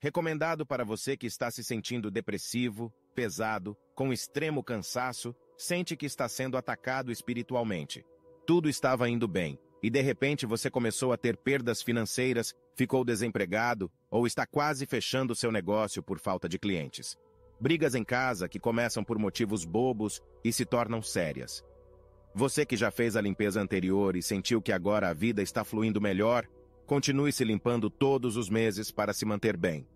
Recomendado 0.00 0.64
para 0.64 0.84
você 0.84 1.16
que 1.16 1.26
está 1.26 1.50
se 1.50 1.64
sentindo 1.64 2.08
depressivo, 2.08 2.92
pesado, 3.16 3.76
com 3.96 4.12
extremo 4.12 4.62
cansaço, 4.62 5.34
sente 5.56 5.96
que 5.96 6.06
está 6.06 6.28
sendo 6.28 6.56
atacado 6.56 7.10
espiritualmente. 7.10 8.04
Tudo 8.46 8.68
estava 8.68 9.10
indo 9.10 9.26
bem, 9.26 9.58
e 9.82 9.90
de 9.90 10.00
repente 10.00 10.46
você 10.46 10.70
começou 10.70 11.12
a 11.12 11.16
ter 11.16 11.36
perdas 11.36 11.82
financeiras, 11.82 12.54
ficou 12.76 13.04
desempregado 13.04 13.90
ou 14.08 14.24
está 14.24 14.46
quase 14.46 14.86
fechando 14.86 15.34
seu 15.34 15.50
negócio 15.50 16.00
por 16.00 16.20
falta 16.20 16.48
de 16.48 16.60
clientes. 16.60 17.16
Brigas 17.60 17.96
em 17.96 18.04
casa 18.04 18.48
que 18.48 18.60
começam 18.60 19.02
por 19.02 19.18
motivos 19.18 19.64
bobos 19.64 20.22
e 20.44 20.52
se 20.52 20.64
tornam 20.64 21.02
sérias. 21.02 21.64
Você 22.32 22.64
que 22.64 22.76
já 22.76 22.92
fez 22.92 23.16
a 23.16 23.20
limpeza 23.20 23.60
anterior 23.60 24.14
e 24.14 24.22
sentiu 24.22 24.62
que 24.62 24.70
agora 24.70 25.08
a 25.08 25.12
vida 25.12 25.42
está 25.42 25.64
fluindo 25.64 26.00
melhor, 26.00 26.46
Continue 26.88 27.30
se 27.30 27.44
limpando 27.44 27.88
todos 27.90 28.38
os 28.38 28.48
meses 28.48 28.90
para 28.90 29.12
se 29.12 29.26
manter 29.26 29.58
bem. 29.58 29.86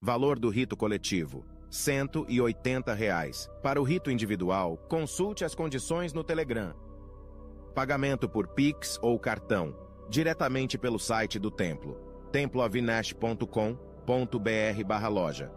Valor 0.00 0.38
do 0.38 0.48
rito 0.48 0.78
coletivo: 0.78 1.44
180 1.68 2.94
reais. 2.94 3.50
Para 3.62 3.78
o 3.78 3.84
rito 3.84 4.10
individual, 4.10 4.78
consulte 4.88 5.44
as 5.44 5.54
condições 5.54 6.14
no 6.14 6.24
Telegram. 6.24 6.74
Pagamento 7.74 8.26
por 8.26 8.48
Pix 8.48 8.98
ou 9.02 9.18
cartão, 9.18 9.76
diretamente 10.08 10.78
pelo 10.78 10.98
site 10.98 11.38
do 11.38 11.50
templo, 11.50 12.00
temploavinash.com.br 12.32 15.08
loja. 15.10 15.52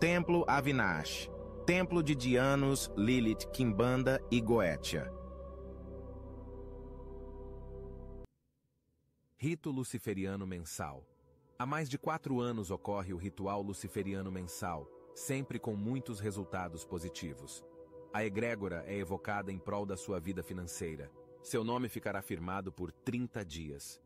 Templo 0.00 0.44
Avinash, 0.48 1.30
Templo 1.64 2.02
de 2.02 2.16
Dianos, 2.16 2.90
Lilith, 2.96 3.46
Kimbanda 3.52 4.20
e 4.28 4.40
Goetia. 4.40 5.17
Rito 9.40 9.70
Luciferiano 9.70 10.44
Mensal. 10.44 11.06
Há 11.56 11.64
mais 11.64 11.88
de 11.88 11.96
quatro 11.96 12.40
anos 12.40 12.72
ocorre 12.72 13.14
o 13.14 13.16
ritual 13.16 13.62
luciferiano 13.62 14.32
mensal, 14.32 14.90
sempre 15.14 15.60
com 15.60 15.76
muitos 15.76 16.18
resultados 16.18 16.84
positivos. 16.84 17.64
A 18.12 18.24
egrégora 18.24 18.82
é 18.84 18.96
evocada 18.96 19.52
em 19.52 19.56
prol 19.56 19.86
da 19.86 19.96
sua 19.96 20.18
vida 20.18 20.42
financeira. 20.42 21.08
Seu 21.40 21.62
nome 21.62 21.88
ficará 21.88 22.20
firmado 22.20 22.72
por 22.72 22.90
30 22.90 23.44
dias, 23.44 24.02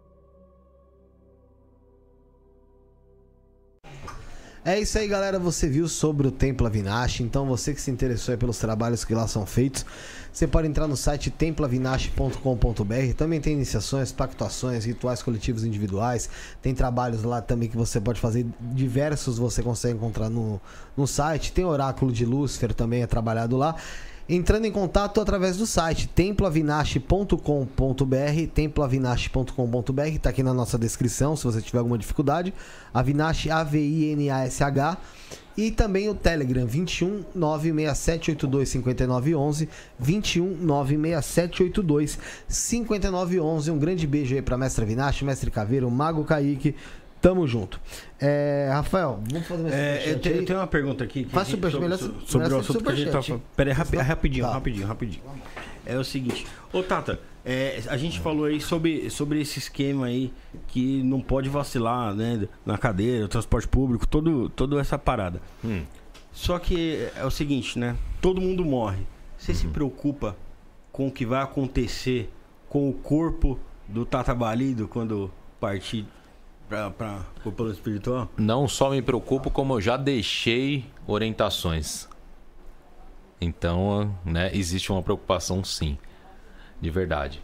É 4.65 4.79
isso 4.79 4.99
aí, 4.99 5.09
galera. 5.09 5.39
Você 5.39 5.67
viu 5.67 5.89
sobre 5.89 6.27
o 6.27 6.31
Templo 6.31 6.67
Avinash. 6.67 7.21
Então, 7.21 7.47
você 7.47 7.73
que 7.73 7.81
se 7.81 7.91
interessou 7.91 8.37
pelos 8.37 8.59
trabalhos 8.59 9.05
que 9.05 9.15
lá 9.15 9.27
são 9.27 9.47
feitos, 9.47 9.87
você 10.31 10.47
pode 10.47 10.69
entrar 10.69 10.87
no 10.87 10.97
site 10.97 11.31
temploavinash.com.br. 11.31 13.15
Também 13.17 13.41
tem 13.41 13.55
iniciações, 13.55 14.13
pactuações, 14.13 14.85
rituais 14.85 15.23
coletivos 15.23 15.65
individuais. 15.65 16.29
Tem 16.61 16.75
trabalhos 16.75 17.23
lá 17.23 17.41
também 17.41 17.69
que 17.69 17.77
você 17.77 18.01
pode 18.01 18.21
fazer. 18.21 18.45
Diversos 18.61 19.39
você 19.39 19.63
consegue 19.63 19.97
encontrar 19.97 20.29
no, 20.29 20.61
no 20.97 21.07
site. 21.07 21.53
Tem 21.53 21.65
oráculo 21.65 22.13
de 22.13 22.27
Lúcifer 22.27 22.75
também 22.75 23.03
é 23.03 23.07
trabalhado 23.07 23.57
lá 23.57 23.75
entrando 24.29 24.67
em 24.67 24.73
contato 24.73 25.21
através 25.21 25.57
do 25.57 25.67
site 25.67 26.07
temploavinash.com.br, 26.09 28.47
temploavinash.com.br, 28.55 30.09
está 30.09 30.31
aqui 30.31 30.43
na 30.43 30.53
nossa 30.53 30.79
descrição, 30.79 31.35
se 31.35 31.45
você 31.45 31.63
tiver 31.63 31.79
alguma 31.79 31.97
dificuldade, 31.97 32.53
Avinash, 32.93 33.49
A-V-I-N-A-S-H, 33.49 34.99
e 35.57 35.73
também 35.73 36.09
o 36.09 36.15
Telegram, 36.15 36.65
21 36.65 37.25
96782 37.35 38.69
5911, 38.69 39.69
21 39.99 40.55
96782 40.55 42.19
5911. 42.47 43.71
Um 43.73 43.79
grande 43.79 44.07
beijo 44.07 44.37
aí 44.37 44.43
para 44.43 44.57
Mestre 44.57 44.85
Avinash, 44.85 45.23
Mestre 45.23 45.51
Caveiro, 45.51 45.91
Mago 45.91 46.23
Kaique, 46.23 46.77
Tamo 47.21 47.47
junto. 47.47 47.81
É, 48.21 48.69
Rafael, 48.73 49.21
vamos 49.31 49.47
fazer 49.47 49.63
uma 49.63 49.75
é, 49.75 50.13
eu, 50.13 50.19
te, 50.21 50.29
eu, 50.29 50.45
tenho 50.45 50.59
uma 50.59 50.67
pergunta 50.67 51.03
aqui. 51.03 51.25
Que 51.25 51.31
Faz 51.31 51.49
super, 51.49 51.71
sobre, 51.71 51.89
melhor, 51.89 51.99
sobre 51.99 52.47
melhor 52.47 52.59
o 52.59 52.61
assunto 52.61 52.85
que 52.85 52.93
a 52.93 52.95
gente 52.95 53.11
tá 53.11 53.23
falando. 53.23 53.43
Pera 53.57 53.71
aí, 53.71 53.77
rapi, 53.77 53.97
rapidinho, 53.97 54.45
tá. 54.45 54.53
rapidinho, 54.53 54.87
rapidinho. 54.87 55.23
É 55.85 55.97
o 55.97 56.05
seguinte. 56.05 56.47
Ô, 56.73 56.83
Tata, 56.83 57.21
é, 57.45 57.83
a 57.89 57.97
gente 57.97 58.21
falou 58.21 58.45
aí 58.45 58.61
sobre, 58.61 59.11
sobre 59.11 59.41
esse 59.41 59.59
esquema 59.59 60.07
aí 60.07 60.33
que 60.69 61.03
não 61.03 61.21
pode 61.21 61.49
vacilar, 61.49 62.15
né? 62.15 62.47
Na 62.65 62.79
cadeira, 62.79 63.27
transporte 63.27 63.67
público, 63.67 64.07
todo, 64.07 64.49
toda 64.51 64.81
essa 64.81 64.99
parada. 64.99 65.41
Hum. 65.65 65.83
Só 66.31 66.59
que 66.59 67.09
é 67.17 67.25
o 67.25 67.31
seguinte, 67.31 67.79
né? 67.79 67.97
Todo 68.21 68.41
mundo 68.41 68.65
morre. 68.65 69.07
Você 69.37 69.53
uhum. 69.53 69.59
se 69.59 69.67
preocupa 69.69 70.37
com 70.93 71.09
o 71.09 71.11
que 71.11 71.25
vai 71.25 71.43
acontecer 71.43 72.31
com 72.69 72.89
o 72.89 72.93
corpo 72.93 73.59
do 73.89 74.05
Tata 74.05 74.35
Balido 74.35 74.87
quando 74.87 75.31
partir 75.59 76.07
para 76.69 77.25
o 77.45 77.51
plano 77.51 77.73
espiritual? 77.73 78.29
Não 78.37 78.69
só 78.69 78.91
me 78.91 79.01
preocupo, 79.01 79.51
como 79.51 79.75
eu 79.75 79.81
já 79.81 79.97
deixei 79.97 80.85
orientações. 81.07 82.09
Então, 83.41 84.15
né, 84.25 84.51
existe 84.53 84.93
uma 84.93 85.03
preocupação 85.03 85.65
sim, 85.65 85.97
de 86.81 86.91
verdade. 86.91 87.43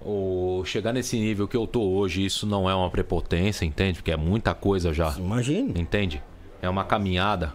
O 0.00 0.62
chegar 0.64 0.92
nesse 0.92 1.18
nível 1.18 1.48
que 1.48 1.56
eu 1.56 1.66
tô 1.66 1.82
hoje, 1.82 2.24
isso 2.24 2.46
não 2.46 2.68
é 2.70 2.74
uma 2.74 2.90
prepotência, 2.90 3.64
entende? 3.64 3.98
Porque 3.98 4.12
é 4.12 4.16
muita 4.16 4.54
coisa 4.54 4.92
já. 4.92 5.14
Imagina. 5.16 5.78
Entende? 5.78 6.22
É 6.62 6.68
uma 6.68 6.84
caminhada, 6.84 7.52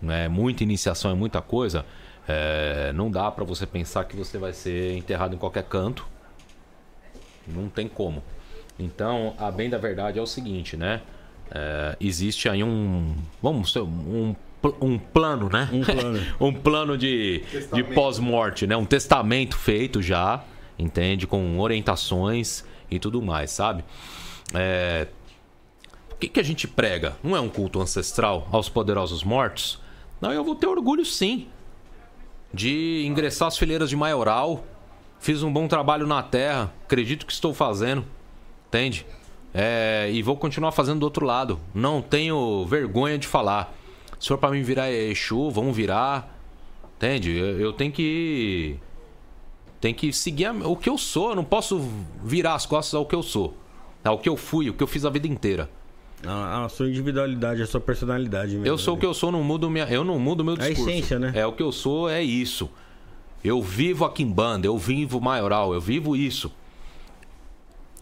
né? 0.00 0.28
Muita 0.28 0.62
iniciação, 0.62 1.10
é 1.10 1.14
muita 1.14 1.40
coisa. 1.40 1.84
É, 2.26 2.92
não 2.94 3.10
dá 3.10 3.30
para 3.30 3.44
você 3.44 3.66
pensar 3.66 4.04
que 4.04 4.16
você 4.16 4.38
vai 4.38 4.52
ser 4.52 4.96
enterrado 4.96 5.34
em 5.34 5.38
qualquer 5.38 5.64
canto. 5.64 6.06
Não 7.46 7.68
tem 7.68 7.88
como. 7.88 8.22
Então, 8.80 9.34
a 9.38 9.50
bem 9.50 9.68
da 9.68 9.78
verdade 9.78 10.18
é 10.18 10.22
o 10.22 10.26
seguinte, 10.26 10.76
né? 10.76 11.02
É, 11.50 11.96
existe 12.00 12.48
aí 12.48 12.62
um. 12.64 13.14
Vamos 13.42 13.74
um, 13.76 14.34
um 14.80 14.98
plano, 14.98 15.48
né? 15.48 15.68
Um 15.72 15.84
plano. 15.84 16.26
um 16.40 16.52
plano 16.52 16.98
de, 16.98 17.42
de 17.72 17.84
pós-morte, 17.84 18.66
né? 18.66 18.76
Um 18.76 18.84
testamento 18.84 19.56
feito 19.56 20.00
já. 20.00 20.42
entende? 20.78 21.26
Com 21.26 21.58
orientações 21.58 22.64
e 22.90 22.98
tudo 22.98 23.20
mais, 23.20 23.50
sabe? 23.50 23.84
É... 24.54 25.06
O 26.12 26.16
que, 26.20 26.28
que 26.28 26.40
a 26.40 26.44
gente 26.44 26.68
prega? 26.68 27.16
Não 27.22 27.34
é 27.34 27.40
um 27.40 27.48
culto 27.48 27.80
ancestral 27.80 28.46
aos 28.52 28.68
poderosos 28.68 29.24
mortos? 29.24 29.80
Não, 30.20 30.32
eu 30.32 30.44
vou 30.44 30.54
ter 30.54 30.66
orgulho 30.66 31.04
sim 31.04 31.48
de 32.52 33.04
ingressar 33.06 33.48
às 33.48 33.56
fileiras 33.56 33.88
de 33.88 33.96
maioral. 33.96 34.64
Fiz 35.18 35.42
um 35.42 35.52
bom 35.52 35.66
trabalho 35.66 36.06
na 36.06 36.22
terra, 36.22 36.72
acredito 36.84 37.26
que 37.26 37.32
estou 37.32 37.54
fazendo, 37.54 38.04
entende? 38.70 39.04
É, 39.52 40.08
e 40.12 40.22
vou 40.22 40.36
continuar 40.36 40.70
fazendo 40.70 41.00
do 41.00 41.02
outro 41.02 41.26
lado. 41.26 41.60
Não 41.74 42.00
tenho 42.00 42.64
vergonha 42.66 43.18
de 43.18 43.26
falar. 43.26 43.76
Se 44.18 44.28
for 44.28 44.38
para 44.38 44.50
mim 44.50 44.62
virar 44.62 44.90
Exu, 44.90 45.50
vamos 45.50 45.76
virar. 45.76 46.38
Entende? 46.96 47.36
Eu, 47.36 47.60
eu 47.60 47.72
tenho 47.72 47.90
que. 47.90 48.76
Tem 49.80 49.92
que 49.92 50.12
seguir 50.12 50.44
a, 50.46 50.52
o 50.52 50.76
que 50.76 50.88
eu 50.88 50.96
sou. 50.96 51.30
Eu 51.30 51.36
não 51.36 51.44
posso 51.44 51.82
virar 52.22 52.54
as 52.54 52.64
costas 52.64 52.94
ao 52.94 53.04
que 53.04 53.14
eu 53.14 53.22
sou. 53.22 53.56
Ao 54.04 54.18
que 54.18 54.28
eu 54.28 54.36
fui, 54.36 54.70
o 54.70 54.74
que 54.74 54.82
eu 54.82 54.86
fiz 54.86 55.04
a 55.04 55.10
vida 55.10 55.26
inteira. 55.26 55.68
A, 56.24 56.64
a 56.64 56.68
sua 56.68 56.88
individualidade, 56.88 57.62
a 57.62 57.66
sua 57.66 57.80
personalidade 57.80 58.52
mesmo. 58.52 58.66
Eu 58.66 58.78
sou 58.78 58.94
o 58.94 58.98
que 58.98 59.06
eu 59.06 59.14
sou, 59.14 59.32
não 59.32 59.42
mudo 59.42 59.70
minha, 59.70 59.84
eu 59.86 60.04
não 60.04 60.18
mudo 60.18 60.44
meu 60.44 60.56
discurso. 60.56 60.88
A 60.88 60.92
essência, 60.92 61.18
né? 61.18 61.32
É 61.34 61.46
o 61.46 61.52
que 61.52 61.62
eu 61.62 61.72
sou, 61.72 62.08
é 62.08 62.22
isso. 62.22 62.70
Eu 63.42 63.62
vivo 63.62 64.04
aqui 64.04 64.22
em 64.22 64.30
banda, 64.30 64.66
eu 64.66 64.76
vivo 64.76 65.18
maioral, 65.18 65.72
eu 65.72 65.80
vivo 65.80 66.14
isso. 66.14 66.52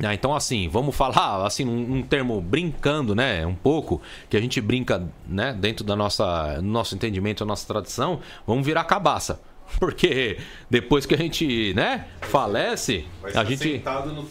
Ah, 0.02 0.14
então, 0.14 0.34
assim, 0.34 0.68
vamos 0.68 0.94
falar 0.94 1.44
assim 1.46 1.64
um, 1.64 1.96
um, 1.96 2.02
termo 2.02 2.40
brincando, 2.40 3.14
né? 3.14 3.44
Um 3.44 3.54
pouco, 3.54 4.00
que 4.30 4.36
a 4.36 4.40
gente 4.40 4.60
brinca, 4.60 5.02
né? 5.26 5.52
Dentro 5.52 5.84
da 5.84 5.96
nossa 5.96 6.60
nosso 6.62 6.94
entendimento, 6.94 7.40
da 7.40 7.46
nossa 7.46 7.66
tradição, 7.66 8.20
vamos 8.46 8.64
virar 8.64 8.84
cabaça. 8.84 9.40
Porque 9.78 10.38
depois 10.70 11.04
que 11.04 11.14
a 11.14 11.18
gente, 11.18 11.74
né, 11.74 12.06
falece, 12.22 13.04
a 13.34 13.44
gente. 13.44 13.82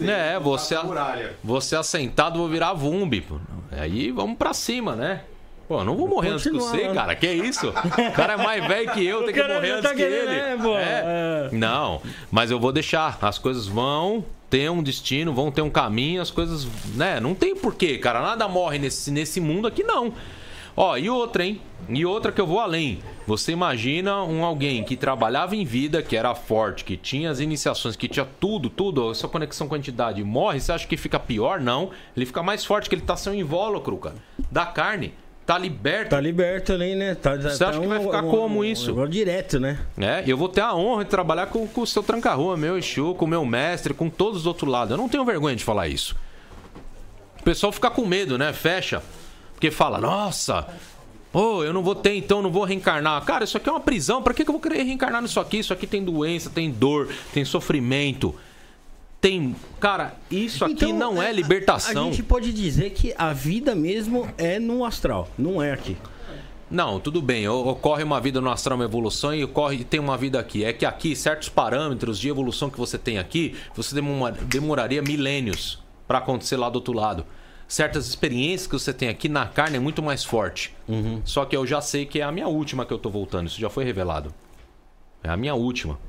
É, 0.07 0.39
você, 0.39 0.75
você 1.43 1.75
assentado, 1.75 2.39
vou 2.39 2.49
virar 2.49 2.73
vumbi. 2.73 3.23
Aí 3.71 4.11
vamos 4.11 4.37
pra 4.37 4.53
cima, 4.53 4.95
né? 4.95 5.21
Pô, 5.67 5.83
não 5.83 5.97
vou 5.97 6.07
morrer 6.07 6.29
antes 6.29 6.45
que 6.45 6.51
você, 6.51 6.87
cara. 6.93 7.13
Que 7.13 7.27
isso? 7.27 7.67
O 8.09 8.11
cara 8.13 8.33
é 8.33 8.37
mais 8.37 8.65
velho 8.65 8.91
que 8.93 9.05
eu, 9.05 9.23
tem 9.23 9.33
que 9.33 9.43
morrer 9.43 9.71
antes 9.71 9.89
tá 9.89 9.95
que 9.95 10.01
ele. 10.01 10.33
É, 10.33 10.57
é. 10.77 11.49
Não, 11.51 12.01
mas 12.31 12.49
eu 12.49 12.59
vou 12.59 12.71
deixar. 12.71 13.17
As 13.21 13.37
coisas 13.37 13.67
vão 13.67 14.23
ter 14.49 14.69
um 14.71 14.81
destino, 14.81 15.33
vão 15.33 15.51
ter 15.51 15.61
um 15.61 15.69
caminho, 15.69 16.21
as 16.21 16.31
coisas, 16.31 16.67
né? 16.95 17.19
Não 17.19 17.35
tem 17.35 17.55
porquê, 17.55 17.97
cara. 17.97 18.21
Nada 18.21 18.47
morre 18.47 18.79
nesse, 18.79 19.11
nesse 19.11 19.39
mundo 19.39 19.67
aqui, 19.67 19.83
não. 19.83 20.13
Ó, 20.75 20.95
e 20.95 21.09
outra, 21.09 21.43
hein? 21.43 21.59
E 21.89 22.05
outra 22.05 22.31
que 22.31 22.39
eu 22.39 22.45
vou 22.45 22.59
além. 22.59 22.99
Você 23.25 23.51
imagina 23.51 24.23
um 24.23 24.45
alguém 24.45 24.83
que 24.83 24.95
trabalhava 24.95 25.55
em 25.55 25.65
vida, 25.65 26.03
que 26.03 26.15
era 26.15 26.35
forte, 26.35 26.85
que 26.85 26.95
tinha 26.95 27.31
as 27.31 27.39
iniciações, 27.39 27.95
que 27.95 28.07
tinha 28.07 28.27
tudo, 28.39 28.69
tudo, 28.69 29.09
essa 29.09 29.27
conexão 29.27 29.67
com 29.67 29.73
a 29.73 29.77
entidade, 29.77 30.23
morre, 30.23 30.59
você 30.59 30.71
acha 30.71 30.87
que 30.87 30.95
fica 30.95 31.19
pior? 31.19 31.59
Não. 31.59 31.89
Ele 32.15 32.27
fica 32.27 32.43
mais 32.43 32.63
forte, 32.63 32.87
que 32.87 32.95
ele 32.95 33.01
tá 33.01 33.17
sem 33.17 33.33
um 33.33 33.35
invólucro, 33.35 33.97
cara. 33.97 34.15
Da 34.51 34.67
carne. 34.67 35.13
Tá 35.47 35.57
liberto. 35.57 36.09
Tá 36.09 36.19
liberto 36.19 36.73
ali, 36.73 36.93
né? 36.93 37.15
Tá, 37.15 37.37
Você 37.37 37.57
tá 37.57 37.69
acha 37.69 37.79
um, 37.79 37.83
que 37.83 37.87
vai 37.87 38.01
ficar 38.01 38.21
um, 38.21 38.29
como 38.29 38.65
isso? 38.65 38.93
Um, 38.93 39.07
direto, 39.07 39.61
né? 39.61 39.79
É, 39.97 40.21
eu 40.27 40.35
vou 40.35 40.49
ter 40.49 40.59
a 40.59 40.75
honra 40.75 41.05
de 41.05 41.09
trabalhar 41.09 41.47
com, 41.47 41.65
com 41.65 41.81
o 41.81 41.87
seu 41.87 42.03
tranca-rua, 42.03 42.57
meu 42.57 42.77
Exu, 42.77 43.15
com 43.15 43.23
o 43.23 43.27
meu 43.29 43.45
mestre, 43.45 43.93
com 43.93 44.09
todos 44.09 44.41
os 44.41 44.45
outros 44.45 44.69
lados. 44.69 44.91
Eu 44.91 44.97
não 44.97 45.07
tenho 45.07 45.23
vergonha 45.23 45.55
de 45.55 45.63
falar 45.63 45.87
isso. 45.87 46.17
O 47.39 47.43
pessoal 47.43 47.71
fica 47.71 47.89
com 47.89 48.05
medo, 48.05 48.37
né? 48.37 48.51
Fecha. 48.51 49.01
Porque 49.53 49.71
fala, 49.71 49.99
nossa, 49.99 50.67
Pô, 51.31 51.57
oh, 51.57 51.63
eu 51.63 51.71
não 51.71 51.83
vou 51.83 51.95
ter, 51.95 52.15
então 52.15 52.41
não 52.41 52.51
vou 52.51 52.63
reencarnar. 52.63 53.23
Cara, 53.23 53.43
isso 53.45 53.55
aqui 53.55 53.69
é 53.69 53.71
uma 53.71 53.79
prisão. 53.79 54.21
Pra 54.21 54.33
que 54.33 54.41
eu 54.41 54.45
vou 54.47 54.59
querer 54.59 54.83
reencarnar 54.83 55.21
nisso 55.21 55.39
aqui? 55.39 55.59
Isso 55.59 55.71
aqui 55.71 55.87
tem 55.87 56.03
doença, 56.03 56.49
tem 56.49 56.69
dor, 56.69 57.09
tem 57.33 57.45
sofrimento 57.45 58.35
tem. 59.19 59.55
Cara, 59.79 60.15
isso 60.29 60.63
aqui 60.63 60.85
então, 60.85 60.93
não 60.93 61.21
é, 61.21 61.29
é 61.29 61.33
libertação. 61.33 62.07
A 62.07 62.11
gente 62.11 62.23
pode 62.23 62.53
dizer 62.53 62.91
que 62.91 63.13
a 63.17 63.33
vida 63.33 63.75
mesmo 63.75 64.27
é 64.37 64.59
no 64.59 64.85
astral, 64.85 65.29
não 65.37 65.61
é 65.61 65.71
aqui. 65.71 65.97
Não, 66.69 66.99
tudo 66.99 67.21
bem. 67.21 67.47
Ocorre 67.47 68.03
uma 68.03 68.19
vida 68.19 68.41
no 68.41 68.49
astral, 68.49 68.77
uma 68.77 68.85
evolução, 68.85 69.33
e 69.33 69.43
ocorre 69.43 69.83
tem 69.83 69.99
uma 69.99 70.17
vida 70.17 70.39
aqui. 70.39 70.65
É 70.65 70.73
que 70.73 70.85
aqui, 70.85 71.15
certos 71.15 71.47
parâmetros 71.47 72.19
de 72.19 72.27
evolução 72.27 72.69
que 72.69 72.77
você 72.77 72.97
tem 72.97 73.17
aqui, 73.17 73.55
você 73.73 73.95
demoraria 74.45 75.01
milênios 75.01 75.81
para 76.07 76.17
acontecer 76.17 76.57
lá 76.57 76.69
do 76.69 76.75
outro 76.75 76.93
lado. 76.93 77.25
Certas 77.67 78.07
experiências 78.07 78.67
que 78.67 78.73
você 78.73 78.93
tem 78.93 79.09
aqui 79.09 79.27
na 79.27 79.45
carne 79.45 79.77
é 79.77 79.79
muito 79.79 80.01
mais 80.01 80.23
forte. 80.23 80.73
Uhum. 80.87 81.21
Só 81.25 81.43
que 81.45 81.55
eu 81.55 81.65
já 81.65 81.81
sei 81.81 82.05
que 82.05 82.19
é 82.19 82.23
a 82.23 82.31
minha 82.31 82.47
última 82.47 82.85
que 82.85 82.93
eu 82.93 82.97
tô 82.97 83.09
voltando. 83.09 83.47
Isso 83.47 83.59
já 83.59 83.69
foi 83.69 83.83
revelado. 83.83 84.33
É 85.23 85.29
a 85.29 85.35
minha 85.35 85.53
última. 85.53 85.99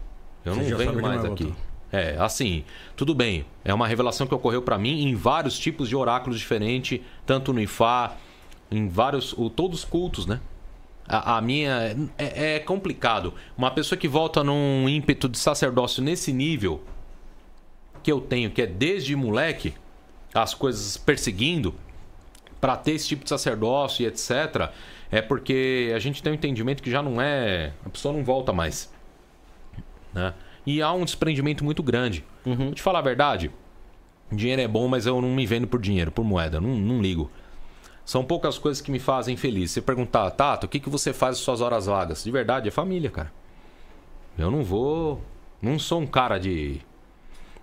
Eu 0.45 0.55
você 0.55 0.71
não 0.71 0.79
venho 0.79 1.03
mais 1.03 1.25
aqui. 1.25 1.53
É, 1.91 2.17
assim, 2.19 2.65
tudo 2.97 3.15
bem. 3.15 3.45
É 3.65 3.73
uma 3.73 3.87
revelação 3.87 4.27
que 4.27 4.35
ocorreu 4.35 4.63
para 4.63 4.77
mim 4.77 5.03
em 5.03 5.15
vários 5.15 5.59
tipos 5.59 5.89
de 5.89 5.97
oráculos 5.97 6.39
diferentes, 6.39 7.01
tanto 7.25 7.53
no 7.53 7.61
Ifá, 7.61 8.17
em 8.71 8.89
vários. 8.89 9.35
Todos 9.57 9.81
os 9.81 9.85
cultos, 9.85 10.27
né? 10.27 10.41
A, 11.07 11.39
a 11.39 11.41
minha. 11.41 11.97
É, 12.19 12.57
é, 12.57 12.59
complicado. 12.59 13.33
Uma 13.57 13.71
pessoa 13.71 13.99
que 13.99 14.07
volta 14.07 14.45
num 14.45 14.89
ímpeto 14.89 15.29
de 15.29 15.39
sacerdócio 15.39 16.03
nesse 16.03 16.33
nível 16.33 16.83
que 18.03 18.13
eu 18.13 18.21
tenho, 18.21 18.51
que 18.51 18.63
é 18.63 18.67
desde 18.67 19.17
moleque, 19.17 19.75
as 20.35 20.55
coisas 20.55 20.97
perseguindo, 20.97 21.75
para 22.61 22.77
ter 22.77 22.93
esse 22.93 23.09
tipo 23.09 23.25
de 23.25 23.31
sacerdócio 23.31 24.03
e 24.03 24.07
etc., 24.07 24.71
é 25.11 25.23
porque 25.23 25.93
a 25.97 25.99
gente 25.99 26.23
tem 26.23 26.33
um 26.33 26.35
entendimento 26.35 26.83
que 26.83 26.91
já 26.91 27.03
não 27.03 27.21
é. 27.21 27.73
A 27.85 27.89
pessoa 27.89 28.13
não 28.13 28.23
volta 28.23 28.53
mais. 28.53 28.93
Né? 30.13 30.35
E 30.69 30.83
há 30.83 30.93
um 30.93 31.03
desprendimento 31.03 31.65
muito 31.65 31.83
grande. 31.83 32.23
Uhum. 32.45 32.57
Vou 32.57 32.75
te 32.75 32.83
falar 32.83 32.99
a 32.99 33.03
verdade. 33.03 33.51
Dinheiro 34.31 34.61
é 34.61 34.69
bom, 34.69 34.87
mas 34.87 35.07
eu 35.07 35.19
não 35.19 35.31
me 35.31 35.47
vendo 35.47 35.67
por 35.67 35.81
dinheiro, 35.81 36.13
por 36.13 36.23
moeda. 36.23 36.61
Não, 36.61 36.77
não 36.77 37.01
ligo. 37.01 37.31
São 38.05 38.23
poucas 38.23 38.59
coisas 38.59 38.83
que 38.83 38.91
me 38.91 38.99
fazem 38.99 39.35
feliz. 39.35 39.71
Você 39.71 39.81
perguntar, 39.81 40.31
Tato, 40.33 40.67
o 40.67 40.69
que, 40.69 40.79
que 40.79 40.91
você 40.91 41.11
faz 41.11 41.37
nas 41.37 41.39
suas 41.39 41.63
horas 41.63 41.87
vagas? 41.87 42.23
De 42.23 42.31
verdade, 42.31 42.69
é 42.69 42.71
família, 42.71 43.09
cara. 43.09 43.33
Eu 44.37 44.51
não 44.51 44.63
vou. 44.63 45.23
Não 45.63 45.79
sou 45.79 46.03
um 46.03 46.07
cara 46.07 46.37
de. 46.37 46.83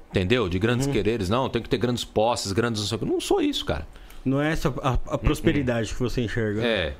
Entendeu? 0.09 0.49
De 0.49 0.57
grandes 0.57 0.87
uhum. 0.87 0.93
quereres. 0.93 1.29
Não, 1.29 1.47
tenho 1.47 1.61
que 1.61 1.69
ter 1.69 1.77
grandes 1.77 2.03
posses, 2.03 2.51
grandes. 2.53 2.91
Não 2.91 3.21
sou 3.21 3.39
isso, 3.39 3.65
cara. 3.65 3.87
Não 4.25 4.41
é 4.41 4.51
essa 4.51 4.73
a, 4.81 4.93
a 5.13 5.17
prosperidade 5.19 5.91
uhum. 5.91 5.95
que 5.95 6.01
você 6.01 6.21
enxerga. 6.23 6.65
É. 6.65 6.95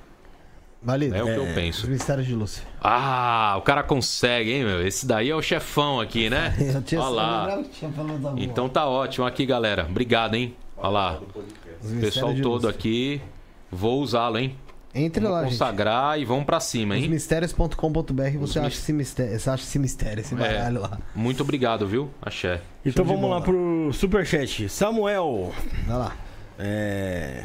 É 1.14 1.24
o 1.24 1.26
que 1.26 1.36
eu 1.36 1.48
é, 1.48 1.54
penso. 1.54 1.84
Os 1.84 1.90
mistérios 1.90 2.28
de 2.28 2.36
Lúcia. 2.36 2.64
Ah, 2.80 3.56
o 3.58 3.62
cara 3.62 3.82
consegue, 3.82 4.52
hein, 4.52 4.64
meu? 4.64 4.86
Esse 4.86 5.06
daí 5.06 5.32
é 5.32 5.36
o 5.36 5.42
chefão 5.42 6.00
aqui, 6.00 6.30
né? 6.30 6.56
eu 6.62 6.82
tinha 6.82 7.02
Olha 7.02 7.10
lá. 7.10 7.64
Então 8.38 8.70
tá 8.70 8.88
ótimo 8.88 9.26
aqui, 9.26 9.46
galera. 9.46 9.88
Obrigado, 9.90 10.36
hein? 10.36 10.56
Olha 10.78 10.90
lá. 10.90 11.22
O 11.84 12.00
pessoal 12.00 12.34
todo 12.42 12.68
aqui. 12.68 13.20
Vou 13.72 14.02
usá-lo, 14.02 14.38
hein? 14.38 14.56
Entre 14.94 15.22
vamos 15.22 15.38
lá, 15.38 15.44
consagrar 15.44 16.14
gente. 16.14 16.22
e 16.22 16.26
vamos 16.26 16.46
para 16.46 16.60
cima, 16.62 16.96
hein? 16.96 17.04
Osmistérios.com.br 17.04 18.38
você, 18.40 18.60
acha 18.60 18.78
esse 18.78 18.94
mistério, 18.94 19.38
você 19.38 19.50
acha 19.50 19.64
esse 19.64 19.78
mistério, 19.78 20.22
esse 20.22 20.34
é. 20.34 20.38
baralho 20.38 20.78
é. 20.78 20.80
lá. 20.80 20.98
Muito 21.14 21.44
obrigado, 21.44 21.86
viu? 21.86 22.10
Axé. 22.22 22.62
Então 22.86 23.06
Show 23.06 23.14
vamos 23.14 23.30
lá 23.30 23.42
pro 23.42 23.92
superchat. 23.92 24.70
Samuel. 24.70 25.52
Vai 25.86 25.98
lá. 25.98 26.16
É... 26.58 27.44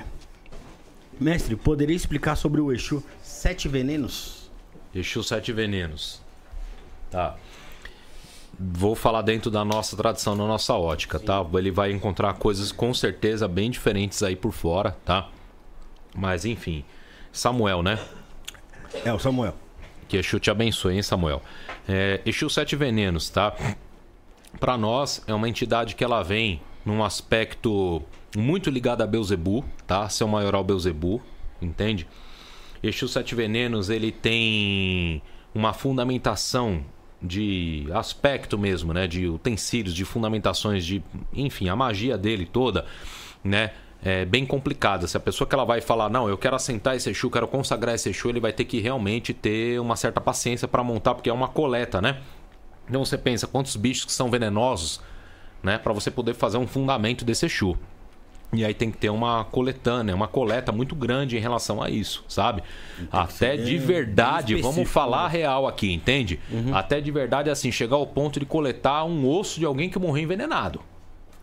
Mestre, 1.19 1.57
poderia 1.57 1.97
explicar 1.97 2.37
sobre 2.37 2.61
o 2.61 2.73
Exu 2.73 3.03
Sete 3.41 3.69
Venenos? 3.69 4.51
Exu 4.95 5.23
Sete 5.23 5.51
Venenos. 5.51 6.21
Tá. 7.11 7.37
Vou 8.59 8.95
falar 8.95 9.23
dentro 9.23 9.51
da 9.51 9.65
nossa 9.65 9.97
tradição, 9.97 10.37
da 10.37 10.45
nossa 10.45 10.75
ótica, 10.75 11.19
Sim. 11.19 11.25
tá? 11.25 11.47
Ele 11.55 11.71
vai 11.71 11.91
encontrar 11.91 12.35
coisas 12.35 12.71
com 12.71 12.93
certeza 12.93 13.49
bem 13.49 13.71
diferentes 13.71 14.23
aí 14.23 14.37
por 14.37 14.53
fora, 14.53 14.95
tá? 15.07 15.31
Mas 16.15 16.45
enfim. 16.45 16.85
Samuel, 17.33 17.83
né? 17.83 17.99
É, 19.07 19.11
o 19.11 19.19
Samuel. 19.19 19.55
Que 20.07 20.19
Exu 20.19 20.39
te 20.39 20.51
abençoe, 20.51 20.97
hein, 20.97 21.03
Samuel? 21.03 21.41
É, 21.89 22.21
Exu 22.27 22.51
Sete 22.51 22.77
Venenos, 22.77 23.31
tá? 23.31 23.57
Para 24.61 24.77
nós, 24.77 25.25
é 25.27 25.33
uma 25.33 25.49
entidade 25.49 25.95
que 25.95 26.05
ela 26.05 26.23
vem 26.23 26.61
num 26.85 27.03
aspecto 27.03 28.03
muito 28.37 28.69
ligado 28.69 29.01
a 29.01 29.07
Beuzebu, 29.07 29.65
tá? 29.87 30.11
Seu 30.11 30.29
maioral 30.29 30.63
Beuzebu, 30.63 31.23
entende? 31.63 32.07
Exu 32.83 33.09
Sete 33.09 33.35
Venenos, 33.35 33.91
ele 33.91 34.11
tem 34.11 35.23
uma 35.55 35.73
fundamentação 35.73 36.83
de 37.23 37.87
aspecto 37.93 38.57
mesmo, 38.57 38.95
né? 38.95 39.07
De 39.07 39.29
utensílios, 39.29 39.95
de 39.95 40.05
fundamentações, 40.05 40.85
de... 40.87 41.03
Enfim, 41.33 41.69
a 41.69 41.77
magia 41.77 42.17
dele 42.17 42.47
toda, 42.47 42.87
né? 43.45 43.73
É 44.03 44.25
bem 44.25 44.47
complicada. 44.47 45.07
Se 45.07 45.17
a 45.17 45.21
pessoa 45.21 45.47
que 45.47 45.55
ela 45.55 45.65
vai 45.65 45.83
falar, 45.83 46.09
não, 46.09 46.27
eu 46.27 46.39
quero 46.39 46.57
assentar 46.57 46.97
esse 46.97 47.11
Exu, 47.11 47.31
quero 47.31 47.47
consagrar 47.47 47.95
esse 47.95 48.09
Exu, 48.09 48.31
ele 48.31 48.41
vai 48.41 48.53
ter 48.53 48.65
que 48.65 48.81
realmente 48.81 49.35
ter 49.35 49.79
uma 49.79 49.95
certa 49.95 50.21
paciência 50.21 50.67
para 50.67 50.83
montar, 50.83 51.15
porque 51.15 51.29
é 51.29 51.33
uma 51.33 51.49
coleta, 51.49 52.01
né? 52.01 52.21
Então 52.89 53.05
você 53.05 53.19
pensa, 53.19 53.47
quantos 53.47 53.77
bichos 53.77 54.07
que 54.07 54.13
são 54.13 54.31
venenosos, 54.31 55.03
né? 55.63 55.77
Para 55.77 55.93
você 55.93 56.11
poder 56.11 56.33
fazer 56.33 56.57
um 56.57 56.67
fundamento 56.67 57.27
desse 57.27 57.45
Exu. 57.45 57.77
E 58.53 58.65
aí 58.65 58.75
tem 58.75 58.91
que 58.91 58.99
ter 58.99 59.11
uma 59.11 59.45
coletânea, 59.45 60.15
uma 60.15 60.27
coleta 60.27 60.73
muito 60.73 60.97
grande 60.97 61.37
em 61.37 61.41
relação 61.41 61.81
a 61.81 61.89
isso, 61.89 62.25
sabe? 62.29 62.63
Até 63.11 63.57
de 63.57 63.79
verdade, 63.79 64.57
vamos 64.57 64.91
falar 64.91 65.31
né? 65.31 65.39
real 65.39 65.69
aqui, 65.69 65.93
entende? 65.93 66.41
Uhum. 66.51 66.75
Até 66.75 67.01
de 67.01 67.13
verdade, 67.13 67.49
assim, 67.49 67.71
chegar 67.71 67.97
ao 67.97 68.07
ponto 68.07 68.41
de 68.41 68.47
coletar 68.47 69.05
um 69.05 69.29
osso 69.29 69.61
de 69.61 69.67
alguém 69.67 69.89
que 69.89 69.99
morreu 70.01 70.25
envenenado. 70.25 70.81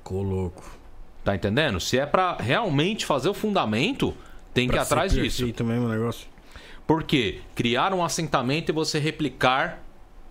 Coloco. 0.03 0.77
Tá 1.23 1.33
entendendo? 1.33 1.79
Se 1.79 1.97
é 1.97 2.05
para 2.05 2.37
realmente 2.37 3.05
fazer 3.05 3.29
o 3.29 3.33
fundamento, 3.33 4.13
tem 4.53 4.67
pra 4.67 4.77
que 4.77 4.81
ir 4.81 4.83
atrás 4.83 5.13
disso. 5.13 5.45
Mesmo 5.63 5.87
negócio. 5.87 6.27
Porque 6.85 7.39
criar 7.55 7.93
um 7.93 8.03
assentamento 8.03 8.69
e 8.69 8.73
você 8.73 8.99
replicar 8.99 9.83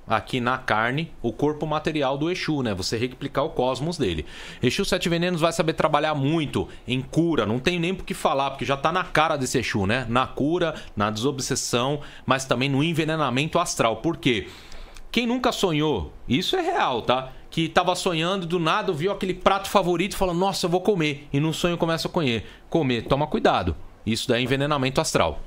aqui 0.07 0.41
na 0.41 0.57
carne 0.57 1.11
o 1.21 1.33
corpo 1.33 1.67
material 1.67 2.17
do 2.17 2.31
Exu, 2.31 2.63
né? 2.63 2.75
Você 2.75 2.97
replicar 2.97 3.43
o 3.43 3.51
cosmos 3.51 3.99
dele. 3.99 4.25
Exu 4.63 4.85
Sete 4.85 5.09
Venenos 5.09 5.41
vai 5.41 5.53
saber 5.53 5.73
trabalhar 5.73 6.15
muito 6.15 6.69
em 6.87 7.01
cura, 7.01 7.45
não 7.45 7.59
tem 7.59 7.79
nem 7.79 7.95
por 7.95 8.05
que 8.05 8.15
falar, 8.15 8.51
porque 8.51 8.65
já 8.65 8.77
tá 8.77 8.93
na 8.93 9.05
cara 9.05 9.37
desse 9.37 9.59
Exu, 9.59 9.87
né? 9.87 10.07
Na 10.09 10.27
cura, 10.27 10.75
na 10.95 11.11
desobsessão, 11.11 12.01
mas 12.25 12.45
também 12.45 12.69
no 12.69 12.83
envenenamento 12.83 13.59
astral. 13.59 13.97
Por 13.97 14.17
quê? 14.17 14.49
Quem 15.11 15.27
nunca 15.27 15.51
sonhou, 15.51 16.13
isso 16.29 16.57
é 16.57 16.61
real, 16.61 17.03
tá? 17.03 17.33
Que 17.51 17.69
tava 17.69 17.95
sonhando 17.95 18.45
e 18.45 18.49
do 18.49 18.59
nada 18.59 18.93
viu 18.93 19.11
aquele 19.11 19.33
prato 19.33 19.71
favorito 19.71 20.13
e 20.13 20.17
falou: 20.17 20.35
Nossa, 20.35 20.67
eu 20.67 20.71
vou 20.71 20.81
comer. 20.81 21.27
E 21.33 21.41
no 21.41 21.55
sonho 21.55 21.79
começa 21.79 22.07
a 22.07 22.11
comer. 22.11 22.47
Comer, 22.69 23.03
toma 23.03 23.27
cuidado. 23.27 23.75
Isso 24.05 24.29
daí 24.29 24.43
é 24.43 24.45
envenenamento 24.45 25.01
astral. 25.01 25.41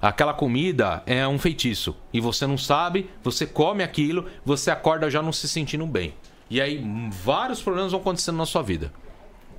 Aquela 0.00 0.32
comida 0.32 1.02
é 1.06 1.26
um 1.28 1.38
feitiço. 1.38 1.94
E 2.12 2.20
você 2.20 2.46
não 2.46 2.56
sabe, 2.56 3.10
você 3.22 3.46
come 3.46 3.82
aquilo, 3.82 4.26
você 4.44 4.70
acorda 4.70 5.10
já 5.10 5.20
não 5.22 5.32
se 5.32 5.48
sentindo 5.48 5.86
bem. 5.86 6.14
E 6.48 6.60
aí 6.60 6.84
vários 7.22 7.60
problemas 7.62 7.92
vão 7.92 8.00
acontecendo 8.00 8.36
na 8.36 8.46
sua 8.46 8.62
vida. 8.62 8.92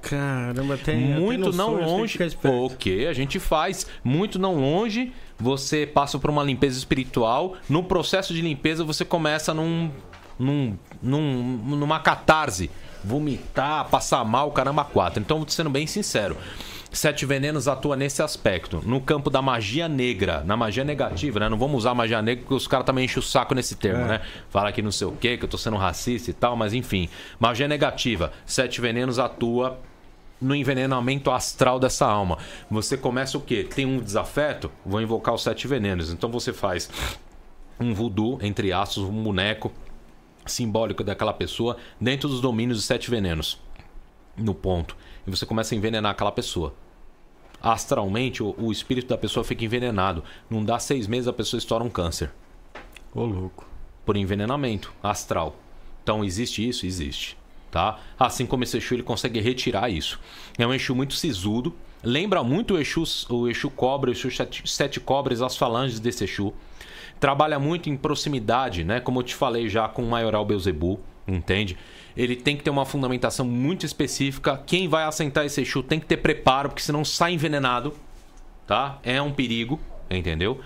Caramba, 0.02 0.78
tem 0.78 0.98
muito 0.98 1.54
não 1.54 1.76
longe. 1.76 2.18
O 2.44 2.70
que 2.76 3.06
a 3.06 3.14
gente 3.14 3.40
faz? 3.40 3.86
Muito 4.04 4.40
não 4.40 4.56
longe, 4.56 5.14
você 5.40 5.86
passa 5.86 6.18
por 6.18 6.30
uma 6.30 6.44
limpeza 6.44 6.78
espiritual. 6.78 7.56
No 7.70 7.84
processo 7.84 8.34
de 8.34 8.42
limpeza, 8.42 8.84
você 8.84 9.06
começa 9.06 9.54
num, 9.54 9.92
num, 10.40 10.78
num 11.02 11.78
numa 11.78 12.00
catarse, 12.00 12.72
vomitar, 13.04 13.88
passar 13.90 14.26
mal, 14.26 14.52
caramba, 14.52 14.84
quatro. 14.84 15.22
Então, 15.22 15.46
sendo 15.48 15.70
bem 15.70 15.86
sincero, 15.86 16.36
Sete 16.92 17.26
Venenos 17.26 17.70
atua 17.70 17.96
nesse 17.96 18.22
aspecto. 18.22 18.82
No 18.86 19.00
campo 19.00 19.30
da 19.30 19.42
magia 19.42 19.88
negra, 19.88 20.44
na 20.44 20.58
magia 20.58 20.84
negativa, 20.84 21.40
né? 21.40 21.48
Não 21.48 21.58
vamos 21.58 21.78
usar 21.78 21.94
magia 21.96 22.22
negra 22.22 22.44
porque 22.44 22.54
os 22.54 22.68
caras 22.68 22.86
também 22.86 23.06
enchem 23.06 23.20
o 23.20 23.22
saco 23.22 23.56
nesse 23.56 23.76
termo, 23.76 24.04
é. 24.04 24.08
né? 24.08 24.22
Fala 24.50 24.74
que 24.74 24.82
não 24.82 24.92
sei 24.92 25.08
o 25.08 25.14
quê, 25.14 25.38
que 25.38 25.46
eu 25.46 25.50
tô 25.50 25.58
sendo 25.58 25.78
racista 25.78 26.30
e 26.30 26.34
tal, 26.34 26.58
mas 26.58 26.74
enfim. 26.74 27.08
Magia 27.40 27.66
negativa. 27.66 28.34
Sete 28.46 28.82
Venenos 28.82 29.20
atua 29.20 29.80
no 30.42 30.54
envenenamento 30.54 31.32
astral 31.32 31.80
dessa 31.80 32.06
alma. 32.06 32.38
Você 32.70 32.98
começa 32.98 33.38
o 33.38 33.42
quê? 33.42 33.64
Tem 33.64 33.86
um 33.86 34.00
desafeto? 34.00 34.70
Vou 34.86 35.02
invocar 35.02 35.34
os 35.34 35.44
sete 35.44 35.68
venenos. 35.68 36.12
Então 36.12 36.30
você 36.30 36.52
faz 36.52 36.90
um 37.80 37.94
voodoo, 37.94 38.38
entre 38.42 38.74
aspas, 38.74 38.98
um 38.98 39.24
boneco 39.24 39.72
simbólico 40.46 41.06
daquela 41.06 41.32
pessoa 41.32 41.78
dentro 42.02 42.28
dos 42.28 42.42
domínios 42.42 42.80
de 42.80 42.84
sete 42.84 43.10
venenos. 43.10 43.62
No 44.36 44.54
ponto 44.54 44.98
e 45.26 45.30
você 45.30 45.46
começa 45.46 45.74
a 45.74 45.78
envenenar 45.78 46.12
aquela 46.12 46.32
pessoa. 46.32 46.74
Astralmente, 47.62 48.42
o, 48.42 48.56
o 48.58 48.72
espírito 48.72 49.10
da 49.10 49.18
pessoa 49.18 49.44
fica 49.44 49.64
envenenado. 49.64 50.24
Não 50.50 50.64
dá 50.64 50.80
seis 50.80 51.08
meses 51.08 51.28
a 51.28 51.34
pessoa 51.34 51.60
estoura 51.60 51.84
um 51.84 51.90
câncer. 51.90 52.32
Ô, 53.14 53.24
louco. 53.24 53.68
Por 54.06 54.18
envenenamento 54.18 54.92
astral. 55.04 55.56
Então, 56.04 56.24
existe 56.24 56.68
isso? 56.68 56.86
Existe. 56.86 57.38
Tá? 57.70 58.00
Assim 58.20 58.46
como 58.46 58.64
esse 58.64 58.78
Exu, 58.78 58.96
ele 58.96 59.04
consegue 59.04 59.40
retirar 59.40 59.90
isso. 59.90 60.20
É 60.58 60.66
um 60.66 60.74
Exu 60.74 60.96
muito 60.96 61.14
sisudo. 61.14 61.74
Lembra 62.04 62.44
muito 62.44 62.74
o 62.74 62.80
Exu, 62.80 63.04
o 63.30 63.48
Exu 63.48 63.70
Cobra, 63.70 64.10
o 64.10 64.14
Exu 64.14 64.32
Sete, 64.32 64.64
sete 64.70 65.00
Cobras, 65.00 65.42
as 65.42 65.56
falanges 65.56 66.00
desse 66.00 66.24
Exu. 66.24 66.54
Trabalha 67.20 67.60
muito 67.60 67.90
em 67.90 67.96
proximidade, 67.96 68.84
né? 68.84 69.00
Como 69.00 69.20
eu 69.20 69.24
te 69.24 69.36
falei 69.36 69.70
já 69.70 69.88
com 69.88 70.04
o 70.04 70.10
Maioral 70.10 70.44
Beuzebu, 70.44 71.00
entende? 71.28 71.78
Ele 72.16 72.36
tem 72.36 72.58
que 72.58 72.64
ter 72.64 72.70
uma 72.70 72.86
fundamentação 72.86 73.46
muito 73.46 73.86
específica. 73.86 74.62
Quem 74.66 74.88
vai 74.88 75.04
assentar 75.04 75.46
esse 75.46 75.62
Exu 75.62 75.84
tem 75.84 76.00
que 76.00 76.06
ter 76.06 76.18
preparo, 76.18 76.70
porque 76.70 76.82
senão 76.82 77.06
sai 77.06 77.34
envenenado, 77.34 77.94
tá? 78.68 79.00
É 79.04 79.22
um 79.22 79.32
perigo, 79.32 79.80
entendeu? 80.10 80.60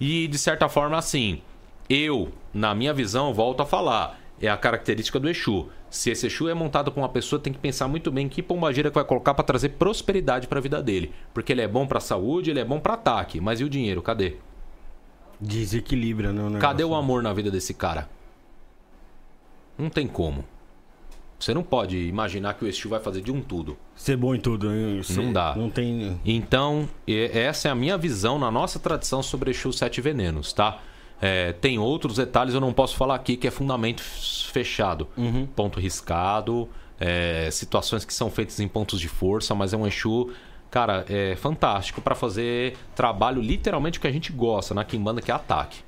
E 0.00 0.28
de 0.28 0.38
certa 0.38 0.68
forma, 0.68 0.96
assim, 0.96 1.40
eu, 1.88 2.32
na 2.52 2.74
minha 2.74 2.92
visão, 2.92 3.32
volto 3.32 3.62
a 3.62 3.66
falar, 3.66 4.18
é 4.40 4.48
a 4.48 4.56
característica 4.56 5.18
do 5.18 5.28
Exu. 5.28 5.68
Se 5.90 6.10
esse 6.10 6.26
Exu 6.26 6.48
é 6.48 6.54
montado 6.54 6.92
por 6.92 7.00
uma 7.00 7.08
pessoa, 7.08 7.40
tem 7.40 7.52
que 7.52 7.58
pensar 7.58 7.88
muito 7.88 8.10
bem 8.10 8.28
que 8.28 8.42
pombagira 8.42 8.90
que 8.90 8.94
vai 8.94 9.04
colocar 9.04 9.34
para 9.34 9.44
trazer 9.44 9.70
prosperidade 9.70 10.46
para 10.46 10.58
a 10.58 10.62
vida 10.62 10.82
dele. 10.82 11.12
Porque 11.32 11.52
ele 11.52 11.62
é 11.62 11.68
bom 11.68 11.86
para 11.86 12.00
saúde, 12.00 12.50
ele 12.50 12.60
é 12.60 12.64
bom 12.64 12.78
para 12.78 12.94
ataque, 12.94 13.40
mas 13.40 13.60
e 13.60 13.64
o 13.64 13.70
dinheiro, 13.70 14.02
cadê? 14.02 14.36
Desequilibra, 15.40 16.32
não, 16.32 16.58
Cadê 16.58 16.84
o 16.84 16.94
amor 16.94 17.22
na 17.22 17.32
vida 17.32 17.50
desse 17.50 17.72
cara? 17.72 18.08
Não 19.78 19.88
tem 19.88 20.06
como. 20.06 20.44
Você 21.38 21.54
não 21.54 21.62
pode 21.62 21.96
imaginar 21.96 22.54
que 22.54 22.64
o 22.64 22.68
Exu 22.68 22.88
vai 22.88 22.98
fazer 22.98 23.20
de 23.20 23.30
um 23.30 23.40
tudo. 23.40 23.76
Ser 23.94 24.16
bom 24.16 24.34
em 24.34 24.40
tudo, 24.40 24.72
hein? 24.72 25.00
Não 25.10 25.32
dá. 25.32 25.54
Não 25.56 25.70
tem. 25.70 26.20
Então, 26.24 26.88
essa 27.06 27.68
é 27.68 27.70
a 27.70 27.74
minha 27.74 27.96
visão 27.96 28.38
na 28.38 28.50
nossa 28.50 28.78
tradição 28.78 29.22
sobre 29.22 29.50
Exu 29.50 29.72
Sete 29.72 30.00
Venenos, 30.00 30.52
tá? 30.52 30.80
É, 31.20 31.52
tem 31.52 31.78
outros 31.78 32.16
detalhes, 32.16 32.54
eu 32.54 32.60
não 32.60 32.72
posso 32.72 32.96
falar 32.96 33.14
aqui, 33.14 33.36
que 33.36 33.46
é 33.46 33.50
fundamento 33.50 34.02
fechado. 34.02 35.08
Uhum. 35.16 35.46
Ponto 35.46 35.78
riscado, 35.78 36.68
é, 36.98 37.48
situações 37.50 38.04
que 38.04 38.14
são 38.14 38.30
feitas 38.30 38.58
em 38.60 38.66
pontos 38.66 39.00
de 39.00 39.08
força, 39.08 39.54
mas 39.54 39.72
é 39.72 39.76
um 39.76 39.86
Exu, 39.86 40.32
cara, 40.70 41.04
é 41.08 41.36
fantástico 41.36 42.00
para 42.00 42.14
fazer 42.14 42.76
trabalho 42.94 43.40
literalmente 43.40 44.00
que 44.00 44.06
a 44.06 44.12
gente 44.12 44.32
gosta 44.32 44.74
na 44.74 44.84
Kimbanda, 44.84 45.20
que 45.20 45.30
é 45.30 45.34
ataque. 45.34 45.80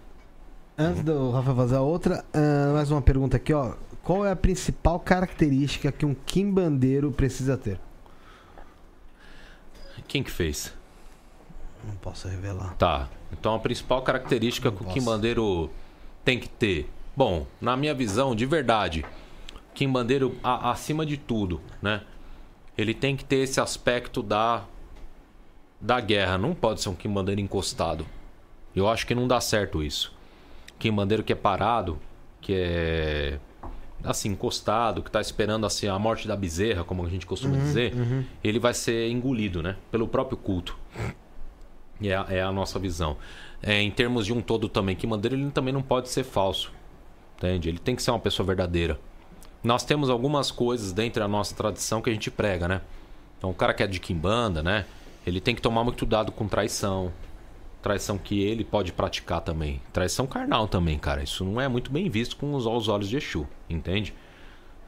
Antes 0.78 1.02
do 1.02 1.30
Rafa 1.30 1.54
fazer 1.54 1.76
a 1.76 1.82
outra, 1.82 2.24
uh, 2.34 2.72
mais 2.72 2.90
uma 2.90 3.02
pergunta 3.02 3.36
aqui, 3.36 3.52
ó. 3.52 3.74
Qual 4.02 4.24
é 4.24 4.30
a 4.30 4.36
principal 4.36 4.98
característica 4.98 5.92
que 5.92 6.06
um 6.06 6.14
quimbandeiro 6.14 7.12
precisa 7.12 7.56
ter? 7.56 7.78
Quem 10.08 10.22
que 10.22 10.30
fez? 10.30 10.74
Não 11.84 11.94
posso 11.96 12.26
revelar. 12.28 12.74
Tá. 12.76 13.08
Então 13.32 13.54
a 13.54 13.58
principal 13.58 14.02
característica 14.02 14.70
Não 14.70 14.76
que 14.76 14.84
o 14.84 14.86
quimbandeiro 14.88 15.70
tem 16.24 16.38
que 16.38 16.48
ter. 16.48 16.90
Bom, 17.16 17.46
na 17.60 17.76
minha 17.76 17.94
visão, 17.94 18.34
de 18.34 18.44
verdade, 18.46 19.04
quimbandeiro 19.74 20.36
a, 20.42 20.70
acima 20.70 21.06
de 21.06 21.16
tudo, 21.16 21.60
né? 21.80 22.02
Ele 22.76 22.94
tem 22.94 23.16
que 23.16 23.24
ter 23.24 23.36
esse 23.36 23.60
aspecto 23.60 24.22
da 24.22 24.64
da 25.80 26.00
guerra. 26.00 26.36
Não 26.36 26.54
pode 26.54 26.80
ser 26.80 26.88
um 26.88 26.94
quimbandeiro 26.94 27.40
encostado. 27.40 28.06
Eu 28.74 28.88
acho 28.88 29.06
que 29.06 29.14
não 29.14 29.26
dá 29.26 29.40
certo 29.40 29.82
isso. 29.82 30.12
Quimbandeiro 30.78 31.22
que 31.22 31.32
é 31.32 31.36
parado, 31.36 31.98
que 32.40 32.54
é 32.54 33.38
assim, 34.04 34.30
encostado, 34.30 35.02
que 35.02 35.08
está 35.08 35.20
esperando 35.20 35.66
assim, 35.66 35.88
a 35.88 35.98
morte 35.98 36.26
da 36.26 36.36
bezerra, 36.36 36.84
como 36.84 37.04
a 37.04 37.08
gente 37.08 37.26
costuma 37.26 37.54
uhum, 37.56 37.62
dizer, 37.62 37.94
uhum. 37.94 38.24
ele 38.42 38.58
vai 38.58 38.74
ser 38.74 39.10
engolido, 39.10 39.62
né? 39.62 39.76
Pelo 39.90 40.08
próprio 40.08 40.36
culto. 40.36 40.76
É, 42.02 42.38
é 42.38 42.42
a 42.42 42.50
nossa 42.50 42.78
visão. 42.78 43.16
É, 43.62 43.80
em 43.80 43.90
termos 43.90 44.24
de 44.24 44.32
um 44.32 44.40
todo 44.40 44.68
também, 44.68 44.96
que 44.96 45.06
Mandeiro 45.06 45.36
ele 45.36 45.50
também 45.50 45.72
não 45.72 45.82
pode 45.82 46.08
ser 46.08 46.24
falso. 46.24 46.72
Entende? 47.36 47.68
Ele 47.68 47.78
tem 47.78 47.94
que 47.94 48.02
ser 48.02 48.10
uma 48.10 48.18
pessoa 48.18 48.46
verdadeira. 48.46 48.98
Nós 49.62 49.84
temos 49.84 50.08
algumas 50.08 50.50
coisas 50.50 50.92
dentro 50.92 51.20
da 51.20 51.28
nossa 51.28 51.54
tradição 51.54 52.00
que 52.00 52.08
a 52.08 52.12
gente 52.12 52.30
prega, 52.30 52.66
né? 52.66 52.80
Então, 53.36 53.50
o 53.50 53.54
cara 53.54 53.74
que 53.74 53.82
é 53.82 53.86
de 53.86 54.00
Kimbanda, 54.00 54.62
né? 54.62 54.86
Ele 55.26 55.40
tem 55.40 55.54
que 55.54 55.60
tomar 55.60 55.84
muito 55.84 55.98
cuidado 55.98 56.32
com 56.32 56.48
traição, 56.48 57.12
traição 57.82 58.18
que 58.18 58.42
ele 58.42 58.64
pode 58.64 58.92
praticar 58.92 59.40
também. 59.40 59.80
Traição 59.92 60.26
carnal 60.26 60.68
também, 60.68 60.98
cara. 60.98 61.22
Isso 61.22 61.44
não 61.44 61.60
é 61.60 61.68
muito 61.68 61.90
bem 61.90 62.08
visto 62.08 62.36
com 62.36 62.54
os, 62.54 62.66
olhos 62.66 63.08
de 63.08 63.16
Exu, 63.16 63.46
entende? 63.68 64.14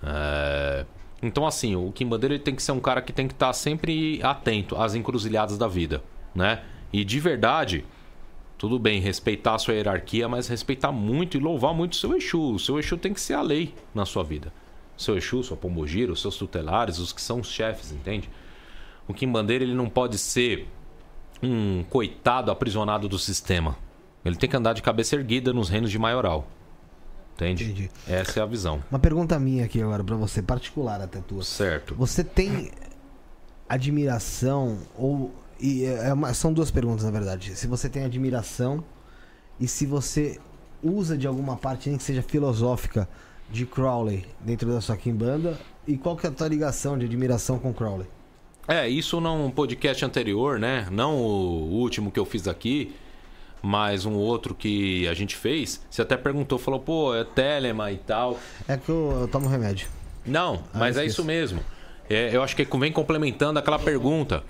É... 0.03 0.85
Então, 1.23 1.47
assim, 1.47 1.77
o 1.77 1.93
Kimbandeira 1.93 2.39
tem 2.39 2.55
que 2.55 2.62
ser 2.62 2.73
um 2.73 2.81
cara 2.81 3.01
que 3.01 3.12
tem 3.12 3.29
que 3.29 3.35
estar 3.35 3.53
sempre 3.53 4.21
atento 4.23 4.77
às 4.77 4.95
encruzilhadas 4.95 5.57
da 5.57 5.69
vida, 5.69 6.03
né? 6.35 6.62
E 6.93 7.05
de 7.05 7.21
verdade, 7.21 7.85
tudo 8.59 8.79
bem, 8.79 9.01
respeitar 9.01 9.55
a 9.55 9.59
sua 9.59 9.75
hierarquia, 9.75 10.29
mas 10.29 10.49
respeitar 10.49 10.91
muito 10.91 11.37
e 11.37 11.41
louvar 11.41 11.73
muito 11.73 11.93
o 11.93 11.97
seu 11.97 12.17
Exu. 12.17 12.55
O 12.55 12.59
seu 12.59 12.79
Exu 12.79 12.99
tem 12.99 13.15
que 13.15 13.21
ser 13.21 13.35
a 13.35 13.43
lei 13.43 13.73
na 13.95 14.05
sua 14.05 14.25
vida. 14.25 14.53
Seu 14.97 15.17
Exu, 15.17 15.43
sua 15.45 15.57
Pombogira, 15.57 16.12
os 16.12 16.21
seus 16.21 16.37
tutelares, 16.37 16.99
os 16.99 17.12
que 17.12 17.23
são 17.23 17.41
os 17.41 17.51
chefes, 17.51 17.93
entende? 17.93 18.29
O 19.07 19.15
Kimbandeira, 19.15 19.65
ele 19.65 19.75
não 19.75 19.89
pode 19.89 20.19
ser 20.19 20.69
um 21.43 21.85
coitado 21.85 22.51
aprisionado 22.51 23.09
do 23.09 23.19
sistema. 23.19 23.77
Ele 24.25 24.37
tem 24.37 24.49
que 24.49 24.57
andar 24.57 24.73
de 24.73 24.83
cabeça 24.83 25.17
erguida 25.17 25.53
nos 25.53 25.69
reinos 25.69 25.91
de 25.91 25.99
maioral. 25.99 26.47
Entende? 27.35 27.65
Entendi. 27.65 27.91
Essa 28.07 28.41
é 28.41 28.43
a 28.43 28.47
visão. 28.47 28.83
Uma 28.91 28.99
pergunta 28.99 29.39
minha 29.39 29.65
aqui 29.65 29.83
agora 29.83 30.05
para 30.05 30.15
você, 30.17 30.41
particular 30.43 31.01
até 31.01 31.21
tua. 31.21 31.43
Certo. 31.43 31.95
Você 31.97 32.23
tem 32.23 32.71
admiração 33.69 34.79
ou 34.97 35.33
e 35.59 35.85
é, 35.85 36.09
é 36.09 36.12
uma, 36.12 36.35
são 36.35 36.53
duas 36.53 36.71
perguntas 36.71 37.05
na 37.05 37.11
verdade. 37.11 37.57
Se 37.57 37.67
você 37.67 37.89
tem 37.89 38.05
admiração 38.05 38.85
e 39.59 39.67
se 39.67 39.87
você 39.87 40.39
usa 40.83 41.17
de 41.17 41.27
alguma 41.27 41.57
parte 41.57 41.89
nem 41.89 41.97
que 41.97 42.05
seja 42.05 42.23
filosófica 42.23 43.09
de 43.51 43.65
Crowley 43.67 44.27
dentro 44.41 44.71
da 44.71 44.81
sua 44.81 44.97
Kimbanda 44.97 45.59
e 45.87 45.97
qual 45.97 46.17
que 46.17 46.27
é 46.27 46.31
a 46.31 46.33
tua 46.33 46.49
ligação 46.49 46.99
de 46.99 47.07
admiração 47.07 47.59
com 47.59 47.73
Crowley? 47.73 48.07
É, 48.68 48.89
isso 48.89 49.20
num 49.20 49.50
podcast 49.50 50.05
anterior, 50.05 50.58
né? 50.58 50.86
Não 50.91 51.16
o 51.16 51.70
último 51.73 52.10
que 52.10 52.18
eu 52.20 52.24
fiz 52.24 52.47
aqui, 52.47 52.94
mas 53.60 54.07
um 54.07 54.15
outro 54.15 54.55
que 54.55 55.07
a 55.08 55.15
gente 55.15 55.36
fez. 55.36 55.84
Você 55.91 56.02
até 56.02 56.16
perguntou, 56.16 56.58
falou, 56.58 56.81
pô, 56.81 57.15
é 57.15 57.24
Telema 57.24 57.91
e 57.91 57.99
tal. 57.99 58.39
É 58.68 58.76
que 58.76 58.89
eu, 58.89 59.18
eu 59.20 59.28
tomo 59.28 59.49
remédio. 59.49 59.89
Não, 60.24 60.62
Ah, 60.73 60.78
mas 60.78 60.97
é 60.97 61.05
isso 61.05 61.24
mesmo. 61.24 61.60
É, 62.08 62.34
eu 62.34 62.42
acho 62.42 62.55
que 62.55 62.65
vem 62.78 62.92
complementando 62.92 63.58
aquela 63.58 63.78
pergunta. 63.78 64.44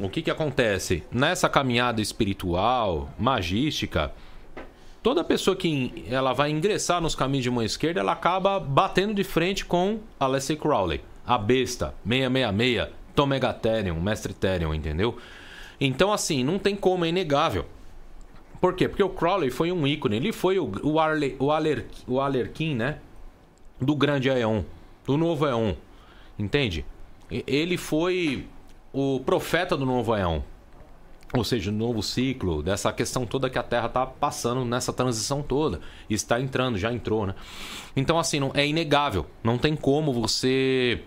O 0.00 0.08
que 0.08 0.20
que 0.20 0.30
acontece? 0.30 1.02
Nessa 1.10 1.48
caminhada 1.48 2.02
espiritual, 2.02 3.08
magística, 3.18 4.12
toda 5.02 5.22
pessoa 5.22 5.56
que 5.56 6.04
ela 6.10 6.32
vai 6.32 6.50
ingressar 6.50 7.00
nos 7.00 7.14
caminhos 7.14 7.44
de 7.44 7.50
mão 7.50 7.62
esquerda, 7.62 8.00
ela 8.00 8.12
acaba 8.12 8.58
batendo 8.58 9.14
de 9.14 9.24
frente 9.24 9.64
com 9.64 10.00
Alessia 10.18 10.56
Crowley, 10.56 11.00
a 11.24 11.38
besta, 11.38 11.94
666, 12.04 12.88
Tom 13.16 13.26
Megatherium, 13.26 14.00
Mestre 14.00 14.34
Therium, 14.34 14.74
entendeu? 14.74 15.16
Então, 15.80 16.12
assim, 16.12 16.44
não 16.44 16.58
tem 16.58 16.76
como, 16.76 17.04
é 17.04 17.08
inegável. 17.08 17.64
Por 18.60 18.74
quê? 18.74 18.88
Porque 18.88 19.02
o 19.02 19.08
Crowley 19.08 19.50
foi 19.50 19.72
um 19.72 19.86
ícone, 19.86 20.16
ele 20.16 20.32
foi 20.32 20.58
o, 20.58 20.70
o, 20.82 21.00
Arle, 21.00 21.34
o, 21.38 21.50
Aler, 21.50 21.86
o 22.06 22.20
Alerquim, 22.20 22.74
né? 22.74 22.98
Do 23.80 23.94
grande 23.94 24.30
Aeon, 24.30 24.62
do 25.04 25.16
novo 25.16 25.44
Aeon, 25.44 25.74
entende? 26.38 26.84
Ele 27.30 27.76
foi 27.76 28.46
o 28.92 29.20
profeta 29.20 29.76
do 29.76 29.84
novo 29.84 30.12
Aeon. 30.12 30.40
Ou 31.34 31.44
seja, 31.44 31.70
do 31.70 31.76
novo 31.76 32.02
ciclo, 32.02 32.62
dessa 32.62 32.92
questão 32.92 33.26
toda 33.26 33.50
que 33.50 33.58
a 33.58 33.62
Terra 33.62 33.86
está 33.86 34.06
passando 34.06 34.64
nessa 34.64 34.92
transição 34.92 35.42
toda. 35.42 35.80
Está 36.08 36.40
entrando, 36.40 36.78
já 36.78 36.92
entrou, 36.92 37.26
né? 37.26 37.34
Então, 37.96 38.18
assim, 38.18 38.38
não, 38.38 38.52
é 38.54 38.66
inegável. 38.66 39.26
Não 39.42 39.58
tem 39.58 39.74
como 39.74 40.12
você 40.12 41.02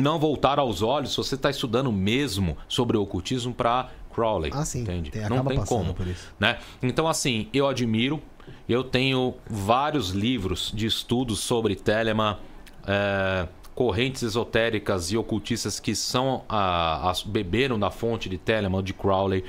não 0.00 0.18
voltar 0.18 0.58
aos 0.58 0.82
olhos 0.82 1.10
se 1.12 1.16
você 1.16 1.34
está 1.34 1.50
estudando 1.50 1.90
mesmo 1.92 2.56
sobre 2.68 2.96
o 2.96 3.02
ocultismo 3.02 3.52
para 3.54 3.88
Crowley. 4.12 4.50
Ah, 4.54 4.64
sim. 4.64 4.80
Entende? 4.82 5.10
Tem- 5.10 5.28
não 5.28 5.44
tem 5.44 5.64
como. 5.64 5.94
Né? 6.38 6.58
Então, 6.82 7.06
assim, 7.08 7.48
eu 7.52 7.66
admiro. 7.68 8.20
Eu 8.68 8.82
tenho 8.82 9.34
vários 9.48 10.10
livros 10.10 10.72
de 10.74 10.86
estudos 10.86 11.38
sobre 11.40 11.76
Telema, 11.76 12.40
é, 12.86 13.46
correntes 13.74 14.22
esotéricas 14.22 15.12
e 15.12 15.16
ocultistas 15.16 15.78
que 15.78 15.94
são 15.94 16.42
a, 16.48 17.08
as- 17.10 17.22
beberam 17.22 17.78
da 17.78 17.90
fonte 17.90 18.28
de 18.28 18.36
Telema, 18.38 18.82
de 18.82 18.92
Crowley. 18.92 19.44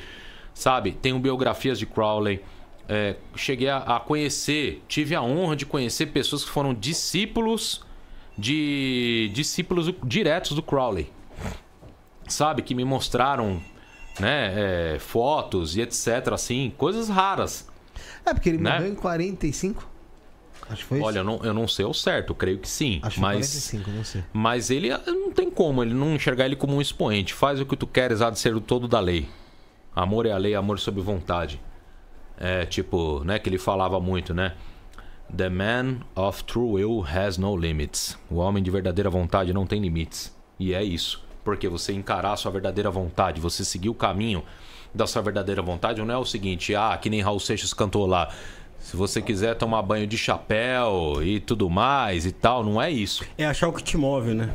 Sabe? 0.54 0.92
Tenho 0.92 1.18
biografias 1.18 1.80
de 1.80 1.86
Crowley. 1.86 2.42
É, 2.88 3.16
cheguei 3.36 3.70
a, 3.70 3.78
a 3.78 4.00
conhecer, 4.00 4.84
tive 4.88 5.16
a 5.16 5.22
honra 5.22 5.56
de 5.56 5.66
conhecer 5.66 6.08
pessoas 6.08 6.44
que 6.44 6.52
foram 6.52 6.74
discípulos 6.74 7.82
de 8.42 9.30
discípulos 9.34 9.94
diretos 10.04 10.54
do 10.54 10.64
Crowley 10.64 11.12
sabe, 12.28 12.62
que 12.62 12.74
me 12.74 12.86
mostraram, 12.86 13.62
né, 14.20 14.94
é, 14.96 15.00
fotos 15.00 15.76
e 15.76 15.82
etc, 15.82 16.30
assim, 16.34 16.74
coisas 16.78 17.10
raras. 17.10 17.68
É, 18.26 18.34
porque 18.34 18.48
ele 18.50 18.58
Né? 18.58 18.72
morreu 18.78 18.92
em 18.94 18.96
45. 18.96 19.86
Acho 20.70 20.78
que 20.84 20.84
foi 20.86 20.98
isso. 21.00 21.08
Olha, 21.08 21.20
eu 21.20 21.24
não, 21.26 21.40
eu 21.44 21.54
não 21.54 21.68
sei 21.68 21.84
ao 21.84 21.94
certo, 21.94 22.34
creio 22.34 22.58
que 22.60 22.70
sim, 22.70 23.00
Acho 23.04 23.16
que 23.16 23.22
mas 23.22 23.36
45, 23.50 23.92
não 23.92 24.04
sei. 24.06 24.24
mas 24.32 24.70
ele 24.70 24.90
não 25.08 25.32
tem 25.32 25.50
como, 25.52 25.84
ele 25.84 25.94
não 25.94 26.16
enxergar 26.16 26.46
ele 26.46 26.56
como 26.56 26.74
um 26.76 26.80
expoente. 26.82 27.34
Faz 27.34 27.60
o 27.60 27.66
que 27.66 27.76
tu 27.76 27.86
queres, 27.86 28.22
há 28.22 28.30
de 28.30 28.40
ser 28.40 28.56
o 28.56 28.62
todo 28.62 28.88
da 28.88 29.00
lei. 29.02 29.28
Amor 29.94 30.26
é 30.26 30.32
a 30.32 30.38
lei, 30.38 30.56
amor 30.56 30.80
sob 30.80 31.02
vontade. 31.02 31.60
É 32.38 32.66
tipo, 32.66 33.24
né, 33.26 33.38
que 33.40 33.50
ele 33.50 33.58
falava 33.58 34.00
muito, 34.00 34.34
né? 34.34 34.54
The 35.36 35.50
man 35.50 36.02
of 36.14 36.44
true 36.44 36.74
will 36.74 37.06
has 37.06 37.38
no 37.38 37.56
limits. 37.56 38.18
O 38.30 38.36
homem 38.36 38.62
de 38.62 38.70
verdadeira 38.70 39.10
vontade 39.10 39.54
não 39.54 39.66
tem 39.66 39.80
limites. 39.82 40.36
E 40.60 40.74
é 40.74 40.84
isso. 40.84 41.24
Porque 41.42 41.70
você 41.70 41.94
encarar 41.94 42.34
a 42.34 42.36
sua 42.36 42.52
verdadeira 42.52 42.92
vontade, 42.92 43.40
você 43.40 43.64
seguir 43.64 43.88
o 43.88 43.94
caminho 43.94 44.44
da 44.94 45.08
sua 45.08 45.22
verdadeira 45.22 45.62
vontade, 45.62 46.02
não 46.02 46.14
é 46.14 46.18
o 46.18 46.26
seguinte, 46.26 46.76
ah, 46.76 46.98
que 47.02 47.10
nem 47.10 47.22
Raul 47.22 47.40
Seixas 47.40 47.74
cantou 47.74 48.06
lá. 48.06 48.30
Se 48.78 48.98
você 48.98 49.22
quiser 49.22 49.56
tomar 49.56 49.82
banho 49.84 50.06
de 50.06 50.18
chapéu 50.18 51.24
e 51.24 51.40
tudo 51.40 51.70
mais 51.70 52.26
e 52.26 52.32
tal, 52.34 52.62
não 52.62 52.82
é 52.82 52.92
isso. 52.92 53.24
É 53.38 53.46
achar 53.46 53.70
o 53.70 53.74
que 53.74 53.82
te 53.82 53.96
move, 53.96 54.34
né? 54.34 54.54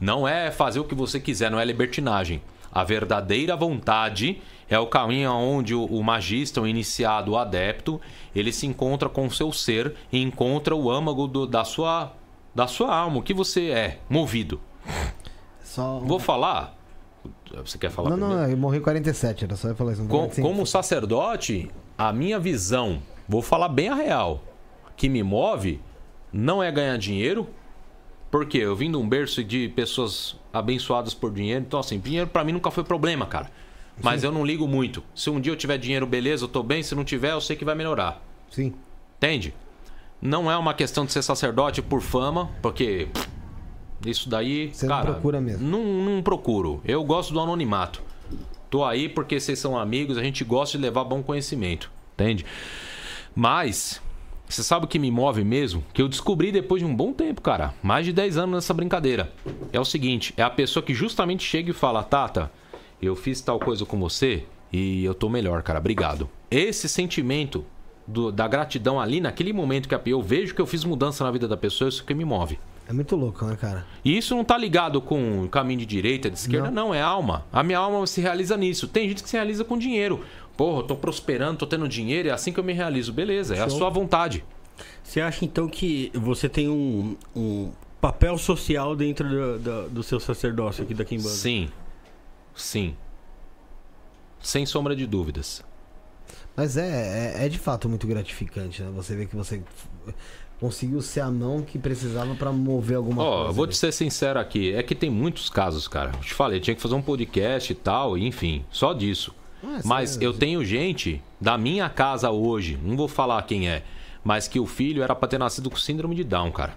Não 0.00 0.26
é 0.26 0.50
fazer 0.50 0.80
o 0.80 0.84
que 0.84 0.94
você 0.94 1.20
quiser, 1.20 1.50
não 1.50 1.60
é 1.60 1.64
libertinagem. 1.66 2.40
A 2.72 2.82
verdadeira 2.82 3.54
vontade 3.54 4.40
é 4.74 4.78
o 4.78 4.86
caminho 4.86 5.30
onde 5.32 5.74
o, 5.74 5.84
o 5.84 6.02
magista, 6.02 6.60
o 6.60 6.66
iniciado, 6.66 7.32
o 7.32 7.38
adepto, 7.38 8.00
ele 8.34 8.52
se 8.52 8.66
encontra 8.66 9.08
com 9.08 9.26
o 9.26 9.30
seu 9.30 9.52
ser 9.52 9.94
e 10.12 10.20
encontra 10.22 10.74
o 10.74 10.90
âmago 10.90 11.26
do- 11.26 11.46
da, 11.46 11.64
sua, 11.64 12.12
da 12.54 12.66
sua 12.66 12.94
alma, 12.94 13.18
o 13.18 13.22
que 13.22 13.32
você 13.34 13.68
é, 13.70 13.98
movido. 14.08 14.60
Só... 15.62 15.98
Vou 16.00 16.18
falar? 16.18 16.76
Você 17.64 17.78
quer 17.78 17.90
falar 17.90 18.10
Não, 18.10 18.16
primeiro? 18.18 18.42
não, 18.42 18.50
eu 18.50 18.56
morri 18.56 18.78
em 18.78 18.82
47, 18.82 19.44
era 19.44 19.56
só 19.56 19.68
eu 19.68 19.74
falar 19.76 19.92
isso. 19.92 20.02
Com- 20.02 20.08
45. 20.18 20.46
como 20.48 20.66
sacerdote, 20.66 21.70
a 21.96 22.12
minha 22.12 22.38
visão, 22.38 23.00
vou 23.28 23.40
falar 23.42 23.68
bem 23.68 23.88
a 23.88 23.94
real, 23.94 24.42
que 24.96 25.08
me 25.08 25.22
move 25.22 25.80
não 26.32 26.62
é 26.62 26.70
ganhar 26.70 26.98
dinheiro, 26.98 27.46
porque 28.30 28.58
eu 28.58 28.74
vim 28.74 28.90
de 28.90 28.96
um 28.96 29.08
berço 29.08 29.42
de 29.44 29.68
pessoas 29.68 30.36
abençoadas 30.52 31.14
por 31.14 31.32
dinheiro, 31.32 31.64
então 31.66 31.78
assim, 31.78 31.98
dinheiro 31.98 32.26
pra 32.28 32.42
mim 32.44 32.52
nunca 32.52 32.70
foi 32.70 32.82
problema, 32.82 33.24
cara. 33.26 33.50
Mas 34.02 34.24
eu 34.24 34.32
não 34.32 34.44
ligo 34.44 34.66
muito. 34.66 35.02
Se 35.14 35.30
um 35.30 35.40
dia 35.40 35.52
eu 35.52 35.56
tiver 35.56 35.78
dinheiro, 35.78 36.06
beleza, 36.06 36.44
eu 36.44 36.48
tô 36.48 36.62
bem, 36.62 36.82
se 36.82 36.94
não 36.94 37.04
tiver, 37.04 37.32
eu 37.32 37.40
sei 37.40 37.56
que 37.56 37.64
vai 37.64 37.74
melhorar. 37.74 38.22
Sim. 38.50 38.74
Entende? 39.16 39.54
Não 40.20 40.50
é 40.50 40.56
uma 40.56 40.74
questão 40.74 41.04
de 41.04 41.12
ser 41.12 41.22
sacerdote 41.22 41.80
por 41.82 42.00
fama, 42.00 42.50
porque 42.62 43.08
isso 44.04 44.28
daí, 44.28 44.70
Você 44.72 44.86
não 44.86 44.96
cara, 44.96 45.12
procura 45.12 45.40
mesmo. 45.40 45.66
Não, 45.66 45.84
não 45.84 46.22
procuro. 46.22 46.80
Eu 46.84 47.04
gosto 47.04 47.32
do 47.32 47.40
anonimato. 47.40 48.02
Tô 48.70 48.84
aí 48.84 49.08
porque 49.08 49.38
vocês 49.38 49.58
são 49.58 49.78
amigos, 49.78 50.18
a 50.18 50.22
gente 50.22 50.42
gosta 50.42 50.76
de 50.76 50.82
levar 50.82 51.04
bom 51.04 51.22
conhecimento, 51.22 51.90
entende? 52.14 52.44
Mas 53.34 54.00
você 54.48 54.62
sabe 54.62 54.84
o 54.84 54.88
que 54.88 54.98
me 54.98 55.10
move 55.10 55.44
mesmo? 55.44 55.84
Que 55.92 56.02
eu 56.02 56.08
descobri 56.08 56.50
depois 56.50 56.82
de 56.82 56.88
um 56.88 56.94
bom 56.94 57.12
tempo, 57.12 57.40
cara. 57.40 57.72
Mais 57.82 58.04
de 58.04 58.12
10 58.12 58.36
anos 58.36 58.54
nessa 58.56 58.74
brincadeira. 58.74 59.32
É 59.72 59.78
o 59.78 59.84
seguinte, 59.84 60.34
é 60.36 60.42
a 60.42 60.50
pessoa 60.50 60.82
que 60.82 60.92
justamente 60.92 61.44
chega 61.44 61.70
e 61.70 61.74
fala: 61.74 62.02
"Tata, 62.02 62.50
eu 63.04 63.16
fiz 63.16 63.40
tal 63.40 63.58
coisa 63.58 63.84
com 63.84 63.98
você 63.98 64.44
e 64.72 65.04
eu 65.04 65.14
tô 65.14 65.28
melhor, 65.28 65.62
cara. 65.62 65.78
Obrigado". 65.78 66.28
Esse 66.50 66.88
sentimento 66.88 67.64
do- 68.06 68.30
da 68.30 68.46
gratidão 68.46 69.00
ali 69.00 69.20
naquele 69.20 69.52
momento 69.52 69.88
que 69.88 70.10
eu 70.12 70.20
vejo 70.22 70.54
que 70.54 70.60
eu 70.60 70.66
fiz 70.66 70.84
mudança 70.84 71.24
na 71.24 71.30
vida 71.30 71.48
da 71.48 71.56
pessoa, 71.56 71.88
isso 71.88 72.04
que 72.04 72.14
me 72.14 72.24
move. 72.24 72.58
É 72.86 72.92
muito 72.92 73.16
louco, 73.16 73.44
né, 73.46 73.56
cara? 73.58 73.86
E 74.04 74.16
isso 74.16 74.34
não 74.36 74.44
tá 74.44 74.58
ligado 74.58 75.00
com 75.00 75.48
caminho 75.48 75.80
de 75.80 75.86
direita, 75.86 76.28
de 76.28 76.36
esquerda, 76.38 76.70
não. 76.70 76.92
é 76.92 77.00
alma. 77.00 77.46
A 77.50 77.62
minha 77.62 77.78
alma 77.78 78.06
se 78.06 78.20
realiza 78.20 78.58
nisso. 78.58 78.86
Tem 78.86 79.08
gente 79.08 79.22
que 79.22 79.28
se 79.30 79.36
realiza 79.36 79.64
com 79.64 79.78
dinheiro. 79.78 80.20
Porra, 80.54 80.80
eu 80.80 80.82
tô 80.82 80.94
prosperando, 80.94 81.56
tô 81.58 81.66
tendo 81.66 81.88
dinheiro, 81.88 82.28
é 82.28 82.32
assim 82.32 82.52
que 82.52 82.60
eu 82.60 82.64
me 82.64 82.74
realizo. 82.74 83.10
Beleza, 83.10 83.56
é 83.56 83.60
a 83.60 83.68
sua 83.70 83.88
vontade. 83.88 84.44
Você 85.02 85.20
acha 85.22 85.44
então 85.46 85.66
que 85.66 86.10
você 86.14 86.46
tem 86.46 86.68
um, 86.68 87.16
um 87.34 87.70
papel 88.02 88.36
social 88.36 88.94
dentro 88.94 89.26
do, 89.28 89.58
do- 89.58 89.88
do 89.88 90.02
seu 90.02 90.20
sacerdócio 90.20 90.84
aqui 90.84 90.92
da 90.92 91.06
Kimbanda? 91.06 91.30
Sim. 91.30 91.70
Sim. 92.54 92.96
Sem 94.40 94.66
sombra 94.66 94.94
de 94.94 95.06
dúvidas. 95.06 95.64
Mas 96.56 96.76
é, 96.76 97.34
é, 97.42 97.46
é 97.46 97.48
de 97.48 97.58
fato 97.58 97.88
muito 97.88 98.06
gratificante, 98.06 98.82
né? 98.82 98.90
Você 98.94 99.16
vê 99.16 99.26
que 99.26 99.34
você 99.34 99.62
conseguiu 100.60 101.00
ser 101.02 101.20
a 101.20 101.30
mão 101.30 101.62
que 101.62 101.78
precisava 101.78 102.34
pra 102.34 102.52
mover 102.52 102.96
alguma 102.96 103.22
Ó, 103.22 103.34
coisa. 103.36 103.50
eu 103.50 103.54
vou 103.54 103.66
te 103.66 103.76
ser 103.76 103.92
sincero 103.92 104.38
aqui. 104.38 104.72
É 104.72 104.82
que 104.82 104.94
tem 104.94 105.10
muitos 105.10 105.50
casos, 105.50 105.88
cara. 105.88 106.12
Eu 106.14 106.20
te 106.20 106.32
falei, 106.34 106.60
tinha 106.60 106.74
que 106.76 106.80
fazer 106.82 106.94
um 106.94 107.02
podcast 107.02 107.72
e 107.72 107.74
tal, 107.74 108.16
enfim, 108.16 108.64
só 108.70 108.92
disso. 108.92 109.34
Ah, 109.62 109.80
Mas 109.84 110.10
sério? 110.10 110.26
eu 110.26 110.32
tenho 110.34 110.64
gente 110.64 111.22
da 111.40 111.56
minha 111.58 111.88
casa 111.88 112.30
hoje, 112.30 112.78
não 112.82 112.96
vou 112.96 113.08
falar 113.08 113.42
quem 113.44 113.68
é, 113.68 113.82
mas 114.22 114.46
que 114.46 114.60
o 114.60 114.66
filho 114.66 115.02
era 115.02 115.14
pra 115.14 115.26
ter 115.26 115.38
nascido 115.38 115.70
com 115.70 115.76
síndrome 115.76 116.14
de 116.14 116.22
Down, 116.22 116.52
cara. 116.52 116.76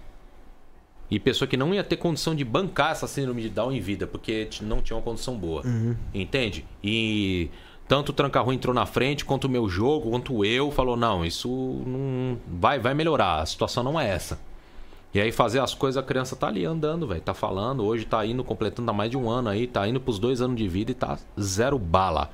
E 1.10 1.20
pessoa 1.20 1.48
que 1.48 1.56
não 1.56 1.74
ia 1.74 1.84
ter 1.84 1.96
condição 1.96 2.36
de 2.36 2.44
bancar 2.44 2.92
essa 2.92 3.08
síndrome 3.08 3.42
de 3.42 3.50
Down 3.50 3.72
em 3.72 3.80
vida, 3.80 4.06
porque 4.06 4.50
não 4.62 4.82
tinha 4.82 4.98
uma 4.98 5.02
condição 5.02 5.38
boa. 5.38 5.66
Uhum. 5.66 5.96
Entende? 6.14 6.66
E 6.84 7.50
tanto 7.88 8.10
o 8.10 8.14
Tranca-Rua 8.14 8.54
entrou 8.54 8.74
na 8.74 8.86
frente, 8.86 9.24
quanto 9.24 9.46
o 9.46 9.50
meu 9.50 9.70
jogo, 9.70 10.10
quanto 10.10 10.44
eu, 10.44 10.70
falou: 10.70 10.98
não, 10.98 11.24
isso 11.24 11.48
não 11.86 12.38
vai, 12.46 12.78
vai 12.80 12.94
melhorar, 12.94 13.42
a 13.42 13.46
situação 13.46 13.84
não 13.84 14.00
é 14.00 14.10
essa. 14.10 14.40
E 15.14 15.22
aí 15.22 15.32
fazer 15.32 15.60
as 15.60 15.74
coisas, 15.74 15.98
a 15.98 16.06
criança 16.06 16.36
tá 16.36 16.48
ali 16.48 16.66
andando, 16.66 17.08
velho. 17.08 17.22
Tá 17.22 17.34
falando, 17.34 17.86
hoje 17.86 18.06
tá 18.06 18.26
indo, 18.26 18.44
completando 18.44 18.92
há 18.92 18.94
mais 18.94 19.10
de 19.10 19.18
um 19.18 19.30
ano 19.30 19.50
aí, 19.50 19.66
tá 19.66 19.88
indo 19.88 20.02
pros 20.02 20.20
dois 20.20 20.42
anos 20.42 20.58
de 20.58 20.68
vida 20.68 20.92
e 20.92 20.94
tá 20.94 21.18
zero 21.40 21.80
bala. 21.80 22.30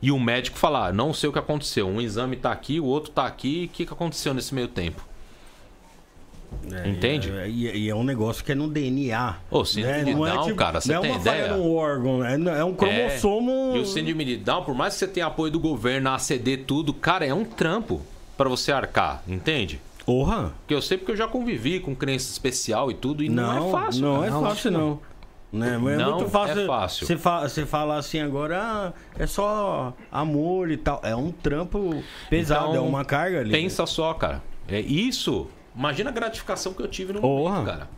E 0.00 0.10
o 0.10 0.18
médico 0.18 0.56
falar, 0.56 0.94
não 0.94 1.12
sei 1.12 1.28
o 1.28 1.32
que 1.32 1.38
aconteceu. 1.38 1.86
Um 1.88 2.00
exame 2.00 2.36
tá 2.36 2.52
aqui, 2.52 2.80
o 2.80 2.86
outro 2.86 3.10
tá 3.10 3.26
aqui, 3.26 3.68
o 3.70 3.74
que, 3.76 3.84
que 3.84 3.92
aconteceu 3.92 4.32
nesse 4.32 4.54
meio 4.54 4.68
tempo? 4.68 5.06
É, 6.72 6.88
Entende? 6.88 7.30
é, 7.30 7.48
E 7.48 7.68
é, 7.68 7.76
e 7.76 7.88
é 7.88 7.94
um 7.94 8.04
negócio 8.04 8.44
que 8.44 8.52
é 8.52 8.54
no 8.54 8.68
DNA. 8.68 9.36
Ô, 9.50 9.64
síndrome 9.64 10.04
de 10.04 10.14
Não 10.14 10.26
é 10.26 10.32
Down, 10.32 10.44
tipo- 10.44 10.56
cara, 10.56 10.80
você 10.80 10.92
não 10.94 11.00
tem 11.02 11.10
é 11.10 11.14
uma 11.14 11.20
ideia? 11.20 11.56
num 11.56 11.74
órgão, 11.74 12.24
é, 12.24 12.34
é 12.60 12.64
um 12.64 12.74
cromossomo. 12.74 13.72
É, 13.74 13.78
E 13.78 13.80
o 13.80 13.86
síndrome 13.86 14.24
de 14.24 14.36
Down, 14.36 14.64
por 14.64 14.74
mais 14.74 14.94
que 14.94 15.00
você 15.00 15.08
tenha 15.08 15.26
apoio 15.26 15.50
do 15.50 15.58
governo, 15.60 16.10
ACD, 16.10 16.56
tudo, 16.58 16.92
cara, 16.94 17.24
é 17.26 17.34
um 17.34 17.44
trampo 17.44 18.00
pra 18.36 18.48
você 18.48 18.70
arcar, 18.72 19.22
entende? 19.26 19.80
Porra! 20.06 20.52
Porque 20.60 20.74
eu 20.74 20.82
sei 20.82 20.96
porque 20.98 21.12
eu 21.12 21.16
já 21.16 21.26
convivi 21.28 21.80
com 21.80 21.94
crença 21.94 22.30
especial 22.30 22.90
e 22.90 22.94
tudo, 22.94 23.22
e 23.22 23.28
não, 23.28 23.68
é 23.68 23.72
fácil. 23.72 24.02
Não 24.02 24.14
cara. 24.16 24.26
é 24.26 24.30
Não, 24.30 24.42
fácil, 24.42 24.70
não. 24.70 25.00
Né? 25.52 25.78
Mas 25.78 25.98
Não 25.98 26.08
é 26.10 26.14
muito 26.14 26.30
fácil. 26.30 26.60
é 26.62 26.66
fácil. 26.66 27.06
Você 27.06 27.16
fala, 27.16 27.48
você 27.48 27.66
fala 27.66 27.96
assim 27.98 28.20
agora, 28.20 28.60
ah, 28.62 28.92
é 29.18 29.26
só 29.26 29.92
amor 30.10 30.70
e 30.70 30.76
tal. 30.76 31.00
É 31.02 31.14
um 31.16 31.32
trampo 31.32 32.02
pesado, 32.28 32.70
Então, 32.70 32.76
é 32.76 32.88
uma 32.88 33.04
carga 33.04 33.40
ali. 33.40 33.50
Pensa 33.50 33.84
só, 33.84 34.14
cara. 34.14 34.40
É 34.68 34.78
isso. 34.80 35.48
Imagina 35.74 36.10
a 36.10 36.12
gratificação 36.12 36.72
que 36.72 36.82
eu 36.82 36.88
tive 36.88 37.12
no 37.12 37.20
Porra. 37.20 37.54
momento, 37.54 37.66
cara. 37.66 37.88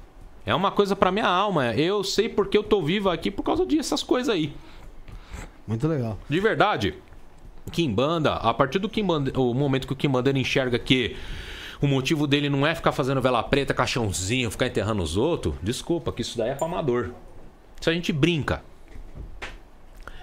É 0.44 0.54
uma 0.54 0.70
coisa 0.70 0.96
pra 0.96 1.12
minha 1.12 1.26
alma. 1.26 1.72
Eu 1.74 2.02
sei 2.02 2.28
porque 2.28 2.56
eu 2.58 2.62
tô 2.62 2.82
vivo 2.82 3.08
aqui 3.08 3.30
por 3.30 3.42
causa 3.42 3.64
dessas 3.64 4.02
coisas 4.02 4.34
aí. 4.34 4.52
Muito 5.66 5.86
legal. 5.86 6.18
De 6.28 6.40
verdade, 6.40 6.94
Kimbanda, 7.70 8.34
a 8.34 8.52
partir 8.52 8.78
do 8.78 8.88
Kimbanda, 8.88 9.38
o 9.38 9.54
momento 9.54 9.86
que 9.86 9.92
o 9.92 9.96
Kimbanda 9.96 10.36
enxerga 10.36 10.78
que 10.78 11.16
o 11.80 11.86
motivo 11.86 12.26
dele 12.26 12.48
não 12.48 12.66
é 12.66 12.74
ficar 12.74 12.92
fazendo 12.92 13.20
vela 13.20 13.42
preta, 13.42 13.72
caixãozinho, 13.72 14.50
ficar 14.50 14.66
enterrando 14.66 15.02
os 15.02 15.16
outros, 15.16 15.54
desculpa, 15.62 16.12
que 16.12 16.22
isso 16.22 16.36
daí 16.36 16.50
é 16.50 16.54
pra 16.54 16.66
amador. 16.66 17.10
Isso 17.80 17.90
a 17.90 17.92
gente 17.92 18.12
brinca. 18.12 18.62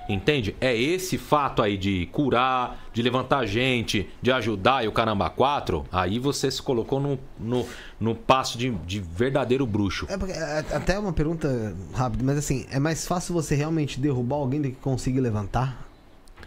Entende? 0.09 0.55
É 0.59 0.75
esse 0.75 1.19
fato 1.19 1.61
aí 1.61 1.77
de 1.77 2.07
curar, 2.07 2.89
de 2.91 2.99
levantar 3.03 3.45
gente, 3.45 4.09
de 4.19 4.31
ajudar 4.31 4.83
e 4.83 4.87
o 4.87 4.91
caramba 4.91 5.29
quatro. 5.29 5.85
Aí 5.91 6.17
você 6.17 6.49
se 6.49 6.59
colocou 6.59 6.99
no, 6.99 7.19
no, 7.39 7.63
no 7.99 8.15
passo 8.15 8.57
de, 8.57 8.71
de 8.71 8.99
verdadeiro 8.99 9.67
bruxo. 9.67 10.07
É 10.09 10.17
porque, 10.17 10.33
é, 10.33 10.65
até 10.73 10.97
uma 10.97 11.13
pergunta 11.13 11.75
rápida, 11.93 12.23
mas 12.23 12.39
assim, 12.39 12.65
é 12.71 12.79
mais 12.79 13.05
fácil 13.05 13.35
você 13.35 13.53
realmente 13.53 13.99
derrubar 13.99 14.37
alguém 14.37 14.59
do 14.59 14.69
que 14.69 14.77
conseguir 14.77 15.19
levantar 15.19 15.87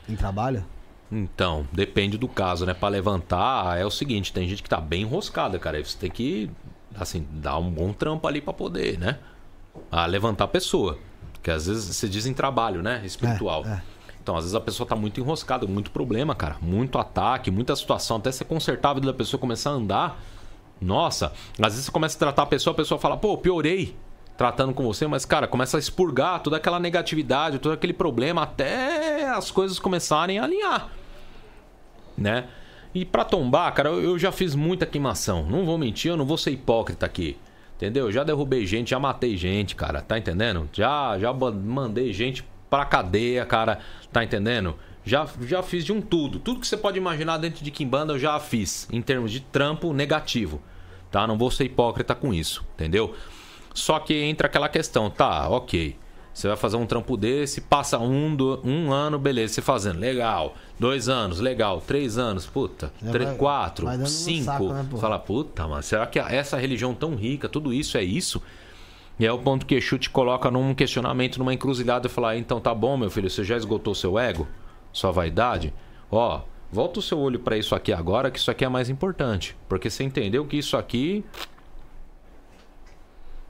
em 0.08 0.16
trabalho? 0.16 0.64
Então, 1.10 1.64
depende 1.70 2.18
do 2.18 2.26
caso, 2.26 2.66
né? 2.66 2.74
Pra 2.74 2.88
levantar, 2.88 3.78
é 3.78 3.86
o 3.86 3.90
seguinte, 3.90 4.32
tem 4.32 4.48
gente 4.48 4.62
que 4.62 4.68
tá 4.68 4.80
bem 4.80 5.02
enroscada, 5.02 5.56
cara. 5.58 5.76
Aí 5.76 5.84
você 5.84 5.96
tem 5.96 6.10
que, 6.10 6.50
assim, 6.96 7.24
dar 7.30 7.58
um 7.58 7.70
bom 7.70 7.92
trampo 7.92 8.26
ali 8.26 8.40
pra 8.40 8.52
poder, 8.52 8.98
né? 8.98 9.18
A 9.90 10.04
levantar 10.06 10.44
a 10.44 10.48
pessoa. 10.48 10.98
Porque 11.42 11.50
às 11.50 11.66
vezes 11.66 11.84
você 11.84 12.08
diz 12.08 12.24
em 12.24 12.32
trabalho, 12.32 12.80
né? 12.82 13.02
Espiritual. 13.04 13.66
É, 13.66 13.70
é. 13.70 13.82
Então, 14.22 14.36
às 14.36 14.44
vezes 14.44 14.54
a 14.54 14.60
pessoa 14.60 14.88
tá 14.88 14.94
muito 14.94 15.20
enroscada, 15.20 15.66
muito 15.66 15.90
problema, 15.90 16.32
cara. 16.32 16.56
Muito 16.62 16.96
ataque, 16.96 17.50
muita 17.50 17.74
situação. 17.74 18.18
Até 18.18 18.30
você 18.30 18.44
consertar 18.44 18.90
a 18.90 18.94
vida 18.94 19.08
da 19.08 19.12
pessoa 19.12 19.40
começar 19.40 19.70
a 19.70 19.72
andar. 19.72 20.22
Nossa, 20.80 21.32
às 21.60 21.72
vezes 21.72 21.86
você 21.86 21.90
começa 21.90 22.16
a 22.16 22.18
tratar 22.20 22.42
a 22.42 22.46
pessoa, 22.46 22.72
a 22.72 22.76
pessoa 22.76 22.98
fala, 22.98 23.16
pô, 23.16 23.36
piorei 23.36 23.96
tratando 24.36 24.72
com 24.72 24.84
você, 24.84 25.06
mas, 25.06 25.24
cara, 25.24 25.46
começa 25.46 25.76
a 25.76 25.80
expurgar 25.80 26.40
toda 26.40 26.56
aquela 26.56 26.80
negatividade, 26.80 27.58
todo 27.58 27.72
aquele 27.72 27.92
problema, 27.92 28.42
até 28.42 29.28
as 29.28 29.50
coisas 29.50 29.78
começarem 29.78 30.38
a 30.38 30.44
alinhar 30.44 30.88
né? 32.16 32.48
E 32.94 33.04
pra 33.04 33.24
tombar, 33.24 33.72
cara, 33.72 33.88
eu 33.88 34.18
já 34.18 34.30
fiz 34.30 34.54
muita 34.54 34.84
queimação. 34.84 35.46
Não 35.46 35.64
vou 35.64 35.78
mentir, 35.78 36.10
eu 36.10 36.16
não 36.16 36.26
vou 36.26 36.36
ser 36.36 36.50
hipócrita 36.50 37.06
aqui. 37.06 37.38
Entendeu? 37.82 38.12
Já 38.12 38.22
derrubei 38.22 38.64
gente, 38.64 38.90
já 38.90 39.00
matei 39.00 39.36
gente, 39.36 39.74
cara. 39.74 40.00
Tá 40.00 40.16
entendendo? 40.16 40.70
Já, 40.72 41.18
já 41.18 41.32
mandei 41.32 42.12
gente 42.12 42.44
pra 42.70 42.84
cadeia, 42.84 43.44
cara. 43.44 43.80
Tá 44.12 44.22
entendendo? 44.22 44.76
Já, 45.04 45.26
já 45.40 45.64
fiz 45.64 45.84
de 45.84 45.92
um 45.92 46.00
tudo. 46.00 46.38
Tudo 46.38 46.60
que 46.60 46.66
você 46.68 46.76
pode 46.76 46.96
imaginar 46.96 47.38
dentro 47.38 47.64
de 47.64 47.72
Kimbanda 47.72 48.12
eu 48.12 48.20
já 48.20 48.38
fiz. 48.38 48.86
Em 48.92 49.02
termos 49.02 49.32
de 49.32 49.40
trampo 49.40 49.92
negativo. 49.92 50.62
Tá? 51.10 51.26
Não 51.26 51.36
vou 51.36 51.50
ser 51.50 51.64
hipócrita 51.64 52.14
com 52.14 52.32
isso. 52.32 52.64
Entendeu? 52.74 53.16
Só 53.74 53.98
que 53.98 54.14
entra 54.14 54.46
aquela 54.46 54.68
questão, 54.68 55.10
tá, 55.10 55.48
ok. 55.48 55.96
Você 56.34 56.48
vai 56.48 56.56
fazer 56.56 56.76
um 56.76 56.86
trampo 56.86 57.16
desse, 57.16 57.60
passa 57.60 57.98
um, 57.98 58.34
do- 58.34 58.60
um 58.64 58.90
ano, 58.90 59.18
beleza, 59.18 59.54
você 59.54 59.62
fazendo, 59.62 59.98
legal. 59.98 60.54
Dois 60.78 61.08
anos, 61.08 61.40
legal. 61.40 61.80
Três 61.86 62.16
anos, 62.16 62.46
puta. 62.46 62.90
Três, 63.10 63.28
vai- 63.28 63.36
quatro, 63.36 63.84
vai 63.86 63.98
cinco. 64.06 64.44
saco, 64.44 64.68
né? 64.72 64.86
Fala, 64.98 65.18
puta, 65.18 65.68
mano, 65.68 65.82
será 65.82 66.06
que 66.06 66.18
essa 66.18 66.56
religião 66.56 66.94
tão 66.94 67.14
rica, 67.14 67.48
tudo 67.48 67.72
isso 67.72 67.98
é 67.98 68.02
isso? 68.02 68.42
E 69.20 69.26
é 69.26 69.30
o 69.32 69.38
ponto 69.38 69.66
que 69.66 69.74
Exu 69.74 69.98
te 69.98 70.08
coloca 70.08 70.50
num 70.50 70.74
questionamento, 70.74 71.36
numa 71.38 71.52
encruzilhada 71.52 72.06
e 72.06 72.10
fala, 72.10 72.34
então 72.36 72.58
tá 72.60 72.74
bom, 72.74 72.96
meu 72.96 73.10
filho, 73.10 73.28
você 73.28 73.44
já 73.44 73.56
esgotou 73.56 73.94
seu 73.94 74.18
ego? 74.18 74.48
Sua 74.90 75.12
vaidade? 75.12 75.72
Ó, 76.10 76.40
volta 76.72 76.98
o 76.98 77.02
seu 77.02 77.18
olho 77.18 77.38
pra 77.38 77.58
isso 77.58 77.74
aqui 77.74 77.92
agora, 77.92 78.30
que 78.30 78.38
isso 78.38 78.50
aqui 78.50 78.64
é 78.64 78.68
mais 78.70 78.88
importante. 78.88 79.54
Porque 79.68 79.90
você 79.90 80.02
entendeu 80.02 80.46
que 80.46 80.56
isso 80.56 80.78
aqui 80.78 81.22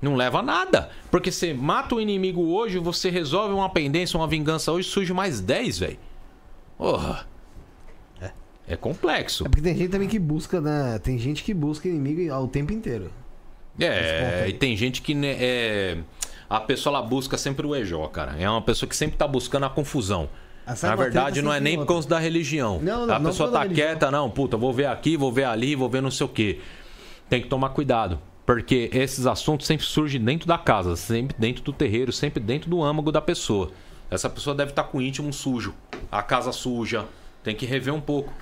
não 0.02 0.16
leva 0.16 0.40
a 0.40 0.42
nada. 0.42 0.90
Porque 1.10 1.30
você 1.30 1.54
mata 1.54 1.94
o 1.94 2.00
inimigo 2.00 2.42
hoje, 2.42 2.78
você 2.78 3.08
resolve 3.08 3.54
uma 3.54 3.70
pendência, 3.70 4.18
uma 4.18 4.26
vingança 4.26 4.72
hoje, 4.72 4.88
surge 4.88 5.12
mais 5.12 5.40
10, 5.40 5.78
velho. 5.78 5.98
Porra. 6.76 7.26
É 8.66 8.76
complexo. 8.76 9.44
É 9.44 9.48
porque 9.48 9.62
tem 9.62 9.76
gente 9.76 9.90
também 9.90 10.08
que 10.08 10.18
busca, 10.18 10.60
né? 10.60 10.98
Tem 11.02 11.18
gente 11.18 11.42
que 11.42 11.52
busca 11.52 11.88
inimigo 11.88 12.32
ao 12.32 12.46
tempo 12.46 12.72
inteiro. 12.72 13.10
É, 13.78 14.46
e 14.48 14.52
tem 14.52 14.76
gente 14.76 15.02
que 15.02 15.14
né, 15.14 15.36
é, 15.38 15.98
a 16.48 16.60
pessoa 16.60 16.96
ela 16.96 17.06
busca 17.06 17.36
sempre 17.36 17.66
o 17.66 17.74
EJ, 17.74 17.92
cara. 18.12 18.36
É 18.38 18.48
uma 18.48 18.62
pessoa 18.62 18.88
que 18.88 18.96
sempre 18.96 19.16
tá 19.16 19.26
buscando 19.26 19.66
a 19.66 19.70
confusão. 19.70 20.28
Ah, 20.64 20.74
Na 20.82 20.94
verdade, 20.94 21.42
não 21.42 21.50
é 21.50 21.56
sempre 21.56 21.70
nem 21.70 21.78
por 21.78 21.86
causa 21.86 22.08
da 22.08 22.18
religião. 22.18 22.78
Não, 22.80 23.06
não, 23.06 23.14
a 23.14 23.18
não 23.18 23.30
pessoa 23.30 23.50
tá 23.50 23.62
religião. 23.62 23.88
quieta, 23.88 24.10
não, 24.10 24.30
puta, 24.30 24.56
vou 24.56 24.72
ver 24.72 24.86
aqui, 24.86 25.16
vou 25.16 25.32
ver 25.32 25.44
ali, 25.44 25.74
vou 25.74 25.88
ver 25.88 26.00
não 26.00 26.10
sei 26.10 26.24
o 26.24 26.28
quê. 26.28 26.60
Tem 27.28 27.42
que 27.42 27.48
tomar 27.48 27.70
cuidado. 27.70 28.18
Porque 28.44 28.90
esses 28.92 29.26
assuntos 29.26 29.66
sempre 29.66 29.86
surgem 29.86 30.20
dentro 30.20 30.46
da 30.48 30.58
casa, 30.58 30.96
sempre 30.96 31.36
dentro 31.38 31.62
do 31.62 31.72
terreiro, 31.72 32.12
sempre 32.12 32.42
dentro 32.42 32.68
do 32.68 32.82
âmago 32.82 33.12
da 33.12 33.20
pessoa. 33.20 33.70
Essa 34.10 34.28
pessoa 34.28 34.54
deve 34.54 34.70
estar 34.72 34.84
com 34.84 34.98
o 34.98 35.02
íntimo 35.02 35.32
sujo, 35.32 35.72
a 36.10 36.22
casa 36.22 36.52
suja. 36.52 37.06
Tem 37.42 37.54
que 37.54 37.64
rever 37.66 37.94
um 37.94 38.00
pouco. 38.00 38.32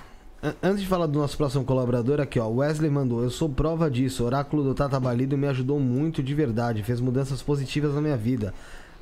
An- 0.43 0.55
Antes 0.61 0.81
de 0.81 0.87
falar 0.87 1.05
do 1.05 1.17
nosso 1.19 1.37
próximo 1.37 1.63
colaborador, 1.63 2.19
aqui 2.19 2.39
ó, 2.39 2.47
Wesley 2.47 2.89
mandou, 2.89 3.23
eu 3.23 3.29
sou 3.29 3.47
prova 3.47 3.89
disso, 3.89 4.23
o 4.23 4.25
oráculo 4.25 4.63
do 4.63 4.73
Tata 4.73 4.99
Balido 4.99 5.37
me 5.37 5.47
ajudou 5.47 5.79
muito 5.79 6.21
de 6.23 6.33
verdade, 6.33 6.83
fez 6.83 6.99
mudanças 6.99 7.41
positivas 7.41 7.93
na 7.93 8.01
minha 8.01 8.17
vida. 8.17 8.53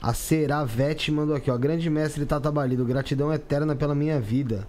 A 0.02 0.14
Seravete 0.14 1.12
mandou 1.12 1.36
aqui, 1.36 1.50
ó, 1.50 1.58
grande 1.58 1.90
mestre 1.90 2.26
Tata 2.26 2.52
Balido, 2.52 2.86
gratidão 2.86 3.34
eterna 3.34 3.76
pela 3.76 3.96
minha 3.96 4.20
vida. 4.20 4.68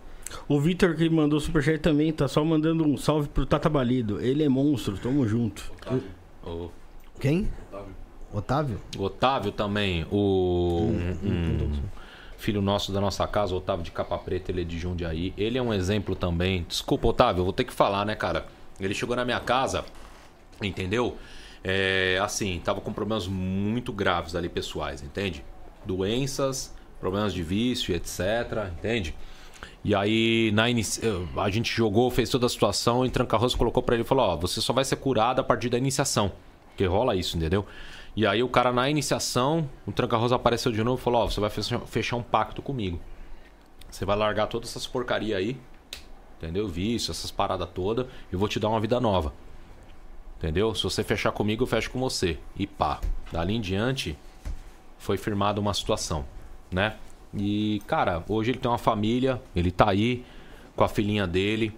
O 0.49 0.60
Vitor 0.60 0.94
que 0.94 1.09
mandou 1.10 1.41
superchat 1.41 1.81
também 1.81 2.12
tá 2.12 2.28
só 2.28 2.44
mandando 2.44 2.84
um 2.86 2.97
salve 2.97 3.28
pro 3.28 3.44
Tata 3.44 3.68
Balido. 3.68 4.20
Ele 4.20 4.44
é 4.44 4.49
monstro, 4.49 4.97
tamo 4.97 5.26
junto. 5.26 5.73
O 5.91 6.00
Quem? 7.18 7.48
Otávio? 8.32 8.80
Otávio 8.98 9.52
também, 9.52 10.06
o 10.10 10.88
um- 10.92 11.26
um 11.26 11.82
filho 12.38 12.62
nosso 12.62 12.92
da 12.92 13.00
nossa 13.00 13.26
casa, 13.26 13.52
o 13.54 13.58
Otávio 13.58 13.84
de 13.84 13.90
Capa 13.90 14.16
Preta, 14.16 14.50
ele 14.50 14.62
é 14.62 14.64
de 14.64 14.78
Jundiaí. 14.78 15.34
Ele 15.36 15.58
é 15.58 15.62
um 15.62 15.74
exemplo 15.74 16.14
também. 16.14 16.64
Desculpa, 16.68 17.08
Otávio, 17.08 17.40
eu 17.40 17.44
vou 17.44 17.52
ter 17.52 17.64
que 17.64 17.72
falar, 17.72 18.06
né, 18.06 18.14
cara? 18.14 18.46
Ele 18.78 18.94
chegou 18.94 19.14
na 19.16 19.24
minha 19.24 19.40
casa, 19.40 19.84
entendeu? 20.62 21.16
É, 21.62 22.18
assim, 22.22 22.60
tava 22.64 22.80
com 22.80 22.92
problemas 22.92 23.26
muito 23.26 23.92
graves 23.92 24.34
ali 24.34 24.48
pessoais, 24.48 25.02
entende? 25.02 25.44
Doenças, 25.84 26.74
problemas 26.98 27.34
de 27.34 27.42
vício, 27.42 27.94
etc, 27.94 28.20
entende? 28.78 29.14
E 29.83 29.94
aí, 29.94 30.50
na 30.52 30.68
inici... 30.68 31.00
a 31.36 31.50
gente 31.50 31.75
jogou, 31.75 32.10
fez 32.10 32.28
toda 32.28 32.47
a 32.47 32.49
situação 32.49 33.05
e 33.05 33.10
Tranca-Rosa 33.10 33.57
colocou 33.57 33.83
pra 33.83 33.94
ele 33.94 34.05
e 34.05 34.07
falou: 34.07 34.26
Ó, 34.26 34.36
você 34.36 34.60
só 34.60 34.73
vai 34.73 34.84
ser 34.84 34.97
curado 34.97 35.41
a 35.41 35.44
partir 35.44 35.68
da 35.68 35.78
iniciação. 35.78 36.31
Porque 36.68 36.84
rola 36.84 37.17
isso, 37.17 37.36
entendeu? 37.36 37.67
E 38.15 38.26
aí, 38.26 38.42
o 38.42 38.49
cara 38.49 38.73
na 38.73 38.91
iniciação, 38.91 39.68
o 39.86 39.92
Tranca-Rosa 39.92 40.36
apareceu 40.36 40.70
de 40.70 40.84
novo 40.84 41.00
e 41.00 41.02
falou: 41.02 41.23
Ó, 41.23 41.31
você 41.31 41.41
vai 41.41 41.50
fechar- 41.50 42.17
um 42.17 42.23
pacto 42.23 42.60
comigo. 42.60 43.00
Você 43.91 44.05
vai 44.05 44.17
largar 44.17 44.47
todas 44.47 44.70
essas 44.70 44.86
porcaria 44.86 45.36
aí, 45.36 45.57
entendeu? 46.39 46.68
Vício, 46.68 47.10
essas 47.10 47.31
paradas 47.31 47.68
todas, 47.75 48.07
e 48.31 48.34
eu 48.34 48.39
vou 48.39 48.49
te 48.49 48.60
dar 48.60 48.68
uma 48.68 48.81
vida 48.81 49.00
nova. 49.00 49.33
Entendeu? 50.39 50.75
Se 50.75 50.83
você 50.84 51.02
fechar 51.02 51.33
comigo, 51.33 51.65
eu 51.65 51.67
fecho 51.67 51.91
com 51.91 51.99
você. 51.99 52.39
E 52.57 52.67
pá. 52.67 53.00
Dali 53.33 53.55
em 53.55 53.60
diante, 53.60 54.17
foi 54.99 55.17
firmada 55.17 55.60
uma 55.60 55.75
situação, 55.75 56.25
né? 56.70 56.97
E, 57.34 57.81
cara, 57.86 58.23
hoje 58.28 58.50
ele 58.50 58.59
tem 58.59 58.70
uma 58.70 58.78
família, 58.78 59.41
ele 59.55 59.70
tá 59.70 59.91
aí 59.91 60.25
com 60.75 60.83
a 60.83 60.89
filhinha 60.89 61.26
dele, 61.26 61.73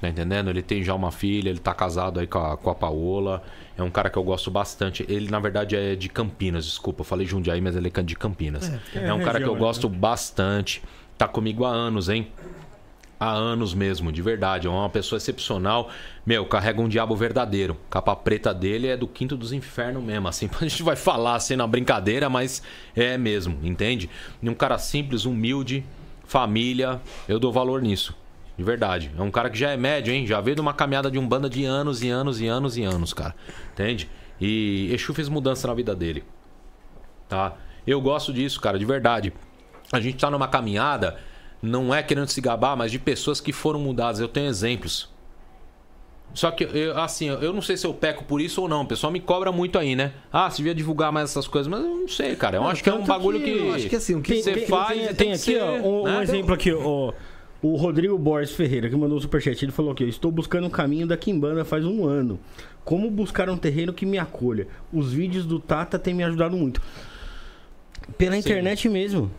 tá 0.00 0.08
entendendo? 0.08 0.50
Ele 0.50 0.62
tem 0.62 0.82
já 0.82 0.94
uma 0.94 1.10
filha, 1.10 1.48
ele 1.48 1.58
tá 1.58 1.72
casado 1.74 2.20
aí 2.20 2.26
com 2.26 2.38
a, 2.38 2.56
com 2.56 2.70
a 2.70 2.74
Paola. 2.74 3.42
É 3.76 3.82
um 3.82 3.90
cara 3.90 4.10
que 4.10 4.18
eu 4.18 4.22
gosto 4.22 4.50
bastante. 4.50 5.04
Ele, 5.08 5.30
na 5.30 5.38
verdade, 5.38 5.76
é 5.76 5.94
de 5.94 6.08
Campinas, 6.08 6.64
desculpa, 6.64 7.00
eu 7.00 7.04
falei 7.04 7.26
Jundiaí, 7.26 7.60
mas 7.60 7.76
ele 7.76 7.92
é 7.94 8.02
de 8.02 8.16
Campinas. 8.16 8.70
É, 8.94 9.12
um 9.12 9.20
cara 9.20 9.38
que 9.40 9.46
eu 9.46 9.54
né? 9.54 9.58
gosto 9.58 9.88
bastante. 9.88 10.82
Tá 11.16 11.28
comigo 11.28 11.64
há 11.64 11.70
anos, 11.70 12.08
hein? 12.08 12.28
Há 13.20 13.30
anos 13.30 13.74
mesmo, 13.74 14.10
de 14.10 14.22
verdade. 14.22 14.66
É 14.66 14.70
uma 14.70 14.88
pessoa 14.88 15.18
excepcional. 15.18 15.90
Meu, 16.24 16.46
carrega 16.46 16.80
um 16.80 16.88
diabo 16.88 17.14
verdadeiro. 17.14 17.76
Capa 17.90 18.16
preta 18.16 18.54
dele 18.54 18.88
é 18.88 18.96
do 18.96 19.06
quinto 19.06 19.36
dos 19.36 19.52
infernos 19.52 20.02
mesmo. 20.02 20.26
Assim, 20.26 20.48
a 20.58 20.64
gente 20.66 20.82
vai 20.82 20.96
falar 20.96 21.34
assim 21.34 21.54
na 21.54 21.66
brincadeira, 21.66 22.30
mas 22.30 22.62
é 22.96 23.18
mesmo, 23.18 23.58
entende? 23.62 24.08
E 24.42 24.48
um 24.48 24.54
cara 24.54 24.78
simples, 24.78 25.26
humilde, 25.26 25.84
família. 26.24 26.98
Eu 27.28 27.38
dou 27.38 27.52
valor 27.52 27.82
nisso. 27.82 28.16
De 28.56 28.64
verdade. 28.64 29.10
É 29.16 29.22
um 29.22 29.30
cara 29.30 29.50
que 29.50 29.58
já 29.58 29.70
é 29.70 29.76
médio, 29.76 30.12
hein? 30.12 30.26
Já 30.26 30.40
veio 30.40 30.54
de 30.54 30.62
uma 30.62 30.72
caminhada 30.72 31.10
de 31.10 31.18
um 31.18 31.28
banda 31.28 31.48
de 31.48 31.64
anos 31.64 32.02
e 32.02 32.08
anos 32.08 32.40
e 32.40 32.46
anos 32.46 32.76
e 32.78 32.82
anos, 32.82 33.12
cara. 33.12 33.34
Entende? 33.72 34.08
E 34.40 34.90
Exu 34.92 35.12
fez 35.12 35.28
mudança 35.28 35.68
na 35.68 35.74
vida 35.74 35.94
dele. 35.94 36.24
Tá? 37.28 37.54
Eu 37.86 38.00
gosto 38.00 38.32
disso, 38.32 38.60
cara, 38.60 38.78
de 38.78 38.84
verdade. 38.84 39.32
A 39.92 40.00
gente 40.00 40.18
tá 40.18 40.30
numa 40.30 40.48
caminhada, 40.48 41.18
não 41.62 41.94
é 41.94 42.02
querendo 42.02 42.28
se 42.28 42.40
gabar, 42.40 42.76
mas 42.76 42.90
de 42.90 42.98
pessoas 42.98 43.40
que 43.40 43.52
foram 43.52 43.80
mudadas. 43.80 44.20
Eu 44.20 44.28
tenho 44.28 44.48
exemplos. 44.48 45.08
Só 46.32 46.50
que, 46.52 46.62
eu, 46.62 46.96
assim, 46.96 47.26
eu 47.28 47.52
não 47.52 47.60
sei 47.60 47.76
se 47.76 47.84
eu 47.86 47.92
peco 47.92 48.22
por 48.24 48.40
isso 48.40 48.62
ou 48.62 48.68
não. 48.68 48.82
O 48.82 48.86
pessoal 48.86 49.12
me 49.12 49.18
cobra 49.18 49.50
muito 49.50 49.76
aí, 49.78 49.96
né? 49.96 50.12
Ah, 50.32 50.48
se 50.48 50.58
devia 50.58 50.74
divulgar 50.74 51.10
mais 51.10 51.30
essas 51.30 51.48
coisas, 51.48 51.66
mas 51.68 51.80
eu 51.80 51.88
não 51.96 52.06
sei, 52.08 52.36
cara. 52.36 52.56
Eu 52.56 52.62
Não, 52.62 52.68
acho 52.68 52.84
que 52.84 52.88
é 52.88 52.94
um 52.94 53.04
bagulho 53.04 53.40
que. 53.40 53.44
que- 53.52 53.58
eu 53.58 53.74
acho 53.74 53.88
que, 53.88 53.96
assim, 53.96 54.14
o 54.14 54.22
que 54.22 54.40
você 54.40 54.66
faz. 54.66 54.96
Tem, 54.96 55.06
tem 55.08 55.14
tem 55.16 55.28
aqui, 55.32 55.38
ser, 55.42 55.60
ó, 55.62 55.72
um, 55.72 56.00
um 56.02 56.04
né? 56.04 56.22
exemplo 56.22 56.54
aqui, 56.54 56.72
ó. 56.72 57.12
O 57.62 57.76
Rodrigo 57.76 58.16
Borges 58.16 58.54
Ferreira, 58.54 58.88
que 58.88 58.96
mandou 58.96 59.18
o 59.18 59.20
superchat, 59.20 59.62
ele 59.64 59.72
falou 59.72 59.90
aqui: 59.92 60.04
Estou 60.04 60.30
buscando 60.30 60.66
o 60.68 60.70
caminho 60.70 61.06
da 61.06 61.16
Kimbanda 61.16 61.64
faz 61.64 61.84
um 61.84 62.06
ano. 62.06 62.38
Como 62.84 63.10
buscar 63.10 63.50
um 63.50 63.56
terreno 63.56 63.92
que 63.92 64.06
me 64.06 64.16
acolha? 64.16 64.66
Os 64.92 65.12
vídeos 65.12 65.44
do 65.44 65.58
Tata 65.58 65.98
têm 65.98 66.14
me 66.14 66.22
ajudado 66.24 66.56
muito. 66.56 66.80
Pela 68.16 68.36
internet 68.36 68.88
mesmo. 68.88 69.30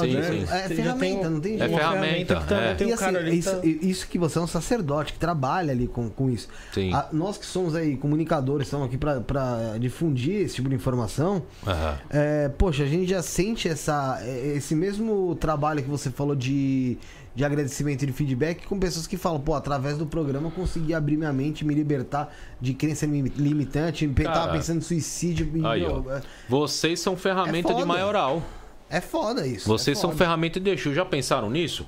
Sim, 0.00 0.16
é, 0.16 0.22
sim. 0.22 0.42
é 0.50 0.68
ferramenta, 0.68 1.22
tem 1.22 1.30
não 1.30 1.40
tem 1.40 1.54
É 1.54 1.58
jeito. 1.58 1.74
ferramenta, 1.76 2.36
que 2.36 2.46
também 2.48 2.64
é. 2.68 2.74
tem 2.74 2.92
um 2.92 2.96
cara 2.96 3.18
assim, 3.18 3.26
ali. 3.28 3.38
isso, 3.38 3.50
tá- 3.52 3.60
isso 3.66 4.08
que 4.08 4.18
você 4.18 4.38
é 4.38 4.42
um 4.42 4.46
sacerdote 4.46 5.12
que 5.12 5.18
trabalha 5.18 5.72
ali 5.72 5.86
com, 5.88 6.08
com 6.10 6.28
isso. 6.30 6.48
Sim. 6.72 6.92
A- 6.92 7.08
nós 7.12 7.38
que 7.38 7.46
somos 7.46 7.74
aí 7.74 7.96
comunicadores, 7.96 8.66
estamos 8.66 8.86
aqui 8.86 8.96
pra- 8.98 9.20
pra 9.20 9.76
difundir 9.78 10.42
esse 10.42 10.56
tipo 10.56 10.68
de 10.68 10.74
informação. 10.74 11.42
Aham. 11.66 11.98
É, 12.10 12.48
poxa, 12.50 12.82
a 12.82 12.86
gente 12.86 13.08
já 13.10 13.22
sente 13.22 13.68
essa, 13.68 14.18
é, 14.22 14.54
esse 14.56 14.74
mesmo 14.74 15.34
trabalho 15.36 15.82
que 15.82 15.88
você 15.88 16.10
falou 16.10 16.34
de, 16.34 16.96
de 17.34 17.44
agradecimento 17.44 18.02
e 18.02 18.06
de 18.06 18.12
feedback 18.12 18.66
com 18.66 18.78
pessoas 18.78 19.06
que 19.06 19.16
falam, 19.16 19.40
pô, 19.40 19.54
através 19.54 19.96
do 19.96 20.06
programa 20.06 20.48
eu 20.48 20.50
consegui 20.50 20.92
abrir 20.94 21.16
minha 21.16 21.32
mente, 21.32 21.64
me 21.64 21.74
libertar 21.74 22.34
de 22.60 22.74
crença 22.74 23.06
lim- 23.06 23.32
limitante, 23.36 24.04
eu 24.04 24.12
tava 24.24 24.28
Cara, 24.40 24.52
pensando 24.52 24.78
em 24.78 24.80
suicídio. 24.80 25.48
Aí, 25.64 25.80
meu, 25.82 26.04
ó. 26.08 26.12
é- 26.16 26.22
Vocês 26.48 26.98
são 27.00 27.16
ferramenta 27.16 27.72
É 27.72 27.76
de 27.76 27.84
maioral. 27.84 28.42
É 28.90 29.00
foda 29.00 29.46
isso. 29.46 29.68
Vocês 29.68 29.98
é 29.98 30.00
são 30.00 30.10
foda. 30.10 30.24
ferramenta 30.24 30.58
de 30.58 30.70
Exu. 30.70 30.94
Já 30.94 31.04
pensaram 31.04 31.50
nisso? 31.50 31.86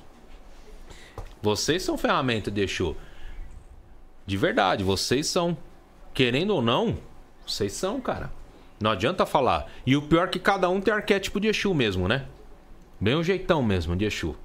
Vocês 1.41 1.81
são 1.83 1.97
ferramenta 1.97 2.51
de 2.51 2.61
Exu. 2.61 2.95
De 4.25 4.37
verdade, 4.37 4.83
vocês 4.83 5.27
são. 5.27 5.57
Querendo 6.13 6.51
ou 6.51 6.61
não, 6.61 6.97
vocês 7.47 7.71
são, 7.73 7.99
cara. 8.01 8.31
Não 8.79 8.91
adianta 8.91 9.25
falar. 9.25 9.67
E 9.85 9.95
o 9.95 10.01
pior 10.01 10.25
é 10.27 10.29
que 10.31 10.39
cada 10.39 10.69
um 10.69 10.81
tem 10.81 10.93
arquétipo 10.93 11.39
de 11.39 11.47
Exu 11.47 11.73
mesmo, 11.73 12.07
né? 12.07 12.25
Bem 12.99 13.15
o 13.15 13.23
jeitão 13.23 13.63
mesmo 13.63 13.95
de 13.95 14.05
Exu. 14.05 14.35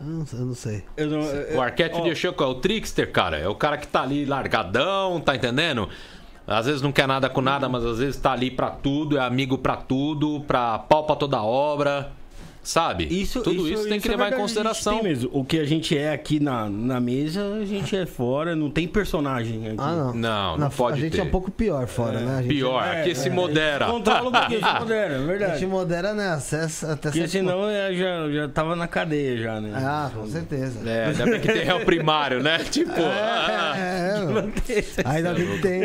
Eu 0.00 0.06
não, 0.06 0.24
eu 0.32 0.44
não 0.46 0.54
sei. 0.54 0.84
Eu 0.96 1.10
não- 1.10 1.20
eu- 1.22 1.58
O 1.58 1.60
arquétipo 1.60 2.00
ó, 2.00 2.04
de 2.04 2.10
Exu 2.10 2.28
é 2.28 2.42
é 2.42 2.46
o 2.46 2.54
trickster, 2.54 3.10
cara. 3.10 3.36
É 3.38 3.48
o 3.48 3.54
cara 3.54 3.76
que 3.76 3.86
tá 3.86 4.02
ali 4.02 4.24
largadão, 4.24 5.20
tá 5.20 5.34
entendendo? 5.34 5.88
Às 6.48 6.64
vezes 6.64 6.80
não 6.80 6.90
quer 6.90 7.06
nada 7.06 7.28
com 7.28 7.42
nada, 7.42 7.68
mas 7.68 7.84
às 7.84 7.98
vezes 7.98 8.16
tá 8.18 8.32
ali 8.32 8.50
pra 8.50 8.70
tudo, 8.70 9.18
é 9.18 9.20
amigo 9.20 9.58
pra 9.58 9.76
tudo, 9.76 10.40
pra 10.46 10.78
pau 10.78 11.04
pra 11.04 11.14
toda 11.14 11.42
obra. 11.42 12.10
Sabe? 12.68 13.06
Isso, 13.10 13.40
Tudo 13.40 13.66
isso, 13.66 13.88
tem 13.88 13.98
que 13.98 14.08
é 14.08 14.10
levar 14.10 14.30
em 14.30 14.36
consideração. 14.36 15.02
mesmo. 15.02 15.30
O 15.32 15.42
que 15.42 15.58
a 15.58 15.64
gente 15.64 15.96
é 15.96 16.12
aqui 16.12 16.38
na, 16.38 16.68
na 16.68 17.00
mesa, 17.00 17.42
a 17.62 17.64
gente 17.64 17.96
é 17.96 18.04
fora, 18.04 18.54
não 18.54 18.70
tem 18.70 18.86
personagem 18.86 19.68
aqui. 19.68 19.76
Ah, 19.78 19.94
não. 19.94 20.12
Não, 20.12 20.50
não 20.52 20.58
Na- 20.58 20.68
pode 20.70 20.98
A 20.98 21.00
gente 21.00 21.12
ter. 21.12 21.20
é 21.20 21.24
um 21.24 21.30
pouco 21.30 21.50
pior 21.50 21.86
fora, 21.86 22.20
né? 22.20 22.36
A 22.36 22.42
gente, 22.42 22.54
Pior, 22.54 22.84
É, 22.84 23.00
aqui 23.00 23.14
se 23.14 23.28
é, 23.28 23.32
modera. 23.32 23.86
Controla 23.86 24.28
um 24.28 24.32
pouquinho, 24.32 24.60
se 24.60 24.74
modera, 24.80 25.14
é 25.14 25.16
A 25.16 25.18
gente 25.18 25.26
verdade. 25.26 25.66
modera, 25.66 26.12
né? 26.12 26.28
Acessa 26.28 26.92
até 26.92 27.08
Porque 27.08 27.20
certo 27.20 27.30
senão 27.30 27.70
eu 27.70 27.96
já, 27.96 28.30
já 28.32 28.48
tava 28.50 28.76
na 28.76 28.86
cadeia 28.86 29.38
já, 29.38 29.58
né? 29.62 29.72
Ah, 29.74 30.10
com 30.14 30.26
certeza. 30.26 30.86
É, 30.86 31.06
ainda 31.06 31.24
bem 31.24 31.40
que 31.40 31.50
tem 31.50 31.64
réu 31.64 31.80
primário, 31.86 32.42
né? 32.42 32.58
Tipo, 32.70 32.92
ah, 33.00 33.74
É, 33.78 34.20
mano. 34.26 34.52
Ainda 35.06 35.32
bem 35.32 35.46
que 35.46 35.62
tem. 35.62 35.82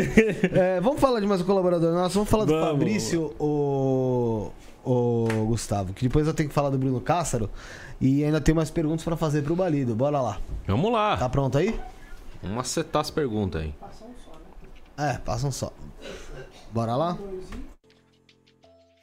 É, 0.59 0.81
vamos 0.81 0.99
falar 0.99 1.21
de 1.21 1.27
mais 1.27 1.39
um 1.39 1.45
colaborador 1.45 1.93
nosso. 1.93 2.15
Vamos 2.15 2.29
falar 2.29 2.43
do 2.43 2.51
Vamos. 2.51 2.67
Fabrício, 2.67 3.33
o, 3.39 4.51
o 4.83 5.45
Gustavo. 5.47 5.93
Que 5.93 6.07
depois 6.07 6.27
eu 6.27 6.33
tenho 6.33 6.49
que 6.49 6.55
falar 6.55 6.69
do 6.69 6.77
Bruno 6.77 6.99
Cássaro. 6.99 7.49
E 7.99 8.23
ainda 8.23 8.41
tem 8.41 8.53
mais 8.53 8.69
perguntas 8.69 9.03
pra 9.03 9.15
fazer 9.15 9.43
pro 9.43 9.55
Balido. 9.55 9.95
Bora 9.95 10.21
lá. 10.21 10.39
vamos 10.67 10.91
lá. 10.91 11.17
Tá 11.17 11.29
pronto 11.29 11.57
aí? 11.57 11.79
Vamos 12.41 12.59
acertar 12.59 13.01
as 13.01 13.09
perguntas 13.09 13.61
aí. 13.61 13.73
É, 14.97 15.17
passa 15.19 15.47
um 15.47 15.51
só. 15.51 15.73
Bora 16.71 16.95
lá? 16.95 17.17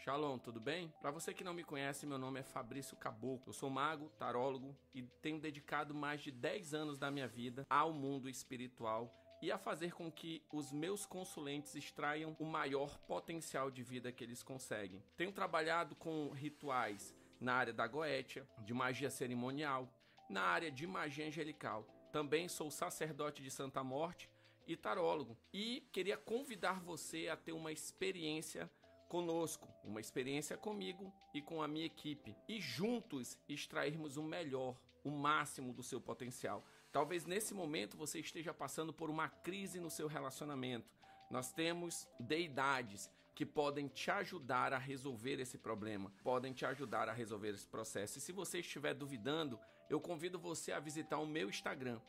Shalom, 0.05 0.39
tudo 0.39 0.61
bem? 0.61 0.93
Para 1.01 1.11
você 1.11 1.33
que 1.33 1.45
não 1.45 1.55
me 1.55 1.63
conhece, 1.63 2.05
meu 2.05 2.19
nome 2.19 2.41
é 2.41 2.43
Fabrício 2.43 2.97
Caboclo. 2.97 3.49
Eu 3.49 3.53
sou 3.53 3.71
mago, 3.71 4.11
tarólogo 4.19 4.75
e 4.95 5.03
tenho 5.23 5.41
dedicado 5.41 5.95
mais 5.95 6.21
de 6.21 6.31
10 6.31 6.75
anos 6.75 6.99
da 6.99 7.11
minha 7.11 7.29
vida 7.29 7.65
ao 7.71 7.93
mundo 7.93 8.29
espiritual 8.29 9.09
e 9.43 9.51
a 9.51 9.59
fazer 9.59 9.93
com 9.93 10.11
que 10.11 10.43
os 10.53 10.73
meus 10.73 11.07
consulentes 11.07 11.75
extraiam 11.75 12.37
o 12.39 12.45
maior 12.45 12.99
potencial 12.99 13.71
de 13.71 13.83
vida 13.83 14.13
que 14.13 14.23
eles 14.23 14.43
conseguem. 14.43 15.03
Tenho 15.17 15.33
trabalhado 15.33 15.95
com 15.97 16.31
rituais 16.31 17.15
na 17.41 17.55
área 17.55 17.73
da 17.73 17.87
goétia, 17.87 18.47
de 18.59 18.75
magia 18.75 19.11
cerimonial, 19.11 19.89
na 20.29 20.43
área 20.43 20.71
de 20.71 20.87
magia 20.87 21.27
angelical. 21.27 21.87
Também 22.13 22.49
sou 22.49 22.71
sacerdote 22.71 23.43
de 23.43 23.51
Santa 23.51 23.83
Morte 23.83 24.29
e 24.67 24.77
tarólogo. 24.77 25.37
E 25.53 25.83
queria 25.93 26.17
convidar 26.17 26.81
você 26.81 27.29
a 27.29 27.37
ter 27.37 27.53
uma 27.53 27.73
experiência 27.73 28.71
conosco, 29.09 29.69
uma 29.83 30.01
experiência 30.01 30.57
comigo 30.57 31.13
e 31.35 31.43
com 31.43 31.61
a 31.63 31.67
minha 31.67 31.87
equipe 31.87 32.37
e 32.49 32.61
juntos 32.61 33.37
extrairmos 33.49 34.17
o 34.17 34.23
melhor, 34.23 34.81
o 35.03 35.11
máximo 35.11 35.73
do 35.73 35.83
seu 35.83 36.01
potencial. 36.01 36.65
Talvez 36.93 37.25
nesse 37.25 37.55
momento 37.55 37.97
você 37.97 38.19
esteja 38.19 38.53
passando 38.53 38.93
por 38.93 39.11
uma 39.11 39.29
crise 39.29 39.79
no 39.79 39.91
seu 39.91 40.09
relacionamento. 40.09 40.91
Nós 41.31 41.53
temos 41.53 42.09
deidades 42.19 43.09
que 43.35 43.47
podem 43.47 43.87
te 43.87 44.11
ajudar 44.11 44.73
a 44.73 44.79
resolver 44.79 45.41
esse 45.41 45.57
problema, 45.57 46.13
podem 46.23 46.53
te 46.53 46.67
ajudar 46.67 47.09
a 47.09 47.13
resolver 47.13 47.51
esse 47.51 47.67
processo. 47.67 48.19
E 48.19 48.21
se 48.21 48.33
você 48.33 48.59
estiver 48.59 48.93
duvidando, 48.93 49.59
eu 49.89 50.01
convido 50.01 50.39
você 50.39 50.73
a 50.73 50.81
visitar 50.81 51.19
o 51.19 51.27
meu 51.27 51.49
Instagram, 51.49 52.01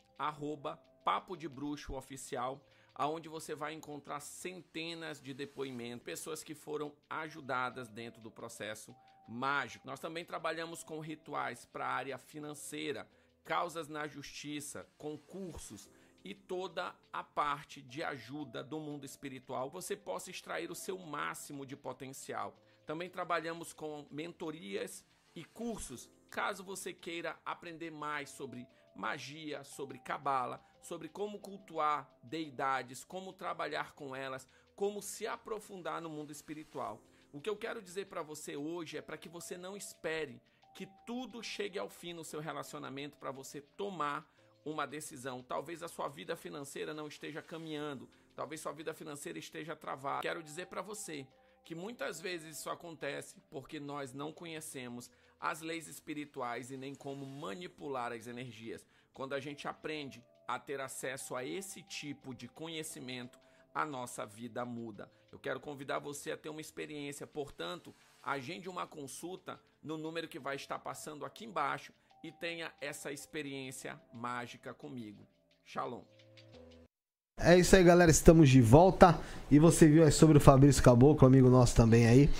Papo 1.04 1.36
de 1.36 1.48
Bruxo 1.48 1.94
Oficial, 1.94 2.60
aonde 2.94 3.28
você 3.28 3.54
vai 3.54 3.72
encontrar 3.72 4.20
centenas 4.20 5.20
de 5.20 5.32
depoimentos, 5.32 6.04
pessoas 6.04 6.44
que 6.44 6.54
foram 6.54 6.92
ajudadas 7.08 7.88
dentro 7.88 8.20
do 8.20 8.30
processo 8.30 8.94
mágico. 9.26 9.86
Nós 9.86 10.00
também 10.00 10.24
trabalhamos 10.24 10.84
com 10.84 11.00
rituais 11.00 11.64
para 11.64 11.86
a 11.86 11.92
área 11.92 12.18
financeira, 12.18 13.08
causas 13.44 13.88
na 13.88 14.06
justiça, 14.06 14.86
concursos 14.96 15.88
e 16.24 16.34
toda 16.34 16.94
a 17.12 17.24
parte 17.24 17.82
de 17.82 18.02
ajuda 18.02 18.62
do 18.62 18.78
mundo 18.78 19.04
espiritual, 19.04 19.68
você 19.68 19.96
possa 19.96 20.30
extrair 20.30 20.70
o 20.70 20.74
seu 20.74 20.98
máximo 20.98 21.66
de 21.66 21.76
potencial. 21.76 22.56
Também 22.86 23.10
trabalhamos 23.10 23.72
com 23.72 24.06
mentorias 24.10 25.04
e 25.34 25.44
cursos, 25.44 26.08
caso 26.30 26.62
você 26.62 26.92
queira 26.92 27.38
aprender 27.44 27.90
mais 27.90 28.30
sobre 28.30 28.66
magia, 28.94 29.64
sobre 29.64 29.98
cabala, 29.98 30.62
sobre 30.80 31.08
como 31.08 31.40
cultuar 31.40 32.10
deidades, 32.22 33.04
como 33.04 33.32
trabalhar 33.32 33.92
com 33.94 34.14
elas, 34.14 34.46
como 34.76 35.00
se 35.00 35.26
aprofundar 35.26 36.00
no 36.00 36.10
mundo 36.10 36.30
espiritual. 36.30 37.02
O 37.32 37.40
que 37.40 37.48
eu 37.48 37.56
quero 37.56 37.80
dizer 37.80 38.06
para 38.06 38.22
você 38.22 38.56
hoje 38.56 38.98
é 38.98 39.02
para 39.02 39.16
que 39.16 39.28
você 39.28 39.56
não 39.56 39.76
espere 39.76 40.40
que 40.74 40.86
tudo 41.06 41.42
chegue 41.42 41.78
ao 41.78 41.88
fim 41.88 42.12
no 42.12 42.24
seu 42.24 42.40
relacionamento 42.40 43.16
para 43.16 43.30
você 43.30 43.60
tomar 43.60 44.26
uma 44.64 44.86
decisão. 44.86 45.42
Talvez 45.42 45.82
a 45.82 45.88
sua 45.88 46.08
vida 46.08 46.36
financeira 46.36 46.94
não 46.94 47.06
esteja 47.06 47.42
caminhando, 47.42 48.08
talvez 48.34 48.60
sua 48.60 48.72
vida 48.72 48.94
financeira 48.94 49.38
esteja 49.38 49.76
travada. 49.76 50.22
Quero 50.22 50.42
dizer 50.42 50.66
para 50.66 50.82
você 50.82 51.26
que 51.64 51.74
muitas 51.74 52.20
vezes 52.20 52.58
isso 52.58 52.70
acontece 52.70 53.36
porque 53.50 53.78
nós 53.78 54.12
não 54.12 54.32
conhecemos 54.32 55.10
as 55.40 55.60
leis 55.60 55.88
espirituais 55.88 56.70
e 56.70 56.76
nem 56.76 56.94
como 56.94 57.26
manipular 57.26 58.12
as 58.12 58.26
energias. 58.26 58.86
Quando 59.12 59.34
a 59.34 59.40
gente 59.40 59.66
aprende 59.68 60.24
a 60.46 60.58
ter 60.58 60.80
acesso 60.80 61.34
a 61.34 61.44
esse 61.44 61.82
tipo 61.82 62.34
de 62.34 62.48
conhecimento, 62.48 63.38
a 63.74 63.84
nossa 63.84 64.26
vida 64.26 64.64
muda. 64.64 65.10
Eu 65.30 65.38
quero 65.38 65.58
convidar 65.60 65.98
você 65.98 66.32
a 66.32 66.36
ter 66.36 66.50
uma 66.50 66.60
experiência, 66.60 67.26
portanto, 67.26 67.94
agende 68.22 68.68
uma 68.68 68.86
consulta 68.86 69.60
no 69.82 69.98
número 69.98 70.28
que 70.28 70.38
vai 70.38 70.56
estar 70.56 70.78
passando 70.78 71.24
aqui 71.24 71.44
embaixo 71.44 71.92
e 72.22 72.30
tenha 72.30 72.72
essa 72.80 73.10
experiência 73.10 74.00
mágica 74.12 74.72
comigo. 74.72 75.26
Shalom. 75.64 76.02
É 77.44 77.58
isso 77.58 77.74
aí, 77.74 77.82
galera. 77.82 78.10
Estamos 78.10 78.48
de 78.48 78.60
volta. 78.60 79.18
E 79.50 79.58
você 79.58 79.88
viu 79.88 80.04
aí 80.04 80.12
sobre 80.12 80.38
o 80.38 80.40
Fabrício 80.40 80.82
Caboclo, 80.82 81.26
amigo 81.26 81.50
nosso 81.50 81.74
também 81.74 82.06
aí. 82.06 82.30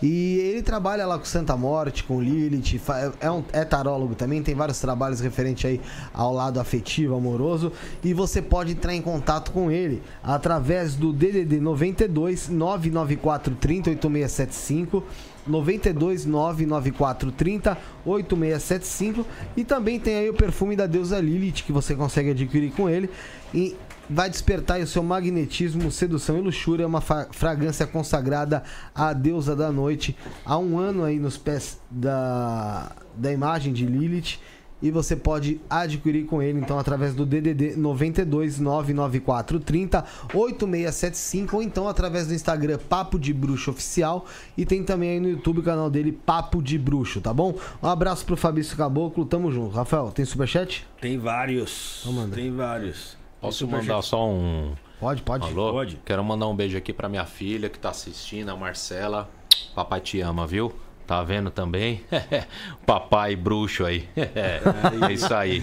E 0.00 0.36
ele 0.38 0.62
trabalha 0.62 1.04
lá 1.06 1.18
com 1.18 1.24
Santa 1.24 1.56
Morte, 1.56 2.04
com 2.04 2.20
Lilith, 2.20 2.80
é, 3.20 3.30
um, 3.30 3.42
é 3.52 3.64
tarólogo 3.64 4.14
também, 4.14 4.42
tem 4.42 4.54
vários 4.54 4.80
trabalhos 4.80 5.20
referentes 5.20 5.64
aí 5.64 5.80
ao 6.12 6.32
lado 6.32 6.60
afetivo, 6.60 7.16
amoroso. 7.16 7.72
E 8.04 8.14
você 8.14 8.40
pode 8.40 8.72
entrar 8.72 8.94
em 8.94 9.02
contato 9.02 9.50
com 9.50 9.70
ele 9.70 10.02
através 10.22 10.94
do 10.94 11.12
DDD 11.12 11.60
92 11.60 12.48
994 12.48 13.54
30 13.56 13.90
8675. 13.90 15.04
92 15.46 16.26
994 16.26 17.32
30 17.32 17.78
8675 18.04 19.26
e 19.56 19.64
também 19.64 19.98
tem 19.98 20.16
aí 20.16 20.30
o 20.30 20.34
perfume 20.34 20.76
da 20.76 20.86
deusa 20.86 21.20
Lilith 21.20 21.64
que 21.64 21.72
você 21.72 21.94
consegue 21.94 22.30
adquirir 22.30 22.72
com 22.72 22.88
ele. 22.88 23.10
E 23.54 23.76
vai 24.08 24.28
despertar 24.28 24.80
o 24.80 24.86
seu 24.86 25.02
magnetismo, 25.02 25.90
sedução 25.90 26.36
e 26.36 26.40
luxúria, 26.40 26.86
uma 26.86 27.00
fragrância 27.00 27.86
consagrada 27.86 28.62
à 28.94 29.12
deusa 29.12 29.56
da 29.56 29.70
noite. 29.70 30.16
Há 30.44 30.58
um 30.58 30.78
ano 30.78 31.04
aí 31.04 31.18
nos 31.18 31.36
pés 31.36 31.78
da, 31.90 32.92
da 33.16 33.32
imagem 33.32 33.72
de 33.72 33.86
Lilith 33.86 34.38
e 34.82 34.90
você 34.90 35.14
pode 35.14 35.60
adquirir 35.70 36.26
com 36.26 36.42
ele 36.42 36.58
então 36.58 36.78
através 36.78 37.14
do 37.14 37.24
DDD 37.24 37.76
92 37.76 38.58
994 38.58 39.60
30 39.60 40.04
8675 40.34 41.56
ou 41.56 41.62
então 41.62 41.88
através 41.88 42.26
do 42.26 42.34
Instagram 42.34 42.78
Papo 42.88 43.18
de 43.18 43.32
Bruxo 43.32 43.70
Oficial 43.70 44.26
e 44.56 44.66
tem 44.66 44.82
também 44.82 45.10
aí 45.10 45.20
no 45.20 45.28
YouTube 45.28 45.60
o 45.60 45.62
canal 45.62 45.88
dele 45.88 46.12
Papo 46.12 46.62
de 46.62 46.78
Bruxo, 46.78 47.20
tá 47.20 47.32
bom? 47.32 47.54
Um 47.82 47.86
abraço 47.88 48.24
pro 48.24 48.36
Fabrício 48.36 48.76
Caboclo, 48.76 49.24
tamo 49.24 49.50
junto. 49.50 49.74
Rafael, 49.74 50.10
tem 50.10 50.24
superchat? 50.24 50.86
Tem 51.00 51.18
vários. 51.18 52.04
Então. 52.06 52.30
Tem 52.30 52.50
vários. 52.50 53.16
Posso 53.40 53.66
mandar 53.66 54.02
só 54.02 54.28
um. 54.28 54.72
Pode, 55.00 55.22
pode. 55.22 55.48
Alô? 55.48 55.72
Pode. 55.72 55.98
Quero 56.04 56.22
mandar 56.22 56.46
um 56.46 56.54
beijo 56.54 56.78
aqui 56.78 56.92
pra 56.92 57.08
minha 57.08 57.24
filha 57.24 57.68
que 57.68 57.78
tá 57.78 57.90
assistindo, 57.90 58.50
a 58.50 58.56
Marcela. 58.56 59.28
Papai 59.74 60.00
te 60.00 60.20
ama, 60.20 60.46
viu? 60.46 60.72
Tá 61.06 61.22
vendo 61.22 61.50
também? 61.50 62.02
Papai 62.86 63.34
bruxo 63.36 63.84
aí. 63.84 64.08
é 64.16 65.12
isso 65.12 65.32
aí. 65.34 65.60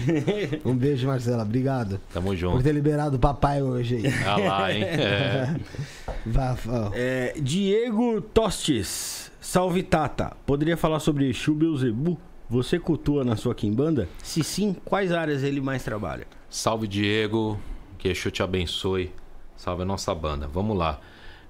Um 0.64 0.74
beijo, 0.74 1.06
Marcela. 1.06 1.42
Obrigado 1.42 2.00
Tamo 2.12 2.28
por 2.28 2.36
junto. 2.36 2.62
ter 2.62 2.72
liberado 2.72 3.16
o 3.16 3.18
papai 3.18 3.62
hoje 3.62 3.96
aí. 3.96 4.04
Ah 4.24 4.36
lá, 4.36 4.72
hein? 4.72 4.84
É. 6.94 7.32
É, 7.32 7.34
Diego 7.40 8.20
Tostes. 8.20 9.30
Salve 9.40 9.82
Tata. 9.82 10.36
Poderia 10.44 10.76
falar 10.76 11.00
sobre 11.00 11.28
Exu 11.28 11.54
Beelzebu? 11.54 12.18
Você 12.48 12.78
cultua 12.78 13.24
na 13.24 13.36
sua 13.36 13.54
quimbanda? 13.54 14.08
Se 14.22 14.44
sim, 14.44 14.76
quais 14.84 15.12
áreas 15.12 15.42
ele 15.42 15.60
mais 15.60 15.82
trabalha? 15.82 16.26
Salve 16.48 16.86
Diego, 16.86 17.58
que 17.96 18.08
Exu 18.08 18.30
te 18.30 18.42
abençoe. 18.42 19.10
Salve 19.56 19.82
a 19.82 19.86
nossa 19.86 20.14
banda. 20.14 20.46
Vamos 20.46 20.76
lá. 20.76 21.00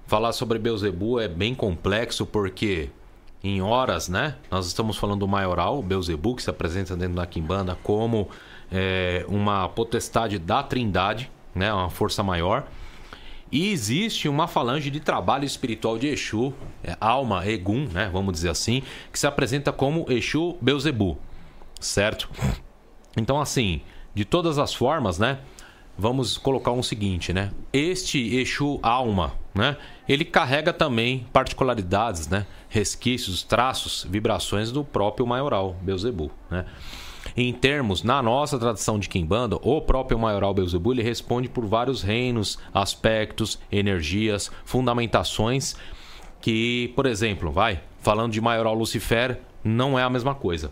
Falar 0.07 0.31
sobre 0.31 0.59
Beuzebu 0.59 1.19
é 1.19 1.27
bem 1.27 1.53
complexo 1.53 2.25
porque 2.25 2.89
em 3.43 3.61
horas, 3.61 4.07
né? 4.07 4.35
Nós 4.49 4.67
estamos 4.67 4.97
falando 4.97 5.21
do 5.21 5.27
maioral, 5.27 5.81
Beuzebu, 5.81 6.35
que 6.35 6.43
se 6.43 6.49
apresenta 6.49 6.95
dentro 6.95 7.15
da 7.15 7.25
Quimbanda 7.25 7.77
como 7.81 8.29
é, 8.71 9.25
uma 9.27 9.67
potestade 9.69 10.37
da 10.37 10.61
Trindade, 10.61 11.31
né? 11.55 11.73
Uma 11.73 11.89
força 11.89 12.21
maior. 12.23 12.67
E 13.51 13.69
existe 13.69 14.29
uma 14.29 14.47
falange 14.47 14.89
de 14.89 14.99
trabalho 14.99 15.43
espiritual 15.43 15.97
de 15.97 16.07
Exu, 16.07 16.53
é, 16.83 16.95
alma, 17.01 17.45
Egum, 17.45 17.87
né? 17.91 18.09
Vamos 18.11 18.33
dizer 18.33 18.49
assim, 18.49 18.81
que 19.11 19.19
se 19.19 19.27
apresenta 19.27 19.73
como 19.73 20.05
Exu 20.09 20.55
Beuzebu, 20.61 21.17
certo? 21.79 22.29
Então, 23.17 23.41
assim, 23.41 23.81
de 24.15 24.23
todas 24.23 24.57
as 24.57 24.73
formas, 24.73 25.19
né? 25.19 25.39
Vamos 25.97 26.37
colocar 26.37 26.71
um 26.71 26.81
seguinte, 26.81 27.33
né? 27.33 27.51
Este 27.73 28.37
Exu 28.37 28.79
alma, 28.81 29.33
né? 29.53 29.77
Ele 30.07 30.25
carrega 30.25 30.71
também 30.71 31.25
particularidades, 31.31 32.27
né? 32.27 32.45
Resquícios, 32.69 33.43
traços, 33.43 34.05
vibrações 34.09 34.71
do 34.71 34.83
próprio 34.83 35.25
maioral 35.27 35.75
Beuzebu, 35.81 36.31
né? 36.49 36.65
Em 37.37 37.53
termos, 37.53 38.03
na 38.03 38.21
nossa 38.21 38.57
tradição 38.57 38.99
de 38.99 39.07
Kimbanda, 39.07 39.55
o 39.61 39.79
próprio 39.79 40.17
maioral 40.17 40.53
Beuzebu 40.53 40.91
ele 40.91 41.03
responde 41.03 41.47
por 41.47 41.65
vários 41.65 42.01
reinos, 42.01 42.57
aspectos, 42.73 43.59
energias, 43.71 44.51
fundamentações 44.65 45.75
que, 46.41 46.91
por 46.95 47.05
exemplo, 47.05 47.51
vai, 47.51 47.81
falando 47.99 48.33
de 48.33 48.41
maioral 48.41 48.73
Lucifer, 48.73 49.39
não 49.63 49.97
é 49.97 50.03
a 50.03 50.09
mesma 50.09 50.33
coisa. 50.33 50.71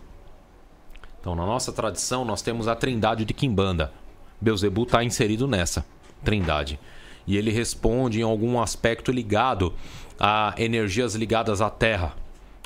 Então, 1.22 1.36
na 1.36 1.46
nossa 1.46 1.72
tradição, 1.72 2.26
nós 2.26 2.42
temos 2.42 2.68
a 2.68 2.76
trindade 2.76 3.24
de 3.24 3.34
Kimbanda. 3.34 3.94
Beuzebu 4.42 4.84
está 4.84 5.04
inserido 5.04 5.48
nessa 5.48 5.86
trindade. 6.24 6.80
E 7.26 7.38
ele 7.38 7.52
responde 7.52 8.20
em 8.20 8.24
algum 8.24 8.60
aspecto 8.60 9.12
ligado 9.12 9.74
a 10.20 10.54
energias 10.58 11.16
ligadas 11.16 11.62
à 11.62 11.70
terra, 11.70 12.16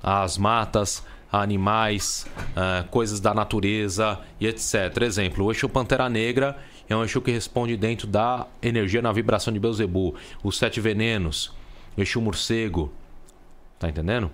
às 0.01 0.37
matas, 0.37 1.03
a 1.31 1.41
animais, 1.41 2.27
a 2.55 2.83
coisas 2.83 3.19
da 3.19 3.33
natureza 3.33 4.19
e 4.39 4.47
etc. 4.47 5.01
Exemplo, 5.01 5.45
o 5.45 5.51
Exu 5.51 5.67
Pantera 5.67 6.09
Negra 6.09 6.57
é 6.87 6.95
um 6.95 7.03
Exu 7.03 7.21
que 7.21 7.31
responde 7.31 7.75
dentro 7.75 8.07
da 8.07 8.47
energia 8.61 9.01
na 9.01 9.11
vibração 9.11 9.51
de 9.51 9.59
Beuzebu. 9.59 10.15
Os 10.43 10.57
Sete 10.57 10.79
Venenos, 10.79 11.53
o 11.97 12.01
Exu 12.01 12.21
Morcego. 12.21 12.91
Tá 13.79 13.89
entendendo? 13.89 14.31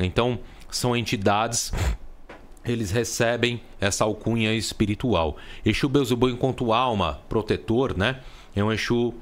Então, 0.00 0.38
são 0.70 0.96
entidades 0.96 1.72
eles 2.64 2.90
recebem 2.90 3.60
essa 3.80 4.04
alcunha 4.04 4.52
espiritual. 4.54 5.36
Exu 5.64 5.88
Beuzebu 5.88 6.28
enquanto 6.28 6.72
alma, 6.72 7.20
protetor, 7.28 7.96
né? 7.96 8.20
É 8.54 8.62
um 8.62 8.72
Exu, 8.72 9.14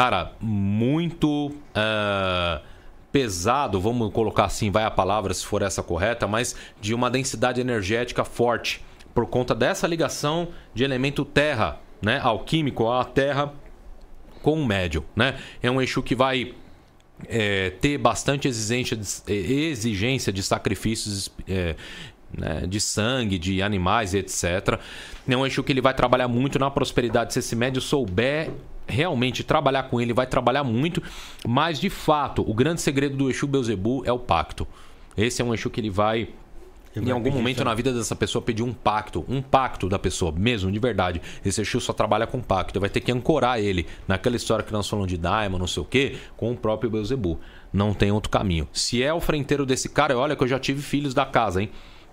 cara, 0.00 0.32
muito 0.40 1.52
ah, 1.74 2.62
pesado, 3.12 3.78
vamos 3.78 4.10
colocar 4.14 4.46
assim, 4.46 4.70
vai 4.70 4.82
a 4.84 4.90
palavra 4.90 5.34
se 5.34 5.44
for 5.44 5.60
essa 5.60 5.82
correta, 5.82 6.26
mas 6.26 6.56
de 6.80 6.94
uma 6.94 7.10
densidade 7.10 7.60
energética 7.60 8.24
forte, 8.24 8.82
por 9.14 9.26
conta 9.26 9.54
dessa 9.54 9.86
ligação 9.86 10.48
de 10.72 10.84
elemento 10.84 11.22
terra, 11.22 11.78
né? 12.00 12.18
Alquímico, 12.18 12.90
a 12.90 13.04
terra 13.04 13.52
com 14.40 14.62
o 14.62 14.64
médio, 14.64 15.04
né? 15.14 15.38
É 15.62 15.70
um 15.70 15.82
Exu 15.82 16.02
que 16.02 16.14
vai 16.14 16.54
é, 17.28 17.68
ter 17.68 17.98
bastante 17.98 18.48
exigência 18.48 18.96
de, 18.96 19.30
exigência 19.30 20.32
de 20.32 20.42
sacrifícios 20.42 21.30
é, 21.46 21.76
né, 22.32 22.66
de 22.66 22.80
sangue, 22.80 23.38
de 23.38 23.60
animais, 23.60 24.14
etc. 24.14 24.80
É 25.28 25.36
um 25.36 25.44
Exu 25.44 25.62
que 25.62 25.72
ele 25.72 25.82
vai 25.82 25.92
trabalhar 25.92 26.26
muito 26.26 26.58
na 26.58 26.70
prosperidade. 26.70 27.34
Se 27.34 27.40
esse 27.40 27.54
médio 27.54 27.82
souber 27.82 28.50
realmente 28.90 29.42
trabalhar 29.42 29.84
com 29.84 30.00
ele, 30.00 30.12
vai 30.12 30.26
trabalhar 30.26 30.64
muito. 30.64 31.02
Mas, 31.46 31.80
de 31.80 31.88
fato, 31.88 32.44
o 32.48 32.52
grande 32.52 32.80
segredo 32.80 33.16
do 33.16 33.30
Exu 33.30 33.46
Beuzebu 33.46 34.02
é 34.04 34.12
o 34.12 34.18
pacto. 34.18 34.66
Esse 35.16 35.40
é 35.40 35.44
um 35.44 35.54
Exu 35.54 35.70
que 35.70 35.80
ele 35.80 35.90
vai 35.90 36.28
em 36.96 37.02
vai 37.02 37.12
algum 37.12 37.30
momento 37.30 37.64
na 37.64 37.72
vida 37.72 37.92
dessa 37.92 38.16
pessoa 38.16 38.42
pedir 38.42 38.64
um 38.64 38.72
pacto, 38.72 39.24
um 39.28 39.40
pacto 39.40 39.88
da 39.88 39.98
pessoa, 39.98 40.32
mesmo 40.32 40.72
de 40.72 40.78
verdade. 40.78 41.22
Esse 41.44 41.60
Exu 41.60 41.80
só 41.80 41.92
trabalha 41.92 42.26
com 42.26 42.40
pacto, 42.40 42.80
vai 42.80 42.90
ter 42.90 43.00
que 43.00 43.12
ancorar 43.12 43.60
ele 43.60 43.86
naquela 44.08 44.34
história 44.34 44.64
que 44.64 44.72
nós 44.72 44.88
falamos 44.88 45.08
de 45.08 45.16
Daimon, 45.16 45.58
não 45.58 45.68
sei 45.68 45.82
o 45.82 45.86
quê, 45.86 46.16
com 46.36 46.50
o 46.50 46.56
próprio 46.56 46.90
Beuzebu. 46.90 47.38
Não 47.72 47.94
tem 47.94 48.10
outro 48.10 48.28
caminho. 48.28 48.66
Se 48.72 49.02
é 49.02 49.14
o 49.14 49.20
frenteiro 49.20 49.64
desse 49.64 49.88
cara, 49.88 50.18
olha 50.18 50.34
que 50.34 50.42
eu 50.42 50.48
já 50.48 50.58
tive 50.58 50.82
filhos 50.82 51.14
da 51.14 51.24
casa, 51.24 51.62
hein? 51.62 51.70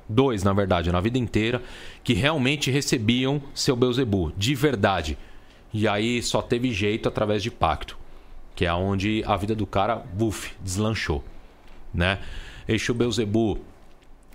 Dois, 0.08 0.44
na 0.44 0.54
verdade, 0.54 0.92
na 0.92 1.02
vida 1.02 1.18
inteira, 1.18 1.62
que 2.04 2.14
realmente 2.14 2.72
recebiam 2.72 3.42
seu 3.54 3.76
Beuzebu, 3.76 4.32
de 4.38 4.54
verdade. 4.54 5.18
E 5.74 5.88
aí 5.88 6.22
só 6.22 6.42
teve 6.42 6.72
jeito 6.72 7.08
através 7.08 7.44
de 7.44 7.52
pacto, 7.52 7.98
que 8.56 8.66
é 8.66 8.74
onde 8.74 9.24
a 9.26 9.36
vida 9.36 9.54
do 9.54 9.68
cara, 9.68 9.96
buf, 9.96 10.54
deslanchou, 10.62 11.24
né? 11.94 12.20
Exu 12.68 12.94
Beuzebu 12.94 13.60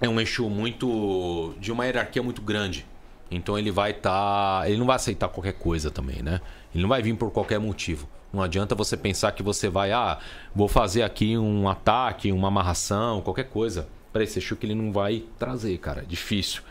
é 0.00 0.08
um 0.08 0.20
Exu 0.20 0.48
muito. 0.48 1.54
de 1.60 1.70
uma 1.70 1.84
hierarquia 1.84 2.22
muito 2.22 2.42
grande. 2.42 2.84
Então 3.30 3.58
ele 3.58 3.70
vai 3.70 3.92
estar. 3.92 4.68
ele 4.68 4.76
não 4.76 4.86
vai 4.86 4.96
aceitar 4.96 5.28
qualquer 5.28 5.54
coisa 5.54 5.90
também, 5.90 6.22
né? 6.22 6.40
Ele 6.74 6.82
não 6.82 6.88
vai 6.88 7.02
vir 7.02 7.14
por 7.16 7.30
qualquer 7.30 7.58
motivo. 7.58 8.08
Não 8.32 8.42
adianta 8.42 8.74
você 8.74 8.96
pensar 8.96 9.32
que 9.32 9.42
você 9.42 9.68
vai, 9.68 9.92
ah, 9.92 10.18
vou 10.54 10.66
fazer 10.66 11.02
aqui 11.02 11.36
um 11.36 11.68
ataque, 11.68 12.32
uma 12.32 12.48
amarração, 12.48 13.20
qualquer 13.20 13.44
coisa. 13.44 13.86
Para 14.12 14.24
esse 14.24 14.38
Exu 14.38 14.56
que 14.56 14.66
ele 14.66 14.74
não 14.74 14.92
vai 14.92 15.24
trazer, 15.38 15.78
cara. 15.78 16.04
Difícil. 16.06 16.62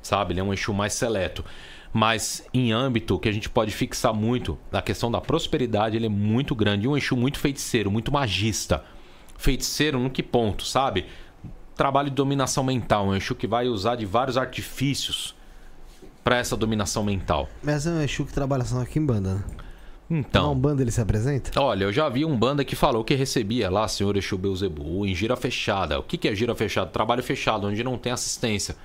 Sabe? 0.00 0.32
Ele 0.32 0.40
é 0.40 0.42
um 0.42 0.52
Exu 0.52 0.72
mais 0.72 0.94
seleto. 0.94 1.44
Mas 1.92 2.46
em 2.54 2.72
âmbito 2.72 3.18
que 3.18 3.28
a 3.28 3.32
gente 3.32 3.48
pode 3.48 3.72
fixar 3.72 4.14
muito, 4.14 4.56
na 4.70 4.80
questão 4.80 5.10
da 5.10 5.20
prosperidade, 5.20 5.96
ele 5.96 6.06
é 6.06 6.10
muito 6.10 6.54
grande. 6.54 6.86
E 6.86 6.88
um 6.88 6.96
Exu 6.96 7.16
muito 7.16 7.38
feiticeiro, 7.38 7.90
muito 7.90 8.12
magista. 8.12 8.84
Feiticeiro 9.36 9.98
no 9.98 10.10
que 10.10 10.22
ponto, 10.22 10.64
sabe? 10.64 11.06
Trabalho 11.74 12.08
de 12.08 12.14
dominação 12.14 12.62
mental. 12.62 13.06
Um 13.06 13.14
Exu 13.14 13.34
que 13.34 13.46
vai 13.46 13.66
usar 13.66 13.96
de 13.96 14.06
vários 14.06 14.36
artifícios 14.36 15.34
para 16.22 16.36
essa 16.36 16.56
dominação 16.56 17.02
mental. 17.02 17.48
Mas 17.62 17.86
é 17.86 17.90
um 17.90 18.00
Exu 18.00 18.24
que 18.24 18.32
trabalha 18.32 18.64
só 18.64 18.80
aqui 18.80 18.98
em 18.98 19.04
banda, 19.04 19.34
né? 19.34 19.44
Então. 20.10 20.42
Na 20.42 20.50
Umbanda 20.50 20.82
ele 20.82 20.90
se 20.90 21.00
apresenta? 21.00 21.52
Olha, 21.60 21.84
eu 21.84 21.92
já 21.92 22.08
vi 22.08 22.24
um 22.24 22.36
banda 22.36 22.64
que 22.64 22.74
falou 22.74 23.04
que 23.04 23.14
recebia 23.14 23.70
lá 23.70 23.86
senhor 23.86 24.16
Exu 24.16 24.36
Beuzebu 24.36 25.06
em 25.06 25.14
gira 25.14 25.36
fechada. 25.36 25.98
O 25.98 26.02
que, 26.02 26.18
que 26.18 26.28
é 26.28 26.34
gira 26.34 26.54
fechada? 26.54 26.90
Trabalho 26.90 27.22
fechado, 27.22 27.68
onde 27.68 27.82
não 27.84 27.96
tem 27.96 28.12
assistência. 28.12 28.76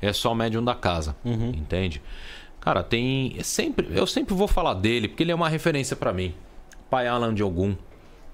É 0.00 0.12
só 0.12 0.32
o 0.32 0.34
médium 0.34 0.62
da 0.62 0.74
casa. 0.74 1.16
Entende? 1.24 2.02
Cara, 2.64 2.82
tem. 2.82 3.36
Sempre, 3.42 3.88
eu 3.90 4.06
sempre 4.06 4.34
vou 4.34 4.48
falar 4.48 4.74
dele, 4.74 5.06
porque 5.06 5.22
ele 5.22 5.32
é 5.32 5.34
uma 5.34 5.48
referência 5.48 5.94
pra 5.94 6.12
mim. 6.12 6.34
Pai 6.88 7.06
Alan 7.06 7.34
de 7.34 7.42
Ogum, 7.42 7.76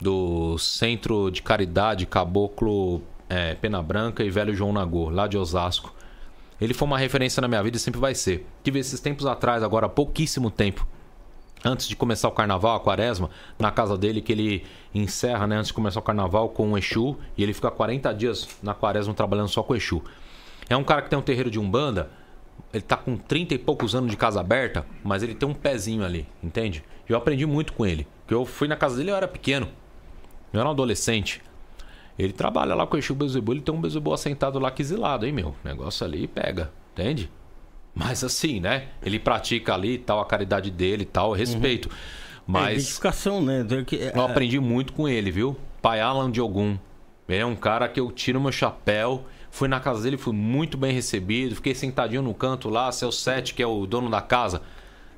do 0.00 0.56
Centro 0.56 1.30
de 1.30 1.42
Caridade 1.42 2.06
Caboclo 2.06 3.02
é, 3.28 3.54
Pena 3.54 3.82
Branca 3.82 4.22
e 4.22 4.30
Velho 4.30 4.54
João 4.54 4.72
Nagô, 4.72 5.10
lá 5.10 5.26
de 5.26 5.36
Osasco. 5.36 5.94
Ele 6.60 6.74
foi 6.74 6.86
uma 6.86 6.98
referência 6.98 7.40
na 7.40 7.48
minha 7.48 7.62
vida 7.62 7.76
e 7.76 7.80
sempre 7.80 8.00
vai 8.00 8.14
ser. 8.14 8.46
Tive 8.62 8.78
esses 8.78 9.00
tempos 9.00 9.26
atrás, 9.26 9.62
agora 9.62 9.86
há 9.86 9.88
pouquíssimo 9.88 10.50
tempo, 10.50 10.86
antes 11.64 11.88
de 11.88 11.96
começar 11.96 12.28
o 12.28 12.32
carnaval, 12.32 12.76
a 12.76 12.80
quaresma, 12.80 13.30
na 13.58 13.70
casa 13.70 13.96
dele, 13.96 14.20
que 14.20 14.32
ele 14.32 14.64
encerra, 14.94 15.46
né, 15.46 15.56
antes 15.56 15.68
de 15.68 15.74
começar 15.74 16.00
o 16.00 16.02
carnaval, 16.02 16.50
com 16.50 16.72
o 16.72 16.78
Exu, 16.78 17.16
e 17.36 17.42
ele 17.42 17.54
fica 17.54 17.70
40 17.70 18.12
dias 18.12 18.48
na 18.62 18.74
quaresma 18.74 19.14
trabalhando 19.14 19.48
só 19.48 19.62
com 19.62 19.72
o 19.72 19.76
Exu. 19.76 20.02
É 20.68 20.76
um 20.76 20.84
cara 20.84 21.02
que 21.02 21.08
tem 21.08 21.18
um 21.18 21.22
terreiro 21.22 21.50
de 21.50 21.58
Umbanda, 21.58 22.10
ele 22.72 22.82
tá 22.82 22.96
com 22.96 23.16
30 23.16 23.54
e 23.54 23.58
poucos 23.58 23.94
anos 23.94 24.10
de 24.10 24.16
casa 24.16 24.40
aberta, 24.40 24.84
mas 25.02 25.22
ele 25.22 25.34
tem 25.34 25.48
um 25.48 25.54
pezinho 25.54 26.04
ali, 26.04 26.26
entende? 26.42 26.82
Eu 27.08 27.16
aprendi 27.16 27.44
muito 27.46 27.72
com 27.72 27.84
ele, 27.84 28.06
porque 28.22 28.34
eu 28.34 28.44
fui 28.44 28.68
na 28.68 28.76
casa 28.76 28.96
dele, 28.96 29.10
eu 29.10 29.16
era 29.16 29.26
pequeno, 29.28 29.68
eu 30.52 30.60
era 30.60 30.68
um 30.68 30.72
adolescente. 30.72 31.42
Ele 32.18 32.32
trabalha 32.32 32.74
lá 32.74 32.86
com 32.86 32.96
o 32.96 32.98
Exu 32.98 33.14
Bezebu, 33.14 33.52
ele 33.52 33.60
tem 33.62 33.74
um 33.74 33.80
Bezebu 33.80 34.12
assentado 34.12 34.58
lá 34.58 34.70
que 34.70 34.82
exilado, 34.82 35.24
hein, 35.26 35.32
meu? 35.32 35.48
O 35.48 35.54
negócio 35.64 36.04
ali 36.04 36.26
pega, 36.28 36.70
entende? 36.92 37.30
Mas 37.94 38.22
assim, 38.22 38.60
né? 38.60 38.88
Ele 39.02 39.18
pratica 39.18 39.74
ali 39.74 39.98
tal, 39.98 40.20
a 40.20 40.24
caridade 40.26 40.70
dele 40.70 41.02
e 41.02 41.06
tal, 41.06 41.32
respeito. 41.32 41.88
É, 41.88 41.92
Mas 42.46 42.82
identificação, 42.82 43.40
né? 43.42 43.66
É- 43.98 44.16
eu 44.16 44.22
aprendi 44.22 44.60
muito 44.60 44.92
com 44.92 45.08
ele, 45.08 45.30
viu? 45.30 45.56
Pai 45.80 46.00
Alan 46.00 46.30
de 46.30 46.40
Ogum. 46.40 46.78
Ele 47.28 47.38
é 47.38 47.46
um 47.46 47.56
cara 47.56 47.88
que 47.88 47.98
eu 47.98 48.10
tiro 48.10 48.40
meu 48.40 48.52
chapéu. 48.52 49.24
Fui 49.50 49.68
na 49.68 49.80
casa 49.80 50.02
dele, 50.02 50.16
fui 50.16 50.32
muito 50.32 50.76
bem 50.76 50.92
recebido. 50.92 51.54
Fiquei 51.56 51.74
sentadinho 51.74 52.22
no 52.22 52.32
canto 52.34 52.68
lá. 52.68 52.90
Seu 52.92 53.10
Sete, 53.10 53.54
que 53.54 53.62
é 53.62 53.66
o 53.66 53.86
dono 53.86 54.08
da 54.08 54.20
casa. 54.20 54.62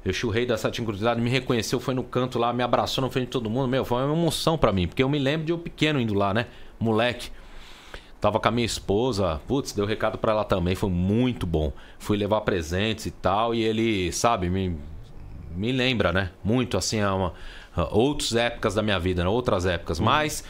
Eu 0.04 0.12
o 0.28 0.30
rei 0.30 0.44
da 0.44 0.56
Sete 0.56 0.82
Encruzilhada, 0.82 1.20
me 1.20 1.30
reconheceu, 1.30 1.78
foi 1.78 1.94
no 1.94 2.02
canto 2.02 2.36
lá, 2.36 2.52
me 2.52 2.64
abraçou 2.64 3.02
na 3.02 3.10
frente 3.10 3.26
de 3.26 3.30
todo 3.30 3.48
mundo. 3.48 3.68
Meu, 3.68 3.84
foi 3.84 4.02
uma 4.02 4.12
emoção 4.12 4.58
pra 4.58 4.72
mim. 4.72 4.88
Porque 4.88 5.02
eu 5.02 5.08
me 5.08 5.18
lembro 5.18 5.46
de 5.46 5.52
eu 5.52 5.58
pequeno 5.58 6.00
indo 6.00 6.14
lá, 6.14 6.34
né? 6.34 6.46
Moleque. 6.80 7.30
Tava 8.20 8.38
com 8.38 8.48
a 8.48 8.50
minha 8.52 8.64
esposa, 8.64 9.40
putz, 9.48 9.72
deu 9.72 9.84
recado 9.84 10.16
pra 10.16 10.30
ela 10.30 10.44
também, 10.44 10.76
foi 10.76 10.88
muito 10.88 11.44
bom. 11.44 11.72
Fui 11.98 12.16
levar 12.16 12.40
presentes 12.42 13.06
e 13.06 13.10
tal, 13.10 13.52
e 13.52 13.60
ele, 13.64 14.12
sabe, 14.12 14.48
me, 14.48 14.76
me 15.56 15.72
lembra, 15.72 16.12
né? 16.12 16.30
Muito 16.44 16.76
assim, 16.76 17.00
a 17.00 17.12
uma, 17.12 17.34
a 17.74 17.92
outras 17.92 18.36
épocas 18.36 18.74
da 18.74 18.82
minha 18.82 18.96
vida, 19.00 19.24
né? 19.24 19.28
outras 19.28 19.66
épocas. 19.66 19.98
Mas 19.98 20.44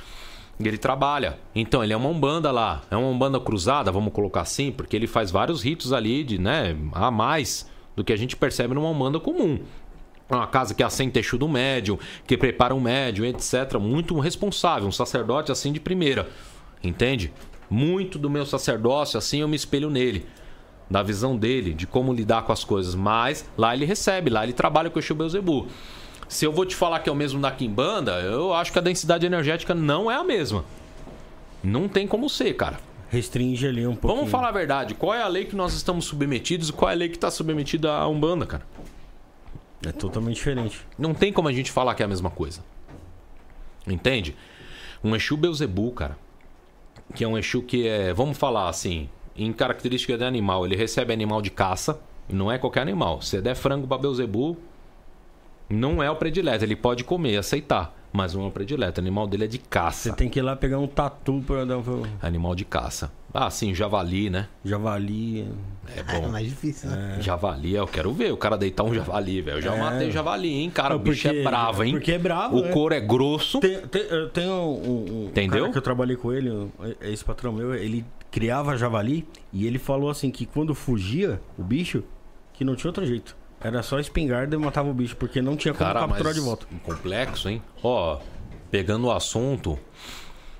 ele 0.68 0.78
trabalha. 0.78 1.38
Então, 1.54 1.82
ele 1.82 1.92
é 1.92 1.96
uma 1.96 2.08
Umbanda 2.08 2.50
lá. 2.50 2.82
É 2.90 2.96
uma 2.96 3.08
Umbanda 3.08 3.38
cruzada, 3.40 3.90
vamos 3.90 4.12
colocar 4.12 4.42
assim, 4.42 4.70
porque 4.70 4.96
ele 4.96 5.06
faz 5.06 5.30
vários 5.30 5.62
ritos 5.62 5.92
ali 5.92 6.24
de, 6.24 6.38
né, 6.38 6.76
a 6.92 7.10
mais 7.10 7.70
do 7.94 8.02
que 8.02 8.12
a 8.12 8.16
gente 8.16 8.36
percebe 8.36 8.74
numa 8.74 8.88
Umbanda 8.88 9.20
comum. 9.20 9.58
É 10.28 10.34
Uma 10.34 10.46
casa 10.46 10.74
que 10.74 10.82
assenta 10.82 11.18
Exu 11.18 11.36
do 11.36 11.48
médium, 11.48 11.98
que 12.26 12.36
prepara 12.36 12.74
um 12.74 12.80
médium, 12.80 13.26
etc. 13.26 13.78
Muito 13.78 14.18
responsável, 14.18 14.88
um 14.88 14.92
sacerdote 14.92 15.52
assim 15.52 15.72
de 15.72 15.80
primeira. 15.80 16.28
Entende? 16.82 17.32
Muito 17.68 18.18
do 18.18 18.30
meu 18.30 18.46
sacerdócio, 18.46 19.18
assim, 19.18 19.40
eu 19.40 19.48
me 19.48 19.56
espelho 19.56 19.90
nele. 19.90 20.26
Da 20.90 21.02
visão 21.02 21.36
dele, 21.36 21.72
de 21.72 21.86
como 21.86 22.12
lidar 22.12 22.42
com 22.42 22.52
as 22.52 22.64
coisas. 22.64 22.94
Mas 22.94 23.48
lá 23.56 23.74
ele 23.74 23.84
recebe, 23.84 24.30
lá 24.30 24.44
ele 24.44 24.52
trabalha 24.52 24.90
com 24.90 24.98
o 24.98 25.02
Exu 25.02 25.14
Beuzebu. 25.14 25.68
Se 26.32 26.46
eu 26.46 26.50
vou 26.50 26.64
te 26.64 26.74
falar 26.74 27.00
que 27.00 27.10
é 27.10 27.12
o 27.12 27.14
mesmo 27.14 27.42
da 27.42 27.50
Kimbanda, 27.50 28.12
eu 28.20 28.54
acho 28.54 28.72
que 28.72 28.78
a 28.78 28.82
densidade 28.82 29.26
energética 29.26 29.74
não 29.74 30.10
é 30.10 30.14
a 30.14 30.24
mesma. 30.24 30.64
Não 31.62 31.86
tem 31.86 32.06
como 32.06 32.26
ser, 32.26 32.54
cara. 32.54 32.80
Restringe 33.10 33.66
ali 33.66 33.86
um 33.86 33.94
pouco. 33.94 34.16
Vamos 34.16 34.30
falar 34.30 34.48
a 34.48 34.52
verdade. 34.52 34.94
Qual 34.94 35.12
é 35.12 35.20
a 35.20 35.28
lei 35.28 35.44
que 35.44 35.54
nós 35.54 35.74
estamos 35.74 36.06
submetidos 36.06 36.70
e 36.70 36.72
qual 36.72 36.90
é 36.90 36.94
a 36.94 36.96
lei 36.96 37.10
que 37.10 37.16
está 37.16 37.30
submetida 37.30 37.92
à 37.92 38.08
Umbanda, 38.08 38.46
cara? 38.46 38.66
É 39.86 39.92
totalmente 39.92 40.36
diferente. 40.36 40.80
Não 40.98 41.12
tem 41.12 41.30
como 41.34 41.48
a 41.48 41.52
gente 41.52 41.70
falar 41.70 41.94
que 41.94 42.02
é 42.02 42.06
a 42.06 42.08
mesma 42.08 42.30
coisa. 42.30 42.64
Entende? 43.86 44.34
Um 45.04 45.14
Exu 45.14 45.36
Beuzebu, 45.36 45.92
cara. 45.92 46.16
Que 47.14 47.24
é 47.24 47.28
um 47.28 47.36
Exu 47.36 47.60
que 47.60 47.86
é, 47.86 48.14
vamos 48.14 48.38
falar 48.38 48.70
assim, 48.70 49.06
em 49.36 49.52
característica 49.52 50.16
de 50.16 50.24
animal, 50.24 50.64
ele 50.64 50.76
recebe 50.76 51.12
animal 51.12 51.42
de 51.42 51.50
caça, 51.50 52.00
não 52.26 52.50
é 52.50 52.56
qualquer 52.56 52.80
animal. 52.80 53.20
Se 53.20 53.38
der 53.42 53.54
frango 53.54 53.86
pra 53.86 53.98
Beuzebu, 53.98 54.56
não 55.72 56.02
é 56.02 56.10
o 56.10 56.16
predileto. 56.16 56.64
Ele 56.64 56.76
pode 56.76 57.04
comer, 57.04 57.36
aceitar, 57.36 57.94
mas 58.12 58.34
não 58.34 58.44
é 58.44 58.46
o 58.46 58.50
predileto. 58.50 59.00
O 59.00 59.02
animal 59.04 59.26
dele 59.26 59.44
é 59.44 59.46
de 59.48 59.58
caça. 59.58 60.10
Você 60.10 60.16
tem 60.16 60.28
que 60.28 60.38
ir 60.38 60.42
lá 60.42 60.54
pegar 60.54 60.78
um 60.78 60.86
tatu 60.86 61.42
pra 61.46 61.64
dar 61.64 61.78
um 61.78 61.82
Animal 62.20 62.54
de 62.54 62.64
caça. 62.64 63.10
Ah, 63.34 63.48
sim, 63.50 63.74
javali, 63.74 64.28
né? 64.28 64.46
javali. 64.62 65.48
É 65.96 66.00
É 66.00 66.20
bom. 66.20 66.28
mais 66.28 66.46
difícil, 66.46 66.90
né? 66.90 67.16
Javali, 67.20 67.74
eu 67.74 67.86
quero 67.86 68.12
ver 68.12 68.30
o 68.32 68.36
cara 68.36 68.58
deitar 68.58 68.84
um 68.84 68.92
javali, 68.94 69.40
velho. 69.40 69.56
Eu 69.58 69.62
já 69.62 69.74
É. 69.74 69.80
matei 69.80 70.10
javali, 70.10 70.48
hein, 70.52 70.68
cara. 70.70 70.94
O 70.94 70.98
Não, 70.98 71.04
bicho 71.04 71.28
é 71.28 71.42
bravo, 71.42 71.82
hein? 71.82 71.92
porque 71.92 72.12
é 72.12 72.18
bravo, 72.18 72.58
O 72.58 72.62
né? 72.62 72.70
couro 72.70 72.94
é 72.94 73.00
grosso. 73.00 73.58
Tem, 73.60 73.80
tem, 73.86 74.02
eu 74.02 74.28
tenho 74.28 74.52
um, 74.52 75.22
um 75.24 75.26
Entendeu? 75.28 75.60
cara 75.60 75.72
que 75.72 75.78
eu 75.78 75.82
trabalhei 75.82 76.16
com 76.16 76.30
ele, 76.32 76.50
esse 77.00 77.24
patrão 77.24 77.52
meu, 77.52 77.74
ele 77.74 78.04
criava 78.30 78.76
javali 78.76 79.26
e 79.52 79.66
ele 79.66 79.78
falou 79.78 80.10
assim 80.10 80.30
que 80.30 80.44
quando 80.44 80.74
fugia 80.74 81.40
o 81.58 81.62
bicho, 81.62 82.04
que 82.52 82.64
não 82.64 82.76
tinha 82.76 82.88
outro 82.90 83.06
jeito. 83.06 83.34
Era 83.64 83.82
só 83.82 83.98
espingarda 83.98 84.56
e 84.56 84.58
matava 84.58 84.90
o 84.90 84.94
bicho, 84.94 85.16
porque 85.16 85.40
não 85.40 85.56
tinha 85.56 85.72
como 85.72 85.86
Cara, 85.92 86.06
capturar 86.06 86.34
de 86.34 86.40
volta. 86.40 86.66
complexo, 86.84 87.48
hein? 87.48 87.62
Ó, 87.82 88.18
pegando 88.70 89.06
o 89.06 89.12
assunto, 89.12 89.78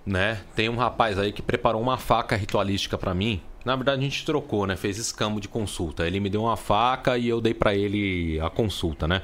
né? 0.07 0.41
Tem 0.55 0.69
um 0.69 0.77
rapaz 0.77 1.19
aí 1.19 1.33
que 1.33 1.43
preparou 1.43 1.81
uma 1.83 1.99
faca 1.99 2.37
ritualística 2.37 2.97
pra 2.97 3.13
mim. 3.15 3.41
Na 3.65 3.77
verdade, 3.77 4.01
a 4.01 4.05
gente 4.05 4.25
trocou, 4.25 4.67
né? 4.67 4.77
Fez 4.77 4.99
escambo 4.99 5.41
de 5.41 5.49
consulta. 5.49 6.07
Ele 6.07 6.21
me 6.21 6.29
deu 6.29 6.43
uma 6.43 6.57
faca 6.57 7.17
e 7.19 7.29
eu 7.29 7.41
dei 7.41 7.55
pra 7.55 7.75
ele 7.75 8.39
a 8.41 8.51
consulta, 8.51 9.07
né? 9.09 9.23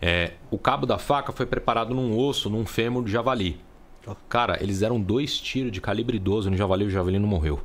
É, 0.00 0.32
o 0.50 0.58
cabo 0.58 0.86
da 0.86 0.96
faca 0.98 1.30
foi 1.30 1.44
preparado 1.44 1.94
num 1.94 2.18
osso, 2.18 2.48
num 2.48 2.64
fêmur 2.64 3.04
de 3.04 3.12
javali. 3.12 3.60
Cara, 4.28 4.58
eles 4.62 4.80
deram 4.80 4.98
dois 4.98 5.38
tiros 5.38 5.70
de 5.70 5.80
calibre 5.80 6.18
12 6.18 6.48
no 6.48 6.56
javali 6.56 6.84
e 6.84 6.88
o 6.88 6.90
javali 6.90 7.18
não 7.18 7.28
morreu. 7.28 7.60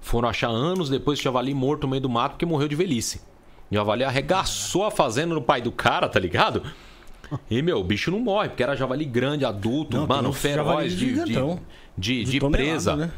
Foram 0.00 0.28
achar 0.28 0.48
anos 0.48 0.90
depois 0.90 1.20
o 1.20 1.22
javali 1.22 1.54
morto 1.54 1.84
no 1.84 1.90
meio 1.90 2.02
do 2.02 2.08
mato 2.10 2.32
porque 2.32 2.44
morreu 2.44 2.66
de 2.66 2.74
velhice. 2.74 3.22
O 3.72 3.74
javali 3.74 4.04
arregaçou 4.04 4.84
a 4.84 4.90
fazenda 4.90 5.34
no 5.34 5.40
pai 5.40 5.62
do 5.62 5.72
cara, 5.72 6.06
tá 6.06 6.20
ligado? 6.20 6.62
E, 7.50 7.62
meu, 7.62 7.80
o 7.80 7.84
bicho 7.84 8.10
não 8.10 8.20
morre, 8.20 8.50
porque 8.50 8.62
era 8.62 8.76
javali 8.76 9.06
grande, 9.06 9.46
adulto, 9.46 9.96
Não, 9.96 10.06
mano, 10.06 10.30
feroz, 10.30 10.92
de, 10.94 11.14
de, 11.14 11.34
de, 11.96 12.24
De 12.24 12.24
de 12.24 12.40
presa. 12.40 12.94
né? 12.94 13.10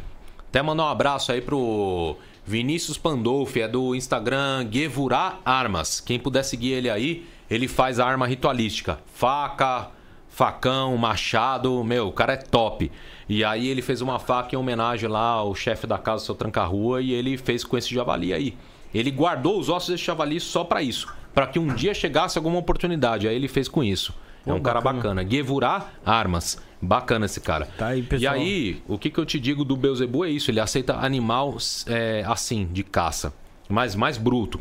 Até 0.48 0.62
mandar 0.62 0.84
um 0.84 0.88
abraço 0.88 1.32
aí 1.32 1.40
pro 1.40 2.16
Vinícius 2.46 2.96
Pandolfi, 2.96 3.62
é 3.62 3.66
do 3.66 3.92
Instagram 3.96 4.68
Gevurá 4.70 5.40
Armas. 5.44 5.98
Quem 5.98 6.20
puder 6.20 6.44
seguir 6.44 6.70
ele 6.70 6.88
aí, 6.88 7.26
ele 7.50 7.66
faz 7.66 7.98
a 7.98 8.06
arma 8.06 8.24
ritualística. 8.24 9.00
Faca, 9.12 9.90
facão, 10.28 10.96
machado, 10.96 11.82
meu, 11.82 12.06
o 12.06 12.12
cara 12.12 12.34
é 12.34 12.36
top. 12.36 12.92
E 13.28 13.42
aí 13.42 13.66
ele 13.66 13.82
fez 13.82 14.00
uma 14.00 14.20
faca 14.20 14.54
em 14.54 14.58
homenagem 14.58 15.08
lá 15.08 15.30
ao 15.30 15.52
chefe 15.56 15.88
da 15.88 15.98
casa, 15.98 16.24
seu 16.24 16.36
tranca-rua, 16.36 17.02
e 17.02 17.12
ele 17.12 17.36
fez 17.36 17.64
com 17.64 17.76
esse 17.76 17.92
javali 17.92 18.32
aí. 18.32 18.56
Ele 18.94 19.10
guardou 19.10 19.58
os 19.58 19.68
ossos 19.68 19.90
desse 19.90 20.04
javali 20.04 20.38
só 20.38 20.62
pra 20.64 20.80
isso, 20.80 21.12
Pra 21.34 21.48
que 21.48 21.58
um 21.58 21.74
dia 21.74 21.92
chegasse 21.92 22.38
alguma 22.38 22.58
oportunidade. 22.58 23.26
Aí 23.26 23.34
ele 23.34 23.48
fez 23.48 23.66
com 23.66 23.82
isso. 23.82 24.14
É 24.46 24.50
Pô, 24.50 24.54
um 24.54 24.62
cara 24.62 24.80
bacana. 24.80 25.02
bacana. 25.14 25.30
Gevurá 25.30 25.88
Armas. 26.06 26.62
Bacana 26.80 27.26
esse 27.26 27.40
cara. 27.40 27.66
Tá 27.76 27.88
aí, 27.88 28.06
E 28.20 28.26
aí, 28.26 28.82
o 28.86 28.96
que, 28.96 29.10
que 29.10 29.18
eu 29.18 29.26
te 29.26 29.40
digo 29.40 29.64
do 29.64 29.76
Beuzebu 29.76 30.24
é 30.24 30.30
isso. 30.30 30.50
Ele 30.50 30.60
aceita 30.60 30.94
animal 30.94 31.56
é, 31.88 32.22
assim, 32.26 32.68
de 32.70 32.84
caça. 32.84 33.34
Mas 33.68 33.96
mais 33.96 34.16
bruto. 34.16 34.60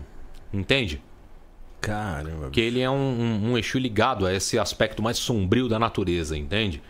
Entende? 0.51 0.99
Caramba. 1.79 2.43
Porque 2.43 2.61
ele 2.61 2.79
é 2.79 2.89
um, 2.89 2.95
um, 2.95 3.51
um 3.51 3.57
Exu 3.57 3.77
ligado 3.77 4.25
a 4.25 4.33
esse 4.33 4.57
aspecto 4.57 5.03
mais 5.03 5.17
sombrio 5.17 5.67
da 5.67 5.77
natureza, 5.77 6.37
entende? 6.37 6.81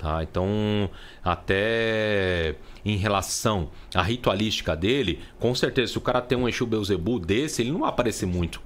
Tá, 0.00 0.22
então, 0.22 0.88
até 1.22 2.54
em 2.82 2.96
relação 2.96 3.68
à 3.94 4.00
ritualística 4.00 4.74
dele, 4.74 5.20
com 5.38 5.54
certeza, 5.54 5.92
se 5.92 5.98
o 5.98 6.00
cara 6.00 6.22
tem 6.22 6.38
um 6.38 6.48
Exu 6.48 6.66
Beuzebu 6.66 7.20
desse, 7.20 7.60
ele 7.60 7.70
não 7.70 7.80
vai 7.80 7.90
aparecer 7.90 8.24
muito. 8.24 8.62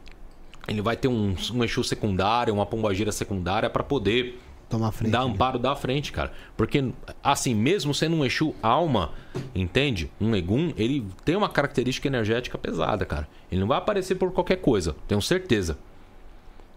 Ele 0.68 0.80
vai 0.80 0.96
ter 0.96 1.08
um, 1.08 1.34
um 1.52 1.64
Exu 1.64 1.82
secundário, 1.82 2.54
uma 2.54 2.64
pombagira 2.64 3.10
secundária 3.10 3.68
para 3.68 3.82
poder 3.82 4.40
Toma 4.70 4.86
a 4.86 4.92
frente. 4.92 5.10
dar 5.10 5.26
né? 5.26 5.32
amparo 5.32 5.58
da 5.58 5.74
frente, 5.74 6.12
cara. 6.12 6.32
Porque, 6.56 6.92
assim, 7.20 7.52
mesmo 7.52 7.92
sendo 7.92 8.14
um 8.14 8.24
Exu 8.24 8.54
alma, 8.62 9.10
entende? 9.52 10.08
Um 10.20 10.36
Egum, 10.36 10.72
ele 10.76 11.04
tem 11.24 11.34
uma 11.34 11.48
característica 11.48 12.06
energética 12.06 12.56
pesada, 12.56 13.04
cara. 13.04 13.26
Ele 13.50 13.60
não 13.60 13.66
vai 13.66 13.78
aparecer 13.78 14.14
por 14.14 14.30
qualquer 14.30 14.58
coisa, 14.58 14.94
tenho 15.08 15.20
certeza. 15.20 15.76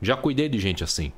Já 0.02 0.18
cuidei 0.18 0.50
de 0.50 0.58
gente 0.58 0.84
assim. 0.84 1.12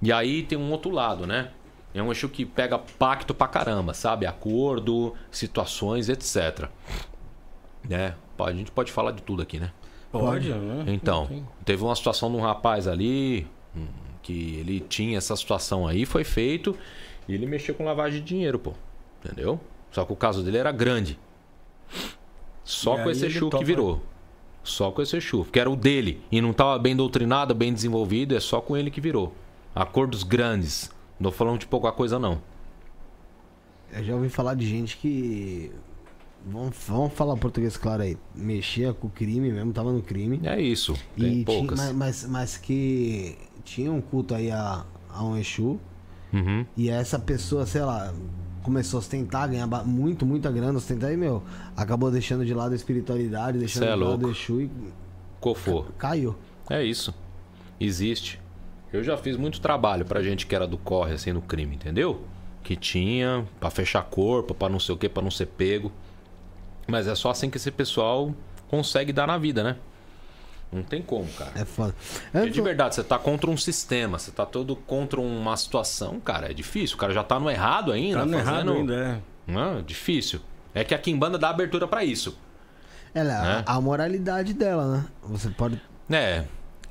E 0.00 0.10
aí 0.10 0.42
tem 0.42 0.56
um 0.56 0.70
outro 0.70 0.90
lado, 0.90 1.26
né? 1.26 1.50
É 1.94 2.02
um 2.02 2.10
Exu 2.10 2.28
que 2.28 2.46
pega 2.46 2.78
pacto 2.78 3.34
pra 3.34 3.46
caramba, 3.46 3.92
sabe? 3.92 4.26
Acordo, 4.26 5.14
situações, 5.30 6.08
etc. 6.08 6.68
Né? 7.88 8.14
A 8.38 8.52
gente 8.52 8.70
pode 8.72 8.90
falar 8.90 9.12
de 9.12 9.22
tudo 9.22 9.42
aqui, 9.42 9.60
né? 9.60 9.70
Pode, 10.10 10.50
né? 10.50 10.84
Então, 10.88 11.46
teve 11.64 11.82
uma 11.82 11.94
situação 11.94 12.30
de 12.30 12.36
um 12.36 12.40
rapaz 12.40 12.88
ali 12.88 13.46
hum, 13.74 13.86
que 14.20 14.56
ele 14.56 14.80
tinha 14.80 15.16
essa 15.16 15.34
situação 15.36 15.86
aí, 15.86 16.04
foi 16.04 16.24
feito 16.24 16.76
e 17.28 17.34
ele 17.34 17.46
mexeu 17.46 17.74
com 17.74 17.84
lavagem 17.84 18.20
de 18.20 18.26
dinheiro, 18.26 18.58
pô. 18.58 18.74
Entendeu? 19.24 19.60
Só 19.90 20.04
que 20.04 20.12
o 20.12 20.16
caso 20.16 20.42
dele 20.42 20.58
era 20.58 20.72
grande. 20.72 21.18
Só 22.64 22.98
E 22.98 23.04
com 23.04 23.10
esse 23.10 23.26
Exu 23.26 23.50
que 23.50 23.64
virou. 23.64 24.02
Só 24.62 24.90
com 24.90 25.02
esse 25.02 25.16
Exu, 25.16 25.44
que 25.44 25.58
era 25.58 25.70
o 25.70 25.76
dele. 25.76 26.20
E 26.30 26.40
não 26.40 26.52
tava 26.52 26.78
bem 26.78 26.94
doutrinado, 26.96 27.54
bem 27.54 27.72
desenvolvido, 27.72 28.36
é 28.36 28.40
só 28.40 28.60
com 28.60 28.76
ele 28.76 28.90
que 28.90 29.00
virou. 29.00 29.32
Acordos 29.74 30.22
grandes. 30.22 30.90
Não 31.22 31.30
tô 31.30 31.36
falando 31.36 31.60
de 31.60 31.66
pouca 31.66 31.92
coisa, 31.92 32.18
não. 32.18 32.42
Eu 33.92 34.02
já 34.02 34.14
ouvi 34.16 34.28
falar 34.28 34.54
de 34.56 34.66
gente 34.66 34.96
que. 34.96 35.70
Vamos, 36.44 36.74
vamos 36.88 37.12
falar 37.12 37.36
português 37.36 37.76
claro 37.76 38.02
aí. 38.02 38.18
Mexia 38.34 38.92
com 38.92 39.06
o 39.06 39.10
crime 39.10 39.52
mesmo, 39.52 39.72
tava 39.72 39.92
no 39.92 40.02
crime. 40.02 40.40
É 40.42 40.60
isso. 40.60 40.94
Tem 41.16 41.26
E 41.26 41.30
tinha, 41.32 41.44
poucas. 41.44 41.78
mas, 41.78 41.92
mas, 41.92 42.24
mas 42.24 42.56
que 42.56 43.38
tinha 43.62 43.92
um 43.92 44.00
culto 44.00 44.34
aí 44.34 44.50
a, 44.50 44.84
a 45.08 45.22
um 45.22 45.36
Exu. 45.36 45.78
Uhum. 46.32 46.66
E 46.76 46.90
essa 46.90 47.20
pessoa, 47.20 47.66
sei 47.66 47.82
lá, 47.82 48.12
começou 48.64 48.98
a 48.98 49.00
ostentar, 49.00 49.48
ganhar 49.48 49.68
muito, 49.84 50.26
muita 50.26 50.50
grana, 50.50 50.76
ostentar 50.76 51.12
e, 51.12 51.16
meu, 51.16 51.40
acabou 51.76 52.10
deixando 52.10 52.44
de 52.44 52.52
lado 52.52 52.72
a 52.72 52.74
espiritualidade, 52.74 53.58
deixando 53.58 53.84
é 53.84 53.94
de 53.94 54.02
lado 54.02 54.26
o 54.26 54.30
Exu 54.32 54.62
e 54.62 54.70
Cofô. 55.38 55.84
caiu. 55.96 56.34
É 56.68 56.82
isso. 56.82 57.14
Existe. 57.78 58.41
Eu 58.92 59.02
já 59.02 59.16
fiz 59.16 59.36
muito 59.36 59.60
trabalho 59.60 60.04
pra 60.04 60.22
gente 60.22 60.46
que 60.46 60.54
era 60.54 60.66
do 60.66 60.76
corre, 60.76 61.14
assim, 61.14 61.32
no 61.32 61.40
crime, 61.40 61.74
entendeu? 61.76 62.24
Que 62.62 62.76
tinha 62.76 63.46
pra 63.58 63.70
fechar 63.70 64.02
corpo, 64.02 64.54
pra 64.54 64.68
não 64.68 64.78
sei 64.78 64.94
o 64.94 64.98
que, 64.98 65.08
pra 65.08 65.22
não 65.22 65.30
ser 65.30 65.46
pego. 65.46 65.90
Mas 66.86 67.06
é 67.06 67.14
só 67.14 67.30
assim 67.30 67.48
que 67.48 67.56
esse 67.56 67.70
pessoal 67.70 68.34
consegue 68.68 69.12
dar 69.12 69.26
na 69.26 69.38
vida, 69.38 69.62
né? 69.62 69.76
Não 70.70 70.82
tem 70.82 71.02
como, 71.02 71.26
cara. 71.32 71.52
É 71.54 71.64
foda. 71.64 71.94
Porque 72.32 72.50
de 72.50 72.60
verdade, 72.60 72.94
você 72.94 73.04
tá 73.04 73.18
contra 73.18 73.50
um 73.50 73.56
sistema, 73.56 74.18
você 74.18 74.30
tá 74.30 74.46
todo 74.46 74.74
contra 74.74 75.20
uma 75.20 75.56
situação, 75.56 76.18
cara, 76.18 76.50
é 76.50 76.54
difícil. 76.54 76.96
O 76.96 76.98
cara 76.98 77.12
já 77.12 77.22
tá 77.22 77.38
no 77.38 77.50
errado 77.50 77.92
ainda. 77.92 78.20
Tá 78.20 78.26
no 78.26 78.32
fazendo... 78.38 78.48
errado 78.48 78.72
ainda, 78.72 78.94
é. 78.94 79.18
Não, 79.52 79.78
é 79.78 79.82
difícil. 79.82 80.40
É 80.74 80.82
que 80.82 80.94
a 80.94 80.98
Kimbanda 80.98 81.38
dá 81.38 81.50
abertura 81.50 81.86
pra 81.86 82.04
isso. 82.04 82.38
Ela, 83.14 83.42
Né? 83.42 83.64
a, 83.66 83.74
a 83.74 83.80
moralidade 83.80 84.54
dela, 84.54 84.96
né? 84.96 85.04
Você 85.24 85.50
pode. 85.50 85.78
É, 86.10 86.44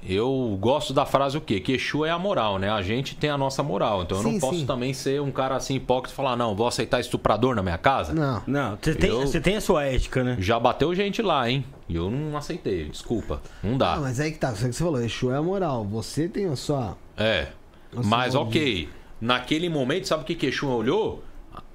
eu 0.08 0.58
gosto 0.60 0.94
da 0.94 1.06
frase 1.06 1.38
o 1.38 1.42
quê? 1.42 1.60
Que 1.60 1.74
Exu 1.74 2.04
é 2.06 2.10
a 2.10 2.18
moral, 2.18 2.58
né? 2.58 2.70
A 2.70 2.82
gente 2.82 3.16
tem 3.16 3.30
a 3.30 3.38
nossa 3.38 3.62
moral. 3.62 4.04
Então 4.04 4.18
eu 4.18 4.24
Sim, 4.24 4.32
não 4.34 4.40
posso 4.40 4.60
sim. 4.60 4.66
também 4.66 4.94
ser 4.94 5.22
um 5.22 5.32
cara 5.32 5.56
assim 5.56 5.76
hipócrita 5.76 6.14
e 6.14 6.16
falar, 6.16 6.36
não, 6.36 6.56
vou 6.56 6.68
aceitar 6.68 7.00
estuprador 7.00 7.56
na 7.56 7.62
minha 7.62 7.78
casa. 7.78 8.14
Não. 8.14 8.42
Não, 8.48 8.78
você 8.82 8.96
tem, 8.96 9.10
Eu- 9.10 9.22
você 9.22 9.40
tem 9.40 9.56
a 9.58 9.62
sua 9.62 9.84
ética, 9.86 10.24
né? 10.24 10.36
Já 10.40 10.60
bateu 10.60 10.94
gente 10.96 11.22
lá, 11.22 11.50
hein? 11.50 11.64
E 11.88 11.96
eu 11.96 12.10
não 12.10 12.36
aceitei, 12.38 12.86
desculpa. 12.90 13.42
Não 13.64 13.78
dá. 13.78 13.94
Ah, 13.94 14.00
mas 14.00 14.20
aí 14.20 14.32
que 14.32 14.40
tá, 14.40 14.52
isso 14.52 14.66
que 14.66 14.74
você 14.74 14.84
falou, 14.84 15.02
Exu 15.02 15.32
é 15.32 15.38
a 15.38 15.42
moral. 15.42 15.84
Você 15.86 16.28
tem 16.28 16.46
a 16.48 16.56
sua. 16.56 16.98
É. 17.18 17.48
Nossa, 17.94 18.08
Mas 18.10 18.36
ok. 18.36 18.90
Naquele 19.20 19.70
momento, 19.70 20.08
sabe 20.08 20.24
o 20.24 20.26
que 20.26 20.34
que 20.36 20.48
Exu 20.48 20.68
olhou? 20.68 21.24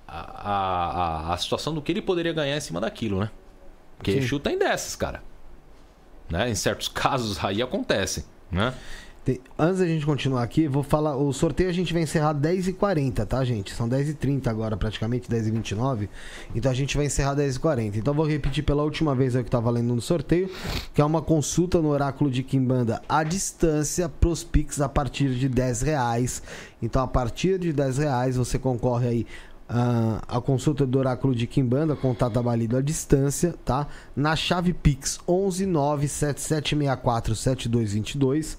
A, 0.08 0.18
a, 0.18 1.30
a, 1.30 1.34
a 1.34 1.36
situação 1.36 1.74
do 1.74 1.82
que 1.82 1.92
ele 1.92 2.00
poderia 2.02 2.32
ganhar 2.32 2.56
em 2.56 2.60
cima 2.60 2.80
daquilo, 2.80 3.20
né? 3.20 3.30
Porque 3.98 4.12
Sim. 4.12 4.18
Exu 4.18 4.38
tem 4.40 4.58
dessas, 4.58 4.94
cara. 4.96 5.22
Né? 6.28 6.50
Em 6.50 6.54
certos 6.54 6.88
casos 6.88 7.42
aí 7.44 7.62
acontece, 7.62 8.24
né? 8.50 8.74
Antes 9.58 9.80
da 9.80 9.86
gente 9.86 10.06
continuar 10.06 10.44
aqui, 10.44 10.68
vou 10.68 10.84
falar. 10.84 11.16
O 11.16 11.32
sorteio 11.32 11.68
a 11.68 11.72
gente 11.72 11.92
vai 11.92 12.02
encerrar 12.02 12.32
10h40, 12.32 13.26
tá, 13.26 13.44
gente? 13.44 13.74
São 13.74 13.88
10h30 13.88 14.46
agora, 14.46 14.76
praticamente, 14.76 15.28
10h29. 15.28 16.08
Então 16.54 16.70
a 16.70 16.74
gente 16.74 16.96
vai 16.96 17.06
encerrar 17.06 17.34
10h40. 17.34 17.96
Então 17.96 18.14
vou 18.14 18.24
repetir 18.24 18.62
pela 18.62 18.84
última 18.84 19.16
vez 19.16 19.34
o 19.34 19.42
que 19.42 19.50
tá 19.50 19.58
valendo 19.58 19.92
no 19.92 20.00
sorteio, 20.00 20.48
que 20.94 21.00
é 21.00 21.04
uma 21.04 21.20
consulta 21.20 21.82
no 21.82 21.88
Oráculo 21.88 22.30
de 22.30 22.44
Kimbanda 22.44 23.02
à 23.08 23.24
distância 23.24 24.08
pros 24.08 24.44
Pix 24.44 24.80
a 24.80 24.88
partir 24.88 25.30
de 25.30 25.48
10 25.48 25.82
reais. 25.82 26.40
Então 26.80 27.02
a 27.02 27.08
partir 27.08 27.58
de 27.58 27.72
10 27.72 27.98
reais 27.98 28.36
você 28.36 28.60
concorre 28.60 29.08
aí. 29.08 29.26
Ah, 29.68 30.22
a 30.28 30.40
consulta 30.40 30.86
do 30.86 30.98
Oráculo 30.98 31.34
de 31.34 31.46
Kimbanda, 31.46 31.96
contato 31.96 32.38
abalido 32.38 32.76
à 32.76 32.80
distância, 32.80 33.54
tá? 33.64 33.88
Na 34.14 34.36
chave 34.36 34.72
Pix 34.72 35.18
11 35.26 35.66
97764 35.66 37.34
7222 37.34 38.58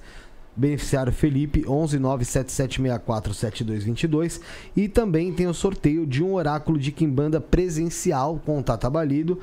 beneficiário 0.58 1.14
Felipe 1.14 1.62
11977647222 1.62 4.42
e 4.76 4.90
também 4.90 5.32
tem 5.32 5.46
o 5.46 5.54
sorteio 5.54 6.08
de 6.08 6.24
um 6.24 6.34
oráculo 6.34 6.80
de 6.80 6.92
quimbanda 6.92 7.40
presencial 7.40 8.42
com 8.44 8.64
Tata 8.64 8.90
Balido 8.90 9.40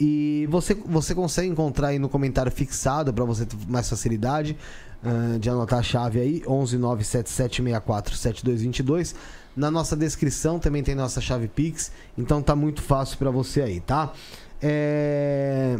e 0.00 0.48
você, 0.50 0.74
você 0.74 1.14
consegue 1.14 1.48
encontrar 1.48 1.86
aí 1.88 1.98
no 2.00 2.08
comentário 2.08 2.50
fixado 2.50 3.14
para 3.14 3.24
você 3.24 3.46
ter 3.46 3.56
mais 3.68 3.88
facilidade 3.88 4.56
ah, 5.00 5.36
de 5.38 5.48
anotar 5.48 5.78
a 5.78 5.82
chave 5.82 6.18
aí, 6.18 6.40
11977647222. 6.40 9.14
Na 9.56 9.70
nossa 9.70 9.94
descrição 9.94 10.58
também 10.58 10.82
tem 10.82 10.96
nossa 10.96 11.20
chave 11.20 11.46
Pix, 11.46 11.92
então 12.18 12.42
tá 12.42 12.56
muito 12.56 12.82
fácil 12.82 13.16
para 13.16 13.30
você 13.30 13.62
aí, 13.62 13.78
tá? 13.78 14.12
É... 14.60 15.78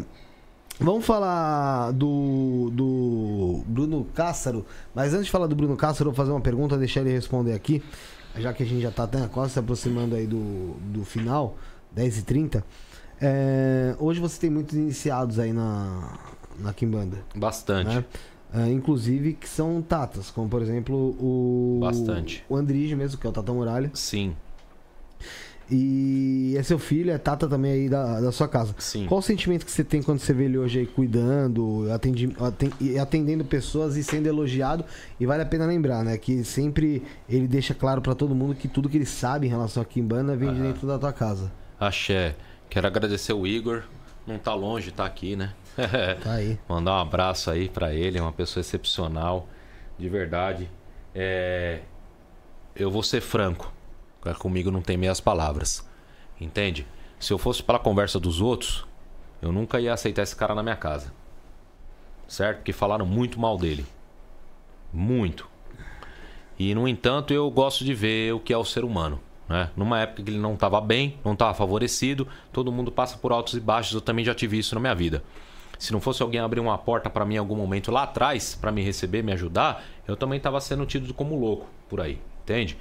Vamos 0.78 1.04
falar 1.04 1.90
do, 1.92 2.70
do 2.72 3.64
Bruno 3.66 4.06
Cássaro, 4.14 4.64
mas 4.94 5.14
antes 5.14 5.26
de 5.26 5.32
falar 5.32 5.48
do 5.48 5.56
Bruno 5.56 5.76
Cássaro, 5.76 6.10
eu 6.10 6.12
vou 6.12 6.16
fazer 6.16 6.30
uma 6.30 6.40
pergunta, 6.40 6.78
deixar 6.78 7.00
ele 7.00 7.10
responder 7.10 7.54
aqui, 7.54 7.82
já 8.36 8.52
que 8.52 8.62
a 8.62 8.66
gente 8.66 8.80
já 8.82 8.90
tá 8.90 9.04
até 9.04 9.26
quase 9.28 9.52
se 9.52 9.58
aproximando 9.58 10.14
aí 10.14 10.26
do, 10.26 10.74
do 10.92 11.04
final, 11.04 11.56
10h30. 11.96 12.62
É, 13.20 13.94
hoje 13.98 14.20
você 14.20 14.40
tem 14.40 14.50
muitos 14.50 14.74
iniciados 14.76 15.38
aí 15.38 15.52
na, 15.52 16.18
na 16.58 16.72
Kimbanda, 16.72 17.18
Bastante. 17.34 17.88
né? 17.94 18.04
É, 18.52 18.70
inclusive 18.70 19.32
que 19.34 19.48
são 19.48 19.82
tatas, 19.82 20.30
como 20.30 20.48
por 20.48 20.62
exemplo 20.62 20.96
o. 21.18 21.78
Bastante. 21.80 22.44
O 22.48 22.54
Andrige 22.56 22.94
mesmo, 22.94 23.18
que 23.18 23.26
é 23.26 23.30
o 23.30 23.32
Tata 23.32 23.52
Muralha. 23.52 23.90
Sim, 23.94 24.36
E 25.70 26.54
é 26.58 26.62
seu 26.62 26.78
filho, 26.78 27.10
é 27.10 27.18
Tata 27.18 27.48
também 27.48 27.72
aí 27.72 27.88
da, 27.88 28.20
da 28.20 28.30
sua 28.32 28.46
casa. 28.46 28.74
sim. 28.78 29.06
Qual 29.06 29.20
o 29.20 29.22
sentimento 29.22 29.64
que 29.64 29.70
você 29.72 29.82
tem 29.82 30.02
quando 30.02 30.18
você 30.18 30.32
vê 30.32 30.44
ele 30.44 30.58
hoje 30.58 30.80
aí 30.80 30.86
cuidando, 30.86 31.90
atendi, 31.92 32.34
aten- 32.38 32.72
e 32.80 32.98
atendendo 32.98 33.44
pessoas 33.44 33.96
e 33.96 34.04
sendo 34.04 34.26
elogiado? 34.26 34.84
E 35.18 35.24
vale 35.26 35.42
a 35.42 35.46
pena 35.46 35.64
lembrar, 35.66 36.04
né? 36.04 36.18
Que 36.18 36.44
sempre 36.44 37.02
ele 37.28 37.48
deixa 37.48 37.74
claro 37.74 38.00
pra 38.02 38.14
todo 38.14 38.34
mundo 38.34 38.54
que 38.54 38.68
tudo 38.68 38.88
que 38.88 38.96
ele 38.98 39.06
sabe 39.06 39.46
em 39.46 39.50
relação 39.50 39.82
a 39.82 39.86
Kimbanda 39.86 40.36
vem 40.36 40.52
de 40.52 40.60
dentro 40.60 40.86
da 40.86 40.98
tua 40.98 41.12
casa. 41.12 41.50
Axé. 41.80 42.34
Quero 42.68 42.86
agradecer 42.86 43.32
o 43.32 43.46
Igor. 43.46 43.82
Não 44.26 44.38
tá 44.38 44.54
longe, 44.54 44.90
tá 44.90 45.04
aqui, 45.04 45.36
né? 45.36 45.52
Tá 46.22 46.32
aí. 46.34 46.58
Mandar 46.68 46.92
um 46.92 47.00
abraço 47.00 47.50
aí 47.50 47.68
pra 47.68 47.92
ele, 47.92 48.16
é 48.18 48.22
uma 48.22 48.32
pessoa 48.32 48.60
excepcional, 48.60 49.48
de 49.98 50.08
verdade. 50.08 50.70
É, 51.14 51.80
Eu 52.76 52.90
vou 52.90 53.02
ser 53.02 53.20
franco, 53.20 53.72
comigo 54.32 54.70
não 54.70 54.80
tem 54.80 54.96
meias 54.96 55.20
palavras, 55.20 55.86
entende? 56.40 56.86
Se 57.18 57.32
eu 57.32 57.38
fosse 57.38 57.62
pela 57.62 57.78
conversa 57.78 58.18
dos 58.18 58.40
outros, 58.40 58.86
eu 59.42 59.52
nunca 59.52 59.80
ia 59.80 59.92
aceitar 59.92 60.22
esse 60.22 60.34
cara 60.34 60.54
na 60.54 60.62
minha 60.62 60.76
casa, 60.76 61.12
certo? 62.26 62.58
Porque 62.58 62.72
falaram 62.72 63.04
muito 63.04 63.38
mal 63.38 63.58
dele, 63.58 63.84
muito. 64.92 65.46
E 66.58 66.74
no 66.74 66.86
entanto, 66.86 67.34
eu 67.34 67.50
gosto 67.50 67.84
de 67.84 67.92
ver 67.92 68.32
o 68.32 68.40
que 68.40 68.52
é 68.52 68.56
o 68.56 68.64
ser 68.64 68.84
humano. 68.84 69.20
Né? 69.48 69.70
Numa 69.76 70.00
época 70.00 70.22
que 70.22 70.30
ele 70.30 70.38
não 70.38 70.54
estava 70.54 70.80
bem, 70.80 71.18
não 71.24 71.32
estava 71.32 71.52
favorecido, 71.52 72.26
todo 72.52 72.72
mundo 72.72 72.90
passa 72.90 73.18
por 73.18 73.32
altos 73.32 73.54
e 73.54 73.60
baixos. 73.60 73.94
Eu 73.94 74.00
também 74.00 74.24
já 74.24 74.34
tive 74.34 74.58
isso 74.58 74.74
na 74.74 74.80
minha 74.80 74.94
vida. 74.94 75.22
Se 75.78 75.92
não 75.92 76.00
fosse 76.00 76.22
alguém 76.22 76.40
abrir 76.40 76.60
uma 76.60 76.78
porta 76.78 77.10
para 77.10 77.24
mim 77.24 77.34
em 77.34 77.38
algum 77.38 77.56
momento 77.56 77.90
lá 77.90 78.04
atrás, 78.04 78.54
para 78.54 78.70
me 78.70 78.82
receber, 78.82 79.22
me 79.22 79.32
ajudar, 79.32 79.84
eu 80.06 80.16
também 80.16 80.38
estava 80.38 80.60
sendo 80.60 80.86
tido 80.86 81.12
como 81.12 81.38
louco 81.38 81.66
por 81.88 82.00
aí, 82.00 82.20
entende? 82.42 82.78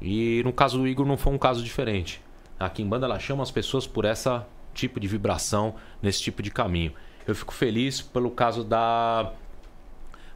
E 0.00 0.42
no 0.44 0.52
caso 0.52 0.78
do 0.78 0.86
Igor 0.86 1.06
não 1.06 1.16
foi 1.16 1.32
um 1.32 1.38
caso 1.38 1.62
diferente. 1.62 2.20
A 2.58 2.68
Kimbanda 2.68 3.06
ela 3.06 3.18
chama 3.18 3.42
as 3.42 3.50
pessoas 3.50 3.86
por 3.86 4.04
essa 4.04 4.46
tipo 4.74 5.00
de 5.00 5.08
vibração, 5.08 5.74
nesse 6.00 6.22
tipo 6.22 6.42
de 6.42 6.50
caminho. 6.50 6.92
Eu 7.26 7.34
fico 7.34 7.52
feliz 7.52 8.00
pelo 8.00 8.30
caso 8.30 8.62
da 8.62 9.32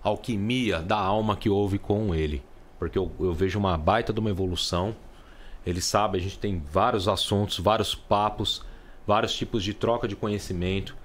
alquimia 0.03 0.81
da 0.81 0.99
alma 0.99 1.37
que 1.37 1.49
houve 1.49 1.79
com 1.79 2.15
ele. 2.15 2.43
Porque 2.79 2.99
eu, 2.99 3.11
eu 3.21 3.33
vejo 3.33 3.59
uma 3.59 3.79
baita 3.79 4.13
de 4.13 4.19
uma 4.19 4.31
evolução. 4.31 4.95
Ele 5.65 5.81
sabe, 5.81 6.19
a 6.19 6.21
gente 6.21 6.39
tem 6.39 6.59
vários 6.59 7.07
assuntos, 7.07 7.59
vários 7.59 7.95
papos, 7.95 8.65
vários 9.07 9.33
tipos 9.33 9.63
de 9.63 9.73
troca 9.73 10.09
de 10.09 10.17
conhecimento. 10.17 10.97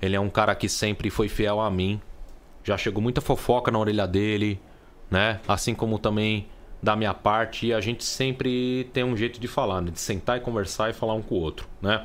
Ele 0.00 0.14
é 0.14 0.20
um 0.20 0.28
cara 0.28 0.54
que 0.54 0.68
sempre 0.68 1.08
foi 1.08 1.28
fiel 1.28 1.60
a 1.60 1.70
mim. 1.70 2.00
Já 2.62 2.76
chegou 2.76 3.02
muita 3.02 3.22
fofoca 3.22 3.70
na 3.70 3.78
orelha 3.78 4.06
dele, 4.06 4.60
né? 5.10 5.40
Assim 5.48 5.74
como 5.74 5.98
também 5.98 6.46
da 6.84 6.94
minha 6.94 7.14
parte. 7.14 7.68
E 7.68 7.72
a 7.74 7.80
gente 7.80 8.04
sempre 8.04 8.88
tem 8.92 9.02
um 9.02 9.16
jeito 9.16 9.40
de 9.40 9.48
falar, 9.48 9.80
né? 9.80 9.90
De 9.90 9.98
sentar 9.98 10.36
e 10.36 10.40
conversar 10.40 10.90
e 10.90 10.92
falar 10.92 11.14
um 11.14 11.22
com 11.22 11.34
o 11.34 11.40
outro, 11.40 11.66
né? 11.80 12.04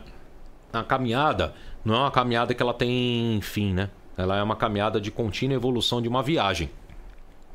A 0.71 0.83
caminhada 0.83 1.53
não 1.83 1.95
é 1.95 1.99
uma 1.99 2.11
caminhada 2.11 2.53
que 2.53 2.63
ela 2.63 2.73
tem 2.73 3.39
fim, 3.41 3.73
né? 3.73 3.89
Ela 4.17 4.37
é 4.37 4.43
uma 4.43 4.55
caminhada 4.55 4.99
de 4.99 5.11
contínua 5.11 5.55
evolução 5.55 6.01
de 6.01 6.07
uma 6.07 6.23
viagem, 6.23 6.69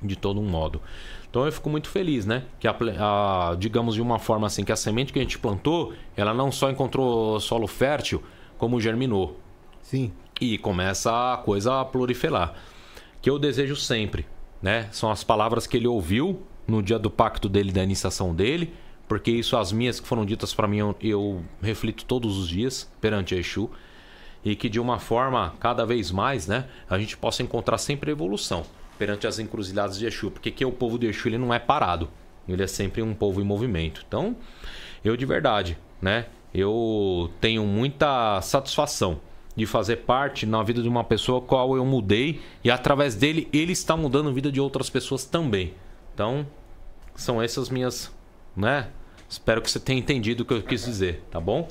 de 0.03 0.17
todo 0.17 0.41
um 0.41 0.49
modo. 0.49 0.81
Então 1.31 1.45
eu 1.47 1.53
fico 1.53 1.69
muito 1.71 1.89
feliz, 1.89 2.27
né? 2.27 2.45
Que 2.61 2.69
a, 2.69 2.77
a- 3.01 3.55
digamos 3.59 3.95
de 3.95 4.03
uma 4.03 4.19
forma 4.19 4.47
assim, 4.47 4.63
que 4.65 4.73
a 4.73 4.77
semente 4.77 5.13
que 5.13 5.19
a 5.19 5.23
gente 5.23 5.39
plantou, 5.39 5.95
ela 6.17 6.35
não 6.35 6.53
só 6.53 6.71
encontrou 6.71 7.41
solo 7.41 7.67
fértil, 7.67 8.23
como 8.59 8.81
germinou. 8.81 9.39
Sim. 9.81 10.13
E 10.41 10.59
começa 10.59 11.33
a 11.33 11.37
coisa 11.39 11.81
a 11.81 11.85
proliferar. 11.85 12.55
Que 13.23 13.31
eu 13.31 13.39
desejo 13.39 13.77
sempre, 13.77 14.27
né? 14.61 14.89
São 14.93 15.11
as 15.11 15.25
palavras 15.25 15.67
que 15.67 15.77
ele 15.77 15.87
ouviu 15.87 16.43
no 16.67 16.83
dia 16.83 16.99
do 16.99 17.11
pacto 17.11 17.49
dele, 17.49 17.73
da 17.73 17.83
iniciação 17.83 18.35
dele, 18.35 18.73
porque 19.07 19.31
isso, 19.31 19.57
as 19.57 19.73
minhas 19.73 20.01
que 20.01 20.09
foram 20.09 20.25
ditas 20.25 20.55
para 20.55 20.67
mim, 20.67 20.79
eu, 20.79 20.97
eu 21.01 21.45
reflito 21.63 22.05
todos 22.05 22.39
os 22.39 22.49
dias 22.49 22.91
perante 23.01 23.35
Exu. 23.35 23.71
E 24.45 24.55
que 24.55 24.69
de 24.69 24.79
uma 24.79 24.99
forma, 24.99 25.55
cada 25.59 25.87
vez 25.87 26.11
mais, 26.11 26.47
né? 26.47 26.67
A 26.89 26.99
gente 26.99 27.17
possa 27.17 27.43
encontrar 27.43 27.79
sempre 27.79 28.11
evolução 28.11 28.65
perante 28.99 29.27
as 29.27 29.39
encruzilhadas 29.39 29.99
de 29.99 30.07
Exu. 30.07 30.31
Porque 30.31 30.51
que 30.51 30.65
o 30.65 30.73
povo 30.73 30.99
de 30.99 31.07
Exu, 31.07 31.29
ele 31.29 31.39
não 31.39 31.53
é 31.53 31.59
parado. 31.59 32.11
Ele 32.47 32.63
é 32.63 32.67
sempre 32.67 33.03
um 33.03 33.15
povo 33.15 33.41
em 33.41 33.45
movimento. 33.45 34.05
Então, 34.07 34.37
eu 35.03 35.17
de 35.17 35.25
verdade, 35.25 35.79
né? 36.01 36.27
Eu 36.53 37.31
tenho 37.41 37.65
muita 37.65 38.41
satisfação 38.43 39.21
de 39.57 39.67
fazer 39.67 39.97
parte 39.97 40.47
na 40.47 40.63
vida 40.63 40.83
de 40.83 40.89
uma 40.89 41.05
pessoa 41.05 41.41
qual 41.41 41.77
eu 41.77 41.85
mudei 41.85 42.41
e 42.63 42.71
através 42.71 43.15
dele 43.15 43.49
ele 43.53 43.73
está 43.73 43.97
mudando 43.97 44.29
a 44.29 44.33
vida 44.33 44.51
de 44.51 44.61
outras 44.61 44.91
pessoas 44.91 45.25
também. 45.25 45.73
Então, 46.15 46.47
são 47.17 47.43
essas 47.43 47.69
minhas, 47.69 48.11
né? 48.57 48.89
Espero 49.29 49.61
que 49.61 49.71
você 49.71 49.81
tenha 49.81 49.99
entendido 49.99 50.45
o 50.45 50.47
que 50.47 50.55
eu 50.55 50.63
quis 50.63 50.85
dizer, 50.85 51.25
tá 51.31 51.41
bom? 51.41 51.69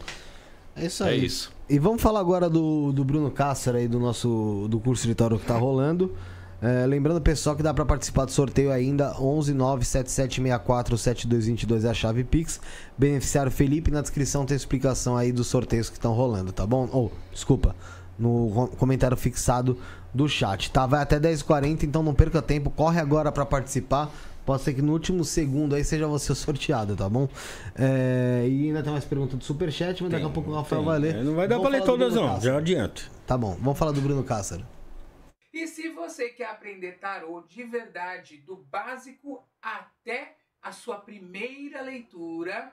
É 0.75 0.85
isso 0.85 1.03
É 1.03 1.09
aí. 1.09 1.25
isso. 1.25 1.51
E 1.69 1.79
vamos 1.79 2.01
falar 2.01 2.19
agora 2.19 2.49
do, 2.49 2.91
do 2.91 3.05
Bruno 3.05 3.31
Cássaro 3.31 3.77
aí, 3.77 3.87
do 3.87 3.99
nosso 3.99 4.67
do 4.69 4.79
curso 4.79 5.07
de 5.07 5.15
tarô 5.15 5.39
que 5.39 5.45
tá 5.45 5.57
rolando. 5.57 6.13
É, 6.61 6.85
lembrando, 6.85 7.21
pessoal, 7.21 7.55
que 7.55 7.63
dá 7.63 7.73
para 7.73 7.85
participar 7.85 8.25
do 8.25 8.31
sorteio 8.31 8.71
ainda 8.71 9.13
11977647222 9.15 11.85
é 11.85 11.89
a 11.89 11.93
chave 11.93 12.23
Pix. 12.23 12.59
Beneficiário 12.97 13.51
Felipe, 13.51 13.91
na 13.91 14.01
descrição 14.01 14.45
tem 14.45 14.55
explicação 14.55 15.17
aí 15.17 15.31
dos 15.31 15.47
sorteios 15.47 15.89
que 15.89 15.97
estão 15.97 16.13
rolando, 16.13 16.51
tá 16.51 16.65
bom? 16.65 16.87
Ou, 16.91 17.11
oh, 17.13 17.33
desculpa, 17.33 17.75
no 18.17 18.69
comentário 18.77 19.17
fixado 19.17 19.77
do 20.13 20.27
chat, 20.27 20.71
tá? 20.71 20.85
Vai 20.85 21.01
até 21.01 21.19
10h40, 21.19 21.83
então 21.83 22.03
não 22.03 22.13
perca 22.13 22.41
tempo, 22.41 22.69
corre 22.69 22.99
agora 22.99 23.31
para 23.31 23.45
participar. 23.45 24.11
Pode 24.45 24.61
ser 24.61 24.73
que 24.73 24.81
no 24.81 24.91
último 24.93 25.23
segundo 25.23 25.75
aí 25.75 25.83
seja 25.83 26.07
você 26.07 26.33
sorteado, 26.35 26.95
tá 26.95 27.07
bom? 27.07 27.29
É, 27.75 28.45
e 28.47 28.67
ainda 28.67 28.83
tem 28.83 28.91
mais 28.91 29.05
perguntas 29.05 29.37
do 29.37 29.43
Superchat, 29.43 30.01
mas 30.03 30.11
tem, 30.11 30.19
daqui 30.19 30.25
a 30.25 30.33
pouco 30.33 30.51
o 30.51 30.53
Rafael 30.55 30.81
tem. 30.81 30.89
vai 30.89 30.99
ler. 30.99 31.23
Não 31.23 31.35
vai 31.35 31.47
dar 31.47 31.55
Vamos 31.55 31.69
pra 31.69 31.79
ler 31.79 31.85
todas, 31.85 32.13
não, 32.13 32.39
já 32.41 32.57
adianto. 32.57 33.09
Tá 33.25 33.37
bom, 33.37 33.55
vamos 33.55 33.79
falar 33.79 33.91
do 33.91 34.01
Bruno 34.01 34.23
Cássaro. 34.23 34.65
E 35.53 35.67
se 35.67 35.89
você 35.89 36.29
quer 36.29 36.49
aprender 36.49 36.93
tarô 36.93 37.41
de 37.47 37.63
verdade, 37.63 38.37
do 38.37 38.55
básico 38.55 39.47
até 39.61 40.35
a 40.61 40.71
sua 40.71 40.97
primeira 40.97 41.81
leitura, 41.81 42.71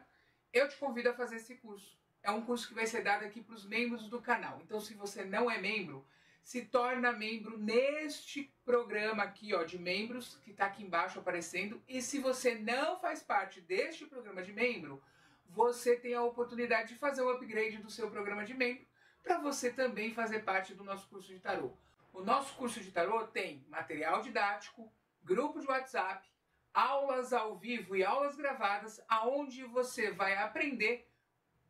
eu 0.53 0.69
te 0.69 0.77
convido 0.77 1.11
a 1.11 1.15
fazer 1.15 1.37
esse 1.37 1.55
curso. 1.57 1.99
É 2.23 2.31
um 2.31 2.43
curso 2.43 2.69
que 2.69 2.75
vai 2.75 2.87
ser 2.87 3.03
dado 3.03 3.25
aqui 3.25 3.41
para 3.41 3.55
os 3.55 3.67
membros 3.67 4.09
do 4.09 4.21
canal. 4.21 4.61
Então, 4.65 4.81
se 4.81 4.95
você 4.95 5.25
não 5.25 5.51
é 5.51 5.61
membro, 5.61 6.05
se 6.51 6.63
torna 6.63 7.13
membro 7.13 7.57
neste 7.57 8.53
programa 8.65 9.23
aqui, 9.23 9.55
ó, 9.55 9.63
de 9.63 9.79
membros, 9.79 10.37
que 10.43 10.51
está 10.51 10.67
aqui 10.67 10.83
embaixo 10.83 11.21
aparecendo. 11.21 11.81
E 11.87 12.03
se 12.03 12.19
você 12.19 12.57
não 12.57 12.99
faz 12.99 13.23
parte 13.23 13.61
deste 13.61 14.05
programa 14.05 14.43
de 14.43 14.53
membro, 14.53 15.01
você 15.47 15.95
tem 15.95 16.13
a 16.13 16.25
oportunidade 16.25 16.95
de 16.95 16.99
fazer 16.99 17.23
o 17.23 17.31
upgrade 17.31 17.77
do 17.77 17.89
seu 17.89 18.11
programa 18.11 18.45
de 18.45 18.53
membro 18.53 18.85
para 19.23 19.39
você 19.39 19.73
também 19.73 20.13
fazer 20.13 20.41
parte 20.41 20.75
do 20.75 20.83
nosso 20.83 21.07
curso 21.07 21.33
de 21.33 21.39
tarô. 21.39 21.71
O 22.13 22.21
nosso 22.21 22.53
curso 22.57 22.81
de 22.81 22.91
tarô 22.91 23.29
tem 23.29 23.65
material 23.69 24.21
didático, 24.21 24.93
grupo 25.23 25.61
de 25.61 25.69
WhatsApp, 25.69 26.29
aulas 26.75 27.33
ao 27.33 27.57
vivo 27.59 27.95
e 27.95 28.03
aulas 28.03 28.35
gravadas, 28.35 29.01
aonde 29.07 29.63
você 29.63 30.11
vai 30.11 30.37
aprender 30.37 31.09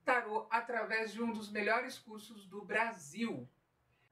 tarô 0.06 0.46
através 0.48 1.12
de 1.12 1.22
um 1.22 1.30
dos 1.30 1.50
melhores 1.50 1.98
cursos 1.98 2.46
do 2.46 2.62
Brasil. 2.62 3.46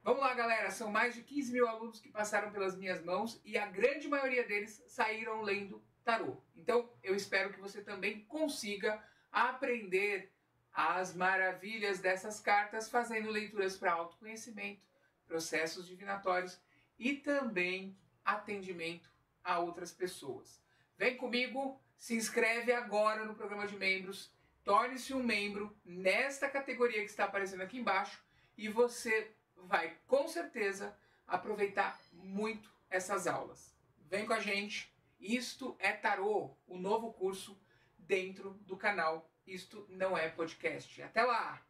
Vamos 0.02 0.20
lá, 0.20 0.34
galera. 0.34 0.70
São 0.70 0.90
mais 0.90 1.14
de 1.14 1.22
15 1.22 1.52
mil 1.52 1.68
alunos 1.68 2.00
que 2.00 2.08
passaram 2.08 2.50
pelas 2.50 2.76
minhas 2.76 3.02
mãos 3.04 3.40
e 3.44 3.58
a 3.58 3.66
grande 3.66 4.08
maioria 4.08 4.44
deles 4.46 4.82
saíram 4.86 5.42
lendo 5.42 5.82
tarô. 6.04 6.42
Então, 6.56 6.90
eu 7.02 7.14
espero 7.14 7.52
que 7.52 7.60
você 7.60 7.82
também 7.82 8.24
consiga 8.24 9.02
aprender 9.30 10.32
as 10.72 11.14
maravilhas 11.14 11.98
dessas 11.98 12.40
cartas 12.40 12.88
fazendo 12.88 13.30
leituras 13.30 13.76
para 13.76 13.92
autoconhecimento, 13.92 14.86
processos 15.26 15.86
divinatórios 15.86 16.60
e 16.98 17.14
também 17.14 17.98
atendimento 18.24 19.10
a 19.42 19.58
outras 19.58 19.92
pessoas. 19.92 20.62
Vem 20.96 21.16
comigo, 21.16 21.80
se 21.96 22.14
inscreve 22.14 22.72
agora 22.72 23.24
no 23.24 23.34
programa 23.34 23.66
de 23.66 23.76
membros, 23.76 24.32
torne-se 24.64 25.12
um 25.14 25.22
membro 25.22 25.76
nesta 25.84 26.48
categoria 26.48 27.00
que 27.00 27.10
está 27.10 27.24
aparecendo 27.24 27.62
aqui 27.62 27.78
embaixo 27.78 28.22
e 28.56 28.68
você 28.68 29.32
vai 29.66 29.96
com 30.06 30.28
certeza 30.28 30.96
aproveitar 31.26 31.98
muito 32.12 32.70
essas 32.90 33.26
aulas. 33.26 33.74
Vem 34.08 34.26
com 34.26 34.32
a 34.32 34.40
gente. 34.40 34.92
Isto 35.20 35.76
é 35.78 35.92
Tarô, 35.92 36.56
o 36.66 36.78
novo 36.78 37.12
curso 37.12 37.58
dentro 37.98 38.54
do 38.66 38.76
canal. 38.76 39.30
Isto 39.46 39.86
não 39.88 40.16
é 40.16 40.28
podcast. 40.28 41.02
Até 41.02 41.22
lá! 41.22 41.60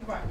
Vai. 0.00 0.22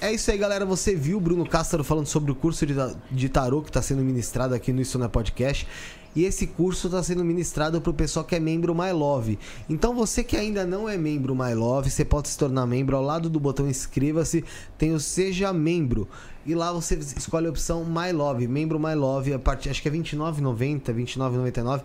É 0.00 0.12
isso 0.12 0.30
aí, 0.30 0.38
galera. 0.38 0.64
Você 0.64 0.94
viu 0.94 1.18
o 1.18 1.20
Bruno 1.20 1.44
Castro 1.44 1.82
falando 1.82 2.06
sobre 2.06 2.30
o 2.30 2.34
curso 2.34 2.64
de, 2.64 2.72
de 3.10 3.28
tarô 3.28 3.62
que 3.62 3.68
está 3.68 3.82
sendo 3.82 4.00
ministrado 4.00 4.54
aqui 4.54 4.72
no 4.72 4.80
Isso 4.80 4.96
Não 4.96 5.06
é 5.06 5.08
Podcast. 5.08 5.66
E 6.14 6.24
esse 6.24 6.46
curso 6.46 6.86
está 6.86 7.02
sendo 7.02 7.24
ministrado 7.24 7.80
para 7.80 7.90
o 7.90 7.94
pessoal 7.94 8.24
que 8.24 8.36
é 8.36 8.38
membro 8.38 8.72
My 8.72 8.92
Love. 8.92 9.40
Então 9.68 9.96
você 9.96 10.22
que 10.22 10.36
ainda 10.36 10.64
não 10.64 10.88
é 10.88 10.96
membro 10.96 11.34
My 11.34 11.52
Love, 11.52 11.90
você 11.90 12.04
pode 12.04 12.28
se 12.28 12.38
tornar 12.38 12.64
membro. 12.64 12.96
Ao 12.96 13.02
lado 13.02 13.28
do 13.28 13.40
botão 13.40 13.68
inscreva-se, 13.68 14.44
tem 14.78 14.92
o 14.92 15.00
Seja 15.00 15.52
Membro. 15.52 16.06
E 16.46 16.54
lá 16.54 16.72
você 16.72 16.94
escolhe 16.94 17.48
a 17.48 17.50
opção 17.50 17.84
My 17.84 18.12
Love, 18.12 18.46
membro 18.46 18.78
My 18.78 18.94
Love, 18.94 19.32
a 19.32 19.38
partir, 19.38 19.68
acho 19.68 19.82
que 19.82 19.88
é 19.88 19.90
R$29,90, 19.90 20.86
R$29,99. 20.86 21.82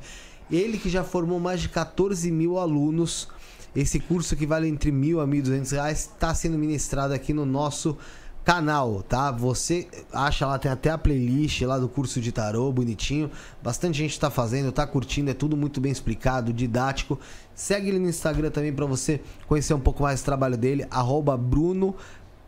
Ele 0.52 0.78
que 0.78 0.90
já 0.90 1.04
formou 1.04 1.40
mais 1.40 1.62
de 1.62 1.70
14 1.70 2.32
mil 2.32 2.60
alunos 2.60 3.28
esse 3.76 4.00
curso 4.00 4.36
que 4.36 4.46
vale 4.46 4.68
entre 4.68 4.92
mil 4.92 5.20
a 5.20 5.28
mil 5.28 5.42
duzentos 5.42 5.72
reais 5.72 6.00
está 6.00 6.34
sendo 6.34 6.58
ministrado 6.58 7.14
aqui 7.14 7.34
no 7.34 7.46
nosso 7.46 7.98
canal, 8.44 9.02
tá? 9.04 9.32
Você 9.32 9.88
acha 10.12 10.46
lá, 10.46 10.60
tem 10.60 10.72
até 10.72 10.90
a 10.90 10.98
playlist 10.98 11.62
lá 11.62 11.80
do 11.80 11.88
curso 11.88 12.20
de 12.20 12.32
tarô, 12.32 12.72
bonitinho. 12.72 13.32
Bastante 13.62 13.98
gente 13.98 14.12
está 14.12 14.30
fazendo, 14.30 14.72
tá 14.72 14.86
curtindo, 14.86 15.32
é 15.32 15.34
tudo 15.34 15.56
muito 15.56 15.80
bem 15.80 15.92
explicado, 15.92 16.52
didático. 16.52 17.20
Segue 17.56 17.90
ele 17.90 18.00
no 18.00 18.10
Instagram 18.10 18.52
também 18.52 18.74
para 18.74 18.86
você 18.86 19.22
conhecer 19.48 19.74
um 19.74 19.80
pouco 19.80 20.04
mais 20.04 20.22
do 20.22 20.26
trabalho 20.26 20.58
dele, 20.58 20.86
arroba 20.92 21.38
Bruno 21.38 21.96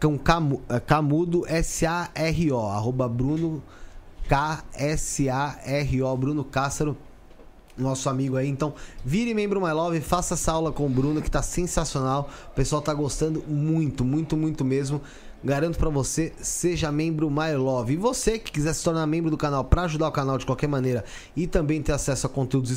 com 0.01 0.19
eh, 0.69 0.79
Camudo 0.81 1.45
S-A-R-O, 1.47 2.67
arroba 2.67 3.07
Bruno 3.07 3.63
K-S-A-R-O, 4.27 6.17
Bruno 6.17 6.43
Cássaro 6.43 6.97
nosso 7.77 8.09
amigo 8.09 8.37
aí. 8.37 8.47
Então, 8.47 8.73
vire 9.03 9.33
membro 9.33 9.61
My 9.61 9.71
Love, 9.71 10.01
faça 10.01 10.33
essa 10.33 10.51
aula 10.51 10.71
com 10.71 10.85
o 10.85 10.89
Bruno, 10.89 11.21
que 11.21 11.29
tá 11.29 11.41
sensacional. 11.41 12.29
O 12.51 12.55
pessoal 12.55 12.81
tá 12.81 12.93
gostando 12.93 13.43
muito, 13.47 14.03
muito, 14.03 14.37
muito 14.37 14.63
mesmo. 14.63 15.01
Garanto 15.45 15.77
para 15.77 15.91
você, 15.91 16.33
seja 16.41 16.91
membro 16.91 17.29
My 17.29 17.53
Love. 17.55 17.93
E 17.93 17.97
você 17.97 18.39
que 18.39 18.51
quiser 18.51 18.73
se 18.73 18.83
tornar 18.83 19.05
membro 19.05 19.29
do 19.29 19.37
canal 19.37 19.63
para 19.63 19.83
ajudar 19.83 20.07
o 20.07 20.11
canal 20.11 20.39
de 20.39 20.45
qualquer 20.45 20.65
maneira 20.65 21.05
e 21.35 21.45
também 21.45 21.83
ter 21.83 21.91
acesso 21.91 22.25
a 22.25 22.29
conteúdos 22.31 22.71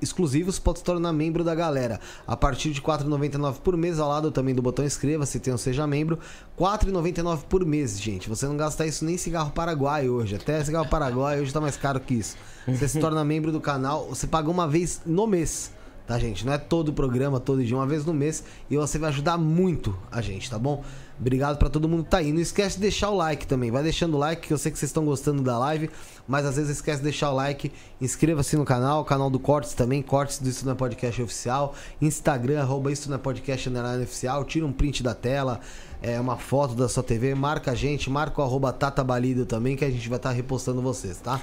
exclusivos, 0.00 0.60
pode 0.60 0.78
se 0.78 0.84
tornar 0.84 1.12
membro 1.12 1.42
da 1.42 1.56
galera. 1.56 1.98
A 2.24 2.36
partir 2.36 2.70
de 2.70 2.78
R$ 2.80 2.86
4,99 2.86 3.54
por 3.54 3.76
mês, 3.76 3.98
ao 3.98 4.08
lado 4.08 4.30
também 4.30 4.54
do 4.54 4.62
botão 4.62 4.84
inscreva-se, 4.84 5.40
tem 5.40 5.52
um 5.52 5.58
seja 5.58 5.88
membro. 5.88 6.20
R$ 6.56 6.64
4,99 6.64 7.46
por 7.48 7.66
mês, 7.66 8.00
gente. 8.00 8.28
Você 8.28 8.46
não 8.46 8.56
gasta 8.56 8.86
isso 8.86 9.04
nem 9.04 9.16
cigarro 9.16 9.50
paraguai 9.50 10.08
hoje. 10.08 10.36
Até 10.36 10.62
cigarro 10.62 10.88
paraguai 10.88 11.40
hoje 11.40 11.52
tá 11.52 11.60
mais 11.60 11.76
caro 11.76 11.98
que 11.98 12.14
isso. 12.14 12.36
Você 12.68 12.86
se 12.86 13.00
torna 13.00 13.24
membro 13.24 13.50
do 13.50 13.60
canal, 13.60 14.06
você 14.06 14.28
paga 14.28 14.48
uma 14.48 14.68
vez 14.68 15.02
no 15.04 15.26
mês 15.26 15.72
tá, 16.06 16.18
gente? 16.18 16.44
Não 16.44 16.52
é 16.52 16.58
todo 16.58 16.88
o 16.90 16.92
programa, 16.92 17.40
todo 17.40 17.64
dia, 17.64 17.76
uma 17.76 17.86
vez 17.86 18.04
no 18.04 18.12
mês. 18.12 18.44
E 18.70 18.76
você 18.76 18.98
vai 18.98 19.08
ajudar 19.10 19.38
muito 19.38 19.96
a 20.10 20.20
gente, 20.20 20.50
tá 20.50 20.58
bom? 20.58 20.84
Obrigado 21.18 21.58
para 21.58 21.70
todo 21.70 21.88
mundo 21.88 22.04
que 22.04 22.10
tá 22.10 22.18
aí. 22.18 22.32
Não 22.32 22.40
esquece 22.40 22.76
de 22.76 22.82
deixar 22.82 23.10
o 23.10 23.16
like 23.16 23.46
também. 23.46 23.70
Vai 23.70 23.82
deixando 23.82 24.14
o 24.14 24.18
like, 24.18 24.48
que 24.48 24.52
eu 24.52 24.58
sei 24.58 24.72
que 24.72 24.78
vocês 24.78 24.88
estão 24.88 25.04
gostando 25.04 25.42
da 25.42 25.58
live. 25.58 25.88
Mas 26.26 26.44
às 26.44 26.56
vezes 26.56 26.72
esquece 26.72 26.98
de 26.98 27.04
deixar 27.04 27.30
o 27.30 27.34
like. 27.34 27.70
Inscreva-se 28.00 28.56
no 28.56 28.64
canal, 28.64 29.04
canal 29.04 29.30
do 29.30 29.38
Cortes 29.38 29.74
também. 29.74 30.02
Cortes 30.02 30.38
do 30.38 30.48
Isso 30.48 30.64
Não 30.64 30.72
é 30.72 30.74
Podcast 30.74 31.22
Oficial. 31.22 31.74
Instagram, 32.00 32.60
arroba 32.60 32.90
Isso 32.90 33.08
Não 33.08 33.16
é 33.16 33.18
Podcast 33.18 33.70
Oficial. 34.02 34.44
Tira 34.44 34.66
um 34.66 34.72
print 34.72 35.02
da 35.02 35.14
tela. 35.14 35.60
É 36.02 36.18
uma 36.18 36.36
foto 36.36 36.74
da 36.74 36.88
sua 36.88 37.02
TV. 37.02 37.34
Marca 37.34 37.70
a 37.70 37.74
gente, 37.74 38.10
marca 38.10 38.40
o 38.40 38.44
arroba 38.44 38.72
Tata 38.72 39.02
Balido 39.04 39.46
também, 39.46 39.76
que 39.76 39.84
a 39.84 39.90
gente 39.90 40.08
vai 40.08 40.16
estar 40.16 40.30
tá 40.30 40.34
repostando 40.34 40.82
vocês, 40.82 41.18
tá? 41.18 41.40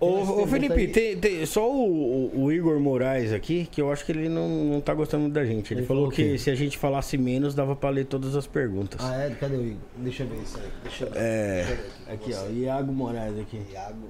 Ô, 0.00 0.42
ô 0.42 0.46
Felipe, 0.46 0.88
tem, 0.88 1.18
tem, 1.18 1.44
só 1.44 1.70
o, 1.70 2.44
o, 2.44 2.50
Igor 2.50 2.80
Moraes 2.80 3.34
aqui, 3.34 3.68
que 3.70 3.82
eu 3.82 3.92
acho 3.92 4.04
que 4.06 4.12
ele 4.12 4.30
não, 4.30 4.48
não 4.48 4.80
tá 4.80 4.94
gostando 4.94 5.28
da 5.28 5.44
gente. 5.44 5.74
Ele, 5.74 5.80
ele 5.80 5.86
falou, 5.86 6.10
falou 6.10 6.16
que 6.16 6.38
se 6.38 6.50
a 6.50 6.54
gente 6.54 6.78
falasse 6.78 7.18
menos, 7.18 7.54
dava 7.54 7.76
pra 7.76 7.90
ler 7.90 8.06
todas 8.06 8.34
as 8.34 8.46
perguntas. 8.46 8.98
Ah, 9.04 9.14
é? 9.24 9.30
Cadê 9.30 9.56
o 9.56 9.62
Igor? 9.62 9.80
Deixa 9.98 10.22
eu 10.22 10.28
ver 10.28 10.42
isso 10.42 10.58
aí. 10.58 10.70
Deixa 10.82 11.04
eu 11.04 11.10
ver. 11.10 11.18
É. 11.18 11.78
Aqui, 12.08 12.32
ó, 12.32 12.48
Iago 12.48 12.92
Moraes 12.92 13.38
aqui. 13.38 13.60
Iago. 13.70 14.08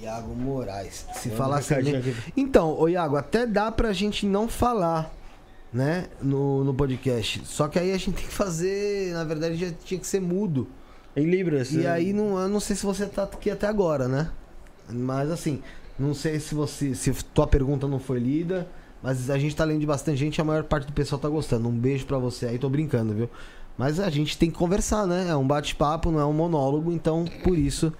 Iago 0.00 0.34
Moraes. 0.34 1.06
Se 1.12 1.28
falasse 1.28 1.76
menos. 1.76 2.06
Então, 2.34 2.74
ô 2.78 2.88
Iago, 2.88 3.16
até 3.16 3.46
dá 3.46 3.70
pra 3.70 3.92
gente 3.92 4.24
não 4.24 4.48
falar, 4.48 5.14
né, 5.70 6.06
no, 6.22 6.64
no 6.64 6.72
podcast. 6.72 7.42
Só 7.44 7.68
que 7.68 7.78
aí 7.78 7.92
a 7.92 7.98
gente 7.98 8.12
tem 8.12 8.24
que 8.24 8.32
fazer, 8.32 9.12
na 9.12 9.24
verdade, 9.24 9.56
já 9.56 9.70
tinha 9.84 10.00
que 10.00 10.06
ser 10.06 10.20
mudo. 10.20 10.68
Em 11.14 11.26
Libras. 11.26 11.70
E 11.70 11.80
né? 11.80 11.90
aí, 11.90 12.14
não, 12.14 12.40
eu 12.40 12.48
não 12.48 12.60
sei 12.60 12.74
se 12.74 12.86
você 12.86 13.04
tá 13.04 13.24
aqui 13.24 13.50
até 13.50 13.66
agora, 13.66 14.08
né? 14.08 14.30
Mas 14.92 15.30
assim, 15.30 15.62
não 15.98 16.14
sei 16.14 16.38
se 16.38 16.54
você. 16.54 16.94
Se 16.94 17.12
tua 17.34 17.46
pergunta 17.46 17.86
não 17.86 17.98
foi 17.98 18.18
lida. 18.18 18.68
Mas 19.02 19.28
a 19.30 19.38
gente 19.38 19.56
tá 19.56 19.64
lendo 19.64 19.80
de 19.80 19.86
bastante 19.86 20.16
gente 20.18 20.40
a 20.40 20.44
maior 20.44 20.62
parte 20.62 20.86
do 20.86 20.92
pessoal 20.92 21.20
tá 21.20 21.28
gostando. 21.28 21.68
Um 21.68 21.72
beijo 21.72 22.06
para 22.06 22.18
você 22.18 22.46
aí, 22.46 22.58
tô 22.58 22.68
brincando, 22.68 23.12
viu? 23.12 23.28
Mas 23.76 23.98
a 23.98 24.08
gente 24.08 24.38
tem 24.38 24.50
que 24.50 24.56
conversar, 24.56 25.06
né? 25.06 25.28
É 25.28 25.34
um 25.34 25.46
bate-papo, 25.46 26.10
não 26.10 26.20
é 26.20 26.24
um 26.24 26.32
monólogo, 26.32 26.92
então 26.92 27.24
por 27.42 27.58
isso 27.58 27.92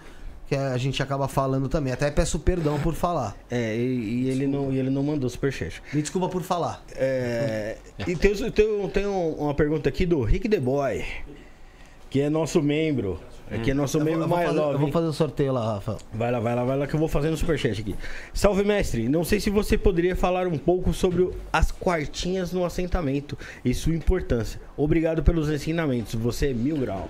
que 0.47 0.55
a 0.55 0.77
gente 0.77 1.03
acaba 1.03 1.27
falando 1.27 1.69
também. 1.69 1.93
Até 1.93 2.11
peço 2.11 2.39
perdão 2.39 2.79
por 2.79 2.95
falar. 2.95 3.37
É, 3.51 3.75
e, 3.75 4.25
e 4.25 4.29
ele, 4.29 4.47
não, 4.47 4.71
e 4.71 4.79
ele 4.79 4.91
não 4.91 5.03
mandou 5.03 5.29
superchat. 5.29 5.83
Me 5.93 6.03
desculpa 6.03 6.29
por 6.29 6.43
falar. 6.43 6.85
É, 6.95 7.79
e 8.07 8.15
tem, 8.15 8.35
tem, 8.35 8.89
tem 8.91 9.07
uma 9.07 9.55
pergunta 9.55 9.89
aqui 9.89 10.05
do 10.05 10.23
Rick 10.23 10.49
The 10.49 10.61
Boy, 10.61 11.05
que 12.11 12.21
é 12.21 12.29
nosso 12.29 12.63
membro. 12.63 13.19
É 13.53 13.59
que 13.59 13.71
é 13.71 13.75
nosso 13.75 14.01
meio 14.01 14.19
eu, 14.21 14.27
mais 14.29 14.47
fazer, 14.49 14.59
eu 14.59 14.65
love. 14.65 14.79
vou 14.79 14.91
fazer 14.93 15.07
o 15.07 15.13
sorteio 15.13 15.53
lá, 15.53 15.75
Rafael. 15.75 15.99
Vai 16.15 16.31
lá, 16.33 16.41
vai 16.41 16.55
lá, 16.55 16.65
vai 16.65 16.79
lá 16.79 16.87
que 16.87 16.95
eu 16.95 16.99
vou 16.99 17.09
fazendo 17.09 17.37
superchat 17.37 17.81
aqui. 17.81 17.95
Salve, 18.33 18.65
mestre. 18.65 19.09
Não 19.09 19.25
sei 19.25 19.41
se 19.41 19.51
você 19.51 19.77
poderia 19.77 20.17
falar 20.17 20.47
um 20.47 20.57
pouco 20.57 20.93
sobre 20.93 21.23
o- 21.23 21.35
as 21.53 21.71
quartinhas 21.71 22.53
no 22.53 22.65
assentamento 22.65 23.37
e 23.65 23.75
sua 23.75 23.95
importância. 23.95 24.61
Obrigado 24.77 25.23
pelos 25.23 25.51
ensinamentos. 25.51 26.15
Você 26.15 26.51
é 26.51 26.55
mil 26.55 26.77
grau. 26.79 27.09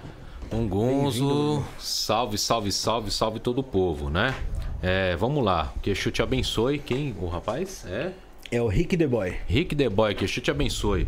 Um 0.53 0.69
gonzo, 0.69 1.62
salve, 1.79 2.37
salve, 2.37 2.71
salve, 2.73 3.11
salve 3.11 3.41
todo 3.41 3.61
o 3.61 3.62
povo, 3.62 4.11
né? 4.11 4.35
É, 4.83 5.15
vamos 5.17 5.43
lá, 5.45 5.73
que 5.81 5.91
Exu 5.91 6.11
te 6.11 6.21
abençoe. 6.23 6.79
Quem? 6.79 7.15
O 7.21 7.27
rapaz? 7.29 7.87
É? 7.89 8.11
É 8.51 8.61
o 8.61 8.67
Rick 8.67 8.97
The 8.97 9.07
Boy. 9.07 9.35
Rick 9.47 9.75
The 9.77 9.89
Boy, 9.89 10.15
que 10.15 10.25
Exu 10.25 10.41
te 10.41 10.51
abençoe. 10.51 11.07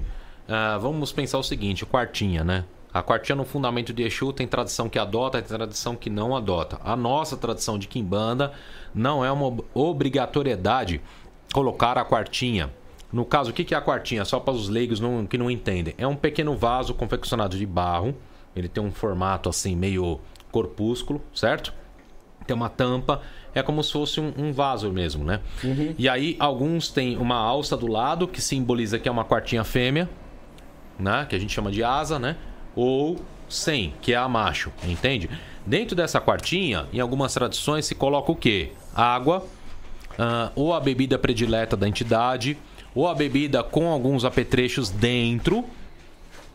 Ah, 0.49 0.79
vamos 0.81 1.13
pensar 1.13 1.39
o 1.39 1.43
seguinte, 1.43 1.85
quartinha, 1.85 2.43
né? 2.45 2.65
A 2.95 3.03
quartinha 3.03 3.35
no 3.35 3.45
fundamento 3.45 3.93
de 3.93 4.05
Exu 4.05 4.33
tem 4.33 4.47
tradição 4.47 4.89
que 4.89 4.99
adota, 5.01 5.43
tem 5.43 5.57
tradição 5.57 5.97
que 5.97 6.09
não 6.09 6.37
adota. 6.37 6.79
A 6.85 6.95
nossa 6.95 7.37
tradição 7.37 7.77
de 7.77 7.89
Kimbanda 7.89 8.53
não 8.95 9.25
é 9.25 9.33
uma 9.33 9.47
ob- 9.47 9.65
obrigatoriedade 9.75 11.01
colocar 11.53 11.99
a 11.99 12.05
quartinha. 12.05 12.71
No 13.13 13.25
caso, 13.25 13.51
o 13.51 13.53
que 13.53 13.75
é 13.75 13.77
a 13.77 13.81
quartinha? 13.81 14.25
Só 14.25 14.39
para 14.39 14.55
os 14.55 14.69
leigos 14.69 15.01
não- 15.01 15.27
que 15.27 15.37
não 15.37 15.51
entendem. 15.51 15.93
É 15.99 16.07
um 16.07 16.15
pequeno 16.17 16.57
vaso 16.57 16.95
confeccionado 16.95 17.57
de 17.59 17.67
barro. 17.67 18.15
Ele 18.55 18.69
tem 18.69 18.83
um 18.83 18.93
formato 18.93 19.49
assim, 19.49 19.75
meio 19.75 20.21
corpúsculo, 20.53 21.21
certo? 21.35 21.75
tem 22.47 22.55
uma 22.55 22.69
tampa, 22.69 23.23
é 23.55 23.63
como 23.63 23.83
se 23.83 23.91
fosse 23.91 24.21
um, 24.21 24.31
um 24.37 24.53
vaso 24.53 24.93
mesmo, 24.93 25.25
né? 25.25 25.41
E 25.99 26.07
aí 26.11 26.37
alguns 26.39 26.91
têm 26.91 27.17
uma 27.17 27.37
alça 27.37 27.75
do 27.75 27.87
lado 27.87 28.29
que 28.29 28.39
simboliza 28.43 28.99
que 28.99 29.09
é 29.09 29.11
uma 29.11 29.25
quartinha 29.25 29.65
fêmea, 29.65 30.11
né? 30.99 31.25
Que 31.27 31.35
a 31.35 31.39
gente 31.39 31.55
chama 31.55 31.71
de 31.71 31.83
asa, 31.83 32.19
né? 32.19 32.37
Ou 32.75 33.21
sem, 33.49 33.95
que 34.01 34.13
é 34.13 34.17
a 34.17 34.29
macho, 34.29 34.73
entende? 34.85 35.31
Dentro 35.67 35.97
dessa 35.97 36.21
quartinha, 36.21 36.87
em 36.93 37.01
algumas 37.01 37.33
tradições 37.33 37.87
se 37.87 37.95
coloca 37.95 38.33
o 38.33 38.37
quê? 38.37 38.73
Água, 38.95 39.47
ah, 40.19 40.51
ou 40.55 40.75
a 40.75 40.81
bebida 40.81 41.19
predileta 41.19 41.77
da 41.77 41.89
entidade, 41.89 42.59
ou 42.95 43.09
a 43.09 43.15
bebida 43.15 43.63
com 43.63 43.89
alguns 43.89 44.25
apetrechos 44.25 44.91
dentro 44.91 45.65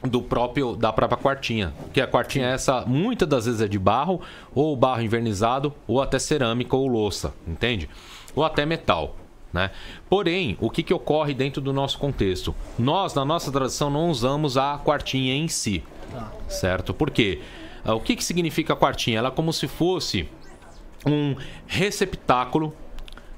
do 0.01 0.22
próprio 0.22 0.75
da 0.75 0.93
própria 0.93 1.17
quartinha, 1.17 1.73
que 1.91 1.99
a 1.99 2.07
quartinha 2.07 2.48
é 2.48 2.53
essa 2.53 2.85
muitas 2.85 3.27
das 3.27 3.45
vezes 3.45 3.61
é 3.61 3.67
de 3.67 3.77
barro 3.77 4.22
ou 4.56 4.75
barro 4.75 5.01
invernizado 5.01 5.73
ou 5.85 6.01
até 6.01 6.17
cerâmica 6.17 6.75
ou 6.75 6.88
louça, 6.88 7.33
entende? 7.45 7.89
Ou 8.33 8.45
até 8.45 8.65
metal, 8.65 9.15
né? 9.51 9.72
Porém, 10.09 10.57
o 10.61 10.69
que 10.69 10.83
que 10.83 10.93
ocorre 10.93 11.33
dentro 11.33 11.61
do 11.61 11.73
nosso 11.73 11.98
contexto? 11.98 12.56
Nós 12.77 13.14
na 13.14 13.25
nossa 13.25 13.51
tradição 13.51 13.89
não 13.89 14.09
usamos 14.09 14.56
a 14.56 14.77
quartinha 14.77 15.35
em 15.35 15.49
si, 15.49 15.83
certo? 16.47 16.93
Por 16.93 17.09
quê? 17.11 17.39
Ah, 17.83 17.93
O 17.95 17.99
que 17.99 18.15
que 18.15 18.23
significa 18.23 18.73
a 18.73 18.75
quartinha? 18.75 19.17
Ela 19.19 19.29
é 19.29 19.31
como 19.31 19.51
se 19.53 19.67
fosse 19.67 20.27
um 21.05 21.35
receptáculo 21.67 22.73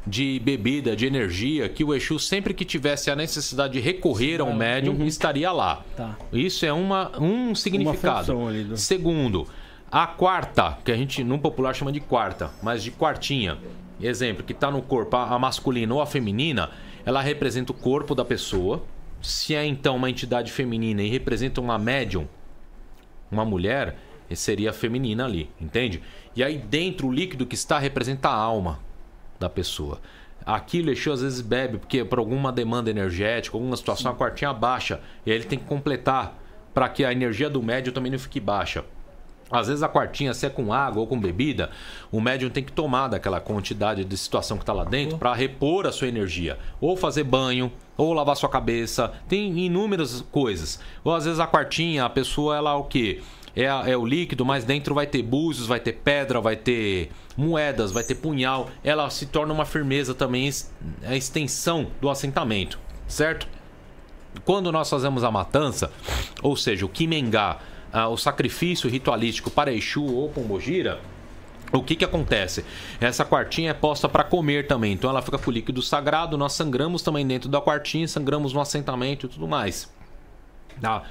de 0.06 0.40
bebida, 0.44 0.96
de 0.96 1.06
energia, 1.06 1.70
que 1.70 1.84
o 1.84 1.94
Exu, 1.94 2.18
sempre 2.18 2.54
que 2.56 2.66
tivesse 2.66 3.12
a 3.12 3.16
necessidade 3.16 3.74
de 3.74 3.80
recorrer 3.80 4.42
ao 4.42 4.52
médium, 4.52 5.06
estaria 5.06 5.52
lá. 5.52 5.84
Tá. 5.96 6.18
Isso 6.34 6.66
é 6.66 6.74
uma, 6.74 7.12
um 7.22 7.54
significado. 7.54 8.48
ali 8.48 8.64
do- 8.64 8.78
Segundo, 8.78 9.48
a 9.92 10.08
quarta, 10.08 10.78
que 10.84 10.92
a 10.92 10.98
gente 10.98 11.24
no 11.24 11.38
popular 11.38 11.76
chama 11.76 11.92
de 11.92 12.00
quarta, 12.00 12.50
mas 12.64 12.82
de 12.84 12.90
quartinha, 12.90 13.60
exemplo, 14.02 14.44
que 14.44 14.54
está 14.54 14.72
no 14.72 14.82
corpo, 14.82 15.16
a 15.16 15.38
masculina 15.38 15.94
ou 15.94 16.02
a 16.02 16.08
feminina, 16.08 16.72
ela 17.06 17.22
representa 17.22 17.72
o 17.72 17.76
corpo 17.76 18.16
da 18.16 18.26
pessoa. 18.26 18.84
Se 19.22 19.54
é 19.54 19.64
então 19.64 19.96
uma 19.98 20.10
entidade 20.10 20.52
feminina 20.52 21.04
e 21.04 21.10
representa 21.10 21.62
uma 21.62 21.78
médium, 21.78 22.28
uma 23.32 23.46
mulher, 23.46 23.98
seria 24.36 24.70
a 24.70 24.74
feminina 24.74 25.26
ali, 25.26 25.50
entende? 25.60 26.02
E 26.36 26.44
aí 26.44 26.58
dentro 26.58 27.08
o 27.08 27.12
líquido 27.12 27.46
que 27.46 27.56
está 27.56 27.80
representa 27.80 28.30
a 28.30 28.34
alma 28.34 28.80
da 29.40 29.50
pessoa. 29.50 30.00
Aquilo 30.46 30.90
Exu 30.90 31.12
às 31.12 31.22
vezes 31.22 31.42
bebe, 31.42 31.78
porque 31.78 32.04
por 32.04 32.20
alguma 32.20 32.52
demanda 32.52 32.90
energética, 32.90 33.56
alguma 33.56 33.76
situação, 33.78 34.12
a 34.12 34.16
quartinha 34.16 34.52
baixa. 34.54 35.00
E 35.26 35.32
aí 35.32 35.38
ele 35.38 35.46
tem 35.46 35.60
que 35.60 35.66
completar 35.66 36.38
para 36.74 36.90
que 36.90 37.06
a 37.06 37.12
energia 37.12 37.50
do 37.50 37.62
médium 37.62 37.94
também 37.94 38.12
não 38.12 38.18
fique 38.18 38.40
baixa. 38.40 38.84
Às 39.52 39.68
vezes 39.68 39.84
a 39.84 39.90
quartinha, 39.90 40.34
se 40.34 40.46
é 40.46 40.50
com 40.50 40.74
água 40.74 41.02
ou 41.02 41.08
com 41.08 41.20
bebida, 41.20 41.70
o 42.12 42.22
médium 42.22 42.50
tem 42.50 42.64
que 42.64 42.72
tomar 42.72 43.10
daquela 43.10 43.40
quantidade 43.40 44.06
de 44.06 44.18
situação 44.18 44.58
que 44.58 44.64
está 44.64 44.74
lá 44.74 44.84
dentro 44.84 45.18
para 45.18 45.34
repor 45.34 45.86
a 45.86 45.92
sua 45.92 46.08
energia. 46.08 46.58
Ou 46.80 46.96
fazer 46.96 47.24
banho, 47.24 47.72
ou 47.98 48.14
lavar 48.14 48.36
sua 48.36 48.50
cabeça. 48.50 49.12
Tem 49.28 49.60
inúmeras 49.60 50.22
coisas. 50.32 50.80
Ou 51.04 51.14
às 51.14 51.26
vezes 51.26 51.40
a 51.40 51.48
quartinha, 51.48 52.06
a 52.06 52.10
pessoa, 52.10 52.56
ela 52.56 52.76
o 52.76 52.86
quê? 52.86 53.22
É, 53.56 53.66
é 53.66 53.98
o 53.98 54.06
líquido, 54.06 54.46
mas 54.46 54.64
dentro 54.64 54.96
vai 54.96 55.06
ter 55.06 55.22
búzios, 55.22 55.68
vai 55.68 55.80
ter 55.80 55.94
pedra, 55.94 56.40
vai 56.40 56.56
ter 56.56 57.12
moedas, 57.36 57.92
vai 57.92 58.04
ter 58.04 58.16
punhal. 58.16 58.70
Ela 58.84 59.10
se 59.10 59.26
torna 59.26 59.54
uma 59.54 59.66
firmeza 59.66 60.14
também, 60.14 60.50
é 61.02 61.10
a 61.10 61.16
extensão 61.18 61.88
do 62.00 62.10
assentamento, 62.10 62.80
certo? 63.08 63.48
Quando 64.46 64.72
nós 64.72 64.90
fazemos 64.90 65.24
a 65.24 65.32
matança, 65.32 65.92
ou 66.42 66.56
seja, 66.56 66.86
o 66.86 66.90
Kimengá, 66.90 67.60
ah, 67.92 68.08
o 68.08 68.18
sacrifício 68.18 68.90
ritualístico 68.90 69.50
para 69.50 69.74
Exu 69.74 70.06
ou 70.06 70.30
Pombogira, 70.30 71.00
o 71.72 71.82
que 71.82 71.96
que 71.96 72.06
acontece? 72.06 72.66
Essa 73.00 73.24
quartinha 73.24 73.72
é 73.72 73.74
posta 73.74 74.10
para 74.10 74.24
comer 74.24 74.68
também, 74.68 74.94
então 74.94 75.10
ela 75.10 75.22
fica 75.22 75.38
com 75.38 75.50
o 75.50 75.54
líquido 75.54 75.82
sagrado, 75.82 76.38
nós 76.38 76.54
sangramos 76.54 77.02
também 77.02 77.26
dentro 77.26 77.48
da 77.48 77.62
quartinha, 77.62 78.08
sangramos 78.08 78.54
no 78.54 78.60
assentamento 78.60 79.26
e 79.26 79.30
tudo 79.30 79.48
mais. 79.48 79.92
Tá? 80.82 81.04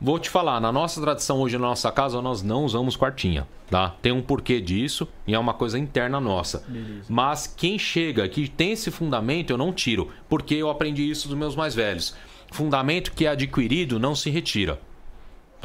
Vou 0.00 0.18
te 0.18 0.28
falar, 0.28 0.60
na 0.60 0.70
nossa 0.70 1.00
tradição 1.00 1.38
hoje 1.40 1.56
na 1.56 1.68
nossa 1.68 1.90
casa 1.90 2.20
nós 2.20 2.42
não 2.42 2.64
usamos 2.64 2.96
quartinha, 2.96 3.46
tá? 3.70 3.94
Tem 4.02 4.12
um 4.12 4.20
porquê 4.20 4.60
disso 4.60 5.08
e 5.26 5.34
é 5.34 5.38
uma 5.38 5.54
coisa 5.54 5.78
interna 5.78 6.20
nossa. 6.20 6.64
Mas 7.08 7.46
quem 7.46 7.78
chega 7.78 8.28
que 8.28 8.48
tem 8.48 8.72
esse 8.72 8.90
fundamento 8.90 9.50
eu 9.50 9.56
não 9.56 9.72
tiro, 9.72 10.10
porque 10.28 10.54
eu 10.54 10.68
aprendi 10.68 11.08
isso 11.08 11.28
dos 11.28 11.38
meus 11.38 11.56
mais 11.56 11.74
velhos. 11.74 12.14
Fundamento 12.50 13.12
que 13.12 13.24
é 13.24 13.30
adquirido 13.30 13.98
não 13.98 14.14
se 14.14 14.28
retira. 14.28 14.78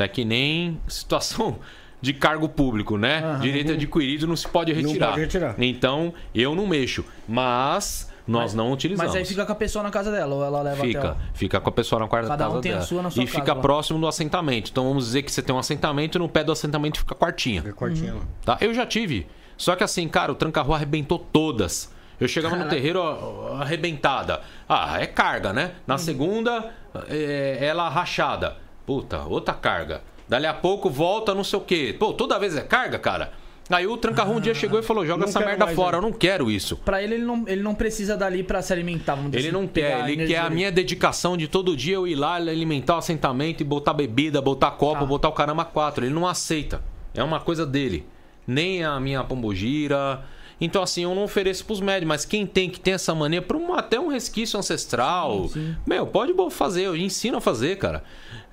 É 0.03 0.07
que 0.07 0.23
nem 0.25 0.79
situação 0.87 1.59
de 2.01 2.13
cargo 2.13 2.47
público, 2.47 2.97
né? 2.97 3.37
Direito 3.41 3.73
adquirido 3.73 4.25
não 4.27 4.35
se 4.35 4.47
pode 4.47 4.71
retirar. 4.73 5.09
pode 5.09 5.21
retirar. 5.21 5.55
Então, 5.57 6.13
eu 6.33 6.55
não 6.55 6.65
mexo, 6.65 7.03
mas 7.27 8.09
nós 8.25 8.53
não 8.53 8.71
utilizamos. 8.71 9.11
Mas 9.11 9.19
aí 9.19 9.25
fica 9.25 9.45
com 9.45 9.51
a 9.51 9.55
pessoa 9.55 9.83
na 9.83 9.89
casa 9.89 10.11
dela, 10.11 10.35
ou 10.35 10.45
ela 10.45 10.61
leva 10.61 10.81
Fica, 10.83 11.03
lá? 11.03 11.17
fica 11.33 11.59
com 11.59 11.69
a 11.69 11.71
pessoa 11.71 11.99
na 11.99 12.07
quarta 12.07 12.27
Cada 12.29 12.47
um 12.47 12.51
casa 12.51 12.61
tem 12.61 12.71
a 12.71 12.75
dela. 12.75 12.85
sua 12.85 13.01
na 13.01 13.09
sua 13.09 13.23
e 13.23 13.25
casa 13.25 13.39
fica 13.39 13.53
lá. 13.53 13.61
próximo 13.61 13.99
do 13.99 14.07
assentamento. 14.07 14.69
Então 14.69 14.87
vamos 14.87 15.05
dizer 15.05 15.23
que 15.23 15.31
você 15.31 15.41
tem 15.41 15.53
um 15.53 15.59
assentamento 15.59 16.17
e 16.17 16.19
no 16.19 16.29
pé 16.29 16.43
do 16.43 16.51
assentamento 16.51 16.99
fica 16.99 17.15
a 17.15 17.17
quartinha. 17.17 17.63
É 17.67 17.71
quartinha 17.71 18.13
lá. 18.13 18.21
Tá? 18.45 18.57
Eu 18.61 18.73
já 18.73 18.85
tive. 18.85 19.27
Só 19.57 19.75
que 19.75 19.83
assim, 19.83 20.07
cara, 20.07 20.31
o 20.31 20.35
tranca-rua 20.35 20.75
arrebentou 20.75 21.19
todas. 21.19 21.91
Eu 22.19 22.27
chegava 22.27 22.55
no 22.55 22.67
terreiro 22.69 22.99
ó, 23.01 23.57
arrebentada. 23.61 24.41
Ah, 24.67 25.01
é 25.01 25.07
carga, 25.07 25.51
né? 25.51 25.71
Na 25.87 25.97
segunda, 25.97 26.71
é, 27.09 27.57
ela 27.61 27.89
rachada. 27.89 28.57
Puta, 28.89 29.21
outra 29.25 29.53
carga. 29.53 30.01
Dali 30.27 30.47
a 30.47 30.53
pouco 30.53 30.89
volta 30.89 31.35
não 31.35 31.43
sei 31.43 31.59
o 31.59 31.61
quê. 31.61 31.95
Pô, 31.99 32.11
toda 32.11 32.39
vez 32.39 32.57
é 32.57 32.61
carga, 32.61 32.97
cara. 32.97 33.31
Aí 33.69 33.85
o 33.85 33.95
tranca-rua 33.97 34.37
um 34.37 34.41
dia 34.41 34.55
chegou 34.55 34.79
e 34.79 34.81
falou: 34.81 35.05
joga 35.05 35.25
essa 35.25 35.39
merda 35.39 35.67
fora, 35.67 35.91
né? 35.91 35.97
eu 35.99 36.01
não 36.01 36.11
quero 36.11 36.49
isso. 36.49 36.75
Pra 36.77 37.03
ele, 37.03 37.13
ele 37.13 37.23
não, 37.23 37.43
ele 37.47 37.61
não 37.61 37.75
precisa 37.75 38.17
dali 38.17 38.41
pra 38.41 38.63
se 38.63 38.73
alimentar, 38.73 39.13
vamos 39.13 39.29
dizer 39.29 39.47
Ele 39.47 39.55
assim, 39.55 39.63
não 39.63 39.71
quer, 39.71 40.09
ele 40.09 40.25
quer 40.25 40.39
a 40.39 40.49
minha 40.49 40.71
dedicação 40.71 41.37
de 41.37 41.47
todo 41.47 41.77
dia 41.77 41.93
eu 41.97 42.07
ir 42.07 42.15
lá 42.15 42.33
alimentar 42.37 42.95
o 42.95 42.97
assentamento 42.97 43.61
e 43.61 43.63
botar 43.63 43.93
bebida, 43.93 44.41
botar 44.41 44.71
copo, 44.71 45.01
Tá. 45.01 45.05
botar 45.05 45.29
o 45.29 45.33
caramba 45.33 45.63
quatro. 45.65 46.03
Ele 46.03 46.13
não 46.15 46.27
aceita. 46.27 46.81
É 47.13 47.23
uma 47.23 47.39
coisa 47.39 47.67
dele. 47.67 48.07
Nem 48.47 48.83
a 48.83 48.99
minha 48.99 49.23
pombogira. 49.23 50.23
Então, 50.61 50.83
assim, 50.83 51.03
eu 51.03 51.15
não 51.15 51.23
ofereço 51.23 51.65
pros 51.65 51.79
médios, 51.79 52.07
mas 52.07 52.25
quem 52.25 52.45
tem 52.45 52.69
que 52.69 52.79
ter 52.79 52.91
essa 52.91 53.15
mania, 53.15 53.41
por 53.41 53.55
um, 53.55 53.73
até 53.73 53.99
um 53.99 54.07
resquício 54.09 54.59
ancestral, 54.59 55.49
meu, 55.85 56.05
pode 56.05 56.33
fazer, 56.51 56.83
eu 56.83 56.95
ensino 56.95 57.37
a 57.37 57.41
fazer, 57.41 57.77
cara. 57.77 58.03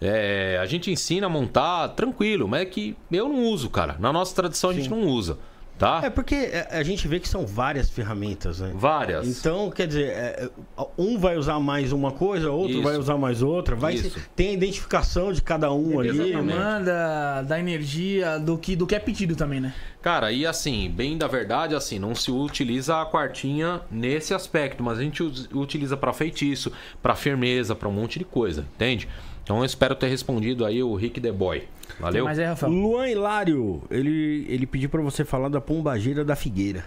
É, 0.00 0.58
a 0.60 0.66
gente 0.66 0.90
ensina 0.90 1.26
a 1.26 1.30
montar 1.30 1.88
tranquilo, 1.88 2.46
mas 2.46 2.62
é 2.62 2.64
que 2.66 2.96
eu 3.10 3.28
não 3.28 3.44
uso, 3.44 3.70
cara. 3.70 3.96
Na 3.98 4.12
nossa 4.12 4.34
tradição 4.34 4.70
a 4.70 4.74
gente 4.74 4.90
não 4.90 5.06
usa, 5.06 5.38
tá? 5.78 6.00
É 6.04 6.10
porque 6.10 6.34
é, 6.34 6.68
a 6.70 6.82
gente 6.82 7.06
vê 7.06 7.20
que 7.20 7.28
são 7.28 7.46
várias 7.46 7.88
ferramentas, 7.90 8.60
né? 8.60 8.72
Várias. 8.74 9.26
Então, 9.26 9.70
quer 9.70 9.86
dizer, 9.86 10.08
é, 10.08 10.48
um 10.96 11.18
vai 11.18 11.36
usar 11.36 11.58
mais 11.60 11.92
uma 11.92 12.10
coisa, 12.12 12.50
outro 12.50 12.74
Isso. 12.74 12.82
vai 12.82 12.96
usar 12.96 13.16
mais 13.16 13.42
outra. 13.42 13.76
Vai 13.76 13.94
Isso. 13.94 14.10
ser- 14.10 14.26
tem 14.34 14.48
a 14.50 14.52
identificação 14.52 15.32
de 15.32 15.40
cada 15.42 15.72
um 15.72 15.98
ali. 16.00 16.08
Exatamente. 16.10 16.36
né? 16.36 16.52
Demanda 16.54 17.42
da 17.46 17.58
energia, 17.58 18.38
do 18.38 18.56
que, 18.58 18.74
do 18.76 18.86
que 18.86 18.94
é 18.94 18.98
pedido 18.98 19.36
também, 19.36 19.60
né? 19.60 19.74
Cara, 20.02 20.30
e 20.30 20.46
assim, 20.46 20.88
bem 20.88 21.18
da 21.18 21.26
verdade, 21.26 21.74
assim, 21.74 21.98
não 21.98 22.14
se 22.14 22.30
utiliza 22.30 23.00
a 23.02 23.06
quartinha 23.06 23.80
nesse 23.90 24.32
aspecto, 24.32 24.82
mas 24.82 24.98
a 24.98 25.02
gente 25.02 25.22
utiliza 25.52 25.96
pra 25.96 26.12
feitiço, 26.12 26.70
pra 27.02 27.14
firmeza, 27.16 27.74
pra 27.74 27.88
um 27.88 27.92
monte 27.92 28.18
de 28.18 28.24
coisa, 28.24 28.64
entende? 28.76 29.08
Então 29.46 29.58
eu 29.58 29.64
espero 29.64 29.94
ter 29.94 30.08
respondido 30.08 30.66
aí 30.66 30.82
o 30.82 30.96
Rick 30.96 31.20
The 31.20 31.30
Boy. 31.30 31.68
Valeu? 32.00 32.24
Mas 32.24 32.36
é, 32.36 32.46
Rafael. 32.46 32.72
Luan 32.72 33.08
Hilário, 33.08 33.80
ele, 33.88 34.44
ele 34.48 34.66
pediu 34.66 34.90
pra 34.90 35.00
você 35.00 35.24
falar 35.24 35.48
da 35.48 35.60
pombagira 35.60 36.24
da 36.24 36.34
figueira. 36.34 36.84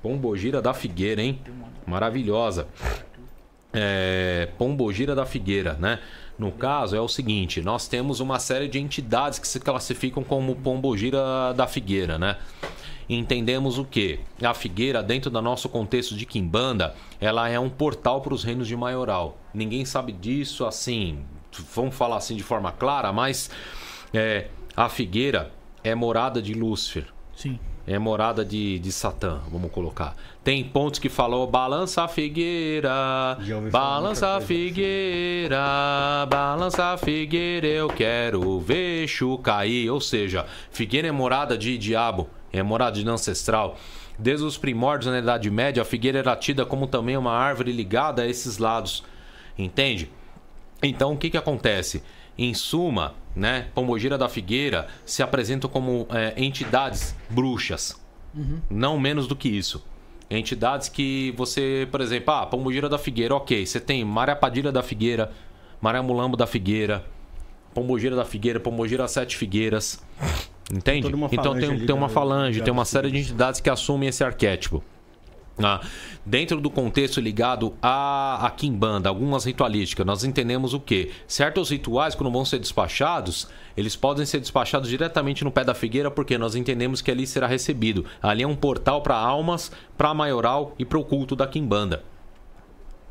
Pombogira 0.00 0.62
da 0.62 0.72
Figueira, 0.72 1.20
hein? 1.20 1.40
Maravilhosa. 1.84 2.68
É, 3.72 4.48
Pombogira 4.56 5.12
da 5.12 5.26
Figueira, 5.26 5.74
né? 5.74 5.98
No 6.38 6.52
caso, 6.52 6.94
é 6.94 7.00
o 7.00 7.08
seguinte: 7.08 7.60
nós 7.60 7.88
temos 7.88 8.20
uma 8.20 8.38
série 8.38 8.68
de 8.68 8.78
entidades 8.78 9.40
que 9.40 9.48
se 9.48 9.58
classificam 9.58 10.22
como 10.22 10.54
Pombogira 10.54 11.52
da 11.56 11.66
Figueira, 11.66 12.16
né? 12.16 12.36
Entendemos 13.08 13.76
o 13.76 13.84
que? 13.84 14.20
A 14.40 14.54
figueira, 14.54 15.02
dentro 15.02 15.30
do 15.30 15.42
nosso 15.42 15.68
contexto 15.68 16.16
de 16.16 16.24
Quimbanda, 16.24 16.94
ela 17.20 17.48
é 17.48 17.58
um 17.58 17.68
portal 17.68 18.20
para 18.20 18.32
os 18.32 18.44
reinos 18.44 18.68
de 18.68 18.76
Maioral. 18.76 19.36
Ninguém 19.52 19.84
sabe 19.84 20.12
disso 20.12 20.64
assim, 20.64 21.18
vamos 21.74 21.94
falar 21.94 22.16
assim 22.16 22.36
de 22.36 22.42
forma 22.42 22.72
clara, 22.72 23.12
mas 23.12 23.50
é, 24.12 24.48
a 24.76 24.88
figueira 24.88 25.50
é 25.84 25.94
morada 25.94 26.40
de 26.40 26.54
Lúcifer. 26.54 27.06
Sim. 27.34 27.58
É 27.84 27.98
morada 27.98 28.44
de, 28.44 28.78
de 28.78 28.92
Satã, 28.92 29.40
vamos 29.50 29.72
colocar. 29.72 30.14
Tem 30.44 30.62
pontos 30.62 31.00
que 31.00 31.08
falam 31.08 31.44
balança 31.46 32.04
a 32.04 32.08
figueira, 32.08 33.36
balança 33.72 34.36
a 34.36 34.40
figueira, 34.40 35.58
balança 36.30 36.84
a 36.92 36.96
figueira, 36.96 37.66
eu 37.66 37.88
quero 37.88 38.60
ver 38.60 39.08
chu 39.08 39.36
cair. 39.38 39.90
Ou 39.90 40.00
seja, 40.00 40.46
figueira 40.70 41.08
é 41.08 41.12
morada 41.12 41.58
de 41.58 41.76
diabo, 41.76 42.30
é 42.52 42.62
morada 42.62 43.02
de 43.02 43.08
ancestral. 43.08 43.76
Desde 44.16 44.44
os 44.44 44.56
primórdios 44.56 45.10
na 45.10 45.18
Idade 45.18 45.50
Média, 45.50 45.82
a 45.82 45.84
figueira 45.84 46.20
era 46.20 46.36
tida 46.36 46.64
como 46.64 46.86
também 46.86 47.16
uma 47.16 47.32
árvore 47.32 47.72
ligada 47.72 48.22
a 48.22 48.26
esses 48.28 48.58
lados. 48.58 49.02
Entende? 49.58 50.08
Então, 50.82 51.12
o 51.12 51.16
que, 51.16 51.30
que 51.30 51.36
acontece? 51.36 52.02
Em 52.36 52.54
suma, 52.54 53.14
né, 53.36 53.66
Pombogira 53.74 54.16
da 54.16 54.28
Figueira 54.28 54.88
se 55.04 55.22
apresentam 55.22 55.68
como 55.68 56.06
é, 56.10 56.34
entidades 56.36 57.14
bruxas. 57.30 58.00
Não 58.70 58.98
menos 58.98 59.26
do 59.26 59.36
que 59.36 59.48
isso. 59.48 59.84
Entidades 60.30 60.88
que 60.88 61.34
você, 61.36 61.86
por 61.90 62.00
exemplo, 62.00 62.32
ah, 62.32 62.46
Pombogira 62.46 62.88
da 62.88 62.96
Figueira, 62.96 63.34
ok. 63.34 63.66
Você 63.66 63.78
tem 63.78 64.02
Maria 64.04 64.34
Padilha 64.34 64.72
da 64.72 64.82
Figueira, 64.82 65.30
Maria 65.80 66.02
Mulambo 66.02 66.36
da 66.36 66.46
Figueira, 66.46 67.04
Pombogira 67.74 68.16
da 68.16 68.24
Figueira, 68.24 68.58
Pombogira 68.58 69.06
Sete 69.06 69.36
Figueiras. 69.36 70.02
Entende? 70.72 71.08
Então 71.32 71.54
tem, 71.58 71.84
tem 71.84 71.94
uma 71.94 72.08
falange, 72.08 72.62
tem 72.62 72.72
uma 72.72 72.86
série 72.86 73.10
de 73.10 73.18
entidades 73.18 73.60
que 73.60 73.68
assumem 73.68 74.08
esse 74.08 74.24
arquétipo. 74.24 74.82
Ah, 75.62 75.80
dentro 76.24 76.60
do 76.60 76.70
contexto 76.70 77.20
ligado 77.20 77.74
à, 77.82 78.46
à 78.46 78.50
Kimbanda, 78.50 79.08
algumas 79.08 79.44
ritualísticas, 79.44 80.06
nós 80.06 80.24
entendemos 80.24 80.72
o 80.72 80.80
que? 80.80 81.10
Certos 81.26 81.70
rituais, 81.70 82.14
quando 82.14 82.32
vão 82.32 82.44
ser 82.44 82.58
despachados, 82.58 83.48
eles 83.76 83.94
podem 83.94 84.24
ser 84.24 84.40
despachados 84.40 84.88
diretamente 84.88 85.44
no 85.44 85.50
pé 85.50 85.62
da 85.62 85.74
figueira, 85.74 86.10
porque 86.10 86.38
nós 86.38 86.54
entendemos 86.54 87.02
que 87.02 87.10
ali 87.10 87.26
será 87.26 87.46
recebido. 87.46 88.04
Ali 88.22 88.42
é 88.42 88.46
um 88.46 88.56
portal 88.56 89.02
para 89.02 89.16
almas, 89.16 89.70
para 89.96 90.08
a 90.08 90.14
maioral 90.14 90.74
e 90.78 90.84
para 90.84 90.98
o 90.98 91.04
culto 91.04 91.36
da 91.36 91.46
Kimbanda. 91.46 92.02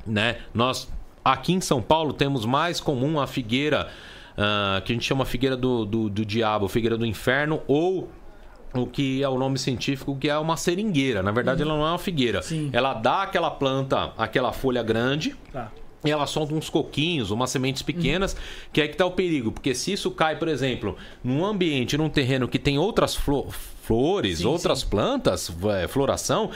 Né? 0.05 0.37
Nós, 0.51 0.91
aqui 1.23 1.53
em 1.53 1.61
São 1.61 1.81
Paulo, 1.81 2.11
temos 2.11 2.43
mais 2.43 2.79
comum 2.79 3.19
a 3.19 3.27
figueira, 3.27 3.89
ah, 4.35 4.81
que 4.83 4.91
a 4.91 4.95
gente 4.95 5.05
chama 5.05 5.25
figueira 5.25 5.55
do, 5.55 5.85
do, 5.85 6.09
do 6.09 6.25
diabo, 6.25 6.67
figueira 6.67 6.97
do 6.97 7.05
inferno, 7.05 7.61
ou 7.67 8.09
o 8.73 8.85
que 8.87 9.21
é 9.23 9.27
o 9.29 9.37
nome 9.37 9.57
científico, 9.57 10.15
que 10.15 10.29
é 10.29 10.37
uma 10.37 10.55
seringueira. 10.57 11.21
Na 11.21 11.31
verdade, 11.31 11.61
ela 11.61 11.75
não 11.75 11.85
é 11.85 11.89
uma 11.89 11.97
figueira. 11.99 12.41
Sim. 12.41 12.69
Ela 12.71 12.93
dá 12.93 13.23
aquela 13.23 13.51
planta, 13.51 14.13
aquela 14.17 14.53
folha 14.53 14.81
grande, 14.81 15.35
Tá. 15.51 15.71
e 16.05 16.09
ela 16.09 16.25
solta 16.25 16.53
uns 16.53 16.69
coquinhos, 16.69 17.31
umas 17.31 17.49
sementes 17.49 17.81
pequenas, 17.81 18.35
que 18.71 18.81
é 18.81 18.87
que 18.87 18.95
tá 18.95 19.05
o 19.05 19.11
perigo. 19.11 19.51
Porque 19.51 19.75
se 19.75 19.91
isso 19.93 20.09
cai, 20.11 20.37
por 20.37 20.47
exemplo, 20.47 20.95
num 21.23 21.45
ambiente, 21.45 21.97
num 21.97 22.09
terreno 22.09 22.47
que 22.47 22.57
tem 22.57 22.77
outras 22.79 23.15
flo- 23.15 23.47
flores, 23.83 24.39
Sim, 24.39 24.45
outras 24.45 24.83
plantas, 24.83 25.51
é, 25.81 25.87
floração, 25.87 26.49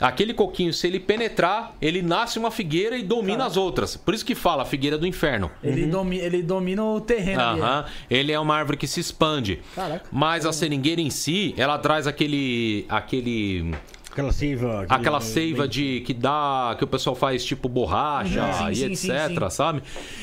aquele 0.00 0.32
coquinho, 0.34 0.72
se 0.72 0.86
ele 0.86 1.00
penetrar, 1.00 1.74
ele 1.80 2.02
nasce 2.02 2.38
uma 2.38 2.50
figueira 2.50 2.96
e 2.96 3.02
domina 3.02 3.44
as 3.46 3.56
outras. 3.56 3.96
Por 3.96 4.14
isso 4.14 4.24
que 4.24 4.34
fala 4.34 4.62
a 4.62 4.66
figueira 4.66 4.96
do 4.98 5.06
inferno. 5.06 5.50
Ele, 5.62 5.86
domi 5.86 6.18
ele 6.18 6.42
domina 6.42 6.84
o 6.84 7.00
terreno. 7.00 7.40
Aham. 7.40 7.84
Ele 8.10 8.32
é 8.32 8.38
uma 8.38 8.54
árvore 8.56 8.76
que 8.76 8.86
se 8.86 9.00
expande. 9.00 9.60
Caraca. 9.74 10.04
Mas 10.12 10.44
a 10.46 10.52
seringueira 10.52 11.00
em 11.00 11.10
si, 11.10 11.54
ela 11.56 11.78
traz 11.78 12.06
aquele. 12.06 12.86
aquele 12.88 13.74
Aquela 14.10 14.32
seiva. 14.32 14.80
aquele- 14.82 14.86
aquela 15.00 15.20
seiva 15.20 15.68
de 15.68 16.00
que 16.00 16.12
dá 16.12 16.74
que 16.76 16.82
o 16.82 16.88
pessoal 16.88 17.14
faz 17.14 17.44
tipo 17.44 17.68
borracha 17.68 18.42
Uhum, 18.44 18.52
sim, 18.52 18.70
e 18.90 18.96
sim, 18.96 19.10
etc, 19.12 19.28
sim, 19.28 19.34
sim. 19.44 19.50
sabe? 19.50 19.82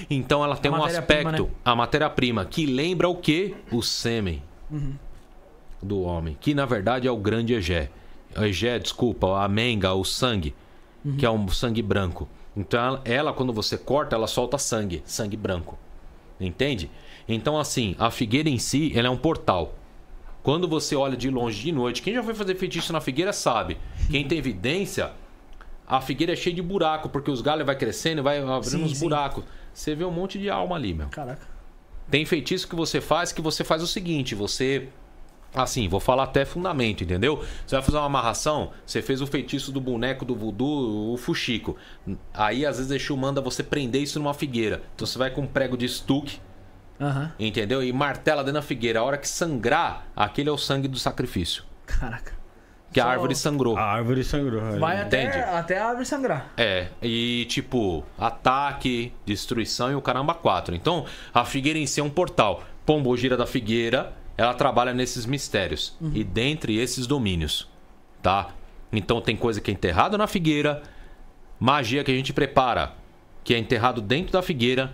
Então 0.09 0.43
ela 0.43 0.57
tem 0.57 0.69
A 0.69 0.75
um 0.75 0.83
aspecto, 0.83 1.43
né? 1.43 1.49
a 1.63 1.75
matéria-prima 1.75 2.43
que 2.43 2.65
lembra 2.65 3.07
o 3.07 3.15
que? 3.15 3.55
O 3.71 3.81
sêmen 3.81 4.43
Uhum. 4.69 4.95
do 5.81 6.01
homem, 6.01 6.35
que 6.41 6.53
na 6.53 6.65
verdade 6.65 7.07
é 7.07 7.11
o 7.11 7.15
grande 7.17 7.53
egé. 7.53 7.89
Egé, 8.37 8.77
desculpa, 8.79 9.41
a 9.43 9.47
menga, 9.47 9.93
o 9.93 10.03
sangue, 10.03 10.53
Uhum. 11.03 11.17
que 11.17 11.25
é 11.25 11.29
um 11.31 11.47
sangue 11.49 11.81
branco. 11.81 12.27
Então 12.55 12.79
ela- 12.79 13.01
ela 13.05 13.33
quando 13.33 13.53
você 13.53 13.77
corta, 13.77 14.15
ela 14.15 14.27
solta 14.27 14.57
sangue, 14.57 15.01
sangue 15.05 15.37
branco. 15.37 15.77
Entende? 16.39 16.89
Então 17.27 17.57
assim, 17.59 17.95
a 17.97 18.09
figueira 18.11 18.49
em 18.49 18.57
si, 18.57 18.91
ela 18.95 19.07
é 19.07 19.09
um 19.11 19.17
portal. 19.17 19.75
Quando 20.43 20.67
você 20.67 20.95
olha 20.95 21.17
de 21.17 21.29
longe 21.29 21.61
de 21.61 21.71
noite, 21.71 22.01
quem 22.01 22.13
já 22.13 22.21
foi 22.21 22.33
fazer 22.35 22.55
feitiço 22.55 22.93
na 22.93 23.01
figueira 23.01 23.33
sabe. 23.33 23.77
Quem 24.11 24.27
tem 24.27 24.37
evidência, 24.37 25.11
a 25.87 25.99
figueira 26.01 26.33
é 26.33 26.35
cheia 26.35 26.55
de 26.55 26.61
buraco, 26.61 27.09
porque 27.09 27.31
os 27.31 27.41
galhos 27.41 27.65
vai 27.65 27.75
crescendo 27.75 28.19
e 28.19 28.21
vai 28.21 28.37
abrindo 28.39 28.63
Sim, 28.63 28.83
uns 28.83 28.97
sim. 28.97 29.05
buracos. 29.05 29.43
Você 29.73 29.95
vê 29.95 30.05
um 30.05 30.11
monte 30.11 30.37
de 30.37 30.49
alma 30.49 30.75
ali, 30.75 30.93
meu. 30.93 31.07
Caraca. 31.09 31.47
Tem 32.11 32.23
feitiço 32.25 32.67
que 32.67 32.75
você 32.75 33.01
faz 33.01 33.31
que 33.31 33.41
você 33.41 33.63
faz 33.63 33.81
o 33.81 33.87
seguinte, 33.87 34.35
você 34.35 34.87
assim, 35.55 35.87
vou 35.87 35.99
falar 35.99 36.23
até 36.23 36.43
fundamento, 36.45 37.03
entendeu? 37.03 37.43
Você 37.65 37.75
vai 37.75 37.83
fazer 37.83 37.97
uma 37.97 38.05
amarração, 38.05 38.71
você 38.85 39.01
fez 39.01 39.21
o 39.21 39.27
feitiço 39.27 39.71
do 39.71 39.79
boneco 39.81 40.25
do 40.25 40.35
voodoo, 40.35 41.13
o 41.13 41.17
fuxico. 41.17 41.75
Aí 42.33 42.65
às 42.65 42.77
vezes 42.77 42.91
Exu 42.91 43.15
manda 43.17 43.41
você 43.41 43.63
prender 43.63 44.01
isso 44.01 44.19
numa 44.19 44.33
figueira. 44.33 44.81
Então 44.95 45.05
você 45.07 45.17
vai 45.17 45.29
com 45.31 45.41
um 45.41 45.47
prego 45.47 45.77
de 45.77 45.85
estuque, 45.85 46.39
Aham. 46.99 47.31
entendeu? 47.39 47.83
E 47.83 47.91
martela 47.93 48.43
dentro 48.43 48.59
da 48.59 48.61
figueira. 48.61 48.99
A 48.99 49.03
hora 49.03 49.17
que 49.17 49.27
sangrar, 49.27 50.07
aquele 50.15 50.49
é 50.49 50.51
o 50.51 50.57
sangue 50.57 50.87
do 50.87 50.97
sacrifício. 50.99 51.63
Caraca. 51.85 52.33
Que 52.93 52.99
a 53.01 53.03
Só- 53.03 53.09
árvore 53.09 53.35
sangrou. 53.35 53.75
A 53.77 53.81
árvore 53.83 54.23
sangrou. 54.23 54.61
Vai 54.79 55.01
até, 55.01 55.23
Entende? 55.23 55.37
até 55.43 55.77
a 55.79 55.87
árvore 55.87 56.05
sangrar. 56.05 56.53
É, 56.55 56.87
e 57.01 57.45
tipo, 57.49 58.05
ataque, 58.17 59.11
destruição 59.25 59.91
e 59.91 59.95
o 59.95 60.01
caramba 60.01 60.33
4. 60.33 60.73
Então, 60.73 61.05
a 61.33 61.43
figueira 61.43 61.77
em 61.77 61.85
si 61.85 61.99
é 61.99 62.03
um 62.03 62.09
portal. 62.09 62.63
Pombogira 62.85 63.35
da 63.35 63.45
Figueira, 63.47 64.13
ela 64.37 64.53
trabalha 64.53 64.93
nesses 64.93 65.25
mistérios 65.25 65.97
e 66.13 66.23
dentre 66.23 66.77
esses 66.77 67.07
domínios, 67.07 67.69
tá? 68.21 68.49
Então 68.91 69.21
tem 69.21 69.35
coisa 69.35 69.61
que 69.61 69.71
é 69.71 69.73
enterrado 69.73 70.17
na 70.17 70.27
figueira, 70.27 70.83
magia 71.59 72.03
que 72.03 72.11
a 72.11 72.15
gente 72.15 72.33
prepara, 72.33 72.93
que 73.43 73.53
é 73.53 73.57
enterrado 73.57 74.01
dentro 74.01 74.33
da 74.33 74.41
figueira, 74.41 74.93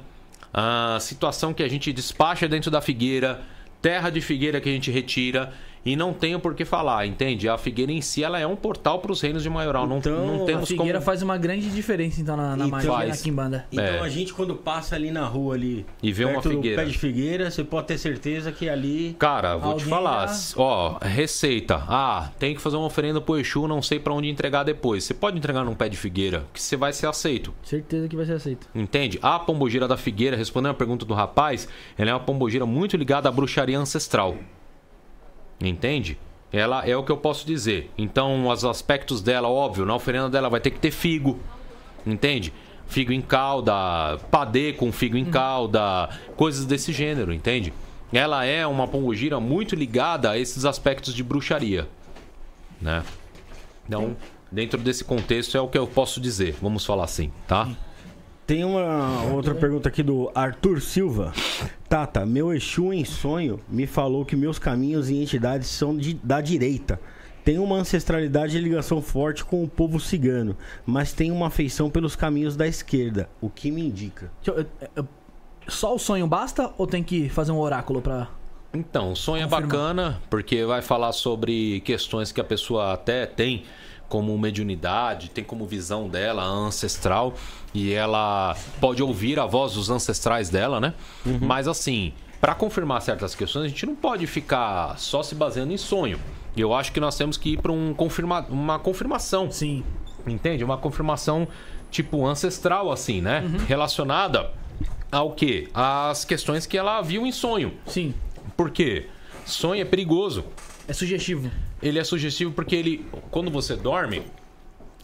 a 0.54 0.98
situação 1.00 1.54
que 1.54 1.64
a 1.64 1.68
gente 1.68 1.92
despacha 1.92 2.48
dentro 2.48 2.70
da 2.70 2.82
figueira, 2.82 3.42
terra 3.82 4.10
de 4.10 4.22
figueira 4.22 4.62
que 4.62 4.70
a 4.70 4.72
gente 4.72 4.92
retira 4.92 5.54
e 5.86 5.96
não 5.96 6.14
tenho 6.14 6.40
por 6.40 6.54
que 6.54 6.64
falar, 6.66 7.06
entende? 7.08 7.50
A 7.50 7.58
figueira 7.58 7.92
em 7.92 8.02
si 8.02 8.24
ela 8.24 8.40
é 8.40 8.46
um 8.46 8.56
portal 8.56 9.00
para 9.00 9.12
os 9.12 9.20
reinos 9.22 9.42
de 9.44 9.50
Maioral, 9.50 9.88
não, 9.88 9.98
Então, 9.98 10.26
não 10.28 10.44
A 10.44 10.46
temos 10.46 10.68
figueira 10.70 10.94
como 11.00 11.06
faz 11.06 11.22
uma 11.22 11.38
grande 11.38 11.70
diferença, 11.70 12.22
então, 12.22 12.38
na, 12.38 12.56
na 12.56 12.68
E 12.68 12.72
magia 12.72 12.92
na 13.08 13.18
Kimbanda. 13.18 13.66
Então 13.72 13.84
É. 13.86 14.00
a 14.00 14.10
gente 14.10 14.34
quando 14.34 14.56
passa 14.56 14.96
ali 14.96 15.10
na 15.12 15.26
rua 15.26 15.56
ali 15.56 15.86
E 16.04 16.12
vê 16.12 16.24
uma 16.26 16.34
perto 16.34 16.50
do 16.50 16.56
figueira. 16.56 16.84
pé 16.84 16.88
de 16.90 16.98
figueira, 16.98 17.50
você 17.52 17.64
pode 17.64 17.88
ter 17.88 17.98
certeza 17.98 18.52
que 18.52 18.70
ali 18.70 19.16
Cara, 19.18 19.58
vou 19.58 19.76
te 19.76 19.86
falar, 19.86 20.28
já- 20.28 20.54
ó, 20.58 20.98
receita. 21.02 21.84
Ah, 21.88 22.30
tem 22.38 22.54
que 22.56 22.62
fazer 22.62 22.78
uma 22.78 22.86
oferenda 22.86 23.20
pro 23.22 23.38
Exu, 23.40 23.68
não 23.68 23.82
sei 23.82 24.00
pra 24.00 24.14
onde 24.14 24.30
entregar 24.30 24.64
depois. 24.64 25.04
Você 25.04 25.14
pode 25.14 25.38
entregar 25.38 25.64
num 25.64 25.74
pé 25.74 25.90
de 25.90 25.98
figueira, 25.98 26.46
que 26.54 26.62
você 26.62 26.76
vai 26.76 26.94
ser 26.94 27.08
aceito. 27.08 27.54
Certeza 27.64 28.08
que 28.08 28.16
vai 28.16 28.26
ser 28.26 28.34
aceito. 28.34 28.68
Entende? 28.76 29.18
A 29.22 29.40
pombogira 29.40 29.88
da 29.88 29.98
figueira, 29.98 30.36
respondendo 30.38 30.72
a 30.72 30.76
pergunta 30.76 31.06
do 31.06 31.14
rapaz, 31.14 31.68
ela 31.98 32.10
é 32.12 32.14
uma 32.14 32.20
pombogira 32.20 32.66
muito 32.66 32.96
ligada 32.98 33.28
à 33.30 33.32
bruxaria 33.32 33.80
ancestral. 33.80 34.36
Entende? 35.62 36.18
Ela 36.52 36.86
é 36.86 36.96
o 36.98 37.04
que 37.04 37.12
eu 37.12 37.18
posso 37.18 37.46
dizer. 37.46 37.90
Então, 37.98 38.48
os 38.48 38.66
aspectos 38.66 39.22
dela, 39.22 39.48
óbvio, 39.48 39.86
na 39.86 39.96
oferenda 39.96 40.30
dela 40.30 40.50
vai 40.50 40.60
ter 40.60 40.72
que 40.72 40.80
ter 40.80 40.92
figo. 40.92 41.40
Entende? 42.06 42.52
Figo 42.88 43.14
em 43.14 43.22
calda, 43.22 44.18
padê 44.30 44.74
com 44.74 44.92
figo 44.92 45.16
em 45.16 45.24
calda, 45.24 46.10
coisas 46.36 46.66
desse 46.66 46.92
gênero, 46.92 47.32
entende? 47.32 47.72
Ela 48.12 48.44
é 48.44 48.68
uma 48.68 48.86
pombogira 48.86 49.40
muito 49.40 49.76
ligada 49.76 50.32
a 50.32 50.38
esses 50.38 50.66
aspectos 50.66 51.14
de 51.14 51.24
bruxaria, 51.24 51.88
né? 52.82 53.04
Então, 53.88 54.18
dentro 54.52 54.78
desse 54.78 55.06
contexto 55.06 55.58
é 55.58 55.62
o 55.62 55.70
que 55.70 55.78
eu 55.78 55.88
posso 55.88 56.20
dizer, 56.20 56.58
vamos 56.62 56.86
falar 56.86 57.06
assim, 57.06 57.32
tá? 57.48 57.70
Tem 58.46 58.64
uma 58.66 59.24
outra 59.34 59.56
pergunta 59.56 59.88
aqui 59.88 60.04
do 60.04 60.30
Arthur 60.36 60.82
Silva. 60.82 61.32
Tata, 61.88 62.26
meu 62.26 62.54
Exu 62.54 62.92
em 62.92 63.06
sonho 63.06 63.60
me 63.70 63.88
falou 63.88 64.26
que 64.26 64.36
meus 64.36 64.60
caminhos 64.60 65.10
e 65.10 65.22
entidades 65.22 65.68
são 65.70 65.96
de- 65.96 66.16
da 66.16 66.42
direita. 66.42 67.00
Tenho 67.46 67.64
uma 67.64 67.78
ancestralidade 67.78 68.56
e 68.58 68.62
ligação 68.62 69.02
forte 69.02 69.44
com 69.44 69.64
o 69.64 69.68
povo 69.68 70.00
cigano, 70.00 70.56
mas 70.86 71.12
tenho 71.14 71.34
uma 71.34 71.48
afeição 71.48 71.90
pelos 71.90 72.16
caminhos 72.16 72.56
da 72.56 72.68
esquerda, 72.68 73.30
o 73.40 73.50
que 73.50 73.72
me 73.72 73.82
indica. 73.86 74.32
Eu- 74.46 74.66
eu- 74.96 75.08
Só 75.68 75.94
o 75.96 76.00
sonho 76.00 76.26
basta 76.26 76.74
ou 76.78 76.88
tem 76.88 77.04
que 77.04 77.30
fazer 77.30 77.52
um 77.52 77.60
oráculo 77.60 78.02
pra. 78.02 78.28
Então, 78.74 79.12
o 79.12 79.16
sonho 79.16 79.44
é 79.44 79.48
bacana, 79.48 80.20
porque 80.30 80.66
vai 80.66 80.82
falar 80.82 81.12
sobre 81.12 81.82
questões 81.82 82.32
que 82.32 82.42
a 82.42 82.44
pessoa 82.44 82.92
até 82.94 83.28
tem 83.28 83.64
como 84.10 84.36
mediunidade, 84.38 85.30
tem 85.30 85.44
como 85.44 85.66
visão 85.66 86.10
dela 86.10 86.44
ancestral 86.44 87.34
e 87.74 87.94
ela 87.94 88.56
pode 88.80 89.02
ouvir 89.02 89.40
a 89.40 89.46
voz 89.46 89.74
dos 89.74 89.90
ancestrais 89.90 90.50
dela, 90.50 90.80
né? 90.80 90.94
Mas 91.40 91.68
assim, 91.68 92.14
para 92.40 92.56
confirmar 92.56 93.02
certas 93.02 93.36
questões, 93.36 93.66
a 93.66 93.68
gente 93.68 93.86
não 93.86 93.96
pode 93.96 94.26
ficar 94.28 94.98
só 94.98 95.22
se 95.22 95.36
baseando 95.36 95.72
em 95.72 95.78
sonho. 95.78 96.20
Eu 96.58 96.74
acho 96.74 96.92
que 96.92 97.00
nós 97.00 97.16
temos 97.16 97.38
que 97.38 97.52
ir 97.52 97.58
para 97.62 97.72
um 97.72 97.94
confirma 97.94 98.46
uma 98.50 98.78
confirmação. 98.78 99.50
Sim. 99.52 99.84
Entende? 100.28 100.64
Uma 100.64 100.78
confirmação 100.78 101.48
tipo 101.90 102.26
ancestral 102.26 102.92
assim, 102.92 103.22
né? 103.22 103.44
Relacionada 103.68 104.52
ao 105.12 105.32
quê? 105.32 105.70
Às 105.74 106.26
questões 106.26 106.66
que 106.66 106.78
ela 106.78 107.02
viu 107.02 107.26
em 107.26 107.32
sonho. 107.32 107.74
Sim. 107.86 108.14
Por 108.58 108.72
quê? 108.72 109.08
Sonho 109.46 109.82
é 109.82 109.86
perigoso. 109.86 110.44
É 110.88 110.94
sugestivo. 110.94 111.50
Ele 111.82 112.00
é 112.00 112.04
sugestivo 112.04 112.52
porque 112.52 112.76
ele, 112.76 113.06
quando 113.30 113.50
você 113.50 113.76
dorme, 113.76 114.24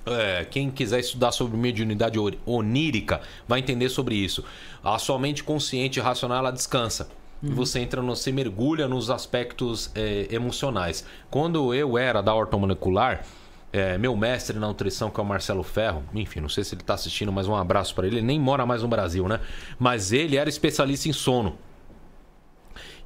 é, 0.10 0.46
quem 0.46 0.70
quiser 0.70 1.00
estudar 1.00 1.32
sobre 1.32 1.58
mediunidade 1.58 2.18
onírica 2.46 3.22
vai 3.48 3.60
entender 3.60 3.90
sobre 3.90 4.16
isso. 4.16 4.44
A 4.84 4.98
sua 4.98 5.20
mente 5.20 5.44
consciente 5.44 6.00
e 6.00 6.02
racional 6.02 6.40
ela 6.40 6.52
descansa. 6.52 7.10
E 7.42 7.52
você 7.52 7.80
entra 7.80 8.02
no, 8.02 8.16
você 8.16 8.32
mergulha 8.32 8.88
nos 8.88 9.10
aspectos 9.10 9.92
é, 9.94 10.28
emocionais. 10.32 11.06
Quando 11.30 11.74
eu 11.74 11.98
era 11.98 12.22
da 12.22 12.34
ortomolecular, 12.34 13.24
é, 13.72 13.98
meu 13.98 14.16
mestre 14.16 14.58
na 14.58 14.68
nutrição, 14.68 15.10
que 15.12 15.20
é 15.20 15.24
o 15.24 15.26
Marcelo 15.26 15.62
Ferro, 15.62 16.04
enfim, 16.16 16.40
não 16.40 16.50
sei 16.50 16.64
se 16.64 16.74
ele 16.74 16.82
está 16.82 16.96
assistindo, 16.96 17.32
mas 17.32 17.48
um 17.48 17.56
abraço 17.56 17.94
para 17.94 18.08
ele. 18.08 18.18
Ele 18.18 18.26
nem 18.26 18.40
mora 18.40 18.66
mais 18.66 18.82
no 18.82 18.88
Brasil, 18.88 19.28
né? 19.28 19.40
Mas 19.78 20.12
ele 20.12 20.36
era 20.36 20.50
especialista 20.50 21.08
em 21.08 21.14
sono. 21.14 21.58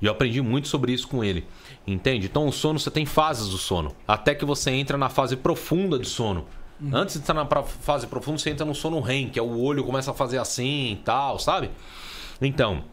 E 0.01 0.05
eu 0.05 0.11
aprendi 0.11 0.41
muito 0.41 0.67
sobre 0.67 0.93
isso 0.93 1.07
com 1.07 1.23
ele. 1.23 1.45
Entende? 1.85 2.27
Então 2.27 2.47
o 2.47 2.51
sono, 2.51 2.79
você 2.79 2.89
tem 2.89 3.05
fases 3.05 3.49
do 3.49 3.57
sono. 3.57 3.95
Até 4.07 4.33
que 4.33 4.45
você 4.45 4.71
entra 4.71 4.97
na 4.97 5.09
fase 5.09 5.35
profunda 5.35 5.97
do 5.97 6.07
sono. 6.07 6.47
Antes 6.91 7.15
de 7.15 7.21
estar 7.21 7.33
na 7.33 7.45
fase 7.63 8.07
profunda, 8.07 8.39
você 8.39 8.49
entra 8.49 8.65
no 8.65 8.73
sono 8.73 8.99
REM, 8.99 9.29
que 9.29 9.37
é 9.37 9.41
o 9.41 9.59
olho 9.59 9.83
começa 9.83 10.11
a 10.11 10.13
fazer 10.13 10.37
assim 10.37 10.93
e 10.93 10.95
tal, 10.95 11.37
sabe? 11.37 11.69
Então, 12.41 12.83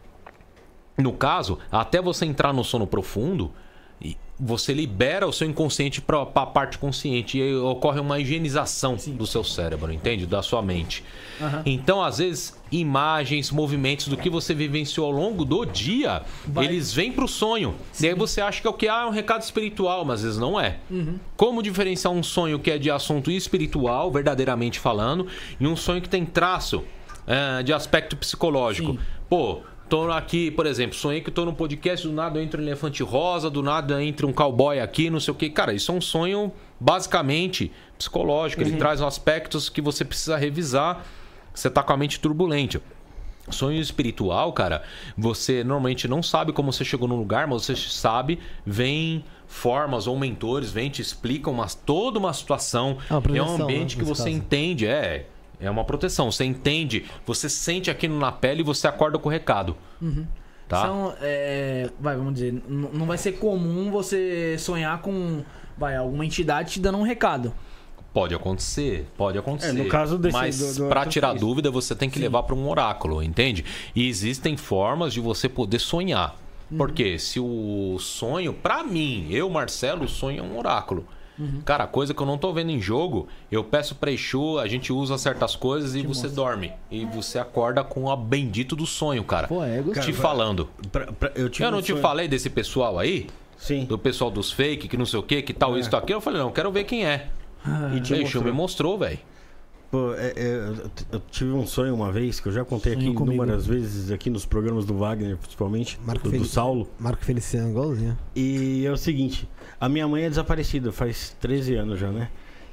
no 0.97 1.13
caso, 1.13 1.57
até 1.71 2.01
você 2.01 2.25
entrar 2.25 2.53
no 2.53 2.63
sono 2.63 2.85
profundo, 2.85 3.51
você 4.39 4.73
libera 4.73 5.27
o 5.27 5.33
seu 5.33 5.47
inconsciente 5.47 5.99
para 5.99 6.21
a 6.21 6.45
parte 6.45 6.77
consciente 6.77 7.37
e 7.37 7.41
aí 7.41 7.55
ocorre 7.55 7.99
uma 7.99 8.19
higienização 8.19 8.95
do 9.07 9.27
seu 9.27 9.43
cérebro, 9.43 9.91
entende? 9.91 10.25
Da 10.25 10.41
sua 10.41 10.61
mente. 10.61 11.03
Então, 11.65 12.01
às 12.01 12.19
vezes, 12.19 12.57
imagens, 12.71 13.51
movimentos 13.51 14.07
do 14.07 14.15
que 14.15 14.29
você 14.29 14.53
vivenciou 14.53 15.05
ao 15.07 15.11
longo 15.11 15.43
do 15.43 15.65
dia, 15.65 16.21
eles 16.61 16.93
vêm 16.93 17.11
pro 17.11 17.27
sonho. 17.27 17.75
E 18.01 18.07
aí 18.07 18.13
você 18.13 18.39
acha 18.39 18.61
que 18.61 18.67
é 18.67 18.69
o 18.69 18.73
que? 18.73 18.87
Ah, 18.87 19.01
é 19.01 19.05
um 19.05 19.11
recado 19.11 19.41
espiritual, 19.41 20.05
mas 20.05 20.19
às 20.19 20.23
vezes 20.23 20.39
não 20.39 20.59
é. 20.59 20.77
Como 21.35 21.61
diferenciar 21.61 22.13
um 22.13 22.23
sonho 22.23 22.59
que 22.59 22.71
é 22.71 22.77
de 22.77 22.89
assunto 22.89 23.29
espiritual, 23.29 24.11
verdadeiramente 24.11 24.79
falando, 24.79 25.27
e 25.59 25.67
um 25.67 25.75
sonho 25.75 26.01
que 26.01 26.09
tem 26.09 26.25
traço 26.25 26.83
eh, 27.27 27.63
de 27.63 27.73
aspecto 27.73 28.15
psicológico? 28.15 28.97
Pô, 29.29 29.61
Tô 29.89 30.11
aqui, 30.11 30.51
por 30.51 30.67
exemplo, 30.67 30.95
sonhei 30.95 31.19
que 31.19 31.31
tô 31.31 31.43
no 31.43 31.53
podcast, 31.53 32.07
do 32.07 32.13
nada 32.13 32.39
entra 32.41 32.61
um 32.61 32.63
elefante 32.63 33.01
rosa, 33.01 33.49
do 33.49 33.63
nada 33.63 34.03
entra 34.03 34.27
um 34.27 34.31
cowboy 34.31 34.79
aqui, 34.79 35.09
não 35.09 35.19
sei 35.19 35.31
o 35.31 35.35
que. 35.35 35.49
Cara, 35.49 35.73
isso 35.73 35.91
é 35.91 35.95
um 35.95 36.01
sonho 36.01 36.51
basicamente 36.79 37.71
psicológico. 37.97 38.61
Ele 38.61 38.77
traz 38.77 39.01
aspectos 39.01 39.67
que 39.67 39.81
você 39.81 40.05
precisa 40.05 40.37
revisar. 40.37 41.03
Você 41.53 41.71
tá 41.71 41.81
com 41.81 41.91
a 41.91 41.97
mente 41.97 42.19
turbulenta. 42.19 42.79
Sonho 43.49 43.81
espiritual, 43.81 44.53
cara, 44.53 44.83
você 45.17 45.63
normalmente 45.63 46.07
não 46.07 46.21
sabe 46.21 46.53
como 46.53 46.71
você 46.71 46.85
chegou 46.85 47.07
no 47.07 47.15
lugar, 47.15 47.47
mas 47.47 47.63
você 47.65 47.75
sabe, 47.75 48.37
vem 48.63 49.23
formas 49.47 50.05
ou 50.05 50.15
mentores, 50.19 50.69
vem 50.69 50.91
te 50.91 51.01
explicam 51.01 51.51
uma, 51.51 51.65
toda 51.67 52.19
uma 52.19 52.31
situação. 52.31 52.99
É 53.09 53.37
é 53.37 53.41
um 53.41 53.63
ambiente 53.63 53.97
né, 53.97 54.03
que 54.03 54.07
você 54.07 54.25
caso. 54.25 54.35
entende, 54.35 54.85
é. 54.85 55.25
É 55.59 55.69
uma 55.69 55.83
proteção. 55.83 56.31
Você 56.31 56.43
entende, 56.45 57.05
você 57.25 57.49
sente 57.49 57.91
aquilo 57.91 58.17
na 58.17 58.31
pele 58.31 58.61
e 58.61 58.63
você 58.63 58.87
acorda 58.87 59.17
com 59.19 59.27
o 59.29 59.31
recado. 59.31 59.75
Tá? 60.67 60.83
São, 60.85 61.13
é, 61.21 61.89
vai, 61.99 62.15
vamos 62.15 62.33
dizer, 62.35 62.61
não 62.67 63.05
vai 63.05 63.17
ser 63.17 63.33
comum 63.33 63.89
você 63.91 64.55
sonhar 64.59 65.01
com, 65.01 65.43
vai, 65.77 65.95
alguma 65.95 66.25
entidade 66.25 66.73
te 66.73 66.79
dando 66.79 66.97
um 66.99 67.03
recado. 67.03 67.51
Pode 68.13 68.33
acontecer, 68.33 69.07
pode 69.17 69.37
acontecer. 69.37 69.69
É, 69.69 69.73
no 69.73 69.87
caso 69.87 70.17
desse- 70.17 70.37
Mas 70.37 70.77
do- 70.77 70.89
tirar 71.09 71.35
isso. 71.35 71.45
dúvida, 71.45 71.69
você 71.71 71.95
tem 71.95 72.09
que 72.09 72.17
levar 72.19 72.43
para 72.43 72.55
um 72.55 72.67
oráculo, 72.67 73.21
entende? 73.21 73.63
E 73.95 74.07
existem 74.07 74.57
formas 74.57 75.13
de 75.13 75.19
você 75.19 75.47
poder 75.49 75.79
sonhar. 75.79 76.35
Uhum. 76.71 76.77
Porque 76.77 77.17
se 77.19 77.39
o 77.39 77.97
sonho, 77.99 78.53
pra 78.53 78.83
mim, 78.83 79.27
eu, 79.31 79.49
Marcelo, 79.49 80.05
o 80.05 80.07
sonho 80.07 80.39
é 80.39 80.43
um 80.43 80.57
oráculo. 80.57 81.05
Uhum. 81.39 81.61
Cara, 81.63 81.87
coisa 81.87 82.13
que 82.13 82.21
eu 82.21 82.25
não 82.27 82.37
tô 82.37 82.51
vendo 82.51 82.69
em 82.71 82.81
jogo, 82.81 83.27
eu 83.49 83.63
peço 83.63 83.95
pra 83.95 84.11
Exu, 84.11 84.59
a 84.59 84.67
gente 84.67 84.91
usa 84.91 85.17
certas 85.17 85.55
coisas 85.55 85.95
e 85.95 86.01
você 86.05 86.27
dorme. 86.27 86.73
E 86.91 87.05
você 87.05 87.39
acorda 87.39 87.83
com 87.83 88.05
o 88.05 88.15
bendito 88.17 88.75
do 88.75 88.85
sonho, 88.85 89.23
cara. 89.23 89.47
Pô, 89.47 89.63
é 89.63 89.81
gostoso. 89.81 90.05
te 90.07 90.13
falando. 90.13 90.69
Pra- 90.91 91.07
pra- 91.13 91.31
eu 91.35 91.49
Eu 91.59 91.71
não 91.71 91.81
te 91.81 91.91
sonho- 91.91 92.01
falei 92.01 92.27
desse 92.27 92.49
pessoal 92.49 92.99
aí? 92.99 93.27
Sim. 93.57 93.85
Do 93.85 93.97
pessoal 93.97 94.29
dos 94.29 94.51
fake, 94.51 94.87
que 94.87 94.97
não 94.97 95.05
sei 95.05 95.19
o 95.19 95.23
que, 95.23 95.41
que 95.41 95.53
tal 95.53 95.75
É. 95.75 95.79
isso, 95.79 95.89
tal 95.89 95.99
aquilo. 96.01 96.17
Eu 96.17 96.21
falei, 96.21 96.39
não, 96.39 96.47
eu 96.47 96.53
quero 96.53 96.71
ver 96.71 96.83
quem 96.83 97.05
é. 97.05 97.27
E 97.95 97.99
te 98.01 98.13
Exu 98.13 98.21
mostrou. 98.23 98.43
me 98.43 98.51
mostrou, 98.51 98.97
velho. 98.97 99.19
Pô, 99.91 100.13
é- 100.13 100.33
é, 100.35 100.71
eu- 101.11 101.19
tive 101.31 101.51
um 101.51 101.65
sonho 101.65 101.95
uma 101.95 102.11
vez, 102.11 102.39
que 102.39 102.47
eu 102.47 102.51
já 102.51 102.63
contei 102.63 102.93
Sonho 102.93 103.07
aqui 103.07 103.15
comigo. 103.15 103.33
inúmeras 103.43 103.65
vezes, 103.65 104.11
aqui 104.11 104.29
nos 104.29 104.45
programas 104.45 104.85
do 104.85 104.93
Wagner, 104.95 105.35
principalmente, 105.37 105.99
Marco 106.05 106.29
do, 106.29 106.37
do. 106.37 106.45
Saulo. 106.45 106.87
Marco 106.99 107.25
Feliciano, 107.25 107.69
igualzinho. 107.71 108.15
E 108.35 108.85
é 108.85 108.91
o 108.91 108.97
seguinte, 108.97 109.49
a 109.81 109.89
minha 109.89 110.07
mãe 110.07 110.23
é 110.25 110.29
desaparecida, 110.29 110.91
faz 110.91 111.35
13 111.39 111.73
anos 111.75 111.99
já, 111.99 112.11
né? 112.11 112.29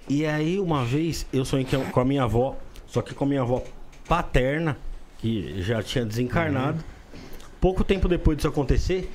E 0.08 0.26
aí, 0.26 0.60
uma 0.60 0.84
vez, 0.84 1.26
eu 1.32 1.44
sonhei 1.44 1.64
que- 1.64 1.76
com 1.78 2.00
a 2.00 2.04
minha 2.04 2.24
avó, 2.24 2.54
só 2.86 3.00
que 3.00 3.14
com 3.14 3.24
a 3.24 3.28
minha 3.28 3.40
avó 3.40 3.62
paterna, 4.06 4.76
que 5.18 5.62
já 5.62 5.82
tinha 5.82 6.04
desencarnado. 6.04 6.84
Pouco 7.58 7.82
tempo 7.82 8.06
depois 8.08 8.36
disso 8.36 8.48
acontecer, 8.48 9.10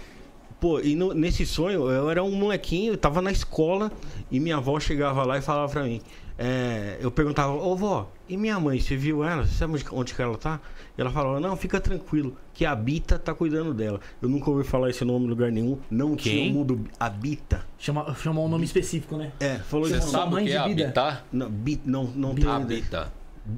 pô, 0.59 0.79
e 0.79 0.95
no- 0.95 1.13
nesse 1.13 1.45
sonho, 1.45 1.87
eu 1.89 2.09
era 2.09 2.23
um 2.23 2.31
molequinho, 2.31 2.93
eu 2.93 2.97
tava 2.97 3.21
na 3.21 3.31
escola, 3.31 3.91
e 4.31 4.39
minha 4.39 4.57
avó 4.57 4.79
chegava 4.79 5.23
lá 5.23 5.37
e 5.37 5.41
falava 5.41 5.71
pra 5.71 5.83
mim, 5.83 6.01
é, 6.43 6.97
eu 6.99 7.11
perguntava, 7.11 7.53
ô 7.53 7.75
vó, 7.75 8.11
e 8.27 8.35
minha 8.35 8.59
mãe, 8.59 8.79
você 8.79 8.97
viu 8.97 9.23
ela? 9.23 9.45
Você 9.45 9.53
sabe 9.53 9.79
onde, 9.91 10.15
que 10.15 10.19
ela 10.19 10.35
tá? 10.35 10.59
E 10.97 10.99
ela 10.99 11.11
falava, 11.11 11.39
não, 11.39 11.55
fica 11.55 11.79
tranquilo, 11.79 12.35
que 12.51 12.65
a 12.65 12.73
Bita 12.73 13.19
tá 13.19 13.31
cuidando 13.31 13.75
dela. 13.75 13.99
Eu 14.19 14.27
nunca 14.27 14.49
ouvi 14.49 14.63
falar 14.63 14.89
esse 14.89 15.05
nome 15.05 15.27
em 15.27 15.29
lugar 15.29 15.51
nenhum, 15.51 15.77
não 15.91 16.15
tinha 16.15 16.33
Quem? 16.33 16.49
o 16.51 16.55
mundo 16.55 16.83
Habita. 16.99 17.63
Chama, 17.77 18.15
chamar 18.15 18.41
um 18.41 18.47
nome 18.47 18.65
específico, 18.65 19.17
né? 19.17 19.31
É, 19.39 19.59
falou 19.59 19.87
Você 19.87 20.01
sabe 20.01 20.31
mãe 20.31 20.45
que 20.45 20.49
de 20.49 20.57
é 20.57 20.67
vida. 20.67 20.83
habitar? 20.85 21.25
Não, 21.31 21.47
bit, 21.47 21.81
não, 21.85 22.05
não 22.05 22.33
tem 22.33 22.43
ideia. 22.43 22.55
Habita. 22.57 23.13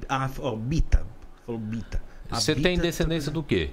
Ah, 0.06 0.28
ó, 0.40 0.54
Bita. 0.54 1.06
Falou 1.46 1.58
Bita. 1.58 2.02
Você 2.30 2.54
Bita 2.54 2.68
tem 2.68 2.76
tá 2.76 2.82
descendência 2.82 3.32
do 3.32 3.42
quê? 3.42 3.70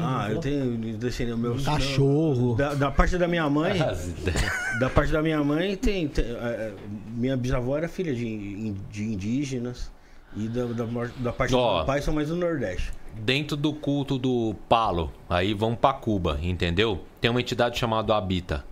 Ah, 0.00 0.28
eu 0.30 0.40
tenho 0.40 0.76
descendência 0.96 1.36
meu 1.36 1.62
Cachorro. 1.62 2.54
Da, 2.56 2.74
da 2.74 2.90
parte 2.90 3.18
da 3.18 3.28
minha 3.28 3.48
mãe, 3.48 3.78
da 4.80 4.88
parte 4.88 5.12
da 5.12 5.22
minha 5.22 5.42
mãe 5.44 5.76
tem, 5.76 6.08
tem, 6.08 6.24
é, 6.24 6.72
minha 7.14 7.36
bisavó 7.36 7.76
era 7.76 7.88
filha 7.88 8.14
de, 8.14 8.72
de 8.90 9.04
indígenas 9.04 9.92
e 10.34 10.48
da, 10.48 10.64
da, 10.64 10.84
da 11.18 11.32
parte 11.32 11.50
do 11.50 11.58
Ó. 11.58 11.76
meu 11.76 11.86
pai 11.86 12.00
são 12.00 12.14
mais 12.14 12.28
do 12.28 12.36
Nordeste. 12.36 12.90
Dentro 13.20 13.56
do 13.56 13.72
culto 13.72 14.18
do 14.18 14.54
Palo, 14.68 15.12
aí 15.28 15.52
vão 15.52 15.74
pra 15.74 15.92
Cuba, 15.92 16.38
entendeu? 16.42 17.04
Tem 17.20 17.30
uma 17.30 17.40
entidade 17.40 17.78
chamada 17.78 18.16
Habita. 18.16 18.64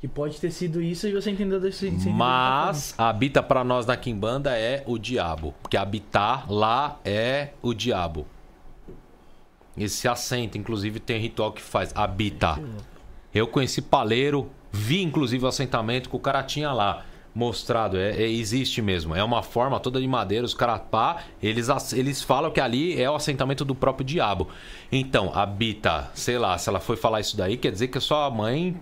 Que 0.00 0.08
pode 0.08 0.40
ter 0.40 0.50
sido 0.50 0.80
isso 0.80 1.06
e 1.06 1.12
você 1.12 1.30
entendeu 1.30 1.60
desse 1.60 1.90
Mas 2.08 2.94
Habita 2.96 3.42
pra 3.42 3.62
nós 3.62 3.84
na 3.84 3.96
Quimbanda 3.98 4.56
é 4.56 4.82
o 4.86 4.98
diabo. 4.98 5.54
Porque 5.60 5.76
habitar 5.76 6.50
lá 6.50 6.98
é 7.04 7.50
o 7.60 7.74
diabo. 7.74 8.26
Esse 9.82 10.06
assenta, 10.06 10.58
inclusive 10.58 11.00
tem 11.00 11.18
ritual 11.20 11.52
que 11.52 11.62
faz 11.62 11.90
habita. 11.94 12.60
Eu 13.34 13.46
conheci 13.46 13.80
paleiro, 13.80 14.50
vi 14.70 15.02
inclusive 15.02 15.44
o 15.44 15.48
assentamento 15.48 16.10
que 16.10 16.16
o 16.16 16.20
cara 16.20 16.42
tinha 16.42 16.72
lá 16.72 17.04
mostrado. 17.34 17.96
É, 17.96 18.10
é- 18.10 18.28
existe 18.30 18.82
mesmo. 18.82 19.14
É 19.14 19.22
uma 19.24 19.42
forma 19.42 19.78
toda 19.80 20.00
de 20.00 20.06
madeira. 20.06 20.44
Os 20.44 20.52
caras 20.54 20.82
pá, 20.90 21.22
eles, 21.42 21.68
eles 21.92 22.22
falam 22.22 22.50
que 22.50 22.60
ali 22.60 23.00
é 23.00 23.10
o 23.10 23.14
assentamento 23.14 23.64
do 23.64 23.74
próprio 23.74 24.04
diabo. 24.04 24.48
Então, 24.90 25.32
habita, 25.34 26.10
sei 26.14 26.38
lá, 26.38 26.58
se 26.58 26.68
ela 26.68 26.80
foi 26.80 26.96
falar 26.96 27.20
isso 27.20 27.36
daí, 27.36 27.56
quer 27.56 27.72
dizer 27.72 27.88
que 27.88 27.98
a 27.98 28.00
sua 28.00 28.28
mãe, 28.30 28.76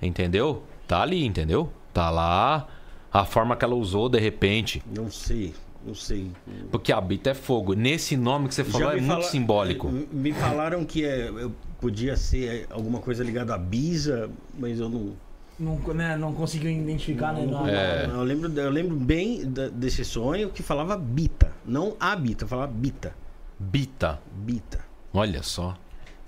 entendeu? 0.00 0.62
Tá 0.86 1.02
ali, 1.02 1.24
entendeu? 1.24 1.70
Tá 1.92 2.10
lá. 2.10 2.66
A 3.12 3.24
forma 3.24 3.56
que 3.56 3.64
ela 3.64 3.74
usou 3.74 4.08
de 4.08 4.18
repente. 4.20 4.82
Não 4.94 5.10
sei, 5.10 5.54
não 5.86 5.94
sei. 5.94 6.30
Porque 6.70 6.92
habita 6.92 7.30
é 7.30 7.34
fogo. 7.34 7.72
Nesse 7.74 8.16
nome 8.16 8.48
que 8.48 8.54
você 8.54 8.64
falou 8.64 8.88
Já 8.88 8.92
é 8.92 8.94
me 8.96 9.00
muito 9.02 9.12
fala- 9.12 9.24
simbólico. 9.30 9.88
é, 9.88 10.14
Me 10.14 10.32
falaram 10.32 10.84
que 10.84 11.04
é, 11.04 11.28
eu 11.28 11.52
podia 11.80 12.16
ser 12.16 12.66
alguma 12.70 12.98
coisa 13.00 13.22
ligada 13.24 13.54
à 13.54 13.58
Bisa, 13.58 14.30
mas 14.58 14.78
eu 14.80 14.88
não. 14.88 15.12
Não, 15.58 15.76
né, 15.92 16.16
não 16.16 16.32
conseguiu 16.32 16.70
identificar, 16.70 17.32
né? 17.32 17.44
Não, 17.44 17.66
É. 17.66 18.06
eu, 18.06 18.22
lembro, 18.22 18.52
eu 18.60 18.70
lembro 18.70 18.94
bem 18.94 19.44
desse 19.72 20.04
sonho 20.04 20.50
que 20.50 20.62
falava 20.62 20.96
Bita, 20.96 21.50
não 21.66 21.96
Habita, 21.98 22.46
falava 22.46 22.70
Bita. 22.70 23.12
Bita. 23.58 24.20
Bita. 24.32 24.78
Olha 25.12 25.42
só. 25.42 25.76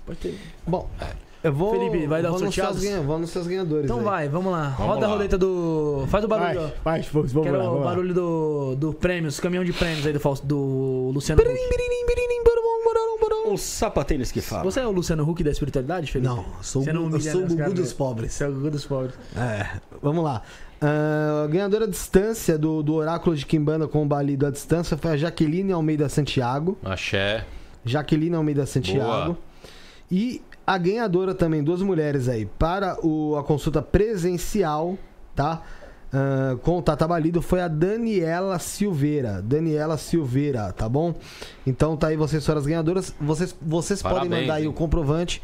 Pode 0.05 0.19
ter. 0.19 0.37
Bom, 0.67 0.89
eu 1.43 1.53
vou. 1.53 1.71
Felipe, 1.71 2.07
vai 2.07 2.21
dar 2.21 2.29
vou 2.29 2.37
os 2.37 2.41
nos 2.43 2.53
seus 2.55 2.65
sorteados? 2.67 2.83
ganha- 2.95 3.01
Vou 3.07 3.19
nos 3.19 3.29
seus 3.29 3.47
ganhadores. 3.47 3.85
Então 3.85 3.99
aí. 3.99 4.03
vai, 4.03 4.29
vamos 4.29 4.51
lá. 4.51 4.69
Vamos 4.77 4.93
Roda 4.93 5.05
a 5.05 5.09
lá. 5.09 5.13
roleta 5.15 5.37
do. 5.37 6.05
Faz 6.07 6.23
o 6.23 6.27
barulho, 6.27 6.61
ó. 6.65 6.69
Vai, 6.83 7.01
vamos, 7.01 7.31
vamos 7.31 7.47
Quero 7.47 7.57
lá, 7.57 7.63
o 7.63 7.67
vamos 7.69 7.79
lá. 7.85 7.89
barulho 7.91 8.13
do, 8.13 8.75
do 8.75 8.93
prêmios, 8.93 9.39
caminhão 9.39 9.63
de 9.65 9.73
prêmios 9.73 10.05
aí 10.05 10.13
do, 10.13 10.19
Fausto, 10.19 10.45
do 10.45 11.11
Luciano 11.13 11.41
Huck. 11.41 11.51
Os 13.51 13.61
sapatênis 13.61 14.31
que 14.31 14.39
falam. 14.39 14.63
Você 14.63 14.79
é 14.79 14.87
o 14.87 14.91
Luciano 14.91 15.29
Huck 15.29 15.43
da 15.43 15.51
espiritualidade, 15.51 16.09
Felipe? 16.11 16.33
Não, 16.33 16.45
sou, 16.61 16.83
Você 16.83 16.91
o 16.91 16.93
não 16.93 17.09
eu 17.09 17.19
sou 17.19 17.43
o 17.43 17.47
Gugu 17.47 17.73
dos 17.73 17.91
pobres. 17.91 18.31
Você 18.33 18.43
é 18.45 18.47
o 18.47 18.51
Gugu 18.53 18.71
dos 18.71 18.85
pobres. 18.85 19.13
É, 19.35 19.77
vamos 20.01 20.23
lá. 20.23 20.41
A 20.81 21.47
ganhadora 21.47 21.83
à 21.85 21.87
distância 21.87 22.57
do, 22.57 22.81
do 22.81 22.93
Oráculo 22.95 23.35
de 23.35 23.45
Quimbanda 23.45 23.87
com 23.87 24.03
o 24.03 24.05
balido 24.05 24.45
à 24.45 24.51
distância 24.51 24.95
foi 24.97 25.11
a 25.11 25.17
Jaqueline 25.17 25.71
Almeida 25.73 26.07
Santiago. 26.07 26.77
Axé. 26.83 27.43
Jaqueline 27.83 28.35
Almeida 28.35 28.65
Santiago. 28.65 29.33
Boa. 29.33 29.37
E 30.09 30.41
a 30.65 30.77
ganhadora 30.77 31.33
também, 31.33 31.63
duas 31.63 31.81
mulheres 31.81 32.29
aí, 32.29 32.45
para 32.45 32.97
o, 33.05 33.35
a 33.37 33.43
consulta 33.43 33.81
presencial, 33.81 34.97
tá? 35.35 35.63
Ah, 36.13 36.57
com 36.61 36.77
o 36.77 36.81
Tata 36.81 37.07
Balido 37.07 37.41
foi 37.41 37.61
a 37.61 37.67
Daniela 37.67 38.59
Silveira. 38.59 39.41
Daniela 39.41 39.97
Silveira, 39.97 40.71
tá 40.73 40.89
bom? 40.89 41.15
Então 41.65 41.95
tá 41.95 42.07
aí, 42.07 42.17
vocês 42.17 42.45
foram 42.45 42.59
as 42.59 42.65
ganhadoras. 42.65 43.15
Vocês, 43.19 43.55
vocês 43.61 44.01
podem 44.01 44.17
Parabéns, 44.17 44.41
mandar 44.41 44.55
aí 44.55 44.63
hein? 44.63 44.69
o 44.69 44.73
comprovante 44.73 45.41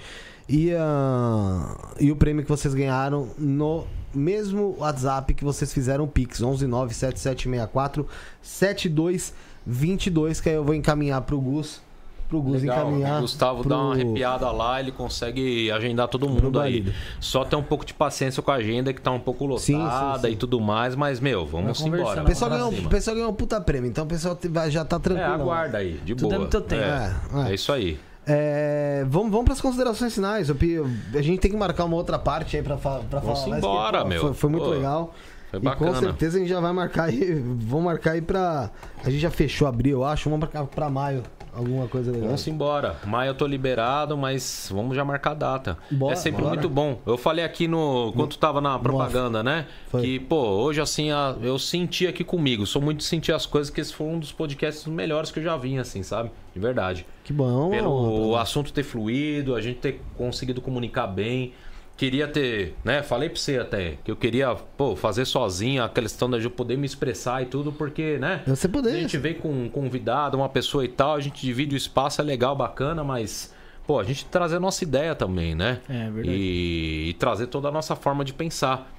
e, 0.48 0.74
ah, 0.74 1.78
e 2.00 2.12
o 2.12 2.16
prêmio 2.16 2.44
que 2.44 2.50
vocês 2.50 2.74
ganharam 2.74 3.30
no 3.38 3.86
mesmo 4.14 4.78
WhatsApp 4.80 5.34
que 5.34 5.44
vocês 5.44 5.74
fizeram 5.74 6.06
o 6.06 6.08
Pix, 6.08 6.42
1197764 6.42 8.06
7222, 8.42 10.42
que 10.42 10.50
aí 10.50 10.56
eu 10.56 10.64
vou 10.64 10.74
encaminhar 10.74 11.22
pro 11.22 11.40
Gus. 11.40 11.86
Pro 12.28 12.42
Gus 12.42 12.62
Legal. 12.62 12.80
encaminhar. 12.90 13.18
O 13.20 13.22
Gustavo 13.22 13.60
pro- 13.62 13.70
dá 13.70 13.78
uma 13.78 13.94
arrepiada 13.94 14.52
lá, 14.52 14.80
ele 14.82 14.92
consegue 14.92 15.72
agendar 15.72 16.08
todo 16.10 16.28
mundo 16.28 16.60
aí. 16.60 16.92
Só 17.22 17.46
ter 17.46 17.56
um 17.56 17.64
pouco 17.64 17.86
de 17.86 17.94
paciência 17.94 18.44
com 18.44 18.52
a 18.52 18.56
agenda 18.56 18.92
que 18.94 19.00
tá 19.02 19.12
um 19.12 19.20
pouco 19.20 19.46
lotada 19.46 19.64
Sim, 19.64 19.80
sim, 20.16 20.22
sim. 20.28 20.34
e 20.34 20.36
tudo 20.36 20.60
mais, 20.60 20.94
mas, 20.96 21.20
meu, 21.22 21.46
vamos 21.46 21.80
embora. 21.80 22.22
O 22.24 22.26
pessoal, 22.26 22.52
vamos 22.52 22.70
ganhou, 22.72 22.86
o 22.86 22.90
pessoal 22.90 23.16
ganhou 23.16 23.32
um 23.32 23.34
puta 23.34 23.62
prêmio, 23.62 23.90
então 23.90 24.04
o 24.04 24.08
pessoal 24.08 24.38
já 24.70 24.84
tá 24.84 24.98
É, 24.98 25.00
tranquilo. 25.00 25.34
aguarda 25.34 25.78
aí, 25.78 25.94
de 26.04 26.16
Tudo 26.16 26.30
boa. 26.36 26.46
é 26.46 26.48
teu 26.50 26.62
tempo. 26.62 26.82
É, 26.84 27.16
É, 27.34 27.48
é. 27.48 27.52
é 27.52 27.54
isso 27.56 27.72
aí. 27.72 27.98
É, 28.30 29.06
vamos, 29.08 29.32
vamos 29.32 29.46
pras 29.46 29.62
considerações 29.62 30.14
finais. 30.14 30.50
A 30.52 31.22
gente 31.22 31.40
tem 31.40 31.50
que 31.50 31.56
marcar 31.56 31.86
uma 31.86 31.96
outra 31.96 32.20
parte 32.20 32.58
aí 32.58 32.62
Vamos 32.62 32.84
falar. 32.84 33.04
mais, 33.48 33.48
embora, 33.64 34.02
pô, 34.02 34.08
meu. 34.10 34.22
Foi, 34.22 34.34
foi 34.34 34.50
muito 34.50 34.66
Pô, 34.66 34.72
legal. 34.72 35.14
Foi 35.50 35.60
E 35.60 35.64
com 35.64 35.70
bacana. 35.70 35.98
certeza 35.98 36.36
a 36.36 36.40
gente 36.42 36.50
já 36.50 36.60
vai 36.60 36.74
marcar 36.74 37.06
aí. 37.06 37.42
Vamos 37.62 37.86
marcar 37.86 38.12
aí 38.12 38.22
pra. 38.22 38.70
A 39.02 39.10
gente 39.10 39.22
já 39.22 39.32
fechou 39.32 39.66
abril, 39.66 40.00
eu 40.00 40.04
acho. 40.04 40.30
Vamos 40.30 40.42
marcar 40.42 40.66
pra 40.66 40.90
maio. 40.90 41.24
Alguma 41.58 41.88
coisa 41.88 42.12
legal. 42.12 42.28
Vamos 42.28 42.48
embora. 42.48 42.98
Maio 43.04 43.30
eu 43.32 43.34
tô 43.34 43.48
liberado, 43.48 44.16
mas 44.16 44.70
vamos 44.72 44.96
já 44.96 45.04
marcar 45.04 45.32
a 45.32 45.34
data. 45.34 45.78
Bora, 45.90 46.14
é 46.14 46.16
sempre 46.16 46.44
bora. 46.44 46.54
muito 46.54 46.70
bom. 46.70 47.00
Eu 47.04 47.18
falei 47.18 47.44
aqui 47.44 47.68
no. 47.68 48.14
Quando 48.16 48.38
tava 48.38 48.62
na 48.62 48.78
propaganda, 48.78 49.42
né? 49.42 49.66
Foi. 49.90 50.02
Que, 50.04 50.20
pô, 50.20 50.38
hoje 50.38 50.80
assim, 50.80 51.08
eu 51.42 51.58
senti 51.58 52.06
aqui 52.06 52.24
comigo. 52.24 52.68
Sou 52.68 52.80
muito 52.80 53.00
de 53.00 53.06
sentir 53.06 53.32
as 53.32 53.48
coisas, 53.48 53.74
que 53.74 53.82
esse 53.82 53.92
foi 53.92 54.06
um 54.06 54.20
dos 54.20 54.32
podcasts 54.32 54.86
melhores 54.86 55.32
que 55.32 55.40
eu 55.40 55.44
já 55.44 55.58
vim, 55.58 55.80
assim, 55.80 56.04
sabe? 56.04 56.30
De 56.54 56.60
verdade. 56.60 57.08
Que 57.24 57.34
bom. 57.34 57.72
Pelo 57.72 58.38
assunto 58.38 58.72
ter 58.72 58.84
fluído, 58.84 59.56
a 59.56 59.62
gente 59.62 59.80
ter 59.80 60.02
conseguido 60.16 60.62
comunicar 60.62 61.08
bem. 61.08 61.54
Queria 61.98 62.28
ter, 62.28 62.76
né? 62.84 63.02
Falei 63.02 63.28
pra 63.28 63.40
você 63.40 63.58
até, 63.58 63.98
que 64.04 64.12
eu 64.12 64.16
queria, 64.16 64.54
pô, 64.54 64.96
fazer 64.96 65.26
sozinho 65.26 65.84
a 65.84 65.90
questão 65.90 66.30
da 66.30 66.40
gente 66.40 66.52
poder 66.52 66.78
me 66.78 66.86
expressar 66.86 67.42
e 67.42 67.48
tudo, 67.48 67.72
porque, 67.72 68.20
né? 68.20 68.44
Você 68.46 68.68
poder. 68.70 68.92
A 68.92 69.00
gente 69.00 69.18
vem 69.18 69.34
com 69.34 69.50
um 69.52 69.68
convidado, 69.68 70.38
uma 70.38 70.48
pessoa 70.48 70.86
e 70.86 70.88
tal, 70.88 71.16
a 71.16 71.20
gente 71.20 71.42
divide 71.42 71.74
o 71.74 71.78
espaço, 71.78 72.22
é 72.22 72.24
legal, 72.24 72.56
bacana, 72.56 73.04
mas, 73.04 73.52
pô, 73.88 74.00
a 74.00 74.04
gente 74.04 74.26
trazer 74.26 74.58
a 74.58 74.60
nossa 74.60 74.84
ideia 74.84 75.16
também, 75.16 75.56
né? 75.56 75.80
É, 75.90 76.08
verdade. 76.12 76.38
E, 76.38 77.10
e 77.10 77.14
trazer 77.16 77.48
toda 77.48 77.70
a 77.70 77.72
nossa 77.72 77.96
forma 77.96 78.24
de 78.24 78.32
pensar. 78.32 78.94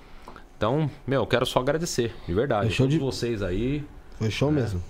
Então, 0.57 0.91
meu, 1.07 1.23
eu 1.23 1.27
quero 1.27 1.47
só 1.47 1.60
agradecer, 1.60 2.12
de 2.27 2.35
verdade. 2.35 2.68
Fechou 2.70 2.86
Todos 2.86 2.94
de- 2.99 3.05
vocês 3.05 3.43
aí. 3.44 3.85
Foi 4.18 4.27
É. 4.27 4.31
show 4.31 4.51
mesmo. 4.51 4.83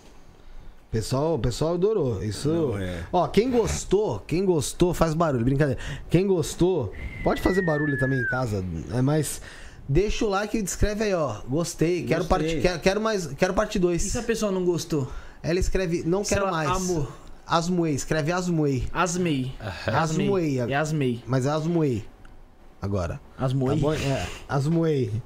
Pessoal, 0.91 1.35
o 1.35 1.39
pessoal 1.39 1.75
adorou. 1.75 2.23
Isso. 2.23 2.49
Não, 2.49 2.79
é. 2.79 3.05
Ó, 3.13 3.27
quem 3.29 3.51
gostou, 3.51 4.21
quem 4.27 4.45
gostou, 4.45 4.95
faz 4.95 5.13
barulho. 5.13 5.45
Brincadeira. 5.45 5.79
Quem 6.09 6.27
gostou, 6.27 6.93
pode 7.23 7.43
fazer 7.43 7.63
barulho 7.63 7.99
também 7.99 8.19
em 8.19 8.29
casa. 8.29 8.65
É 8.95 9.03
mais. 9.03 9.43
Deixa 9.87 10.25
o 10.25 10.29
like 10.29 10.57
e 10.57 10.63
descreve 10.63 11.05
aí, 11.05 11.15
ó. 11.15 11.41
Gostei. 11.47 12.05
Quero, 12.05 12.25
Gostei. 12.25 12.39
parte, 12.39 12.61
quero, 12.63 12.81
quero 12.81 13.01
mais. 13.01 13.27
Quero 13.27 13.55
parte 13.55 13.79
2. 13.79 14.05
E 14.05 14.11
se 14.11 14.19
a 14.19 14.23
pessoa 14.23 14.51
não 14.51 14.65
gostou? 14.65 15.11
Ela 15.43 15.59
escreve, 15.59 16.03
não 16.05 16.25
Se 16.25 16.31
quero 16.35 16.47
ela 16.47 16.53
mais. 16.53 16.71
amou. 16.71 17.09
Asmuei, 17.47 17.95
escreve 17.95 18.31
Asmuei. 18.33 18.87
Asmei. 18.93 19.53
Asmuei. 19.87 20.59
É 20.61 20.75
Asmei. 20.75 21.23
Mas 21.27 21.47
é 21.47 21.51
Asmuei. 21.51 22.05
Agora. 22.81 23.21
Asmoi. 23.39 23.75
Tá 23.75 23.81
bom? 23.81 23.93
É, 23.95 24.27
Asmuei. 24.49 25.23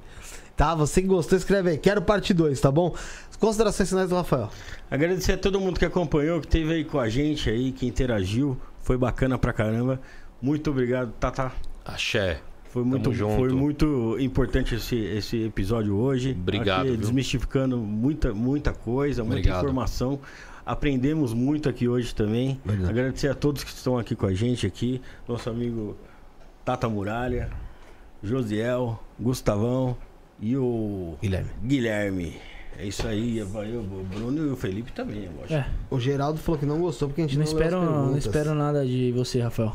Tá, 0.55 0.75
você 0.75 1.01
que 1.01 1.07
gostou, 1.07 1.37
escreve 1.37 1.71
aí. 1.71 1.77
Quero 1.77 2.01
parte 2.01 2.33
2, 2.33 2.59
tá 2.61 2.71
bom? 2.71 2.95
Considerações 3.43 3.89
finais 3.89 4.07
do 4.07 4.15
Rafael. 4.15 4.49
Agradecer 4.89 5.33
a 5.33 5.37
todo 5.37 5.59
mundo 5.59 5.77
que 5.77 5.83
acompanhou, 5.83 6.39
que 6.39 6.47
esteve 6.47 6.75
aí 6.75 6.85
com 6.85 6.97
a 6.97 7.09
gente 7.09 7.49
aí, 7.49 7.73
que 7.73 7.85
interagiu. 7.85 8.57
Foi 8.79 8.97
bacana 8.97 9.37
pra 9.37 9.51
caramba. 9.51 9.99
Muito 10.41 10.71
obrigado, 10.71 11.11
Tata. 11.19 11.51
Axé. 11.83 12.39
Foi 12.69 12.85
muito, 12.85 13.13
foi 13.13 13.49
muito 13.49 14.17
importante 14.17 14.75
esse, 14.75 14.95
esse 14.95 15.43
episódio 15.43 15.93
hoje. 15.93 16.31
Obrigado, 16.31 16.87
Aqui, 16.87 16.95
desmistificando 16.95 17.77
muita, 17.79 18.33
muita 18.33 18.71
coisa, 18.71 19.25
muita 19.25 19.39
Obrigado. 19.39 19.57
informação. 19.57 20.21
Aprendemos 20.65 21.33
muito 21.33 21.67
aqui 21.67 21.85
hoje 21.85 22.15
também. 22.15 22.61
Verdade. 22.63 22.89
Agradecer 22.89 23.27
a 23.27 23.35
todos 23.35 23.65
que 23.65 23.71
estão 23.71 23.97
aqui 23.97 24.15
com 24.15 24.25
a 24.25 24.33
gente 24.33 24.65
aqui. 24.65 25.01
Nosso 25.27 25.49
amigo 25.49 25.97
Tata 26.63 26.87
Muralha, 26.87 27.49
Josiel, 28.23 28.97
Gustavão 29.19 29.97
e 30.39 30.55
o 30.55 31.17
Guilherme. 31.21 31.49
Guilherme. 31.61 32.52
É 32.77 32.85
isso 32.85 33.07
aí, 33.07 33.37
eu, 33.37 33.47
o 33.47 34.05
Bruno 34.09 34.47
e 34.47 34.51
o 34.51 34.55
Felipe 34.55 34.91
também, 34.91 35.25
eu 35.25 35.43
acho. 35.43 35.53
É, 35.53 35.67
O 35.89 35.99
Geraldo 35.99 36.39
falou 36.39 36.59
que 36.59 36.65
não 36.65 36.79
gostou 36.81 37.07
porque 37.07 37.21
a 37.21 37.27
gente 37.27 37.37
não 37.37 37.45
não, 37.45 37.51
leu 37.53 37.59
as 37.61 37.63
espero, 37.65 37.85
não 37.85 38.17
espero 38.17 38.55
nada 38.55 38.85
de 38.85 39.11
você, 39.11 39.41
Rafael. 39.41 39.73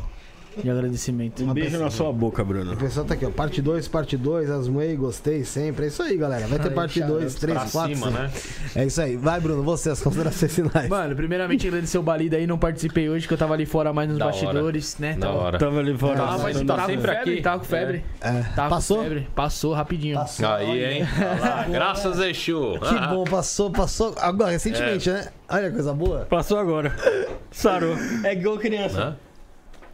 De 0.63 0.71
agradecimento. 0.71 1.43
Um 1.45 1.53
beijo 1.53 1.79
na 1.79 1.91
sua 1.91 2.13
boca, 2.13 2.43
Bruno. 2.45 2.73
O 2.73 2.77
pessoal 2.77 3.07
tá 3.07 3.15
aqui, 3.15 3.25
ó. 3.27 3.31
Parte 3.31 3.61
2, 3.63 3.87
parte 3.89 4.17
2, 4.17 4.51
Asmuei, 4.51 4.97
gostei 4.97 5.45
sempre. 5.45 5.85
É 5.85 5.89
isso 5.89 6.03
aí, 6.03 6.17
galera. 6.17 6.47
Vai 6.47 6.59
ter 6.59 6.69
Aí, 6.69 6.75
parte 6.75 7.01
cara, 7.01 7.13
2, 7.13 7.35
3, 7.35 7.59
Pra 7.59 7.67
4. 7.71 7.95
cima, 7.95 8.11
né? 8.11 8.31
É 8.75 8.85
isso 8.87 9.01
aí. 9.01 9.17
Vai, 9.17 9.41
Bruno, 9.41 9.63
você, 9.63 9.91
as 9.91 10.01
considerações 10.03 10.55
finais. 10.55 10.89
Mano, 10.89 11.15
primeiramente 11.15 11.67
agradecer 11.67 11.99
o 11.99 12.03
Balida 12.03 12.37
aí, 12.37 12.47
não 12.47 12.59
participei 12.59 13.09
hoje, 13.09 13.27
que 13.29 13.35
eu 13.35 13.39
tava 13.39 13.55
ali 13.55 13.67
fora 13.67 13.93
mais 13.93 14.09
nos 14.09 14.19
Da 14.19 14.27
hora. 14.27 14.35
bastidores, 14.35 14.97
né? 14.99 15.15
Da 15.15 15.27
Tava- 15.29 15.39
hora. 15.39 15.59
Tava 15.59 15.79
ali 15.79 15.97
fora. 15.97 16.17
Tava, 16.17 16.35
Ah, 16.35 16.39
mas 16.39 16.61
tá 16.61 16.65
tava 16.77 16.87
sempre 16.87 16.97
com 17.09 17.15
febre, 17.15 17.33
aqui. 17.33 17.43
Tava 17.43 17.59
com 17.59 17.65
febre. 17.65 18.05
É, 18.21 18.43
Tava 18.55 18.69
passou? 18.71 18.97
com 18.99 19.03
febre. 19.05 19.29
Passou 19.35 19.73
rapidinho. 19.75 20.15
Passou. 20.17 20.49
Aí, 20.49 20.85
hein? 20.85 21.03
Lá, 21.41 21.67
Graças 21.71 22.21
a 22.21 22.29
Exu. 22.29 22.79
Que 22.81 23.09
bom, 23.15 23.25
passou, 23.25 23.71
passou. 23.71 24.15
Agora, 24.19 24.51
recentemente, 24.51 25.09
É. 25.09 25.13
né? 25.15 25.29
Olha, 25.49 25.71
coisa 25.71 25.93
boa. 25.95 26.27
Passou 26.29 26.59
agora. 26.59 26.95
Sarou. 27.51 27.97
É 28.25 28.33
igual 28.33 28.59
criança. 28.59 29.01
Hã? 29.01 29.17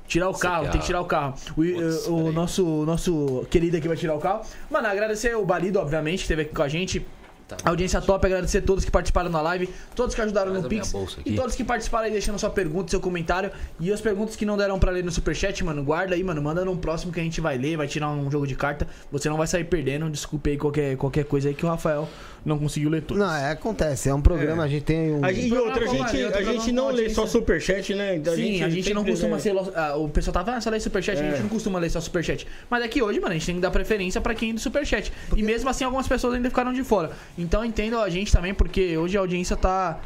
Tirar 0.07 0.29
o 0.29 0.35
carro, 0.35 0.63
tem 0.65 0.73
que 0.73 0.79
a- 0.79 0.81
tirar 0.83 1.01
o 1.01 1.05
carro. 1.07 1.35
O, 1.53 1.55
Putz, 1.55 2.07
uh, 2.07 2.15
o 2.15 2.33
nosso, 2.33 2.65
nosso 2.85 3.47
querido 3.51 3.77
aqui 3.77 3.89
vai 3.89 3.97
tirar 3.97 4.15
o 4.15 4.19
carro. 4.19 4.43
Mano, 4.71 4.87
agradecer 4.87 5.35
o 5.37 5.45
Balido, 5.45 5.79
obviamente, 5.79 6.19
que 6.19 6.23
esteve 6.25 6.43
aqui 6.43 6.55
com 6.55 6.63
a 6.63 6.69
gente. 6.69 7.05
Tá. 7.47 7.57
A 7.63 7.69
audiência 7.69 8.01
top, 8.01 8.25
agradecer 8.25 8.59
a 8.59 8.63
todos 8.63 8.87
que 8.87 8.91
participaram 8.91 9.29
na 9.29 9.41
live, 9.43 9.69
todos 9.95 10.15
que 10.15 10.21
ajudaram 10.23 10.51
Traz 10.53 10.63
no 10.63 10.69
Pix 10.69 10.95
e 11.27 11.35
todos 11.35 11.55
que 11.55 11.63
participaram 11.63 12.07
aí 12.07 12.11
deixando 12.11 12.39
sua 12.39 12.49
pergunta, 12.49 12.91
seu 12.91 13.01
comentário. 13.01 13.51
E 13.79 13.93
as 13.93 14.01
perguntas 14.01 14.35
que 14.35 14.47
não 14.47 14.57
deram 14.57 14.79
pra 14.79 14.91
ler 14.91 15.05
no 15.05 15.13
Superchat, 15.13 15.63
mano, 15.63 15.85
guarda 15.85 16.15
aí, 16.15 16.25
mano, 16.25 16.41
manda 16.41 16.65
num 16.65 16.77
próximo 16.77 17.13
que 17.13 17.21
a 17.21 17.23
gente 17.23 17.43
vai 17.43 17.59
ler, 17.59 17.77
vai 17.77 17.87
tirar 17.87 18.09
um 18.09 18.31
jogo 18.31 18.47
de 18.47 18.55
carta. 18.55 18.87
Você 19.13 19.29
não 19.29 19.37
vai 19.37 19.47
sair 19.47 19.65
perdendo, 19.65 20.09
desculpe 20.09 20.51
aí 20.51 20.57
qualquer, 20.57 20.97
qualquer 20.97 21.25
coisa 21.27 21.51
aí 21.51 21.55
que 21.55 21.67
o 21.67 21.69
Rafael 21.69 22.09
não 22.45 22.59
conseguiu 22.59 22.91
ler 22.91 23.03
tudo. 23.03 23.19
Não, 23.21 23.33
é, 23.35 23.51
acontece. 23.53 24.09
É 24.09 24.15
um 24.15 24.21
programa, 24.21 24.65
a 24.65 24.69
gente 24.69 24.83
tem 24.85 25.13
um. 25.13 25.25
A 25.25 25.33
gente, 25.33 25.49
e 25.49 25.57
outra, 25.59 25.85
a 25.85 25.89
gente, 25.89 26.25
a 26.25 26.43
gente 26.43 26.73
não 26.73 26.91
lê 26.91 27.09
só 27.09 27.27
superchat, 27.27 27.95
né? 27.95 28.21
A 28.25 28.35
Sim, 28.35 28.63
a 28.63 28.69
gente 28.69 28.93
não 28.93 29.05
costuma 29.05 29.39
ser. 29.39 29.55
ah, 29.75 29.97
o 29.97 30.09
pessoal 30.09 30.33
tava, 30.35 30.53
ah, 30.57 30.61
só 30.61 30.71
lê 30.71 30.79
superchat, 30.81 31.19
a 31.21 31.25
É. 31.25 31.31
gente 31.31 31.43
não 31.43 31.49
costuma 31.49 31.79
ler 31.79 31.91
só 31.91 32.01
superchat. 32.01 32.47
Mas 32.69 32.85
é 32.85 32.89
que 32.89 33.03
hoje, 33.03 33.19
mano, 33.21 33.33
a 33.33 33.35
gente 33.35 33.47
tem 33.47 33.55
que 33.55 33.61
dar 33.61 33.71
preferência 33.71 34.21
pra 34.21 34.35
quem 34.35 34.51
é 34.51 34.53
do 34.55 34.61
superchat. 34.61 35.13
E 35.37 35.43
mesmo 35.43 35.69
assim, 35.71 35.85
algumas 35.85 36.07
pessoas 36.07 36.35
ainda 36.35 36.49
ficaram 36.49 36.73
de 36.73 36.85
fora. 36.85 37.13
Então 37.39 37.65
entendo 37.65 37.99
a 37.99 38.09
gente 38.11 38.31
também, 38.33 38.53
porque 38.55 38.97
hoje 38.99 39.17
a 39.17 39.21
audiência 39.21 39.57
tá, 39.57 40.01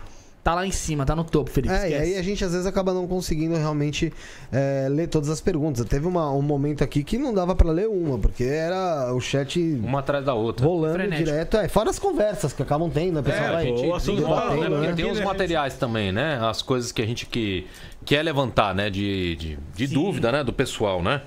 tá 0.49 0.55
lá 0.55 0.67
em 0.67 0.70
cima, 0.70 1.05
tá 1.05 1.15
no 1.15 1.25
topo, 1.25 1.51
Felipe. 1.51 1.75
É, 1.75 1.91
e 1.91 1.94
aí 1.94 2.17
a 2.17 2.23
gente 2.23 2.43
às 2.43 2.52
vezes 2.52 2.67
acaba 2.67 2.94
não 2.94 3.07
conseguindo 3.07 3.55
realmente 3.55 4.10
é, 4.51 4.86
ler 4.91 5.07
todas 5.07 5.28
as 5.28 5.43
perguntas. 5.43 5.85
Teve 5.85 6.07
uma- 6.07 6.33
um 6.33 6.41
momento 6.41 6.83
aqui 6.83 7.05
que 7.05 7.18
não 7.18 7.35
dava 7.35 7.55
pra 7.55 7.70
ler 7.70 7.86
uma, 7.86 8.18
porque 8.18 8.44
era 8.44 9.12
o 9.12 9.20
chat 9.20 9.60
Uma 9.60 9.99
atrás 9.99 10.25
da 10.25 10.33
outra. 10.33 10.65
rolando 10.67 10.94
Frenético. 10.94 11.28
direto. 11.28 11.57
É, 11.59 11.68
fora 11.68 11.91
as 11.91 11.99
conversas 11.99 12.55
que 12.55 12.62
acabam 12.62 12.89
tendo, 12.89 13.18
a 13.18 13.23
pessoa 13.23 13.44
É, 13.47 13.52
vai. 13.52 13.62
a 13.62 13.67
gente 13.67 13.83
né? 13.83 14.86
né? 14.86 14.93
tem 14.94 15.10
os 15.10 15.20
materiais 15.20 15.75
também, 15.75 16.10
né? 16.12 16.39
As 16.41 16.62
coisas 16.62 16.93
que 16.93 17.02
a 17.02 17.07
gente 17.07 17.27
que 17.27 17.67
quer 18.07 18.23
levantar, 18.23 18.75
né? 18.75 18.89
De, 18.89 19.36
de, 19.36 19.59
de 19.75 19.86
dúvida, 19.86 20.33
né? 20.33 20.43
Do 20.43 20.52
pessoal, 20.55 21.02
né? 21.02 21.20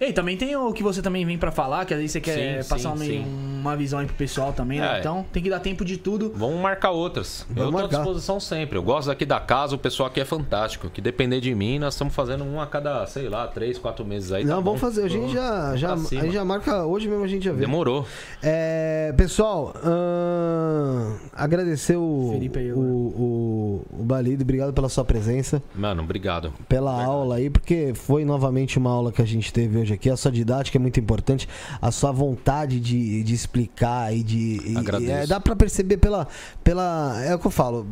E 0.00 0.12
também 0.12 0.36
tem 0.36 0.54
o 0.56 0.72
que 0.72 0.82
você 0.82 1.02
também 1.02 1.24
vem 1.26 1.36
pra 1.36 1.50
falar, 1.50 1.84
que 1.84 1.92
às 1.92 1.98
vezes 1.98 2.12
você 2.12 2.20
quer 2.20 2.62
Sim, 2.62 2.68
passar 2.68 2.92
sim, 2.96 2.98
meio- 2.98 3.22
sim. 3.24 3.58
uma 3.60 3.76
visão 3.76 3.98
aí 3.98 4.06
pro 4.06 4.14
pessoal 4.14 4.52
também, 4.52 4.78
né? 4.80 4.96
É. 4.96 5.00
Então 5.00 5.24
tem 5.32 5.42
que 5.42 5.50
dar 5.50 5.58
tempo 5.60 5.84
de 5.84 5.96
tudo. 5.96 6.32
Vamos 6.36 6.60
marcar 6.60 6.90
outras. 6.90 7.44
Vamos 7.50 7.64
eu 7.64 7.70
tô 7.72 7.78
à 7.78 7.80
marcar. 7.82 7.96
disposição 7.98 8.38
sempre. 8.38 8.78
Eu 8.78 8.82
gosto 8.82 9.08
daqui 9.08 9.24
da 9.26 9.40
casa, 9.40 9.74
o 9.74 9.78
pessoal 9.78 10.08
aqui 10.08 10.20
é 10.20 10.24
fantástico. 10.24 10.88
Que 10.88 11.00
depender 11.00 11.40
de 11.40 11.52
mim, 11.54 11.78
nós 11.80 11.94
estamos 11.94 12.14
fazendo 12.14 12.44
um 12.44 12.60
a 12.60 12.66
cada, 12.66 13.04
sei 13.06 13.28
lá, 13.28 13.46
três, 13.48 13.76
quatro 13.78 14.04
meses 14.04 14.30
aí. 14.30 14.44
tá 14.44 14.50
Não, 14.54 14.62
vamos 14.62 14.80
bom. 14.80 14.86
fazer. 14.86 15.02
A 15.02 15.08
gente 15.08 15.32
já, 15.32 15.74
já, 15.76 15.92
a 15.94 15.96
gente 15.96 16.30
já 16.32 16.44
marca. 16.44 16.84
Hoje 16.84 17.08
mesmo 17.08 17.24
a 17.24 17.28
gente 17.28 17.44
já 17.44 17.52
vê. 17.52 17.60
Demorou. 17.60 18.06
É, 18.42 19.12
pessoal, 19.16 19.74
ahn, 19.84 21.16
agradecer 21.32 21.96
o, 21.96 22.30
Felipe 22.32 22.58
aí 22.58 22.72
o, 22.72 22.78
o, 22.78 23.82
o 24.00 24.02
Balido, 24.04 24.42
obrigado 24.42 24.72
pela 24.72 24.88
sua 24.88 25.04
presença, 25.04 25.62
Mano, 25.74 26.02
obrigado. 26.02 26.52
pela 26.68 27.02
aula 27.02 27.36
aí, 27.36 27.50
porque 27.50 27.92
foi 27.94 28.24
novamente 28.24 28.78
uma 28.78 28.90
aula 28.90 29.12
que 29.12 29.20
a 29.22 29.24
gente 29.26 29.52
teve 29.52 29.78
hoje 29.78 29.87
aqui. 29.94 30.10
A 30.10 30.16
sua 30.16 30.30
didática 30.32 30.78
é 30.78 30.80
muito 30.80 30.98
importante, 31.00 31.48
a 31.80 31.90
sua 31.90 32.12
vontade 32.12 32.80
de, 32.80 33.22
de 33.22 33.34
explicar 33.34 34.14
e 34.14 34.22
de. 34.22 34.60
e- 34.72 34.76
Agradeço. 34.76 35.10
é, 35.12 35.26
dá 35.26 35.40
pra 35.40 35.54
perceber 35.56 35.96
pela, 35.98 36.26
pela. 36.62 37.20
É 37.24 37.34
o 37.34 37.38
que 37.38 37.46
eu 37.46 37.50
falo. 37.50 37.86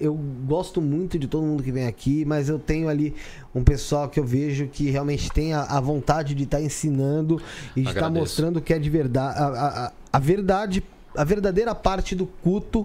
Eu 0.00 0.12
gosto 0.46 0.80
muito 0.82 1.16
de 1.18 1.28
todo 1.28 1.44
mundo 1.44 1.62
que 1.62 1.70
vem 1.70 1.86
aqui, 1.86 2.24
mas 2.24 2.48
eu 2.48 2.58
tenho 2.58 2.88
ali 2.88 3.14
um 3.54 3.62
pessoal 3.62 4.08
que 4.08 4.18
eu 4.18 4.24
vejo 4.24 4.66
que 4.66 4.90
realmente 4.90 5.30
tem 5.30 5.52
a, 5.54 5.62
a 5.62 5.80
vontade 5.80 6.34
de 6.34 6.42
estar 6.42 6.60
ensinando 6.60 7.40
e 7.76 7.82
de 7.82 7.88
estar 7.88 8.00
Agradeço. 8.00 8.20
mostrando 8.20 8.60
que 8.60 8.74
é 8.74 8.78
de 8.78 8.90
verdade. 8.90 9.38
A- 9.38 9.46
a- 9.46 9.92
a 10.12 10.18
verdade, 10.18 10.82
a 11.16 11.22
verdadeira 11.22 11.74
parte 11.76 12.14
do 12.16 12.26
culto 12.26 12.84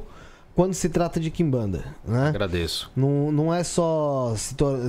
quando 0.59 0.73
se 0.73 0.89
trata 0.89 1.21
de 1.21 1.31
Kimbanda, 1.31 1.85
né? 2.05 2.27
Agradeço. 2.27 2.91
Não, 2.93 3.31
não 3.31 3.53
é 3.53 3.63
só 3.63 4.33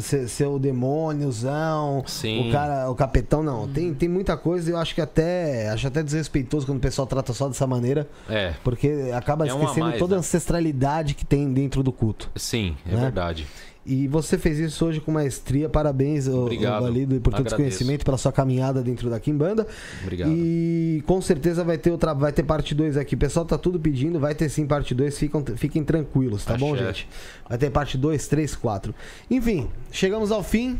ser, 0.01 0.27
ser 0.29 0.47
o 0.47 0.59
demôniozão, 0.59 2.03
Sim. 2.09 2.49
o 2.49 2.53
cara, 2.53 2.91
o 2.91 2.95
capetão, 2.97 3.41
não. 3.41 3.69
Tem, 3.69 3.95
tem 3.95 4.09
muita 4.09 4.37
coisa 4.37 4.69
e 4.69 4.73
eu 4.73 4.79
acho 4.79 4.95
que 4.97 5.01
até 5.01 5.69
acho 5.71 5.87
até 5.87 6.03
desrespeitoso 6.03 6.67
quando 6.67 6.79
o 6.79 6.81
pessoal 6.81 7.07
trata 7.07 7.33
só 7.33 7.47
dessa 7.47 7.69
maneira, 7.69 8.09
É, 8.29 8.55
porque 8.65 9.13
acaba 9.15 9.47
É 9.47 9.51
a 9.51 9.55
esquecendo 9.55 9.87
mais, 9.87 9.99
toda 10.01 10.15
a 10.15 10.17
né? 10.17 10.19
ancestralidade 10.19 11.15
que 11.15 11.25
tem 11.25 11.53
dentro 11.53 11.85
do 11.85 11.93
culto. 11.93 12.29
sim, 12.35 12.77
é 12.85 12.95
Né? 12.95 13.01
verdade. 13.03 13.47
E 13.85 14.07
você 14.07 14.37
fez 14.37 14.59
isso 14.59 14.85
hoje 14.85 15.01
com 15.01 15.11
maestria. 15.11 15.69
Parabéns, 15.69 16.29
Obrigado. 16.29 16.83
Valido, 16.83 17.19
por 17.21 17.33
todo 17.33 17.47
esse 17.47 17.55
Agradeço. 17.55 17.57
conhecimento, 17.57 18.05
pela 18.05 18.19
sua 18.19 18.31
caminhada 18.31 18.83
dentro 18.83 19.09
da 19.09 19.19
Kimbanda. 19.19 19.67
Obrigado. 20.03 20.31
E 20.31 21.03
com 21.07 21.21
certeza 21.21 21.65
vai 21.65 21.79
ter 21.79 21.91
outra, 21.91 22.13
vai 22.13 22.33
ter 22.33 22.43
parte 22.43 22.75
2 22.75 22.97
aqui. 22.97 23.15
O 23.15 23.19
pessoal 23.19 23.47
tá 23.47 23.57
tudo 23.57 23.81
pedindo, 23.81 24.21
vai 24.21 24.35
ter 24.35 24.49
sim 24.49 24.67
parte 24.67 24.95
2. 24.95 25.19
Fiquem, 25.19 25.45
fiquem 25.57 25.83
tranquilos, 25.83 26.45
tá 26.45 26.57
bom, 26.57 26.77
gente? 26.77 27.09
Vai 27.49 27.57
ter 27.57 27.71
parte 27.71 27.97
2, 27.97 28.29
3, 28.29 28.55
4. 28.55 28.95
Enfim, 29.31 29.69
chegamos 29.91 30.31
ao 30.31 30.43
fim. 30.43 30.79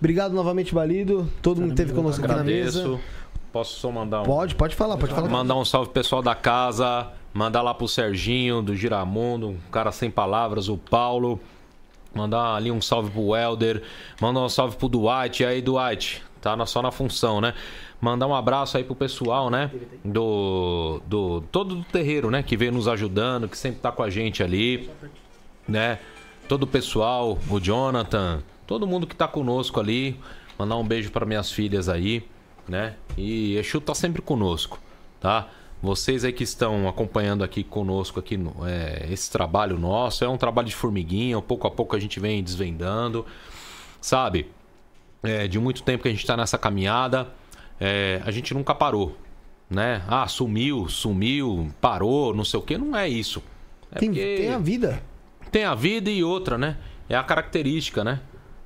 Obrigado 0.00 0.32
novamente, 0.32 0.74
Balido. 0.74 1.30
Todo 1.42 1.60
mundo 1.60 1.70
esteve 1.70 1.92
conosco 1.92 2.24
aqui 2.24 2.34
na 2.34 2.42
mesa. 2.42 2.80
Agradeço. 2.80 3.04
Posso 3.52 3.78
só 3.78 3.90
mandar 3.90 4.22
um. 4.22 4.24
Pode, 4.24 4.54
pode 4.54 4.74
falar, 4.74 4.96
pode 4.96 5.12
falar. 5.12 5.28
Mandar 5.28 5.56
um 5.56 5.64
salve 5.64 5.86
pro 5.90 5.94
pessoal 5.94 6.22
da 6.22 6.34
casa, 6.34 7.08
mandar 7.34 7.60
lá 7.62 7.74
pro 7.74 7.88
Serginho, 7.88 8.62
do 8.62 8.74
Giramundo, 8.74 9.48
um 9.50 9.56
cara 9.70 9.92
sem 9.92 10.10
palavras, 10.10 10.68
o 10.68 10.78
Paulo. 10.78 11.40
Mandar 12.14 12.54
ali 12.54 12.70
um 12.70 12.80
salve 12.80 13.10
pro 13.10 13.28
Welder, 13.28 13.82
mandar 14.20 14.40
um 14.40 14.48
salve 14.48 14.76
pro 14.76 14.88
Dwight, 14.88 15.42
e 15.42 15.46
aí 15.46 15.62
Dwight, 15.62 16.22
tá 16.40 16.66
só 16.66 16.80
na 16.82 16.90
função, 16.90 17.40
né? 17.40 17.54
Mandar 18.00 18.26
um 18.26 18.34
abraço 18.34 18.76
aí 18.76 18.84
pro 18.84 18.94
pessoal, 18.94 19.50
né? 19.50 19.70
Do, 20.04 21.02
do 21.06 21.40
todo 21.52 21.74
do 21.76 21.84
terreiro, 21.84 22.30
né? 22.30 22.42
Que 22.42 22.56
veio 22.56 22.72
nos 22.72 22.88
ajudando, 22.88 23.48
que 23.48 23.58
sempre 23.58 23.80
tá 23.80 23.90
com 23.90 24.02
a 24.02 24.10
gente 24.10 24.42
ali, 24.42 24.88
né? 25.66 25.98
Todo 26.48 26.62
o 26.62 26.66
pessoal, 26.66 27.38
o 27.50 27.60
Jonathan, 27.60 28.42
todo 28.66 28.86
mundo 28.86 29.06
que 29.06 29.16
tá 29.16 29.28
conosco 29.28 29.80
ali. 29.80 30.18
Mandar 30.58 30.76
um 30.76 30.84
beijo 30.84 31.10
para 31.10 31.26
minhas 31.26 31.52
filhas 31.52 31.88
aí, 31.88 32.24
né? 32.66 32.94
E 33.16 33.56
Exu 33.56 33.80
tá 33.80 33.94
sempre 33.94 34.22
conosco, 34.22 34.78
tá? 35.20 35.48
Vocês 35.80 36.24
aí 36.24 36.32
que 36.32 36.42
estão 36.42 36.88
acompanhando 36.88 37.44
aqui 37.44 37.62
conosco 37.62 38.18
aqui 38.18 38.36
no- 38.36 38.66
é, 38.66 39.06
esse 39.10 39.30
trabalho 39.30 39.78
nosso 39.78 40.24
é 40.24 40.28
um 40.28 40.36
trabalho 40.36 40.68
de 40.68 40.74
formiguinha, 40.74 41.40
pouco 41.40 41.66
a 41.68 41.70
pouco 41.70 41.94
a 41.94 42.00
gente 42.00 42.18
vem 42.18 42.42
desvendando, 42.42 43.24
sabe? 44.00 44.50
É, 45.22 45.46
de 45.46 45.58
muito 45.58 45.82
tempo 45.82 46.02
que 46.02 46.08
a 46.08 46.12
gente 46.12 46.26
tá 46.26 46.36
nessa 46.36 46.58
caminhada, 46.58 47.28
é, 47.80 48.20
a 48.24 48.30
gente 48.32 48.52
nunca 48.54 48.74
parou, 48.74 49.16
né? 49.70 50.02
Ah, 50.08 50.26
sumiu, 50.26 50.88
sumiu, 50.88 51.70
parou, 51.80 52.34
não 52.34 52.44
sei 52.44 52.58
o 52.58 52.62
que, 52.62 52.76
não 52.76 52.96
é 52.96 53.08
isso. 53.08 53.40
É 53.92 53.98
Tem, 54.00 54.12
tem 54.12 54.52
a 54.52 54.58
vida. 54.58 55.02
tem 55.52 55.64
a 55.64 55.74
vida 55.76 56.10
e 56.10 56.22
outra, 56.24 56.58
né? 56.58 56.76
É 57.08 57.14
a 57.16 57.22
característica, 57.22 58.02
né? 58.02 58.20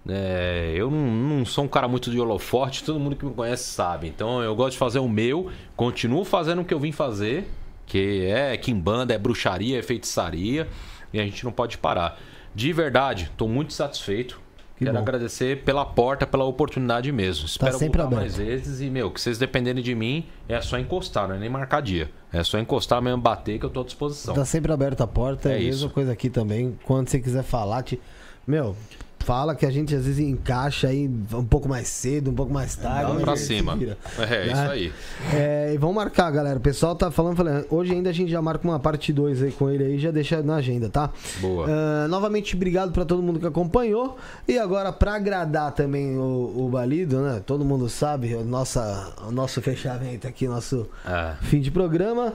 É, 0.08 0.72
eu 0.74 0.90
não, 0.90 0.98
não 1.38 1.44
sou 1.44 1.64
um 1.64 1.68
cara 1.68 1.86
muito 1.86 2.10
de 2.10 2.18
holofote, 2.18 2.82
todo 2.82 2.98
mundo 2.98 3.14
que 3.16 3.24
me 3.24 3.32
conhece 3.32 3.64
sabe. 3.64 4.08
Então 4.08 4.42
eu 4.42 4.54
gosto 4.54 4.72
de 4.72 4.78
fazer 4.78 4.98
o 4.98 5.08
meu, 5.08 5.50
continuo 5.76 6.24
fazendo 6.24 6.62
o 6.62 6.64
que 6.64 6.74
eu 6.74 6.80
vim 6.80 6.90
fazer, 6.92 7.48
que 7.86 8.26
é 8.26 8.56
quimbanda, 8.56 9.14
é 9.14 9.18
bruxaria, 9.18 9.78
é 9.78 9.82
feitiçaria, 9.82 10.66
e 11.12 11.20
a 11.20 11.24
gente 11.24 11.44
não 11.44 11.52
pode 11.52 11.78
parar. 11.78 12.18
De 12.54 12.72
verdade, 12.72 13.24
estou 13.32 13.48
muito 13.48 13.72
satisfeito. 13.72 14.40
Que 14.76 14.86
Quero 14.86 14.96
bom. 14.96 15.02
agradecer 15.02 15.62
pela 15.62 15.84
porta, 15.84 16.26
pela 16.26 16.44
oportunidade 16.44 17.12
mesmo. 17.12 17.46
Espero 17.46 17.78
sempre 17.78 18.00
voltar 18.02 18.16
aberto. 18.16 18.20
mais 18.20 18.36
vezes 18.36 18.80
e, 18.80 18.90
meu, 18.90 19.10
que 19.12 19.20
vocês 19.20 19.38
dependerem 19.38 19.80
de 19.82 19.94
mim, 19.94 20.26
é 20.48 20.60
só 20.60 20.76
encostar, 20.76 21.28
não 21.28 21.36
é 21.36 21.38
nem 21.38 21.48
marcar 21.48 21.80
dia. 21.80 22.10
É 22.32 22.42
só 22.42 22.58
encostar 22.58 23.00
mesmo, 23.00 23.20
bater 23.20 23.60
que 23.60 23.64
eu 23.64 23.70
tô 23.70 23.82
à 23.82 23.84
disposição. 23.84 24.34
Tá 24.34 24.44
sempre 24.44 24.72
aberta 24.72 25.04
a 25.04 25.06
porta. 25.06 25.50
É 25.50 25.52
É 25.52 25.56
a 25.56 25.58
mesma 25.60 25.86
isso. 25.86 25.90
coisa 25.90 26.10
aqui 26.12 26.28
também. 26.28 26.76
Quando 26.84 27.08
você 27.08 27.20
quiser 27.20 27.44
falar, 27.44 27.82
te... 27.84 28.00
meu, 28.44 28.74
fala 29.22 29.54
que 29.54 29.64
a 29.64 29.70
gente 29.70 29.94
às 29.94 30.04
vezes 30.04 30.18
encaixa 30.20 30.88
aí 30.88 31.08
um 31.32 31.44
pouco 31.44 31.68
mais 31.68 31.88
cedo, 31.88 32.30
um 32.30 32.34
pouco 32.34 32.52
mais 32.52 32.76
tarde. 32.76 33.06
Vamos 33.06 33.22
pra 33.22 33.36
cima. 33.36 33.76
vira. 33.76 33.96
É, 34.18 34.46
Né? 34.46 34.52
isso 34.52 34.60
aí. 34.70 34.92
É, 35.32 35.72
e 35.74 35.78
vamos 35.78 35.96
marcar, 35.96 36.30
galera. 36.30 36.58
O 36.58 36.60
pessoal 36.60 36.94
tá 36.94 37.10
falando, 37.10 37.36
falando. 37.36 37.66
Hoje 37.70 37.92
ainda 37.92 38.10
a 38.10 38.12
gente 38.12 38.30
já 38.30 38.42
marca 38.42 38.66
uma 38.66 38.78
parte 38.78 39.12
2 39.12 39.42
aí 39.42 39.52
com 39.52 39.70
ele 39.70 39.84
aí, 39.84 39.98
já 39.98 40.10
deixa 40.10 40.42
na 40.42 40.56
agenda, 40.56 40.88
tá? 40.88 41.10
Boa. 41.40 41.66
Ah, 41.68 42.06
novamente, 42.08 42.54
obrigado 42.56 42.92
pra 42.92 43.04
todo 43.04 43.22
mundo 43.22 43.38
que 43.40 43.46
acompanhou. 43.46 44.16
E 44.46 44.58
agora, 44.58 44.92
pra 44.92 45.14
agradar 45.14 45.72
também 45.72 46.16
o, 46.18 46.52
o 46.56 46.68
Balido, 46.68 47.20
né? 47.20 47.40
Todo 47.46 47.64
mundo 47.64 47.88
sabe, 47.88 48.34
o, 48.34 48.44
nossa, 48.44 49.12
o 49.26 49.30
nosso 49.30 49.60
fechamento 49.62 50.26
aqui, 50.26 50.46
nosso 50.48 50.88
É. 51.06 51.34
fim 51.42 51.60
de 51.60 51.70
programa. 51.70 52.34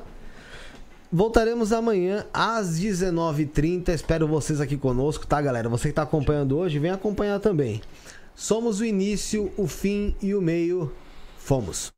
Voltaremos 1.11 1.71
amanhã 1.71 2.25
às 2.33 2.79
19h30. 2.79 3.89
Espero 3.89 4.27
vocês 4.27 4.59
aqui 4.59 4.75
conosco, 4.75 5.25
tá, 5.25 5.41
galera? 5.41 5.69
Você 5.69 5.87
que 5.87 5.93
tá 5.93 6.01
acompanhando 6.01 6.57
hoje, 6.57 6.79
vem 6.79 6.91
acompanhar 6.91 7.39
também. 7.39 7.81
Somos 8.35 8.81
o 8.81 8.85
início, 8.85 9.51
o 9.55 9.67
fim 9.67 10.15
e 10.21 10.35
o 10.35 10.41
meio. 10.41 10.91
Fomos. 11.37 11.96